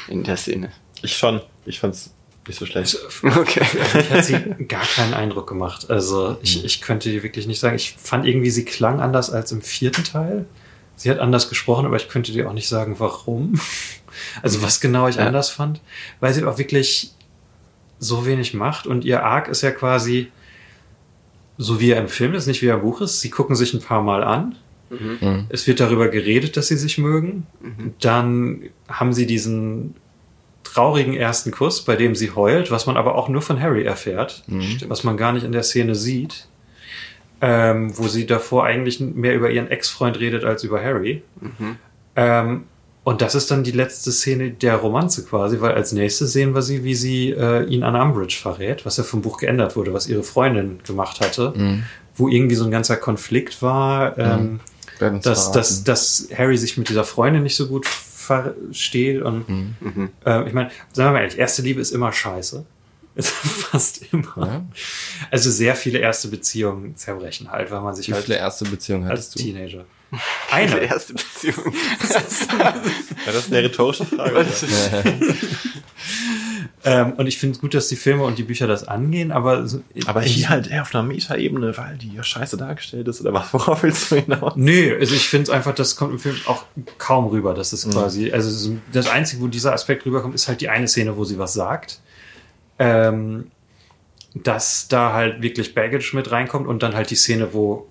in 0.07 0.23
der 0.23 0.37
Szene. 0.37 0.71
Ich 1.01 1.17
schon. 1.17 1.41
Ich 1.65 1.79
fand's 1.79 2.13
nicht 2.47 2.59
so 2.59 2.65
schlecht. 2.65 2.97
Okay. 3.23 3.61
Also 3.79 3.97
mich 3.97 4.09
hat 4.09 4.25
sie 4.25 4.65
gar 4.67 4.83
keinen 4.83 5.13
Eindruck 5.13 5.47
gemacht. 5.47 5.89
Also 5.89 6.37
ich, 6.41 6.63
ich 6.65 6.81
könnte 6.81 7.09
dir 7.09 7.23
wirklich 7.23 7.47
nicht 7.47 7.59
sagen. 7.59 7.75
Ich 7.75 7.95
fand 7.97 8.25
irgendwie, 8.25 8.49
sie 8.49 8.65
klang 8.65 8.99
anders 8.99 9.29
als 9.29 9.51
im 9.51 9.61
vierten 9.61 10.03
Teil. 10.03 10.45
Sie 11.01 11.09
hat 11.09 11.17
anders 11.19 11.49
gesprochen, 11.49 11.85
aber 11.87 11.95
ich 11.95 12.09
könnte 12.09 12.31
dir 12.31 12.47
auch 12.47 12.53
nicht 12.53 12.67
sagen, 12.67 12.95
warum. 12.99 13.59
Also 14.43 14.61
was 14.61 14.81
genau 14.81 15.07
ich 15.07 15.15
Ja. 15.15 15.25
anders 15.25 15.49
fand. 15.49 15.79
Weil 16.19 16.33
sie 16.33 16.43
auch 16.43 16.57
wirklich 16.57 17.11
so 17.97 18.25
wenig 18.25 18.53
macht 18.53 18.85
und 18.85 19.05
ihr 19.05 19.23
Arc 19.23 19.47
ist 19.47 19.61
ja 19.61 19.71
quasi 19.71 20.29
so 21.57 21.79
wie 21.79 21.91
er 21.91 21.99
im 22.01 22.09
Film 22.09 22.33
ist, 22.33 22.45
nicht 22.45 22.61
wie 22.61 22.65
er 22.67 22.75
im 22.75 22.81
Buch 22.81 22.99
ist. 23.01 23.21
Sie 23.21 23.29
gucken 23.29 23.55
sich 23.55 23.73
ein 23.73 23.79
paar 23.81 24.01
Mal 24.01 24.21
an. 24.23 24.55
Mhm. 24.89 25.45
Es 25.49 25.65
wird 25.65 25.79
darüber 25.79 26.09
geredet, 26.09 26.57
dass 26.57 26.67
sie 26.67 26.75
sich 26.77 26.97
mögen. 26.97 27.47
Dann 28.01 28.63
haben 28.89 29.13
sie 29.13 29.25
diesen 29.25 29.95
traurigen 30.65 31.13
ersten 31.13 31.51
Kuss, 31.51 31.83
bei 31.85 31.95
dem 31.95 32.13
sie 32.13 32.31
heult, 32.31 32.69
was 32.69 32.85
man 32.87 32.97
aber 32.97 33.15
auch 33.15 33.29
nur 33.29 33.41
von 33.41 33.61
Harry 33.61 33.83
erfährt, 33.83 34.43
was 34.89 35.03
man 35.05 35.15
gar 35.17 35.31
nicht 35.31 35.43
in 35.45 35.51
der 35.53 35.63
Szene 35.63 35.95
sieht, 35.95 36.47
ähm, 37.41 37.97
wo 37.97 38.07
sie 38.07 38.25
davor 38.25 38.65
eigentlich 38.65 38.99
mehr 38.99 39.35
über 39.35 39.49
ihren 39.49 39.67
Ex-Freund 39.69 40.19
redet 40.19 40.43
als 40.43 40.63
über 40.63 40.81
Harry. 40.81 41.23
Ähm, 42.15 42.63
und 43.03 43.21
das 43.21 43.33
ist 43.33 43.49
dann 43.49 43.63
die 43.63 43.71
letzte 43.71 44.11
Szene 44.11 44.51
der 44.51 44.75
Romanze 44.75 45.25
quasi, 45.25 45.59
weil 45.59 45.71
als 45.73 45.91
nächstes 45.91 46.33
sehen 46.33 46.53
wir 46.53 46.61
sie, 46.61 46.83
wie 46.83 46.93
sie 46.93 47.31
äh, 47.31 47.63
ihn 47.65 47.81
an 47.83 47.95
Umbridge 47.95 48.37
verrät, 48.39 48.85
was 48.85 48.97
ja 48.97 49.03
vom 49.03 49.21
Buch 49.23 49.37
geändert 49.37 49.75
wurde, 49.75 49.91
was 49.93 50.07
ihre 50.07 50.21
Freundin 50.23 50.79
gemacht 50.85 51.19
hatte, 51.19 51.53
wo 52.15 52.27
irgendwie 52.29 52.55
so 52.55 52.63
ein 52.65 52.69
ganzer 52.71 52.97
Konflikt 52.97 53.61
war. 53.63 54.17
Ähm, 54.19 54.59
Werden's 54.99 55.23
dass, 55.23 55.51
dass, 55.51 55.83
dass 55.83 56.27
Harry 56.37 56.57
sich 56.57 56.77
mit 56.77 56.89
dieser 56.89 57.03
Freundin 57.03 57.41
nicht 57.41 57.55
so 57.55 57.67
gut 57.67 57.87
versteht. 57.87 59.21
Und 59.23 59.49
Mhm. 59.49 60.09
äh, 60.25 60.47
ich 60.47 60.53
meine, 60.53 60.69
sagen 60.93 61.09
wir 61.09 61.13
mal 61.13 61.19
ehrlich, 61.21 61.39
erste 61.39 61.63
Liebe 61.63 61.81
ist 61.81 61.91
immer 61.91 62.11
scheiße. 62.13 62.65
Fast 63.21 64.01
immer. 64.13 64.33
Ja? 64.37 64.65
Also 65.31 65.51
sehr 65.51 65.75
viele 65.75 65.99
erste 65.99 66.27
Beziehungen 66.29 66.95
zerbrechen 66.95 67.51
halt, 67.51 67.69
weil 67.71 67.81
man 67.81 67.95
sich 67.95 68.07
Wie 68.07 68.13
halt 68.13 68.25
viele 68.25 68.37
erste 68.37 68.65
Beziehungen 68.65 69.03
als 69.03 69.11
hattest 69.11 69.35
du? 69.35 69.39
Teenager. 69.39 69.85
Die 70.11 70.53
Eine. 70.53 70.79
erste 70.79 71.13
Beziehung. 71.13 71.73
Ja, 73.25 73.31
das 73.33 73.45
ist 73.45 73.53
eine 73.53 73.63
rhetorische 73.63 74.05
Frage. 74.05 74.45
ähm, 76.83 77.13
und 77.13 77.27
ich 77.27 77.37
finde 77.37 77.55
es 77.55 77.61
gut, 77.61 77.73
dass 77.73 77.87
die 77.87 77.95
Filme 77.95 78.23
und 78.23 78.37
die 78.39 78.43
Bücher 78.43 78.65
das 78.67 78.87
angehen, 78.87 79.31
aber, 79.31 79.67
so- 79.67 79.81
Aber 80.07 80.21
hier 80.21 80.49
halt 80.49 80.67
eher 80.67 80.81
auf 80.81 80.93
einer 80.95 81.03
Metaebene, 81.03 81.77
weil 81.77 81.97
die 81.97 82.13
ja 82.15 82.23
scheiße 82.23 82.57
dargestellt 82.57 83.07
ist, 83.07 83.21
oder 83.21 83.33
was? 83.33 83.53
Worauf 83.53 83.83
willst 83.83 84.11
du 84.11 84.15
hinaus? 84.15 84.53
Nö, 84.55 84.97
also 84.99 85.13
ich 85.13 85.27
finde 85.29 85.43
es 85.43 85.49
einfach, 85.51 85.75
das 85.75 85.95
kommt 85.95 86.13
im 86.13 86.19
Film 86.19 86.35
auch 86.45 86.63
kaum 86.97 87.27
rüber. 87.27 87.53
Das 87.53 87.71
ist 87.71 87.89
quasi, 87.91 88.31
also 88.31 88.49
es 88.49 88.61
ist- 88.65 88.71
das 88.91 89.07
Einzige, 89.09 89.41
wo 89.43 89.47
dieser 89.47 89.73
Aspekt 89.73 90.05
rüberkommt, 90.05 90.33
ist 90.35 90.47
halt 90.47 90.61
die 90.61 90.69
eine 90.69 90.87
Szene, 90.87 91.15
wo 91.17 91.23
sie 91.23 91.37
was 91.37 91.53
sagt. 91.53 91.99
Ähm, 92.81 93.47
dass 94.33 94.87
da 94.87 95.11
halt 95.13 95.41
wirklich 95.41 95.75
Baggage 95.75 96.15
mit 96.15 96.31
reinkommt 96.31 96.67
und 96.67 96.81
dann 96.83 96.95
halt 96.95 97.09
die 97.09 97.15
Szene, 97.15 97.53
wo 97.53 97.87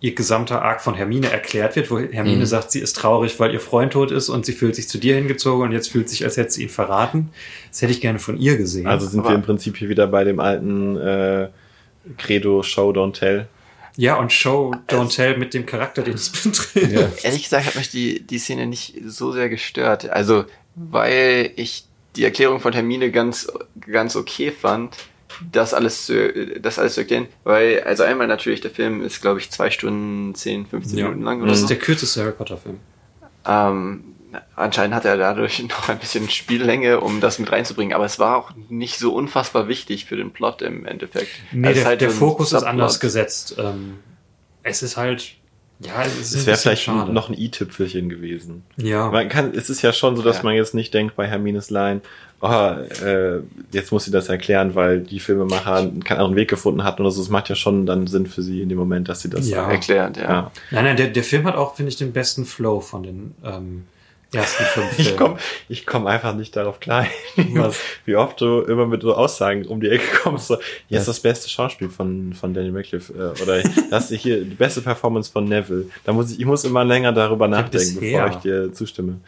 ihr 0.00 0.14
gesamter 0.14 0.60
Arc 0.60 0.82
von 0.82 0.94
Hermine 0.94 1.30
erklärt 1.32 1.76
wird, 1.76 1.90
wo 1.90 1.98
Hermine 1.98 2.44
sagt, 2.44 2.70
sie 2.70 2.80
ist 2.80 2.94
traurig, 2.94 3.40
weil 3.40 3.54
ihr 3.54 3.60
Freund 3.60 3.94
tot 3.94 4.10
ist 4.10 4.28
und 4.28 4.44
sie 4.44 4.52
fühlt 4.52 4.76
sich 4.76 4.86
zu 4.88 4.98
dir 4.98 5.14
hingezogen 5.14 5.62
und 5.68 5.72
jetzt 5.72 5.90
fühlt 5.90 6.10
sich, 6.10 6.22
als 6.24 6.36
hätte 6.36 6.50
sie 6.50 6.64
ihn 6.64 6.68
verraten. 6.68 7.30
Das 7.70 7.80
hätte 7.80 7.92
ich 7.92 8.02
gerne 8.02 8.18
von 8.18 8.36
ihr 8.36 8.58
gesehen. 8.58 8.86
Also 8.86 9.06
sind 9.06 9.20
Aber- 9.20 9.30
wir 9.30 9.34
im 9.36 9.42
Prinzip 9.42 9.78
hier 9.78 9.88
wieder 9.88 10.06
bei 10.06 10.24
dem 10.24 10.40
alten 10.40 10.98
äh, 10.98 11.48
Credo 12.18 12.62
Show 12.62 12.90
Don't 12.90 13.14
Tell. 13.14 13.48
ja, 13.96 14.16
und 14.16 14.30
Show 14.30 14.74
Don't 14.88 15.14
Tell 15.14 15.38
mit 15.38 15.54
dem 15.54 15.64
Charakter, 15.64 16.02
den 16.02 16.14
es 16.14 16.28
betrifft. 16.42 16.76
Ja. 16.92 17.08
Ehrlich 17.22 17.44
gesagt 17.44 17.64
hat 17.64 17.74
mich 17.76 17.88
die, 17.88 18.20
die 18.26 18.38
Szene 18.38 18.66
nicht 18.66 18.96
so 19.06 19.32
sehr 19.32 19.48
gestört. 19.48 20.10
Also, 20.10 20.44
weil 20.74 21.52
ich 21.56 21.86
die 22.16 22.24
Erklärung 22.24 22.60
von 22.60 22.72
Hermine 22.72 23.10
ganz, 23.10 23.50
ganz 23.80 24.16
okay 24.16 24.50
fand, 24.52 24.96
das 25.50 25.74
alles 25.74 26.06
zu, 26.06 26.60
das 26.60 26.78
alles 26.78 26.94
zu 26.94 27.00
erklären. 27.00 27.26
Weil, 27.42 27.82
also 27.82 28.04
einmal 28.04 28.26
natürlich, 28.28 28.60
der 28.60 28.70
Film 28.70 29.02
ist, 29.02 29.20
glaube 29.20 29.40
ich, 29.40 29.50
zwei 29.50 29.70
Stunden, 29.70 30.34
10, 30.34 30.66
15 30.66 30.98
Ja. 30.98 31.04
Minuten 31.06 31.24
lang 31.24 31.40
oder 31.42 31.50
Das 31.50 31.60
ist 31.60 31.70
der 31.70 31.78
kürzeste 31.78 32.22
Harry 32.22 32.32
Potter 32.32 32.56
Film. 32.56 32.78
Ähm, 33.46 34.04
anscheinend 34.56 34.94
hat 34.94 35.04
er 35.04 35.16
dadurch 35.16 35.62
noch 35.68 35.88
ein 35.88 35.98
bisschen 35.98 36.30
Spiellänge, 36.30 37.00
um 37.00 37.20
das 37.20 37.38
mit 37.38 37.50
reinzubringen. 37.50 37.94
Aber 37.94 38.04
es 38.04 38.18
war 38.18 38.36
auch 38.36 38.52
nicht 38.68 38.98
so 38.98 39.12
unfassbar 39.12 39.66
wichtig 39.68 40.04
für 40.06 40.16
den 40.16 40.30
Plot 40.30 40.62
im 40.62 40.86
Endeffekt. 40.86 41.30
Nee, 41.52 41.68
Also 41.68 41.80
der, 41.80 41.88
halt 41.88 42.00
der 42.00 42.10
Fokus 42.10 42.52
ist 42.52 42.62
anders 42.62 43.00
gesetzt. 43.00 43.56
Ähm, 43.58 43.98
es 44.62 44.82
ist 44.82 44.96
halt, 44.96 45.34
ja, 45.86 46.02
es 46.04 46.18
ist 46.20 46.34
Es 46.34 46.46
wäre 46.46 46.56
vielleicht 46.56 46.82
schade. 46.82 47.12
noch 47.12 47.28
ein 47.28 47.34
i-Tüpfelchen 47.38 48.08
gewesen. 48.08 48.62
Ja. 48.76 49.10
Man 49.10 49.28
kann, 49.28 49.52
es 49.54 49.70
ist 49.70 49.82
ja 49.82 49.92
schon 49.92 50.16
so, 50.16 50.22
dass 50.22 50.38
Ja. 50.38 50.42
man 50.44 50.54
jetzt 50.54 50.74
nicht 50.74 50.92
denkt 50.94 51.16
bei 51.16 51.26
Hermines 51.26 51.70
Line, 51.70 52.00
oh, 52.40 52.48
äh, 53.04 53.40
jetzt 53.72 53.90
muss 53.92 54.04
sie 54.04 54.10
das 54.10 54.28
erklären, 54.28 54.74
weil 54.74 55.00
die 55.00 55.20
Filmemacher 55.20 55.82
keinen 56.04 56.18
anderen 56.18 56.36
Weg 56.36 56.48
gefunden 56.50 56.84
hatten 56.84 57.02
oder 57.02 57.10
so. 57.10 57.22
Es 57.22 57.28
macht 57.30 57.48
ja 57.48 57.54
schon 57.54 57.86
dann 57.86 58.06
Sinn 58.06 58.26
für 58.26 58.42
sie 58.42 58.60
in 58.62 58.68
dem 58.68 58.78
Moment, 58.78 59.08
dass 59.08 59.20
sie 59.22 59.30
das 59.30 59.48
Ja. 59.48 59.70
ja. 59.72 60.10
Ja. 60.16 60.50
Nein, 60.70 60.84
nein, 60.84 60.96
der, 60.96 61.08
der 61.08 61.24
Film 61.24 61.46
hat 61.46 61.56
auch, 61.56 61.74
finde 61.76 61.90
ich, 61.90 61.96
den 61.96 62.12
besten 62.12 62.44
Flow 62.44 62.80
von 62.80 63.02
den 63.02 63.34
ähm, 63.44 63.84
ersten 64.34 64.64
fünf. 64.64 64.98
Ich 64.98 65.16
komme 65.16 65.38
ich 65.68 65.86
komm 65.86 66.06
einfach 66.06 66.34
nicht 66.34 66.54
darauf 66.56 66.80
klar, 66.80 67.06
was, 67.36 67.78
wie 68.04 68.16
oft 68.16 68.40
du 68.40 68.60
immer 68.60 68.86
mit 68.86 69.02
so 69.02 69.14
Aussagen 69.14 69.66
um 69.66 69.80
die 69.80 69.88
Ecke 69.88 70.04
kommst. 70.22 70.48
So, 70.48 70.56
hier 70.88 70.98
ist 70.98 71.08
das 71.08 71.20
beste 71.20 71.48
Schauspiel 71.48 71.88
von, 71.88 72.32
von 72.32 72.54
Danny 72.54 72.70
Radcliffe 72.70 73.12
äh, 73.12 73.42
oder 73.42 73.62
das 73.90 74.10
ist 74.10 74.20
hier 74.20 74.44
die 74.44 74.54
beste 74.54 74.80
Performance 74.80 75.30
von 75.30 75.44
Neville. 75.44 75.86
Da 76.04 76.12
muss 76.12 76.32
ich, 76.32 76.40
ich 76.40 76.46
muss 76.46 76.64
immer 76.64 76.84
länger 76.84 77.12
darüber 77.12 77.48
nachdenken, 77.48 78.00
bevor 78.00 78.28
ich 78.28 78.36
dir 78.36 78.72
zustimme. 78.72 79.20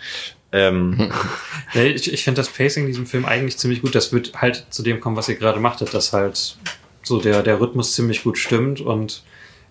Ähm, 0.52 1.10
ich 1.74 2.12
ich 2.12 2.24
finde 2.24 2.40
das 2.40 2.48
Pacing 2.48 2.84
in 2.84 2.88
diesem 2.88 3.06
Film 3.06 3.24
eigentlich 3.24 3.58
ziemlich 3.58 3.82
gut. 3.82 3.94
Das 3.94 4.12
wird 4.12 4.40
halt 4.40 4.66
zu 4.70 4.82
dem 4.82 5.00
kommen, 5.00 5.16
was 5.16 5.28
ihr 5.28 5.36
gerade 5.36 5.60
machtet, 5.60 5.92
dass 5.94 6.12
halt 6.12 6.56
so 7.02 7.20
der, 7.20 7.42
der 7.42 7.60
Rhythmus 7.60 7.94
ziemlich 7.94 8.22
gut 8.24 8.38
stimmt 8.38 8.80
und 8.80 9.22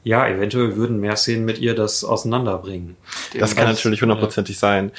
ja, 0.06 0.27
eventuell 0.27 0.76
würden 0.76 0.99
mehr 0.99 1.15
Szenen 1.15 1.45
mit 1.45 1.57
ihr 1.57 1.73
das 1.73 2.03
auseinanderbringen. 2.03 2.95
Das 3.40 3.56
kann 3.56 3.68
natürlich 3.68 4.03
hundertprozentig 4.03 4.60
sein. 4.60 4.91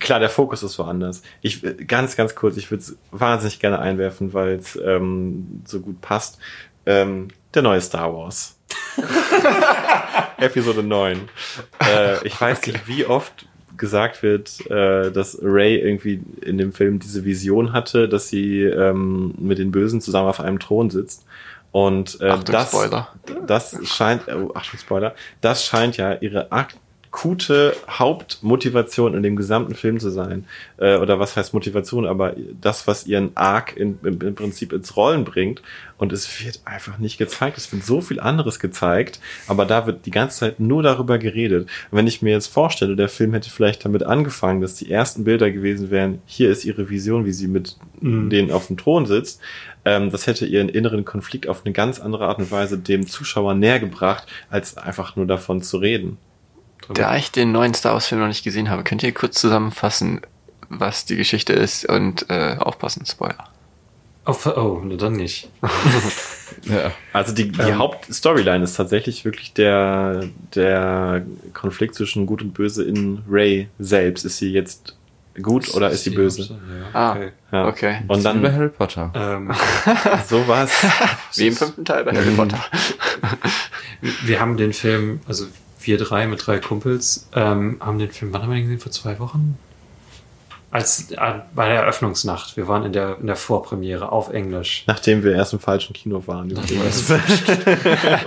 Klar, 0.00 0.18
der 0.18 0.30
Fokus 0.30 0.62
ist 0.62 0.78
woanders. 0.78 1.22
Ich 1.42 1.62
ganz, 1.86 2.16
ganz 2.16 2.34
kurz, 2.34 2.56
ich 2.56 2.70
würde 2.70 2.82
es 2.82 2.96
wahnsinnig 3.10 3.60
gerne 3.60 3.78
einwerfen, 3.78 4.32
weil 4.32 4.54
es 4.54 4.74
ähm, 4.82 5.62
so 5.66 5.80
gut 5.80 6.00
passt. 6.00 6.38
Ähm, 6.86 7.28
der 7.52 7.62
neue 7.62 7.82
Star 7.82 8.14
Wars. 8.14 8.58
Episode 10.38 10.82
9. 10.82 11.28
Äh, 11.84 12.26
ich 12.26 12.40
weiß 12.40 12.66
nicht, 12.66 12.88
wie 12.88 13.04
oft 13.04 13.46
gesagt 13.76 14.22
wird, 14.22 14.70
äh, 14.70 15.12
dass 15.12 15.38
Ray 15.42 15.76
irgendwie 15.76 16.22
in 16.40 16.56
dem 16.56 16.72
Film 16.72 16.98
diese 16.98 17.26
Vision 17.26 17.74
hatte, 17.74 18.08
dass 18.08 18.28
sie 18.28 18.62
ähm, 18.62 19.34
mit 19.38 19.58
den 19.58 19.70
Bösen 19.70 20.00
zusammen 20.00 20.28
auf 20.28 20.40
einem 20.40 20.58
Thron 20.58 20.88
sitzt. 20.88 21.26
Und 21.76 22.22
äh, 22.22 22.30
Achtung, 22.30 22.54
das, 22.54 22.68
Spoiler. 22.70 23.08
das 23.46 23.76
scheint, 23.84 24.22
oh, 24.28 24.50
Achtung, 24.54 24.80
Spoiler, 24.80 25.14
das 25.42 25.66
scheint 25.66 25.98
ja 25.98 26.14
ihre 26.14 26.50
akute 26.50 27.76
Hauptmotivation 27.86 29.12
in 29.12 29.22
dem 29.22 29.36
gesamten 29.36 29.74
Film 29.74 30.00
zu 30.00 30.08
sein. 30.08 30.46
Äh, 30.78 30.96
oder 30.96 31.20
was 31.20 31.36
heißt 31.36 31.52
Motivation, 31.52 32.06
aber 32.06 32.34
das, 32.58 32.86
was 32.86 33.06
ihren 33.06 33.36
Arc 33.36 33.76
in, 33.76 33.98
im, 34.04 34.18
im 34.22 34.34
Prinzip 34.34 34.72
ins 34.72 34.96
Rollen 34.96 35.26
bringt. 35.26 35.60
Und 35.98 36.14
es 36.14 36.42
wird 36.42 36.60
einfach 36.64 36.96
nicht 36.96 37.18
gezeigt. 37.18 37.58
Es 37.58 37.70
wird 37.70 37.84
so 37.84 38.00
viel 38.00 38.20
anderes 38.20 38.58
gezeigt, 38.58 39.20
aber 39.46 39.66
da 39.66 39.86
wird 39.86 40.06
die 40.06 40.10
ganze 40.10 40.38
Zeit 40.38 40.60
nur 40.60 40.82
darüber 40.82 41.18
geredet. 41.18 41.68
Und 41.90 41.98
wenn 41.98 42.06
ich 42.06 42.22
mir 42.22 42.30
jetzt 42.30 42.46
vorstelle, 42.46 42.96
der 42.96 43.10
Film 43.10 43.34
hätte 43.34 43.50
vielleicht 43.50 43.84
damit 43.84 44.02
angefangen, 44.02 44.62
dass 44.62 44.76
die 44.76 44.90
ersten 44.90 45.24
Bilder 45.24 45.50
gewesen 45.50 45.90
wären, 45.90 46.22
hier 46.24 46.50
ist 46.50 46.64
ihre 46.64 46.88
Vision, 46.88 47.26
wie 47.26 47.32
sie 47.32 47.48
mit 47.48 47.76
denen 48.00 48.50
auf 48.50 48.68
dem 48.68 48.78
Thron 48.78 49.04
sitzt, 49.04 49.42
ähm, 49.86 50.10
das 50.10 50.26
hätte 50.26 50.44
ihren 50.44 50.68
inneren 50.68 51.06
Konflikt 51.06 51.48
auf 51.48 51.62
eine 51.64 51.72
ganz 51.72 51.98
andere 51.98 52.26
Art 52.26 52.38
und 52.38 52.50
Weise 52.50 52.76
dem 52.76 53.06
Zuschauer 53.06 53.54
näher 53.54 53.80
gebracht, 53.80 54.26
als 54.50 54.76
einfach 54.76 55.16
nur 55.16 55.26
davon 55.26 55.62
zu 55.62 55.78
reden. 55.78 56.18
Da 56.92 57.16
ich 57.16 57.32
den 57.32 57.52
neuen 57.52 57.72
Star 57.72 57.94
Wars 57.94 58.06
Film 58.06 58.20
noch 58.20 58.28
nicht 58.28 58.44
gesehen 58.44 58.68
habe, 58.68 58.84
könnt 58.84 59.02
ihr 59.02 59.12
kurz 59.12 59.40
zusammenfassen, 59.40 60.20
was 60.68 61.06
die 61.06 61.16
Geschichte 61.16 61.52
ist 61.54 61.88
und 61.88 62.28
äh, 62.28 62.56
aufpassen, 62.58 63.06
Spoiler. 63.06 63.48
Oh, 64.26 64.32
ver- 64.32 64.58
oh 64.58 64.82
dann 64.96 65.14
nicht. 65.14 65.48
Ja. 66.64 66.90
Also 67.12 67.32
die, 67.32 67.50
die 67.52 67.74
Hauptstoryline 67.74 68.64
ist 68.64 68.74
tatsächlich 68.76 69.24
wirklich 69.24 69.52
der, 69.52 70.24
der 70.54 71.24
Konflikt 71.52 71.94
zwischen 71.94 72.26
Gut 72.26 72.42
und 72.42 72.54
Böse 72.54 72.82
in 72.84 73.22
Ray 73.28 73.68
selbst. 73.78 74.24
Ist 74.24 74.38
sie 74.38 74.52
jetzt 74.52 74.96
gut 75.42 75.74
oder 75.74 75.90
ist 75.90 76.04
sie 76.04 76.10
böse? 76.10 76.42
Ja, 76.42 76.58
Ah, 76.92 77.12
okay. 77.12 77.32
Ja. 77.52 77.68
okay. 77.68 77.96
Und 78.08 78.20
Wie 78.20 78.22
bei 78.24 78.32
dann 78.32 78.52
Harry 78.54 78.68
Potter. 78.68 79.12
Ähm, 79.14 79.50
sowas. 80.28 80.70
Wie 81.34 81.48
im 81.48 81.54
fünften 81.56 81.84
Teil 81.84 82.04
bei 82.04 82.12
Harry 82.12 82.30
Potter. 82.30 82.58
wir 84.24 84.40
haben 84.40 84.56
den 84.56 84.72
Film, 84.72 85.20
also 85.26 85.46
wir 85.80 85.98
drei 85.98 86.26
mit 86.26 86.46
drei 86.46 86.58
Kumpels, 86.58 87.28
ähm, 87.34 87.76
haben 87.80 87.98
den 87.98 88.10
Film, 88.10 88.32
wann 88.32 88.42
haben 88.42 88.50
wir 88.50 88.56
den 88.56 88.64
gesehen? 88.64 88.80
Vor 88.80 88.92
zwei 88.92 89.18
Wochen? 89.18 89.58
Als 90.70 91.10
äh, 91.12 91.16
bei 91.54 91.68
der 91.68 91.82
Eröffnungsnacht. 91.82 92.56
Wir 92.56 92.66
waren 92.68 92.84
in 92.84 92.92
der, 92.92 93.18
in 93.20 93.26
der 93.28 93.36
Vorpremiere 93.36 94.10
auf 94.12 94.30
Englisch. 94.30 94.84
Nachdem 94.86 95.22
wir 95.22 95.32
erst 95.34 95.52
im 95.52 95.60
falschen 95.60 95.92
Kino 95.94 96.22
waren. 96.26 96.50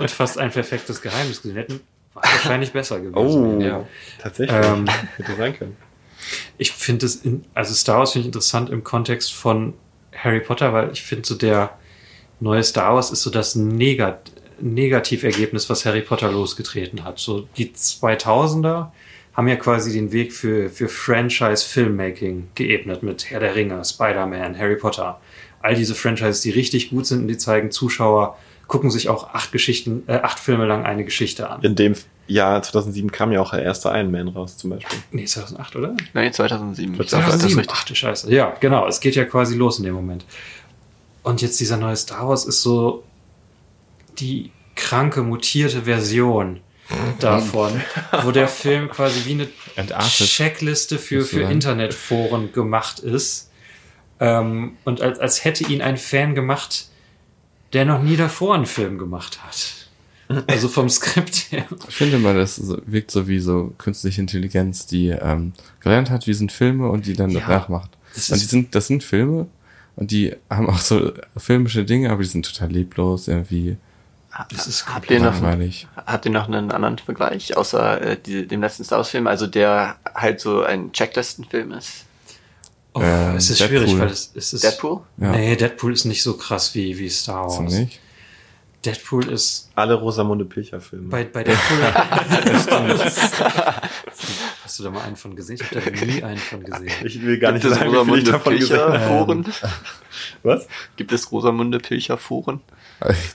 und 0.00 0.10
fast 0.10 0.38
ein 0.38 0.50
perfektes 0.50 1.02
Geheimnis 1.02 1.42
gesehen 1.42 1.56
hätten, 1.56 1.80
war 2.14 2.22
wahrscheinlich 2.24 2.72
besser 2.72 2.98
gewesen. 2.98 3.14
Oh, 3.58 3.60
Ja. 3.60 3.84
tatsächlich. 4.20 4.56
Ähm, 4.64 4.86
Hätte 5.16 5.36
sein 5.36 5.56
können. 5.56 5.76
Ich 6.58 6.72
finde 6.72 7.06
es, 7.06 7.22
also 7.54 7.74
Star 7.74 7.98
Wars 7.98 8.12
finde 8.12 8.22
ich 8.22 8.26
interessant 8.28 8.70
im 8.70 8.84
Kontext 8.84 9.32
von 9.32 9.74
Harry 10.14 10.40
Potter, 10.40 10.72
weil 10.72 10.92
ich 10.92 11.02
finde 11.02 11.26
so 11.26 11.34
der 11.34 11.78
neue 12.40 12.62
Star 12.62 12.94
Wars 12.94 13.10
ist 13.10 13.22
so 13.22 13.30
das 13.30 13.54
Negat 13.54 14.32
Negativergebnis, 14.62 15.70
was 15.70 15.86
Harry 15.86 16.02
Potter 16.02 16.30
losgetreten 16.30 17.04
hat. 17.04 17.18
So 17.18 17.48
die 17.56 17.70
2000er 17.70 18.88
haben 19.32 19.48
ja 19.48 19.56
quasi 19.56 19.92
den 19.92 20.12
Weg 20.12 20.32
für, 20.32 20.68
für 20.68 20.88
Franchise-Filmmaking 20.88 22.48
geebnet 22.54 23.02
mit 23.02 23.30
Herr 23.30 23.40
der 23.40 23.54
Ringe, 23.54 23.82
Spider-Man, 23.82 24.58
Harry 24.58 24.76
Potter. 24.76 25.20
All 25.62 25.74
diese 25.74 25.94
Franchises, 25.94 26.42
die 26.42 26.50
richtig 26.50 26.90
gut 26.90 27.06
sind 27.06 27.22
und 27.22 27.28
die 27.28 27.38
zeigen 27.38 27.70
Zuschauer, 27.70 28.36
gucken 28.66 28.90
sich 28.90 29.08
auch 29.08 29.34
acht 29.34 29.52
Geschichten, 29.52 30.04
äh, 30.06 30.14
acht 30.14 30.38
Filme 30.38 30.66
lang 30.66 30.84
eine 30.84 31.04
Geschichte 31.04 31.48
an. 31.48 31.62
In 31.62 31.74
dem 31.74 31.94
Jahr 32.30 32.62
2007 32.62 33.10
kam 33.10 33.32
ja 33.32 33.40
auch 33.40 33.50
der 33.50 33.62
erste 33.62 33.88
Iron 33.88 34.10
Man 34.10 34.28
raus, 34.28 34.56
zum 34.56 34.70
Beispiel. 34.70 34.98
Nee, 35.12 35.24
2008, 35.24 35.76
oder? 35.76 35.96
Nee, 36.14 36.30
2007. 36.30 36.92
Ich 36.92 36.98
glaub, 36.98 37.08
das 37.08 37.18
ist 37.18 37.24
2007. 37.24 37.58
richtig. 37.58 37.76
Ach 37.78 37.84
du 37.84 37.94
Scheiße. 37.94 38.32
Ja, 38.32 38.56
genau. 38.60 38.86
Es 38.86 39.00
geht 39.00 39.14
ja 39.14 39.24
quasi 39.24 39.56
los 39.56 39.78
in 39.78 39.84
dem 39.84 39.94
Moment. 39.94 40.24
Und 41.22 41.42
jetzt 41.42 41.60
dieser 41.60 41.76
neue 41.76 41.96
Star 41.96 42.28
Wars 42.28 42.44
ist 42.44 42.62
so 42.62 43.04
die 44.18 44.52
kranke, 44.74 45.22
mutierte 45.22 45.82
Version 45.82 46.60
davon, 47.20 47.80
wo 48.22 48.30
der 48.30 48.48
Film 48.48 48.88
quasi 48.88 49.24
wie 49.26 49.32
eine 49.32 49.48
Entartet. 49.76 50.26
Checkliste 50.26 50.98
für, 50.98 51.22
für. 51.24 51.42
Internetforen 51.42 52.52
gemacht 52.52 53.00
ist. 53.00 53.50
Ähm, 54.18 54.76
und 54.84 55.00
als, 55.00 55.18
als 55.18 55.44
hätte 55.44 55.64
ihn 55.64 55.82
ein 55.82 55.96
Fan 55.96 56.34
gemacht, 56.34 56.88
der 57.72 57.84
noch 57.84 58.02
nie 58.02 58.16
davor 58.16 58.54
einen 58.54 58.66
Film 58.66 58.98
gemacht 58.98 59.42
hat. 59.44 59.79
Also 60.46 60.68
vom 60.68 60.88
Skript 60.88 61.46
her. 61.50 61.64
Ich 61.88 61.96
finde 61.96 62.18
mal, 62.18 62.34
das 62.34 62.60
wirkt 62.86 63.10
so 63.10 63.26
wie 63.26 63.40
so 63.40 63.72
künstliche 63.78 64.20
Intelligenz, 64.20 64.86
die 64.86 65.08
ähm, 65.08 65.52
gelernt 65.80 66.08
hat, 66.10 66.26
wie 66.26 66.34
sind 66.34 66.52
Filme 66.52 66.88
und 66.88 67.06
die 67.06 67.14
dann 67.14 67.30
Ja, 67.30 67.46
nachmacht. 67.48 67.90
das 68.14 68.30
Und 68.30 68.38
die 68.40 68.44
ist- 68.44 68.50
sind, 68.50 68.74
das 68.74 68.86
sind 68.86 69.02
Filme 69.02 69.46
und 69.96 70.10
die 70.12 70.34
haben 70.48 70.70
auch 70.70 70.78
so 70.78 71.12
filmische 71.36 71.84
Dinge, 71.84 72.10
aber 72.10 72.22
die 72.22 72.28
sind 72.28 72.46
total 72.46 72.70
leblos, 72.70 73.26
irgendwie 73.28 73.76
Das 74.50 74.66
ist 74.68 74.86
Habt 74.86 75.10
ihr 75.10 75.18
noch, 75.20 75.34
habt 76.06 76.24
ihr 76.26 76.30
noch 76.30 76.46
einen 76.46 76.70
anderen 76.70 76.98
Vergleich, 76.98 77.56
außer 77.56 78.00
äh, 78.00 78.16
die, 78.24 78.46
dem 78.46 78.60
letzten 78.60 78.84
Star 78.84 78.98
Wars 78.98 79.08
Film, 79.10 79.26
also 79.26 79.46
der 79.48 79.96
halt 80.14 80.40
so 80.40 80.62
ein 80.62 80.92
Checklistenfilm 80.92 81.72
ist? 81.72 82.04
Oh, 82.94 83.00
Ähm, 83.02 83.36
es 83.36 83.50
ist 83.50 83.60
Deadpool. 83.60 83.78
schwierig, 83.86 83.98
weil 84.00 84.08
es, 84.08 84.30
es 84.34 84.52
ist. 84.52 84.62
Deadpool? 84.64 85.00
Ja. 85.18 85.32
Nee, 85.32 85.56
Deadpool 85.56 85.92
ist 85.92 86.04
nicht 86.04 86.22
so 86.22 86.34
krass 86.34 86.74
wie, 86.74 86.96
wie 86.98 87.08
Star 87.10 87.42
Wars. 87.46 87.56
So 87.56 87.62
nicht? 87.62 88.00
Deadpool 88.84 89.28
ist 89.28 89.70
Alle 89.74 89.94
Rosamunde 89.94 90.44
Pilcher-Filme. 90.46 91.08
bei, 91.08 91.24
bei 91.24 91.44
Deadpool. 91.44 91.78
Hast 94.64 94.78
du 94.78 94.82
da 94.84 94.90
mal 94.90 95.02
einen 95.02 95.16
von 95.16 95.34
gesehen? 95.36 95.58
Ich 95.60 95.76
habe 95.76 95.90
da 95.90 96.04
nie 96.06 96.22
einen 96.22 96.38
von 96.38 96.62
gesehen. 96.62 96.90
Ich 97.04 97.20
will 97.22 97.38
gar 97.38 97.52
nicht 97.52 97.62
Gibt 97.62 97.72
es 97.74 97.78
sagen, 97.78 97.92
wie 97.92 97.96
viel 97.96 98.00
ich 98.00 98.28
Rosamunde 98.28 98.30
davon 98.32 98.56
gesehen 98.56 98.76
Pilcher 98.76 98.92
habe. 98.92 99.06
Foren? 99.26 99.54
Was? 100.42 100.68
Gibt 100.96 101.12
es 101.12 101.30
Rosamunde 101.32 101.78
Pilcher 101.78 102.16
Foren? 102.18 102.60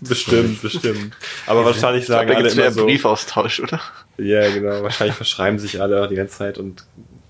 Bestimmt, 0.01 0.61
bestimmt. 0.61 1.15
Aber 1.47 1.65
wahrscheinlich 1.65 2.03
Ich 2.03 2.07
glaub, 2.07 2.19
sagen 2.19 2.29
da 2.29 2.35
alle 2.35 2.43
gibt 2.43 2.51
es 2.51 2.55
mehr 2.55 2.65
immer 2.67 2.73
so. 2.75 2.85
Briefaustausch, 2.85 3.59
oder? 3.61 3.81
Ja, 4.17 4.49
genau. 4.51 4.83
Wahrscheinlich 4.83 5.15
verschreiben 5.15 5.59
sich 5.59 5.81
alle 5.81 6.07
die 6.07 6.15
ganze 6.15 6.37
Zeit 6.37 6.57
und 6.57 6.85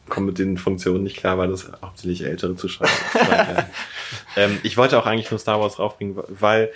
kommen 0.10 0.28
mit 0.28 0.38
den 0.38 0.58
Funktionen 0.58 1.04
nicht 1.04 1.18
klar, 1.18 1.38
weil 1.38 1.48
das 1.48 1.70
hauptsächlich 1.82 2.24
ältere 2.26 2.56
Zuschauer 2.56 2.88
sind. 3.14 3.66
ähm, 4.36 4.60
Ich 4.64 4.78
wollte 4.78 5.00
auch 5.00 5.06
eigentlich 5.06 5.32
nur 5.32 5.40
Star 5.40 5.60
Wars 5.60 5.80
raufbringen, 5.80 6.16
weil 6.28 6.72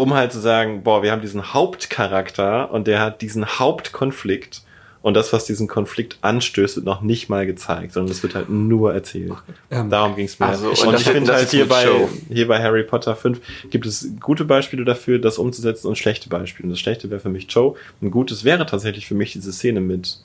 um 0.00 0.14
halt 0.14 0.32
zu 0.32 0.40
sagen, 0.40 0.82
boah, 0.82 1.02
wir 1.02 1.12
haben 1.12 1.22
diesen 1.22 1.52
Hauptcharakter 1.54 2.70
und 2.72 2.86
der 2.86 3.00
hat 3.00 3.22
diesen 3.22 3.46
Hauptkonflikt 3.58 4.62
und 5.02 5.14
das, 5.14 5.32
was 5.32 5.46
diesen 5.46 5.66
Konflikt 5.66 6.18
anstößt, 6.20 6.76
wird 6.76 6.84
noch 6.86 7.00
nicht 7.00 7.30
mal 7.30 7.46
gezeigt, 7.46 7.92
sondern 7.92 8.12
es 8.12 8.22
wird 8.22 8.34
halt 8.34 8.50
nur 8.50 8.92
erzählt. 8.92 9.32
Ähm, 9.70 9.88
Darum 9.88 10.14
ging 10.14 10.26
es 10.26 10.38
mir. 10.38 10.46
also, 10.46 10.68
und 10.68 10.94
ich 10.94 11.08
finde 11.08 11.32
halt 11.32 11.48
hier 11.50 11.66
bei, 11.66 11.84
Show. 11.84 12.08
hier 12.28 12.46
bei 12.46 12.62
Harry 12.62 12.82
Potter 12.82 13.16
5 13.16 13.40
gibt 13.70 13.86
es 13.86 14.08
gute 14.20 14.44
Beispiele 14.44 14.84
dafür, 14.84 15.18
das 15.18 15.38
umzusetzen 15.38 15.86
und 15.88 15.96
schlechte 15.96 16.28
Beispiele. 16.28 16.66
Und 16.66 16.70
das 16.70 16.80
schlechte 16.80 17.08
wäre 17.10 17.20
für 17.20 17.30
mich 17.30 17.46
Joe. 17.50 17.76
Ein 18.02 18.10
gutes 18.10 18.44
wäre 18.44 18.66
tatsächlich 18.66 19.06
für 19.06 19.14
mich 19.14 19.32
diese 19.32 19.52
Szene 19.52 19.80
mit 19.80 20.18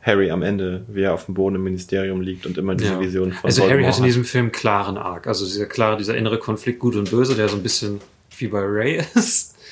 Harry 0.00 0.30
am 0.30 0.40
Ende, 0.40 0.82
wie 0.88 1.02
er 1.02 1.12
auf 1.12 1.26
dem 1.26 1.34
Boden 1.34 1.56
im 1.56 1.64
Ministerium 1.64 2.22
liegt 2.22 2.46
und 2.46 2.56
immer 2.56 2.74
diese 2.74 2.92
Ja. 2.94 3.00
Vision 3.00 3.32
von 3.32 3.48
Also 3.48 3.60
Harry 3.62 3.72
Voldemort 3.72 3.92
hat 3.92 3.98
in 3.98 4.04
diesem 4.06 4.24
Film 4.24 4.50
klaren 4.50 4.96
Arc. 4.96 5.26
Also 5.26 5.44
dieser 5.44 5.66
klare, 5.66 5.98
dieser 5.98 6.16
innere 6.16 6.38
Konflikt 6.38 6.78
Gut 6.78 6.96
und 6.96 7.10
Böse, 7.10 7.34
der 7.34 7.50
so 7.50 7.56
ein 7.56 7.62
bisschen 7.62 8.00
wie 8.40 8.48
bei 8.48 8.60
Ray 8.62 9.02
ist. 9.14 9.56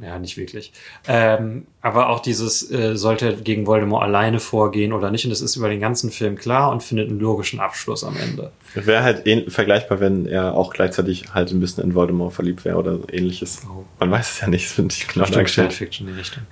Ja, 0.00 0.16
nicht 0.20 0.36
wirklich. 0.36 0.72
Ähm, 1.08 1.66
aber 1.82 2.10
auch 2.10 2.20
dieses, 2.20 2.70
äh, 2.70 2.94
sollte 2.96 3.26
er 3.26 3.32
gegen 3.32 3.66
Voldemort 3.66 4.04
alleine 4.04 4.38
vorgehen 4.38 4.92
oder 4.92 5.10
nicht. 5.10 5.24
Und 5.24 5.30
das 5.30 5.40
ist 5.40 5.56
über 5.56 5.68
den 5.68 5.80
ganzen 5.80 6.12
Film 6.12 6.36
klar 6.36 6.70
und 6.70 6.84
findet 6.84 7.10
einen 7.10 7.18
logischen 7.18 7.58
Abschluss 7.58 8.04
am 8.04 8.16
Ende. 8.16 8.52
Wäre 8.74 9.02
halt 9.02 9.26
ähn- 9.26 9.50
vergleichbar, 9.50 9.98
wenn 9.98 10.24
er 10.26 10.54
auch 10.54 10.72
gleichzeitig 10.72 11.34
halt 11.34 11.50
ein 11.50 11.58
bisschen 11.58 11.82
in 11.82 11.96
Voldemort 11.96 12.32
verliebt 12.32 12.64
wäre 12.64 12.76
oder 12.76 13.00
ähnliches. 13.10 13.62
Oh. 13.68 13.82
Man 13.98 14.12
weiß 14.12 14.30
es 14.34 14.40
ja 14.40 14.46
nicht, 14.46 14.68
finde 14.68 14.94
ich 14.96 15.08
genau 15.08 15.26
Stimmt. 15.26 15.50
Fanfiction 15.50 16.06
in 16.06 16.14
die 16.14 16.20
Richtung. 16.20 16.44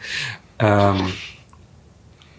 Ähm, 0.59 1.13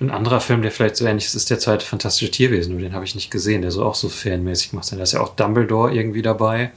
ein 0.01 0.11
anderer 0.11 0.41
Film, 0.41 0.61
der 0.61 0.71
vielleicht 0.71 0.97
so 0.97 1.05
ähnlich 1.05 1.25
ist, 1.27 1.35
ist 1.35 1.49
der 1.49 1.59
zweite 1.59 1.85
Fantastische 1.85 2.31
Tierwesen, 2.31 2.73
nur 2.73 2.81
den 2.81 2.93
habe 2.93 3.05
ich 3.05 3.15
nicht 3.15 3.31
gesehen, 3.31 3.61
der 3.61 3.71
so 3.71 3.85
auch 3.85 3.95
so 3.95 4.09
fanmäßig 4.09 4.73
macht. 4.73 4.91
Da 4.91 4.97
ist 5.01 5.13
ja 5.13 5.21
auch 5.21 5.37
Dumbledore 5.37 5.93
irgendwie 5.93 6.21
dabei. 6.21 6.71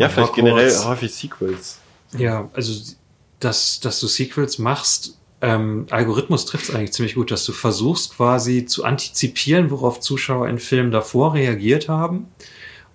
Ja, 0.00 0.08
vielleicht 0.08 0.36
Hogwarts. 0.36 0.36
generell 0.36 0.84
häufig 0.84 1.14
Sequels. 1.14 1.78
Ja, 2.16 2.48
also 2.54 2.94
dass, 3.38 3.80
dass 3.80 4.00
du 4.00 4.06
Sequels 4.06 4.58
machst, 4.58 5.18
ähm, 5.42 5.86
Algorithmus 5.90 6.46
trifft 6.46 6.68
es 6.68 6.74
eigentlich 6.74 6.92
ziemlich 6.92 7.14
gut, 7.14 7.30
dass 7.30 7.44
du 7.44 7.52
versuchst 7.52 8.16
quasi 8.16 8.66
zu 8.66 8.84
antizipieren, 8.84 9.70
worauf 9.70 10.00
Zuschauer 10.00 10.48
in 10.48 10.58
Filmen 10.58 10.90
davor 10.90 11.34
reagiert 11.34 11.88
haben 11.88 12.28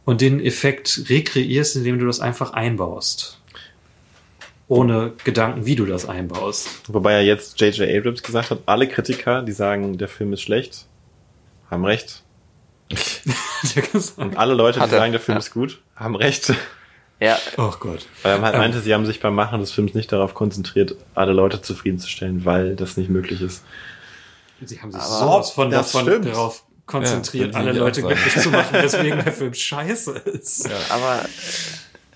und 0.03 0.21
den 0.21 0.39
Effekt 0.39 1.05
rekreierst, 1.09 1.75
indem 1.75 1.99
du 1.99 2.05
das 2.05 2.19
einfach 2.19 2.53
einbaust. 2.53 3.39
Ohne 4.67 5.13
Gedanken, 5.23 5.65
wie 5.67 5.75
du 5.75 5.85
das 5.85 6.07
einbaust. 6.07 6.67
Wobei 6.87 7.13
ja 7.13 7.21
jetzt 7.21 7.61
J.J. 7.61 7.87
Abrams 7.87 8.23
gesagt 8.23 8.49
hat, 8.49 8.59
alle 8.65 8.87
Kritiker, 8.87 9.43
die 9.43 9.51
sagen, 9.51 9.99
der 9.99 10.07
Film 10.07 10.33
ist 10.33 10.41
schlecht, 10.41 10.85
haben 11.69 11.85
recht. 11.85 12.23
Und 14.17 14.37
alle 14.37 14.53
Leute, 14.53 14.79
die 14.79 14.89
sagen, 14.89 15.11
der 15.11 15.21
Film 15.21 15.35
ja. 15.35 15.39
ist 15.39 15.51
gut, 15.51 15.81
haben 15.95 16.15
recht. 16.15 16.53
Ja, 17.19 17.37
Oh 17.57 17.71
Gott. 17.79 18.05
Weil 18.23 18.33
er 18.37 18.41
halt 18.41 18.53
Ähm. 18.55 18.59
meinte, 18.61 18.81
sie 18.81 18.93
haben 18.93 19.05
sich 19.05 19.19
beim 19.21 19.35
Machen 19.35 19.59
des 19.61 19.71
Films 19.71 19.93
nicht 19.93 20.11
darauf 20.11 20.33
konzentriert, 20.33 20.95
alle 21.13 21.31
Leute 21.33 21.61
zufriedenzustellen, 21.61 22.43
weil 22.45 22.75
das 22.75 22.97
nicht 22.97 23.09
möglich 23.09 23.41
ist. 23.41 23.63
Sie 24.63 24.81
haben 24.81 24.91
sich 24.91 25.01
Aber 25.01 25.19
sowas 25.19 25.51
von 25.51 25.69
davon 25.69 26.01
stimmt. 26.03 26.25
darauf 26.27 26.63
konzentriert, 26.85 27.53
Ja, 27.53 27.59
alle 27.59 27.71
Leute 27.73 28.01
glücklich 28.01 28.35
zu 28.37 28.49
machen, 28.51 28.73
weswegen 28.73 29.23
der 29.23 29.33
Film 29.33 29.53
scheiße 29.53 30.11
ist. 30.11 30.69
aber 30.89 31.25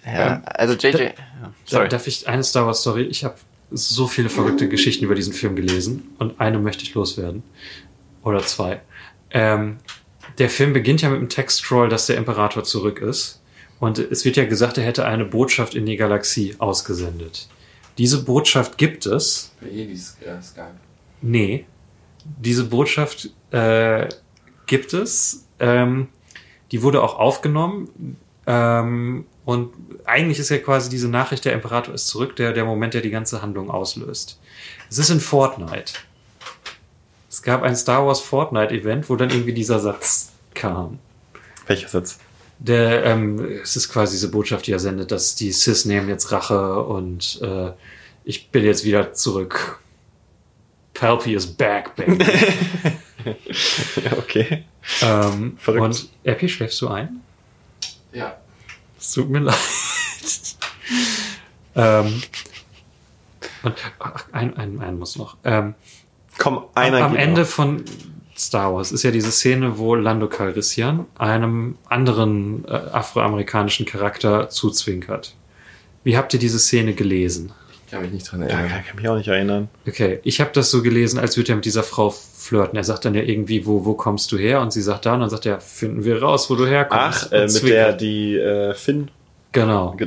äh, 0.05 0.15
ja, 0.17 0.41
also 0.45 0.73
JJ. 0.75 0.97
Ja, 1.03 1.13
sorry. 1.65 1.89
Darf 1.89 2.05
ich 2.07 2.27
eine 2.27 2.43
Star 2.43 2.65
Wars 2.65 2.81
Story? 2.81 3.03
Ich 3.03 3.23
habe 3.23 3.35
so 3.71 4.07
viele 4.07 4.29
verrückte 4.29 4.67
Geschichten 4.69 5.05
über 5.05 5.15
diesen 5.15 5.33
Film 5.33 5.55
gelesen 5.55 6.13
und 6.19 6.39
eine 6.39 6.59
möchte 6.59 6.83
ich 6.83 6.93
loswerden. 6.93 7.43
Oder 8.23 8.39
zwei. 8.45 8.81
Ähm, 9.31 9.77
der 10.37 10.49
Film 10.49 10.73
beginnt 10.73 11.01
ja 11.01 11.09
mit 11.09 11.19
dem 11.19 11.29
Textscroll, 11.29 11.89
dass 11.89 12.05
der 12.07 12.17
Imperator 12.17 12.63
zurück 12.63 12.99
ist. 12.99 13.38
Und 13.79 13.97
es 13.97 14.25
wird 14.25 14.35
ja 14.35 14.45
gesagt, 14.45 14.77
er 14.77 14.83
hätte 14.83 15.05
eine 15.05 15.25
Botschaft 15.25 15.75
in 15.75 15.85
die 15.85 15.95
Galaxie 15.95 16.55
ausgesendet. 16.59 17.47
Diese 17.97 18.23
Botschaft 18.23 18.77
gibt 18.77 19.05
es. 19.05 19.51
Nee. 21.21 21.65
Diese 22.23 22.65
Botschaft 22.65 23.29
äh, 23.51 24.07
gibt 24.67 24.93
es. 24.93 25.45
Ähm, 25.59 26.07
die 26.71 26.83
wurde 26.83 27.01
auch 27.01 27.17
aufgenommen. 27.17 28.17
Ähm, 28.45 29.25
und 29.45 29.73
eigentlich 30.05 30.39
ist 30.39 30.49
ja 30.49 30.57
quasi 30.59 30.89
diese 30.89 31.09
Nachricht, 31.09 31.45
der 31.45 31.53
Imperator 31.53 31.93
ist 31.93 32.07
zurück, 32.07 32.35
der, 32.35 32.53
der 32.53 32.65
Moment, 32.65 32.93
der 32.93 33.01
die 33.01 33.09
ganze 33.09 33.41
Handlung 33.41 33.69
auslöst. 33.69 34.39
Es 34.89 34.97
ist 34.97 35.09
in 35.09 35.19
Fortnite. 35.19 35.93
Es 37.29 37.41
gab 37.41 37.63
ein 37.63 37.75
Star 37.75 38.05
Wars 38.05 38.19
Fortnite-Event, 38.21 39.09
wo 39.09 39.15
dann 39.15 39.29
irgendwie 39.29 39.53
dieser 39.53 39.79
Satz 39.79 40.31
kam. 40.53 40.99
Welcher 41.67 41.87
Satz? 41.87 42.19
Der, 42.59 43.05
ähm, 43.05 43.39
es 43.63 43.77
ist 43.77 43.89
quasi 43.89 44.15
diese 44.15 44.29
Botschaft, 44.29 44.67
die 44.67 44.73
er 44.73 44.79
sendet, 44.79 45.11
dass 45.11 45.35
die 45.35 45.51
Sis 45.53 45.85
nehmen 45.85 46.09
jetzt 46.09 46.31
Rache 46.31 46.83
und 46.83 47.39
äh, 47.41 47.71
ich 48.25 48.49
bin 48.51 48.65
jetzt 48.65 48.83
wieder 48.83 49.13
zurück. 49.13 49.79
Palpy 50.93 51.33
is 51.33 51.47
back, 51.47 51.95
baby. 51.95 52.25
okay. 54.17 54.65
Ähm, 55.01 55.57
Verrückt. 55.57 55.83
und 55.83 56.09
Epi, 56.23 56.49
schläfst 56.49 56.81
du 56.81 56.89
ein? 56.89 57.21
Ja. 58.11 58.37
Es 58.99 59.11
tut 59.13 59.29
mir 59.29 59.39
leid. 59.39 59.55
ähm, 61.75 62.21
und 63.63 63.75
ach, 63.99 64.25
ein, 64.33 64.57
ein, 64.57 64.81
ein 64.81 64.99
muss 64.99 65.15
noch. 65.15 65.37
Ähm, 65.45 65.75
Komm, 66.37 66.65
einer 66.75 67.03
am 67.03 67.13
geht 67.13 67.21
Ende 67.21 67.41
noch. 67.41 67.47
von 67.47 67.85
Star 68.39 68.73
Wars 68.73 68.91
ist 68.91 69.03
ja 69.03 69.11
diese 69.11 69.31
Szene, 69.31 69.77
wo 69.77 69.95
Lando 69.95 70.27
Calrissian 70.27 71.05
einem 71.17 71.75
anderen 71.87 72.65
äh, 72.67 72.71
afroamerikanischen 72.71 73.85
Charakter 73.85 74.49
zuzwinkert. 74.49 75.35
Wie 76.03 76.15
habt 76.17 76.33
ihr 76.33 76.39
diese 76.39 76.59
Szene 76.59 76.93
gelesen? 76.93 77.51
Ich 77.85 77.91
kann 77.91 78.01
mich 78.03 78.11
nicht 78.11 78.31
dran 78.31 78.41
Ja, 78.41 78.47
erinnern. 78.49 78.69
kann, 78.69 78.85
kann 78.85 78.95
mich 78.97 79.09
auch 79.09 79.17
nicht 79.17 79.27
erinnern. 79.27 79.67
Okay, 79.87 80.19
ich 80.23 80.39
habe 80.39 80.51
das 80.53 80.69
so 80.71 80.81
gelesen, 80.83 81.19
als 81.19 81.35
würde 81.37 81.51
er 81.53 81.55
mit 81.55 81.65
dieser 81.65 81.83
Frau 81.83 82.11
flirten. 82.11 82.77
Er 82.77 82.83
sagt 82.83 83.03
dann 83.05 83.15
ja 83.15 83.23
irgendwie, 83.23 83.65
wo, 83.65 83.83
wo 83.83 83.93
kommst 83.95 84.31
du 84.31 84.37
her? 84.37 84.61
Und 84.61 84.71
sie 84.71 84.81
sagt 84.81 85.05
da, 85.07 85.15
und 85.15 85.21
dann 85.21 85.29
sagt 85.29 85.45
er, 85.45 85.59
finden 85.59 86.03
wir 86.05 86.21
raus, 86.21 86.49
wo 86.49 86.55
du 86.55 86.65
herkommst. 86.67 87.29
Ach, 87.29 87.31
äh, 87.31 87.45
mit 87.47 87.63
der 87.67 87.93
die 87.93 88.35
äh, 88.37 88.73
Finn, 88.75 89.09
Genau. 89.51 89.97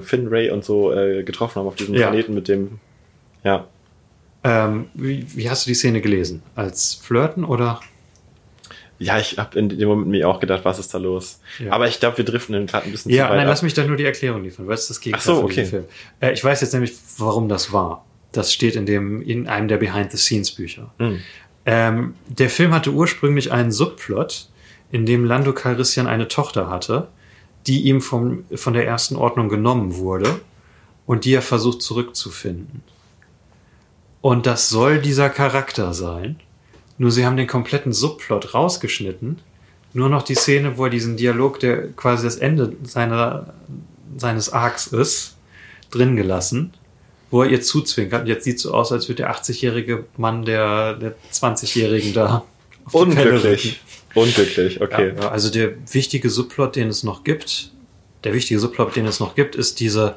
Finn 0.00 0.28
Ray 0.28 0.50
und 0.50 0.64
so 0.64 0.92
äh, 0.92 1.24
getroffen 1.24 1.56
haben 1.58 1.66
auf 1.66 1.74
diesem 1.74 1.94
Ja. 1.94 2.08
Planeten 2.08 2.34
mit 2.34 2.46
dem. 2.46 2.78
Ja. 3.42 3.66
Ähm, 4.44 4.86
wie, 4.94 5.26
wie 5.36 5.48
hast 5.48 5.66
du 5.66 5.70
die 5.70 5.74
Szene 5.74 6.00
gelesen? 6.00 6.42
Als 6.56 6.94
Flirten 6.94 7.44
oder? 7.44 7.80
Ja, 8.98 9.18
ich 9.18 9.38
habe 9.38 9.58
in 9.58 9.68
dem 9.68 9.88
Moment 9.88 10.08
mir 10.08 10.28
auch 10.28 10.38
gedacht, 10.40 10.64
was 10.64 10.78
ist 10.78 10.94
da 10.94 10.98
los? 10.98 11.40
Ja. 11.58 11.72
Aber 11.72 11.88
ich 11.88 11.98
glaube, 11.98 12.18
wir 12.18 12.24
driften 12.24 12.52
den 12.54 12.66
gerade 12.66 12.86
ein 12.86 12.92
bisschen 12.92 13.10
Ja, 13.10 13.24
zu 13.26 13.30
weit 13.30 13.36
nein, 13.38 13.46
ab. 13.46 13.50
lass 13.50 13.62
mich 13.62 13.74
da 13.74 13.84
nur 13.84 13.96
die 13.96 14.04
Erklärung 14.04 14.44
liefern, 14.44 14.66
weil 14.68 14.74
es 14.74 14.88
das 14.88 15.00
Gegenteil 15.00 15.32
Ach 15.34 15.38
so, 15.38 15.44
okay. 15.44 15.64
Film. 15.64 15.84
Äh, 16.20 16.32
ich 16.32 16.42
weiß 16.44 16.60
jetzt 16.60 16.72
nämlich, 16.72 16.92
warum 17.18 17.48
das 17.48 17.72
war. 17.72 18.04
Das 18.30 18.52
steht 18.52 18.76
in 18.76 18.86
dem, 18.86 19.20
in 19.22 19.48
einem 19.48 19.68
der 19.68 19.78
Behind-the-Scenes-Bücher. 19.78 20.92
Hm. 20.98 21.20
Ähm, 21.66 22.14
der 22.28 22.48
Film 22.48 22.72
hatte 22.72 22.90
ursprünglich 22.90 23.52
einen 23.52 23.72
Subplot, 23.72 24.48
in 24.90 25.06
dem 25.06 25.24
Lando 25.24 25.52
Calrissian 25.52 26.06
eine 26.06 26.28
Tochter 26.28 26.68
hatte, 26.68 27.08
die 27.66 27.82
ihm 27.82 28.00
vom, 28.00 28.44
von 28.54 28.72
der 28.72 28.86
ersten 28.86 29.16
Ordnung 29.16 29.48
genommen 29.48 29.96
wurde 29.96 30.40
und 31.06 31.24
die 31.24 31.34
er 31.34 31.42
versucht 31.42 31.82
zurückzufinden. 31.82 32.82
Und 34.22 34.46
das 34.46 34.70
soll 34.70 35.00
dieser 35.00 35.28
Charakter 35.28 35.92
sein. 35.92 36.40
Nur 36.96 37.10
sie 37.10 37.26
haben 37.26 37.36
den 37.36 37.46
kompletten 37.46 37.92
Subplot 37.92 38.54
rausgeschnitten. 38.54 39.40
Nur 39.92 40.08
noch 40.08 40.22
die 40.22 40.34
Szene, 40.34 40.78
wo 40.78 40.84
er 40.84 40.90
diesen 40.90 41.18
Dialog, 41.18 41.60
der 41.60 41.88
quasi 41.88 42.24
das 42.24 42.36
Ende 42.36 42.72
seiner, 42.84 43.52
seines 44.16 44.50
Arcs 44.50 44.86
ist, 44.86 45.36
drin 45.90 46.16
gelassen, 46.16 46.72
wo 47.30 47.42
er 47.42 47.50
ihr 47.50 47.60
zuzwinkert. 47.60 48.22
Und 48.22 48.28
jetzt 48.28 48.44
sieht 48.44 48.58
so 48.58 48.72
aus, 48.72 48.92
als 48.92 49.08
würde 49.08 49.24
der 49.24 49.34
80-jährige 49.34 50.04
Mann 50.16 50.46
der, 50.46 50.94
der 50.94 51.14
20-Jährigen 51.30 52.14
da 52.14 52.44
Unglücklich. 52.90 53.80
Unglücklich, 54.14 54.80
okay. 54.80 55.14
ja, 55.16 55.30
also 55.30 55.50
der 55.50 55.72
wichtige 55.92 56.28
Subplot, 56.28 56.76
den 56.76 56.88
es 56.88 57.02
noch 57.02 57.24
gibt, 57.24 57.70
der 58.24 58.34
wichtige 58.34 58.60
Subplot, 58.60 58.96
den 58.96 59.06
es 59.06 59.20
noch 59.20 59.34
gibt, 59.34 59.54
ist 59.54 59.80
diese 59.80 60.16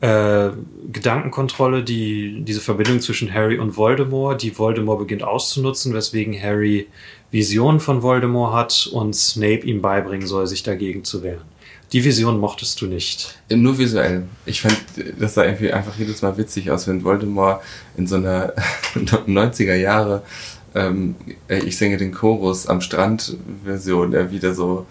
äh, 0.00 0.50
Gedankenkontrolle, 0.92 1.82
die 1.82 2.42
diese 2.42 2.60
Verbindung 2.60 3.00
zwischen 3.00 3.32
Harry 3.32 3.58
und 3.58 3.76
Voldemort, 3.76 4.42
die 4.42 4.56
Voldemort 4.56 5.00
beginnt 5.00 5.24
auszunutzen, 5.24 5.92
weswegen 5.94 6.40
Harry 6.40 6.86
Visionen 7.30 7.80
von 7.80 8.02
Voldemort 8.02 8.54
hat 8.54 8.88
und 8.92 9.14
Snape 9.14 9.66
ihm 9.66 9.82
beibringen 9.82 10.26
soll, 10.26 10.46
sich 10.46 10.62
dagegen 10.62 11.04
zu 11.04 11.22
wehren. 11.22 11.42
Die 11.92 12.04
Vision 12.04 12.38
mochtest 12.38 12.80
du 12.80 12.86
nicht. 12.86 13.38
Nur 13.50 13.78
visuell. 13.78 14.24
Ich 14.44 14.60
fand, 14.60 14.76
das 15.18 15.34
sah 15.34 15.44
irgendwie 15.44 15.72
einfach 15.72 15.98
jedes 15.98 16.20
Mal 16.20 16.36
witzig 16.36 16.70
aus, 16.70 16.86
wenn 16.86 17.02
Voldemort 17.02 17.62
in 17.96 18.06
so 18.06 18.16
einer 18.16 18.52
90er 18.94 19.74
Jahre 19.74 20.22
ähm, 20.74 21.14
ich 21.48 21.76
singe 21.76 21.96
den 21.96 22.12
Chorus 22.12 22.66
am 22.66 22.80
Strand 22.80 23.36
Version, 23.64 24.12
er 24.12 24.30
wieder 24.30 24.54
so 24.54 24.86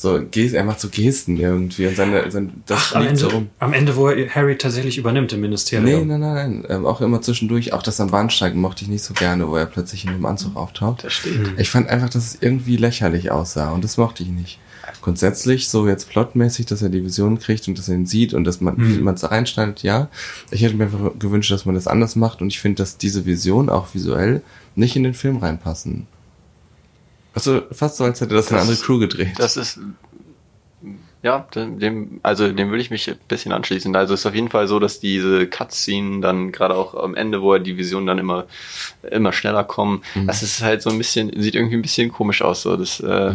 so 0.00 0.18
er 0.32 0.64
macht 0.64 0.80
so 0.80 0.88
Gesten 0.88 1.36
irgendwie 1.36 1.86
und 1.86 1.94
seine, 1.96 2.30
sein, 2.30 2.62
das 2.66 2.94
am 2.94 3.02
liegt 3.02 3.18
so 3.18 3.26
Ende, 3.26 3.36
rum. 3.36 3.48
am 3.58 3.72
Ende, 3.74 3.96
wo 3.96 4.08
er 4.08 4.28
Harry 4.34 4.56
tatsächlich 4.56 4.96
übernimmt 4.96 5.32
im 5.34 5.40
Nee, 5.40 5.46
Ministerium. 5.48 6.08
nein, 6.08 6.20
nein, 6.20 6.34
nein. 6.34 6.64
Ähm, 6.70 6.86
auch 6.86 7.02
immer 7.02 7.20
zwischendurch, 7.20 7.72
auch 7.74 7.82
das 7.82 8.00
am 8.00 8.10
Bahnsteigen 8.10 8.60
mochte 8.60 8.84
ich 8.84 8.88
nicht 8.88 9.04
so 9.04 9.12
gerne, 9.12 9.46
wo 9.48 9.56
er 9.56 9.66
plötzlich 9.66 10.06
in 10.06 10.12
dem 10.12 10.24
Anzug 10.24 10.56
auftaucht. 10.56 11.04
Das 11.04 11.12
steht. 11.12 11.34
Ich 11.58 11.68
fand 11.68 11.88
einfach, 11.90 12.08
dass 12.08 12.24
es 12.34 12.38
irgendwie 12.40 12.76
lächerlich 12.76 13.30
aussah 13.30 13.72
und 13.72 13.84
das 13.84 13.98
mochte 13.98 14.22
ich 14.22 14.30
nicht. 14.30 14.58
Grundsätzlich, 15.02 15.68
so 15.68 15.86
jetzt 15.86 16.08
plotmäßig, 16.08 16.66
dass 16.66 16.82
er 16.82 16.88
die 16.88 17.04
Vision 17.04 17.38
kriegt 17.38 17.68
und 17.68 17.78
dass 17.78 17.88
er 17.88 17.94
ihn 17.94 18.06
sieht 18.06 18.34
und 18.34 18.44
dass 18.44 18.60
man, 18.60 18.74
wie 18.78 19.00
man 19.00 19.14
es 19.14 19.20
da 19.20 19.28
reinschneidet, 19.28 19.82
ja. 19.82 20.08
Ich 20.50 20.62
hätte 20.62 20.74
mir 20.76 20.84
einfach 20.84 21.12
gewünscht, 21.18 21.50
dass 21.52 21.64
man 21.64 21.74
das 21.74 21.86
anders 21.86 22.16
macht 22.16 22.40
und 22.42 22.48
ich 22.48 22.58
finde, 22.58 22.82
dass 22.82 22.96
diese 22.98 23.24
Vision 23.24 23.68
auch 23.68 23.94
visuell 23.94 24.42
nicht 24.74 24.96
in 24.96 25.02
den 25.02 25.14
Film 25.14 25.36
reinpassen. 25.36 26.06
Also 27.34 27.62
fast 27.72 27.96
so, 27.96 28.04
als 28.04 28.20
hätte 28.20 28.34
das, 28.34 28.48
eine 28.48 28.58
Das- 28.60 28.68
andere 28.68 28.84
Crew 28.84 28.98
gedreht. 28.98 29.32
Das 29.38 29.56
ist 29.56 29.78
ja, 31.22 31.46
dem, 31.54 32.18
also 32.22 32.50
dem 32.50 32.70
würde 32.70 32.80
ich 32.80 32.90
mich 32.90 33.10
ein 33.10 33.16
bisschen 33.28 33.52
anschließen. 33.52 33.94
Also 33.94 34.14
es 34.14 34.20
ist 34.20 34.26
auf 34.26 34.34
jeden 34.34 34.48
Fall 34.48 34.66
so, 34.66 34.78
dass 34.78 35.00
diese 35.00 35.46
Cutscene 35.46 36.20
dann 36.22 36.50
gerade 36.50 36.74
auch 36.74 36.94
am 36.94 37.14
Ende, 37.14 37.42
wo 37.42 37.58
die 37.58 37.76
Visionen 37.76 38.06
dann 38.06 38.18
immer 38.18 38.46
immer 39.10 39.32
schneller 39.34 39.62
kommen, 39.64 40.02
das 40.26 40.42
ist 40.42 40.62
halt 40.62 40.80
so 40.80 40.88
ein 40.88 40.96
bisschen, 40.96 41.30
sieht 41.38 41.54
irgendwie 41.54 41.76
ein 41.76 41.82
bisschen 41.82 42.10
komisch 42.10 42.40
aus. 42.40 42.62
So, 42.62 42.74
das, 42.76 43.00
äh, 43.00 43.34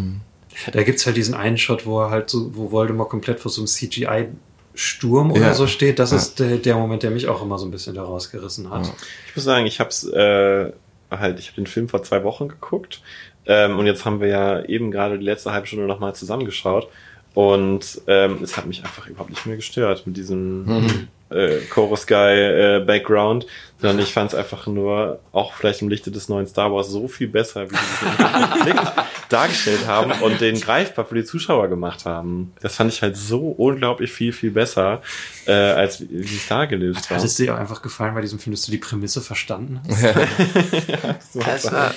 Da 0.72 0.84
gibt's 0.84 1.06
halt 1.06 1.16
diesen 1.18 1.36
einen 1.36 1.60
Shot, 1.60 1.86
wo 1.86 2.02
er 2.02 2.10
halt 2.10 2.30
so, 2.32 2.56
wo 2.56 2.72
Voldemort 2.72 3.10
komplett 3.10 3.40
vor 3.40 3.52
so 3.52 3.62
einem 3.62 3.68
CGI-Sturm 3.68 5.32
oder 5.32 5.42
Ja. 5.42 5.54
so 5.54 5.68
steht. 5.68 6.00
Das 6.00 6.10
Ja. 6.10 6.18
ist 6.18 6.40
der, 6.40 6.58
der 6.58 6.76
Moment, 6.78 7.04
der 7.04 7.12
mich 7.12 7.28
auch 7.28 7.44
immer 7.44 7.60
so 7.60 7.66
ein 7.68 7.72
bisschen 7.72 7.94
da 7.94 8.02
rausgerissen 8.04 8.68
hat. 8.72 8.92
Ich 9.30 9.36
muss 9.36 9.46
sagen, 9.46 9.68
ich 9.68 9.80
hab's 9.80 10.04
äh, 10.06 10.72
halt, 11.20 11.40
ich 11.40 11.48
habe 11.48 11.56
den 11.56 11.68
Film 11.68 11.90
vor 11.90 12.04
zwei 12.04 12.24
Wochen 12.24 12.48
geguckt 12.48 13.02
ähm, 13.46 13.78
und 13.78 13.86
jetzt 13.86 14.06
haben 14.06 14.20
wir 14.20 14.28
ja 14.28 14.64
eben 14.64 14.92
gerade 14.92 15.20
die 15.20 15.26
letzte 15.26 15.52
halbe 15.52 15.68
Stunde 15.68 15.86
nochmal 15.86 16.16
zusammengeschaut 16.16 16.90
und 17.36 18.02
ähm, 18.07 18.40
es 18.41 18.57
hat 18.57 18.66
mich 18.66 18.84
einfach 18.84 19.07
überhaupt 19.07 19.30
nicht 19.30 19.45
mehr 19.45 19.57
gestört 19.57 20.07
mit 20.07 20.18
diesem 20.18 21.07
äh, 21.30 21.60
Chorus 21.70 22.07
Guy 22.07 22.18
äh, 22.18 22.84
Background, 22.86 23.45
sondern 23.82 23.99
ich 23.99 24.14
fand 24.14 24.32
es 24.32 24.40
einfach 24.40 24.68
nur 24.68 25.20
auch 25.34 25.53
vielleicht 25.53 25.82
im 25.82 25.90
Lichte 25.90 26.12
des 26.12 26.30
neuen 26.30 26.48
Star 26.48 26.72
Wars 26.72 26.90
so 26.90 27.10
viel 27.10 27.28
besser, 27.28 27.70
wie 27.70 27.76
sie 27.76 27.82
diesen 28.02 28.18
Konflikt 28.52 28.94
dargestellt 29.28 29.86
haben 29.86 30.12
und 30.22 30.40
den 30.40 30.60
greifbar 30.62 31.03
für 31.03 31.16
die 31.16 31.26
Zuschauer 31.26 31.68
gemacht 31.68 32.06
haben. 32.06 32.53
Das 32.62 32.76
fand 32.76 32.94
ich 32.94 33.02
halt 33.02 33.18
so 33.18 33.49
unglaublich 33.49 34.12
viel 34.12 34.32
viel 34.32 34.52
besser 34.52 35.02
äh, 35.45 35.52
als 35.52 36.02
wie 36.10 36.24
es 36.24 36.48
da 36.48 36.66
gelöst 36.66 37.10
war. 37.10 37.18
Hat 37.18 37.26
es 37.26 37.36
dir 37.36 37.53
auch 37.53 37.60
einfach 37.60 37.82
gefallen 37.82 38.16
bei 38.16 38.22
diesem 38.22 38.40
Film, 38.40 38.53
dass 38.53 38.66
du 38.66 38.72
die 38.72 38.78
Prämisse 38.78 39.20
verstanden 39.20 39.82
hast? 39.86 40.03
das 41.34 41.72
war, 41.72 41.94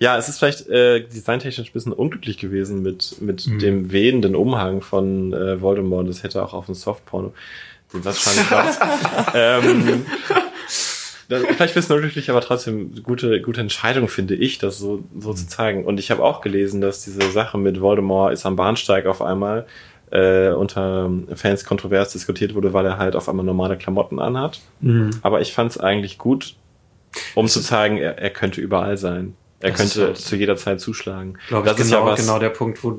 Ja, 0.00 0.16
es 0.16 0.28
ist 0.28 0.38
vielleicht 0.38 0.68
äh, 0.68 1.00
designtechnisch 1.00 1.68
ein 1.68 1.72
bisschen 1.72 1.92
unglücklich 1.92 2.38
gewesen 2.38 2.82
mit, 2.82 3.16
mit 3.20 3.46
Mhm. 3.46 3.58
dem 3.58 3.92
wehenden 3.92 4.36
Umhang 4.36 4.80
von 4.80 5.32
äh, 5.32 5.60
Voldemort. 5.60 6.08
Das 6.08 6.22
hätte 6.22 6.42
auch 6.42 6.54
auf 6.54 6.68
ein 6.68 6.74
Softporno. 6.74 7.34
Den 7.92 8.02
Satz 8.02 8.36
ich 8.36 8.52
raus. 8.52 8.78
ähm, 9.34 10.04
das, 11.28 11.40
vielleicht 11.42 11.60
ein 11.60 11.74
bisschen 11.74 11.96
unglücklich, 11.96 12.30
aber 12.30 12.40
trotzdem 12.40 13.02
gute, 13.02 13.40
gute 13.42 13.60
Entscheidung, 13.60 14.08
finde 14.08 14.34
ich, 14.34 14.58
das 14.58 14.78
so, 14.78 15.02
so 15.18 15.34
zu 15.34 15.46
zeigen. 15.48 15.84
Und 15.84 15.98
ich 15.98 16.10
habe 16.10 16.22
auch 16.22 16.40
gelesen, 16.40 16.80
dass 16.80 17.04
diese 17.04 17.30
Sache 17.30 17.58
mit 17.58 17.80
Voldemort 17.80 18.32
ist 18.32 18.46
am 18.46 18.56
Bahnsteig 18.56 19.06
auf 19.06 19.20
einmal 19.20 19.66
äh, 20.10 20.50
unter 20.50 21.10
Fans 21.34 21.64
kontrovers 21.64 22.12
diskutiert 22.12 22.54
wurde, 22.54 22.72
weil 22.72 22.86
er 22.86 22.98
halt 22.98 23.14
auf 23.16 23.28
einmal 23.28 23.44
normale 23.44 23.76
Klamotten 23.76 24.20
anhat. 24.20 24.60
Mhm. 24.80 25.10
Aber 25.22 25.40
ich 25.40 25.52
fand 25.52 25.70
es 25.72 25.78
eigentlich 25.78 26.16
gut, 26.18 26.54
um 27.34 27.46
zu 27.48 27.60
zeigen, 27.60 27.98
er, 27.98 28.18
er 28.18 28.30
könnte 28.30 28.60
überall 28.60 28.96
sein. 28.96 29.34
Er 29.60 29.70
Das 29.70 29.80
könnte 29.80 30.06
halt- 30.08 30.18
zu 30.18 30.36
jeder 30.36 30.56
Zeit 30.56 30.80
zuschlagen. 30.80 31.36
Glaube 31.48 31.66
ich, 31.66 31.72
das 31.72 31.80
ist 31.80 31.90
genau, 31.90 32.04
ja 32.06 32.12
was, 32.12 32.20
genau 32.20 32.38
der 32.38 32.50
Punkt, 32.50 32.82
wo, 32.84 32.96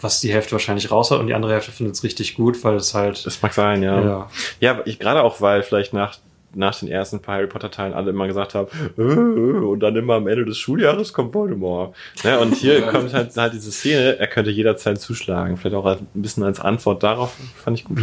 was 0.00 0.20
die 0.20 0.32
Hälfte 0.32 0.52
wahrscheinlich 0.52 0.90
raushaut 0.90 1.20
und 1.20 1.28
die 1.28 1.34
andere 1.34 1.52
Hälfte 1.52 1.70
findet 1.70 1.94
es 1.94 2.02
richtig 2.02 2.34
gut, 2.34 2.62
weil 2.64 2.74
es 2.74 2.92
halt, 2.94 3.24
das 3.24 3.40
mag 3.40 3.52
sein, 3.54 3.82
ja. 3.84 4.00
ja. 4.02 4.30
Ja, 4.60 4.80
ich 4.84 4.98
gerade 4.98 5.22
auch, 5.22 5.40
weil 5.40 5.62
vielleicht 5.62 5.92
nach, 5.92 6.18
nach 6.54 6.76
den 6.76 6.88
ersten 6.88 7.20
paar 7.20 7.36
Harry 7.36 7.46
Potter 7.46 7.70
Teilen 7.70 7.94
alle 7.94 8.10
immer 8.10 8.26
gesagt 8.26 8.54
haben, 8.54 8.66
äh, 8.98 9.00
äh, 9.02 9.64
und 9.64 9.78
dann 9.80 9.94
immer 9.94 10.14
am 10.14 10.26
Ende 10.26 10.44
des 10.44 10.58
Schuljahres 10.58 11.12
kommt 11.12 11.34
Voldemort. 11.34 11.94
Ne? 12.24 12.36
Und 12.40 12.56
hier 12.56 12.82
kommt 12.88 13.14
halt, 13.14 13.36
halt 13.36 13.52
diese 13.52 13.70
Szene, 13.70 14.18
er 14.18 14.26
könnte 14.26 14.50
jederzeit 14.50 15.00
zuschlagen. 15.00 15.56
Vielleicht 15.56 15.76
auch 15.76 15.86
ein 15.86 16.06
bisschen 16.14 16.42
als 16.42 16.58
Antwort 16.58 17.04
darauf, 17.04 17.32
fand 17.62 17.78
ich 17.78 17.84
gut. 17.84 18.00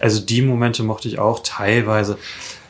Also 0.00 0.20
die 0.24 0.42
Momente 0.42 0.82
mochte 0.82 1.08
ich 1.08 1.18
auch 1.18 1.40
teilweise. 1.44 2.18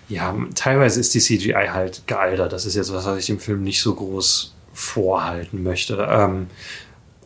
Ja, 0.09 0.35
teilweise 0.55 1.01
ist 1.01 1.15
die 1.15 1.21
CGI 1.21 1.69
halt 1.71 2.07
gealtert. 2.07 2.53
Das 2.53 2.67
ist 2.67 2.75
jetzt 2.75 2.93
was, 2.93 3.07
was 3.07 3.19
ich 3.19 3.27
dem 3.27 3.39
Film 3.39 3.63
nicht 3.63 3.81
so 3.81 3.95
groß 3.95 4.55
vorhalten 4.73 5.63
möchte. 5.63 6.07
Ähm, 6.11 6.49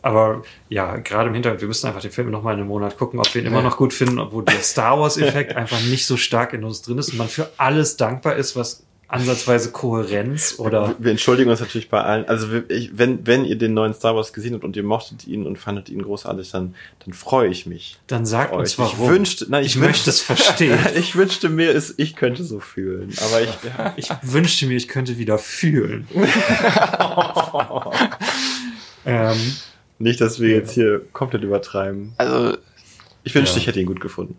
aber 0.01 0.43
ja, 0.69 0.95
gerade 0.97 1.27
im 1.27 1.33
Hintergrund, 1.33 1.61
wir 1.61 1.67
müssen 1.67 1.87
einfach 1.87 2.01
den 2.01 2.11
Film 2.11 2.31
nochmal 2.31 2.53
in 2.53 2.61
einem 2.61 2.69
Monat 2.69 2.97
gucken, 2.97 3.19
ob 3.19 3.33
wir 3.33 3.41
ihn 3.41 3.47
immer 3.47 3.61
noch 3.61 3.77
gut 3.77 3.93
finden, 3.93 4.19
obwohl 4.19 4.45
der 4.45 4.61
Star 4.61 4.99
Wars-Effekt 4.99 5.53
einfach 5.57 5.81
nicht 5.81 6.05
so 6.05 6.15
stark 6.15 6.53
in 6.53 6.63
uns 6.63 6.81
drin 6.81 6.97
ist 6.97 7.09
und 7.09 7.17
man 7.17 7.27
für 7.27 7.49
alles 7.57 7.97
dankbar 7.97 8.35
ist, 8.35 8.55
was 8.55 8.86
ansatzweise 9.09 9.71
Kohärenz 9.71 10.55
oder 10.57 10.93
Wir 10.99 11.11
entschuldigen 11.11 11.49
uns 11.49 11.59
natürlich 11.61 11.89
bei 11.89 12.01
allen. 12.03 12.25
Also 12.25 12.47
ich, 12.67 12.97
wenn, 12.97 13.25
wenn 13.25 13.45
ihr 13.45 13.57
den 13.57 13.73
neuen 13.73 13.93
Star 13.93 14.15
Wars 14.15 14.33
gesehen 14.33 14.53
habt 14.53 14.63
und 14.65 14.75
ihr 14.75 14.83
mochtet 14.83 15.25
ihn 15.25 15.45
und 15.47 15.57
fandet 15.57 15.87
ihn 15.89 16.01
großartig, 16.01 16.51
dann, 16.51 16.75
dann 17.05 17.13
freue 17.13 17.47
ich 17.49 17.65
mich. 17.65 17.97
dann 18.07 18.25
sagt 18.25 18.53
uns 18.53 18.71
Ich 18.73 18.77
warum. 18.79 19.09
wünschte, 19.09 19.45
nein, 19.49 19.63
ich, 19.63 19.75
ich 19.75 19.81
möchte 19.81 20.09
es 20.09 20.19
verstehen. 20.21 20.77
Ich 20.95 21.15
wünschte 21.15 21.47
mir, 21.49 21.71
es, 21.73 21.93
ich 21.97 22.15
könnte 22.17 22.43
so 22.43 22.59
fühlen. 22.59 23.13
Aber 23.25 23.41
ich, 23.41 23.49
Ich 23.95 24.09
wünschte 24.23 24.65
mir, 24.65 24.75
ich 24.75 24.87
könnte 24.89 25.17
wieder 25.17 25.37
fühlen. 25.37 26.07
Ähm, 29.05 29.37
Nicht, 29.99 30.19
dass 30.19 30.39
wir 30.41 30.49
jetzt 30.49 30.71
hier 30.73 31.01
komplett 31.13 31.43
übertreiben. 31.43 32.13
Also, 32.17 32.57
Ich 33.23 33.33
wünschte, 33.33 33.55
Ja. 33.55 33.61
ich 33.61 33.67
hätte 33.67 33.79
ihn 33.79 33.85
gut 33.85 34.01
gefunden. 34.01 34.37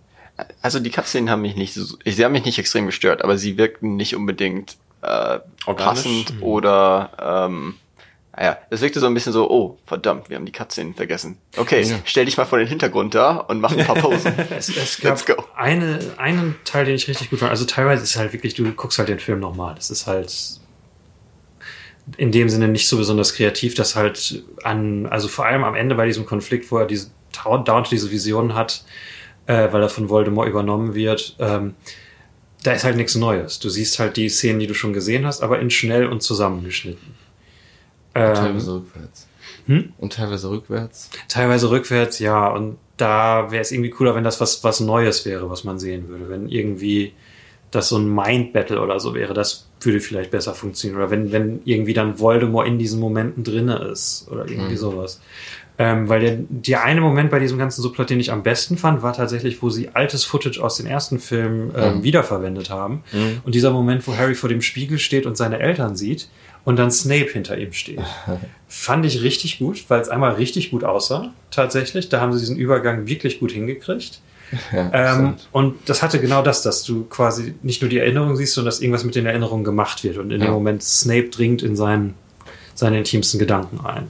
Also 0.62 0.80
die 0.80 0.90
Cutscenen 0.90 1.30
haben 1.30 1.42
mich 1.42 1.56
nicht, 1.56 1.74
so, 1.74 1.96
sie 2.04 2.24
haben 2.24 2.32
mich 2.32 2.44
nicht 2.44 2.58
extrem 2.58 2.86
gestört, 2.86 3.22
aber 3.22 3.36
sie 3.38 3.56
wirkten 3.58 3.96
nicht 3.96 4.14
unbedingt 4.14 4.76
äh, 5.02 5.38
Organisch? 5.66 6.02
passend 6.02 6.34
oder 6.40 7.10
ähm, 7.48 7.74
naja, 8.36 8.56
es 8.70 8.80
wirkte 8.82 9.00
so 9.00 9.06
ein 9.06 9.14
bisschen 9.14 9.32
so, 9.32 9.50
oh, 9.50 9.78
verdammt, 9.84 10.28
wir 10.30 10.36
haben 10.36 10.46
die 10.46 10.52
Cutscenen 10.52 10.94
vergessen. 10.94 11.38
Okay, 11.56 11.82
Ja. 11.82 11.96
stell 12.04 12.24
dich 12.24 12.36
mal 12.36 12.44
vor 12.44 12.58
den 12.58 12.68
Hintergrund 12.68 13.14
da 13.16 13.36
und 13.36 13.60
mach 13.60 13.76
ein 13.76 13.84
paar 13.84 13.96
Posen. 13.96 14.32
es, 14.56 14.68
es 14.68 15.02
Let's 15.02 15.24
gab 15.26 15.36
go. 15.38 15.44
eine, 15.56 15.98
einen 16.18 16.54
Teil, 16.64 16.84
den 16.84 16.94
ich 16.94 17.08
richtig 17.08 17.30
gut 17.30 17.40
fand. 17.40 17.50
Also 17.50 17.64
teilweise 17.64 18.04
ist 18.04 18.16
halt 18.16 18.32
wirklich, 18.32 18.54
du 18.54 18.70
guckst 18.72 18.98
halt 18.98 19.08
den 19.08 19.18
Film 19.18 19.40
nochmal. 19.40 19.74
Das 19.74 19.90
ist 19.90 20.06
halt 20.06 20.32
in 22.16 22.30
dem 22.32 22.48
Sinne 22.48 22.68
nicht 22.68 22.88
so 22.88 22.96
besonders 22.96 23.34
kreativ, 23.34 23.74
dass 23.74 23.96
halt 23.96 24.44
an, 24.62 25.06
also 25.06 25.26
vor 25.26 25.44
allem 25.44 25.64
am 25.64 25.74
Ende 25.74 25.94
bei 25.96 26.06
diesem 26.06 26.24
Konflikt, 26.24 26.70
wo 26.70 26.78
er 26.78 26.86
diese 26.86 27.10
dauernd 27.44 27.90
diese 27.90 28.10
Vision 28.10 28.54
hat, 28.54 28.84
äh, 29.48 29.72
weil 29.72 29.82
er 29.82 29.88
von 29.88 30.08
Voldemort 30.08 30.48
übernommen 30.48 30.94
wird, 30.94 31.34
ähm, 31.40 31.74
da 32.62 32.72
ist 32.72 32.84
halt 32.84 32.96
nichts 32.96 33.16
Neues. 33.16 33.58
Du 33.58 33.68
siehst 33.68 33.98
halt 33.98 34.16
die 34.16 34.28
Szenen, 34.28 34.60
die 34.60 34.66
du 34.68 34.74
schon 34.74 34.92
gesehen 34.92 35.26
hast, 35.26 35.42
aber 35.42 35.58
in 35.58 35.70
schnell 35.70 36.06
und 36.06 36.22
zusammengeschnitten. 36.22 37.14
Ähm, 38.14 38.34
teilweise 38.34 38.74
rückwärts. 38.74 39.26
Hm? 39.66 39.92
Und 39.98 40.12
teilweise 40.12 40.50
rückwärts. 40.50 41.10
Teilweise 41.28 41.70
rückwärts, 41.70 42.18
ja. 42.18 42.48
Und 42.48 42.78
da 42.96 43.50
wäre 43.50 43.62
es 43.62 43.70
irgendwie 43.72 43.90
cooler, 43.90 44.14
wenn 44.14 44.24
das 44.24 44.40
was, 44.40 44.64
was 44.64 44.80
Neues 44.80 45.24
wäre, 45.24 45.48
was 45.50 45.64
man 45.64 45.78
sehen 45.78 46.08
würde. 46.08 46.28
Wenn 46.28 46.48
irgendwie 46.48 47.12
das 47.70 47.90
so 47.90 47.98
ein 47.98 48.12
Mind-Battle 48.12 48.80
oder 48.80 48.98
so 48.98 49.14
wäre, 49.14 49.34
das 49.34 49.68
würde 49.80 50.00
vielleicht 50.00 50.30
besser 50.30 50.54
funktionieren. 50.54 51.00
Oder 51.00 51.10
wenn, 51.10 51.32
wenn 51.32 51.60
irgendwie 51.64 51.94
dann 51.94 52.18
Voldemort 52.18 52.66
in 52.66 52.78
diesen 52.78 52.98
Momenten 52.98 53.44
drinne 53.44 53.76
ist 53.92 54.26
oder 54.30 54.46
irgendwie 54.48 54.72
Mhm. 54.72 54.78
sowas. 54.78 55.20
Ähm, 55.80 56.08
weil 56.08 56.20
der, 56.20 56.38
der 56.48 56.82
eine 56.82 57.00
Moment 57.00 57.30
bei 57.30 57.38
diesem 57.38 57.56
ganzen 57.56 57.82
Subplot, 57.82 58.10
den 58.10 58.18
ich 58.18 58.32
am 58.32 58.42
besten 58.42 58.76
fand, 58.76 59.02
war 59.02 59.12
tatsächlich, 59.12 59.62
wo 59.62 59.70
sie 59.70 59.90
altes 59.94 60.24
Footage 60.24 60.58
aus 60.60 60.76
den 60.76 60.86
ersten 60.86 61.20
Filmen 61.20 61.72
ähm, 61.76 61.98
Mhm. 61.98 62.02
wiederverwendet 62.02 62.68
haben. 62.70 63.04
Mhm. 63.12 63.40
Und 63.44 63.54
dieser 63.54 63.70
Moment, 63.70 64.04
wo 64.08 64.16
Harry 64.16 64.34
vor 64.34 64.48
dem 64.48 64.60
Spiegel 64.60 64.98
steht 64.98 65.24
und 65.24 65.36
seine 65.36 65.60
Eltern 65.60 65.94
sieht 65.94 66.28
und 66.64 66.76
dann 66.80 66.90
Snape 66.90 67.28
hinter 67.32 67.56
ihm 67.58 67.72
steht. 67.72 68.00
Fand 68.68 69.06
ich 69.06 69.22
richtig 69.22 69.58
gut, 69.60 69.84
weil 69.88 70.00
es 70.00 70.08
einmal 70.08 70.32
richtig 70.34 70.72
gut 70.72 70.82
aussah, 70.82 71.32
tatsächlich. 71.52 72.08
Da 72.08 72.20
haben 72.20 72.32
sie 72.32 72.40
diesen 72.40 72.56
Übergang 72.56 73.06
wirklich 73.06 73.38
gut 73.38 73.52
hingekriegt. 73.52 74.20
Ja, 74.72 74.90
Ähm, 74.92 75.34
und 75.52 75.76
das 75.86 76.02
hatte 76.02 76.18
genau 76.20 76.42
das, 76.42 76.62
dass 76.62 76.82
du 76.82 77.04
quasi 77.04 77.54
nicht 77.62 77.82
nur 77.82 77.88
die 77.90 77.98
Erinnerung 77.98 78.34
siehst, 78.34 78.54
sondern 78.54 78.70
dass 78.70 78.80
irgendwas 78.80 79.04
mit 79.04 79.14
den 79.14 79.26
Erinnerungen 79.26 79.62
gemacht 79.62 80.02
wird. 80.04 80.16
Und 80.18 80.30
in 80.32 80.40
Ja. 80.40 80.46
dem 80.48 80.54
Moment 80.54 80.82
Snape 80.82 81.28
dringt 81.28 81.62
in 81.62 81.76
seinen, 81.76 82.14
seine 82.74 82.98
intimsten 82.98 83.38
Gedanken 83.38 83.84
ein. 83.86 84.08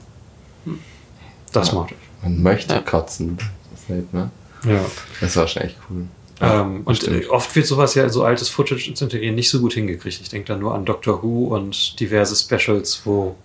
Das 1.51 1.71
Ja. 1.71 1.87
ich. 1.89 1.95
Man 2.23 2.41
möchte 2.43 2.73
Ja. 2.75 2.81
kotzen. 2.81 3.37
Snape, 3.85 4.05
ne? 4.11 4.29
Ja. 4.65 4.85
Das 5.21 5.35
war 5.37 5.47
schon 5.47 5.63
echt 5.63 5.77
cool. 5.89 6.05
ähm, 6.41 6.81
und 6.85 6.95
stimmt. 6.95 7.23
äh, 7.25 7.27
oft 7.27 7.53
wird 7.55 7.65
sowas 7.65 7.95
ja 7.95 8.03
in 8.03 8.09
so 8.09 8.23
altes 8.23 8.49
Footage 8.49 8.93
zu 8.93 9.03
integrieren 9.05 9.35
nicht 9.35 9.49
so 9.49 9.59
gut 9.59 9.73
hingekriegt. 9.73 10.21
Ich 10.21 10.29
denke 10.29 10.47
da 10.53 10.57
nur 10.57 10.73
an 10.75 10.85
Doctor 10.85 11.21
Who 11.23 11.47
und 11.55 11.99
diverse 11.99 12.35
Specials, 12.35 13.01
wo 13.05 13.35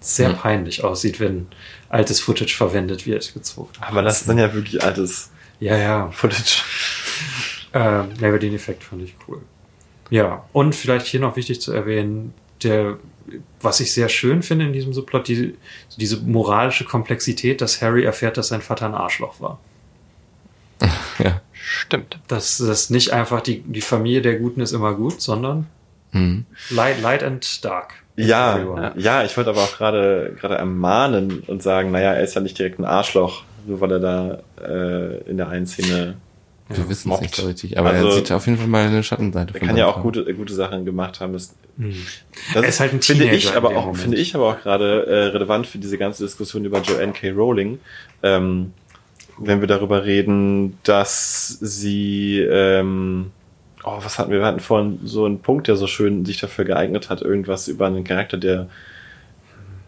es 0.00 0.16
sehr 0.16 0.30
Ja. 0.30 0.36
peinlich 0.36 0.84
aussieht, 0.84 1.18
wenn 1.20 1.46
altes 1.88 2.20
Footage 2.20 2.54
verwendet 2.56 3.06
wird, 3.06 3.32
gezogen. 3.34 3.70
Aber 3.80 4.02
das 4.02 4.20
ist 4.20 4.28
dann 4.28 4.38
ja 4.38 4.52
wirklich 4.52 4.82
altes 4.82 5.30
Ja, 5.60 5.76
ja. 5.76 6.10
Footage. 6.10 6.62
Ähm, 7.76 8.10
ja, 8.20 8.28
aber 8.28 8.38
den 8.38 8.54
Effekt 8.54 8.84
fand 8.84 9.02
ich 9.02 9.16
cool. 9.26 9.40
Ja, 10.08 10.44
und 10.52 10.76
vielleicht 10.76 11.06
hier 11.06 11.18
noch 11.18 11.34
wichtig 11.34 11.60
zu 11.60 11.72
erwähnen, 11.72 12.32
der, 12.62 12.98
was 13.60 13.80
ich 13.80 13.92
sehr 13.92 14.08
schön 14.08 14.42
finde 14.42 14.66
in 14.66 14.72
diesem 14.72 14.92
Subplot, 14.92 15.28
die, 15.28 15.54
diese 15.96 16.18
moralische 16.18 16.84
Komplexität, 16.84 17.60
dass 17.60 17.80
Harry 17.82 18.04
erfährt, 18.04 18.36
dass 18.36 18.48
sein 18.48 18.60
Vater 18.62 18.86
ein 18.86 18.94
Arschloch 18.94 19.40
war. 19.40 19.58
Ja. 21.18 21.40
Stimmt. 21.52 22.18
Dass 22.28 22.58
das 22.58 22.90
nicht 22.90 23.12
einfach 23.12 23.40
die, 23.40 23.60
die 23.60 23.80
Familie 23.80 24.20
der 24.20 24.36
Guten 24.36 24.60
ist 24.60 24.72
immer 24.72 24.94
gut, 24.94 25.20
sondern 25.22 25.66
Mhm. 26.12 26.44
light, 26.70 27.00
light 27.02 27.22
and 27.24 27.64
dark. 27.64 27.94
Ja, 28.16 28.54
Everyone. 28.56 28.92
ja, 28.96 29.24
ich 29.24 29.36
wollte 29.36 29.50
aber 29.50 29.62
auch 29.62 29.76
gerade 29.76 30.36
gerade 30.40 30.54
ermahnen 30.56 31.40
und 31.46 31.60
sagen, 31.62 31.90
naja, 31.90 32.12
er 32.14 32.22
ist 32.22 32.34
ja 32.34 32.40
nicht 32.40 32.56
direkt 32.58 32.78
ein 32.78 32.84
Arschloch, 32.84 33.42
nur 33.66 33.80
weil 33.80 33.90
er 33.92 33.98
da 33.98 34.38
äh, 34.64 35.28
in 35.28 35.36
der 35.36 35.48
einen 35.48 35.66
Szene, 35.66 36.16
Wir 36.68 36.88
wissen 36.88 37.12
es 37.12 37.20
nicht 37.20 37.34
so 37.36 37.46
richtig, 37.46 37.78
aber 37.78 37.90
Also- 37.90 38.08
er 38.08 38.12
sieht 38.14 38.32
auf 38.32 38.46
jeden 38.46 38.56
Fall 38.58 38.66
mal 38.68 38.86
eine 38.86 39.02
Schattenseite 39.02 39.52
er 39.54 39.60
kann 39.66 39.76
ja 39.76 39.86
auch 39.86 40.00
gute 40.02 40.24
gute 40.34 40.54
Sachen 40.54 40.84
gemacht 40.86 41.20
haben. 41.20 41.34
Das, 41.34 41.54
Hm. 41.76 41.94
das 42.54 42.62
Er 42.62 42.68
ist 42.68 42.80
halt 42.80 42.92
ein 42.94 43.02
finde 43.02 43.24
Teenager 43.24 43.36
ich 43.36 43.54
aber 43.54 43.70
auch 43.70 43.86
Moment. 43.86 43.98
finde 43.98 44.16
ich 44.16 44.34
aber 44.34 44.48
auch 44.48 44.60
gerade 44.60 45.06
äh, 45.06 45.14
relevant 45.26 45.66
für 45.66 45.78
diese 45.78 45.98
ganze 45.98 46.22
Diskussion 46.24 46.64
über 46.64 46.80
Joanne 46.80 47.12
K. 47.12 47.30
Rowling. 47.32 47.80
Ähm, 48.22 48.72
wenn 49.36 49.60
wir 49.60 49.66
darüber 49.66 50.04
reden, 50.04 50.78
dass 50.84 51.48
sie 51.60 52.38
ähm, 52.40 53.32
oh, 53.82 53.98
was 54.00 54.18
hatten 54.18 54.30
wir? 54.30 54.38
Wir 54.38 54.46
hatten 54.46 54.60
vorhin 54.60 55.00
so 55.04 55.24
einen 55.26 55.40
Punkt, 55.40 55.66
der 55.68 55.76
so 55.76 55.86
schön 55.86 56.24
sich 56.24 56.40
dafür 56.40 56.64
geeignet 56.64 57.10
hat, 57.10 57.20
irgendwas 57.20 57.68
über 57.68 57.86
einen 57.86 58.04
Charakter, 58.04 58.38
der 58.38 58.68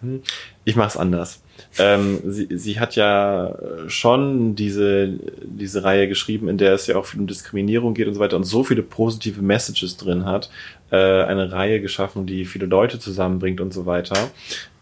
Hm, 0.03 0.20
ich 0.65 0.77
mache 0.77 0.89
es 0.89 0.97
anders. 0.98 1.40
Ähm, 1.78 2.20
sie, 2.27 2.49
sie 2.51 2.81
hat 2.81 2.97
ja 2.97 3.55
schon 3.87 4.55
diese, 4.55 5.11
diese 5.45 5.85
Reihe 5.85 6.09
geschrieben, 6.09 6.49
in 6.49 6.59
der 6.59 6.74
es 6.74 6.87
ja 6.87 6.97
auch 6.97 7.07
viel 7.07 7.20
um 7.20 7.27
Diskriminierung 7.27 7.95
geht 7.95 8.09
und 8.09 8.15
so 8.15 8.20
weiter 8.20 8.37
und 8.37 8.45
so 8.45 8.65
viele 8.65 8.83
positive 8.83 9.43
Messages 9.43 9.97
drin 9.97 10.24
hat. 10.24 10.51
Äh, 10.91 10.97
eine 10.97 11.53
Reihe 11.53 11.81
geschaffen, 11.81 12.27
die 12.27 12.45
viele 12.45 12.66
Leute 12.66 12.99
zusammenbringt 12.99 13.61
und 13.61 13.73
so 13.73 13.87
weiter. 13.87 14.16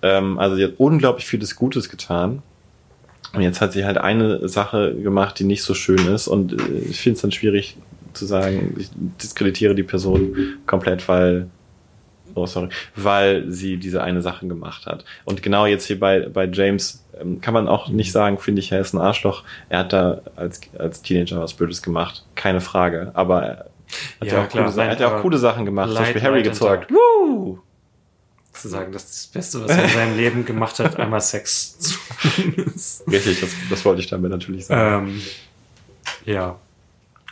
Ähm, 0.03 0.39
also 0.39 0.57
sie 0.57 0.65
hat 0.65 0.75
unglaublich 0.79 1.27
vieles 1.27 1.57
Gutes 1.57 1.89
getan. 1.89 2.43
Und 3.33 3.43
jetzt 3.43 3.61
hat 3.61 3.73
sie 3.73 3.85
halt 3.85 3.99
eine 3.99 4.49
Sache 4.49 4.95
gemacht, 4.95 5.39
die 5.39 5.45
nicht 5.45 5.63
so 5.63 5.75
schön 5.75 6.07
ist. 6.07 6.29
Und 6.29 6.53
äh, 6.53 6.79
ich 6.91 7.01
finde 7.01 7.17
es 7.17 7.23
dann 7.23 7.33
schwierig 7.33 7.77
zu 8.13 8.27
sagen, 8.27 8.77
ich 8.79 8.91
diskreditiere 9.23 9.75
die 9.75 9.83
Person 9.83 10.37
komplett, 10.67 11.09
weil 11.09 11.49
oh 12.35 12.47
sorry, 12.47 12.69
weil 12.97 13.45
sie 13.51 13.77
diese 13.77 14.03
eine 14.03 14.23
Sache 14.23 14.47
gemacht 14.47 14.87
hat. 14.87 15.05
Und 15.25 15.43
genau 15.43 15.67
jetzt 15.67 15.87
hier 15.87 15.99
bei, 15.99 16.21
bei 16.29 16.47
James 16.47 17.05
ähm, 17.21 17.41
kann 17.41 17.55
man 17.55 17.69
auch 17.69 17.89
nicht 17.89 18.13
sagen, 18.13 18.39
finde 18.39 18.61
ich, 18.61 18.73
er 18.73 18.81
ist 18.81 18.93
ein 18.95 18.99
Arschloch. 19.01 19.45
Er 19.69 19.81
hat 19.81 19.93
da 19.93 20.21
als, 20.37 20.61
als 20.79 21.03
Teenager 21.03 21.41
was 21.41 21.55
Blödes 21.55 21.83
gemacht, 21.83 22.25
keine 22.35 22.61
Frage. 22.61 23.11
Aber 23.15 23.43
er 23.43 23.57
hat 23.59 23.67
ja, 24.23 24.27
Ja, 24.27 24.45
auch, 24.45 24.49
klar, 24.49 24.71
coole, 24.71 24.83
er 24.85 24.91
hat 24.91 25.01
ja 25.01 25.17
auch 25.17 25.23
coole 25.23 25.39
Sachen 25.39 25.65
gemacht, 25.65 25.87
zum 25.89 25.95
Light- 25.95 26.05
Beispiel 26.05 26.23
Harry 26.23 26.43
gezeugt. 26.43 26.91
Woo! 26.91 27.59
Zu 28.53 28.69
sagen, 28.69 28.93
das 28.93 29.05
ist 29.05 29.15
das 29.15 29.27
Beste, 29.33 29.63
was 29.65 29.71
er 29.77 29.85
in 29.85 29.91
seinem 29.91 30.17
Leben 30.17 30.45
gemacht 30.45 30.79
hat, 30.79 30.97
einmal 30.99 31.21
Sex 31.21 31.77
zu 31.79 31.99
Richtig, 33.11 33.41
das, 33.41 33.51
das 33.69 33.85
wollte 33.85 34.01
ich 34.01 34.07
damit 34.07 34.31
natürlich 34.31 34.67
sagen. 34.67 35.09
ähm, 35.09 35.23
Ja. 36.25 36.57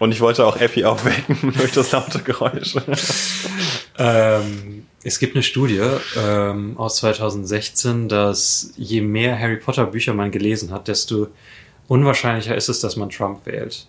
Und 0.00 0.10
ich 0.10 0.20
wollte 0.20 0.44
auch 0.44 0.56
Epi 0.60 0.84
aufwecken 0.84 1.52
durch 1.56 1.70
das 1.72 1.92
laute 1.92 2.18
Geräusch. 2.22 2.74
Ähm, 3.98 4.86
es 5.05 5.19
gibt 5.19 5.35
eine 5.35 5.43
Studie 5.43 5.82
ähm, 6.16 6.77
aus 6.78 6.97
2016, 6.97 8.09
dass 8.09 8.73
je 8.77 9.01
mehr 9.01 9.39
Harry 9.39 9.56
Potter 9.56 9.86
Bücher 9.86 10.14
man 10.14 10.31
gelesen 10.31 10.70
hat, 10.70 10.89
desto 10.89 11.28
unwahrscheinlicher 11.89 12.55
ist 12.55 12.69
es, 12.69 12.81
dass 12.81 12.97
man 12.97 13.10
Trump 13.10 13.44
wählt. 13.44 13.86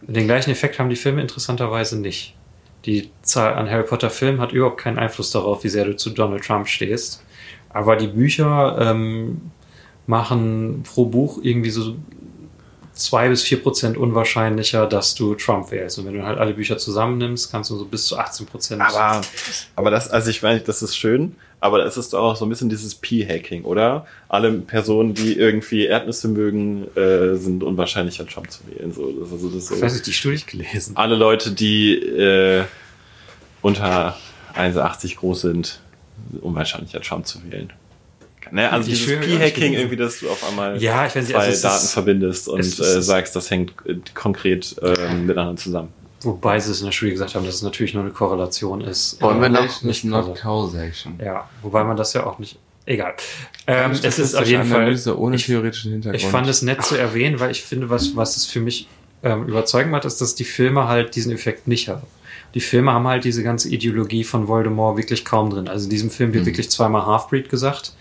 Den 0.00 0.26
gleichen 0.26 0.50
Effekt 0.50 0.78
haben 0.78 0.88
die 0.88 0.96
Filme 0.96 1.20
interessanterweise 1.20 1.98
nicht. 1.98 2.34
Die 2.86 3.10
Zahl 3.22 3.54
an 3.54 3.70
Harry 3.70 3.84
Potter 3.84 4.08
Filmen 4.08 4.40
hat 4.40 4.52
überhaupt 4.52 4.80
keinen 4.80 4.98
Einfluss 4.98 5.30
darauf, 5.30 5.62
wie 5.64 5.68
sehr 5.68 5.84
du 5.84 5.96
zu 5.96 6.10
Donald 6.10 6.44
Trump 6.44 6.66
stehst. 6.66 7.22
Aber 7.68 7.96
die 7.96 8.06
Bücher 8.06 8.78
ähm, 8.80 9.50
machen 10.06 10.82
pro 10.82 11.04
Buch 11.04 11.38
irgendwie 11.42 11.70
so 11.70 11.96
zwei 13.00 13.28
bis 13.28 13.42
vier 13.42 13.62
Prozent 13.62 13.96
unwahrscheinlicher, 13.96 14.86
dass 14.86 15.14
du 15.14 15.34
Trump 15.34 15.70
wählst. 15.70 15.98
Und 15.98 16.06
wenn 16.06 16.14
du 16.14 16.24
halt 16.24 16.38
alle 16.38 16.54
Bücher 16.54 16.78
zusammennimmst, 16.78 17.50
kannst 17.50 17.70
du 17.70 17.76
so 17.76 17.84
bis 17.84 18.06
zu 18.06 18.18
18 18.18 18.46
Prozent. 18.46 18.82
Aber, 18.82 19.20
aber 19.76 19.90
das, 19.90 20.08
also 20.08 20.30
ich 20.30 20.42
meine, 20.42 20.60
das 20.60 20.82
ist 20.82 20.96
schön, 20.96 21.36
aber 21.60 21.84
es 21.84 21.96
ist 21.96 22.14
auch 22.14 22.36
so 22.36 22.46
ein 22.46 22.48
bisschen 22.48 22.68
dieses 22.68 22.94
P-Hacking, 22.94 23.64
oder? 23.64 24.06
Alle 24.28 24.52
Personen, 24.52 25.14
die 25.14 25.34
irgendwie 25.34 25.86
Erdnüsse 25.86 26.28
mögen, 26.28 26.86
äh, 26.96 27.36
sind 27.36 27.62
unwahrscheinlicher, 27.62 28.26
Trump 28.26 28.50
zu 28.50 28.60
wählen. 28.68 28.92
So, 28.92 29.10
das, 29.12 29.32
also 29.32 29.48
das. 29.48 29.70
Ich 29.70 29.80
weiß 29.80 29.92
nicht, 29.94 30.06
die 30.06 30.12
Studie 30.12 30.44
gelesen. 30.46 30.96
Alle 30.96 31.16
Leute, 31.16 31.52
die 31.52 31.94
äh, 31.94 32.64
unter 33.62 34.16
1,80 34.54 35.16
groß 35.16 35.40
sind, 35.42 35.80
unwahrscheinlicher, 36.40 37.00
Trump 37.00 37.26
zu 37.26 37.38
wählen. 37.50 37.72
Ne, 38.50 38.70
also 38.72 38.88
Die 38.88 38.94
dieses 38.96 39.06
nicht 39.06 39.20
P-Hacking 39.20 39.74
irgendwie, 39.74 39.96
dass 39.96 40.20
du 40.20 40.28
auf 40.30 40.42
einmal 40.48 40.80
Ja, 40.82 41.06
ich 41.06 41.14
weiß 41.14 41.24
nicht, 41.26 41.32
zwei 41.36 41.38
also 41.46 41.62
Daten 41.68 41.84
ist- 41.84 41.92
verbindest 41.92 42.48
und 42.48 42.60
ist- 42.60 42.80
äh, 42.80 43.02
sagst, 43.02 43.36
das 43.36 43.50
hängt 43.50 43.72
äh, 43.86 43.96
konkret 44.14 44.76
äh, 44.82 45.14
miteinander 45.14 45.56
zusammen. 45.56 45.88
Wobei 46.22 46.58
sie 46.58 46.70
es 46.72 46.80
in 46.80 46.86
der 46.86 46.92
Studie 46.92 47.12
gesagt 47.12 47.34
haben, 47.34 47.46
dass 47.46 47.54
es 47.56 47.62
natürlich 47.62 47.94
nur 47.94 48.02
eine 48.02 48.12
Korrelation 48.12 48.80
ist. 48.80 49.20
Wollen 49.22 49.40
wir 49.40 49.48
noch- 49.48 49.58
Correlation 49.60 49.90
is 49.90 50.04
not 50.04 50.36
causation. 50.40 51.18
Ja, 51.24 51.48
wobei 51.62 51.84
man 51.84 51.96
das 51.96 52.12
ja 52.12 52.26
auch 52.26 52.38
nicht. 52.38 52.58
Egal. 52.86 53.14
Ähm, 53.66 53.92
es 54.02 54.18
ist 54.18 54.34
auf 54.34 54.46
jeden 54.46 54.64
Fall. 54.64 54.80
Analyse 54.82 55.16
ohne 55.18 55.36
ich, 55.36 55.46
theoretischen 55.46 55.92
Hintergrund. 55.92 56.20
ich 56.22 56.28
fand 56.28 56.48
es 56.48 56.62
nett 56.62 56.82
zu 56.82 56.96
erwähnen, 56.96 57.38
weil 57.40 57.50
ich 57.52 57.62
finde, 57.62 57.88
was, 57.88 58.16
was 58.16 58.36
es 58.36 58.46
für 58.46 58.60
mich 58.60 58.88
ähm, 59.22 59.46
überzeugend 59.46 59.92
macht, 59.92 60.06
ist, 60.06 60.20
dass 60.20 60.34
die 60.34 60.44
Filme 60.44 60.88
halt 60.88 61.14
diesen 61.14 61.30
Effekt 61.30 61.68
nicht 61.68 61.88
haben. 61.88 62.02
Die 62.54 62.60
Filme 62.60 62.90
haben 62.92 63.06
halt 63.06 63.22
diese 63.24 63.42
ganze 63.44 63.68
Ideologie 63.68 64.24
von 64.24 64.48
Voldemort 64.48 64.96
wirklich 64.96 65.24
kaum 65.24 65.50
drin. 65.50 65.68
Also 65.68 65.84
in 65.84 65.90
diesem 65.90 66.10
Film 66.10 66.32
wird 66.32 66.44
Mhm. 66.44 66.46
wirklich 66.48 66.70
zweimal 66.70 67.04
Halfbreed 67.06 67.48
gesagt. 67.48 67.92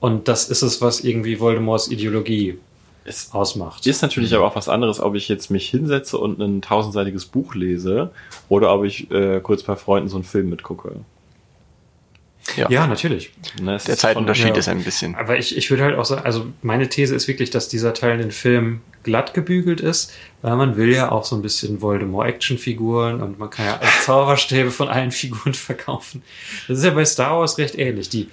Und 0.00 0.28
das 0.28 0.48
ist 0.48 0.62
es, 0.62 0.80
was 0.80 1.00
irgendwie 1.00 1.40
Voldemorts 1.40 1.88
Ideologie 1.88 2.58
Es 3.04 3.32
ausmacht. 3.32 3.86
ist 3.86 4.02
natürlich 4.02 4.34
aber 4.34 4.46
auch 4.46 4.56
was 4.56 4.68
anderes, 4.68 5.00
ob 5.00 5.14
ich 5.14 5.28
jetzt 5.28 5.50
mich 5.50 5.68
hinsetze 5.68 6.18
und 6.18 6.38
ein 6.38 6.62
tausendseitiges 6.62 7.26
Buch 7.26 7.54
lese 7.54 8.10
oder 8.48 8.72
ob 8.72 8.84
ich 8.84 9.10
äh, 9.10 9.40
kurz 9.40 9.62
bei 9.62 9.76
Freunden 9.76 10.08
so 10.08 10.16
einen 10.16 10.24
Film 10.24 10.50
mitgucke. 10.50 11.00
ja, 12.56 12.86
natürlich. 12.86 13.32
Ne, 13.60 13.74
es 13.74 13.84
Der 13.84 13.96
Zeitunterschied 13.96 14.48
ja. 14.48 14.56
ist 14.56 14.68
ein 14.68 14.82
bisschen. 14.82 15.14
Aber 15.16 15.36
ich, 15.38 15.56
ich 15.56 15.70
würde 15.70 15.82
halt 15.84 15.96
auch 15.96 16.04
sagen, 16.04 16.22
also 16.24 16.46
meine 16.62 16.88
These 16.88 17.14
ist 17.14 17.28
wirklich, 17.28 17.50
dass 17.50 17.68
dieser 17.68 17.92
Teil 17.92 18.14
in 18.14 18.20
den 18.20 18.30
Film 18.30 18.80
glatt 19.02 19.34
gebügelt 19.34 19.80
ist, 19.80 20.12
weil 20.42 20.56
man 20.56 20.76
will 20.76 20.92
ja 20.92 21.10
auch 21.12 21.24
so 21.24 21.36
ein 21.36 21.42
bisschen 21.42 21.80
Voldemort-Actionfiguren 21.80 23.20
und 23.20 23.38
man 23.38 23.50
kann 23.50 23.66
ja 23.66 23.80
Zauberstäbe 24.04 24.70
von 24.70 24.88
allen 24.88 25.10
Figuren 25.10 25.54
verkaufen. 25.54 26.22
Das 26.68 26.78
ist 26.78 26.84
ja 26.84 26.90
bei 26.90 27.04
Star 27.04 27.38
Wars 27.38 27.58
recht 27.58 27.78
ähnlich. 27.78 28.08
Die 28.08 28.28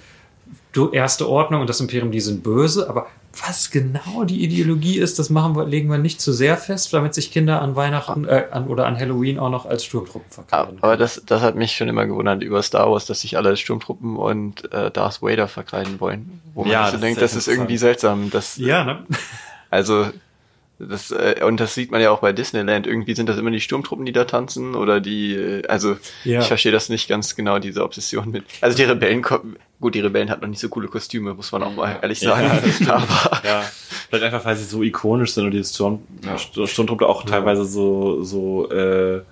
du- 0.76 0.90
erste 0.90 1.28
Ordnung 1.28 1.60
und 1.62 1.68
das 1.70 1.80
Imperium, 1.80 2.10
die 2.12 2.20
sind 2.20 2.42
böse, 2.42 2.88
aber 2.88 3.06
was 3.46 3.70
genau 3.70 4.24
die 4.24 4.42
Ideologie 4.44 4.98
ist, 4.98 5.18
das 5.18 5.28
machen 5.28 5.56
wir, 5.56 5.66
legen 5.66 5.90
wir 5.90 5.98
nicht 5.98 6.20
zu 6.22 6.32
sehr 6.32 6.56
fest, 6.56 6.92
damit 6.94 7.12
sich 7.14 7.30
Kinder 7.30 7.60
an 7.60 7.76
Weihnachten 7.76 8.24
äh, 8.26 8.46
an, 8.50 8.66
oder 8.68 8.86
an 8.86 8.98
Halloween 8.98 9.38
auch 9.38 9.50
noch 9.50 9.66
als 9.66 9.84
Sturmtruppen 9.84 10.30
verkleiden. 10.30 10.78
Aber 10.80 10.96
das, 10.96 11.22
das 11.26 11.42
hat 11.42 11.54
mich 11.54 11.72
schon 11.72 11.88
immer 11.88 12.06
gewundert 12.06 12.42
über 12.42 12.62
Star 12.62 12.90
Wars, 12.90 13.04
dass 13.04 13.20
sich 13.20 13.36
alle 13.36 13.56
Sturmtruppen 13.56 14.16
und 14.16 14.72
äh, 14.72 14.90
Darth 14.90 15.20
Vader 15.20 15.48
verkleiden 15.48 16.00
wollen. 16.00 16.40
Wo 16.54 16.62
man 16.62 16.72
Ja, 16.72 16.86
so 16.86 16.92
das 16.92 17.00
denkt, 17.02 17.20
ist 17.20 17.32
das 17.34 17.36
ist 17.36 17.48
irgendwie 17.48 17.76
seltsam. 17.76 18.30
Das, 18.30 18.56
ja, 18.56 18.84
ne? 18.84 19.04
Also, 19.68 20.06
das, 20.78 21.10
äh, 21.10 21.42
und 21.44 21.58
das 21.58 21.74
sieht 21.74 21.90
man 21.90 22.00
ja 22.00 22.10
auch 22.10 22.20
bei 22.20 22.32
Disneyland. 22.32 22.86
Irgendwie 22.86 23.14
sind 23.14 23.28
das 23.28 23.38
immer 23.38 23.50
die 23.50 23.60
Sturmtruppen, 23.60 24.04
die 24.04 24.12
da 24.12 24.24
tanzen 24.24 24.74
oder 24.74 25.00
die, 25.00 25.34
äh, 25.34 25.66
also, 25.68 25.96
Ja. 26.24 26.40
ich 26.40 26.46
verstehe 26.48 26.72
das 26.72 26.88
nicht 26.88 27.08
ganz 27.08 27.34
genau, 27.34 27.58
diese 27.58 27.82
Obsession 27.82 28.30
mit. 28.30 28.44
Also, 28.60 28.76
die 28.76 28.84
Rebellen, 28.84 29.22
kommen- 29.22 29.56
gut, 29.80 29.94
die 29.94 30.00
Rebellen 30.00 30.28
hatten 30.30 30.42
noch 30.42 30.48
nicht 30.50 30.60
so 30.60 30.68
coole 30.68 30.88
Kostüme, 30.88 31.32
muss 31.34 31.50
man 31.52 31.62
auch 31.62 31.74
mal 31.74 31.98
ehrlich 32.02 32.20
Ja, 32.20 32.36
sagen. 32.36 32.72
stimmt. 32.72 32.90
Aber, 32.90 33.40
Ja, 33.44 33.62
vielleicht 34.10 34.24
einfach, 34.24 34.44
weil 34.44 34.56
sie 34.56 34.64
so 34.64 34.82
ikonisch 34.82 35.32
sind 35.32 35.44
und 35.46 35.50
die 35.52 35.64
Sturm, 35.64 36.00
St- 36.24 36.66
Sturmtruppler 36.66 37.08
auch 37.08 37.24
teilweise 37.24 37.64
so, 37.64 38.22
so 38.22 38.70
äh, 38.70 39.22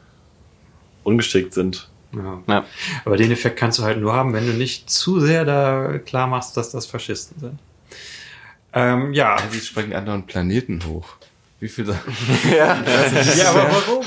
ungeschickt 1.02 1.52
sind. 1.52 1.88
Ja. 2.16 2.42
ja. 2.46 2.64
Aber 3.04 3.16
den 3.16 3.30
Effekt 3.32 3.58
kannst 3.58 3.78
du 3.78 3.82
halt 3.82 4.00
nur 4.00 4.14
haben, 4.14 4.32
wenn 4.32 4.46
du 4.46 4.52
nicht 4.52 4.88
zu 4.88 5.20
sehr 5.20 5.44
da 5.44 5.98
klar 5.98 6.26
machst, 6.28 6.56
dass 6.56 6.70
das 6.70 6.86
Faschisten 6.86 7.38
sind. 7.40 7.58
Ähm, 8.72 9.12
ja. 9.12 9.36
Ja, 9.36 9.42
die 9.52 9.58
sprengen 9.60 9.92
anderen 9.94 10.24
Planeten 10.26 10.80
hoch. 10.86 11.06
Wie 11.64 11.68
viel 11.70 11.86
da? 11.86 11.94
ja, 12.54 12.84
ja, 13.38 13.48
aber 13.48 13.70
warum? 13.70 14.04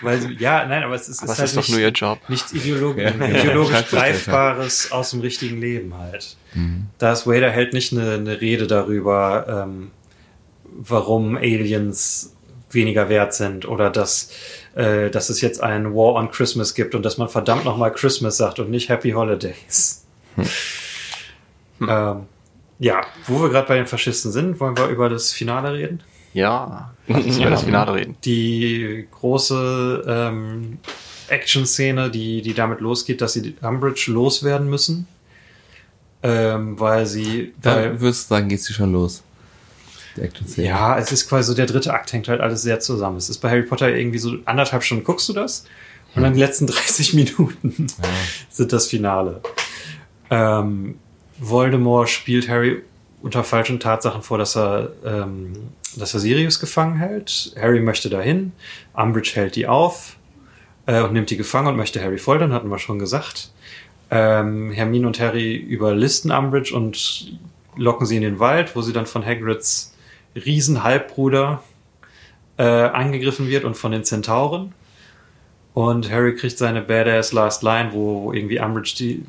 Weil, 0.00 0.32
ja, 0.40 0.66
nein, 0.66 0.82
aber 0.82 0.96
es 0.96 1.08
ist, 1.08 1.22
aber 1.22 1.30
es 1.30 1.38
halt 1.38 1.48
ist 1.48 1.56
doch 1.56 1.62
nicht, 1.62 1.70
nur 1.70 1.78
ihr 1.78 1.90
Job. 1.90 2.18
nichts 2.26 2.52
ideologisch, 2.52 3.04
Ja, 3.04 3.24
ideologisch 3.28 3.76
ja, 3.76 3.82
Greifbares 3.82 4.90
aus 4.90 5.12
dem 5.12 5.20
richtigen 5.20 5.60
Leben 5.60 5.96
halt. 5.96 6.36
Darth 6.98 7.24
Vader 7.24 7.52
hält 7.52 7.72
nicht 7.72 7.92
eine, 7.92 8.14
eine 8.14 8.40
Rede 8.40 8.66
darüber, 8.66 9.46
ähm, 9.64 9.92
warum 10.64 11.36
Aliens 11.36 12.34
weniger 12.72 13.08
wert 13.08 13.32
sind 13.32 13.64
oder 13.64 13.90
dass, 13.90 14.32
äh, 14.74 15.08
dass 15.08 15.30
es 15.30 15.40
jetzt 15.40 15.62
ein 15.62 15.94
War 15.94 16.14
on 16.14 16.32
Christmas 16.32 16.74
gibt 16.74 16.96
und 16.96 17.04
dass 17.04 17.16
man 17.16 17.28
verdammt 17.28 17.64
nochmal 17.64 17.92
Christmas 17.92 18.38
sagt 18.38 18.58
und 18.58 18.72
nicht 18.72 18.88
Happy 18.88 19.12
Holidays. 19.12 20.04
Ähm, 21.80 22.26
ja, 22.80 23.02
wo 23.26 23.40
wir 23.42 23.50
gerade 23.50 23.68
bei 23.68 23.76
den 23.76 23.86
Faschisten 23.86 24.32
sind, 24.32 24.58
wollen 24.58 24.76
wir 24.76 24.88
über 24.88 25.08
das 25.08 25.32
Finale 25.32 25.74
reden? 25.74 26.02
Ja, 26.32 26.92
lass 27.06 27.24
uns 27.24 27.38
über 27.38 27.50
das 27.50 27.62
Finale 27.62 27.94
reden. 27.94 28.16
die 28.24 29.06
große 29.10 30.04
ähm, 30.08 30.78
Action-Szene, 31.28 32.10
die, 32.10 32.42
die 32.42 32.54
damit 32.54 32.80
losgeht, 32.80 33.20
dass 33.20 33.34
sie 33.34 33.42
die 33.42 33.54
Umbridge 33.60 34.10
loswerden 34.10 34.68
müssen. 34.68 35.06
Ähm, 36.22 36.78
weil 36.78 37.06
sie, 37.06 37.54
Da 37.62 37.76
weil, 37.76 38.00
würdest 38.00 38.30
du 38.30 38.34
sagen, 38.34 38.48
geht 38.48 38.60
sie 38.62 38.72
schon 38.72 38.92
los. 38.92 39.22
Die 40.16 40.22
Action-Szene. 40.22 40.66
ja, 40.68 40.98
es 40.98 41.12
ist 41.12 41.28
quasi 41.28 41.48
so, 41.48 41.54
der 41.54 41.66
dritte 41.66 41.92
Akt 41.94 42.12
hängt 42.12 42.28
halt 42.28 42.40
alles 42.40 42.62
sehr 42.62 42.80
zusammen. 42.80 43.16
Es 43.16 43.28
ist 43.30 43.38
bei 43.38 43.48
Harry 43.50 43.62
Potter 43.62 43.94
irgendwie 43.94 44.18
so 44.18 44.34
anderthalb 44.44 44.82
Stunden 44.82 45.04
guckst 45.04 45.28
du 45.28 45.32
das 45.32 45.64
und 46.14 46.22
dann 46.22 46.34
die 46.34 46.40
letzten 46.40 46.66
30 46.68 47.14
Minuten 47.14 47.86
sind 48.50 48.72
das 48.72 48.86
Finale. 48.86 49.40
Ähm, 50.30 50.96
Voldemort 51.40 52.08
spielt 52.08 52.48
Harry 52.48 52.82
unter 53.22 53.44
falschen 53.44 53.80
Tatsachen 53.80 54.22
vor, 54.22 54.38
dass 54.38 54.56
er, 54.56 54.90
ähm, 55.04 55.52
dass 55.96 56.14
er 56.14 56.20
Sirius 56.20 56.60
gefangen 56.60 56.96
hält. 56.96 57.54
Harry 57.60 57.80
möchte 57.80 58.08
dahin, 58.10 58.52
Umbridge 58.94 59.32
hält 59.34 59.56
die 59.56 59.66
auf 59.66 60.16
äh, 60.86 61.00
und 61.00 61.12
nimmt 61.12 61.30
die 61.30 61.36
gefangen 61.36 61.68
und 61.68 61.76
möchte 61.76 62.02
Harry 62.02 62.18
foltern, 62.18 62.52
hatten 62.52 62.68
wir 62.68 62.78
schon 62.78 62.98
gesagt. 62.98 63.50
Ähm, 64.10 64.70
Hermine 64.70 65.06
und 65.06 65.20
Harry 65.20 65.56
überlisten 65.56 66.30
Umbridge 66.30 66.74
und 66.74 67.38
locken 67.76 68.06
sie 68.06 68.16
in 68.16 68.22
den 68.22 68.38
Wald, 68.38 68.76
wo 68.76 68.82
sie 68.82 68.92
dann 68.92 69.06
von 69.06 69.24
Hagrids 69.24 69.94
Riesenhalbbruder 70.34 71.62
äh, 72.58 72.62
angegriffen 72.62 73.48
wird 73.48 73.64
und 73.64 73.76
von 73.76 73.92
den 73.92 74.04
Zentauren. 74.04 74.72
Und 75.72 76.10
Harry 76.10 76.34
kriegt 76.34 76.58
seine 76.58 76.82
Badass 76.82 77.32
Last 77.32 77.62
Line, 77.62 77.90
wo, 77.92 78.32
irgendwie 78.32 78.58
Umbridge 78.60 78.94
die 78.98 79.22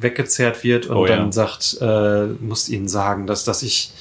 weggezerrt 0.00 0.64
wird 0.64 0.86
und 0.86 0.96
Oh, 0.96 1.06
ja. 1.06 1.16
dann 1.16 1.30
sagt, 1.32 1.78
äh, 1.80 2.26
muss 2.26 2.68
ihnen 2.68 2.88
sagen, 2.88 3.26
dass, 3.26 3.44
dass 3.44 3.62
ich 3.62 3.92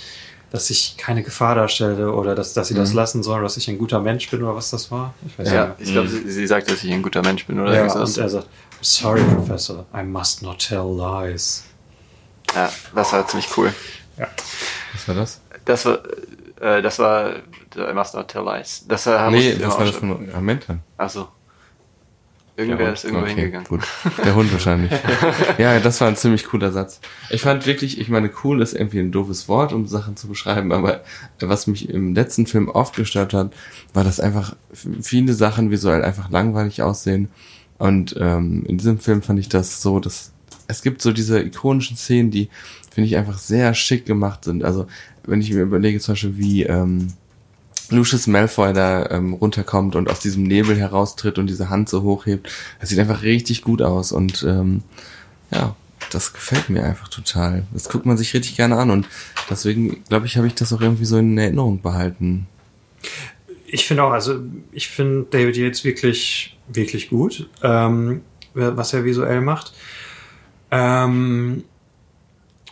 dass 0.51 0.69
ich 0.69 0.95
keine 0.95 1.21
Gefahr 1.21 1.55
darstelle 1.55 2.13
oder 2.13 2.33
dass, 2.33 2.53
dass 2.53 2.69
sie 2.69 2.75
das 2.75 2.93
lassen 2.93 3.23
sollen, 3.23 3.43
dass 3.43 3.57
ich 3.57 3.67
ein 3.69 3.77
guter 3.77 3.99
Mensch 3.99 4.29
bin 4.29 4.41
oder 4.41 4.55
was 4.55 4.69
das 4.69 4.89
war. 4.89 5.13
Ich 5.27 5.37
weiß 5.37 5.51
Ja, 5.51 5.75
ich 5.79 5.91
glaube, 5.91 6.07
sie, 6.07 6.31
sie 6.31 6.47
sagt, 6.47 6.71
dass 6.71 6.81
ich 6.81 6.93
ein 6.93 7.01
guter 7.03 7.21
Mensch 7.23 7.45
bin 7.45 7.59
oder 7.59 7.73
ja, 7.73 7.81
irgendwas. 7.81 8.15
und 8.15 8.23
er 8.23 8.29
sagt, 8.29 8.47
sorry, 8.79 9.21
Professor, 9.21 9.85
I 9.93 10.03
must 10.03 10.43
not 10.43 10.59
tell 10.59 10.85
lies. 10.95 11.65
Ja, 12.55 12.71
das 12.93 13.11
war 13.11 13.27
ziemlich 13.27 13.49
cool. 13.57 13.73
Was 14.93 15.07
war 15.09 15.15
das? 15.15 15.41
Das 15.65 15.85
war, 15.85 15.99
äh, 16.61 16.81
das 16.81 16.99
war, 16.99 17.35
I 17.75 17.93
must 17.93 18.13
not 18.13 18.29
tell 18.29 18.43
lies. 18.45 18.85
Das 18.87 19.07
war, 19.07 19.29
nee, 19.31 19.55
das 19.55 19.77
war 19.77 19.85
das 19.85 19.95
von 19.95 20.45
Mentan. 20.45 20.81
Achso. 20.97 21.27
Irgendwer 22.57 22.93
ist 22.93 23.03
irgendwo 23.03 23.25
hingegangen. 23.25 23.67
gut. 23.67 23.81
Der 24.23 24.33
Hund 24.33 24.51
wahrscheinlich. 24.53 24.91
ja, 25.57 25.79
das 25.79 25.99
war 25.99 26.07
ein 26.07 26.15
ziemlich 26.15 26.45
cooler 26.45 26.71
Satz. 26.71 27.01
Ich 27.29 27.41
fand 27.41 27.65
wirklich, 27.65 27.99
ich 27.99 28.07
meine, 28.07 28.31
cool 28.43 28.61
ist 28.61 28.73
irgendwie 28.73 28.99
ein 28.99 29.11
doofes 29.11 29.49
Wort, 29.49 29.73
um 29.73 29.87
Sachen 29.87 30.15
zu 30.15 30.29
beschreiben, 30.29 30.71
aber 30.71 31.03
was 31.39 31.67
mich 31.67 31.89
im 31.89 32.15
letzten 32.15 32.47
Film 32.47 32.69
oft 32.69 32.95
gestört 32.95 33.33
hat, 33.33 33.53
war, 33.93 34.05
dass 34.05 34.21
einfach 34.21 34.55
viele 35.01 35.33
Sachen 35.33 35.69
visuell 35.69 36.03
einfach 36.03 36.29
langweilig 36.29 36.81
aussehen. 36.81 37.27
Und 37.77 38.15
ähm, 38.17 38.63
in 38.65 38.77
diesem 38.77 38.99
Film 38.99 39.21
fand 39.21 39.39
ich 39.39 39.49
das 39.49 39.81
so, 39.81 39.99
dass 39.99 40.31
es 40.67 40.81
gibt 40.81 41.01
so 41.01 41.11
diese 41.11 41.41
ikonischen 41.41 41.97
Szenen, 41.97 42.31
die, 42.31 42.49
finde 42.91 43.07
ich, 43.07 43.17
einfach 43.17 43.37
sehr 43.37 43.73
schick 43.73 44.05
gemacht 44.05 44.45
sind. 44.45 44.63
Also, 44.63 44.87
wenn 45.25 45.41
ich 45.41 45.51
mir 45.51 45.61
überlege, 45.61 45.99
zum 45.99 46.13
Beispiel, 46.13 46.37
wie 46.37 46.63
ähm, 46.63 47.09
Lucius 47.91 48.27
Malfoy 48.27 48.73
da 48.73 49.09
ähm, 49.09 49.33
runterkommt 49.33 49.95
und 49.95 50.09
aus 50.09 50.19
diesem 50.19 50.43
Nebel 50.43 50.75
heraustritt 50.75 51.37
und 51.37 51.47
diese 51.47 51.69
Hand 51.69 51.89
so 51.89 52.03
hochhebt. 52.03 52.49
Das 52.79 52.89
sieht 52.89 52.99
einfach 52.99 53.23
richtig 53.23 53.61
gut 53.61 53.81
aus 53.81 54.11
und 54.11 54.43
ähm, 54.43 54.83
ja, 55.51 55.75
das 56.11 56.33
gefällt 56.33 56.69
mir 56.69 56.83
einfach 56.83 57.07
total. 57.07 57.63
Das 57.73 57.89
guckt 57.89 58.05
man 58.05 58.17
sich 58.17 58.33
richtig 58.33 58.55
gerne 58.55 58.77
an 58.77 58.91
und 58.91 59.07
deswegen, 59.49 60.03
glaube 60.09 60.25
ich, 60.25 60.37
habe 60.37 60.47
ich 60.47 60.55
das 60.55 60.73
auch 60.73 60.81
irgendwie 60.81 61.05
so 61.05 61.17
in 61.17 61.37
Erinnerung 61.37 61.81
behalten. 61.81 62.47
Ich 63.67 63.85
finde 63.87 64.03
auch, 64.03 64.11
also 64.11 64.39
ich 64.71 64.87
finde 64.87 65.27
David 65.29 65.57
Yates 65.57 65.83
wirklich, 65.83 66.57
wirklich 66.67 67.09
gut, 67.09 67.49
ähm, 67.63 68.21
was 68.53 68.93
er 68.93 69.03
visuell 69.03 69.41
macht. 69.41 69.73
Ähm, 70.71 71.63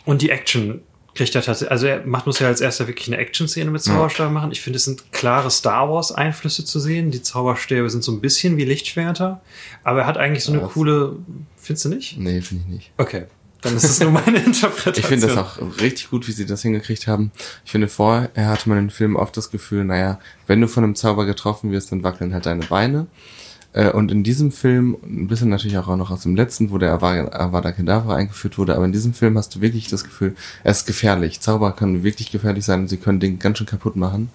und 0.04 0.22
die 0.22 0.30
Action 0.30 0.80
kriegt 1.14 1.34
er 1.34 1.42
tatsächlich, 1.42 1.70
also 1.70 1.86
er 1.86 2.04
macht 2.06 2.26
muss 2.26 2.40
ja 2.40 2.48
als 2.48 2.60
erster 2.60 2.88
wirklich 2.88 3.08
eine 3.08 3.18
Action-Szene 3.18 3.70
mit 3.70 3.82
Zauberstäben 3.82 4.32
machen. 4.32 4.50
Ich 4.50 4.60
finde, 4.60 4.78
es 4.78 4.84
sind 4.84 5.12
klare 5.12 5.50
Star 5.50 5.88
Wars-Einflüsse 5.88 6.64
zu 6.64 6.80
sehen. 6.80 7.10
Die 7.10 7.22
Zauberstäbe 7.22 7.88
sind 7.88 8.02
so 8.02 8.12
ein 8.12 8.20
bisschen 8.20 8.56
wie 8.56 8.64
Lichtschwerter, 8.64 9.40
aber 9.84 10.00
er 10.00 10.06
hat 10.06 10.18
eigentlich 10.18 10.44
so 10.44 10.52
eine 10.52 10.62
Was? 10.62 10.72
coole, 10.72 11.16
findest 11.56 11.84
du 11.84 11.88
nicht? 11.90 12.18
Nee, 12.18 12.40
finde 12.40 12.64
ich 12.66 12.74
nicht. 12.74 12.90
Okay. 12.96 13.24
Dann 13.60 13.76
ist 13.76 13.84
es 13.84 14.00
nur 14.00 14.10
meine 14.10 14.38
Interpretation. 14.44 14.94
Ich 14.96 15.06
finde 15.06 15.26
das 15.26 15.36
auch 15.38 15.58
richtig 15.80 16.10
gut, 16.10 16.28
wie 16.28 16.32
sie 16.32 16.44
das 16.44 16.60
hingekriegt 16.62 17.06
haben. 17.06 17.30
Ich 17.64 17.70
finde, 17.70 17.88
vorher 17.88 18.48
hatte 18.48 18.68
man 18.68 18.76
in 18.76 18.90
Filmen 18.90 19.16
oft 19.16 19.36
das 19.36 19.50
Gefühl, 19.50 19.84
naja, 19.84 20.18
wenn 20.46 20.60
du 20.60 20.68
von 20.68 20.84
einem 20.84 20.94
Zauber 20.94 21.24
getroffen 21.24 21.70
wirst, 21.70 21.90
dann 21.90 22.02
wackeln 22.02 22.34
halt 22.34 22.44
deine 22.44 22.66
Beine. 22.66 23.06
Äh, 23.74 23.90
Und 23.90 24.10
in 24.12 24.22
diesem 24.22 24.50
Film, 24.52 24.96
ein 25.02 25.26
bisschen 25.28 25.48
natürlich 25.50 25.76
auch 25.76 25.94
noch 25.96 26.10
aus 26.10 26.22
dem 26.22 26.36
letzten, 26.36 26.70
wo 26.70 26.78
der 26.78 26.92
Avada 26.92 27.72
Kedavra 27.72 28.14
eingeführt 28.16 28.56
wurde, 28.56 28.74
aber 28.76 28.84
in 28.86 28.92
diesem 28.92 29.12
Film 29.14 29.36
hast 29.36 29.54
du 29.54 29.60
wirklich 29.60 29.88
das 29.88 30.04
Gefühl, 30.04 30.34
er 30.62 30.70
ist 30.70 30.86
gefährlich. 30.86 31.40
Zauber 31.40 31.72
können 31.72 32.02
wirklich 32.04 32.30
gefährlich 32.30 32.64
sein 32.64 32.80
und 32.82 32.88
sie 32.88 32.96
können 32.98 33.20
Dinge 33.20 33.36
ganz 33.38 33.58
schön 33.58 33.66
kaputt 33.66 33.96
machen. 33.96 34.30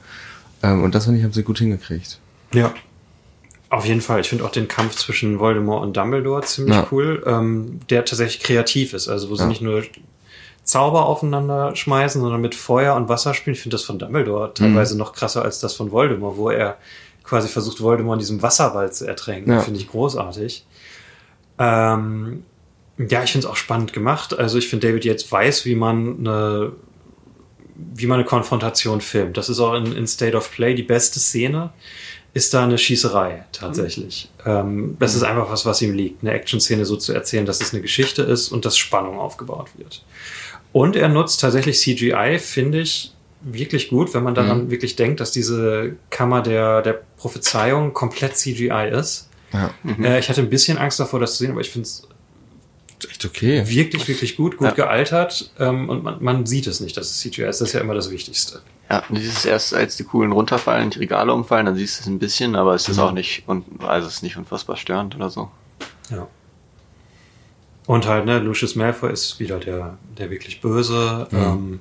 Ähm, 0.61 0.84
Und 0.84 0.94
das 0.94 1.06
finde 1.06 1.20
ich, 1.20 1.24
haben 1.26 1.34
sie 1.34 1.44
gut 1.44 1.57
hingekriegt. 1.60 2.20
Ja. 2.53 2.74
Auf 3.72 3.86
jeden 3.86 4.02
Fall. 4.02 4.20
Ich 4.22 4.30
finde 4.30 4.44
auch 4.45 4.52
den 4.52 4.68
Kampf 4.68 4.95
zwischen 4.95 5.40
Voldemort 5.40 5.84
und 5.84 5.95
Dumbledore 5.95 6.41
ziemlich 6.41 6.76
Ja. 6.76 6.88
cool, 6.91 7.24
ähm, 7.28 7.80
der 7.90 8.03
tatsächlich 8.03 8.41
kreativ 8.44 8.94
ist. 8.94 9.07
Also 9.07 9.30
wo 9.30 9.36
sie 9.36 9.44
Ja. 9.44 9.48
nicht 9.48 9.61
nur 9.61 9.84
Zauber 10.64 11.06
aufeinander 11.06 11.76
schmeißen, 11.76 12.20
sondern 12.22 12.41
mit 12.41 12.56
Feuer 12.56 12.95
und 12.95 13.10
Wasser 13.10 13.34
spielen. 13.34 13.53
Ich 13.56 13.61
finde 13.61 13.76
das 13.76 13.84
von 13.84 13.98
Dumbledore 13.99 14.53
teilweise 14.53 14.95
Mhm. 14.95 14.99
noch 14.99 15.14
krasser 15.14 15.44
als 15.44 15.60
das 15.60 15.76
von 15.76 15.91
Voldemort, 15.91 16.38
wo 16.38 16.49
er 16.49 16.78
quasi 17.30 17.48
versucht, 17.48 17.80
Voldemort 17.82 18.16
in 18.16 18.20
diesem 18.20 18.42
Wasserball 18.42 18.92
zu 18.92 19.06
ertränken. 19.06 19.54
Ja. 19.54 19.62
Finde 19.62 19.80
ich 19.80 19.88
großartig. 19.88 20.66
Ähm, 21.60 22.44
Ja, 22.98 23.24
ich 23.24 23.32
finde 23.32 23.48
es 23.48 23.52
auch 23.52 23.56
spannend 23.56 23.94
gemacht. 23.94 24.38
Also 24.38 24.58
ich 24.58 24.68
finde, 24.68 24.88
David 24.88 25.06
jetzt 25.06 25.32
weiß, 25.32 25.64
wie 25.66 25.76
man 25.76 26.20
eine, 26.20 26.74
wie 27.76 28.08
man 28.08 28.20
eine 28.20 28.26
Konfrontation 28.26 29.00
filmt. 29.00 29.38
Das 29.38 29.48
ist 29.48 29.60
auch 29.62 29.74
in, 29.76 29.94
in 29.94 30.06
State 30.06 30.36
of 30.36 30.52
Play 30.52 30.74
die 30.74 30.84
beste 30.84 31.20
Szene. 31.20 31.70
Ist 32.34 32.54
da 32.54 32.64
eine 32.64 32.78
Schießerei 32.78 33.46
tatsächlich. 33.54 34.30
Ähm, 34.46 34.98
das 35.00 35.16
ist 35.16 35.24
einfach 35.24 35.50
was, 35.50 35.66
was 35.66 35.82
ihm 35.82 35.94
liegt. 35.94 36.24
Eine 36.24 36.34
Action-Szene 36.34 36.86
so 36.86 36.96
zu 36.98 37.14
erzählen, 37.14 37.46
dass 37.46 37.62
es 37.62 37.74
eine 37.74 37.82
Geschichte 37.82 38.22
ist 38.22 38.50
und 38.50 38.66
dass 38.66 38.78
Spannung 38.78 39.18
aufgebaut 39.18 39.70
wird. 39.78 40.04
Und 40.72 40.96
er 40.96 41.10
nutzt 41.10 41.40
tatsächlich 41.42 41.80
CGI, 41.80 42.38
finde 42.38 42.82
ich, 42.82 43.14
wirklich 43.41 43.90
gut, 43.90 44.14
wenn 44.14 44.24
man 44.24 44.36
daran 44.36 44.70
wirklich 44.70 44.95
denkt, 44.95 45.20
dass 45.20 45.32
diese 45.32 45.95
Kammer 46.10 46.41
der, 46.41 46.82
der 46.82 47.02
Prophezeiung 47.18 47.94
komplett 47.94 48.36
CGI 48.36 48.90
ist. 48.91 49.30
Ja. 49.53 49.72
Äh, 50.03 50.20
ich 50.20 50.30
hatte 50.30 50.41
ein 50.41 50.49
bisschen 50.49 50.78
Angst 50.78 50.99
davor, 50.99 51.20
das 51.20 51.34
zu 51.34 51.40
sehen, 51.44 51.52
aber 51.52 51.61
ich 51.61 51.70
finde 51.70 51.88
es 51.88 52.07
Echt 53.10 53.24
okay. 53.24 53.64
wirklich, 53.66 54.07
wirklich 54.10 54.36
gut, 54.36 54.57
gut 54.57 54.68
Ja. 54.68 54.74
gealtert 54.74 55.52
und 55.57 56.03
man, 56.03 56.18
man 56.22 56.45
sieht 56.45 56.68
es 56.68 56.82
nicht, 56.82 56.98
dass 56.98 57.10
es 57.10 57.20
CGI 57.22 57.44
ist. 57.44 57.61
Das 57.61 57.70
ist 57.70 57.74
ja 57.74 57.80
immer 57.80 57.94
das 57.94 58.11
Wichtigste. 58.11 58.61
Ja, 58.91 59.03
und 59.07 59.18
dieses 59.18 59.45
erst, 59.45 59.74
als 59.74 59.95
die 59.95 60.03
Kugeln 60.03 60.34
runterfallen, 60.34 60.90
die 60.90 60.99
Regale 60.99 61.34
umfallen, 61.34 61.66
dann 61.68 61.76
siehst 61.78 61.99
du 61.99 62.02
es 62.02 62.07
ein 62.07 62.20
bisschen, 62.20 62.57
aber 62.57 62.74
es 62.76 62.90
ist 62.90 62.98
Mhm. 62.98 63.03
auch 63.03 63.11
nicht, 63.14 63.44
und, 63.48 63.64
also 63.86 64.07
es 64.07 64.16
ist 64.16 64.24
nicht 64.24 64.36
unfassbar 64.36 64.76
störend 64.76 65.16
oder 65.16 65.30
so. 65.30 65.49
Ja. 66.10 66.28
Und 67.86 68.06
halt, 68.06 68.26
ne, 68.26 68.40
Lucius 68.40 68.76
Malfoy 68.76 69.11
ist 69.14 69.40
wieder 69.40 69.60
der, 69.60 69.98
der 70.18 70.30
wirklich 70.30 70.60
Böse. 70.61 71.28
Ähm, 71.32 71.80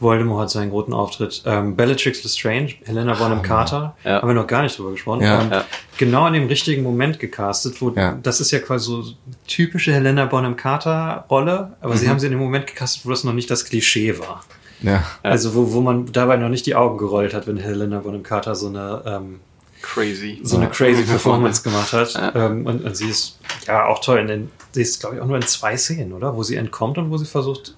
Voldemort 0.00 0.42
hat 0.42 0.50
seinen 0.50 0.70
großen 0.70 0.92
Auftritt. 0.94 1.42
Ähm, 1.46 1.76
Bellatrix 1.76 2.22
Lestrange, 2.24 2.74
Helena 2.84 3.14
Bonham 3.14 3.42
Carter, 3.42 3.94
Ja. 4.04 4.20
haben 4.22 4.28
wir 4.28 4.34
noch 4.34 4.46
gar 4.46 4.62
nicht 4.62 4.78
drüber 4.78 4.92
gesprochen. 4.92 5.20
Ja. 5.22 5.42
Ähm, 5.42 5.50
Ja. 5.50 5.64
Genau 5.98 6.26
in 6.26 6.32
dem 6.32 6.46
richtigen 6.46 6.82
Moment 6.82 7.18
gecastet, 7.18 7.80
wo 7.82 7.90
Ja. 7.90 8.18
das 8.22 8.40
ist 8.40 8.50
ja 8.50 8.58
quasi 8.60 8.86
so 8.86 9.04
typische 9.46 9.92
Helena 9.92 10.24
Bonham 10.24 10.56
Carter 10.56 11.24
Rolle, 11.30 11.72
aber 11.80 11.96
sie 11.96 12.08
haben 12.08 12.18
sie 12.18 12.26
in 12.26 12.32
dem 12.32 12.40
Moment 12.40 12.66
gecastet, 12.66 13.04
wo 13.04 13.10
das 13.10 13.24
noch 13.24 13.34
nicht 13.34 13.50
das 13.50 13.64
Klischee 13.66 14.18
war. 14.18 14.42
Ja. 14.82 15.04
Also 15.22 15.54
wo, 15.54 15.72
wo 15.74 15.80
man 15.82 16.06
dabei 16.10 16.36
noch 16.38 16.48
nicht 16.48 16.64
die 16.64 16.74
Augen 16.74 16.96
gerollt 16.96 17.34
hat, 17.34 17.46
wenn 17.46 17.58
Helena 17.58 17.98
Bonham 17.98 18.22
Carter 18.22 18.54
so 18.54 18.68
eine 18.68 19.02
ähm, 19.06 19.40
Crazy. 19.82 20.40
so 20.42 20.56
eine 20.56 20.68
crazy 20.68 21.02
Performance 21.06 21.62
gemacht 21.62 21.92
hat. 21.92 22.12
Ja. 22.14 22.34
Ähm, 22.46 22.66
und, 22.66 22.84
und 22.84 22.96
sie 22.96 23.08
ist 23.08 23.38
ja 23.66 23.86
auch 23.86 24.00
toll. 24.00 24.18
In 24.18 24.26
den, 24.26 24.50
sie 24.72 24.82
ist, 24.82 25.00
glaube 25.00 25.16
ich, 25.16 25.22
auch 25.22 25.26
nur 25.26 25.36
in 25.36 25.42
zwei 25.42 25.76
Szenen, 25.76 26.12
oder? 26.12 26.36
Wo 26.36 26.42
sie 26.42 26.56
entkommt 26.56 26.98
und 26.98 27.10
wo 27.10 27.16
sie 27.16 27.24
versucht, 27.26 27.74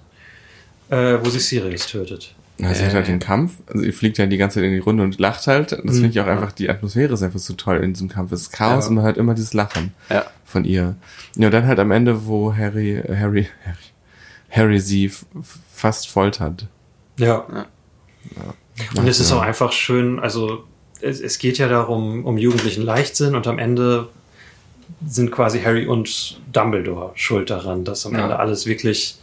äh, 0.89 1.17
wo 1.23 1.29
sie 1.29 1.39
Sirius 1.39 1.87
tötet. 1.87 2.33
Ja, 2.59 2.71
sie 2.73 2.85
hat 2.85 2.93
halt 2.93 3.07
den 3.07 3.19
Kampf, 3.19 3.53
also 3.67 3.79
sie 3.81 3.91
fliegt 3.91 4.19
ja 4.19 4.27
die 4.27 4.37
ganze 4.37 4.55
Zeit 4.59 4.65
in 4.65 4.73
die 4.73 4.79
Runde 4.79 5.03
und 5.03 5.19
lacht 5.19 5.47
halt. 5.47 5.71
Das 5.71 5.79
finde 5.95 6.09
ich 6.09 6.19
auch 6.19 6.27
einfach, 6.27 6.51
die 6.51 6.69
Atmosphäre 6.69 7.13
ist 7.13 7.23
einfach 7.23 7.39
so 7.39 7.53
toll 7.55 7.77
in 7.77 7.93
diesem 7.93 8.09
Kampf. 8.09 8.31
Es 8.31 8.41
ist 8.43 8.51
Chaos 8.51 8.85
Ja. 8.85 8.89
und 8.89 8.95
man 8.95 9.03
hört 9.05 9.17
immer 9.17 9.33
dieses 9.33 9.53
Lachen 9.53 9.91
Ja. 10.09 10.25
von 10.45 10.63
ihr. 10.63 10.95
Ja, 11.35 11.47
und 11.47 11.51
dann 11.53 11.65
halt 11.65 11.79
am 11.79 11.89
Ende, 11.91 12.27
wo 12.27 12.55
Harry, 12.55 12.91
äh, 12.97 13.15
Harry, 13.17 13.47
Harry, 13.65 13.77
Harry 14.51 14.79
sie 14.79 15.11
fast 15.73 16.07
foltert. 16.09 16.67
Ja. 17.17 17.45
Ja. 18.35 18.53
Und 18.95 19.07
es 19.07 19.19
ist 19.19 19.31
auch 19.31 19.41
einfach 19.41 19.71
schön, 19.71 20.19
also 20.19 20.63
es, 21.01 21.19
es 21.21 21.39
geht 21.39 21.57
ja 21.57 21.67
darum, 21.67 22.23
um 22.23 22.37
jugendlichen 22.37 22.83
Leichtsinn 22.83 23.35
und 23.35 23.47
am 23.47 23.57
Ende 23.59 24.09
sind 25.05 25.31
quasi 25.31 25.59
Harry 25.61 25.87
und 25.87 26.39
Dumbledore 26.53 27.11
schuld 27.15 27.49
daran, 27.49 27.83
dass 27.83 28.05
am 28.05 28.13
Ja. 28.13 28.21
Ende 28.23 28.37
alles 28.39 28.65
wirklich 28.67 29.17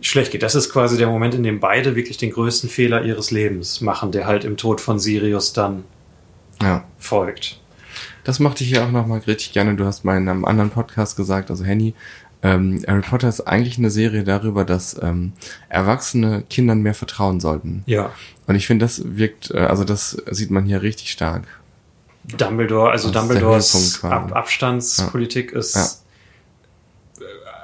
schlecht 0.00 0.32
geht. 0.32 0.42
Das 0.42 0.54
ist 0.54 0.70
quasi 0.72 0.96
der 0.98 1.08
Moment, 1.08 1.34
in 1.34 1.42
dem 1.42 1.60
beide 1.60 1.96
wirklich 1.96 2.16
den 2.16 2.30
größten 2.30 2.68
Fehler 2.68 3.04
ihres 3.04 3.30
Lebens 3.30 3.80
machen, 3.80 4.12
der 4.12 4.26
halt 4.26 4.44
im 4.44 4.56
Tod 4.56 4.80
von 4.80 4.98
Sirius 4.98 5.52
dann 5.52 5.84
Ja. 6.62 6.84
folgt. 6.98 7.60
Das 8.24 8.40
mochte 8.40 8.64
ich 8.64 8.70
hier 8.70 8.84
auch 8.84 8.90
nochmal 8.90 9.20
richtig 9.20 9.52
gerne. 9.52 9.74
Du 9.76 9.84
hast 9.84 10.04
mal 10.04 10.16
in 10.16 10.28
einem 10.28 10.44
anderen 10.44 10.70
Podcast 10.70 11.16
gesagt, 11.16 11.50
also 11.50 11.64
Henny, 11.64 11.94
ähm, 12.42 12.84
Harry 12.86 13.00
Potter 13.00 13.28
ist 13.28 13.40
eigentlich 13.42 13.78
eine 13.78 13.90
Serie 13.90 14.22
darüber, 14.24 14.64
dass 14.64 15.00
ähm, 15.02 15.32
Erwachsene 15.68 16.44
Kindern 16.50 16.80
mehr 16.82 16.94
vertrauen 16.94 17.40
sollten. 17.40 17.82
Ja. 17.86 18.10
Und 18.46 18.54
ich 18.56 18.66
finde, 18.66 18.84
das 18.84 19.02
wirkt, 19.16 19.50
äh, 19.52 19.58
also 19.60 19.84
das 19.84 20.10
sieht 20.30 20.50
man 20.50 20.64
hier 20.66 20.82
richtig 20.82 21.10
stark. 21.10 21.44
Dumbledore, 22.36 22.90
also 22.90 23.10
Dumbledores. 23.10 24.02
Ab 24.04 24.32
Abstandspolitik 24.34 25.52
ist 25.52 25.76
äh, 25.76 26.05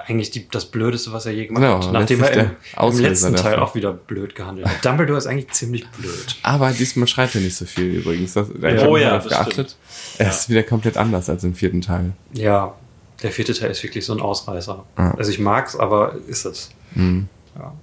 eigentlich 0.06 0.30
die, 0.30 0.48
das 0.48 0.66
Blödeste, 0.66 1.12
was 1.12 1.26
er 1.26 1.32
je 1.32 1.46
gemacht 1.46 1.62
Genau, 1.62 1.82
hat. 1.84 1.92
Nachdem 1.92 2.22
er 2.22 2.32
im, 2.32 2.50
im 2.80 2.98
letzten 2.98 3.34
Teil 3.34 3.52
davon. 3.52 3.60
auch 3.60 3.74
wieder 3.74 3.92
blöd 3.92 4.34
gehandelt 4.34 4.68
hat. 4.68 4.84
Dumbledore 4.84 5.18
ist 5.18 5.26
eigentlich 5.26 5.50
ziemlich 5.50 5.86
blöd. 5.90 6.36
Aber 6.42 6.70
diesmal 6.70 7.06
schreibt 7.08 7.34
er 7.34 7.40
nicht 7.40 7.56
so 7.56 7.64
viel 7.64 7.96
übrigens. 7.96 8.34
Das, 8.34 8.48
Oh 8.50 8.96
ja, 8.96 9.10
darauf 9.10 9.24
das 9.24 9.32
geachtet. 9.32 9.76
Er 10.18 10.30
ist 10.30 10.48
wieder 10.48 10.62
komplett 10.62 10.96
anders 10.96 11.28
als 11.30 11.44
im 11.44 11.54
vierten 11.54 11.80
Teil. 11.80 12.12
Ja, 12.32 12.74
der 13.22 13.30
vierte 13.30 13.54
Teil 13.54 13.70
ist 13.70 13.82
wirklich 13.82 14.04
so 14.04 14.12
ein 14.12 14.20
Ausreißer. 14.20 14.84
Ja. 14.98 15.14
Also 15.16 15.30
ich 15.30 15.38
mag's, 15.38 15.76
aber 15.76 16.16
ist 16.26 16.44
es. 16.44 16.70
Mhm. 16.94 17.28
Ja, 17.56 17.74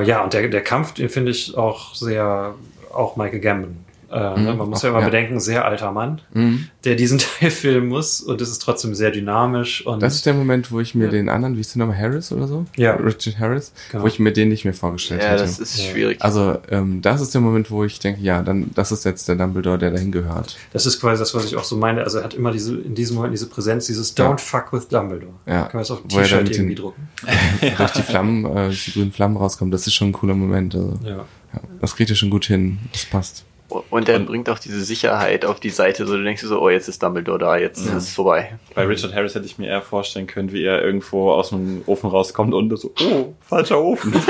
äh, 0.00 0.06
ja 0.06 0.24
und 0.24 0.32
der, 0.32 0.48
der 0.48 0.62
Kampf, 0.62 0.94
den 0.94 1.08
finde 1.08 1.30
ich 1.30 1.56
auch 1.56 1.94
sehr, 1.94 2.54
auch 2.92 3.16
Michael 3.16 3.40
Gambon. 3.40 3.85
Äh, 4.16 4.40
ne, 4.40 4.54
man 4.54 4.70
muss 4.70 4.82
ja 4.82 4.88
immer 4.88 5.00
ja. 5.00 5.04
bedenken, 5.06 5.40
sehr 5.40 5.64
alter 5.64 5.92
Mann, 5.92 6.20
Mhm. 6.32 6.68
der 6.84 6.94
diesen 6.96 7.18
Teil 7.40 7.50
filmen 7.50 7.88
muss 7.88 8.20
und 8.20 8.40
es 8.40 8.48
ist 8.50 8.60
trotzdem 8.62 8.94
sehr 8.94 9.10
dynamisch 9.10 9.86
und 9.86 10.02
Das 10.02 10.14
ist 10.14 10.24
der 10.26 10.32
Moment, 10.34 10.72
wo 10.72 10.80
ich 10.80 10.94
mir 10.94 11.04
Ja. 11.04 11.10
den 11.10 11.28
anderen, 11.28 11.56
wie 11.56 11.60
ist 11.60 11.74
der 11.74 11.80
Name, 11.80 11.96
Harris 11.96 12.32
oder 12.32 12.48
so? 12.48 12.64
Ja. 12.76 12.94
Richard 12.94 13.38
Harris, 13.38 13.72
Genau. 13.92 14.02
wo 14.04 14.06
ich 14.06 14.18
mir 14.18 14.32
den 14.32 14.48
nicht 14.48 14.64
mehr 14.64 14.74
vorgestellt 14.74 15.22
Ja, 15.22 15.28
hätte. 15.30 15.42
das 15.42 15.58
ist 15.58 15.78
Ja. 15.78 15.90
schwierig. 15.90 16.16
also 16.22 16.58
ähm, 16.70 17.02
das 17.02 17.20
ist 17.20 17.34
der 17.34 17.40
Moment, 17.42 17.70
wo 17.70 17.84
ich 17.84 17.98
denke, 17.98 18.20
ja, 18.22 18.42
dann 18.42 18.70
das 18.74 18.90
ist 18.92 19.04
jetzt 19.04 19.28
der 19.28 19.36
Dumbledore, 19.36 19.78
der 19.78 19.90
dahin 19.90 20.12
gehört. 20.12 20.56
Das 20.72 20.86
ist 20.86 21.00
quasi 21.00 21.18
das, 21.20 21.34
was 21.34 21.44
ich 21.44 21.56
auch 21.56 21.64
so 21.64 21.76
meine. 21.76 22.02
Also 22.04 22.18
er 22.18 22.24
hat 22.24 22.34
immer 22.34 22.52
diese, 22.52 22.76
in 22.76 22.94
diesem 22.94 23.16
Moment 23.16 23.34
diese 23.34 23.48
Präsenz, 23.48 23.86
dieses 23.86 24.16
Don't 24.16 24.30
Ja. 24.30 24.36
fuck 24.38 24.72
with 24.72 24.88
Dumbledore. 24.88 25.32
Ja. 25.46 25.62
Können 25.64 25.74
wir 25.74 25.78
das 25.80 25.90
auf 25.90 26.04
ein 26.04 26.08
er 26.10 26.16
dann 26.16 26.22
T-Shirt 26.24 26.50
irgendwie 26.56 26.74
den- 26.74 26.82
drucken? 26.82 27.08
Durch 27.76 27.90
die 27.92 28.02
Flammen, 28.02 28.44
äh, 28.46 28.70
die 28.70 28.92
grünen 28.92 29.12
Flammen 29.12 29.36
rauskommen, 29.36 29.70
das 29.72 29.86
ist 29.86 29.94
schon 29.94 30.08
ein 30.08 30.12
cooler 30.12 30.34
Moment. 30.34 30.74
Also, 30.74 30.98
Ja. 31.04 31.10
ja, 31.10 31.60
das 31.80 31.96
kriegt 31.96 32.10
ihr 32.10 32.16
schon 32.16 32.30
gut 32.30 32.46
hin. 32.46 32.78
Das 32.92 33.04
passt. 33.04 33.44
Und 33.68 34.08
er 34.08 34.20
bringt 34.20 34.48
auch 34.48 34.58
diese 34.58 34.82
Sicherheit 34.84 35.44
auf 35.44 35.58
die 35.58 35.70
Seite, 35.70 36.06
so 36.06 36.16
du 36.16 36.22
denkst 36.22 36.42
dir 36.42 36.48
so, 36.48 36.60
oh, 36.60 36.70
jetzt 36.70 36.88
ist 36.88 37.02
Dumbledore 37.02 37.38
da, 37.38 37.56
jetzt 37.56 37.84
ist 37.84 37.92
es 37.92 38.14
vorbei. 38.14 38.58
Bei 38.74 38.84
Richard 38.84 39.12
Harris 39.14 39.34
hätte 39.34 39.46
ich 39.46 39.58
mir 39.58 39.66
eher 39.66 39.82
vorstellen 39.82 40.26
können, 40.26 40.52
wie 40.52 40.62
er 40.64 40.82
irgendwo 40.82 41.32
aus 41.32 41.48
dem 41.50 41.82
Ofen 41.86 42.08
rauskommt 42.10 42.54
und 42.54 42.76
so, 42.78 42.92
oh, 43.02 43.34
falscher 43.40 43.80
Ofen. 43.80 44.14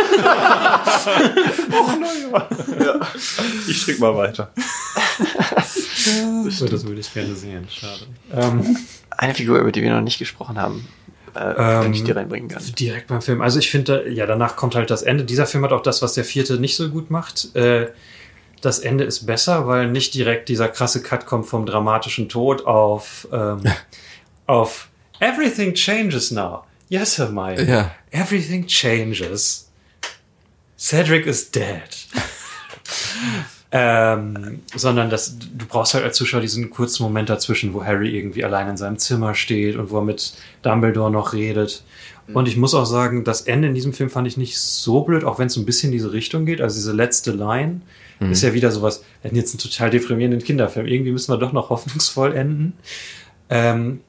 oh 1.73 1.90
nein, 2.00 2.32
ja. 2.84 3.00
Ich 3.68 3.82
strick 3.82 4.00
mal 4.00 4.16
weiter. 4.16 4.50
So, 6.50 6.66
das 6.68 6.86
würde 6.86 7.00
ich 7.00 7.12
gerne 7.12 7.34
sehen. 7.34 7.66
Schade. 7.68 8.02
Ähm, 8.32 8.76
Eine 9.10 9.34
Figur, 9.34 9.58
über 9.58 9.73
die 9.73 9.82
wir 9.82 9.92
noch 9.92 10.02
nicht 10.02 10.18
gesprochen 10.18 10.56
haben, 10.58 10.86
äh, 11.34 11.40
Ähm, 11.40 11.84
wenn 11.84 11.94
ich 11.94 12.05
die 12.05 12.12
reinbringen 12.12 12.48
kann. 12.48 12.62
direkt 12.78 13.08
beim 13.08 13.20
Film. 13.23 13.40
Also 13.40 13.58
ich 13.58 13.70
finde, 13.70 14.08
ja, 14.08 14.24
danach 14.26 14.55
kommt 14.55 14.76
halt 14.76 14.90
das 14.90 15.02
Ende. 15.02 15.24
Dieser 15.24 15.47
Film 15.47 15.65
hat 15.65 15.73
auch 15.73 15.82
das, 15.82 16.02
was 16.02 16.15
der 16.15 16.24
vierte 16.24 16.60
nicht 16.60 16.76
so 16.76 16.89
gut 16.90 17.10
macht. 17.10 17.55
Äh, 17.56 17.89
das 18.60 18.78
Ende 18.78 19.04
ist 19.04 19.26
besser, 19.26 19.66
weil 19.66 19.90
nicht 19.90 20.14
direkt 20.14 20.48
dieser 20.48 20.68
krasse 20.68 21.02
Cut 21.02 21.26
kommt 21.26 21.46
vom 21.46 21.66
dramatischen 21.66 22.28
Tod 22.28 22.66
auf, 22.66 23.28
ähm, 23.32 23.62
auf 24.46 24.88
Everything 25.20 25.74
changes 25.74 26.30
now. 26.30 26.64
Yes, 26.88 27.18
Hermione. 27.18 27.64
Ja. 27.64 27.94
Everything 28.10 28.66
changes. 28.66 29.68
Cedric 30.78 31.26
is 31.26 31.50
dead. 31.50 31.88
ähm, 33.72 34.60
sondern 34.74 35.10
das, 35.10 35.36
du 35.38 35.66
brauchst 35.66 35.94
halt 35.94 36.04
als 36.04 36.16
Zuschauer 36.16 36.40
diesen 36.40 36.70
kurzen 36.70 37.02
Moment 37.02 37.28
dazwischen, 37.28 37.74
wo 37.74 37.84
Harry 37.84 38.16
irgendwie 38.16 38.44
allein 38.44 38.68
in 38.68 38.76
seinem 38.76 38.98
Zimmer 38.98 39.34
steht 39.34 39.76
und 39.76 39.90
wo 39.90 39.98
er 39.98 40.04
mit 40.04 40.34
Dumbledore 40.62 41.10
noch 41.10 41.32
redet. 41.32 41.82
Und 42.32 42.48
ich 42.48 42.56
muss 42.56 42.74
auch 42.74 42.84
sagen, 42.84 43.22
das 43.24 43.42
Ende 43.42 43.68
in 43.68 43.74
diesem 43.74 43.92
Film 43.92 44.10
fand 44.10 44.26
ich 44.26 44.36
nicht 44.36 44.58
so 44.58 45.02
blöd, 45.02 45.24
auch 45.24 45.38
wenn 45.38 45.46
es 45.46 45.56
ein 45.56 45.64
bisschen 45.64 45.90
in 45.90 45.92
diese 45.92 46.12
Richtung 46.12 46.44
geht. 46.44 46.60
Also 46.60 46.76
diese 46.76 46.92
letzte 46.92 47.30
Line 47.30 47.82
ist 48.20 48.42
ja 48.42 48.54
wieder 48.54 48.70
sowas, 48.70 49.02
wir 49.20 49.28
hätten 49.28 49.36
jetzt 49.36 49.52
einen 49.52 49.60
total 49.60 49.90
deprimierenden 49.90 50.42
Kinderfilm. 50.42 50.86
Irgendwie 50.86 51.12
müssen 51.12 51.32
wir 51.32 51.38
doch 51.38 51.52
noch 51.52 51.70
hoffnungsvoll 51.70 52.34
enden. 52.34 52.74
Ähm, 53.50 54.00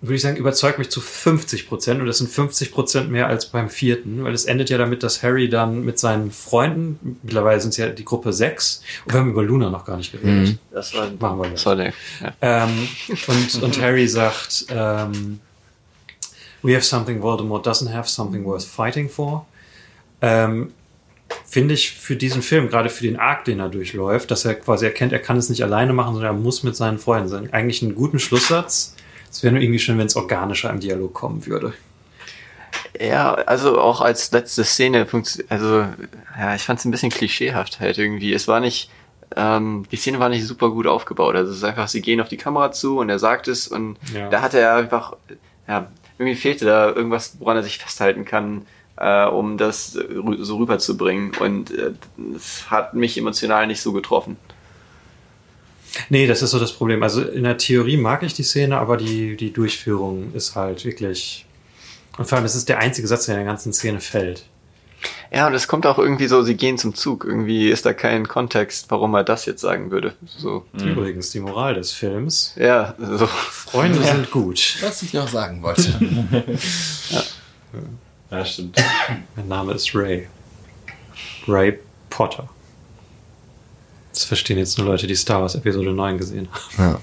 würde 0.00 0.14
ich 0.14 0.22
sagen, 0.22 0.36
überzeugt 0.36 0.78
mich 0.78 0.90
zu 0.90 1.00
50 1.00 1.68
Prozent. 1.68 2.00
Und 2.00 2.06
das 2.06 2.18
sind 2.18 2.30
50 2.30 2.72
Prozent 2.72 3.10
mehr 3.10 3.26
als 3.26 3.46
beim 3.46 3.68
vierten, 3.68 4.22
weil 4.22 4.32
es 4.32 4.44
endet 4.44 4.70
ja 4.70 4.78
damit, 4.78 5.02
dass 5.02 5.22
Harry 5.22 5.48
dann 5.48 5.84
mit 5.84 5.98
seinen 5.98 6.30
Freunden, 6.30 7.18
mittlerweile 7.22 7.60
sind 7.60 7.70
es 7.70 7.78
ja 7.78 7.88
die 7.88 8.04
Gruppe 8.04 8.32
6, 8.32 8.82
und 9.04 9.12
wir 9.12 9.20
haben 9.20 9.30
über 9.30 9.42
Luna 9.42 9.70
noch 9.70 9.84
gar 9.84 9.96
nicht 9.96 10.12
geredet. 10.12 10.58
Das 10.70 10.94
war, 10.94 11.10
Machen 11.18 11.52
wir 11.52 11.64
war 11.64 11.76
der, 11.76 11.92
ja. 12.20 12.32
Ähm, 12.40 12.88
und, 13.26 13.62
und 13.62 13.82
Harry 13.82 14.06
sagt, 14.06 14.66
ähm, 14.68 15.40
we 16.62 16.74
have 16.74 16.84
something 16.84 17.20
Voldemort 17.20 17.66
doesn't 17.66 17.92
have, 17.92 18.08
something 18.08 18.44
worth 18.44 18.64
fighting 18.64 19.08
for. 19.08 19.46
Ähm, 20.22 20.72
Finde 21.46 21.74
ich 21.74 21.92
für 21.92 22.16
diesen 22.16 22.42
Film, 22.42 22.68
gerade 22.68 22.88
für 22.90 23.02
den 23.04 23.18
Arc, 23.18 23.44
den 23.44 23.60
er 23.60 23.68
durchläuft, 23.68 24.30
dass 24.30 24.44
er 24.44 24.54
quasi 24.54 24.84
erkennt, 24.86 25.12
er 25.12 25.18
kann 25.18 25.36
es 25.36 25.48
nicht 25.50 25.62
alleine 25.62 25.92
machen, 25.92 26.14
sondern 26.14 26.34
er 26.36 26.38
muss 26.40 26.62
mit 26.62 26.76
seinen 26.76 26.98
Freunden 26.98 27.28
sein. 27.28 27.52
Eigentlich 27.52 27.82
einen 27.82 27.94
guten 27.94 28.18
Schlusssatz. 28.18 28.94
Es 29.30 29.42
wäre 29.42 29.52
nur 29.52 29.62
irgendwie 29.62 29.78
schön, 29.78 29.98
wenn 29.98 30.06
es 30.06 30.16
organischer 30.16 30.70
im 30.70 30.80
Dialog 30.80 31.12
kommen 31.12 31.46
würde. 31.46 31.74
Ja, 33.00 33.34
also 33.34 33.80
auch 33.80 34.00
als 34.00 34.30
letzte 34.32 34.64
Szene 34.64 35.06
also 35.48 35.84
ja, 36.38 36.54
ich 36.54 36.62
fand 36.62 36.78
es 36.78 36.84
ein 36.84 36.90
bisschen 36.90 37.10
klischeehaft 37.10 37.80
halt 37.80 37.98
irgendwie. 37.98 38.32
Es 38.32 38.48
war 38.48 38.60
nicht, 38.60 38.90
ähm, 39.36 39.84
die 39.92 39.96
Szene 39.96 40.18
war 40.18 40.28
nicht 40.28 40.46
super 40.46 40.70
gut 40.70 40.86
aufgebaut. 40.86 41.34
Also 41.36 41.52
es 41.52 41.58
ist 41.58 41.64
einfach, 41.64 41.88
sie 41.88 42.00
gehen 42.02 42.20
auf 42.20 42.28
die 42.28 42.36
Kamera 42.36 42.72
zu 42.72 42.98
und 42.98 43.08
er 43.08 43.18
sagt 43.18 43.48
es 43.48 43.68
und 43.68 43.96
Ja. 44.14 44.28
da 44.30 44.42
hat 44.42 44.54
er 44.54 44.74
einfach, 44.76 45.14
ja, 45.66 45.90
irgendwie 46.18 46.36
fehlte 46.36 46.64
da 46.64 46.88
irgendwas, 46.88 47.36
woran 47.38 47.56
er 47.56 47.62
sich 47.62 47.78
festhalten 47.78 48.24
kann, 48.24 48.66
äh, 48.98 49.24
um 49.26 49.56
das 49.58 49.96
rü- 49.96 50.42
so 50.44 50.56
rüberzubringen. 50.58 51.32
Und 51.40 51.70
äh, 51.70 51.92
das 52.16 52.70
hat 52.70 52.94
mich 52.94 53.16
emotional 53.18 53.66
nicht 53.66 53.80
so 53.80 53.92
getroffen. 53.92 54.36
Nee, 56.10 56.26
das 56.26 56.42
ist 56.42 56.50
so 56.50 56.58
das 56.58 56.72
Problem. 56.72 57.02
Also 57.02 57.22
in 57.22 57.44
der 57.44 57.56
Theorie 57.58 57.96
mag 57.96 58.22
ich 58.22 58.34
die 58.34 58.42
Szene, 58.42 58.78
aber 58.78 58.96
die, 58.96 59.36
die 59.36 59.52
Durchführung 59.52 60.32
ist 60.34 60.54
halt 60.54 60.84
wirklich. 60.84 61.46
Und 62.18 62.28
vor 62.28 62.36
allem, 62.36 62.44
es 62.44 62.54
ist 62.54 62.68
der 62.68 62.78
einzige 62.78 63.08
Satz, 63.08 63.26
der 63.26 63.36
in 63.36 63.40
der 63.40 63.46
ganzen 63.46 63.72
Szene 63.72 64.00
fällt. 64.00 64.44
Ja, 65.32 65.46
und 65.46 65.54
es 65.54 65.68
kommt 65.68 65.86
auch 65.86 65.98
irgendwie 65.98 66.26
so, 66.26 66.42
sie 66.42 66.56
gehen 66.56 66.76
zum 66.78 66.94
Zug. 66.94 67.24
Irgendwie 67.24 67.68
ist 67.70 67.86
da 67.86 67.92
kein 67.92 68.26
Kontext, 68.26 68.86
warum 68.90 69.14
er 69.14 69.22
das 69.24 69.46
jetzt 69.46 69.60
sagen 69.60 69.90
würde. 69.92 70.14
So, 70.26 70.64
Übrigens, 70.72 71.30
die 71.30 71.38
Moral 71.40 71.74
des 71.74 71.92
Films. 71.92 72.54
ja, 72.56 72.94
so. 72.98 73.26
Freunde 73.26 74.02
sind 74.02 74.30
gut. 74.30 74.76
Was 74.80 75.02
ich 75.02 75.12
noch 75.14 75.28
sagen 75.28 75.62
wollte. 75.62 75.82
Ja, 77.10 77.22
stimmt. 78.44 78.76
Mein 79.36 79.48
Name 79.48 79.72
ist 79.74 79.94
Ray. 79.94 80.28
Ray 81.46 81.78
Potter. 82.10 82.48
Das 84.12 84.24
verstehen 84.24 84.58
jetzt 84.58 84.78
nur 84.78 84.86
Leute, 84.88 85.06
die 85.06 85.14
Star 85.14 85.40
Wars 85.40 85.54
Episode 85.54 85.92
9 85.92 86.18
gesehen 86.18 86.48
haben. 86.52 86.92
ja. 86.92 87.00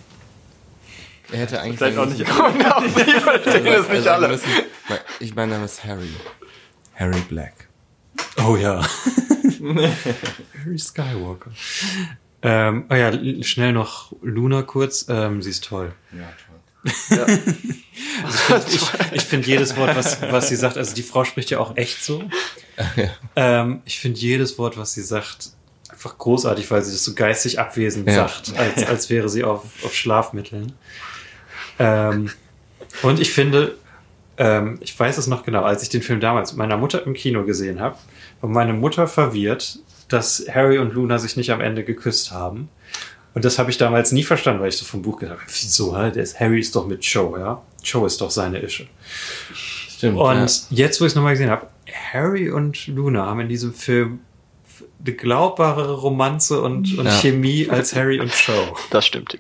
Er 1.32 1.40
hätte 1.40 1.60
eigentlich 1.60 1.80
Vielleicht 1.80 1.98
auch 1.98 2.06
nicht. 2.06 2.22
auch 2.32 2.84
sie 2.84 3.20
verstehen 3.20 3.66
es 3.66 3.90
nicht 3.90 4.08
alle. 4.08 4.28
müssen, 4.28 4.48
mein- 4.88 5.00
ich 5.20 5.34
mein 5.34 5.50
Name 5.50 5.66
ist 5.66 5.84
Harry. 5.84 6.08
Harry 6.94 7.20
Black. 7.28 7.68
Oh 8.46 8.56
ja. 8.56 8.80
Harry 10.64 10.78
Skywalker. 10.78 11.50
Ähm, 12.44 12.86
oh 12.92 12.94
ja, 12.94 13.12
schnell 13.44 13.74
noch 13.74 14.14
Luna 14.22 14.62
kurz. 14.62 15.08
Ähm, 15.10 15.42
sie 15.42 15.50
ist 15.50 15.64
toll. 15.64 15.94
Ja, 16.12 16.30
toll. 17.10 17.40
Ich, 18.68 18.82
ich 19.14 19.24
finde 19.24 19.48
jedes 19.48 19.76
Wort, 19.78 19.96
was, 19.96 20.22
was 20.22 20.50
sie 20.50 20.56
sagt, 20.56 20.78
also 20.78 20.94
die 20.94 21.02
Frau 21.04 21.24
spricht 21.24 21.50
ja 21.50 21.60
auch 21.60 21.76
echt 21.78 22.04
so. 22.04 22.24
Ja. 22.98 23.10
Ähm, 23.38 23.82
ich 23.86 24.00
finde 24.00 24.20
jedes 24.20 24.58
Wort, 24.58 24.78
was 24.78 24.94
sie 24.94 25.02
sagt, 25.02 25.52
einfach 25.90 26.18
großartig, 26.18 26.70
weil 26.72 26.82
sie 26.84 26.92
das 26.92 27.04
so 27.06 27.14
geistig 27.14 27.58
abwesend 27.60 28.08
Ja. 28.08 28.28
sagt, 28.28 28.58
als, 28.58 28.84
als 28.86 29.10
wäre 29.10 29.30
sie 29.30 29.44
auf, 29.46 29.64
auf 29.86 29.96
Schlafmitteln. 29.96 30.74
Ähm, 31.80 32.30
und 33.02 33.20
ich 33.22 33.32
finde, 33.32 33.78
ähm, 34.38 34.78
ich 34.82 34.98
weiß 35.00 35.18
es 35.18 35.28
noch 35.28 35.44
genau, 35.44 35.64
als 35.64 35.84
ich 35.84 35.90
den 35.90 36.02
Film 36.02 36.20
damals 36.20 36.52
mit 36.52 36.58
meiner 36.58 36.76
Mutter 36.78 37.06
im 37.06 37.14
Kino 37.14 37.44
gesehen 37.46 37.80
habe, 37.80 37.98
war 38.42 38.50
meine 38.50 38.74
Mutter 38.74 39.08
verwirrt, 39.08 39.80
dass 40.10 40.46
Harry 40.54 40.78
und 40.78 40.94
Luna 40.94 41.18
sich 41.18 41.38
nicht 41.38 41.52
am 41.52 41.62
Ende 41.62 41.84
geküsst 41.86 42.32
haben. 42.32 42.70
Und 43.36 43.46
das 43.46 43.60
habe 43.60 43.70
ich 43.70 43.78
damals 43.78 44.12
nie 44.12 44.24
verstanden, 44.24 44.62
weil 44.62 44.70
ich 44.70 44.78
so 44.78 44.86
vom 44.86 45.02
Buch 45.02 45.20
gedacht 45.20 45.40
habe, 45.42 45.52
wieso, 45.52 45.92
der 45.94 46.16
ist, 46.16 46.40
Harry 46.40 46.60
ist 46.60 46.76
doch 46.76 46.88
mit 46.88 47.02
Cho, 47.02 47.38
ja? 47.38 47.62
Cho 47.84 48.06
ist 48.06 48.20
doch 48.22 48.32
seine 48.32 48.60
Ische. 48.60 48.88
Stimmt. 49.54 50.18
Und 50.18 50.36
ja. 50.72 50.78
jetzt, 50.86 51.00
wo 51.02 51.06
ich 51.06 51.12
es 51.12 51.16
nochmal 51.16 51.34
gesehen 51.34 51.50
habe, 51.52 51.68
Harry 52.14 52.50
und 52.50 52.88
Luna 52.88 53.26
haben 53.26 53.42
in 53.42 53.50
diesem 53.50 53.74
Film 53.74 54.22
eine 55.06 55.14
glaubbarere 55.14 55.94
Romanze 55.94 56.62
und, 56.62 56.98
und 56.98 57.06
Ja. 57.06 57.12
Chemie 57.12 57.70
als 57.70 57.94
Harry 57.96 58.20
und 58.20 58.32
Cho. 58.32 58.54
Das 58.90 59.06
stimmt, 59.06 59.34
ja. 59.34 59.40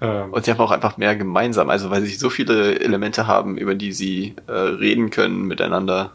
Ähm, 0.00 0.32
Und 0.32 0.44
sie 0.44 0.50
haben 0.50 0.60
auch 0.60 0.70
einfach 0.70 0.96
mehr 0.96 1.16
gemeinsam, 1.16 1.68
also 1.70 1.90
weil 1.90 2.02
sie 2.02 2.14
so 2.14 2.30
viele 2.30 2.80
Elemente 2.80 3.26
haben, 3.26 3.58
über 3.58 3.74
die 3.74 3.92
sie 3.92 4.34
äh, 4.46 4.52
reden 4.52 5.10
können 5.10 5.42
miteinander. 5.42 6.12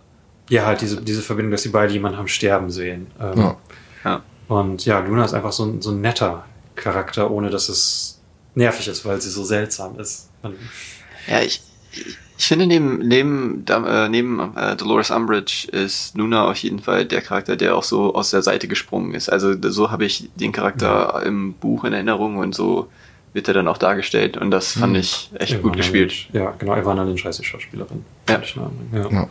ja, 0.49 0.65
halt 0.65 0.81
diese, 0.81 1.01
diese 1.01 1.21
Verbindung, 1.21 1.51
dass 1.51 1.63
sie 1.63 1.69
beide 1.69 1.93
jemanden 1.93 2.17
haben 2.17 2.27
sterben 2.27 2.69
sehen. 2.71 3.07
Ähm, 3.21 3.37
Ja. 3.37 3.57
Ja. 4.05 4.23
Und 4.53 4.85
ja, 4.85 4.99
Luna 4.99 5.25
ist 5.25 5.33
einfach 5.33 5.51
so 5.51 5.65
ein, 5.65 5.81
so 5.81 5.89
ein 5.89 6.01
netter 6.01 6.45
Charakter, 6.75 7.31
ohne 7.31 7.49
dass 7.49 7.69
es 7.69 8.21
nervig 8.53 8.87
ist, 8.87 9.03
weil 9.03 9.19
sie 9.19 9.31
so 9.31 9.43
seltsam 9.43 9.99
ist. 9.99 10.29
Und, 10.43 10.55
Ja, 11.27 11.41
ich, 11.41 11.63
ich, 11.91 12.17
ich 12.37 12.45
finde 12.45 12.67
neben, 12.67 12.99
neben, 12.99 13.65
äh, 13.67 14.09
neben 14.09 14.55
äh, 14.55 14.75
Dolores 14.75 15.09
Umbridge 15.09 15.67
ist 15.71 16.15
Luna 16.15 16.47
auf 16.51 16.57
jeden 16.57 16.79
Fall 16.79 17.05
der 17.05 17.21
Charakter, 17.21 17.55
der 17.55 17.75
auch 17.75 17.83
so 17.83 18.13
aus 18.13 18.29
der 18.29 18.43
Seite 18.43 18.67
gesprungen 18.67 19.15
ist. 19.15 19.27
Also 19.27 19.55
so 19.71 19.89
habe 19.89 20.05
ich 20.05 20.29
den 20.35 20.51
Charakter 20.51 21.23
im 21.25 21.53
Buch 21.53 21.83
in 21.83 21.93
Erinnerung 21.93 22.37
und 22.37 22.53
so 22.53 22.89
wird 23.33 23.47
er 23.47 23.55
dann 23.55 23.67
auch 23.67 23.79
dargestellt 23.79 24.37
und 24.37 24.51
das 24.51 24.73
fand 24.73 24.95
ich 24.95 25.31
echt 25.33 25.53
gut 25.63 25.71
Ivana 25.71 25.77
gespielt. 25.77 26.11
Lynch. 26.11 26.29
Ja, 26.33 26.51
genau, 26.59 26.75
Ivana 26.75 27.01
Lynch 27.01 27.25
heißt 27.25 27.39
die 27.39 27.43
Schauspielerin. 27.43 28.05
Ja. 28.29 28.35
Anmerken, 28.35 28.89
Ja. 28.93 29.09
Ja. 29.09 29.29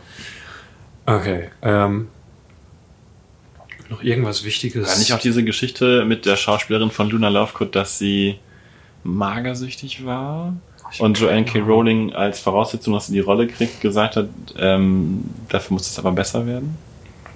Okay. 1.05 1.49
Ähm, 1.61 2.09
noch 3.93 4.03
irgendwas 4.03 4.43
Wichtiges? 4.43 4.87
War 4.87 4.97
nicht 4.97 5.13
auch 5.13 5.19
diese 5.19 5.43
Geschichte 5.43 6.05
mit 6.05 6.25
der 6.25 6.35
Schauspielerin 6.35 6.91
von 6.91 7.09
Luna 7.09 7.29
Lovegood, 7.29 7.75
dass 7.75 7.97
sie 7.97 8.37
magersüchtig 9.03 10.05
war? 10.05 10.55
Und 10.99 11.19
Joanne 11.19 11.45
K. 11.45 11.59
Rowling 11.59 12.13
als 12.13 12.39
Voraussetzung, 12.39 12.93
dass 12.93 13.07
sie 13.07 13.13
die 13.13 13.19
Rolle 13.19 13.47
kriegt, 13.47 13.81
gesagt 13.81 14.15
hat, 14.15 14.27
ähm, 14.57 15.23
dafür 15.49 15.73
muss 15.73 15.89
es 15.89 15.97
aber 15.97 16.11
besser 16.11 16.45
werden? 16.45 16.77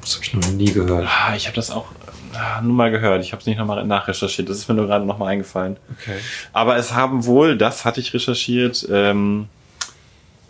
Das 0.01 0.15
habe 0.15 0.23
ich 0.25 0.33
noch 0.33 0.47
nie 0.51 0.71
gehört. 0.71 1.07
Ah, 1.07 1.35
ich 1.35 1.47
habe 1.47 1.55
das 1.55 1.71
auch 1.71 1.87
ah, 2.33 2.61
nur 2.61 2.73
mal 2.73 2.91
gehört. 2.91 3.23
Ich 3.23 3.31
habe 3.31 3.41
es 3.41 3.47
nicht 3.47 3.57
nochmal 3.57 3.83
nachrecherchiert. 3.85 4.47
Das 4.47 4.57
ist 4.57 4.69
mir 4.69 4.75
nur 4.75 4.85
gerade 4.85 5.05
nochmal 5.05 5.29
eingefallen. 5.29 5.77
Okay. 5.99 6.17
Aber 6.53 6.77
es 6.77 6.93
haben 6.93 7.25
wohl, 7.25 7.57
das 7.57 7.83
hatte 7.83 7.99
ich 7.99 8.13
recherchiert, 8.13 8.87
ähm, 8.91 9.47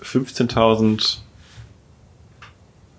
15.000 0.03 1.19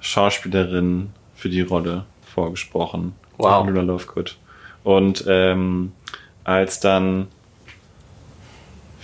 Schauspielerinnen 0.00 1.10
für 1.36 1.50
die 1.50 1.60
Rolle 1.60 2.06
vorgesprochen. 2.38 3.14
Wow. 3.36 3.66
Luna 3.66 3.82
Lovegood. 3.82 4.36
Und 4.84 5.24
ähm, 5.28 5.92
als 6.44 6.80
dann, 6.80 7.26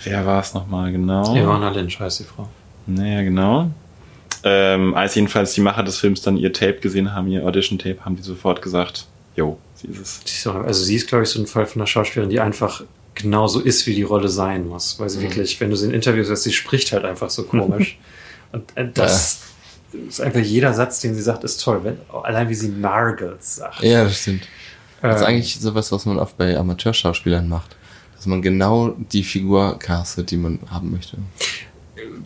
wer 0.03 0.25
war 0.25 0.39
es 0.41 0.53
nochmal 0.53 0.91
genau? 0.91 1.35
Ivana 1.35 1.69
Lynch 1.69 1.99
heißt 1.99 2.21
die 2.21 2.23
Frau. 2.23 2.47
Naja, 2.87 3.23
genau. 3.23 3.71
Ähm, 4.43 4.93
als 4.93 5.15
jedenfalls 5.15 5.53
die 5.53 5.61
Macher 5.61 5.83
des 5.83 5.97
Films 5.97 6.21
dann 6.21 6.37
ihr 6.37 6.53
Tape 6.53 6.79
gesehen 6.79 7.13
haben, 7.13 7.27
ihr 7.27 7.45
Audition-Tape, 7.45 8.05
haben 8.05 8.15
die 8.15 8.21
sofort 8.21 8.61
gesagt, 8.61 9.07
jo, 9.35 9.57
sie 9.75 9.87
ist 9.87 9.99
es. 9.99 10.21
Sie 10.23 10.37
ist 10.37 10.47
auch, 10.47 10.55
also 10.55 10.83
sie 10.83 10.95
ist, 10.95 11.07
glaube 11.07 11.23
ich, 11.23 11.29
so 11.29 11.41
ein 11.41 11.47
Fall 11.47 11.65
von 11.65 11.81
einer 11.81 11.87
Schauspielerin, 11.87 12.29
die 12.29 12.39
einfach 12.39 12.83
genauso 13.15 13.59
ist, 13.59 13.85
wie 13.87 13.95
die 13.95 14.03
Rolle 14.03 14.29
sein 14.29 14.67
muss. 14.67 14.99
Weil 14.99 15.09
sie 15.09 15.21
wirklich, 15.21 15.59
wenn 15.59 15.71
du 15.71 15.75
sie 15.75 15.87
in 15.87 15.93
Interviews 15.93 16.29
hörst, 16.29 16.43
sie 16.43 16.53
spricht 16.53 16.91
halt 16.91 17.05
einfach 17.05 17.29
so 17.29 17.43
komisch. 17.43 17.97
Und 18.51 18.63
äh, 18.75 18.87
das 18.93 19.41
ist 20.07 20.21
einfach 20.21 20.41
jeder 20.41 20.73
Satz, 20.73 20.99
den 20.99 21.15
sie 21.15 21.21
sagt, 21.21 21.43
ist 21.43 21.63
toll. 21.63 21.81
Wenn, 21.83 21.97
allein 22.23 22.49
wie 22.49 22.55
sie 22.55 22.69
Nargles 22.69 23.57
sagt. 23.57 23.81
ja, 23.81 24.03
das 24.03 24.21
stimmt. 24.21 24.47
Das 25.01 25.17
ist 25.17 25.21
Ähm, 25.21 25.27
eigentlich 25.27 25.59
sowas, 25.59 25.91
was 25.91 26.05
man 26.05 26.17
oft 26.19 26.37
bei 26.37 26.57
Amateurschauspielern 26.57 27.47
macht. 27.47 27.75
Dass 28.15 28.25
man 28.25 28.41
genau 28.41 28.95
die 29.11 29.23
Figur 29.23 29.77
castet, 29.77 30.31
die 30.31 30.37
man 30.37 30.59
haben 30.71 30.91
möchte. 30.91 31.17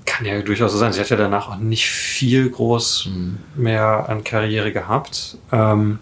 Kann 0.06 0.26
ja 0.26 0.42
durchaus 0.42 0.72
so 0.72 0.78
sein. 0.78 0.94
Sie 0.94 1.00
hat 1.00 1.10
ja 1.10 1.18
danach 1.18 1.50
auch 1.50 1.58
nicht 1.58 1.88
viel 1.90 2.50
groß 2.50 3.10
mehr 3.56 4.08
an 4.10 4.24
Karriere 4.24 4.72
gehabt. 4.72 5.38
Ähm, 5.52 6.00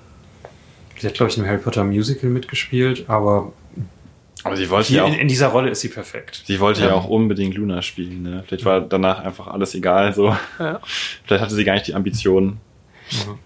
sie 1.00 1.08
hat, 1.08 1.14
glaube 1.16 1.32
ich, 1.32 1.38
einem 1.38 1.48
Harry 1.48 1.58
Potter 1.60 1.84
Musical 1.84 2.30
mitgespielt, 2.30 3.06
aber 3.10 3.54
Aber 4.48 4.58
sie 4.58 4.70
wollte 4.70 4.88
hier 4.90 4.98
ja 4.98 5.04
auch, 5.04 5.08
in, 5.08 5.14
in 5.16 5.28
dieser 5.28 5.48
Rolle 5.48 5.70
ist 5.70 5.82
sie 5.82 5.90
perfekt. 5.90 6.44
sie 6.46 6.60
wollte 6.60 6.82
ja. 6.82 6.88
Ja. 6.88 6.94
auch 6.96 7.08
unbedingt 7.08 7.56
Luna 7.56 7.82
spielen. 7.82 8.24
Ne? 8.24 8.44
Vielleicht 8.48 8.66
war 8.66 8.82
danach 8.82 9.20
einfach 9.24 9.48
alles 9.48 9.76
egal. 9.76 10.14
So. 10.14 10.36
Ja. 10.60 10.80
Vielleicht 11.26 11.44
hatte 11.44 11.54
sie 11.56 11.64
gar 11.64 11.74
nicht 11.74 11.88
die 11.88 11.94
Ambition, 11.96 12.58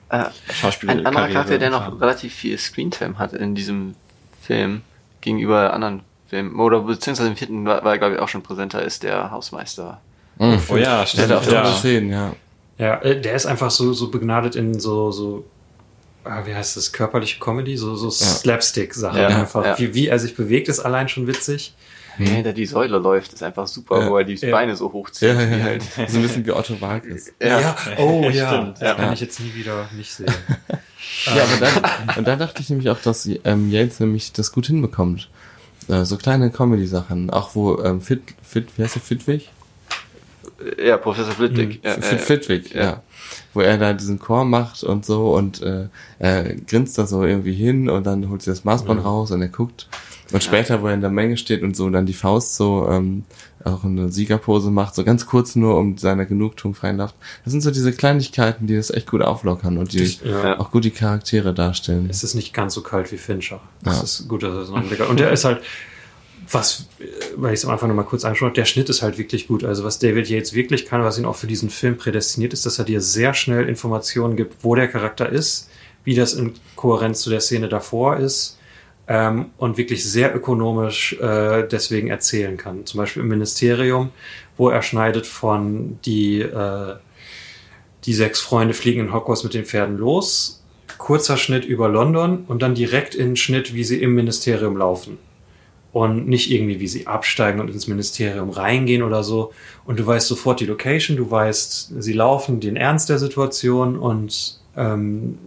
Äh, 0.09 0.25
Schauspieler. 0.53 0.93
ein 0.93 1.05
anderer 1.05 1.27
Charakter, 1.30 1.57
der 1.59 1.69
noch 1.69 1.99
relativ 2.01 2.33
viel 2.33 2.57
Screentime 2.57 3.17
hat 3.19 3.33
in 3.33 3.53
diesem 3.55 3.95
Film 4.41 4.81
gegenüber 5.21 5.73
anderen 5.73 6.01
Filmen, 6.27 6.59
oder 6.59 6.80
beziehungsweise 6.81 7.30
im 7.30 7.35
vierten 7.35 7.65
war, 7.65 7.83
war 7.83 7.97
glaube 7.97 8.15
ich, 8.15 8.19
auch 8.21 8.27
schon 8.30 8.41
präsenter, 8.41 8.81
ist 8.83 9.03
der 9.03 9.30
Hausmeister. 9.31 10.01
Mhm. 10.39 10.59
Oh 10.69 10.77
ja, 10.77 11.01
Der 11.01 11.05
stimmt. 11.05 11.30
hat 11.30 11.47
auch 11.47 11.83
ja. 11.83 11.99
ja. 11.99 12.33
Ja, 12.77 12.95
äh, 13.01 13.21
der 13.21 13.33
ist 13.35 13.45
einfach 13.45 13.69
so, 13.69 13.93
so 13.93 14.09
begnadet 14.09 14.55
in 14.55 14.80
so, 14.80 15.11
so, 15.11 15.45
wie 16.45 16.53
heißt 16.56 16.77
das, 16.77 16.91
körperliche 16.91 17.40
Comedy, 17.40 17.77
so, 17.77 17.95
so 17.95 18.09
Slapstick-Sachen. 18.09 19.17
Ja, 19.19 19.27
einfach. 19.27 19.66
ja. 19.66 19.80
Wie, 19.80 19.93
wie 19.93 20.08
er 20.08 20.19
sich 20.19 20.35
bewegt, 20.35 20.67
ist 20.69 20.80
allein 20.80 21.09
schon 21.09 21.27
witzig. 21.27 21.74
Wie 22.17 22.25
er 22.25 22.32
hinter 22.35 22.53
die 22.53 22.66
Säule 22.66 22.98
läuft, 22.98 23.33
ist 23.33 23.41
einfach 23.41 23.67
super, 23.67 24.01
Ja. 24.01 24.09
wo 24.09 24.17
er 24.17 24.24
die 24.24 24.35
Ja. 24.35 24.51
Beine 24.51 24.75
so 24.75 24.91
hochzieht. 24.91 25.30
Ja, 25.30 25.41
ja, 25.41 25.58
ja. 25.58 25.64
halt. 25.64 25.83
So 26.09 26.17
ein 26.17 26.22
bisschen 26.24 26.45
wie 26.45 26.51
Otto 26.51 26.80
Walkes. 26.82 27.32
Ja. 27.41 27.75
oh 27.98 28.30
ja, 28.33 28.50
Stimmt, 28.50 28.74
das 28.75 28.82
ja. 28.82 28.93
kann 28.95 29.14
ich 29.14 29.22
jetzt 29.22 29.40
nie 29.40 29.53
wieder 29.56 29.90
nicht 29.95 30.14
sehen. 30.14 30.32
Ja, 31.25 31.43
aber 31.43 31.58
dann, 31.66 32.16
und 32.17 32.27
da 32.27 32.35
dachte 32.35 32.61
ich 32.61 32.69
nämlich 32.69 32.90
auch, 32.90 33.00
dass 33.00 33.27
ähm, 33.45 33.72
Yates 33.72 34.00
nämlich 34.00 34.33
das 34.33 34.51
gut 34.51 34.67
hinbekommt. 34.67 35.30
Äh, 35.88 36.03
so 36.06 36.17
kleine 36.17 36.51
Comedy-Sachen. 36.51 37.30
Auch 37.32 37.56
wo 37.56 37.82
ähm, 37.82 38.01
Fit, 38.01 38.22
Fit, 38.43 38.67
wie 38.77 38.83
heißt 38.83 38.95
der, 38.95 39.01
Fitwig? 39.01 39.50
Ja, 40.83 40.98
Professor 40.98 41.31
Flitwick. 41.33 41.83
Ja, 41.83 41.93
Fit, 41.93 42.03
äh, 42.14 42.17
Fitwig, 42.17 42.73
ja. 42.75 42.83
ja. 42.83 43.03
Wo 43.53 43.61
er 43.61 43.77
da 43.77 43.93
diesen 43.93 44.19
Chor 44.19 44.45
macht 44.45 44.83
und 44.83 45.06
so 45.06 45.35
und 45.35 45.61
äh, 45.61 45.88
er 46.19 46.56
grinst 46.67 46.98
da 46.98 47.06
so 47.06 47.23
irgendwie 47.23 47.53
hin 47.53 47.90
und 47.90 48.06
dann 48.06 48.30
holt 48.30 48.41
sie 48.41 48.49
das 48.51 48.64
Maßband 48.64 49.03
raus 49.03 49.31
und 49.31 49.41
er 49.41 49.48
guckt. 49.49 49.88
Und 50.31 50.41
später, 50.41 50.81
wo 50.81 50.88
er 50.88 50.93
in 50.93 51.01
der 51.01 51.09
Menge 51.09 51.35
steht 51.35 51.61
und 51.61 51.75
so 51.75 51.90
dann 51.90 52.06
die 52.06 52.14
Faust 52.14 52.56
so 52.56 52.88
ähm, 52.90 53.25
auch 53.65 53.83
eine 53.83 54.09
Siegerpose 54.09 54.72
macht, 54.72 54.95
so 54.95 55.03
ganz 55.03 55.25
kurz 55.25 55.56
nur, 55.57 55.77
um 55.77 55.98
seiner 55.98 56.25
Genugtuung 56.25 56.73
freien 56.73 56.98
Lauf. 56.98 57.14
Das 57.43 57.51
sind 57.51 57.59
so 57.61 57.69
diese 57.72 57.91
Kleinigkeiten, 57.91 58.65
die 58.65 58.77
das 58.77 58.91
echt 58.91 59.11
gut 59.11 59.22
auflockern 59.22 59.77
und 59.77 59.91
die 59.91 60.17
Ja. 60.23 60.57
auch 60.59 60.72
gut 60.72 60.85
die 60.85 60.91
Charaktere 60.91 61.53
darstellen. 61.53 62.07
Es 62.09 62.23
ist 62.23 62.33
nicht 62.35 62.53
ganz 62.53 62.73
so 62.73 62.81
kalt 62.81 63.11
wie 63.11 63.17
Fincher. 63.17 63.59
Das 63.83 63.98
Ja. 63.98 64.03
ist 64.03 64.27
gut, 64.30 64.43
dass 64.43 64.53
er 64.53 64.61
es 64.61 64.69
noch 64.69 64.77
entwickelt. 64.77 65.09
Und 65.09 65.19
er 65.19 65.31
ist 65.31 65.43
halt, 65.43 65.61
was 66.51 66.88
weil 67.35 67.53
ich 67.53 67.59
es 67.59 67.65
am 67.65 67.71
Anfang 67.71 67.89
nochmal 67.89 68.05
kurz 68.05 68.25
angeschaut 68.25 68.47
habe, 68.47 68.55
der 68.55 68.65
Schnitt 68.65 68.89
ist 68.89 69.01
halt 69.01 69.17
wirklich 69.17 69.47
gut. 69.47 69.63
Also 69.63 69.83
was 69.83 69.99
David 69.99 70.30
Yates 70.30 70.53
wirklich 70.53 70.85
kann, 70.85 71.03
was 71.03 71.17
ihn 71.17 71.25
auch 71.25 71.35
für 71.35 71.47
diesen 71.47 71.69
Film 71.69 71.97
prädestiniert 71.97 72.53
ist, 72.53 72.65
dass 72.65 72.80
er 72.80 72.85
dir 72.85 73.01
sehr 73.01 73.33
schnell 73.33 73.67
Informationen 73.67 74.35
gibt, 74.35 74.63
wo 74.63 74.75
der 74.75 74.88
Charakter 74.88 75.30
ist, 75.30 75.69
wie 76.03 76.15
das 76.15 76.33
in 76.33 76.53
Kohärenz 76.75 77.21
zu 77.21 77.30
der 77.30 77.41
Szene 77.41 77.69
davor 77.69 78.17
ist 78.17 78.57
ähm, 79.07 79.47
und 79.57 79.77
wirklich 79.77 80.03
sehr 80.03 80.35
ökonomisch 80.35 81.13
äh, 81.19 81.67
deswegen 81.67 82.09
erzählen 82.09 82.57
kann. 82.57 82.85
Zum 82.85 82.99
Beispiel 82.99 83.23
im 83.23 83.30
Ministerium, 83.30 84.09
wo 84.57 84.69
er 84.69 84.81
schneidet 84.81 85.27
von 85.27 85.99
die, 86.05 86.41
äh, 86.41 86.95
die 88.05 88.13
sechs 88.13 88.39
Freunde 88.39 88.73
fliegen 88.73 89.01
in 89.01 89.13
Hogwarts 89.13 89.43
mit 89.43 89.53
den 89.53 89.65
Pferden 89.65 89.97
los, 89.97 90.63
kurzer 90.97 91.38
Schnitt 91.38 91.65
über 91.65 91.88
London 91.88 92.45
und 92.47 92.61
dann 92.61 92.75
direkt 92.75 93.15
in 93.15 93.35
Schnitt, 93.35 93.73
wie 93.73 93.83
sie 93.83 94.01
im 94.01 94.13
Ministerium 94.13 94.77
laufen 94.77 95.17
und 95.93 96.27
nicht 96.27 96.51
irgendwie, 96.51 96.79
wie 96.79 96.87
sie 96.87 97.07
absteigen 97.07 97.59
und 97.59 97.69
ins 97.69 97.87
Ministerium 97.87 98.49
reingehen 98.49 99.03
oder 99.03 99.23
so. 99.23 99.51
Und 99.85 99.99
du 99.99 100.07
weißt 100.07 100.27
sofort 100.27 100.59
die 100.59 100.65
Location, 100.65 101.17
du 101.17 101.29
weißt, 101.29 102.01
sie 102.01 102.13
laufen 102.13 102.59
den 102.59 102.75
Ernst 102.75 103.09
der 103.09 103.19
Situation 103.19 103.97
und 103.97 104.59
ähm, 104.77 105.37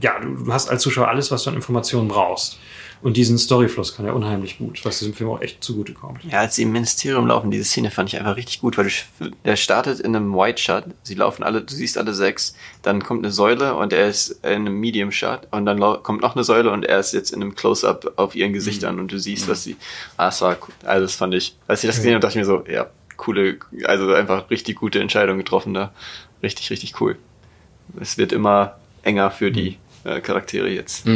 ja, 0.00 0.18
du, 0.20 0.44
du 0.44 0.52
hast 0.52 0.68
als 0.68 0.82
Zuschauer 0.82 1.08
alles, 1.08 1.30
was 1.30 1.44
du 1.44 1.50
an 1.50 1.56
Informationen 1.56 2.08
brauchst. 2.08 2.58
Und 3.00 3.16
diesen 3.16 3.38
Storyfluss 3.38 3.94
kann 3.94 4.06
er 4.06 4.14
unheimlich 4.14 4.58
gut, 4.58 4.84
was 4.84 4.98
diesem 4.98 5.14
Film 5.14 5.30
auch 5.30 5.40
echt 5.40 5.62
zugutekommt. 5.62 6.24
Ja, 6.24 6.40
als 6.40 6.56
sie 6.56 6.62
im 6.62 6.72
Ministerium 6.72 7.28
laufen, 7.28 7.50
diese 7.50 7.64
Szene 7.64 7.90
fand 7.90 8.08
ich 8.08 8.18
einfach 8.18 8.36
richtig 8.36 8.60
gut, 8.60 8.76
weil 8.76 8.90
du, 9.20 9.30
der 9.44 9.56
startet 9.56 10.00
in 10.00 10.16
einem 10.16 10.34
White 10.34 10.60
Shot, 10.60 10.84
sie 11.04 11.14
laufen 11.14 11.44
alle, 11.44 11.62
du 11.62 11.72
siehst 11.72 11.96
alle 11.96 12.12
sechs, 12.12 12.54
dann 12.82 13.02
kommt 13.04 13.24
eine 13.24 13.32
Säule 13.32 13.74
und 13.74 13.92
er 13.92 14.08
ist 14.08 14.30
in 14.42 14.50
einem 14.50 14.80
Medium 14.80 15.12
Shot 15.12 15.46
und 15.52 15.64
dann 15.64 15.78
kommt 16.02 16.22
noch 16.22 16.34
eine 16.34 16.42
Säule 16.42 16.70
und 16.72 16.84
er 16.84 16.98
ist 16.98 17.12
jetzt 17.12 17.30
in 17.30 17.40
einem 17.40 17.54
Close-Up 17.54 18.14
auf 18.16 18.34
ihren 18.34 18.52
Gesichtern 18.52 18.98
und 18.98 19.12
du 19.12 19.18
siehst, 19.18 19.48
was 19.48 19.62
sie, 19.62 19.76
ah, 20.16 20.26
das 20.26 20.40
war, 20.40 20.56
also 20.84 21.02
das 21.04 21.14
fand 21.14 21.34
ich, 21.34 21.56
als 21.68 21.84
ich 21.84 21.88
das 21.88 21.96
gesehen 21.96 22.14
habe, 22.14 22.20
dachte 22.20 22.38
ich 22.38 22.46
mir 22.46 22.52
so, 22.52 22.64
ja, 22.68 22.90
coole, 23.16 23.58
also 23.84 24.12
einfach 24.12 24.50
richtig 24.50 24.76
gute 24.76 25.00
Entscheidung 25.00 25.38
getroffen 25.38 25.72
da, 25.72 25.92
richtig, 26.42 26.70
richtig 26.70 27.00
cool. 27.00 27.16
Es 28.00 28.18
wird 28.18 28.32
immer 28.32 28.76
enger 29.02 29.30
für 29.30 29.50
die 29.50 29.78
äh, 30.16 30.20
Charaktere 30.20 30.68
jetzt. 30.68 31.06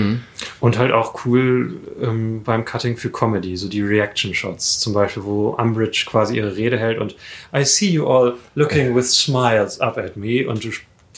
Und 0.61 0.79
halt 0.79 0.93
auch 0.93 1.25
cool 1.25 1.77
ähm, 2.01 2.43
beim 2.43 2.65
Cutting 2.65 2.97
für 2.97 3.11
Comedy, 3.11 3.57
so 3.57 3.69
die 3.69 3.83
Reaction-Shots, 3.83 4.79
zum 4.81 4.93
Beispiel, 4.93 5.25
wo 5.25 5.51
Umbridge 5.51 6.05
quasi 6.09 6.37
ihre 6.37 6.57
Rede 6.57 6.79
hält 6.79 6.99
und 6.99 7.17
I 7.55 7.65
see 7.65 7.89
you 7.91 8.07
all 8.07 8.35
looking 8.55 8.95
with 8.95 9.11
smiles 9.15 9.81
up 9.81 9.99
at 9.99 10.17
me 10.17 10.47
und 10.49 10.67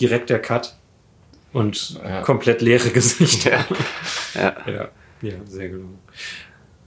direkt 0.01 0.31
der 0.31 0.41
Cut 0.41 0.75
und 1.53 1.99
Ja. 2.03 2.23
komplett 2.23 2.61
leere 2.63 2.91
Gesichter. 2.91 3.65
Ja. 4.35 4.57
Ja, 4.67 4.89
ja, 5.23 5.35
sehr 5.47 5.69
gelungen. 5.69 5.99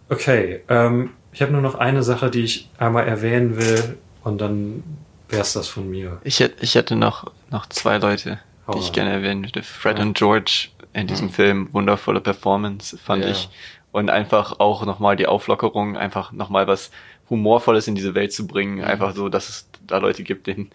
Okay, 0.10 0.62
ähm, 0.68 1.12
ich 1.32 1.42
habe 1.42 1.52
nur 1.54 1.62
noch 1.62 1.76
eine 1.76 2.04
Sache, 2.04 2.30
die 2.30 2.42
ich 2.44 2.70
einmal 2.78 3.08
erwähnen 3.08 3.58
will 3.58 3.98
und 4.24 4.40
dann 4.42 4.84
wär's 5.30 5.54
das 5.54 5.68
von 5.68 5.90
mir. 5.90 6.20
Ich 6.24 6.40
hätte, 6.42 6.64
ich 6.64 6.76
hätte 6.76 6.96
noch, 6.96 7.32
noch 7.52 7.68
zwei 7.68 7.98
Leute, 8.00 8.40
Hau 8.68 8.74
die 8.74 8.80
ich 8.80 8.88
rein. 8.88 8.94
gerne 8.94 9.12
erwähnen 9.12 9.44
würde. 9.46 9.64
Fred 9.64 9.98
Ja. 9.98 10.04
und 10.04 10.18
George 10.18 10.68
in 10.98 11.08
diesem 11.08 11.30
Film, 11.30 11.70
wundervolle 11.72 12.22
Performance, 12.22 12.98
fand 12.98 13.24
Ja. 13.24 13.32
ich. 13.32 13.50
Und 13.92 14.10
einfach 14.10 14.60
auch 14.60 14.86
nochmal 14.86 15.16
die 15.16 15.28
Auflockerung, 15.28 15.96
einfach 15.98 16.32
nochmal 16.32 16.68
was 16.68 16.92
Humorvolles 17.30 17.88
in 17.88 17.96
diese 17.96 18.16
Welt 18.16 18.34
zu 18.34 18.46
bringen. 18.48 18.84
Einfach 18.84 19.16
so, 19.16 19.30
dass 19.30 19.50
es 19.50 19.70
da 19.86 19.98
Leute 20.00 20.24
gibt, 20.24 20.48
denen 20.48 20.70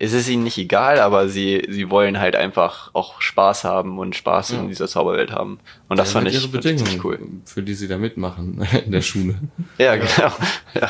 es 0.00 0.12
ist 0.12 0.28
ihnen 0.28 0.44
nicht 0.44 0.56
egal, 0.58 1.00
aber 1.00 1.28
sie, 1.28 1.66
sie 1.68 1.90
wollen 1.90 2.20
halt 2.20 2.36
einfach 2.36 2.90
auch 2.94 3.20
Spaß 3.20 3.64
haben 3.64 3.98
und 3.98 4.14
Spaß 4.14 4.50
Ja. 4.52 4.58
in 4.60 4.68
dieser 4.68 4.86
Zauberwelt 4.86 5.32
haben. 5.32 5.58
Und 5.88 5.96
das 5.98 6.10
Ja, 6.10 6.20
fand 6.20 6.24
mit 6.26 6.34
ich 6.34 6.76
ziemlich 6.76 7.04
cool. 7.04 7.18
für 7.44 7.64
die 7.64 7.74
sie 7.74 7.88
da 7.88 7.98
mitmachen 7.98 8.64
in 8.86 8.92
der 8.92 9.02
Schule. 9.02 9.34
Ja, 9.76 9.96
genau. 9.96 10.32
Ja. 10.74 10.88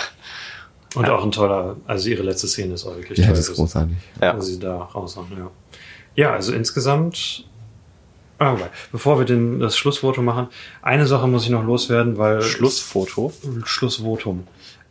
Und 0.94 1.08
auch 1.08 1.24
ein 1.24 1.32
toller, 1.32 1.76
also 1.86 2.10
ihre 2.10 2.22
letzte 2.22 2.48
Szene 2.48 2.74
ist 2.74 2.84
auch 2.84 2.96
wirklich 2.96 3.18
Ja, 3.18 3.26
toll. 3.28 3.36
das 3.36 3.48
ist 3.48 3.56
großartig. 3.56 3.96
Ja. 4.20 4.36
Wo 4.36 4.40
sie 4.42 4.58
da 4.58 4.76
raushauen, 4.76 5.28
ja. 5.38 5.50
Ja, 6.14 6.32
also 6.34 6.52
insgesamt, 6.52 7.46
ah, 8.38 8.52
wobei, 8.52 8.70
bevor 8.92 9.18
wir 9.18 9.26
den, 9.26 9.60
das 9.60 9.76
Schlussvotum 9.76 10.24
machen, 10.24 10.48
eine 10.82 11.06
Sache 11.06 11.26
muss 11.26 11.44
ich 11.44 11.50
noch 11.50 11.64
loswerden, 11.64 12.18
weil 12.18 12.42
Schlussfoto. 12.42 13.32
Schlussvotum. 13.64 14.46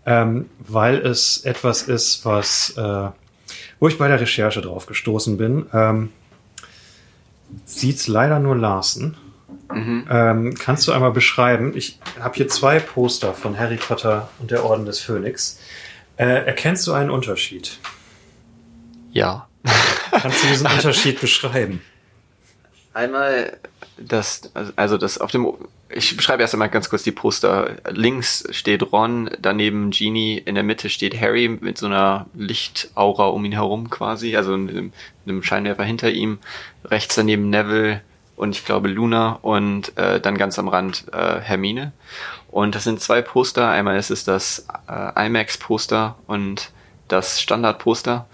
Ähm, 0.06 0.50
weil 0.60 0.98
es 0.98 1.38
etwas 1.44 1.82
ist, 1.84 2.26
was, 2.26 2.78
äh, 2.78 3.10
wo 3.80 3.88
ich 3.88 3.98
bei 3.98 4.08
der 4.08 4.22
Recherche 4.22 4.62
drauf 4.62 4.86
gestoßen 4.86 5.38
bin. 5.38 5.66
Ähm, 5.74 6.10
sieht's 7.66 8.08
leider 8.08 8.40
nur 8.40 8.56
Larsen. 8.56 9.18
Ähm, 9.70 10.54
kannst 10.58 10.88
du 10.88 10.94
einmal 10.94 11.12
beschreiben? 11.12 11.76
Ich 11.76 12.00
habe 12.20 12.36
hier 12.36 12.48
zwei 12.48 12.80
Poster 12.80 13.34
von 13.34 13.60
Harry 13.60 13.76
Potter 13.76 14.30
und 14.40 14.52
der 14.52 14.64
Orden 14.64 14.86
des 14.86 15.00
Phönix. 15.02 15.60
Äh, 16.16 16.46
erkennst 16.46 16.88
du 16.88 16.94
einen 16.94 17.10
Unterschied? 17.10 17.80
ja. 19.12 19.48
Kannst 20.12 20.44
du 20.44 20.48
diesen 20.48 20.68
Unterschied 20.72 21.20
beschreiben? 21.20 21.82
Einmal 22.98 23.60
das, 24.00 24.52
also 24.76 24.98
das 24.98 25.20
auf 25.20 25.30
dem, 25.30 25.54
ich 25.88 26.18
beschreibe 26.18 26.42
erst 26.42 26.56
einmal 26.56 26.72
ganz 26.72 26.90
kurz 26.90 27.04
die 27.04 27.12
Poster. 27.12 27.76
Links 27.92 28.44
steht 28.50 28.92
Ron, 28.92 29.30
daneben 29.40 29.92
Genie, 29.92 30.40
in 30.40 30.56
der 30.56 30.64
Mitte 30.64 30.90
steht 30.90 31.22
Harry 31.22 31.48
mit 31.48 31.78
so 31.78 31.86
einer 31.86 32.26
Lichtaura 32.34 33.28
um 33.28 33.46
ihn 33.46 33.52
herum 33.52 33.92
quasi, 33.92 34.36
also 34.36 34.56
einem, 34.56 34.92
einem 35.28 35.44
Scheinwerfer 35.44 35.84
hinter 35.84 36.10
ihm. 36.10 36.40
Rechts 36.86 37.14
daneben 37.14 37.52
Neville 37.52 38.02
und 38.36 38.56
ich 38.56 38.66
glaube 38.66 38.88
Luna 38.88 39.34
und 39.44 39.96
äh, 39.96 40.20
dann 40.20 40.36
ganz 40.36 40.58
am 40.58 40.68
Rand 40.68 41.06
äh, 41.14 41.40
Hermine. 41.40 41.92
Und 42.50 42.74
das 42.74 42.84
sind 42.84 43.00
zwei 43.00 43.22
Poster. 43.22 43.70
Einmal 43.70 44.00
ist 44.00 44.10
es 44.10 44.24
das 44.24 44.66
äh, 44.90 45.28
IMAX-Poster 45.28 46.16
und 46.26 46.72
das 47.08 47.42
Standard-Poster. 47.42 48.26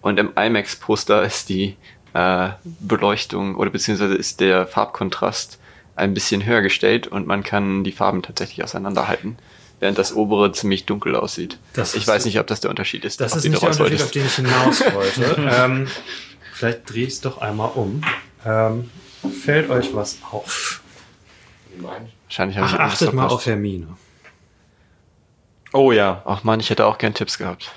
Und 0.00 0.18
im 0.18 0.30
IMAX-Poster 0.36 1.22
ist 1.22 1.50
die 1.50 1.76
äh, 2.16 2.50
Beleuchtung 2.80 3.56
oder 3.56 3.68
beziehungsweise 3.68 4.14
ist 4.14 4.40
der 4.40 4.66
Farbkontrast 4.66 5.58
ein 5.96 6.14
bisschen 6.14 6.46
höher 6.46 6.62
gestellt 6.62 7.06
und 7.06 7.26
man 7.26 7.42
kann 7.42 7.84
die 7.84 7.92
Farben 7.92 8.22
tatsächlich 8.22 8.64
auseinanderhalten, 8.64 9.36
während 9.80 9.98
das 9.98 10.14
obere 10.14 10.50
ziemlich 10.52 10.86
dunkel 10.86 11.14
aussieht. 11.14 11.58
Das 11.74 11.94
ich 11.94 12.08
weiß 12.08 12.24
nicht, 12.24 12.40
ob 12.40 12.46
das 12.46 12.60
der 12.60 12.70
Unterschied 12.70 13.04
ist. 13.04 13.20
Das 13.20 13.36
ist 13.36 13.42
den 13.44 13.52
nicht 13.52 13.62
der 13.62 13.70
Unterschied, 13.70 14.02
auf 14.02 14.10
den 14.10 14.24
ich 14.24 14.34
hinaus 14.34 14.82
wollte. 14.94 15.36
ähm, 15.50 15.88
vielleicht 16.54 16.90
drehe 16.90 17.06
ich 17.06 17.14
es 17.14 17.20
doch 17.20 17.38
einmal 17.38 17.70
um. 17.74 18.02
Ähm, 18.46 18.90
fällt 19.42 19.68
euch 19.68 19.94
was 19.94 20.18
auf? 20.30 20.80
Wahrscheinlich 22.24 22.56
habe 22.56 22.66
Ach, 22.68 22.74
ich 22.74 22.80
achtet 22.80 23.12
mal 23.12 23.26
auf 23.26 23.44
Hermine. 23.44 23.88
Oh 25.74 25.92
ja. 25.92 26.22
Ach 26.24 26.44
man, 26.44 26.60
ich 26.60 26.70
hätte 26.70 26.86
auch 26.86 26.96
gern 26.96 27.12
Tipps 27.12 27.36
gehabt. 27.36 27.72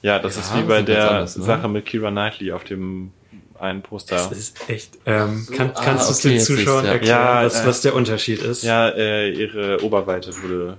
Ja, 0.00 0.18
das 0.18 0.36
Ja, 0.36 0.42
ist 0.42 0.56
wie 0.56 0.62
bei 0.62 0.80
der 0.80 1.10
anders, 1.10 1.36
ne? 1.36 1.44
Sache 1.44 1.68
mit 1.68 1.84
Kira 1.84 2.10
Knightley 2.10 2.52
auf 2.52 2.64
dem 2.64 3.12
einen 3.58 3.82
Poster. 3.82 4.16
Das 4.16 4.32
ist 4.32 4.68
echt. 4.68 4.98
Ähm, 5.06 5.46
kann, 5.52 5.70
ah, 5.74 5.80
kannst 5.82 6.08
du 6.08 6.12
es 6.12 6.18
okay, 6.20 6.28
den 6.30 6.40
Zuschauern 6.40 6.84
ja. 6.84 6.92
erklären, 6.92 7.20
Ja, 7.20 7.44
was, 7.44 7.60
äh, 7.60 7.66
was 7.66 7.80
der 7.80 7.94
Unterschied 7.94 8.42
ist? 8.42 8.62
Ja, 8.62 8.88
äh, 8.88 9.30
ihre 9.30 9.82
Oberweite 9.82 10.30
wurde 10.42 10.78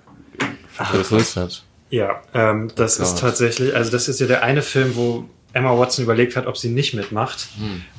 vergrößert. 0.70 1.64
Ja, 1.90 2.22
ähm, 2.34 2.72
das 2.76 3.00
ist 3.00 3.14
Gott. 3.14 3.22
tatsächlich, 3.22 3.76
also 3.76 3.92
das 3.92 4.08
ist 4.08 4.20
ja 4.20 4.28
der 4.28 4.44
eine 4.44 4.62
Film, 4.62 4.96
wo 4.96 5.26
Emma 5.54 5.78
Watson 5.78 6.04
überlegt 6.04 6.36
hat, 6.36 6.48
ob 6.48 6.58
sie 6.58 6.70
nicht 6.70 6.94
mitmacht. 6.94 7.48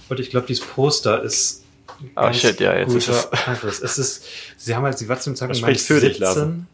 Und 0.09 0.21
ich 0.21 0.31
glaube, 0.31 0.47
dieses 0.47 0.65
Poster 0.67 1.23
ist 1.23 1.63
ein 1.63 1.66
Ah, 2.15 2.33
shit, 2.33 2.61
ja, 2.61 2.77
jetzt 2.77 2.95
ist 2.95 3.07
guter 3.07 3.31
es-. 3.63 3.81
Es 3.83 3.99
ist, 3.99 4.25
sie 4.57 4.75
haben 4.75 4.85
halt, 4.85 4.99
sie 4.99 5.09
war 5.09 5.19
zum 5.19 5.37
Zeitpunkt 5.37 5.59
spricht 5.59 5.87
für 5.87 6.01
dich, 6.01 6.19
Larsen. 6.19 6.67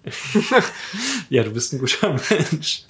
ja, 1.28 1.42
du 1.42 1.51
bist 1.51 1.73
ein 1.73 1.78
guter 1.78 2.17
Mensch. 2.31 2.84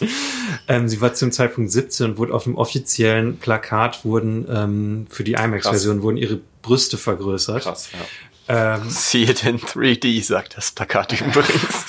Ähm, 0.68 0.88
sie 0.88 1.00
war 1.00 1.14
zum 1.14 1.32
Zeitpunkt 1.32 1.70
17 1.70 2.10
und 2.10 2.18
wurde 2.18 2.34
auf 2.34 2.44
dem 2.44 2.56
offiziellen 2.56 3.38
Plakat 3.38 4.04
wurden 4.04 4.46
ähm, 4.48 5.06
für 5.08 5.24
die 5.24 5.32
IMAX-Version 5.32 6.02
wurden 6.02 6.16
ihre 6.16 6.40
Brüste 6.62 6.98
vergrößert. 6.98 7.62
Krass, 7.62 7.88
ja. 7.92 8.76
Ähm, 8.76 8.90
See 8.90 9.22
it 9.22 9.44
in 9.44 9.58
3D, 9.58 10.22
sagt 10.22 10.56
das 10.56 10.72
Plakat 10.72 11.12
übrigens. 11.20 11.84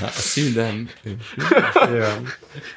Ja, 0.00 0.10
see 0.10 0.52
them. 0.52 0.88
Ja. 1.74 2.18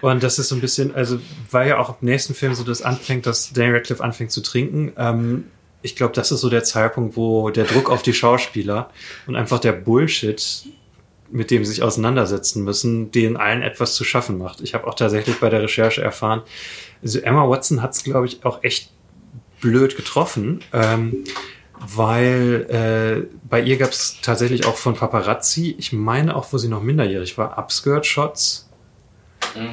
Und 0.01 0.23
das 0.23 0.39
ist 0.39 0.49
so 0.49 0.55
ein 0.55 0.61
bisschen, 0.61 0.95
also 0.95 1.19
weil 1.51 1.67
ja 1.67 1.77
auch 1.77 2.01
im 2.01 2.07
nächsten 2.07 2.33
Film 2.33 2.53
so 2.53 2.63
das 2.63 2.81
anfängt, 2.81 3.25
dass 3.25 3.51
Daniel 3.51 3.75
Radcliffe 3.75 4.03
anfängt 4.03 4.31
zu 4.31 4.41
trinken. 4.41 4.93
Ähm, 4.97 5.45
ich 5.81 5.95
glaube, 5.95 6.13
das 6.13 6.31
ist 6.31 6.41
so 6.41 6.49
der 6.49 6.63
Zeitpunkt, 6.63 7.15
wo 7.15 7.49
der 7.49 7.65
Druck 7.65 7.89
auf 7.89 8.01
die 8.01 8.13
Schauspieler 8.13 8.89
und 9.27 9.35
einfach 9.35 9.59
der 9.59 9.71
Bullshit, 9.73 10.65
mit 11.31 11.51
dem 11.51 11.63
sie 11.63 11.71
sich 11.73 11.83
auseinandersetzen 11.83 12.63
müssen, 12.63 13.11
denen 13.11 13.37
allen 13.37 13.61
etwas 13.61 13.95
zu 13.95 14.03
schaffen 14.03 14.37
macht. 14.37 14.61
Ich 14.61 14.73
habe 14.73 14.87
auch 14.87 14.95
tatsächlich 14.95 15.39
bei 15.39 15.49
der 15.49 15.61
Recherche 15.61 16.01
erfahren, 16.01 16.41
also 17.01 17.19
Emma 17.19 17.47
Watson 17.47 17.81
hat 17.81 17.91
es, 17.91 18.03
glaube 18.03 18.25
ich, 18.27 18.43
auch 18.45 18.63
echt 18.63 18.91
blöd 19.61 19.95
getroffen. 19.95 20.61
Ähm, 20.73 21.23
weil 21.81 23.27
äh, 23.29 23.35
bei 23.47 23.61
ihr 23.61 23.77
gab 23.77 23.91
es 23.91 24.17
tatsächlich 24.21 24.65
auch 24.65 24.75
von 24.75 24.95
Paparazzi, 24.95 25.75
ich 25.77 25.93
meine 25.93 26.35
auch, 26.35 26.51
wo 26.51 26.57
sie 26.57 26.67
noch 26.67 26.83
minderjährig 26.83 27.37
war, 27.37 27.57
Upskirt-Shots. 27.57 28.69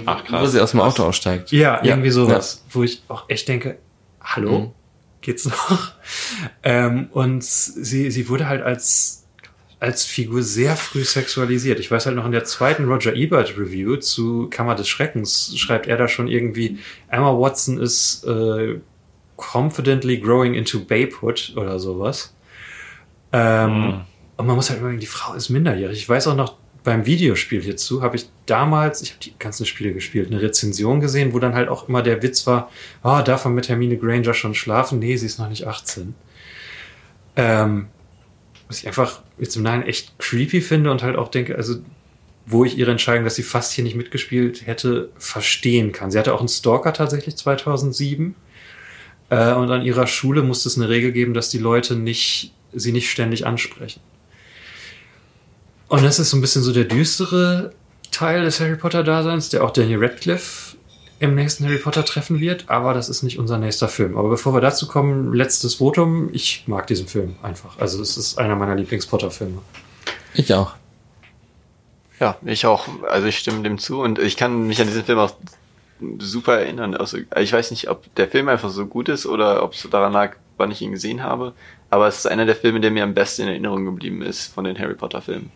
Ach, 0.06 0.24
krass. 0.24 0.42
Wo 0.42 0.46
sie 0.46 0.60
aus 0.60 0.70
dem 0.70 0.80
Auto 0.80 1.02
aussteigt. 1.02 1.50
Ja, 1.50 1.82
irgendwie 1.82 2.10
sowas, 2.10 2.62
Ja. 2.68 2.74
wo 2.74 2.82
ich 2.84 3.02
auch 3.08 3.24
echt 3.28 3.48
denke, 3.48 3.78
hallo, 4.22 4.58
Mhm. 4.60 4.70
Geht's 5.26 5.44
noch? 5.44 5.92
Ähm, 6.62 7.08
und 7.12 7.44
sie, 7.44 8.10
sie 8.10 8.28
wurde 8.30 8.48
halt 8.48 8.62
als 8.62 9.22
als 9.78 10.06
Figur 10.06 10.42
sehr 10.42 10.74
früh 10.74 11.04
sexualisiert. 11.04 11.78
Ich 11.80 11.90
weiß 11.90 12.06
halt 12.06 12.16
noch 12.16 12.24
in 12.24 12.32
der 12.32 12.44
zweiten 12.44 12.86
Roger 12.88 13.14
Ebert 13.14 13.58
Review 13.58 13.96
zu 13.96 14.48
Kammer 14.48 14.74
des 14.74 14.88
Schreckens 14.88 15.52
schreibt 15.58 15.86
er 15.86 15.98
da 15.98 16.08
schon 16.08 16.28
irgendwie, 16.28 16.78
Emma 17.10 17.38
Watson 17.38 17.78
ist 17.78 18.24
äh, 18.24 18.80
confidently 19.36 20.18
growing 20.18 20.54
into 20.54 20.80
babehood 20.80 21.52
oder 21.56 21.78
sowas. 21.78 22.34
Ähm, 23.32 24.00
Und 24.38 24.46
man 24.46 24.56
muss 24.56 24.70
halt 24.70 24.80
überlegen, 24.80 25.00
die 25.00 25.06
Frau 25.06 25.34
ist 25.34 25.50
minderjährig. 25.50 25.98
Ich 25.98 26.08
weiß 26.08 26.28
auch 26.28 26.36
noch, 26.36 26.56
beim 26.86 27.04
Videospiel 27.04 27.60
hierzu 27.60 28.00
habe 28.00 28.14
ich 28.14 28.28
damals, 28.46 29.02
ich 29.02 29.10
habe 29.10 29.20
die 29.20 29.34
ganzen 29.40 29.66
Spiele 29.66 29.92
gespielt, 29.92 30.30
eine 30.30 30.40
Rezension 30.40 31.00
gesehen, 31.00 31.34
wo 31.34 31.40
dann 31.40 31.56
halt 31.56 31.68
auch 31.68 31.88
immer 31.88 32.00
der 32.00 32.22
Witz 32.22 32.46
war, 32.46 32.70
ah, 33.02 33.22
darf 33.22 33.44
man 33.44 33.56
mit 33.56 33.68
Hermine 33.68 33.96
Granger 33.96 34.34
schon 34.34 34.54
schlafen? 34.54 35.00
Nee, 35.00 35.16
sie 35.16 35.26
ist 35.26 35.40
noch 35.40 35.48
nicht 35.48 35.66
18. 35.66 36.14
Ähm, 37.34 37.88
was 38.68 38.78
ich 38.78 38.86
einfach 38.86 39.20
jetzt 39.36 39.56
im 39.56 39.64
Nachhinein 39.64 39.88
echt 39.88 40.16
creepy 40.20 40.60
finde 40.60 40.92
und 40.92 41.02
halt 41.02 41.16
auch 41.16 41.28
denke, 41.28 41.56
also 41.56 41.74
wo 42.46 42.64
ich 42.64 42.78
ihre 42.78 42.92
Entscheidung, 42.92 43.24
dass 43.24 43.34
sie 43.34 43.42
fast 43.42 43.72
hier 43.72 43.82
nicht 43.82 43.96
mitgespielt 43.96 44.64
hätte, 44.64 45.10
verstehen 45.18 45.90
kann. 45.90 46.12
Sie 46.12 46.18
hatte 46.20 46.32
auch 46.32 46.38
einen 46.38 46.48
Stalker 46.48 46.92
tatsächlich 46.92 47.36
2007 47.36 48.36
äh, 49.30 49.52
und 49.54 49.72
an 49.72 49.82
ihrer 49.82 50.06
Schule 50.06 50.44
musste 50.44 50.68
es 50.68 50.76
eine 50.76 50.88
Regel 50.88 51.10
geben, 51.10 51.34
dass 51.34 51.50
die 51.50 51.58
Leute 51.58 51.96
nicht, 51.96 52.54
sie 52.72 52.92
nicht 52.92 53.10
ständig 53.10 53.44
ansprechen. 53.44 54.00
Und 55.88 56.02
das 56.02 56.18
ist 56.18 56.30
so 56.30 56.36
ein 56.36 56.40
bisschen 56.40 56.62
so 56.62 56.72
der 56.72 56.84
düstere 56.84 57.72
Teil 58.10 58.42
des 58.42 58.60
Harry 58.60 58.76
Potter-Daseins, 58.76 59.50
der 59.50 59.64
auch 59.64 59.70
Daniel 59.70 60.02
Radcliffe 60.04 60.76
im 61.18 61.34
nächsten 61.34 61.64
Harry 61.64 61.78
Potter 61.78 62.04
treffen 62.04 62.40
wird, 62.40 62.68
aber 62.68 62.92
das 62.92 63.08
ist 63.08 63.22
nicht 63.22 63.38
unser 63.38 63.58
nächster 63.58 63.88
Film. 63.88 64.18
Aber 64.18 64.28
bevor 64.28 64.52
wir 64.52 64.60
dazu 64.60 64.86
kommen, 64.86 65.32
letztes 65.32 65.76
Votum. 65.76 66.28
Ich 66.32 66.64
mag 66.66 66.86
diesen 66.86 67.06
Film 67.06 67.36
einfach. 67.42 67.78
Also 67.78 68.02
es 68.02 68.16
ist 68.16 68.38
einer 68.38 68.56
meiner 68.56 68.74
Lieblings-Potter-Filme. 68.74 69.58
Ich 70.34 70.52
auch. 70.52 70.74
Ja, 72.20 72.36
ich 72.44 72.66
auch. 72.66 72.86
Also 73.08 73.28
ich 73.28 73.38
stimme 73.38 73.62
dem 73.62 73.78
zu 73.78 74.00
und 74.00 74.18
ich 74.18 74.36
kann 74.36 74.66
mich 74.66 74.80
an 74.80 74.88
diesen 74.88 75.04
Film 75.04 75.18
auch 75.18 75.32
super 76.18 76.58
erinnern. 76.58 76.94
Also 76.94 77.18
ich 77.38 77.52
weiß 77.52 77.70
nicht, 77.70 77.88
ob 77.88 78.14
der 78.16 78.28
Film 78.28 78.48
einfach 78.48 78.70
so 78.70 78.86
gut 78.86 79.08
ist 79.08 79.24
oder 79.24 79.62
ob 79.62 79.72
es 79.72 79.86
daran 79.90 80.12
lag, 80.12 80.36
wann 80.58 80.70
ich 80.70 80.82
ihn 80.82 80.92
gesehen 80.92 81.22
habe. 81.22 81.54
Aber 81.88 82.08
es 82.08 82.18
ist 82.18 82.26
einer 82.26 82.44
der 82.44 82.56
Filme, 82.56 82.80
der 82.80 82.90
mir 82.90 83.04
am 83.04 83.14
besten 83.14 83.42
in 83.42 83.48
Erinnerung 83.48 83.86
geblieben 83.86 84.20
ist 84.20 84.52
von 84.52 84.64
den 84.64 84.78
Harry 84.78 84.94
Potter 84.94 85.22
Filmen. 85.22 85.50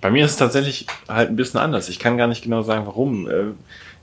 Bei 0.00 0.10
mir 0.10 0.24
ist 0.24 0.32
es 0.32 0.36
tatsächlich 0.36 0.86
halt 1.08 1.30
ein 1.30 1.36
bisschen 1.36 1.60
anders. 1.60 1.88
Ich 1.88 1.98
kann 1.98 2.16
gar 2.16 2.26
nicht 2.26 2.42
genau 2.42 2.62
sagen, 2.62 2.86
warum. 2.86 3.28
Äh, 3.28 3.52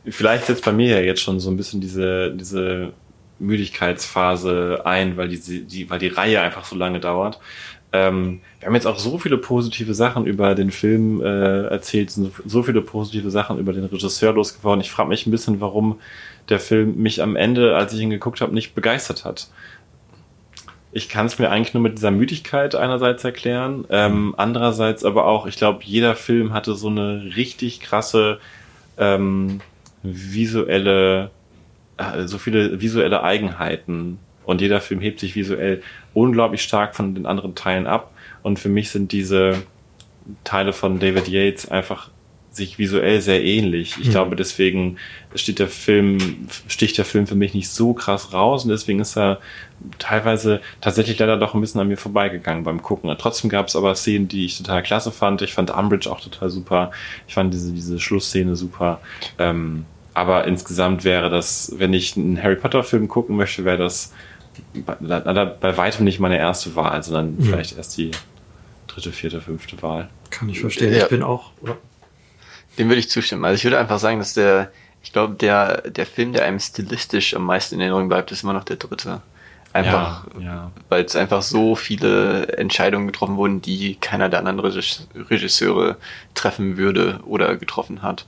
Vielleicht 0.08 0.46
setzt 0.46 0.64
bei 0.64 0.72
mir 0.72 0.96
ja 0.96 1.02
jetzt 1.02 1.22
schon 1.22 1.40
so 1.40 1.50
ein 1.50 1.58
bisschen 1.58 1.82
diese, 1.82 2.32
diese 2.32 2.94
Müdigkeitsphase 3.40 4.82
ein, 4.86 5.18
weil 5.18 5.28
die, 5.28 5.66
die, 5.66 5.90
weil 5.90 6.00
die 6.00 6.08
Reihe 6.08 6.42
einfach 6.42 6.66
so 6.66 6.76
lange 6.76 7.00
dauert. 7.00 7.40
Ähm, 7.92 8.42
wir 8.60 8.68
haben 8.68 8.76
jetzt 8.76 8.86
auch 8.86 9.00
so 9.00 9.18
viele 9.18 9.38
positive 9.38 9.94
Sachen 9.94 10.26
über 10.26 10.56
den 10.56 10.72
Film 10.72 11.22
äh, 11.22 11.66
erzählt, 11.68 12.12
so, 12.12 12.32
so 12.46 12.64
viele 12.64 12.82
positive 12.82 13.32
Sachen 13.32 13.58
über 13.58 13.74
den 13.74 13.86
Regisseur 13.86 14.34
losgeworden. 14.34 14.82
Ich 14.82 14.92
frage 14.92 15.10
mich 15.10 15.26
ein 15.26 15.32
bisschen, 15.32 15.60
warum 15.60 16.00
der 16.50 16.60
Film 16.60 16.98
mich 16.98 17.22
am 17.22 17.36
Ende, 17.36 17.76
als 17.76 17.94
ich 17.94 18.02
ihn 18.02 18.10
geguckt 18.10 18.42
habe, 18.42 18.54
nicht 18.54 18.76
begeistert 18.76 19.26
hat. 19.26 19.50
Ich 20.92 21.08
kann 21.08 21.28
es 21.28 21.38
mir 21.38 21.52
eigentlich 21.52 21.74
nur 21.74 21.84
mit 21.84 21.98
dieser 21.98 22.12
Müdigkeit 22.12 22.74
einerseits 22.76 23.24
erklären, 23.24 23.86
ähm, 23.90 24.34
andererseits 24.38 25.06
aber 25.06 25.26
auch, 25.26 25.46
ich 25.46 25.56
glaube, 25.56 25.84
jeder 25.84 26.16
Film 26.16 26.52
hatte 26.52 26.74
so 26.74 26.88
eine 26.88 27.32
richtig 27.36 27.80
krasse 27.80 28.40
ähm, 28.98 29.62
visuelle, 30.02 31.30
äh, 31.98 32.24
so 32.26 32.40
viele 32.40 32.82
visuelle 32.82 33.22
Eigenheiten 33.24 34.18
und 34.50 34.62
jeder 34.62 34.82
Film 34.82 35.00
hebt 35.00 35.20
sich 35.20 35.36
visuell 35.36 35.84
unglaublich 36.16 36.64
stark 36.64 36.96
von 36.96 37.14
den 37.14 37.28
anderen 37.28 37.54
Teilen 37.54 37.86
ab. 37.86 38.12
Und 38.42 38.58
für 38.58 38.70
mich 38.70 38.90
sind 38.90 39.12
diese 39.12 39.62
Teile 40.44 40.74
von 40.74 40.98
David 40.98 41.28
Yates 41.28 41.70
einfach 41.70 42.10
sich 42.60 42.78
visuell 42.78 43.22
sehr 43.22 43.44
ähnlich. 43.44 43.96
Ich 44.00 44.08
mhm. 44.08 44.12
glaube, 44.12 44.36
deswegen 44.36 44.98
steht 45.36 45.60
der 45.60 45.68
Film, 45.68 46.48
sticht 46.68 46.98
der 46.98 47.06
Film 47.06 47.28
für 47.28 47.36
mich 47.36 47.54
nicht 47.54 47.70
so 47.70 47.94
krass 47.94 48.32
raus 48.32 48.64
und 48.64 48.70
deswegen 48.70 49.00
ist 49.00 49.18
er 49.18 49.40
teilweise 49.98 50.62
tatsächlich 50.82 51.18
leider 51.20 51.38
doch 51.38 51.54
ein 51.54 51.62
bisschen 51.62 51.82
an 51.82 51.88
mir 51.88 51.98
vorbeigegangen 51.98 52.64
beim 52.64 52.82
Gucken. 52.82 53.14
Trotzdem 53.18 53.50
gab 53.50 53.68
es 53.68 53.76
aber 53.76 53.96
Szenen, 53.96 54.28
die 54.28 54.46
ich 54.46 54.58
total 54.58 54.84
klasse 54.84 55.12
fand. 55.12 55.42
Ich 55.42 55.54
fand 55.54 55.72
Umbridge 55.72 56.10
auch 56.10 56.22
total 56.22 56.50
super. 56.50 56.92
Ich 57.28 57.34
fand 57.34 57.54
diese, 57.54 57.72
diese 57.72 58.00
Schlussszene 58.00 58.56
super. 58.56 59.02
Ähm, 59.38 59.86
aber 60.14 60.46
insgesamt 60.46 61.04
wäre 61.04 61.30
das, 61.30 61.74
wenn 61.78 61.94
ich 61.94 62.18
einen 62.18 62.42
Harry 62.42 62.56
Potter 62.56 62.84
Film 62.84 63.08
gucken 63.08 63.36
möchte, 63.36 63.66
wäre 63.66 63.78
das 63.78 64.14
bei, 64.74 65.46
bei 65.46 65.78
weitem 65.78 66.06
nicht 66.06 66.20
meine 66.20 66.38
erste 66.38 66.76
Wahl, 66.76 67.02
sondern 67.04 67.36
mhm. 67.38 67.44
vielleicht 67.44 67.78
erst 67.78 67.98
die 67.98 68.12
dritte, 68.88 69.12
vierte, 69.12 69.40
fünfte 69.40 69.82
Wahl. 69.82 70.10
Kann 70.30 70.50
ich 70.50 70.60
verstehen. 70.60 70.94
Ja. 70.94 71.04
Ich 71.04 71.10
bin 71.10 71.24
auch, 71.24 71.52
oder? 71.62 71.78
Dem 72.80 72.88
würde 72.88 73.00
ich 73.00 73.10
zustimmen. 73.10 73.46
Also 73.46 73.56
ich 73.56 73.64
würde 73.66 73.78
einfach 73.78 74.00
sagen, 74.00 74.20
dass 74.20 74.34
der, 74.34 74.72
ich 75.04 75.14
glaube, 75.14 75.36
der, 75.36 75.82
der 75.82 76.06
Film, 76.06 76.34
der 76.34 76.46
einem 76.46 76.60
stilistisch 76.60 77.36
am 77.36 77.46
meisten 77.46 77.76
in 77.76 77.82
Erinnerung 77.82 78.08
bleibt, 78.08 78.32
ist 78.32 78.44
immer 78.44 78.54
noch 78.54 78.64
der 78.64 78.78
dritte. 78.78 79.22
Einfach, 79.72 80.26
ja, 80.40 80.46
ja. 80.46 80.72
weil 80.90 81.04
es 81.04 81.16
einfach 81.16 81.44
so 81.44 81.76
viele 81.76 82.48
Entscheidungen 82.58 83.06
getroffen 83.06 83.38
wurden, 83.38 83.62
die 83.62 83.96
keiner 83.96 84.28
der 84.28 84.40
anderen 84.40 84.60
Regisseure 84.60 85.98
treffen 86.34 86.78
würde 86.78 87.20
oder 87.26 87.56
getroffen 87.56 88.02
hat. 88.02 88.26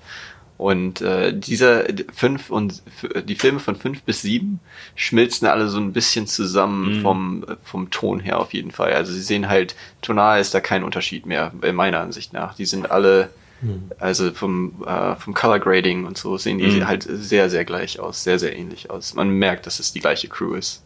Und 0.62 1.02
äh, 1.02 1.34
dieser 1.34 1.86
fünf 2.14 2.52
und 2.52 2.84
die 3.26 3.34
Filme 3.34 3.60
von 3.60 3.76
fünf 3.76 4.04
bis 4.04 4.22
sieben 4.22 4.60
schmilzen 4.94 5.48
alle 5.48 5.70
so 5.70 5.80
ein 5.80 5.92
bisschen 5.92 6.28
zusammen 6.28 6.98
mhm. 6.98 7.02
vom, 7.02 7.46
vom 7.64 7.90
Ton 7.90 8.20
her 8.20 8.40
auf 8.40 8.54
jeden 8.54 8.70
Fall. 8.70 8.94
Also 8.94 9.12
sie 9.12 9.24
sehen 9.24 9.50
halt, 9.50 9.76
tonal 10.04 10.40
ist 10.40 10.54
da 10.54 10.60
kein 10.60 10.84
Unterschied 10.84 11.26
mehr, 11.26 11.52
in 11.64 11.74
meiner 11.74 12.02
Ansicht 12.02 12.34
nach. 12.34 12.54
Die 12.54 12.66
sind 12.66 12.92
alle 12.92 13.32
Mhm. 13.62 13.92
Also 14.00 14.32
vom, 14.32 14.84
äh, 14.86 15.16
vom 15.16 15.34
Color 15.34 15.60
Grading 15.60 16.06
und 16.06 16.18
so 16.18 16.38
sehen 16.38 16.58
die 16.58 16.68
mhm. 16.68 16.88
halt 16.88 17.08
sehr, 17.08 17.50
sehr 17.50 17.66
gleich 17.66 18.00
aus, 18.00 18.24
sehr, 18.24 18.40
sehr 18.40 18.56
ähnlich 18.56 18.90
aus. 18.90 19.14
Man 19.14 19.30
merkt, 19.30 19.66
dass 19.66 19.80
es 19.80 19.94
die 19.94 20.00
gleiche 20.00 20.28
Crew 20.28 20.56
ist. 20.56 20.84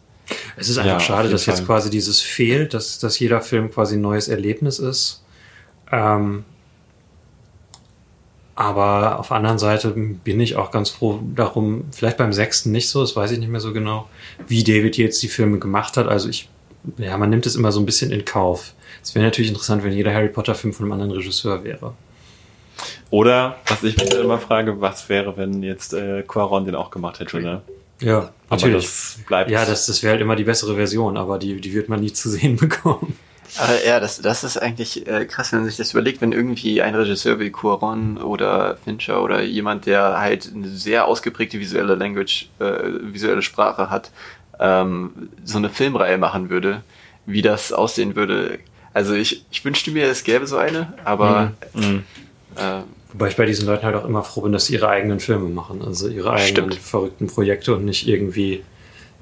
Es 0.56 0.68
ist 0.68 0.78
einfach 0.78 0.94
ja, 0.94 1.00
schade, 1.00 1.28
dass 1.28 1.44
Fall. 1.44 1.54
jetzt 1.54 1.66
quasi 1.66 1.90
dieses 1.90 2.20
fehlt, 2.20 2.74
dass, 2.74 2.98
dass 2.98 3.18
jeder 3.18 3.40
Film 3.40 3.70
quasi 3.70 3.96
ein 3.96 4.00
neues 4.00 4.28
Erlebnis 4.28 4.78
ist. 4.78 5.22
Ähm, 5.92 6.44
aber 8.56 9.20
auf 9.20 9.28
der 9.28 9.36
anderen 9.36 9.58
Seite 9.58 9.90
bin 9.90 10.40
ich 10.40 10.56
auch 10.56 10.70
ganz 10.70 10.88
froh 10.88 11.20
darum, 11.34 11.84
vielleicht 11.92 12.16
beim 12.16 12.32
sechsten 12.32 12.72
nicht 12.72 12.88
so, 12.88 13.02
das 13.02 13.14
weiß 13.14 13.30
ich 13.32 13.38
nicht 13.38 13.50
mehr 13.50 13.60
so 13.60 13.72
genau, 13.74 14.08
wie 14.48 14.64
David 14.64 14.96
jetzt 14.96 15.22
die 15.22 15.28
Filme 15.28 15.58
gemacht 15.58 15.96
hat. 15.98 16.08
Also 16.08 16.30
ich, 16.30 16.48
ja, 16.96 17.16
man 17.18 17.28
nimmt 17.30 17.44
es 17.44 17.54
immer 17.54 17.70
so 17.70 17.80
ein 17.80 17.86
bisschen 17.86 18.10
in 18.10 18.24
Kauf. 18.24 18.72
Es 19.02 19.14
wäre 19.14 19.24
natürlich 19.24 19.50
interessant, 19.50 19.84
wenn 19.84 19.92
jeder 19.92 20.12
Harry 20.12 20.30
Potter 20.30 20.54
Film 20.54 20.72
von 20.72 20.86
einem 20.86 20.92
anderen 20.92 21.12
Regisseur 21.12 21.62
wäre. 21.64 21.94
Oder, 23.10 23.56
was 23.66 23.82
ich 23.82 23.96
mich 23.96 24.14
immer 24.14 24.38
frage, 24.38 24.80
was 24.80 25.08
wäre, 25.08 25.36
wenn 25.36 25.62
jetzt 25.62 25.94
äh, 25.94 26.22
Quaron 26.22 26.64
den 26.64 26.74
auch 26.74 26.90
gemacht 26.90 27.20
hätte, 27.20 27.40
ne? 27.40 27.62
Ja, 28.00 28.30
natürlich. 28.50 28.74
Aber 28.74 28.82
das 28.82 29.18
bleibt. 29.26 29.50
Ja, 29.50 29.64
das, 29.64 29.86
das 29.86 30.02
wäre 30.02 30.12
halt 30.12 30.20
immer 30.20 30.36
die 30.36 30.44
bessere 30.44 30.74
Version, 30.74 31.16
aber 31.16 31.38
die, 31.38 31.60
die 31.60 31.72
wird 31.72 31.88
man 31.88 32.00
nie 32.00 32.12
zu 32.12 32.28
sehen 32.28 32.56
bekommen. 32.60 33.16
Aber 33.58 33.84
ja, 33.86 34.00
das, 34.00 34.20
das 34.20 34.44
ist 34.44 34.58
eigentlich 34.58 35.06
äh, 35.06 35.24
krass, 35.24 35.52
wenn 35.52 35.60
man 35.60 35.68
sich 35.68 35.76
das 35.76 35.92
überlegt, 35.92 36.20
wenn 36.20 36.32
irgendwie 36.32 36.82
ein 36.82 36.94
Regisseur 36.94 37.38
wie 37.38 37.50
Cuaron 37.50 38.18
oder 38.18 38.76
Fincher 38.84 39.22
oder 39.22 39.42
jemand, 39.42 39.86
der 39.86 40.18
halt 40.18 40.50
eine 40.54 40.68
sehr 40.68 41.06
ausgeprägte 41.06 41.58
visuelle 41.58 41.94
Language, 41.94 42.48
äh, 42.58 42.64
visuelle 43.00 43.42
Sprache 43.42 43.88
hat, 43.88 44.10
ähm, 44.58 45.30
so 45.44 45.58
eine 45.58 45.70
Filmreihe 45.70 46.18
machen 46.18 46.50
würde, 46.50 46.82
wie 47.24 47.40
das 47.40 47.72
aussehen 47.72 48.16
würde. 48.16 48.58
Also 48.92 49.14
ich, 49.14 49.44
ich 49.50 49.64
wünschte 49.64 49.90
mir, 49.90 50.06
es 50.06 50.24
gäbe 50.24 50.46
so 50.46 50.56
eine, 50.56 50.92
aber 51.04 51.52
mhm. 51.72 52.04
Äh, 52.56 52.82
Wobei 53.12 53.28
ich 53.28 53.36
bei 53.36 53.46
diesen 53.46 53.66
Leuten 53.66 53.84
halt 53.84 53.94
auch 53.94 54.04
immer 54.04 54.22
froh 54.22 54.42
bin, 54.42 54.52
dass 54.52 54.66
sie 54.66 54.74
ihre 54.74 54.88
eigenen 54.88 55.20
Filme 55.20 55.48
machen, 55.48 55.80
also 55.82 56.08
ihre 56.08 56.32
eigenen 56.32 56.72
stimmt. 56.72 56.74
verrückten 56.74 57.26
Projekte 57.28 57.74
und 57.74 57.84
nicht 57.84 58.06
irgendwie 58.06 58.62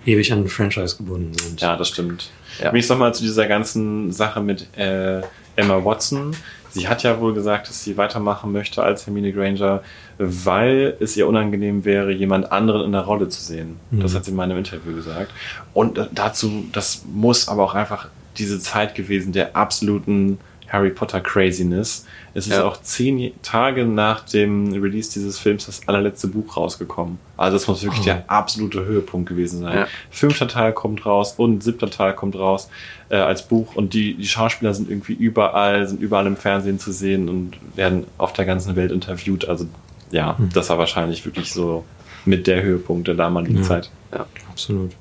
ewig 0.04 0.32
an 0.32 0.40
ein 0.40 0.48
Franchise 0.48 0.96
gebunden 0.96 1.32
sind. 1.34 1.60
Ja, 1.60 1.76
das 1.76 1.88
stimmt. 1.90 2.30
Ja. 2.60 2.72
Mich 2.72 2.88
nochmal 2.88 3.14
zu 3.14 3.22
dieser 3.22 3.46
ganzen 3.46 4.10
Sache 4.10 4.40
mit 4.40 4.66
äh, 4.76 5.20
Emma 5.56 5.84
Watson. 5.84 6.34
Sie 6.70 6.88
hat 6.88 7.04
ja 7.04 7.20
wohl 7.20 7.34
gesagt, 7.34 7.68
dass 7.68 7.84
sie 7.84 7.96
weitermachen 7.96 8.50
möchte 8.50 8.82
als 8.82 9.06
Hermine 9.06 9.32
Granger, 9.32 9.84
weil 10.18 10.96
es 10.98 11.16
ihr 11.16 11.28
unangenehm 11.28 11.84
wäre, 11.84 12.10
jemand 12.10 12.50
anderen 12.50 12.84
in 12.84 12.92
der 12.92 13.02
Rolle 13.02 13.28
zu 13.28 13.40
sehen. 13.40 13.76
Mhm. 13.92 14.00
Das 14.00 14.14
hat 14.16 14.24
sie 14.24 14.32
in 14.32 14.36
meinem 14.36 14.58
Interview 14.58 14.92
gesagt. 14.92 15.30
Und 15.72 16.08
dazu, 16.10 16.64
das 16.72 17.04
muss 17.12 17.46
aber 17.46 17.62
auch 17.62 17.74
einfach 17.74 18.08
diese 18.38 18.58
Zeit 18.58 18.96
gewesen 18.96 19.32
der 19.32 19.54
absoluten 19.54 20.38
Harry 20.68 20.90
Potter 20.90 21.20
Craziness. 21.20 22.06
Es 22.34 22.46
ist 22.46 22.54
ja. 22.54 22.64
auch 22.64 22.80
zehn 22.82 23.32
Tage 23.42 23.84
nach 23.84 24.24
dem 24.24 24.72
Release 24.72 25.12
dieses 25.12 25.38
Films 25.38 25.66
das 25.66 25.86
allerletzte 25.86 26.26
Buch 26.26 26.56
rausgekommen. 26.56 27.18
Also 27.36 27.56
es 27.56 27.68
muss 27.68 27.82
wirklich 27.82 28.00
oh. 28.02 28.04
der 28.04 28.30
absolute 28.30 28.84
Höhepunkt 28.84 29.28
gewesen 29.28 29.60
sein. 29.60 29.78
Ja. 29.78 29.86
Fünfter 30.10 30.48
Teil 30.48 30.72
kommt 30.72 31.06
raus 31.06 31.34
und 31.36 31.62
siebter 31.62 31.90
Teil 31.90 32.14
kommt 32.14 32.36
raus 32.36 32.68
äh, 33.08 33.16
als 33.16 33.46
Buch 33.46 33.76
und 33.76 33.94
die, 33.94 34.14
die 34.14 34.26
Schauspieler 34.26 34.74
sind 34.74 34.90
irgendwie 34.90 35.12
überall, 35.12 35.86
sind 35.86 36.00
überall 36.00 36.26
im 36.26 36.36
Fernsehen 36.36 36.78
zu 36.78 36.92
sehen 36.92 37.28
und 37.28 37.56
werden 37.76 38.04
auf 38.18 38.32
der 38.32 38.44
ganzen 38.44 38.74
Welt 38.74 38.90
interviewt. 38.90 39.48
Also 39.48 39.66
ja, 40.10 40.36
hm. 40.36 40.50
das 40.52 40.70
war 40.70 40.78
wahrscheinlich 40.78 41.24
wirklich 41.24 41.52
so 41.52 41.84
mit 42.24 42.46
der 42.46 42.62
Höhepunkt 42.62 43.06
der 43.08 43.14
damaligen 43.14 43.58
ja. 43.58 43.62
Zeit. 43.62 43.90
Ja, 44.12 44.26
absolut. 44.50 44.92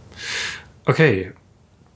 Okay, 0.85 1.31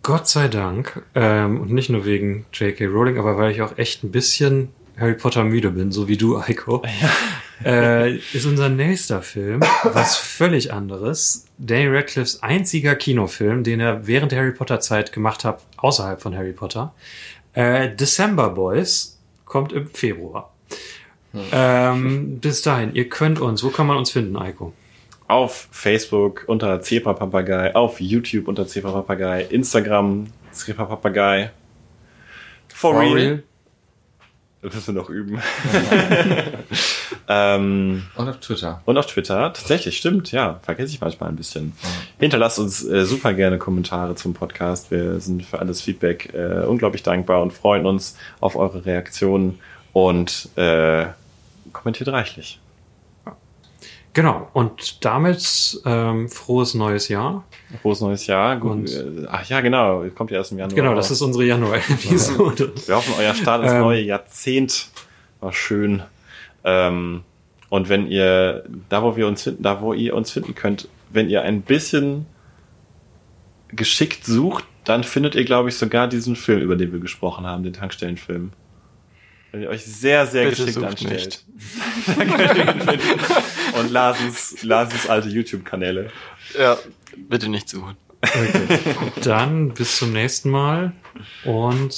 Gott 0.07 0.25
sei 0.29 0.47
Dank, 0.47 1.03
ähm, 1.15 1.59
und 1.59 1.73
nicht 1.73 1.89
nur 1.89 2.05
wegen 2.05 2.45
J.K. 2.53 2.85
Rowling, 2.85 3.17
aber 3.19 3.37
weil 3.37 3.51
ich 3.51 3.61
auch 3.61 3.77
echt 3.77 4.05
ein 4.05 4.11
bisschen 4.11 4.69
Harry 4.97 5.15
Potter 5.15 5.43
müde 5.43 5.71
bin, 5.71 5.91
so 5.91 6.07
wie 6.07 6.15
du, 6.15 6.37
Eiko, 6.37 6.81
äh, 7.65 8.15
ist 8.15 8.45
unser 8.45 8.69
nächster 8.69 9.21
Film 9.21 9.59
was 9.83 10.15
völlig 10.15 10.71
anderes. 10.71 11.47
Daniel 11.57 11.93
Radcliffes 11.93 12.41
einziger 12.41 12.95
Kinofilm, 12.95 13.65
den 13.65 13.81
er 13.81 14.07
während 14.07 14.31
der 14.31 14.39
Harry 14.39 14.53
Potter 14.53 14.79
Zeit 14.79 15.11
gemacht 15.11 15.43
hat, 15.43 15.61
außerhalb 15.75 16.21
von 16.21 16.33
Harry 16.37 16.53
Potter. 16.53 16.93
Äh, 17.51 17.93
December 17.93 18.51
Boys 18.51 19.19
kommt 19.43 19.73
im 19.73 19.87
Februar. 19.87 20.53
Ähm, 21.51 22.39
bis 22.39 22.61
dahin, 22.61 22.95
ihr 22.95 23.09
könnt 23.09 23.41
uns, 23.41 23.61
wo 23.61 23.71
kann 23.71 23.87
man 23.87 23.97
uns 23.97 24.11
finden, 24.11 24.37
Eiko? 24.37 24.71
Auf 25.27 25.67
Facebook 25.71 26.45
unter 26.47 26.81
Zebra 26.81 27.13
Papagei, 27.13 27.75
auf 27.75 27.99
YouTube 27.99 28.47
unter 28.47 28.65
Zebra 28.65 28.91
Papagei, 28.91 29.43
Instagram 29.43 30.27
Zebra 30.51 30.85
Papagei. 30.85 31.51
For, 32.69 32.99
real. 32.99 33.43
Das 34.61 34.73
müssen 34.73 34.95
wir 34.95 35.01
noch 35.01 35.09
üben. 35.09 35.39
ähm, 37.27 38.03
Und 38.15 38.29
auf 38.29 38.39
Twitter. 38.39 38.81
und 38.85 38.97
auf 38.97 39.05
Twitter. 39.05 39.53
Tatsächlich, 39.53 39.97
stimmt, 39.97 40.31
ja. 40.31 40.59
Vergesse 40.63 40.93
ich 40.93 41.01
manchmal 41.01 41.29
ein 41.29 41.35
bisschen. 41.35 41.73
Hinterlasst 42.19 42.57
uns 42.57 42.83
äh, 42.83 43.05
super 43.05 43.33
gerne 43.33 43.59
Kommentare 43.59 44.15
zum 44.15 44.33
Podcast. 44.33 44.89
Wir 44.91 45.19
sind 45.19 45.45
für 45.45 45.59
alles 45.59 45.81
Feedback 45.81 46.33
äh, 46.33 46.65
unglaublich 46.65 47.03
dankbar 47.03 47.41
und 47.43 47.53
freuen 47.53 47.85
uns 47.85 48.17
auf 48.39 48.55
eure 48.55 48.85
Reaktionen 48.85 49.59
und 49.93 50.49
äh, 50.55 51.05
kommentiert 51.71 52.09
reichlich. 52.09 52.59
Genau, 54.17 54.49
und 54.53 55.05
damit 55.05 55.79
ähm, 55.85 56.27
frohes 56.27 56.73
neues 56.73 57.07
Jahr. 57.07 57.43
Frohes 57.83 58.01
neues 58.01 58.25
Jahr. 58.25 58.57
Gut, 58.57 58.71
Und- 58.71 58.89
äh, 58.91 59.27
ach 59.29 59.47
ja, 59.47 59.61
genau. 59.61 60.03
Kommt 60.15 60.31
ja 60.31 60.37
erst 60.37 60.51
im 60.53 60.57
Januar. 60.57 60.75
Genau, 60.75 60.95
das 60.95 61.11
ist 61.11 61.21
unsere 61.21 61.45
Januar-Episode. 61.45 62.73
Wir 62.87 62.95
hoffen, 62.95 63.13
euer 63.19 63.35
Start 63.35 63.61
ins 63.61 63.73
Ähm. 63.73 63.81
neue 63.81 64.01
Jahrzehnt 64.01 64.87
war 65.39 65.53
schön. 65.53 66.01
Ähm, 66.63 67.21
und 67.69 67.89
wenn 67.89 68.07
ihr, 68.07 68.63
da 68.89 69.03
wo 69.03 69.15
wir 69.15 69.27
uns 69.27 69.43
finden, 69.43 69.61
da 69.61 69.81
wo 69.81 69.93
ihr 69.93 70.15
uns 70.15 70.31
finden 70.31 70.55
könnt, 70.55 70.87
wenn 71.11 71.29
ihr 71.29 71.43
ein 71.43 71.61
bisschen 71.61 72.25
geschickt 73.67 74.25
sucht, 74.25 74.65
dann 74.83 75.03
findet 75.03 75.35
ihr, 75.35 75.45
glaube 75.45 75.69
ich, 75.69 75.77
sogar 75.77 76.07
diesen 76.07 76.35
Film, 76.35 76.61
über 76.61 76.75
den 76.75 76.91
wir 76.91 76.99
gesprochen 76.99 77.45
haben, 77.45 77.61
den 77.61 77.73
Tankstellenfilm. 77.73 78.51
Wenn 79.51 79.61
ihr 79.61 79.69
euch 79.69 79.85
sehr, 79.85 80.25
sehr 80.25 80.49
Bitte 80.49 80.65
geschickt 80.65 80.83
anstellt. 80.83 81.43
nicht. 81.53 82.07
dann 82.17 82.27
könnt 82.35 82.57
ihr 82.57 82.67
ihn 82.73 82.81
finden. 82.81 83.19
Und 83.79 83.91
Lasens, 83.91 84.63
Lasens 84.63 85.07
alte 85.09 85.29
YouTube-Kanäle. 85.29 86.09
Ja, 86.57 86.77
bitte 87.15 87.49
nicht 87.49 87.69
suchen. 87.69 87.95
Dann 89.23 89.69
bis 89.69 89.97
zum 89.97 90.11
nächsten 90.11 90.49
Mal 90.49 90.93
und 91.45 91.93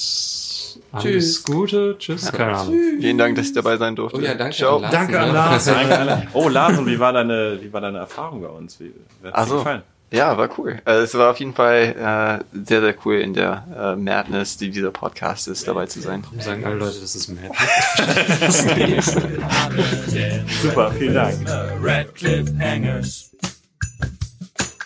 alles 0.91 1.03
Tschüss. 1.03 1.43
Gute. 1.43 1.95
Tschüss. 1.97 2.31
Keine 2.31 2.57
Ahnung. 2.57 2.75
Vielen 2.99 3.17
Dank, 3.17 3.35
dass 3.35 3.47
ich 3.47 3.53
dabei 3.53 3.77
sein 3.77 3.95
durfte. 3.95 4.17
Oh 4.17 4.21
ja, 4.21 4.33
danke 4.33 4.55
Ciao. 4.55 4.77
an 4.77 4.81
Lars. 4.81 4.91
Danke 4.91 5.19
an 5.19 5.27
ne? 5.27 5.33
Lars. 5.33 6.27
Oh, 6.33 6.49
Lars, 6.49 6.77
und 6.77 6.87
wie 6.87 6.99
war 6.99 7.13
deine, 7.13 7.59
wie 7.61 7.71
war 7.71 7.81
deine 7.81 7.99
Erfahrung 7.99 8.41
bei 8.41 8.47
uns? 8.47 8.79
Wie, 8.79 8.85
wie 9.21 9.27
hat's 9.27 9.35
Ach 9.37 9.43
dir 9.43 9.49
so. 9.49 9.57
gefallen? 9.57 9.83
Ja, 10.11 10.37
war 10.37 10.49
cool. 10.57 10.81
Also 10.85 11.03
es 11.03 11.13
war 11.15 11.31
auf 11.31 11.39
jeden 11.39 11.53
Fall 11.53 12.41
äh, 12.53 12.65
sehr, 12.65 12.81
sehr 12.81 12.95
cool 13.05 13.19
in 13.19 13.33
der 13.33 13.65
äh, 13.75 13.95
Madness, 13.95 14.57
die 14.57 14.71
dieser 14.71 14.91
Podcast 14.91 15.47
ist, 15.47 15.67
dabei 15.67 15.85
zu 15.85 16.01
sein. 16.01 16.23
Warum 16.23 16.41
sagen 16.41 16.65
alle 16.65 16.75
Leute, 16.75 16.99
das 16.99 17.15
ist 17.15 17.29
Madness? 17.29 18.65
Super, 20.61 20.91
vielen 20.93 21.13
Dank. 21.13 21.37
Red 21.81 22.15
Cliff 22.15 22.49
Hangers. 22.59 23.31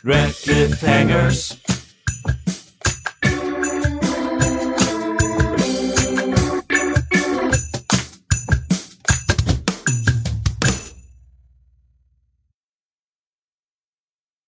Red 0.03 0.35
Cliff 0.43 0.81
Hangers. 0.81 1.57